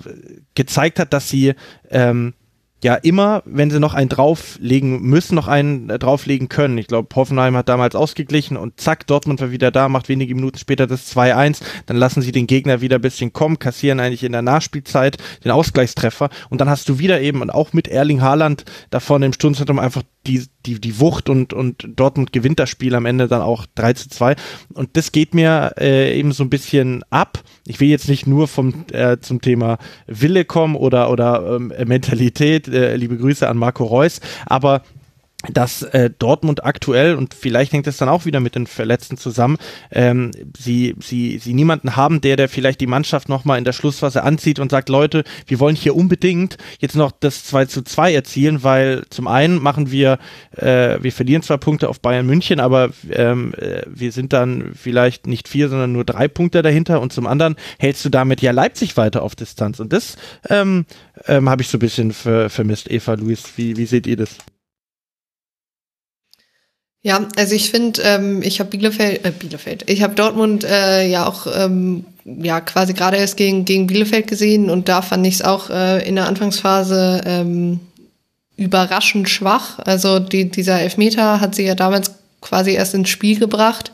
gezeigt 0.55 0.99
hat, 0.99 1.13
dass 1.13 1.29
sie 1.29 1.55
ähm, 1.91 2.35
ja 2.83 2.95
immer, 2.95 3.43
wenn 3.45 3.71
sie 3.71 3.79
noch 3.79 3.95
einen 3.95 4.09
drauflegen 4.09 5.03
müssen, 5.03 5.35
noch 5.37 5.49
einen 5.49 5.89
äh, 5.89 5.99
drauflegen 5.99 6.49
können. 6.49 6.79
Ich 6.79 6.89
glaube, 6.89 7.15
Hoffenheim 7.15 7.57
hat 7.57 7.69
damals 7.69 7.95
ausgeglichen 7.95 8.57
und 8.57 8.81
zack, 8.81 9.07
Dortmund 9.07 9.41
war 9.41 9.53
wieder 9.53 9.71
da, 9.71 9.89
macht 9.89 10.09
wenige 10.09 10.35
Minuten 10.35 10.59
später 10.59 10.87
das 10.87 11.15
2-1. 11.15 11.63
Dann 11.87 11.97
lassen 11.97 12.23
sie 12.23 12.33
den 12.33 12.47
Gegner 12.47 12.81
wieder 12.81 12.97
ein 12.97 13.03
bisschen 13.03 13.33
kommen, 13.33 13.59
kassieren 13.59 14.01
eigentlich 14.01 14.25
in 14.25 14.33
der 14.33 14.43
Nachspielzeit 14.43 15.19
den 15.45 15.53
Ausgleichstreffer 15.53 16.29
und 16.51 16.61
dann 16.61 16.69
hast 16.69 16.89
du 16.89 16.99
wieder 16.99 17.21
eben 17.21 17.41
und 17.41 17.51
auch 17.51 17.73
mit 17.73 17.89
Erling 17.89 18.21
Haaland 18.21 18.65
da 18.91 19.01
vorne 19.01 19.27
im 19.27 19.33
Stundzentrum 19.33 19.79
einfach 19.79 20.03
die, 20.27 20.45
die, 20.67 20.81
die 20.81 21.01
Wucht 21.01 21.29
und, 21.29 21.53
und 21.53 21.89
Dortmund 21.97 22.33
gewinnt 22.33 22.59
das 22.59 22.71
Spiel 22.71 22.95
am 22.95 23.07
Ende 23.07 23.29
dann 23.29 23.43
auch 23.43 23.67
3 23.75 23.93
zu 23.95 24.09
2. 24.09 24.37
Und 24.75 24.97
das 24.97 25.13
geht 25.13 25.35
mir 25.35 25.75
äh, 25.79 26.19
eben 26.19 26.33
so 26.33 26.45
ein 26.45 26.51
bisschen 26.51 27.05
ab. 27.11 27.43
Ich 27.67 27.81
will 27.81 27.89
jetzt 27.89 28.09
nicht 28.09 28.27
nur 28.27 28.49
vom, 28.49 28.85
äh, 28.93 29.19
zum 29.19 29.41
Thema 29.41 29.79
Wille 30.07 30.45
kommen 30.45 30.77
oder, 30.77 31.11
oder 31.11 31.57
ähm, 31.57 31.73
Mentalität, 31.87 32.69
äh, 32.69 32.97
liebe 32.97 33.17
Grüße 33.17 33.49
an 33.49 33.57
Marco 33.57 33.85
Reus, 33.85 34.21
aber 34.47 34.83
dass 35.51 35.83
äh, 35.83 36.11
Dortmund 36.19 36.65
aktuell 36.65 37.15
und 37.15 37.35
vielleicht 37.35 37.73
hängt 37.73 37.87
es 37.87 37.97
dann 37.97 38.09
auch 38.09 38.25
wieder 38.25 38.41
mit 38.41 38.55
den 38.55 38.67
Verletzten 38.67 39.17
zusammen, 39.17 39.59
ähm, 39.91 40.31
sie 40.57 40.95
sie 41.01 41.39
sie 41.39 41.55
niemanden 41.55 41.97
haben, 41.97 42.21
der 42.21 42.37
der 42.37 42.49
vielleicht 42.49 42.81
die 42.81 42.87
Mannschaft 42.87 43.29
noch 43.29 43.45
mal 43.45 43.59
in 43.59 43.65
der 43.65 43.73
Schlussphase 43.73 44.23
anzieht 44.23 44.59
und 44.59 44.71
sagt, 44.71 44.89
Leute, 44.89 45.25
wir 45.47 45.59
wollen 45.59 45.77
hier 45.77 45.97
unbedingt 45.97 46.59
jetzt 46.79 46.97
noch 46.97 47.11
das 47.11 47.45
2 47.45 47.67
zu 47.67 47.83
2 47.83 48.15
erzielen, 48.15 48.63
weil 48.63 49.05
zum 49.11 49.27
einen 49.27 49.61
machen 49.61 49.91
wir 49.91 50.19
äh, 50.57 51.03
wir 51.03 51.13
verlieren 51.13 51.43
zwar 51.43 51.59
Punkte 51.59 51.89
auf 51.89 52.01
Bayern 52.01 52.27
München, 52.27 52.61
aber 52.61 52.91
ähm, 53.11 53.53
äh, 53.55 53.83
wir 53.87 54.13
sind 54.13 54.33
dann 54.33 54.73
vielleicht 54.75 55.27
nicht 55.27 55.49
vier, 55.49 55.69
sondern 55.69 55.93
nur 55.93 56.05
drei 56.05 56.29
Punkte 56.29 56.63
dahinter 56.63 57.01
und 57.01 57.13
zum 57.13 57.27
anderen 57.27 57.57
hältst 57.79 58.05
du 58.05 58.09
damit 58.09 58.43
ja 58.43 58.53
Leipzig 58.53 58.97
weiter 58.97 59.23
auf 59.23 59.35
Distanz 59.35 59.81
und 59.81 59.93
das 59.93 60.17
ähm, 60.49 60.87
ähm, 61.27 61.49
habe 61.49 61.63
ich 61.63 61.69
so 61.69 61.79
ein 61.79 61.81
bisschen 61.81 62.13
ver 62.13 62.49
vermisst. 62.49 62.91
Eva, 62.91 63.15
Luis, 63.15 63.53
wie 63.57 63.77
wie 63.77 63.87
seht 63.87 64.07
ihr 64.07 64.17
das? 64.17 64.39
Ja, 67.05 67.27
also 67.37 67.55
ich 67.55 67.71
finde, 67.71 68.01
ähm, 68.03 68.43
ich 68.43 68.61
habe 68.61 68.71
Bielefeld, 68.71 69.25
äh, 69.25 69.33
Bielefeld, 69.33 69.91
ich 69.91 70.03
habe 70.03 70.15
Dortmund 70.15 70.63
äh, 70.63 71.09
ja 71.09 71.27
auch 71.27 71.49
ähm, 71.53 72.05
ja 72.25 72.61
quasi 72.61 72.93
gerade 72.93 73.17
erst 73.17 73.37
gegen, 73.37 73.65
gegen 73.65 73.89
Bielefeld 73.89 74.29
gesehen 74.29 74.71
und 74.71 74.89
da 74.89 75.03
fand 75.03 75.27
ich 75.27 75.35
es 75.35 75.43
auch 75.43 75.69
äh, 75.69 76.07
in 76.07 76.15
der 76.15 76.29
Anfangsphase 76.29 77.23
ähm, 77.25 77.81
überraschend 78.57 79.29
schwach. 79.29 79.81
Also 79.81 80.21
die, 80.21 80.49
dieser 80.49 80.81
Elfmeter 80.81 81.41
hat 81.41 81.57
sie 81.57 81.65
ja 81.65 81.75
damals 81.75 82.13
quasi 82.41 82.73
erst 82.73 82.95
ins 82.95 83.09
Spiel 83.09 83.39
gebracht 83.39 83.91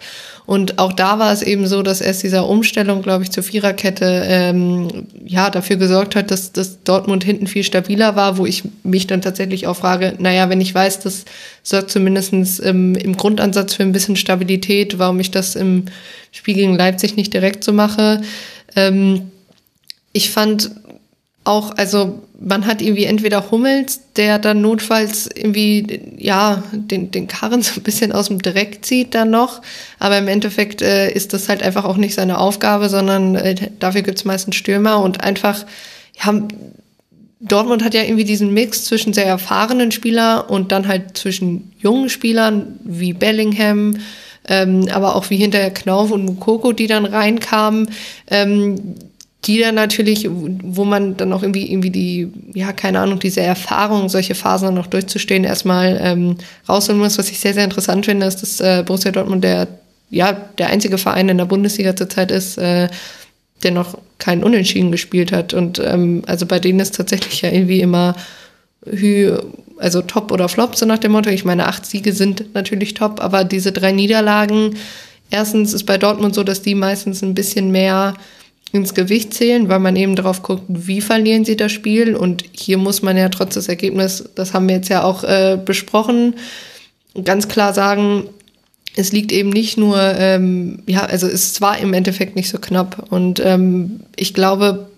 und 0.49 0.78
auch 0.78 0.94
da 0.94 1.18
war 1.18 1.31
es 1.31 1.43
eben 1.43 1.67
so, 1.67 1.83
dass 1.83 2.01
erst 2.01 2.23
dieser 2.23 2.49
Umstellung, 2.49 3.02
glaube 3.02 3.23
ich, 3.23 3.31
zur 3.31 3.43
Viererkette 3.43 4.25
ähm, 4.27 4.89
ja 5.27 5.51
dafür 5.51 5.77
gesorgt 5.77 6.17
hat, 6.17 6.31
dass, 6.31 6.52
dass 6.52 6.83
Dortmund 6.85 7.23
hinten 7.23 7.47
viel 7.47 7.65
stabiler 7.65 8.17
war, 8.17 8.39
wo 8.39 8.47
ich 8.47 8.62
mich 8.83 9.07
dann 9.07 9.20
tatsächlich 9.20 9.67
auch 9.67 9.77
frage, 9.77 10.15
naja, 10.18 10.49
wenn 10.49 10.62
ich 10.62 10.75
weiß, 10.75 11.01
das 11.01 11.27
sorgt 11.62 11.91
zumindestens 11.91 12.60
ähm, 12.60 12.94
im 12.94 13.15
Grundansatz 13.15 13.75
für 13.75 13.83
ein 13.83 13.93
bisschen 13.93 14.17
Stabilität, 14.17 14.99
warum 14.99 15.20
ich 15.20 15.31
das 15.31 15.55
im 15.55 15.85
Spiel 16.33 16.55
gegen 16.55 16.77
Leipzig 16.77 17.15
nicht 17.15 17.35
direkt 17.35 17.62
so 17.62 17.75
mache. 17.75 18.23
Ähm, 18.75 19.31
ich 20.15 20.31
fand 20.31 20.70
auch, 21.49 21.77
also 21.77 22.23
man 22.39 22.67
hat 22.67 22.83
irgendwie 22.83 23.05
entweder 23.05 23.51
Hummels, 23.51 24.01
der 24.17 24.39
dann 24.39 24.60
notfalls 24.60 25.28
irgendwie, 25.35 26.01
ja, 26.17 26.62
den, 26.73 27.10
den 27.10 27.27
Karren 27.27 27.62
so 27.62 27.81
ein 27.81 27.83
bisschen 27.83 28.12
aus 28.12 28.28
dem 28.28 28.41
Dreck 28.41 28.85
zieht 28.85 29.15
dann 29.15 29.31
noch. 29.31 29.62
Aber 29.99 30.18
im 30.18 30.28
Endeffekt 30.28 30.83
äh, 30.83 31.10
ist 31.10 31.33
das 31.33 31.49
halt 31.49 31.62
einfach 31.62 31.85
auch 31.85 31.97
nicht 31.97 32.15
seine 32.15 32.39
Aufgabe, 32.39 32.89
sondern 32.89 33.35
äh, 33.35 33.57
dafür 33.78 34.02
gibt's 34.02 34.25
meistens 34.25 34.57
Stürmer 34.57 35.02
und 35.02 35.25
einfach, 35.25 35.65
ja, 36.23 36.35
Dortmund 37.41 37.85
hat 37.85 37.94
ja 37.94 38.02
irgendwie 38.02 38.25
diesen 38.25 38.52
Mix 38.52 38.85
zwischen 38.85 39.12
sehr 39.12 39.27
erfahrenen 39.27 39.93
Spielern 39.93 40.41
und 40.47 40.73
dann 40.73 40.89
halt 40.89 41.17
zwischen 41.17 41.73
jungen 41.78 42.09
Spielern 42.09 42.78
wie 42.83 43.12
Bellingham, 43.12 43.99
ähm, 44.49 44.89
aber 44.93 45.15
auch 45.15 45.31
wie 45.31 45.36
hinterher 45.36 45.70
Knauf 45.70 46.10
und 46.10 46.25
Mukoko, 46.25 46.73
die 46.73 46.89
dann 46.89 47.05
reinkamen. 47.05 47.91
Ähm, 48.28 48.97
die 49.44 49.60
dann 49.60 49.76
natürlich, 49.76 50.28
wo 50.28 50.84
man 50.84 51.17
dann 51.17 51.33
auch 51.33 51.42
irgendwie, 51.42 51.70
irgendwie 51.70 51.91
die, 51.91 52.33
ja, 52.55 52.73
keine 52.73 53.00
Ahnung, 53.00 53.20
diese 53.20 53.41
Erfahrung, 53.41 54.08
solche 54.08 54.34
Phasen 54.34 54.75
noch 54.75 54.89
durchzustehen, 54.89 55.44
erstmal 55.44 55.99
ähm, 56.02 56.36
rausholen 56.68 57.00
muss. 57.00 57.18
Was 57.18 57.31
ich 57.31 57.39
sehr, 57.39 57.55
sehr 57.55 57.65
interessant 57.65 58.07
finde, 58.07 58.26
ist, 58.26 58.42
dass 58.42 58.60
äh, 58.60 58.83
Borussia 58.84 59.12
Dortmund 59.12 59.44
der, 59.44 59.68
ja, 60.10 60.33
der 60.33 60.70
einzige 60.70 60.99
Verein 60.99 61.28
in 61.28 61.39
der 61.39 61.44
Bundesliga 61.44 61.94
zurzeit 61.94 62.33
ist, 62.33 62.58
äh, 62.58 62.89
der 63.62 63.70
noch 63.70 63.99
keinen 64.18 64.42
Unentschieden 64.42 64.91
gespielt 64.91 65.31
hat. 65.31 65.55
Und 65.55 65.81
ähm, 65.84 66.23
also 66.26 66.44
bei 66.44 66.58
denen 66.58 66.81
ist 66.81 66.97
tatsächlich 66.97 67.42
ja 67.42 67.50
irgendwie 67.50 67.81
immer 67.81 68.17
Hü, 68.84 69.36
also 69.78 70.02
top 70.02 70.33
oder 70.33 70.49
flop, 70.49 70.75
so 70.75 70.84
nach 70.84 70.99
dem 70.99 71.12
Motto. 71.12 71.31
Ich 71.31 71.44
meine, 71.44 71.67
acht 71.67 71.86
Siege 71.86 72.12
sind 72.12 72.55
natürlich 72.55 72.94
top, 72.94 73.20
aber 73.20 73.44
diese 73.44 73.70
drei 73.70 73.92
Niederlagen, 73.92 74.76
erstens 75.31 75.75
ist 75.75 75.84
bei 75.84 75.97
Dortmund 75.99 76.34
so, 76.34 76.42
dass 76.42 76.62
die 76.62 76.75
meistens 76.75 77.23
ein 77.23 77.34
bisschen 77.34 77.70
mehr 77.70 78.15
ins 78.72 78.94
Gewicht 78.94 79.32
zählen, 79.32 79.68
weil 79.68 79.78
man 79.78 79.97
eben 79.97 80.14
darauf 80.14 80.42
guckt, 80.42 80.64
wie 80.68 81.00
verlieren 81.00 81.44
sie 81.44 81.56
das 81.56 81.72
Spiel. 81.72 82.14
Und 82.14 82.44
hier 82.52 82.78
muss 82.78 83.02
man 83.02 83.16
ja 83.16 83.28
trotz 83.28 83.55
des 83.55 83.68
Ergebnisses, 83.68 84.28
das 84.34 84.52
haben 84.52 84.68
wir 84.68 84.76
jetzt 84.76 84.88
ja 84.88 85.02
auch 85.02 85.24
äh, 85.24 85.58
besprochen, 85.62 86.34
ganz 87.24 87.48
klar 87.48 87.72
sagen, 87.72 88.24
es 88.94 89.12
liegt 89.12 89.32
eben 89.32 89.50
nicht 89.50 89.78
nur, 89.78 89.98
ähm, 89.98 90.82
ja, 90.86 91.05
also 91.05 91.26
es 91.26 91.60
war 91.60 91.78
im 91.78 91.92
Endeffekt 91.94 92.36
nicht 92.36 92.50
so 92.50 92.58
knapp. 92.58 93.06
Und 93.10 93.40
ähm, 93.44 94.00
ich 94.16 94.34
glaube, 94.34 94.88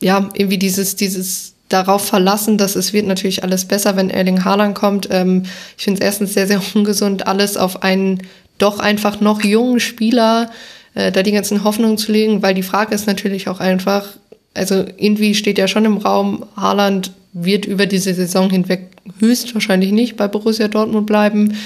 ja, 0.00 0.30
irgendwie 0.34 0.58
dieses, 0.58 0.96
dieses 0.96 1.54
darauf 1.68 2.04
verlassen, 2.04 2.58
dass 2.58 2.74
es 2.74 2.92
wird 2.92 3.06
natürlich 3.06 3.44
alles 3.44 3.66
besser, 3.66 3.96
wenn 3.96 4.10
Erling 4.10 4.44
Haaland 4.44 4.74
kommt. 4.74 5.08
Ähm, 5.10 5.44
ich 5.76 5.84
finde 5.84 6.00
es 6.00 6.04
erstens 6.04 6.34
sehr, 6.34 6.46
sehr 6.46 6.60
ungesund, 6.74 7.26
alles 7.26 7.56
auf 7.56 7.82
einen 7.82 8.22
doch 8.58 8.78
einfach 8.80 9.20
noch 9.20 9.44
jungen 9.44 9.78
Spieler 9.78 10.50
äh, 10.50 10.79
da 10.94 11.22
die 11.22 11.32
ganzen 11.32 11.64
Hoffnungen 11.64 11.98
zu 11.98 12.12
legen, 12.12 12.42
weil 12.42 12.54
die 12.54 12.62
Frage 12.62 12.94
ist 12.94 13.06
natürlich 13.06 13.48
auch 13.48 13.60
einfach, 13.60 14.08
also 14.54 14.84
irgendwie 14.96 15.34
steht 15.34 15.58
ja 15.58 15.68
schon 15.68 15.84
im 15.84 15.98
Raum, 15.98 16.44
Haaland 16.56 17.12
wird 17.32 17.64
über 17.64 17.86
diese 17.86 18.12
Saison 18.14 18.50
hinweg 18.50 18.88
höchstwahrscheinlich 19.18 19.92
nicht 19.92 20.16
bei 20.16 20.28
Borussia 20.28 20.68
Dortmund 20.68 21.06
bleiben. 21.06 21.56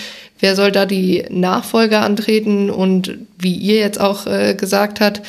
Wer 0.40 0.56
soll 0.56 0.72
da 0.72 0.84
die 0.84 1.24
Nachfolger 1.30 2.02
antreten? 2.02 2.70
Und 2.70 3.16
wie 3.38 3.54
ihr 3.54 3.76
jetzt 3.76 4.00
auch 4.00 4.26
äh, 4.26 4.54
gesagt 4.54 5.00
habt, 5.00 5.22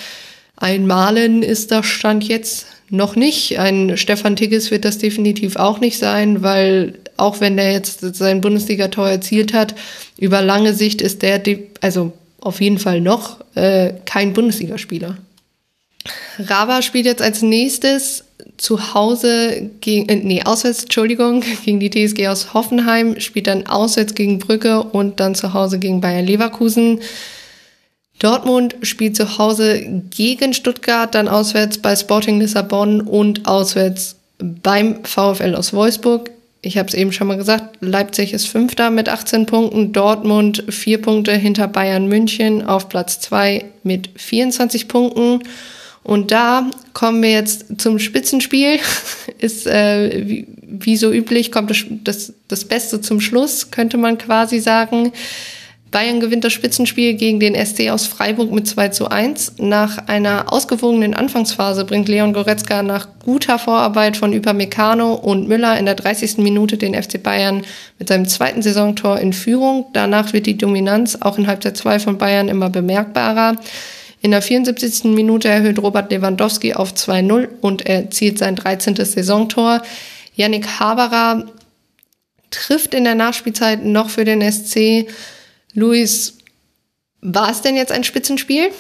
ein 0.58 0.88
Malen 0.88 1.44
ist 1.44 1.72
der 1.72 1.84
Stand 1.84 2.24
jetzt 2.26 2.68
noch 2.90 3.16
nicht. 3.16 3.60
Ein 3.60 3.98
Stefan 3.98 4.36
Tigges 4.36 4.72
wird 4.72 4.86
das 4.86 4.98
definitiv 4.98 5.56
auch 5.56 5.80
nicht 5.80 5.98
sein, 5.98 6.44
weil 6.44 6.96
auch 7.18 7.40
wenn 7.40 7.58
der 7.58 7.72
jetzt 7.72 8.02
sein 8.16 8.42
Bundesligator 8.42 9.10
erzielt 9.10 9.54
hat, 9.54 9.76
über 10.18 10.42
lange 10.42 10.74
Sicht 10.74 11.02
ist 11.02 11.22
der, 11.22 11.42
also 11.82 12.14
auf 12.46 12.62
jeden 12.62 12.78
Fall 12.78 13.02
noch 13.02 13.40
äh, 13.56 13.94
kein 14.06 14.34
Bundesligaspieler. 14.34 15.18
Rava 16.38 16.82
spielt 16.82 17.06
jetzt 17.06 17.22
als 17.22 17.42
nächstes 17.42 18.26
zu 18.58 18.94
Hause 18.94 19.72
gegen, 19.82 20.08
äh, 20.10 20.18
nee, 20.18 20.44
auswärts, 20.44 20.84
Entschuldigung, 20.84 21.44
gegen 21.66 21.80
die 21.80 21.90
TSG 21.90 22.28
aus 22.28 22.54
Hoffenheim, 22.54 23.20
spielt 23.20 23.48
dann 23.48 23.66
auswärts 23.66 24.14
gegen 24.14 24.40
Brücke 24.40 24.84
und 24.84 25.20
dann 25.20 25.34
zu 25.34 25.54
Hause 25.54 25.80
gegen 25.80 26.02
Bayer 26.02 26.22
Leverkusen. 26.22 27.00
Dortmund 28.20 28.76
spielt 28.84 29.16
zu 29.16 29.38
Hause 29.38 29.82
gegen 30.12 30.54
Stuttgart, 30.54 31.14
dann 31.16 31.28
auswärts 31.28 31.80
bei 31.80 31.96
Sporting 31.96 32.40
Lissabon 32.40 33.02
und 33.02 33.48
auswärts 33.48 34.18
beim 34.38 35.04
VfL 35.04 35.56
aus 35.56 35.74
Wolfsburg. 35.74 36.30
Ich 36.66 36.80
habe 36.80 36.88
es 36.88 36.96
eben 36.96 37.12
schon 37.12 37.28
mal 37.28 37.38
gesagt, 37.38 37.78
Leipzig 37.82 38.34
ist 38.34 38.48
Fünfter 38.48 38.90
mit 38.90 39.08
18 39.08 39.46
Punkten, 39.46 39.94
Dortmund 39.94 40.64
vier 40.70 41.00
Punkte 41.00 41.34
hinter 41.34 41.68
Bayern 41.68 42.08
München 42.08 42.64
auf 42.64 42.90
Platz 42.90 43.20
zwei 43.20 43.66
mit 43.84 44.10
24 44.16 44.88
Punkten. 44.88 45.44
Und 46.02 46.32
da 46.32 46.72
kommen 46.94 47.22
wir 47.22 47.30
jetzt 47.30 47.80
zum 47.80 48.00
Spitzenspiel. 48.00 48.80
Ist 49.38 49.68
äh, 49.68 50.28
wie, 50.28 50.48
wie 50.64 50.98
so 50.98 51.12
üblich, 51.12 51.52
kommt 51.52 51.70
das, 51.70 51.86
das, 52.04 52.34
das 52.48 52.66
Beste 52.66 53.00
zum 53.00 53.22
Schluss, 53.22 53.70
könnte 53.70 53.98
man 53.98 54.18
quasi 54.18 54.60
sagen. 54.60 55.12
Bayern 55.92 56.20
gewinnt 56.20 56.44
das 56.44 56.52
Spitzenspiel 56.52 57.14
gegen 57.14 57.40
den 57.40 57.56
SC 57.56 57.90
aus 57.90 58.06
Freiburg 58.06 58.52
mit 58.52 58.68
2 58.68 58.90
zu 58.90 59.10
1. 59.10 59.54
Nach 59.60 60.08
einer 60.08 60.52
ausgewogenen 60.52 61.14
Anfangsphase 61.14 61.86
bringt 61.86 62.10
Leon 62.10 62.34
Goretzka 62.34 62.84
nach 62.84 63.08
guter 63.24 63.60
Vorarbeit 63.60 64.18
von 64.18 64.34
Upamecano 64.34 65.14
und 65.14 65.48
Müller 65.48 65.78
in 65.80 65.86
der 65.86 65.96
30. 65.96 66.40
Minute 66.40 66.78
den 66.78 67.02
FC 67.02 67.22
Bayern 67.22 67.64
mit 67.98 68.10
seinem 68.10 68.28
zweiten 68.28 68.62
Saisontor 68.62 69.20
in 69.20 69.32
Führung. 69.32 69.86
Danach 69.94 70.34
wird 70.34 70.48
die 70.48 70.58
Dominanz 70.58 71.18
auch 71.22 71.38
in 71.38 71.48
Halbzeit 71.48 71.78
2 71.78 72.00
von 72.00 72.18
Bayern 72.18 72.50
immer 72.50 72.70
bemerkbarer. 72.70 73.56
In 74.22 74.32
der 74.32 74.42
74. 74.42 75.06
Minute 75.06 75.48
erhöht 75.48 75.80
Robert 75.80 76.12
Lewandowski 76.12 76.74
auf 76.74 76.94
2-0 76.94 77.48
und 77.62 77.86
erzielt 77.86 78.40
sein 78.40 78.56
13. 78.56 78.96
Saisontor. 78.96 79.82
Yannick 80.36 80.80
Haberer 80.80 81.46
trifft 82.50 82.94
in 82.94 83.04
der 83.04 83.16
Nachspielzeit 83.16 83.86
noch 83.86 84.10
für 84.10 84.26
den 84.26 84.42
SC. 84.42 85.08
Luis, 85.76 86.38
war 87.22 87.52
es 87.52 87.62
denn 87.62 87.76
jetzt 87.76 87.92
ein 87.92 88.04
Spitzenspiel? 88.04 88.72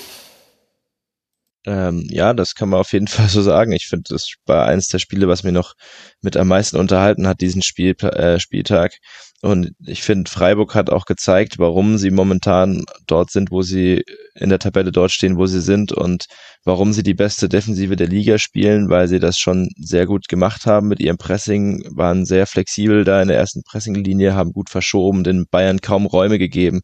Ähm, 1.66 2.08
ja, 2.10 2.34
das 2.34 2.56
kann 2.56 2.70
man 2.70 2.80
auf 2.80 2.94
jeden 2.94 3.08
Fall 3.10 3.28
so 3.28 3.42
sagen. 3.42 3.72
Ich 3.74 3.88
finde, 3.88 4.06
das 4.10 4.34
war 4.46 4.66
eines 4.66 4.88
der 4.88 5.00
Spiele, 5.00 5.28
was 5.28 5.44
mir 5.44 5.52
noch 5.52 5.74
mit 6.22 6.38
am 6.38 6.48
meisten 6.48 6.78
unterhalten 6.78 7.28
hat, 7.28 7.42
diesen 7.42 7.62
Spiel, 7.62 7.96
äh, 8.02 8.40
Spieltag. 8.40 8.94
Und 9.42 9.72
ich 9.86 10.04
finde, 10.04 10.32
Freiburg 10.32 10.74
hat 10.74 10.90
auch 10.90 11.06
gezeigt, 11.06 11.60
warum 11.60 11.98
sie 11.98 12.12
momentan 12.12 12.86
dort 13.08 13.30
sind, 13.30 13.52
wo 13.52 13.62
sie 13.62 14.04
in 14.36 14.50
der 14.50 14.60
Tabelle 14.60 14.92
dort 14.92 15.12
stehen, 15.12 15.38
wo 15.38 15.46
sie 15.46 15.62
sind 15.62 15.92
und 15.92 16.26
warum 16.64 16.94
sie 16.94 17.04
die 17.04 17.14
beste 17.14 17.48
Defensive 17.48 17.96
der 17.96 18.08
Liga 18.08 18.38
spielen, 18.38 18.90
weil 18.90 19.08
sie 19.08 19.20
das 19.20 19.40
schon 19.40 19.70
sehr 19.78 20.06
gut 20.06 20.28
gemacht 20.28 20.66
haben 20.66 20.88
mit 20.88 21.00
ihrem 21.00 21.18
Pressing, 21.18 21.84
waren 21.96 22.26
sehr 22.26 22.46
flexibel 22.46 23.06
da 23.06 23.22
in 23.22 23.30
der 23.30 23.38
ersten 23.38 23.64
Pressinglinie, 23.64 24.36
haben 24.36 24.52
gut 24.52 24.70
verschoben, 24.70 25.24
den 25.24 25.46
Bayern 25.50 25.80
kaum 25.80 26.06
Räume 26.06 26.38
gegeben, 26.38 26.82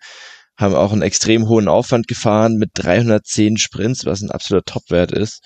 haben 0.58 0.76
auch 0.76 0.94
einen 0.94 1.02
extrem 1.02 1.48
hohen 1.48 1.68
Aufwand 1.68 2.08
gefahren 2.08 2.56
mit 2.56 2.70
310 2.74 3.58
Sprints, 3.58 4.06
was 4.06 4.22
ein 4.22 4.32
absoluter 4.32 4.74
Topwert 4.74 5.12
ist. 5.12 5.42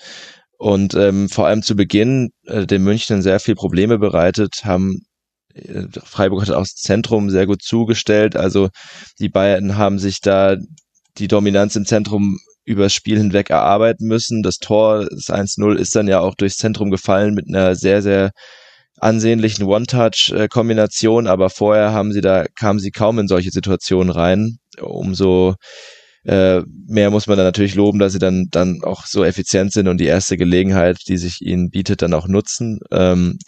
Und 0.58 0.94
ähm, 0.94 1.28
vor 1.28 1.46
allem 1.46 1.62
zu 1.62 1.74
Beginn 1.74 2.30
äh, 2.46 2.66
den 2.66 2.82
München 2.82 3.20
sehr 3.20 3.40
viel 3.40 3.54
Probleme 3.54 3.98
bereitet, 3.98 4.64
haben 4.64 5.00
äh, 5.54 5.84
Freiburg 6.04 6.42
hat 6.42 6.50
auch 6.50 6.62
das 6.62 6.74
Zentrum 6.74 7.30
sehr 7.30 7.46
gut 7.46 7.62
zugestellt. 7.62 8.36
Also 8.36 8.68
die 9.18 9.28
Bayern 9.28 9.76
haben 9.76 9.98
sich 9.98 10.20
da 10.20 10.56
die 11.18 11.28
Dominanz 11.28 11.76
im 11.76 11.86
Zentrum 11.86 12.38
übers 12.64 12.92
Spiel 12.92 13.18
hinweg 13.18 13.50
erarbeiten 13.50 14.06
müssen. 14.06 14.42
Das 14.42 14.58
Tor, 14.58 15.06
das 15.08 15.28
1-0, 15.28 15.76
ist 15.76 15.94
dann 15.94 16.08
ja 16.08 16.20
auch 16.20 16.34
durchs 16.34 16.56
Zentrum 16.56 16.90
gefallen 16.90 17.34
mit 17.34 17.46
einer 17.48 17.74
sehr, 17.76 18.02
sehr 18.02 18.32
ansehnlichen 18.98 19.64
One-Touch-Kombination, 19.64 21.26
aber 21.26 21.50
vorher 21.50 21.92
haben 21.92 22.12
sie 22.12 22.20
da, 22.20 22.46
kamen 22.54 22.80
sie 22.80 22.90
kaum 22.90 23.18
in 23.18 23.28
solche 23.28 23.50
Situationen 23.50 24.10
rein. 24.10 24.58
Umso 24.80 25.54
äh, 26.24 26.62
mehr 26.88 27.10
muss 27.10 27.26
man 27.26 27.36
dann 27.36 27.46
natürlich 27.46 27.74
loben, 27.74 27.98
dass 27.98 28.12
sie 28.12 28.18
dann, 28.18 28.46
dann 28.50 28.80
auch 28.82 29.06
so 29.06 29.24
effizient 29.24 29.72
sind 29.72 29.86
und 29.86 29.98
die 29.98 30.06
erste 30.06 30.36
Gelegenheit, 30.36 30.98
die 31.08 31.18
sich 31.18 31.40
ihnen 31.40 31.70
bietet, 31.70 32.02
dann 32.02 32.14
auch 32.14 32.26
nutzen. 32.26 32.80
Ähm, 32.90 33.38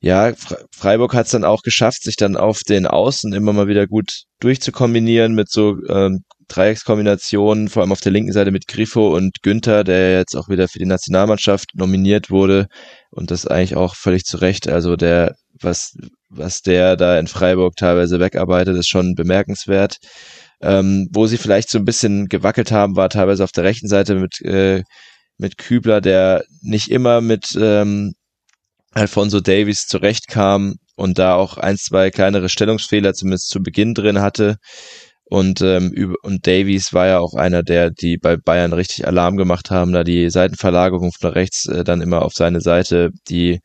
ja, 0.00 0.32
Freiburg 0.70 1.14
hat 1.14 1.26
es 1.26 1.32
dann 1.32 1.44
auch 1.44 1.62
geschafft, 1.62 2.02
sich 2.02 2.16
dann 2.16 2.36
auf 2.36 2.60
den 2.60 2.86
Außen 2.86 3.32
immer 3.32 3.52
mal 3.52 3.66
wieder 3.66 3.86
gut 3.86 4.22
durchzukombinieren 4.40 5.34
mit 5.34 5.50
so 5.50 5.76
ähm, 5.88 6.22
Dreieckskombinationen, 6.48 7.68
vor 7.68 7.82
allem 7.82 7.92
auf 7.92 8.00
der 8.00 8.12
linken 8.12 8.32
Seite 8.32 8.50
mit 8.50 8.68
Griffo 8.68 9.14
und 9.16 9.42
Günther, 9.42 9.84
der 9.84 10.18
jetzt 10.18 10.36
auch 10.36 10.48
wieder 10.48 10.68
für 10.68 10.78
die 10.78 10.86
Nationalmannschaft 10.86 11.70
nominiert 11.74 12.30
wurde 12.30 12.66
und 13.10 13.30
das 13.30 13.46
eigentlich 13.46 13.76
auch 13.76 13.94
völlig 13.96 14.24
zu 14.24 14.38
Recht. 14.38 14.68
Also 14.68 14.96
der, 14.96 15.34
was, 15.60 15.96
was 16.28 16.62
der 16.62 16.96
da 16.96 17.18
in 17.18 17.26
Freiburg 17.26 17.76
teilweise 17.76 18.20
wegarbeitet, 18.20 18.76
ist 18.76 18.88
schon 18.88 19.14
bemerkenswert. 19.14 19.96
Ähm, 20.62 21.08
wo 21.12 21.26
sie 21.26 21.36
vielleicht 21.36 21.68
so 21.68 21.78
ein 21.78 21.84
bisschen 21.84 22.28
gewackelt 22.28 22.72
haben, 22.72 22.96
war 22.96 23.10
teilweise 23.10 23.44
auf 23.44 23.52
der 23.52 23.64
rechten 23.64 23.88
Seite 23.88 24.14
mit, 24.14 24.40
äh, 24.40 24.82
mit 25.36 25.58
Kübler, 25.58 26.00
der 26.00 26.44
nicht 26.62 26.90
immer 26.90 27.20
mit 27.20 27.56
ähm, 27.60 28.14
Alfonso 28.92 29.40
Davies 29.40 29.86
zurechtkam 29.86 30.76
und 30.96 31.18
da 31.18 31.34
auch 31.34 31.58
ein, 31.58 31.76
zwei 31.76 32.10
kleinere 32.10 32.48
Stellungsfehler 32.48 33.12
zumindest 33.12 33.50
zu 33.50 33.62
Beginn 33.62 33.92
drin 33.92 34.20
hatte. 34.20 34.56
Und, 35.28 35.60
ähm, 35.60 36.14
und 36.22 36.46
Davies 36.46 36.92
war 36.92 37.08
ja 37.08 37.18
auch 37.18 37.34
einer, 37.34 37.64
der 37.64 37.90
die 37.90 38.16
bei 38.16 38.36
Bayern 38.36 38.72
richtig 38.72 39.08
Alarm 39.08 39.36
gemacht 39.36 39.72
haben, 39.72 39.92
da 39.92 40.04
die 40.04 40.30
Seitenverlagerung 40.30 41.10
von 41.12 41.30
rechts 41.30 41.66
äh, 41.66 41.82
dann 41.82 42.00
immer 42.00 42.22
auf 42.22 42.32
seine 42.32 42.60
Seite, 42.60 43.10
die, 43.28 43.58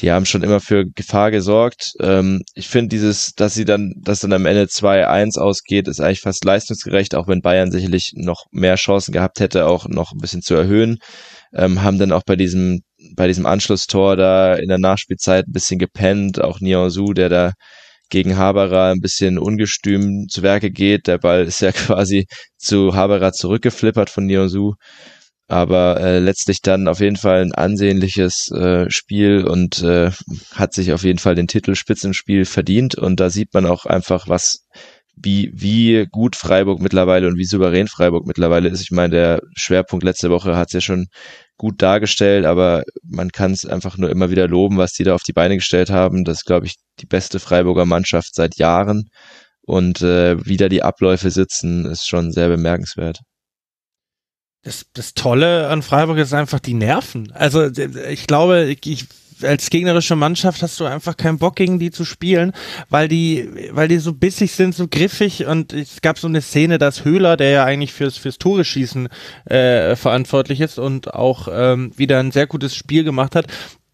die 0.00 0.12
haben 0.12 0.24
schon 0.24 0.44
immer 0.44 0.60
für 0.60 0.86
Gefahr 0.86 1.32
gesorgt. 1.32 1.94
Ähm, 2.00 2.42
ich 2.54 2.68
finde 2.68 2.90
dieses, 2.90 3.32
dass 3.32 3.54
sie 3.54 3.64
dann, 3.64 3.92
dass 4.00 4.20
dann 4.20 4.32
am 4.32 4.46
Ende 4.46 4.64
2-1 4.66 5.36
ausgeht, 5.40 5.88
ist 5.88 6.00
eigentlich 6.00 6.20
fast 6.20 6.44
leistungsgerecht, 6.44 7.16
auch 7.16 7.26
wenn 7.26 7.40
Bayern 7.40 7.72
sicherlich 7.72 8.12
noch 8.14 8.44
mehr 8.52 8.76
Chancen 8.76 9.12
gehabt 9.12 9.40
hätte, 9.40 9.66
auch 9.66 9.88
noch 9.88 10.12
ein 10.12 10.20
bisschen 10.20 10.42
zu 10.42 10.54
erhöhen. 10.54 10.98
Ähm, 11.52 11.82
haben 11.82 11.98
dann 11.98 12.12
auch 12.12 12.22
bei 12.24 12.36
diesem 12.36 12.82
bei 13.16 13.26
diesem 13.26 13.46
Anschlusstor 13.46 14.16
da 14.16 14.54
in 14.54 14.68
der 14.68 14.78
Nachspielzeit 14.78 15.46
ein 15.48 15.52
bisschen 15.52 15.78
gepennt. 15.78 16.40
Auch 16.40 16.60
Nianzou, 16.60 17.12
der 17.12 17.28
da 17.28 17.52
gegen 18.10 18.36
Haberer 18.36 18.90
ein 18.90 19.00
bisschen 19.00 19.38
ungestüm 19.38 20.26
zu 20.28 20.42
Werke 20.42 20.70
geht. 20.70 21.06
Der 21.06 21.18
Ball 21.18 21.44
ist 21.44 21.60
ja 21.60 21.72
quasi 21.72 22.26
zu 22.58 22.94
Haberer 22.94 23.32
zurückgeflippert 23.32 24.10
von 24.10 24.26
Nianzou. 24.26 24.74
Aber 25.48 26.00
äh, 26.00 26.20
letztlich 26.20 26.60
dann 26.62 26.86
auf 26.86 27.00
jeden 27.00 27.16
Fall 27.16 27.42
ein 27.42 27.52
ansehnliches 27.52 28.52
äh, 28.52 28.88
Spiel 28.88 29.44
und 29.44 29.82
äh, 29.82 30.12
hat 30.54 30.74
sich 30.74 30.92
auf 30.92 31.02
jeden 31.02 31.18
Fall 31.18 31.34
den 31.34 31.48
Titel 31.48 31.74
Spitzenspiel 31.74 32.44
verdient. 32.44 32.94
Und 32.94 33.18
da 33.18 33.30
sieht 33.30 33.52
man 33.52 33.66
auch 33.66 33.84
einfach, 33.84 34.28
was 34.28 34.64
wie, 35.16 35.50
wie 35.52 36.06
gut 36.10 36.36
Freiburg 36.36 36.80
mittlerweile 36.80 37.26
und 37.26 37.36
wie 37.36 37.44
souverän 37.44 37.88
Freiburg 37.88 38.26
mittlerweile 38.26 38.68
ist. 38.68 38.80
Ich 38.80 38.90
meine, 38.90 39.10
der 39.10 39.42
Schwerpunkt 39.54 40.04
letzte 40.04 40.30
Woche 40.30 40.56
hat 40.56 40.68
es 40.68 40.74
ja 40.74 40.80
schon 40.80 41.08
gut 41.60 41.82
dargestellt, 41.82 42.46
aber 42.46 42.84
man 43.04 43.32
kann 43.32 43.52
es 43.52 43.66
einfach 43.66 43.98
nur 43.98 44.08
immer 44.08 44.30
wieder 44.30 44.48
loben, 44.48 44.78
was 44.78 44.94
die 44.94 45.04
da 45.04 45.14
auf 45.14 45.22
die 45.22 45.34
Beine 45.34 45.56
gestellt 45.56 45.90
haben. 45.90 46.24
Das 46.24 46.38
ist, 46.38 46.44
glaube 46.46 46.64
ich, 46.64 46.76
die 47.00 47.06
beste 47.06 47.38
Freiburger 47.38 47.84
Mannschaft 47.84 48.34
seit 48.34 48.56
Jahren. 48.56 49.10
Und 49.60 50.00
äh, 50.00 50.42
wie 50.46 50.56
da 50.56 50.70
die 50.70 50.82
Abläufe 50.82 51.30
sitzen, 51.30 51.84
ist 51.84 52.08
schon 52.08 52.32
sehr 52.32 52.48
bemerkenswert. 52.48 53.18
Das, 54.62 54.86
das 54.94 55.12
Tolle 55.12 55.68
an 55.68 55.82
Freiburg 55.82 56.16
ist 56.16 56.32
einfach 56.32 56.60
die 56.60 56.72
Nerven. 56.72 57.30
Also 57.32 57.66
ich 57.66 58.26
glaube, 58.26 58.74
ich 58.82 59.06
als 59.42 59.70
gegnerische 59.70 60.16
Mannschaft 60.16 60.62
hast 60.62 60.78
du 60.80 60.84
einfach 60.84 61.16
keinen 61.16 61.38
Bock 61.38 61.56
gegen 61.56 61.78
die 61.78 61.90
zu 61.90 62.04
spielen, 62.04 62.52
weil 62.88 63.08
die, 63.08 63.48
weil 63.72 63.88
die 63.88 63.98
so 63.98 64.12
bissig 64.12 64.52
sind, 64.52 64.74
so 64.74 64.88
griffig. 64.88 65.46
Und 65.46 65.72
es 65.72 66.00
gab 66.00 66.18
so 66.18 66.28
eine 66.28 66.42
Szene, 66.42 66.78
dass 66.78 67.04
Höhler, 67.04 67.36
der 67.36 67.50
ja 67.50 67.64
eigentlich 67.64 67.92
fürs 67.92 68.16
fürs 68.16 68.38
Tore 68.38 68.64
schießen 68.64 69.08
äh, 69.46 69.96
verantwortlich 69.96 70.60
ist 70.60 70.78
und 70.78 71.14
auch 71.14 71.48
ähm, 71.50 71.92
wieder 71.96 72.18
ein 72.18 72.32
sehr 72.32 72.46
gutes 72.46 72.74
Spiel 72.74 73.04
gemacht 73.04 73.34
hat, 73.34 73.46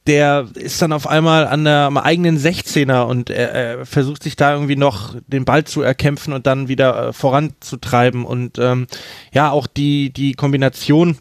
der 0.06 0.46
ist 0.54 0.80
dann 0.80 0.92
auf 0.92 1.06
einmal 1.06 1.46
an 1.46 1.64
der 1.64 1.80
am 1.80 1.98
eigenen 1.98 2.38
16er 2.38 3.02
und 3.02 3.30
er 3.30 3.84
versucht 3.84 4.22
sich 4.22 4.36
da 4.36 4.52
irgendwie 4.52 4.76
noch 4.76 5.16
den 5.26 5.44
Ball 5.44 5.64
zu 5.64 5.82
erkämpfen 5.82 6.32
und 6.32 6.46
dann 6.46 6.68
wieder 6.68 7.08
äh, 7.08 7.12
voranzutreiben. 7.12 8.24
Und 8.24 8.58
ähm, 8.58 8.86
ja 9.32 9.50
auch 9.50 9.66
die 9.66 10.12
die 10.12 10.34
Kombination 10.34 11.18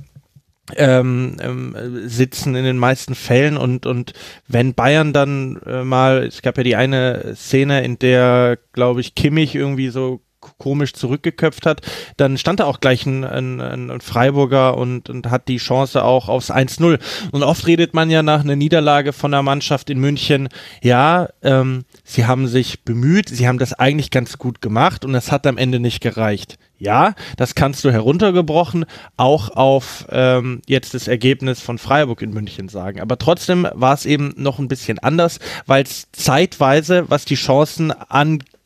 ähm, 0.75 1.37
ähm, 1.41 1.75
sitzen 2.07 2.55
in 2.55 2.63
den 2.63 2.77
meisten 2.77 3.15
Fällen 3.15 3.57
und 3.57 3.85
und 3.85 4.13
wenn 4.47 4.73
Bayern 4.73 5.13
dann 5.13 5.61
äh, 5.65 5.83
mal, 5.83 6.23
es 6.23 6.41
gab 6.41 6.57
ja 6.57 6.63
die 6.63 6.75
eine 6.75 7.35
Szene, 7.35 7.83
in 7.83 7.99
der 7.99 8.57
glaube 8.73 9.01
ich 9.01 9.15
Kimmich 9.15 9.55
irgendwie 9.55 9.89
so 9.89 10.21
komisch 10.57 10.93
zurückgeköpft 10.93 11.65
hat, 11.65 11.81
dann 12.17 12.37
stand 12.37 12.59
da 12.59 12.65
auch 12.65 12.79
gleich 12.79 13.05
ein, 13.05 13.23
ein, 13.23 13.61
ein 13.61 14.01
Freiburger 14.01 14.77
und, 14.77 15.09
und 15.09 15.29
hat 15.29 15.47
die 15.47 15.57
Chance 15.57 16.03
auch 16.03 16.29
aufs 16.29 16.51
1-0. 16.51 16.99
Und 17.31 17.43
oft 17.43 17.67
redet 17.67 17.93
man 17.93 18.09
ja 18.09 18.23
nach 18.23 18.41
einer 18.41 18.55
Niederlage 18.55 19.13
von 19.13 19.31
der 19.31 19.43
Mannschaft 19.43 19.89
in 19.89 19.99
München, 19.99 20.49
ja, 20.81 21.29
ähm, 21.43 21.85
sie 22.03 22.25
haben 22.25 22.47
sich 22.47 22.83
bemüht, 22.83 23.29
sie 23.29 23.47
haben 23.47 23.59
das 23.59 23.73
eigentlich 23.73 24.11
ganz 24.11 24.37
gut 24.37 24.61
gemacht 24.61 25.05
und 25.05 25.15
es 25.15 25.31
hat 25.31 25.47
am 25.47 25.57
Ende 25.57 25.79
nicht 25.79 26.01
gereicht. 26.01 26.57
Ja, 26.77 27.15
das 27.37 27.55
kannst 27.55 27.85
du 27.85 27.91
heruntergebrochen 27.91 28.85
auch 29.15 29.49
auf 29.49 30.05
ähm, 30.09 30.61
jetzt 30.67 30.93
das 30.93 31.07
Ergebnis 31.07 31.61
von 31.61 31.77
Freiburg 31.77 32.21
in 32.21 32.31
München 32.31 32.67
sagen. 32.67 32.99
Aber 32.99 33.17
trotzdem 33.17 33.65
war 33.73 33.93
es 33.93 34.05
eben 34.05 34.33
noch 34.35 34.59
ein 34.59 34.67
bisschen 34.67 34.99
anders, 34.99 35.39
weil 35.65 35.83
es 35.83 36.11
zeitweise, 36.11 37.09
was 37.09 37.23
die 37.23 37.35
Chancen 37.35 37.93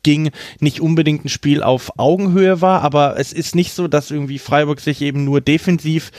anging, 0.06 0.30
nicht 0.60 0.80
unbedingt 0.80 1.24
ein 1.24 1.28
Spiel 1.28 1.62
auf 1.62 1.98
Augenhöhe 1.98 2.60
war, 2.60 2.82
aber 2.82 3.18
es 3.18 3.32
ist 3.32 3.54
nicht 3.54 3.72
so, 3.72 3.88
dass 3.88 4.10
irgendwie 4.10 4.38
Freiburg 4.38 4.80
sich 4.80 5.02
eben 5.02 5.24
nur 5.24 5.40
defensiv 5.40 6.10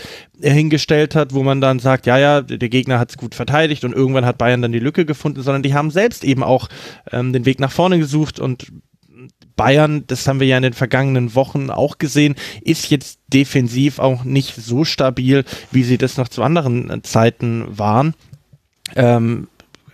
äh, 0.41 0.51
hingestellt 0.51 1.15
hat, 1.15 1.33
wo 1.33 1.43
man 1.43 1.61
dann 1.61 1.79
sagt, 1.79 2.05
ja, 2.05 2.17
ja, 2.17 2.41
der 2.41 2.69
Gegner 2.69 2.99
hat 2.99 3.11
es 3.11 3.17
gut 3.17 3.35
verteidigt 3.35 3.83
und 3.83 3.93
irgendwann 3.93 4.25
hat 4.25 4.37
Bayern 4.37 4.61
dann 4.61 4.71
die 4.71 4.79
Lücke 4.79 5.05
gefunden, 5.05 5.41
sondern 5.41 5.63
die 5.63 5.73
haben 5.73 5.91
selbst 5.91 6.23
eben 6.23 6.43
auch 6.43 6.67
ähm, 7.11 7.33
den 7.33 7.45
Weg 7.45 7.59
nach 7.59 7.71
vorne 7.71 7.99
gesucht 7.99 8.39
und 8.39 8.67
Bayern, 9.55 10.05
das 10.07 10.27
haben 10.27 10.39
wir 10.39 10.47
ja 10.47 10.57
in 10.57 10.63
den 10.63 10.73
vergangenen 10.73 11.35
Wochen 11.35 11.69
auch 11.69 11.97
gesehen, 11.97 12.35
ist 12.61 12.89
jetzt 12.89 13.19
defensiv 13.27 13.99
auch 13.99 14.23
nicht 14.23 14.55
so 14.55 14.85
stabil, 14.85 15.43
wie 15.71 15.83
sie 15.83 15.97
das 15.97 16.17
noch 16.17 16.29
zu 16.29 16.41
anderen 16.41 16.89
äh, 16.89 17.01
Zeiten 17.03 17.65
waren. 17.69 18.15
Ähm, 18.95 19.47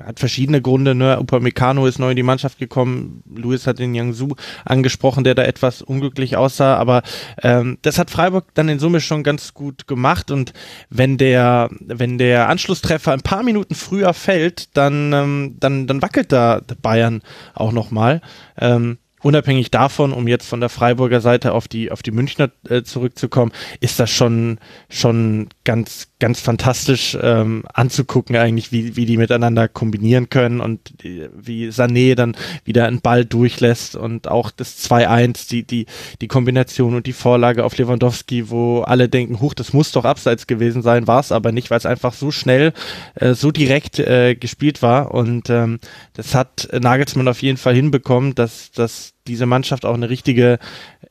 hat 0.03 0.19
verschiedene 0.19 0.61
Gründe. 0.61 0.95
Ne? 0.95 1.19
Upamecano 1.19 1.85
ist 1.85 1.99
neu 1.99 2.11
in 2.11 2.15
die 2.15 2.23
Mannschaft 2.23 2.59
gekommen. 2.59 3.23
Luis 3.33 3.67
hat 3.67 3.79
den 3.79 3.93
Yangsu 3.93 4.35
angesprochen, 4.65 5.23
der 5.23 5.35
da 5.35 5.43
etwas 5.43 5.81
unglücklich 5.81 6.37
aussah. 6.37 6.75
Aber 6.75 7.03
ähm, 7.41 7.77
das 7.81 7.99
hat 7.99 8.09
Freiburg 8.09 8.53
dann 8.53 8.69
in 8.69 8.79
Summe 8.79 9.01
schon 9.01 9.23
ganz 9.23 9.53
gut 9.53 9.87
gemacht. 9.87 10.31
Und 10.31 10.53
wenn 10.89 11.17
der, 11.17 11.69
wenn 11.79 12.17
der 12.17 12.49
Anschlusstreffer 12.49 13.11
ein 13.11 13.21
paar 13.21 13.43
Minuten 13.43 13.75
früher 13.75 14.13
fällt, 14.13 14.75
dann, 14.77 15.13
ähm, 15.13 15.55
dann, 15.59 15.87
dann 15.87 16.01
wackelt 16.01 16.31
da 16.31 16.61
Bayern 16.81 17.21
auch 17.53 17.71
nochmal. 17.71 18.21
Ähm, 18.59 18.97
unabhängig 19.21 19.71
davon, 19.71 20.13
um 20.13 20.27
jetzt 20.27 20.47
von 20.47 20.59
der 20.59 20.69
Freiburger 20.69 21.21
Seite 21.21 21.53
auf 21.53 21.67
die, 21.67 21.91
auf 21.91 22.03
die 22.03 22.11
Münchner 22.11 22.49
äh, 22.69 22.83
zurückzukommen, 22.83 23.51
ist 23.79 23.99
das 23.99 24.09
schon, 24.09 24.59
schon 24.89 25.49
ganz, 25.63 26.13
ganz 26.19 26.39
fantastisch 26.39 27.17
ähm, 27.21 27.63
anzugucken 27.73 28.35
eigentlich, 28.35 28.71
wie, 28.71 28.95
wie 28.95 29.05
die 29.05 29.17
miteinander 29.17 29.67
kombinieren 29.67 30.29
können 30.29 30.61
und 30.61 31.03
die, 31.03 31.27
wie 31.35 31.67
Sané 31.67 32.15
dann 32.15 32.35
wieder 32.65 32.87
einen 32.87 33.01
Ball 33.01 33.23
durchlässt 33.23 33.95
und 33.95 34.27
auch 34.27 34.49
das 34.49 34.83
2-1, 34.89 35.49
die, 35.49 35.63
die, 35.63 35.85
die 36.21 36.27
Kombination 36.27 36.95
und 36.95 37.05
die 37.05 37.13
Vorlage 37.13 37.63
auf 37.63 37.77
Lewandowski, 37.77 38.49
wo 38.49 38.81
alle 38.81 39.09
denken, 39.09 39.39
huch, 39.39 39.53
das 39.53 39.73
muss 39.73 39.91
doch 39.91 40.05
abseits 40.05 40.47
gewesen 40.47 40.81
sein, 40.81 41.07
war 41.07 41.19
es 41.19 41.31
aber 41.31 41.51
nicht, 41.51 41.69
weil 41.69 41.77
es 41.77 41.85
einfach 41.85 42.13
so 42.13 42.31
schnell, 42.31 42.73
äh, 43.15 43.33
so 43.33 43.51
direkt 43.51 43.99
äh, 43.99 44.35
gespielt 44.35 44.81
war 44.81 45.13
und 45.13 45.49
ähm, 45.49 45.79
das 46.13 46.33
hat 46.33 46.67
Nagelsmann 46.73 47.27
auf 47.27 47.41
jeden 47.43 47.57
Fall 47.57 47.75
hinbekommen, 47.75 48.33
dass, 48.33 48.71
dass 48.71 49.13
diese 49.27 49.45
Mannschaft 49.45 49.85
auch 49.85 49.93
eine 49.93 50.09
richtige, 50.09 50.57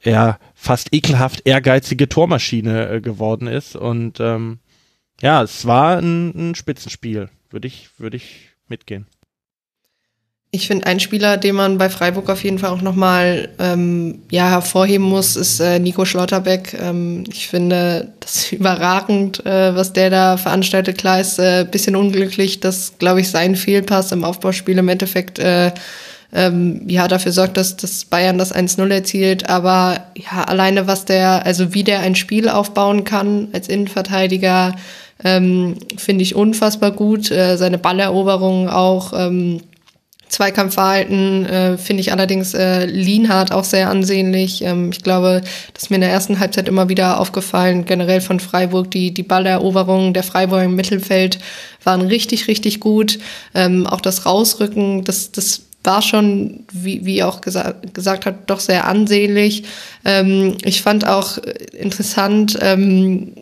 ja, 0.02 0.38
fast 0.54 0.92
ekelhaft 0.92 1.42
ehrgeizige 1.44 2.08
Tormaschine 2.08 2.88
äh, 2.88 3.00
geworden 3.00 3.46
ist. 3.46 3.76
Und 3.76 4.20
ähm, 4.20 4.58
ja, 5.20 5.42
es 5.42 5.66
war 5.66 5.98
ein, 5.98 6.50
ein 6.50 6.54
Spitzenspiel, 6.54 7.28
würde 7.50 7.68
ich, 7.68 7.88
würde 7.98 8.16
ich 8.16 8.50
mitgehen. 8.68 9.06
Ich 10.52 10.68
finde, 10.68 10.86
ein 10.86 11.00
Spieler, 11.00 11.36
den 11.36 11.56
man 11.56 11.76
bei 11.76 11.90
Freiburg 11.90 12.30
auf 12.30 12.42
jeden 12.44 12.58
Fall 12.58 12.70
auch 12.70 12.80
nochmal 12.80 13.50
ähm, 13.58 14.22
ja, 14.30 14.48
hervorheben 14.48 15.04
muss, 15.04 15.36
ist 15.36 15.60
äh, 15.60 15.78
Nico 15.78 16.04
Schlotterbeck. 16.04 16.74
Ähm, 16.80 17.24
ich 17.30 17.48
finde 17.48 18.12
das 18.20 18.52
überragend, 18.52 19.44
äh, 19.44 19.74
was 19.74 19.92
der 19.92 20.08
da 20.08 20.36
veranstaltet. 20.36 20.98
Klar 20.98 21.20
ist 21.20 21.38
äh, 21.38 21.66
bisschen 21.70 21.96
unglücklich, 21.96 22.60
dass, 22.60 22.96
glaube 22.98 23.20
ich, 23.20 23.28
sein 23.28 23.56
Fehlpass 23.56 24.12
im 24.12 24.24
Aufbauspiel 24.24 24.78
im 24.78 24.88
Endeffekt 24.88 25.38
äh, 25.38 25.72
ähm, 26.32 26.82
ja, 26.86 27.08
dafür 27.08 27.32
sorgt, 27.32 27.56
dass, 27.56 27.76
dass 27.76 28.04
Bayern 28.04 28.38
das 28.38 28.54
1-0 28.54 28.88
erzielt. 28.90 29.48
Aber 29.48 30.06
ja, 30.16 30.44
alleine 30.44 30.86
was 30.86 31.04
der, 31.04 31.44
also 31.44 31.74
wie 31.74 31.84
der 31.84 32.00
ein 32.00 32.14
Spiel 32.14 32.48
aufbauen 32.48 33.04
kann 33.04 33.48
als 33.52 33.68
Innenverteidiger, 33.68 34.74
ähm, 35.24 35.76
finde 35.96 36.22
ich 36.22 36.34
unfassbar 36.34 36.92
gut. 36.92 37.30
Äh, 37.30 37.56
seine 37.56 37.78
Balleroberung 37.78 38.68
auch. 38.68 39.12
Ähm, 39.14 39.60
Zweikampfverhalten 40.28 41.46
äh, 41.46 41.78
finde 41.78 42.00
ich 42.00 42.10
allerdings 42.10 42.52
äh, 42.52 42.84
Lienhardt 42.84 43.52
auch 43.52 43.64
sehr 43.64 43.88
ansehnlich. 43.88 44.62
Ähm, 44.62 44.90
ich 44.90 45.02
glaube, 45.02 45.42
das 45.72 45.84
ist 45.84 45.90
mir 45.90 45.96
in 45.96 46.00
der 46.02 46.10
ersten 46.10 46.40
Halbzeit 46.40 46.68
immer 46.68 46.88
wieder 46.88 47.20
aufgefallen, 47.20 47.84
generell 47.84 48.20
von 48.20 48.40
Freiburg. 48.40 48.90
Die, 48.90 49.14
die 49.14 49.22
Balleroberungen 49.22 50.14
der 50.14 50.24
Freiburg 50.24 50.64
im 50.64 50.74
Mittelfeld 50.74 51.38
waren 51.84 52.00
richtig, 52.02 52.48
richtig 52.48 52.80
gut. 52.80 53.18
Ähm, 53.54 53.86
auch 53.86 54.00
das 54.00 54.26
Rausrücken, 54.26 55.04
das, 55.04 55.30
das 55.30 55.62
war 55.84 56.02
schon, 56.02 56.64
wie, 56.72 57.06
wie 57.06 57.22
auch 57.22 57.40
gesa 57.40 57.74
gesagt 57.92 58.26
hat, 58.26 58.50
doch 58.50 58.58
sehr 58.58 58.88
ansehnlich. 58.88 59.62
Ähm, 60.04 60.56
ich 60.64 60.82
fand 60.82 61.06
auch 61.06 61.38
interessant, 61.72 62.58
ähm, 62.60 63.32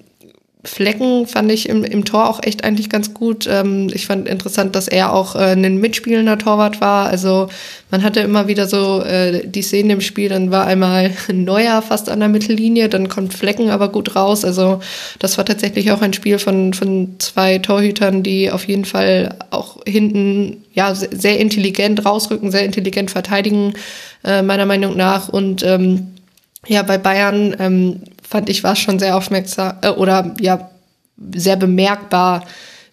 Flecken 0.65 1.27
fand 1.27 1.53
ich 1.53 1.69
im, 1.69 1.85
im 1.85 2.05
Tor 2.05 2.29
auch 2.29 2.43
echt 2.43 2.65
eigentlich 2.65 2.89
ganz 2.89 3.13
gut. 3.13 3.47
Ähm, 3.51 3.91
ich 3.93 4.07
fand 4.07 4.27
interessant, 4.29 4.75
dass 4.75 4.89
er 4.89 5.13
auch 5.13 5.37
äh, 5.37 5.53
ein 5.53 5.77
mitspielender 5.77 6.39
Torwart 6.39 6.81
war. 6.81 7.07
Also 7.07 7.49
man 7.91 8.03
hatte 8.03 8.21
immer 8.21 8.49
wieder 8.49 8.67
so 8.67 9.03
äh, 9.03 9.47
die 9.47 9.63
Szenen 9.63 9.91
im 9.91 10.01
Spiel, 10.01 10.31
dann 10.31 10.51
war 10.51 10.67
einmal 10.67 11.13
Neuer 11.33 11.83
fast 11.83 12.09
an 12.09 12.21
der 12.21 12.29
Mittellinie, 12.29 12.89
dann 12.89 13.09
kommt 13.09 13.35
Flecken 13.35 13.71
aber 13.71 13.91
gut 13.91 14.17
raus. 14.17 14.45
Also 14.45 14.81
das 15.19 15.37
war 15.37 15.45
tatsächlich 15.45 15.93
auch 15.93 16.01
ein 16.01 16.15
Spiel 16.15 16.39
von, 16.39 16.73
von 16.73 17.17
zwei 17.19 17.59
Torhütern, 17.59 18.23
die 18.23 18.51
auf 18.51 18.67
jeden 18.67 18.87
Fall 18.87 19.37
auch 19.51 19.77
hinten 19.87 20.65
ja 20.73 20.95
sehr 20.95 21.39
intelligent 21.39 22.05
rausrücken, 22.07 22.51
sehr 22.51 22.65
intelligent 22.65 23.11
verteidigen, 23.11 23.75
äh, 24.25 24.43
meiner 24.43 24.67
Meinung 24.67 24.97
nach. 24.97 25.29
Und 25.29 25.63
ähm, 25.63 26.09
ja, 26.67 26.83
bei 26.83 26.99
Bayern 26.99 27.55
ähm, 27.59 28.01
fand 28.29 28.49
ich, 28.49 28.65
war 28.65 28.77
schon 28.77 28.99
sehr 28.99 29.17
aufmerksam 29.17 29.77
äh, 29.83 29.89
oder 29.91 30.35
ja, 30.41 30.71
sehr 31.35 31.57
bemerkbar, 31.57 32.45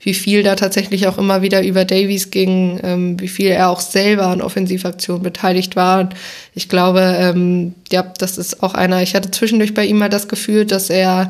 wie 0.03 0.14
viel 0.14 0.43
da 0.43 0.56
tatsächlich 0.56 1.08
auch 1.08 1.18
immer 1.18 1.42
wieder 1.42 1.64
über 1.64 1.85
Davies 1.85 2.32
ging, 2.32 2.80
ähm, 2.84 3.19
wie 3.19 3.27
viel 3.27 3.48
er 3.48 3.69
auch 3.69 3.80
selber 3.80 4.27
an 4.27 4.42
Offensivaktionen 4.42 5.22
beteiligt 5.22 5.76
war. 5.76 6.10
Ich 6.56 6.69
glaube, 6.69 7.01
ähm, 7.01 7.76
ja, 7.92 8.01
das 8.18 8.38
ist 8.38 8.64
auch 8.64 8.74
einer, 8.74 9.01
ich 9.01 9.16
hatte 9.16 9.32
zwischendurch 9.32 9.74
bei 9.74 9.85
ihm 9.85 9.98
mal 9.98 10.10
das 10.10 10.27
Gefühl, 10.27 10.66
dass 10.66 10.90
er 10.90 11.30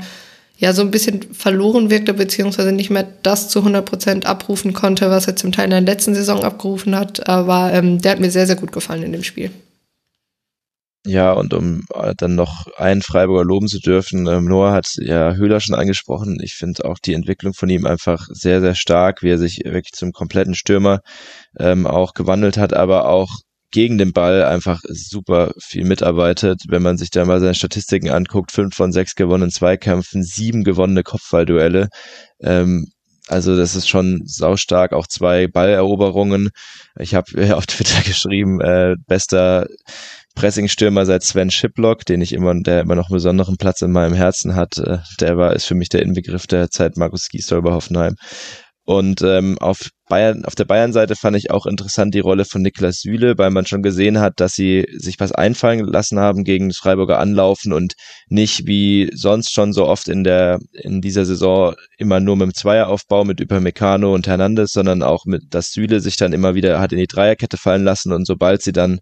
ja 0.58 0.74
so 0.74 0.84
ein 0.84 0.92
bisschen 0.92 1.34
verloren 1.34 1.90
wirkte, 1.90 2.14
beziehungsweise 2.14 2.72
nicht 2.72 2.92
mehr 2.92 3.08
das 3.24 3.50
zu 3.50 3.60
100 3.60 3.84
Prozent 3.84 4.26
abrufen 4.26 4.74
konnte, 4.74 5.10
was 5.10 5.28
er 5.28 5.36
zum 5.36 5.52
Teil 5.52 5.66
in 5.66 5.72
der 5.72 5.82
letzten 5.82 6.14
Saison 6.14 6.44
abgerufen 6.44 6.96
hat. 6.96 7.28
Aber 7.28 7.74
ähm, 7.74 8.00
der 8.00 8.12
hat 8.12 8.20
mir 8.20 8.32
sehr, 8.32 8.48
sehr 8.48 8.56
gut 8.56 8.72
gefallen 8.72 9.04
in 9.04 9.12
dem 9.12 9.24
Spiel. 9.24 9.52
Ja, 11.06 11.34
und 11.34 11.54
um 11.56 11.82
äh, 11.96 12.14
dann 12.16 12.36
noch 12.36 12.68
einen 12.78 13.02
Freiburger 13.02 13.44
loben 13.44 13.68
zu 13.68 13.80
dürfen, 13.80 14.28
ähm, 14.28 14.46
Noah 14.46 14.72
hat 14.72 14.94
ja 14.98 15.34
Höhler 15.34 15.60
schon 15.60 15.74
angesprochen. 15.76 16.38
Ich 16.44 16.54
finde 16.54 16.86
auch 16.86 17.00
die 17.00 17.14
Entwicklung 17.16 17.54
von 17.56 17.70
ihm 17.70 17.88
einfach 17.88 18.28
sehr, 18.30 18.62
sehr 18.62 18.76
stark, 18.76 19.24
wie 19.24 19.32
er 19.32 19.40
sich 19.40 19.62
wirklich 19.66 19.94
zum 19.94 20.12
kompletten 20.12 20.54
Stürmer 20.54 21.00
ähm, 21.60 21.88
auch 21.88 22.14
gewandelt 22.14 22.58
hat, 22.58 22.74
aber 22.74 23.08
auch 23.10 23.30
gegen 23.72 23.98
den 23.98 24.14
Ball 24.14 24.44
einfach 24.44 24.82
super 24.90 25.54
viel 25.60 25.86
mitarbeitet. 25.86 26.64
Wenn 26.68 26.84
man 26.84 26.98
sich 26.98 27.10
da 27.10 27.26
mal 27.26 27.40
seine 27.40 27.56
Statistiken 27.56 28.10
anguckt, 28.12 28.52
fünf 28.52 28.76
von 28.76 28.92
sechs 28.92 29.16
gewonnenen 29.16 29.50
Zweikämpfen, 29.52 30.24
sieben 30.24 30.64
gewonnene 30.64 31.04
Kopfballduelle. 31.04 31.88
Ähm, 32.42 32.86
also 33.28 33.56
das 33.56 33.76
ist 33.76 33.88
schon 33.88 34.24
saustark, 34.26 34.94
auch 34.94 35.08
zwei 35.08 35.48
Balleroberungen. 35.48 36.50
Ich 37.00 37.16
habe 37.16 37.56
auf 37.56 37.66
Twitter 37.66 38.02
geschrieben, 38.06 38.60
äh, 38.62 38.96
bester 39.08 39.68
Pressingstürmer 40.36 41.06
seit 41.06 41.24
Sven 41.24 41.52
Schiplock, 41.52 42.06
den 42.06 42.22
ich 42.22 42.34
immer, 42.34 42.54
der 42.54 42.82
immer 42.82 42.96
noch 42.96 43.10
einen 43.10 43.16
besonderen 43.16 43.58
Platz 43.58 43.82
in 43.82 43.92
meinem 43.92 44.14
Herzen 44.14 44.56
hat. 44.56 44.78
Äh, 44.78 45.00
der 45.20 45.38
war, 45.38 45.54
ist 45.54 45.66
für 45.66 45.76
mich 45.76 45.90
der 45.90 46.02
Inbegriff 46.02 46.48
der 46.48 46.70
Zeit 46.70 46.98
Markus 46.98 47.30
Giesdorf 47.30 47.64
bei 47.64 47.72
Hoffenheim. 47.72 48.16
Und 48.84 49.22
ähm, 49.22 49.58
auf 49.60 49.90
Bayern, 50.10 50.44
auf 50.44 50.56
der 50.56 50.66
Bayern-Seite 50.66 51.16
fand 51.16 51.38
ich 51.38 51.52
auch 51.52 51.66
interessant 51.66 52.14
die 52.14 52.20
Rolle 52.20 52.44
von 52.44 52.62
Niklas 52.62 52.98
Süle, 52.98 53.38
weil 53.38 53.52
man 53.52 53.66
schon 53.66 53.84
gesehen 53.84 54.20
hat, 54.20 54.34
dass 54.42 54.54
sie 54.54 54.86
sich 54.98 55.20
was 55.20 55.32
einfallen 55.32 55.86
lassen 55.86 56.20
haben 56.20 56.44
gegen 56.44 56.68
das 56.68 56.80
Freiburger 56.80 57.20
Anlaufen 57.20 57.72
und 57.72 57.94
nicht 58.28 58.66
wie 58.68 59.10
sonst 59.14 59.54
schon 59.54 59.72
so 59.72 59.86
oft 59.86 60.10
in 60.10 60.26
der 60.26 60.60
in 60.74 61.00
dieser 61.00 61.24
Saison 61.26 61.76
immer 61.98 62.20
nur 62.20 62.36
mit 62.36 62.48
dem 62.48 62.54
Zweieraufbau 62.54 63.24
mit 63.24 63.40
Upamecano 63.40 64.14
und 64.14 64.28
Hernandez, 64.28 64.74
sondern 64.74 65.04
auch 65.04 65.26
mit 65.26 65.44
dass 65.52 65.72
Süle 65.72 66.02
sich 66.02 66.18
dann 66.18 66.34
immer 66.34 66.56
wieder 66.56 66.82
hat 66.82 66.92
in 66.92 67.00
die 67.00 67.08
Dreierkette 67.08 67.58
fallen 67.58 67.86
lassen 67.86 68.12
und 68.12 68.26
sobald 68.26 68.64
sie 68.64 68.74
dann 68.74 69.00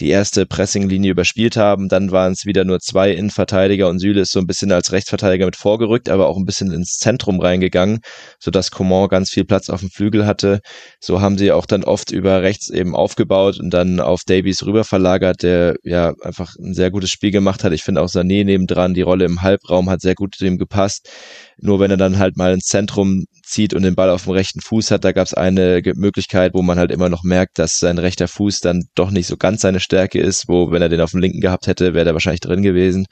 die 0.00 0.08
erste 0.10 0.46
Pressinglinie 0.46 1.10
überspielt 1.10 1.56
haben, 1.56 1.88
dann 1.88 2.10
waren 2.10 2.32
es 2.32 2.46
wieder 2.46 2.64
nur 2.64 2.80
zwei 2.80 3.12
Innenverteidiger 3.12 3.88
und 3.88 3.98
Süle 3.98 4.22
ist 4.22 4.32
so 4.32 4.38
ein 4.38 4.46
bisschen 4.46 4.72
als 4.72 4.92
Rechtsverteidiger 4.92 5.46
mit 5.46 5.56
vorgerückt, 5.56 6.08
aber 6.08 6.28
auch 6.28 6.36
ein 6.36 6.44
bisschen 6.44 6.72
ins 6.72 6.98
Zentrum 6.98 7.40
reingegangen, 7.40 8.00
sodass 8.38 8.70
Coman 8.70 9.08
ganz 9.08 9.30
viel 9.30 9.44
Platz 9.44 9.70
auf 9.70 9.80
dem 9.80 9.90
Flügel 9.90 10.26
hatte. 10.26 10.60
So 11.00 11.20
haben 11.20 11.38
sie 11.38 11.52
auch 11.52 11.66
dann 11.66 11.84
oft 11.84 12.10
über 12.10 12.42
rechts 12.42 12.70
eben 12.70 12.94
aufgebaut 12.94 13.58
und 13.58 13.70
dann 13.70 14.00
auf 14.00 14.22
Davies 14.26 14.64
rüber 14.64 14.84
verlagert, 14.84 15.42
der 15.42 15.76
ja 15.82 16.14
einfach 16.22 16.54
ein 16.56 16.74
sehr 16.74 16.90
gutes 16.90 17.10
Spiel 17.10 17.30
gemacht 17.30 17.64
hat. 17.64 17.72
Ich 17.72 17.82
finde 17.82 18.00
auch 18.00 18.08
Sané 18.08 18.44
nebendran, 18.44 18.94
die 18.94 19.02
Rolle 19.02 19.24
im 19.24 19.42
Halbraum 19.42 19.90
hat 19.90 20.00
sehr 20.00 20.14
gut 20.14 20.34
zu 20.36 20.44
dem 20.44 20.58
gepasst. 20.58 21.08
Nur 21.60 21.80
wenn 21.80 21.90
er 21.90 21.96
dann 21.96 22.18
halt 22.18 22.36
mal 22.36 22.52
ins 22.52 22.66
Zentrum 22.66 23.24
zieht 23.44 23.74
und 23.74 23.82
den 23.82 23.96
Ball 23.96 24.10
auf 24.10 24.24
dem 24.24 24.32
rechten 24.32 24.60
Fuß 24.60 24.90
hat, 24.90 25.04
da 25.04 25.12
gab 25.12 25.26
es 25.26 25.34
eine 25.34 25.82
Möglichkeit, 25.96 26.54
wo 26.54 26.62
man 26.62 26.78
halt 26.78 26.92
immer 26.92 27.08
noch 27.08 27.24
merkt, 27.24 27.58
dass 27.58 27.78
sein 27.78 27.98
rechter 27.98 28.28
Fuß 28.28 28.60
dann 28.60 28.84
doch 28.94 29.10
nicht 29.10 29.26
so 29.26 29.36
ganz 29.36 29.62
seine 29.62 29.80
Stärke 29.80 30.20
ist, 30.20 30.44
wo 30.48 30.70
wenn 30.70 30.82
er 30.82 30.88
den 30.88 31.00
auf 31.00 31.10
dem 31.10 31.20
linken 31.20 31.40
gehabt 31.40 31.66
hätte, 31.66 31.94
wäre 31.94 32.04
der 32.04 32.14
wahrscheinlich 32.14 32.40
drin 32.40 32.62
gewesen. 32.62 33.06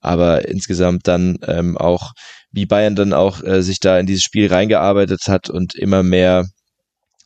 Aber 0.00 0.48
insgesamt 0.48 1.08
dann 1.08 1.38
ähm, 1.46 1.76
auch, 1.76 2.12
wie 2.52 2.66
Bayern 2.66 2.94
dann 2.94 3.12
auch 3.12 3.42
äh, 3.42 3.62
sich 3.62 3.80
da 3.80 3.98
in 3.98 4.06
dieses 4.06 4.22
Spiel 4.22 4.48
reingearbeitet 4.48 5.22
hat 5.26 5.50
und 5.50 5.74
immer 5.74 6.02
mehr 6.02 6.46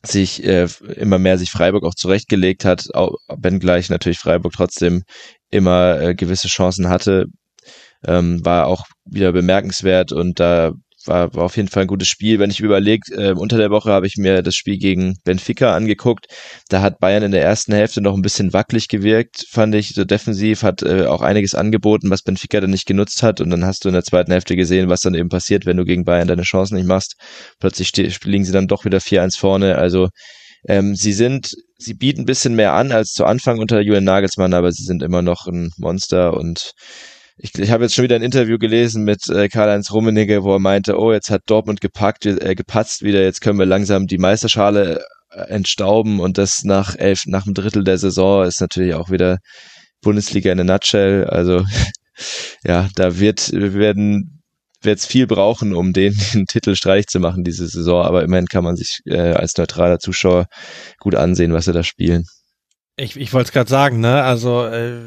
sich 0.07 0.45
äh, 0.45 0.69
immer 0.97 1.19
mehr 1.19 1.39
sich 1.39 1.51
Freiburg 1.51 1.85
auch 1.85 1.95
zurechtgelegt 1.95 2.65
hat, 2.65 2.87
auch, 2.95 3.17
wenn 3.29 3.59
gleich 3.59 3.91
natürlich 3.91 4.19
Freiburg 4.19 4.53
trotzdem 4.53 5.03
immer 5.51 6.01
äh, 6.01 6.15
gewisse 6.15 6.49
Chancen 6.49 6.89
hatte, 6.89 7.27
ähm, 8.07 8.45
war 8.45 8.67
auch 8.67 8.85
wieder 9.05 9.33
bemerkenswert 9.33 10.13
und 10.13 10.41
da 10.41 10.73
war, 11.07 11.35
war 11.35 11.45
auf 11.45 11.57
jeden 11.57 11.69
Fall 11.69 11.83
ein 11.83 11.89
gutes 11.89 12.09
Spiel. 12.09 12.39
Wenn 12.39 12.51
ich 12.51 12.61
überlege, 12.61 13.15
äh, 13.15 13.33
unter 13.33 13.57
der 13.57 13.71
Woche 13.71 13.91
habe 13.91 14.07
ich 14.07 14.17
mir 14.17 14.43
das 14.43 14.55
Spiel 14.55 14.79
gegen 14.79 15.17
Benfica 15.25 15.75
angeguckt. 15.75 16.27
Da 16.69 16.81
hat 16.81 16.99
Bayern 16.99 17.23
in 17.23 17.33
der 17.33 17.43
ersten 17.43 17.73
Hälfte 17.73 18.01
noch 18.01 18.15
ein 18.15 18.23
bisschen 18.23 18.53
wackelig 18.53 18.89
gewirkt, 18.89 19.45
fand 19.51 19.75
ich. 19.75 19.95
So 19.95 20.05
defensiv 20.05 20.63
hat 20.63 20.83
äh, 20.83 21.07
auch 21.07 21.23
einiges 21.23 21.55
angeboten, 21.55 22.11
was 22.11 22.23
Benfica 22.23 22.61
dann 22.61 22.71
nicht 22.71 22.87
genutzt 22.87 23.23
hat. 23.23 23.41
Und 23.41 23.51
dann 23.51 23.65
hast 23.65 23.85
du 23.85 23.89
in 23.89 23.95
der 23.95 24.05
zweiten 24.05 24.33
Hälfte 24.33 24.57
gesehen, 24.57 24.89
was 24.89 25.01
dann 25.01 25.15
eben 25.15 25.29
passiert, 25.29 25.67
wenn 25.67 25.77
du 25.77 25.85
gegen 25.85 26.05
Bayern 26.05 26.29
deine 26.29 26.43
Chancen 26.43 26.77
nicht 26.77 26.87
machst. 26.87 27.17
Plötzlich 27.61 27.93
liegen 28.25 28.45
sie 28.45 28.53
dann 28.53 28.69
doch 28.69 28.85
wieder 28.85 28.99
4-1 28.99 29.39
vorne. 29.39 29.77
Also 29.77 30.09
ähm, 30.67 30.95
sie 30.95 31.13
sind, 31.13 31.51
sie 31.77 31.95
bieten 31.95 32.23
ein 32.23 32.27
bisschen 32.27 32.55
mehr 32.55 32.73
an 32.73 32.93
als 32.93 33.13
zu 33.13 33.27
Anfang 33.27 33.59
unter 33.59 33.81
Julian 33.81 34.05
Nagelsmann, 34.05 34.55
aber 34.55 34.73
sie 34.73 34.85
sind 34.85 35.03
immer 35.03 35.21
noch 35.21 35.47
ein 35.47 35.71
Monster 35.77 36.35
und 36.35 36.73
ich, 37.37 37.59
ich 37.59 37.71
habe 37.71 37.85
jetzt 37.85 37.95
schon 37.95 38.05
wieder 38.05 38.17
ein 38.17 38.23
Interview 38.23 38.59
gelesen 38.59 39.05
mit 39.05 39.29
äh, 39.29 39.49
Karl-Heinz 39.49 39.93
Rummenigge, 39.93 40.45
wo 40.45 40.55
er 40.55 40.61
meinte, 40.61 40.99
oh, 40.99 41.13
jetzt 41.13 41.31
hat 41.31 41.43
Dortmund 41.47 41.81
gepackt, 41.81 42.27
äh, 42.27 42.55
gepatzt 42.55 43.03
wieder, 43.03 43.23
jetzt 43.23 43.41
können 43.41 43.59
wir 43.59 43.67
langsam 43.67 44.07
die 44.07 44.19
Meisterschale 44.19 45.05
äh, 45.31 45.41
entstauben 45.49 46.21
und 46.21 46.39
das 46.39 46.63
nach 46.63 46.97
elf, 46.97 47.23
nach 47.27 47.45
einem 47.45 47.55
Drittel 47.55 47.83
der 47.83 47.99
Saison 47.99 48.45
ist 48.45 48.61
natürlich 48.61 48.95
auch 48.95 49.11
wieder 49.11 49.39
Bundesliga 50.01 50.53
in 50.53 50.61
a 50.61 50.65
nutshell. 50.65 51.25
Also 51.25 51.65
ja, 52.65 52.89
da 52.95 53.19
wird, 53.19 53.51
wir 53.53 53.75
werden 53.75 54.43
wird 54.83 54.99
es 54.99 55.07
viel 55.07 55.27
brauchen, 55.27 55.75
um 55.75 55.93
den, 55.93 56.15
den 56.35 56.47
Titel 56.47 56.77
streich 56.77 57.07
zu 57.07 57.19
machen 57.19 57.43
diese 57.43 57.67
Saison, 57.67 58.05
aber 58.05 58.23
immerhin 58.23 58.47
kann 58.47 58.65
man 58.65 58.77
sich 58.77 59.01
äh, 59.07 59.19
als 59.19 59.57
neutraler 59.57 59.99
Zuschauer 59.99 60.47
gut 61.01 61.15
ansehen, 61.15 61.53
was 61.53 61.65
sie 61.65 61.73
da 61.73 61.83
spielen. 61.83 62.25
Ich, 62.97 63.17
ich 63.17 63.33
wollte 63.33 63.49
es 63.49 63.53
gerade 63.53 63.71
sagen, 63.71 63.99
ne? 63.99 64.23
Also 64.23 64.67
äh, 64.67 65.01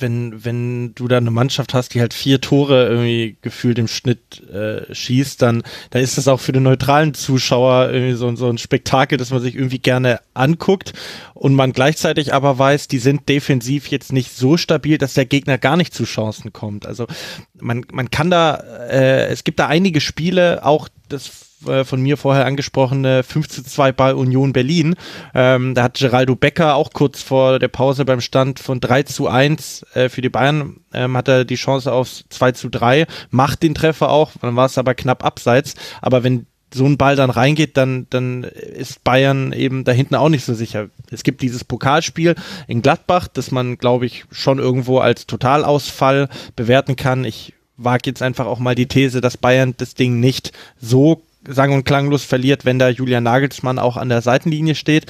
wenn, 0.00 0.44
wenn 0.44 0.94
du 0.94 1.08
da 1.08 1.16
eine 1.16 1.30
Mannschaft 1.30 1.74
hast, 1.74 1.94
die 1.94 2.00
halt 2.00 2.14
vier 2.14 2.40
Tore 2.40 2.88
irgendwie 2.88 3.36
gefühlt 3.42 3.78
im 3.78 3.88
Schnitt 3.88 4.42
äh, 4.48 4.92
schießt, 4.94 5.40
dann, 5.42 5.62
dann 5.90 6.02
ist 6.02 6.18
das 6.18 6.28
auch 6.28 6.40
für 6.40 6.52
den 6.52 6.62
neutralen 6.62 7.14
Zuschauer 7.14 7.90
irgendwie 7.90 8.14
so, 8.14 8.34
so 8.36 8.48
ein 8.48 8.58
Spektakel, 8.58 9.18
das 9.18 9.30
man 9.30 9.40
sich 9.40 9.54
irgendwie 9.54 9.78
gerne 9.78 10.20
anguckt 10.34 10.92
und 11.34 11.54
man 11.54 11.72
gleichzeitig 11.72 12.34
aber 12.34 12.58
weiß, 12.58 12.88
die 12.88 12.98
sind 12.98 13.28
defensiv 13.28 13.88
jetzt 13.88 14.12
nicht 14.12 14.36
so 14.36 14.56
stabil, 14.56 14.98
dass 14.98 15.14
der 15.14 15.26
Gegner 15.26 15.58
gar 15.58 15.76
nicht 15.76 15.94
zu 15.94 16.04
Chancen 16.04 16.52
kommt. 16.52 16.86
Also 16.86 17.06
man, 17.58 17.84
man 17.92 18.10
kann 18.10 18.30
da, 18.30 18.54
äh, 18.88 19.26
es 19.26 19.44
gibt 19.44 19.58
da 19.58 19.66
einige 19.66 20.00
Spiele, 20.00 20.64
auch 20.64 20.88
das 21.08 21.49
äh, 21.66 21.84
von 21.84 22.00
mir 22.00 22.16
vorher 22.16 22.46
angesprochene 22.46 23.22
5 23.22 23.48
zu 23.48 23.62
2 23.62 23.92
bei 23.92 24.14
Union 24.14 24.52
Berlin. 24.52 24.94
Ähm, 25.34 25.74
da 25.74 25.84
hat 25.84 25.98
Geraldo 25.98 26.36
Becker 26.36 26.74
auch 26.74 26.92
kurz 26.92 27.22
vor 27.22 27.58
der 27.58 27.68
Pause 27.68 28.04
beim 28.04 28.20
Stand 28.20 28.60
von 28.60 28.80
3 28.80 29.04
zu 29.04 29.28
1 29.28 29.86
äh, 29.94 30.08
für 30.08 30.22
die 30.22 30.28
Bayern 30.28 30.80
ähm, 30.92 31.16
hat 31.16 31.28
er 31.28 31.44
die 31.44 31.56
Chance 31.56 31.92
auf 31.92 32.08
2 32.28 32.52
zu 32.52 32.68
3, 32.68 33.06
macht 33.30 33.62
den 33.62 33.74
Treffer 33.74 34.10
auch, 34.10 34.32
dann 34.40 34.56
war 34.56 34.66
es 34.66 34.78
aber 34.78 34.94
knapp 34.94 35.24
abseits. 35.24 35.74
Aber 36.00 36.24
wenn 36.24 36.46
so 36.72 36.86
ein 36.86 36.96
Ball 36.98 37.16
dann 37.16 37.30
reingeht, 37.30 37.76
dann, 37.76 38.06
dann 38.10 38.44
ist 38.44 39.02
Bayern 39.02 39.52
eben 39.52 39.84
da 39.84 39.92
hinten 39.92 40.14
auch 40.14 40.28
nicht 40.28 40.44
so 40.44 40.54
sicher. 40.54 40.88
Es 41.10 41.24
gibt 41.24 41.42
dieses 41.42 41.64
Pokalspiel 41.64 42.36
in 42.68 42.82
Gladbach, 42.82 43.28
das 43.28 43.50
man, 43.50 43.76
glaube 43.76 44.06
ich, 44.06 44.24
schon 44.30 44.58
irgendwo 44.58 44.98
als 44.98 45.26
Totalausfall 45.26 46.28
bewerten 46.54 46.96
kann. 46.96 47.24
Ich 47.24 47.54
wage 47.76 48.02
jetzt 48.06 48.22
einfach 48.22 48.46
auch 48.46 48.60
mal 48.60 48.74
die 48.74 48.86
These, 48.86 49.20
dass 49.20 49.36
Bayern 49.36 49.74
das 49.78 49.94
Ding 49.94 50.20
nicht 50.20 50.52
so 50.80 51.22
sang- 51.46 51.72
und 51.72 51.84
klanglos 51.84 52.24
verliert, 52.24 52.64
wenn 52.64 52.78
da 52.78 52.88
Julian 52.88 53.24
Nagelsmann 53.24 53.78
auch 53.78 53.96
an 53.96 54.08
der 54.08 54.22
Seitenlinie 54.22 54.74
steht. 54.74 55.06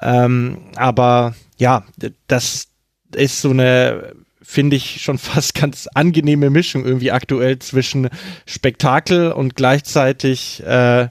Ähm, 0.00 0.58
aber 0.76 1.34
ja, 1.58 1.84
das 2.26 2.68
ist 3.14 3.40
so 3.40 3.50
eine, 3.50 4.12
finde 4.42 4.76
ich, 4.76 5.02
schon 5.02 5.18
fast 5.18 5.54
ganz 5.54 5.88
angenehme 5.94 6.50
Mischung 6.50 6.84
irgendwie 6.84 7.12
aktuell 7.12 7.58
zwischen 7.58 8.08
Spektakel 8.46 9.32
und 9.32 9.56
gleichzeitig 9.56 10.62
äh, 10.64 11.08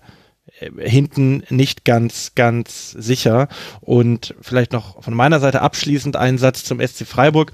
hinten 0.80 1.44
nicht 1.50 1.86
ganz, 1.86 2.34
ganz 2.36 2.92
sicher. 2.92 3.48
Und 3.82 4.36
vielleicht 4.42 4.74
noch 4.74 5.04
von 5.04 5.14
meiner 5.14 5.40
Seite 5.40 5.62
abschließend 5.62 6.16
ein 6.16 6.38
Satz 6.38 6.64
zum 6.64 6.80
SC 6.80 7.06
Freiburg. 7.06 7.52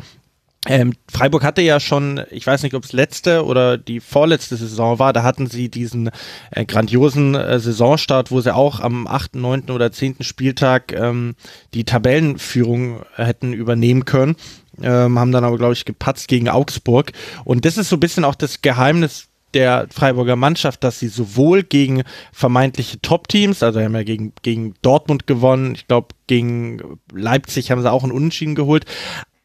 Ähm, 0.65 0.93
Freiburg 1.11 1.43
hatte 1.43 1.61
ja 1.61 1.81
schon, 1.81 2.21
ich 2.31 2.47
weiß 2.47 2.63
nicht, 2.63 2.73
ob 2.73 2.85
es 2.85 2.93
letzte 2.93 3.45
oder 3.45 3.77
die 3.77 3.99
vorletzte 3.99 4.55
Saison 4.55 4.97
war, 4.97 5.11
da 5.11 5.23
hatten 5.23 5.47
sie 5.47 5.67
diesen 5.67 6.09
äh, 6.51 6.65
grandiosen 6.65 7.35
äh, 7.35 7.59
Saisonstart, 7.59 8.31
wo 8.31 8.39
sie 8.39 8.55
auch 8.55 8.79
am 8.79 9.05
8., 9.05 9.35
9. 9.35 9.71
oder 9.71 9.91
10. 9.91 10.17
Spieltag 10.21 10.93
ähm, 10.93 11.35
die 11.73 11.83
Tabellenführung 11.83 13.01
hätten 13.15 13.51
übernehmen 13.51 14.05
können, 14.05 14.37
ähm, 14.81 15.19
haben 15.19 15.33
dann 15.33 15.43
aber, 15.43 15.57
glaube 15.57 15.73
ich, 15.73 15.83
gepatzt 15.83 16.29
gegen 16.29 16.47
Augsburg. 16.47 17.11
Und 17.43 17.65
das 17.65 17.77
ist 17.77 17.89
so 17.89 17.97
ein 17.97 18.01
bisschen 18.01 18.23
auch 18.23 18.35
das 18.35 18.61
Geheimnis 18.61 19.27
der 19.53 19.87
Freiburger 19.91 20.37
Mannschaft, 20.37 20.83
dass 20.83 20.99
sie 20.99 21.09
sowohl 21.09 21.63
gegen 21.63 22.03
vermeintliche 22.31 23.01
Top-Teams, 23.01 23.63
also 23.63 23.81
haben 23.81 23.95
ja 23.95 24.03
gegen, 24.03 24.33
gegen 24.41 24.75
Dortmund 24.81 25.27
gewonnen, 25.27 25.75
ich 25.75 25.87
glaube 25.87 26.07
gegen 26.25 26.99
Leipzig 27.13 27.69
haben 27.69 27.81
sie 27.81 27.91
auch 27.91 28.03
einen 28.03 28.11
Unentschieden 28.11 28.55
geholt, 28.55 28.85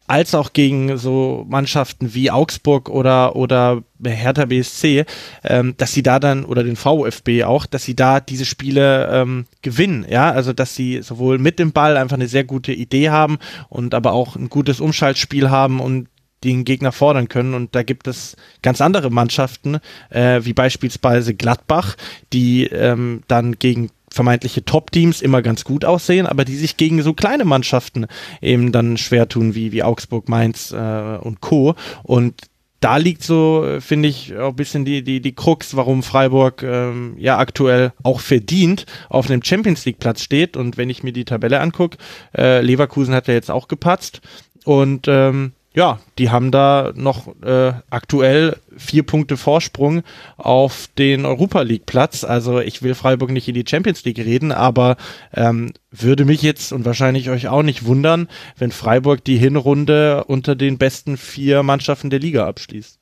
als 0.08 0.34
auch 0.34 0.52
gegen 0.52 0.96
so 0.96 1.46
Mannschaften 1.48 2.14
wie 2.14 2.30
Augsburg 2.30 2.88
oder, 2.88 3.36
oder 3.36 3.82
Hertha 4.02 4.46
BSC, 4.46 5.04
ähm, 5.44 5.74
dass 5.76 5.92
sie 5.92 6.02
da 6.02 6.18
dann, 6.18 6.44
oder 6.44 6.64
den 6.64 6.76
VfB 6.76 7.44
auch, 7.44 7.66
dass 7.66 7.84
sie 7.84 7.94
da 7.94 8.18
diese 8.20 8.44
Spiele 8.44 9.08
ähm, 9.12 9.46
gewinnen, 9.62 10.06
ja, 10.08 10.30
also 10.30 10.52
dass 10.52 10.74
sie 10.74 11.02
sowohl 11.02 11.38
mit 11.38 11.58
dem 11.58 11.72
Ball 11.72 11.96
einfach 11.96 12.16
eine 12.16 12.28
sehr 12.28 12.44
gute 12.44 12.72
Idee 12.72 13.10
haben 13.10 13.38
und 13.68 13.94
aber 13.94 14.12
auch 14.12 14.34
ein 14.34 14.48
gutes 14.48 14.80
Umschaltspiel 14.80 15.50
haben 15.50 15.78
und 15.78 16.08
den 16.44 16.64
Gegner 16.64 16.92
fordern 16.92 17.28
können. 17.28 17.54
Und 17.54 17.74
da 17.74 17.82
gibt 17.82 18.06
es 18.06 18.36
ganz 18.62 18.80
andere 18.80 19.10
Mannschaften, 19.10 19.78
äh, 20.10 20.40
wie 20.44 20.52
beispielsweise 20.52 21.34
Gladbach, 21.34 21.96
die 22.32 22.64
ähm, 22.66 23.22
dann 23.28 23.58
gegen 23.58 23.90
vermeintliche 24.18 24.64
Top-Teams 24.64 25.22
immer 25.22 25.42
ganz 25.42 25.62
gut 25.62 25.84
aussehen, 25.84 26.26
aber 26.26 26.44
die 26.44 26.56
sich 26.56 26.76
gegen 26.76 27.02
so 27.02 27.14
kleine 27.14 27.44
Mannschaften 27.44 28.08
eben 28.42 28.72
dann 28.72 28.97
schwer 28.97 29.28
tun, 29.28 29.55
wie, 29.55 29.70
wie 29.70 29.84
Augsburg, 29.84 30.28
Mainz 30.28 30.72
äh, 30.72 31.18
und 31.20 31.40
Co. 31.40 31.76
Und 32.02 32.34
da 32.80 32.97
liegt 32.97 33.22
so, 33.22 33.76
finde 33.78 34.08
ich, 34.08 34.36
auch 34.36 34.48
ein 34.48 34.56
bisschen 34.56 34.84
die, 34.84 35.05
die, 35.05 35.20
die 35.20 35.36
Krux, 35.36 35.76
warum 35.76 36.02
Freiburg 36.02 36.64
ähm, 36.64 37.14
ja 37.16 37.38
aktuell 37.38 37.92
auch 38.02 38.18
verdient 38.18 38.86
auf 39.08 39.30
einem 39.30 39.44
Champions 39.44 39.84
League 39.84 40.00
Platz 40.00 40.20
steht. 40.24 40.56
Und 40.56 40.76
wenn 40.76 40.90
ich 40.90 41.05
mir 41.05 41.12
die 41.12 41.24
Tabelle 41.24 41.60
angucke, 41.60 41.97
äh, 42.36 42.60
Leverkusen 42.60 43.14
hat 43.14 43.28
ja 43.28 43.34
jetzt 43.34 43.52
auch 43.52 43.68
gepatzt. 43.68 44.20
Und 44.64 45.06
ähm, 45.06 45.52
ja, 45.78 46.00
die 46.18 46.31
haben 46.31 46.50
da 46.50 46.92
noch 46.97 47.28
äh, 47.40 47.73
aktuell 47.89 48.57
vier 48.76 49.05
Punkte 49.05 49.36
Vorsprung 49.36 50.02
auf 50.36 50.89
den 50.98 51.24
Europa 51.24 51.62
League 51.62 51.86
Platz. 51.86 52.24
Also 52.24 52.58
ich 52.58 52.82
will 52.82 52.97
Freiburg 52.97 53.31
nicht 53.31 53.47
in 53.47 53.55
die 53.55 53.65
Champions 53.65 54.05
League 54.05 54.18
reden, 54.18 54.50
aber 54.50 54.97
ähm, 55.32 55.73
würde 55.92 56.24
mich 56.24 56.42
jetzt 56.42 56.73
und 56.73 56.84
wahrscheinlich 56.84 57.31
euch 57.31 57.47
auch 57.47 57.62
nicht 57.62 57.84
wundern, 57.84 58.26
wenn 58.57 58.73
Freiburg 58.73 59.23
die 59.23 59.36
Hinrunde 59.36 60.24
unter 60.24 60.57
den 60.57 60.78
besten 60.78 61.16
vier 61.16 61.62
Mannschaften 61.62 62.10
der 62.10 62.18
Liga 62.18 62.48
abschließt. 62.48 62.98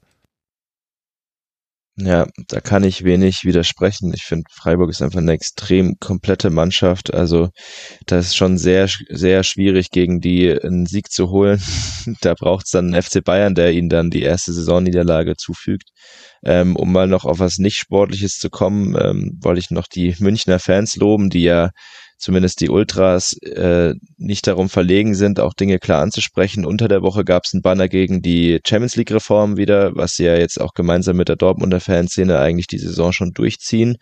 Ja, 1.98 2.26
da 2.48 2.60
kann 2.60 2.84
ich 2.84 3.04
wenig 3.04 3.44
widersprechen. 3.44 4.12
Ich 4.14 4.24
finde, 4.24 4.44
Freiburg 4.52 4.90
ist 4.90 5.00
einfach 5.00 5.20
eine 5.20 5.32
extrem 5.32 5.98
komplette 5.98 6.50
Mannschaft. 6.50 7.14
Also, 7.14 7.48
das 8.04 8.26
ist 8.26 8.36
schon 8.36 8.58
sehr, 8.58 8.86
sehr 9.08 9.42
schwierig, 9.44 9.90
gegen 9.90 10.20
die 10.20 10.50
einen 10.50 10.84
Sieg 10.84 11.10
zu 11.10 11.30
holen. 11.30 11.58
da 12.20 12.34
braucht 12.34 12.66
es 12.66 12.72
dann 12.72 12.92
einen 12.92 13.02
FC 13.02 13.24
Bayern, 13.24 13.54
der 13.54 13.72
ihnen 13.72 13.88
dann 13.88 14.10
die 14.10 14.20
erste 14.20 14.52
Saisonniederlage 14.52 15.36
zufügt. 15.36 15.88
Ähm, 16.44 16.76
um 16.76 16.92
mal 16.92 17.06
noch 17.08 17.24
auf 17.24 17.38
was 17.38 17.56
nicht 17.56 17.76
Sportliches 17.78 18.34
zu 18.34 18.50
kommen, 18.50 18.94
ähm, 19.00 19.38
wollte 19.40 19.60
ich 19.60 19.70
noch 19.70 19.86
die 19.86 20.14
Münchner 20.18 20.58
Fans 20.58 20.96
loben, 20.96 21.30
die 21.30 21.44
ja 21.44 21.70
zumindest 22.18 22.60
die 22.60 22.70
Ultras 22.70 23.34
äh, 23.42 23.94
nicht 24.16 24.46
darum 24.46 24.68
verlegen 24.68 25.14
sind, 25.14 25.38
auch 25.40 25.54
Dinge 25.54 25.78
klar 25.78 26.02
anzusprechen. 26.02 26.64
Unter 26.64 26.88
der 26.88 27.02
Woche 27.02 27.24
gab 27.24 27.44
es 27.44 27.52
ein 27.52 27.62
Banner 27.62 27.88
gegen 27.88 28.22
die 28.22 28.60
Champions 28.66 28.96
League-Reform 28.96 29.56
wieder, 29.56 29.94
was 29.94 30.12
sie 30.12 30.24
ja 30.24 30.36
jetzt 30.36 30.60
auch 30.60 30.72
gemeinsam 30.74 31.16
mit 31.16 31.28
der 31.28 31.36
Dortmunder 31.36 31.80
Fanszene 31.80 32.38
eigentlich 32.38 32.66
die 32.66 32.78
Saison 32.78 33.12
schon 33.12 33.32
durchziehen. 33.32 33.96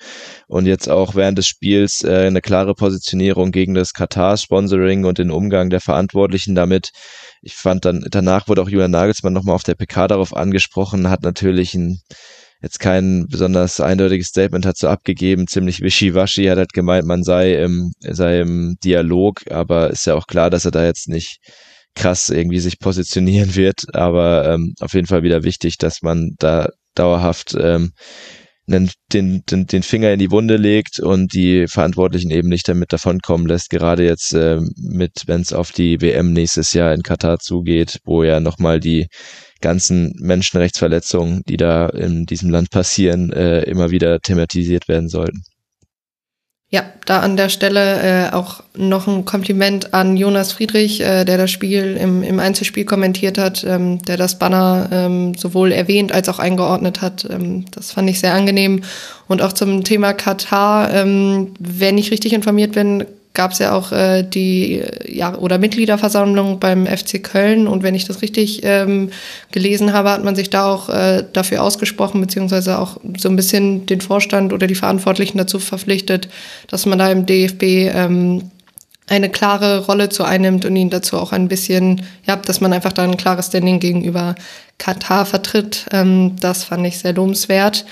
Und 0.46 0.66
jetzt 0.66 0.88
auch 0.88 1.14
während 1.14 1.38
des 1.38 1.46
Spiels 1.46 2.04
äh, 2.04 2.26
eine 2.26 2.40
klare 2.40 2.74
Positionierung 2.74 3.50
gegen 3.50 3.74
das 3.74 3.92
Katar-Sponsoring 3.92 5.04
und 5.04 5.18
den 5.18 5.30
Umgang 5.30 5.70
der 5.70 5.80
Verantwortlichen 5.80 6.54
damit. 6.54 6.90
Ich 7.42 7.54
fand 7.54 7.84
dann, 7.84 8.06
danach 8.10 8.48
wurde 8.48 8.62
auch 8.62 8.68
Julian 8.68 8.92
Nagelsmann 8.92 9.32
nochmal 9.32 9.56
auf 9.56 9.64
der 9.64 9.74
PK 9.74 10.08
darauf 10.08 10.34
angesprochen, 10.34 11.10
hat 11.10 11.22
natürlich 11.22 11.74
ein 11.74 12.00
jetzt 12.64 12.80
kein 12.80 13.26
besonders 13.28 13.78
eindeutiges 13.78 14.28
Statement 14.28 14.64
hat 14.64 14.78
so 14.78 14.88
abgegeben, 14.88 15.46
ziemlich 15.46 15.82
wischiwaschi, 15.82 16.46
hat 16.46 16.56
halt 16.56 16.72
gemeint, 16.72 17.06
man 17.06 17.22
sei 17.22 17.62
im, 17.62 17.92
sei 18.00 18.40
im 18.40 18.76
Dialog, 18.82 19.42
aber 19.50 19.90
ist 19.90 20.06
ja 20.06 20.14
auch 20.14 20.26
klar, 20.26 20.48
dass 20.48 20.64
er 20.64 20.70
da 20.70 20.84
jetzt 20.84 21.08
nicht 21.08 21.40
krass 21.94 22.30
irgendwie 22.30 22.60
sich 22.60 22.78
positionieren 22.78 23.54
wird, 23.56 23.94
aber 23.94 24.48
ähm, 24.48 24.74
auf 24.80 24.94
jeden 24.94 25.06
Fall 25.06 25.22
wieder 25.22 25.44
wichtig, 25.44 25.76
dass 25.76 26.00
man 26.00 26.34
da 26.38 26.70
dauerhaft 26.94 27.54
ähm, 27.60 27.92
den, 28.66 28.90
den, 29.12 29.42
den 29.46 29.82
Finger 29.82 30.12
in 30.12 30.18
die 30.18 30.30
Wunde 30.30 30.56
legt 30.56 30.98
und 30.98 31.34
die 31.34 31.66
Verantwortlichen 31.68 32.30
eben 32.30 32.48
nicht 32.48 32.66
damit 32.66 32.94
davonkommen 32.94 33.46
lässt, 33.46 33.68
gerade 33.68 34.06
jetzt 34.06 34.32
äh, 34.32 34.58
mit, 34.76 35.24
wenn 35.26 35.42
es 35.42 35.52
auf 35.52 35.70
die 35.70 36.00
WM 36.00 36.32
nächstes 36.32 36.72
Jahr 36.72 36.94
in 36.94 37.02
Katar 37.02 37.40
zugeht, 37.40 37.98
wo 38.04 38.22
ja 38.22 38.40
nochmal 38.40 38.80
die 38.80 39.08
ganzen 39.64 40.14
Menschenrechtsverletzungen, 40.20 41.42
die 41.48 41.56
da 41.56 41.88
in 41.88 42.26
diesem 42.26 42.50
Land 42.50 42.70
passieren, 42.70 43.32
äh, 43.32 43.62
immer 43.62 43.90
wieder 43.90 44.20
thematisiert 44.20 44.88
werden 44.88 45.08
sollten. 45.08 45.42
Ja, 46.68 46.84
da 47.06 47.20
an 47.20 47.36
der 47.36 47.48
Stelle 47.50 48.00
äh, 48.02 48.32
auch 48.32 48.62
noch 48.76 49.06
ein 49.06 49.24
Kompliment 49.24 49.94
an 49.94 50.16
Jonas 50.16 50.52
Friedrich, 50.52 51.00
äh, 51.00 51.24
der 51.24 51.38
das 51.38 51.50
Spiel 51.50 51.96
im, 51.96 52.22
im 52.22 52.40
Einzelspiel 52.40 52.84
kommentiert 52.84 53.38
hat, 53.38 53.64
ähm, 53.64 54.02
der 54.02 54.16
das 54.16 54.38
Banner 54.38 54.88
ähm, 54.90 55.34
sowohl 55.34 55.72
erwähnt 55.72 56.12
als 56.12 56.28
auch 56.28 56.40
eingeordnet 56.40 57.00
hat. 57.00 57.26
Ähm, 57.30 57.64
das 57.70 57.92
fand 57.92 58.10
ich 58.10 58.20
sehr 58.20 58.34
angenehm. 58.34 58.82
Und 59.28 59.40
auch 59.40 59.52
zum 59.52 59.84
Thema 59.84 60.12
Katar, 60.12 60.92
ähm, 60.92 61.54
wenn 61.58 61.96
ich 61.96 62.10
richtig 62.10 62.32
informiert 62.32 62.72
bin, 62.72 63.04
gab 63.34 63.50
es 63.50 63.58
ja 63.58 63.74
auch 63.74 63.92
äh, 63.92 64.22
die 64.22 64.82
ja 65.06 65.36
oder 65.36 65.58
Mitgliederversammlung 65.58 66.60
beim 66.60 66.86
FC 66.86 67.22
Köln 67.22 67.66
und 67.66 67.82
wenn 67.82 67.96
ich 67.96 68.06
das 68.06 68.22
richtig 68.22 68.60
ähm, 68.62 69.10
gelesen 69.50 69.92
habe, 69.92 70.10
hat 70.10 70.24
man 70.24 70.36
sich 70.36 70.50
da 70.50 70.72
auch 70.72 70.88
äh, 70.88 71.24
dafür 71.32 71.62
ausgesprochen 71.62 72.20
beziehungsweise 72.20 72.78
auch 72.78 72.98
so 73.18 73.28
ein 73.28 73.36
bisschen 73.36 73.86
den 73.86 74.00
Vorstand 74.00 74.52
oder 74.52 74.68
die 74.68 74.76
Verantwortlichen 74.76 75.36
dazu 75.36 75.58
verpflichtet, 75.58 76.28
dass 76.68 76.86
man 76.86 76.98
da 76.98 77.10
im 77.10 77.26
DFB 77.26 77.62
ähm, 77.62 78.50
eine 79.06 79.28
klare 79.28 79.84
Rolle 79.84 80.08
zu 80.08 80.24
einnimmt 80.24 80.64
und 80.64 80.76
ihn 80.76 80.88
dazu 80.88 81.18
auch 81.18 81.32
ein 81.32 81.48
bisschen, 81.48 82.02
ja, 82.26 82.36
dass 82.36 82.60
man 82.60 82.72
einfach 82.72 82.92
da 82.92 83.02
ein 83.02 83.16
klares 83.16 83.48
Standing 83.48 83.80
gegenüber 83.80 84.34
Katar 84.78 85.26
vertritt. 85.26 85.86
Ähm, 85.92 86.36
das 86.40 86.64
fand 86.64 86.86
ich 86.86 86.98
sehr 86.98 87.12
lobenswert. 87.12 87.84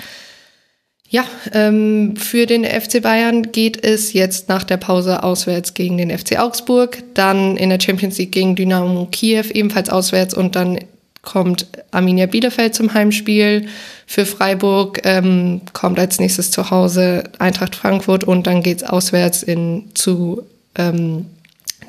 Ja, 1.13 1.25
ähm, 1.51 2.15
für 2.15 2.47
den 2.47 2.65
FC 2.65 2.99
Bayern 2.99 3.51
geht 3.51 3.85
es 3.85 4.13
jetzt 4.13 4.49
nach 4.49 4.63
der 4.63 4.77
Pause 4.77 5.21
auswärts 5.21 5.75
gegen 5.75 5.99
den 5.99 6.09
FC 6.09 6.39
Augsburg, 6.39 7.03
dann 7.13 7.55
in 7.55 7.69
der 7.69 7.79
Champions 7.79 8.17
League 8.17 8.31
gegen 8.31 8.55
Dynamo 8.55 9.07
Kiew 9.11 9.45
ebenfalls 9.53 9.91
auswärts 9.91 10.33
und 10.33 10.55
dann 10.55 10.79
kommt 11.21 11.67
Arminia 11.91 12.25
Bielefeld 12.25 12.73
zum 12.73 12.95
Heimspiel. 12.95 13.67
Für 14.07 14.25
Freiburg 14.25 15.01
ähm, 15.03 15.61
kommt 15.73 15.99
als 15.99 16.19
nächstes 16.19 16.49
zu 16.49 16.71
Hause 16.71 17.25
Eintracht 17.37 17.75
Frankfurt 17.75 18.23
und 18.23 18.47
dann 18.47 18.63
geht's 18.63 18.81
auswärts 18.81 19.43
in, 19.43 19.91
zu 19.93 20.41
ähm, 20.73 21.27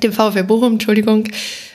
dem 0.03 0.13
VfB 0.13 0.43
Bochum, 0.43 0.73
Entschuldigung. 0.73 1.29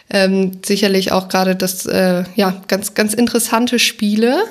Ähm, 0.08 0.52
sicherlich 0.64 1.10
auch 1.10 1.28
gerade 1.28 1.56
das, 1.56 1.84
äh, 1.86 2.22
ja, 2.36 2.62
ganz, 2.68 2.94
ganz 2.94 3.12
interessante 3.12 3.80
Spiele. 3.80 4.44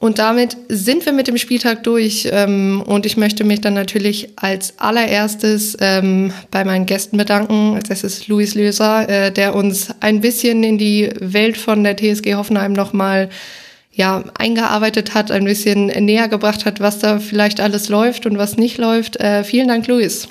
Und 0.00 0.18
damit 0.18 0.56
sind 0.68 1.04
wir 1.04 1.12
mit 1.12 1.28
dem 1.28 1.36
Spieltag 1.36 1.84
durch. 1.84 2.26
Ähm, 2.32 2.82
und 2.86 3.04
ich 3.04 3.18
möchte 3.18 3.44
mich 3.44 3.60
dann 3.60 3.74
natürlich 3.74 4.30
als 4.36 4.78
allererstes 4.78 5.76
ähm, 5.78 6.32
bei 6.50 6.64
meinen 6.64 6.86
Gästen 6.86 7.18
bedanken. 7.18 7.74
Als 7.74 7.90
erstes 7.90 8.26
Luis 8.26 8.54
Löser, 8.54 9.06
äh, 9.08 9.30
der 9.30 9.54
uns 9.54 9.88
ein 10.00 10.22
bisschen 10.22 10.64
in 10.64 10.78
die 10.78 11.10
Welt 11.20 11.58
von 11.58 11.84
der 11.84 11.98
TSG 11.98 12.34
Hoffenheim 12.34 12.72
nochmal 12.72 13.28
ja, 13.92 14.24
eingearbeitet 14.38 15.12
hat, 15.12 15.30
ein 15.30 15.44
bisschen 15.44 15.88
näher 15.88 16.28
gebracht 16.28 16.64
hat, 16.64 16.80
was 16.80 17.00
da 17.00 17.18
vielleicht 17.18 17.60
alles 17.60 17.90
läuft 17.90 18.24
und 18.24 18.38
was 18.38 18.56
nicht 18.56 18.78
läuft. 18.78 19.16
Äh, 19.20 19.44
vielen 19.44 19.68
Dank, 19.68 19.86
Luis. 19.86 20.28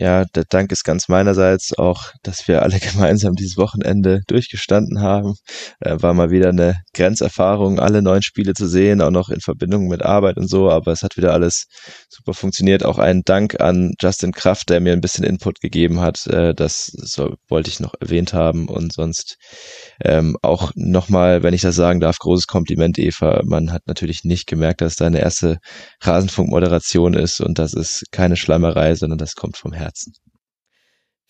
Ja, 0.00 0.24
der 0.26 0.44
Dank 0.48 0.70
ist 0.70 0.84
ganz 0.84 1.08
meinerseits 1.08 1.76
auch, 1.76 2.12
dass 2.22 2.46
wir 2.46 2.62
alle 2.62 2.78
gemeinsam 2.92 3.34
dieses 3.34 3.56
Wochenende 3.56 4.20
durchgestanden 4.28 5.02
haben. 5.02 5.34
Äh, 5.80 5.96
war 6.00 6.14
mal 6.14 6.30
wieder 6.30 6.50
eine 6.50 6.82
Grenzerfahrung, 6.94 7.80
alle 7.80 8.00
neuen 8.00 8.22
Spiele 8.22 8.54
zu 8.54 8.68
sehen, 8.68 9.00
auch 9.02 9.10
noch 9.10 9.28
in 9.28 9.40
Verbindung 9.40 9.88
mit 9.88 10.04
Arbeit 10.04 10.36
und 10.36 10.48
so, 10.48 10.70
aber 10.70 10.92
es 10.92 11.02
hat 11.02 11.16
wieder 11.16 11.32
alles 11.32 11.64
super 12.08 12.32
funktioniert. 12.32 12.84
Auch 12.84 12.98
ein 12.98 13.22
Dank 13.24 13.60
an 13.60 13.94
Justin 14.00 14.30
Kraft, 14.30 14.70
der 14.70 14.80
mir 14.80 14.92
ein 14.92 15.00
bisschen 15.00 15.24
Input 15.24 15.60
gegeben 15.60 16.00
hat. 16.00 16.28
Äh, 16.28 16.54
das 16.54 16.86
so, 16.94 17.34
wollte 17.48 17.68
ich 17.68 17.80
noch 17.80 17.94
erwähnt 18.00 18.32
haben 18.32 18.68
und 18.68 18.92
sonst 18.92 19.36
ähm, 20.04 20.36
auch 20.42 20.70
nochmal, 20.76 21.42
wenn 21.42 21.54
ich 21.54 21.62
das 21.62 21.74
sagen 21.74 21.98
darf, 21.98 22.18
großes 22.18 22.46
Kompliment, 22.46 23.00
Eva. 23.00 23.40
Man 23.44 23.72
hat 23.72 23.82
natürlich 23.86 24.22
nicht 24.22 24.46
gemerkt, 24.46 24.80
dass 24.80 24.94
deine 24.94 25.20
erste 25.20 25.58
Rasenfunk-Moderation 26.02 27.14
ist 27.14 27.40
und 27.40 27.58
das 27.58 27.74
ist 27.74 28.04
keine 28.12 28.36
Schleimerei, 28.36 28.94
sondern 28.94 29.18
das 29.18 29.34
kommt 29.34 29.56
vom 29.56 29.72
Herzen. 29.72 29.87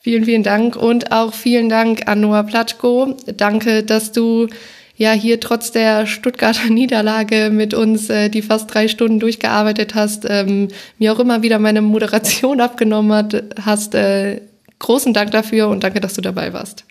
Vielen, 0.00 0.24
vielen 0.24 0.42
Dank 0.42 0.76
und 0.76 1.12
auch 1.12 1.34
vielen 1.34 1.68
Dank 1.68 2.06
an 2.06 2.20
Noah 2.20 2.44
Platschko. 2.44 3.16
Danke, 3.36 3.82
dass 3.82 4.12
du 4.12 4.48
ja 4.96 5.12
hier 5.12 5.40
trotz 5.40 5.72
der 5.72 6.06
Stuttgarter 6.06 6.68
Niederlage 6.70 7.50
mit 7.50 7.74
uns 7.74 8.08
äh, 8.10 8.28
die 8.28 8.42
fast 8.42 8.72
drei 8.72 8.88
Stunden 8.88 9.20
durchgearbeitet 9.20 9.94
hast, 9.94 10.26
ähm, 10.28 10.68
mir 10.98 11.12
auch 11.12 11.18
immer 11.18 11.42
wieder 11.42 11.58
meine 11.58 11.82
Moderation 11.82 12.60
abgenommen 12.62 13.12
hat, 13.12 13.42
hast. 13.64 13.94
Äh, 13.94 14.40
großen 14.78 15.12
Dank 15.12 15.30
dafür 15.32 15.68
und 15.68 15.82
danke, 15.84 16.00
dass 16.00 16.14
du 16.14 16.20
dabei 16.20 16.52
warst. 16.52 16.84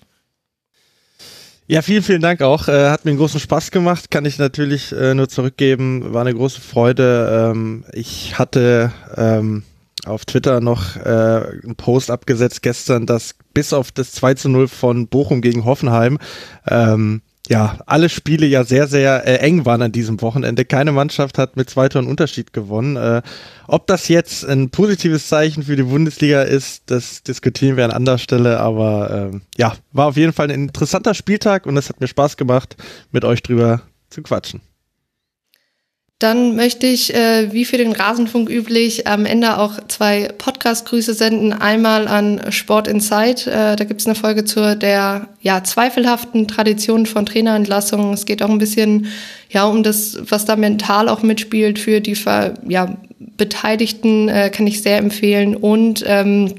Ja, 1.69 1.81
vielen, 1.81 2.03
vielen 2.03 2.21
Dank 2.21 2.41
auch. 2.41 2.69
Äh, 2.69 2.89
hat 2.89 3.03
mir 3.03 3.11
einen 3.11 3.19
großen 3.19 3.41
Spaß 3.41 3.71
gemacht, 3.71 4.09
kann 4.09 4.23
ich 4.23 4.37
natürlich 4.37 4.93
äh, 4.93 5.13
nur 5.13 5.27
zurückgeben. 5.27 6.13
War 6.13 6.21
eine 6.21 6.33
große 6.33 6.61
Freude. 6.61 7.51
Ähm, 7.51 7.83
ich 7.91 8.39
hatte 8.39 8.93
ähm, 9.17 9.63
auf 10.07 10.25
Twitter 10.25 10.61
noch 10.61 10.95
äh, 10.95 10.99
einen 11.63 11.75
Post 11.75 12.11
abgesetzt 12.11 12.61
gestern, 12.61 13.05
dass 13.05 13.35
bis 13.53 13.73
auf 13.73 13.91
das 13.91 14.11
2 14.13 14.33
zu 14.35 14.49
0 14.49 14.67
von 14.67 15.07
Bochum 15.07 15.41
gegen 15.41 15.65
Hoffenheim 15.65 16.17
ähm, 16.67 17.21
ja, 17.49 17.77
alle 17.85 18.09
Spiele 18.09 18.45
ja 18.45 18.63
sehr, 18.63 18.87
sehr 18.87 19.25
äh, 19.25 19.37
eng 19.37 19.65
waren 19.65 19.81
an 19.81 19.91
diesem 19.91 20.21
Wochenende. 20.21 20.65
Keine 20.65 20.91
Mannschaft 20.91 21.37
hat 21.37 21.55
mit 21.55 21.69
zwei 21.69 21.87
Toren 21.87 22.07
Unterschied 22.07 22.53
gewonnen. 22.53 22.97
Äh, 22.97 23.21
ob 23.67 23.87
das 23.87 24.07
jetzt 24.07 24.45
ein 24.45 24.69
positives 24.69 25.27
Zeichen 25.27 25.63
für 25.63 25.75
die 25.75 25.83
Bundesliga 25.83 26.41
ist, 26.41 26.83
das 26.87 27.23
diskutieren 27.23 27.77
wir 27.77 27.85
an 27.85 27.91
anderer 27.91 28.17
Stelle. 28.17 28.59
Aber 28.59 29.31
äh, 29.33 29.39
ja, 29.57 29.75
war 29.93 30.07
auf 30.07 30.17
jeden 30.17 30.33
Fall 30.33 30.47
ein 30.51 30.63
interessanter 30.63 31.13
Spieltag 31.13 31.65
und 31.65 31.77
es 31.77 31.89
hat 31.89 32.01
mir 32.01 32.07
Spaß 32.07 32.37
gemacht, 32.37 32.75
mit 33.11 33.23
euch 33.23 33.41
drüber 33.41 33.81
zu 34.09 34.21
quatschen. 34.21 34.61
Dann 36.19 36.55
möchte 36.55 36.87
ich, 36.87 37.13
äh, 37.13 37.53
wie 37.53 37.63
für 37.63 37.77
den 37.77 37.91
Rasenfunk 37.91 38.49
üblich, 38.49 39.05
am 39.05 39.27
Ende 39.27 39.59
auch 39.59 39.73
zwei 39.87 40.29
Podcast-Grüße 40.35 41.13
senden. 41.13 41.53
Einmal 41.53 42.07
an 42.07 42.51
Sport 42.51 42.87
Insight. 42.87 43.45
Äh, 43.45 43.75
da 43.75 43.83
gibt 43.83 44.01
es 44.01 44.07
eine 44.07 44.15
Folge 44.15 44.43
zur 44.43 44.73
der 44.73 45.27
ja, 45.41 45.63
zweifelhaften 45.63 46.47
Tradition 46.47 47.05
von 47.05 47.27
Trainerentlassungen. 47.27 48.13
Es 48.13 48.25
geht 48.25 48.41
auch 48.41 48.49
ein 48.49 48.57
bisschen 48.57 49.05
ja, 49.51 49.65
um 49.65 49.83
das, 49.83 50.17
was 50.27 50.45
da 50.45 50.55
mental 50.55 51.07
auch 51.07 51.21
mitspielt 51.21 51.77
für 51.77 52.01
die 52.01 52.17
ja, 52.67 52.97
Beteiligten, 53.19 54.27
äh, 54.27 54.49
kann 54.49 54.65
ich 54.65 54.81
sehr 54.81 54.97
empfehlen. 54.97 55.55
Und 55.55 56.03
ähm, 56.07 56.55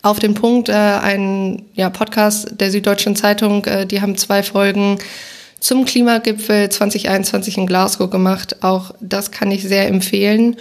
auf 0.00 0.20
den 0.20 0.32
Punkt, 0.32 0.70
äh, 0.70 0.72
ein 0.72 1.66
ja, 1.74 1.90
Podcast 1.90 2.60
der 2.60 2.70
Süddeutschen 2.70 3.14
Zeitung, 3.14 3.62
äh, 3.66 3.84
die 3.84 4.00
haben 4.00 4.16
zwei 4.16 4.42
Folgen 4.42 4.96
zum 5.66 5.84
Klimagipfel 5.84 6.68
2021 6.68 7.58
in 7.58 7.66
Glasgow 7.66 8.08
gemacht. 8.08 8.62
Auch 8.62 8.94
das 9.00 9.32
kann 9.32 9.50
ich 9.50 9.64
sehr 9.64 9.88
empfehlen. 9.88 10.56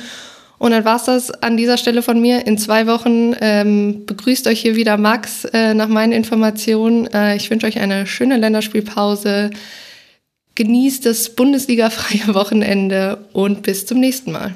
Und 0.58 0.72
dann 0.72 0.84
war's 0.84 1.06
das 1.06 1.30
an 1.30 1.58
dieser 1.58 1.78
Stelle 1.78 2.02
von 2.02 2.20
mir. 2.20 2.48
In 2.48 2.58
zwei 2.58 2.88
Wochen 2.88 3.36
ähm, 3.40 4.08
begrüßt 4.08 4.48
euch 4.48 4.62
hier 4.62 4.76
wieder 4.76 4.98
Max 4.98 5.46
äh, 5.46 5.76
nach 5.76 5.90
meinen 5.90 6.12
Informationen. 6.12 7.06
Äh, 7.14 7.36
ich 7.36 7.52
wünsche 7.52 7.68
euch 7.68 7.78
eine 7.78 8.08
schöne 8.08 8.38
Länderspielpause. 8.38 9.52
Genießt 10.56 11.06
das 11.06 11.36
Bundesliga-freie 11.36 12.34
Wochenende 12.34 13.28
und 13.32 13.62
bis 13.62 13.86
zum 13.86 14.00
nächsten 14.00 14.32
Mal. 14.32 14.56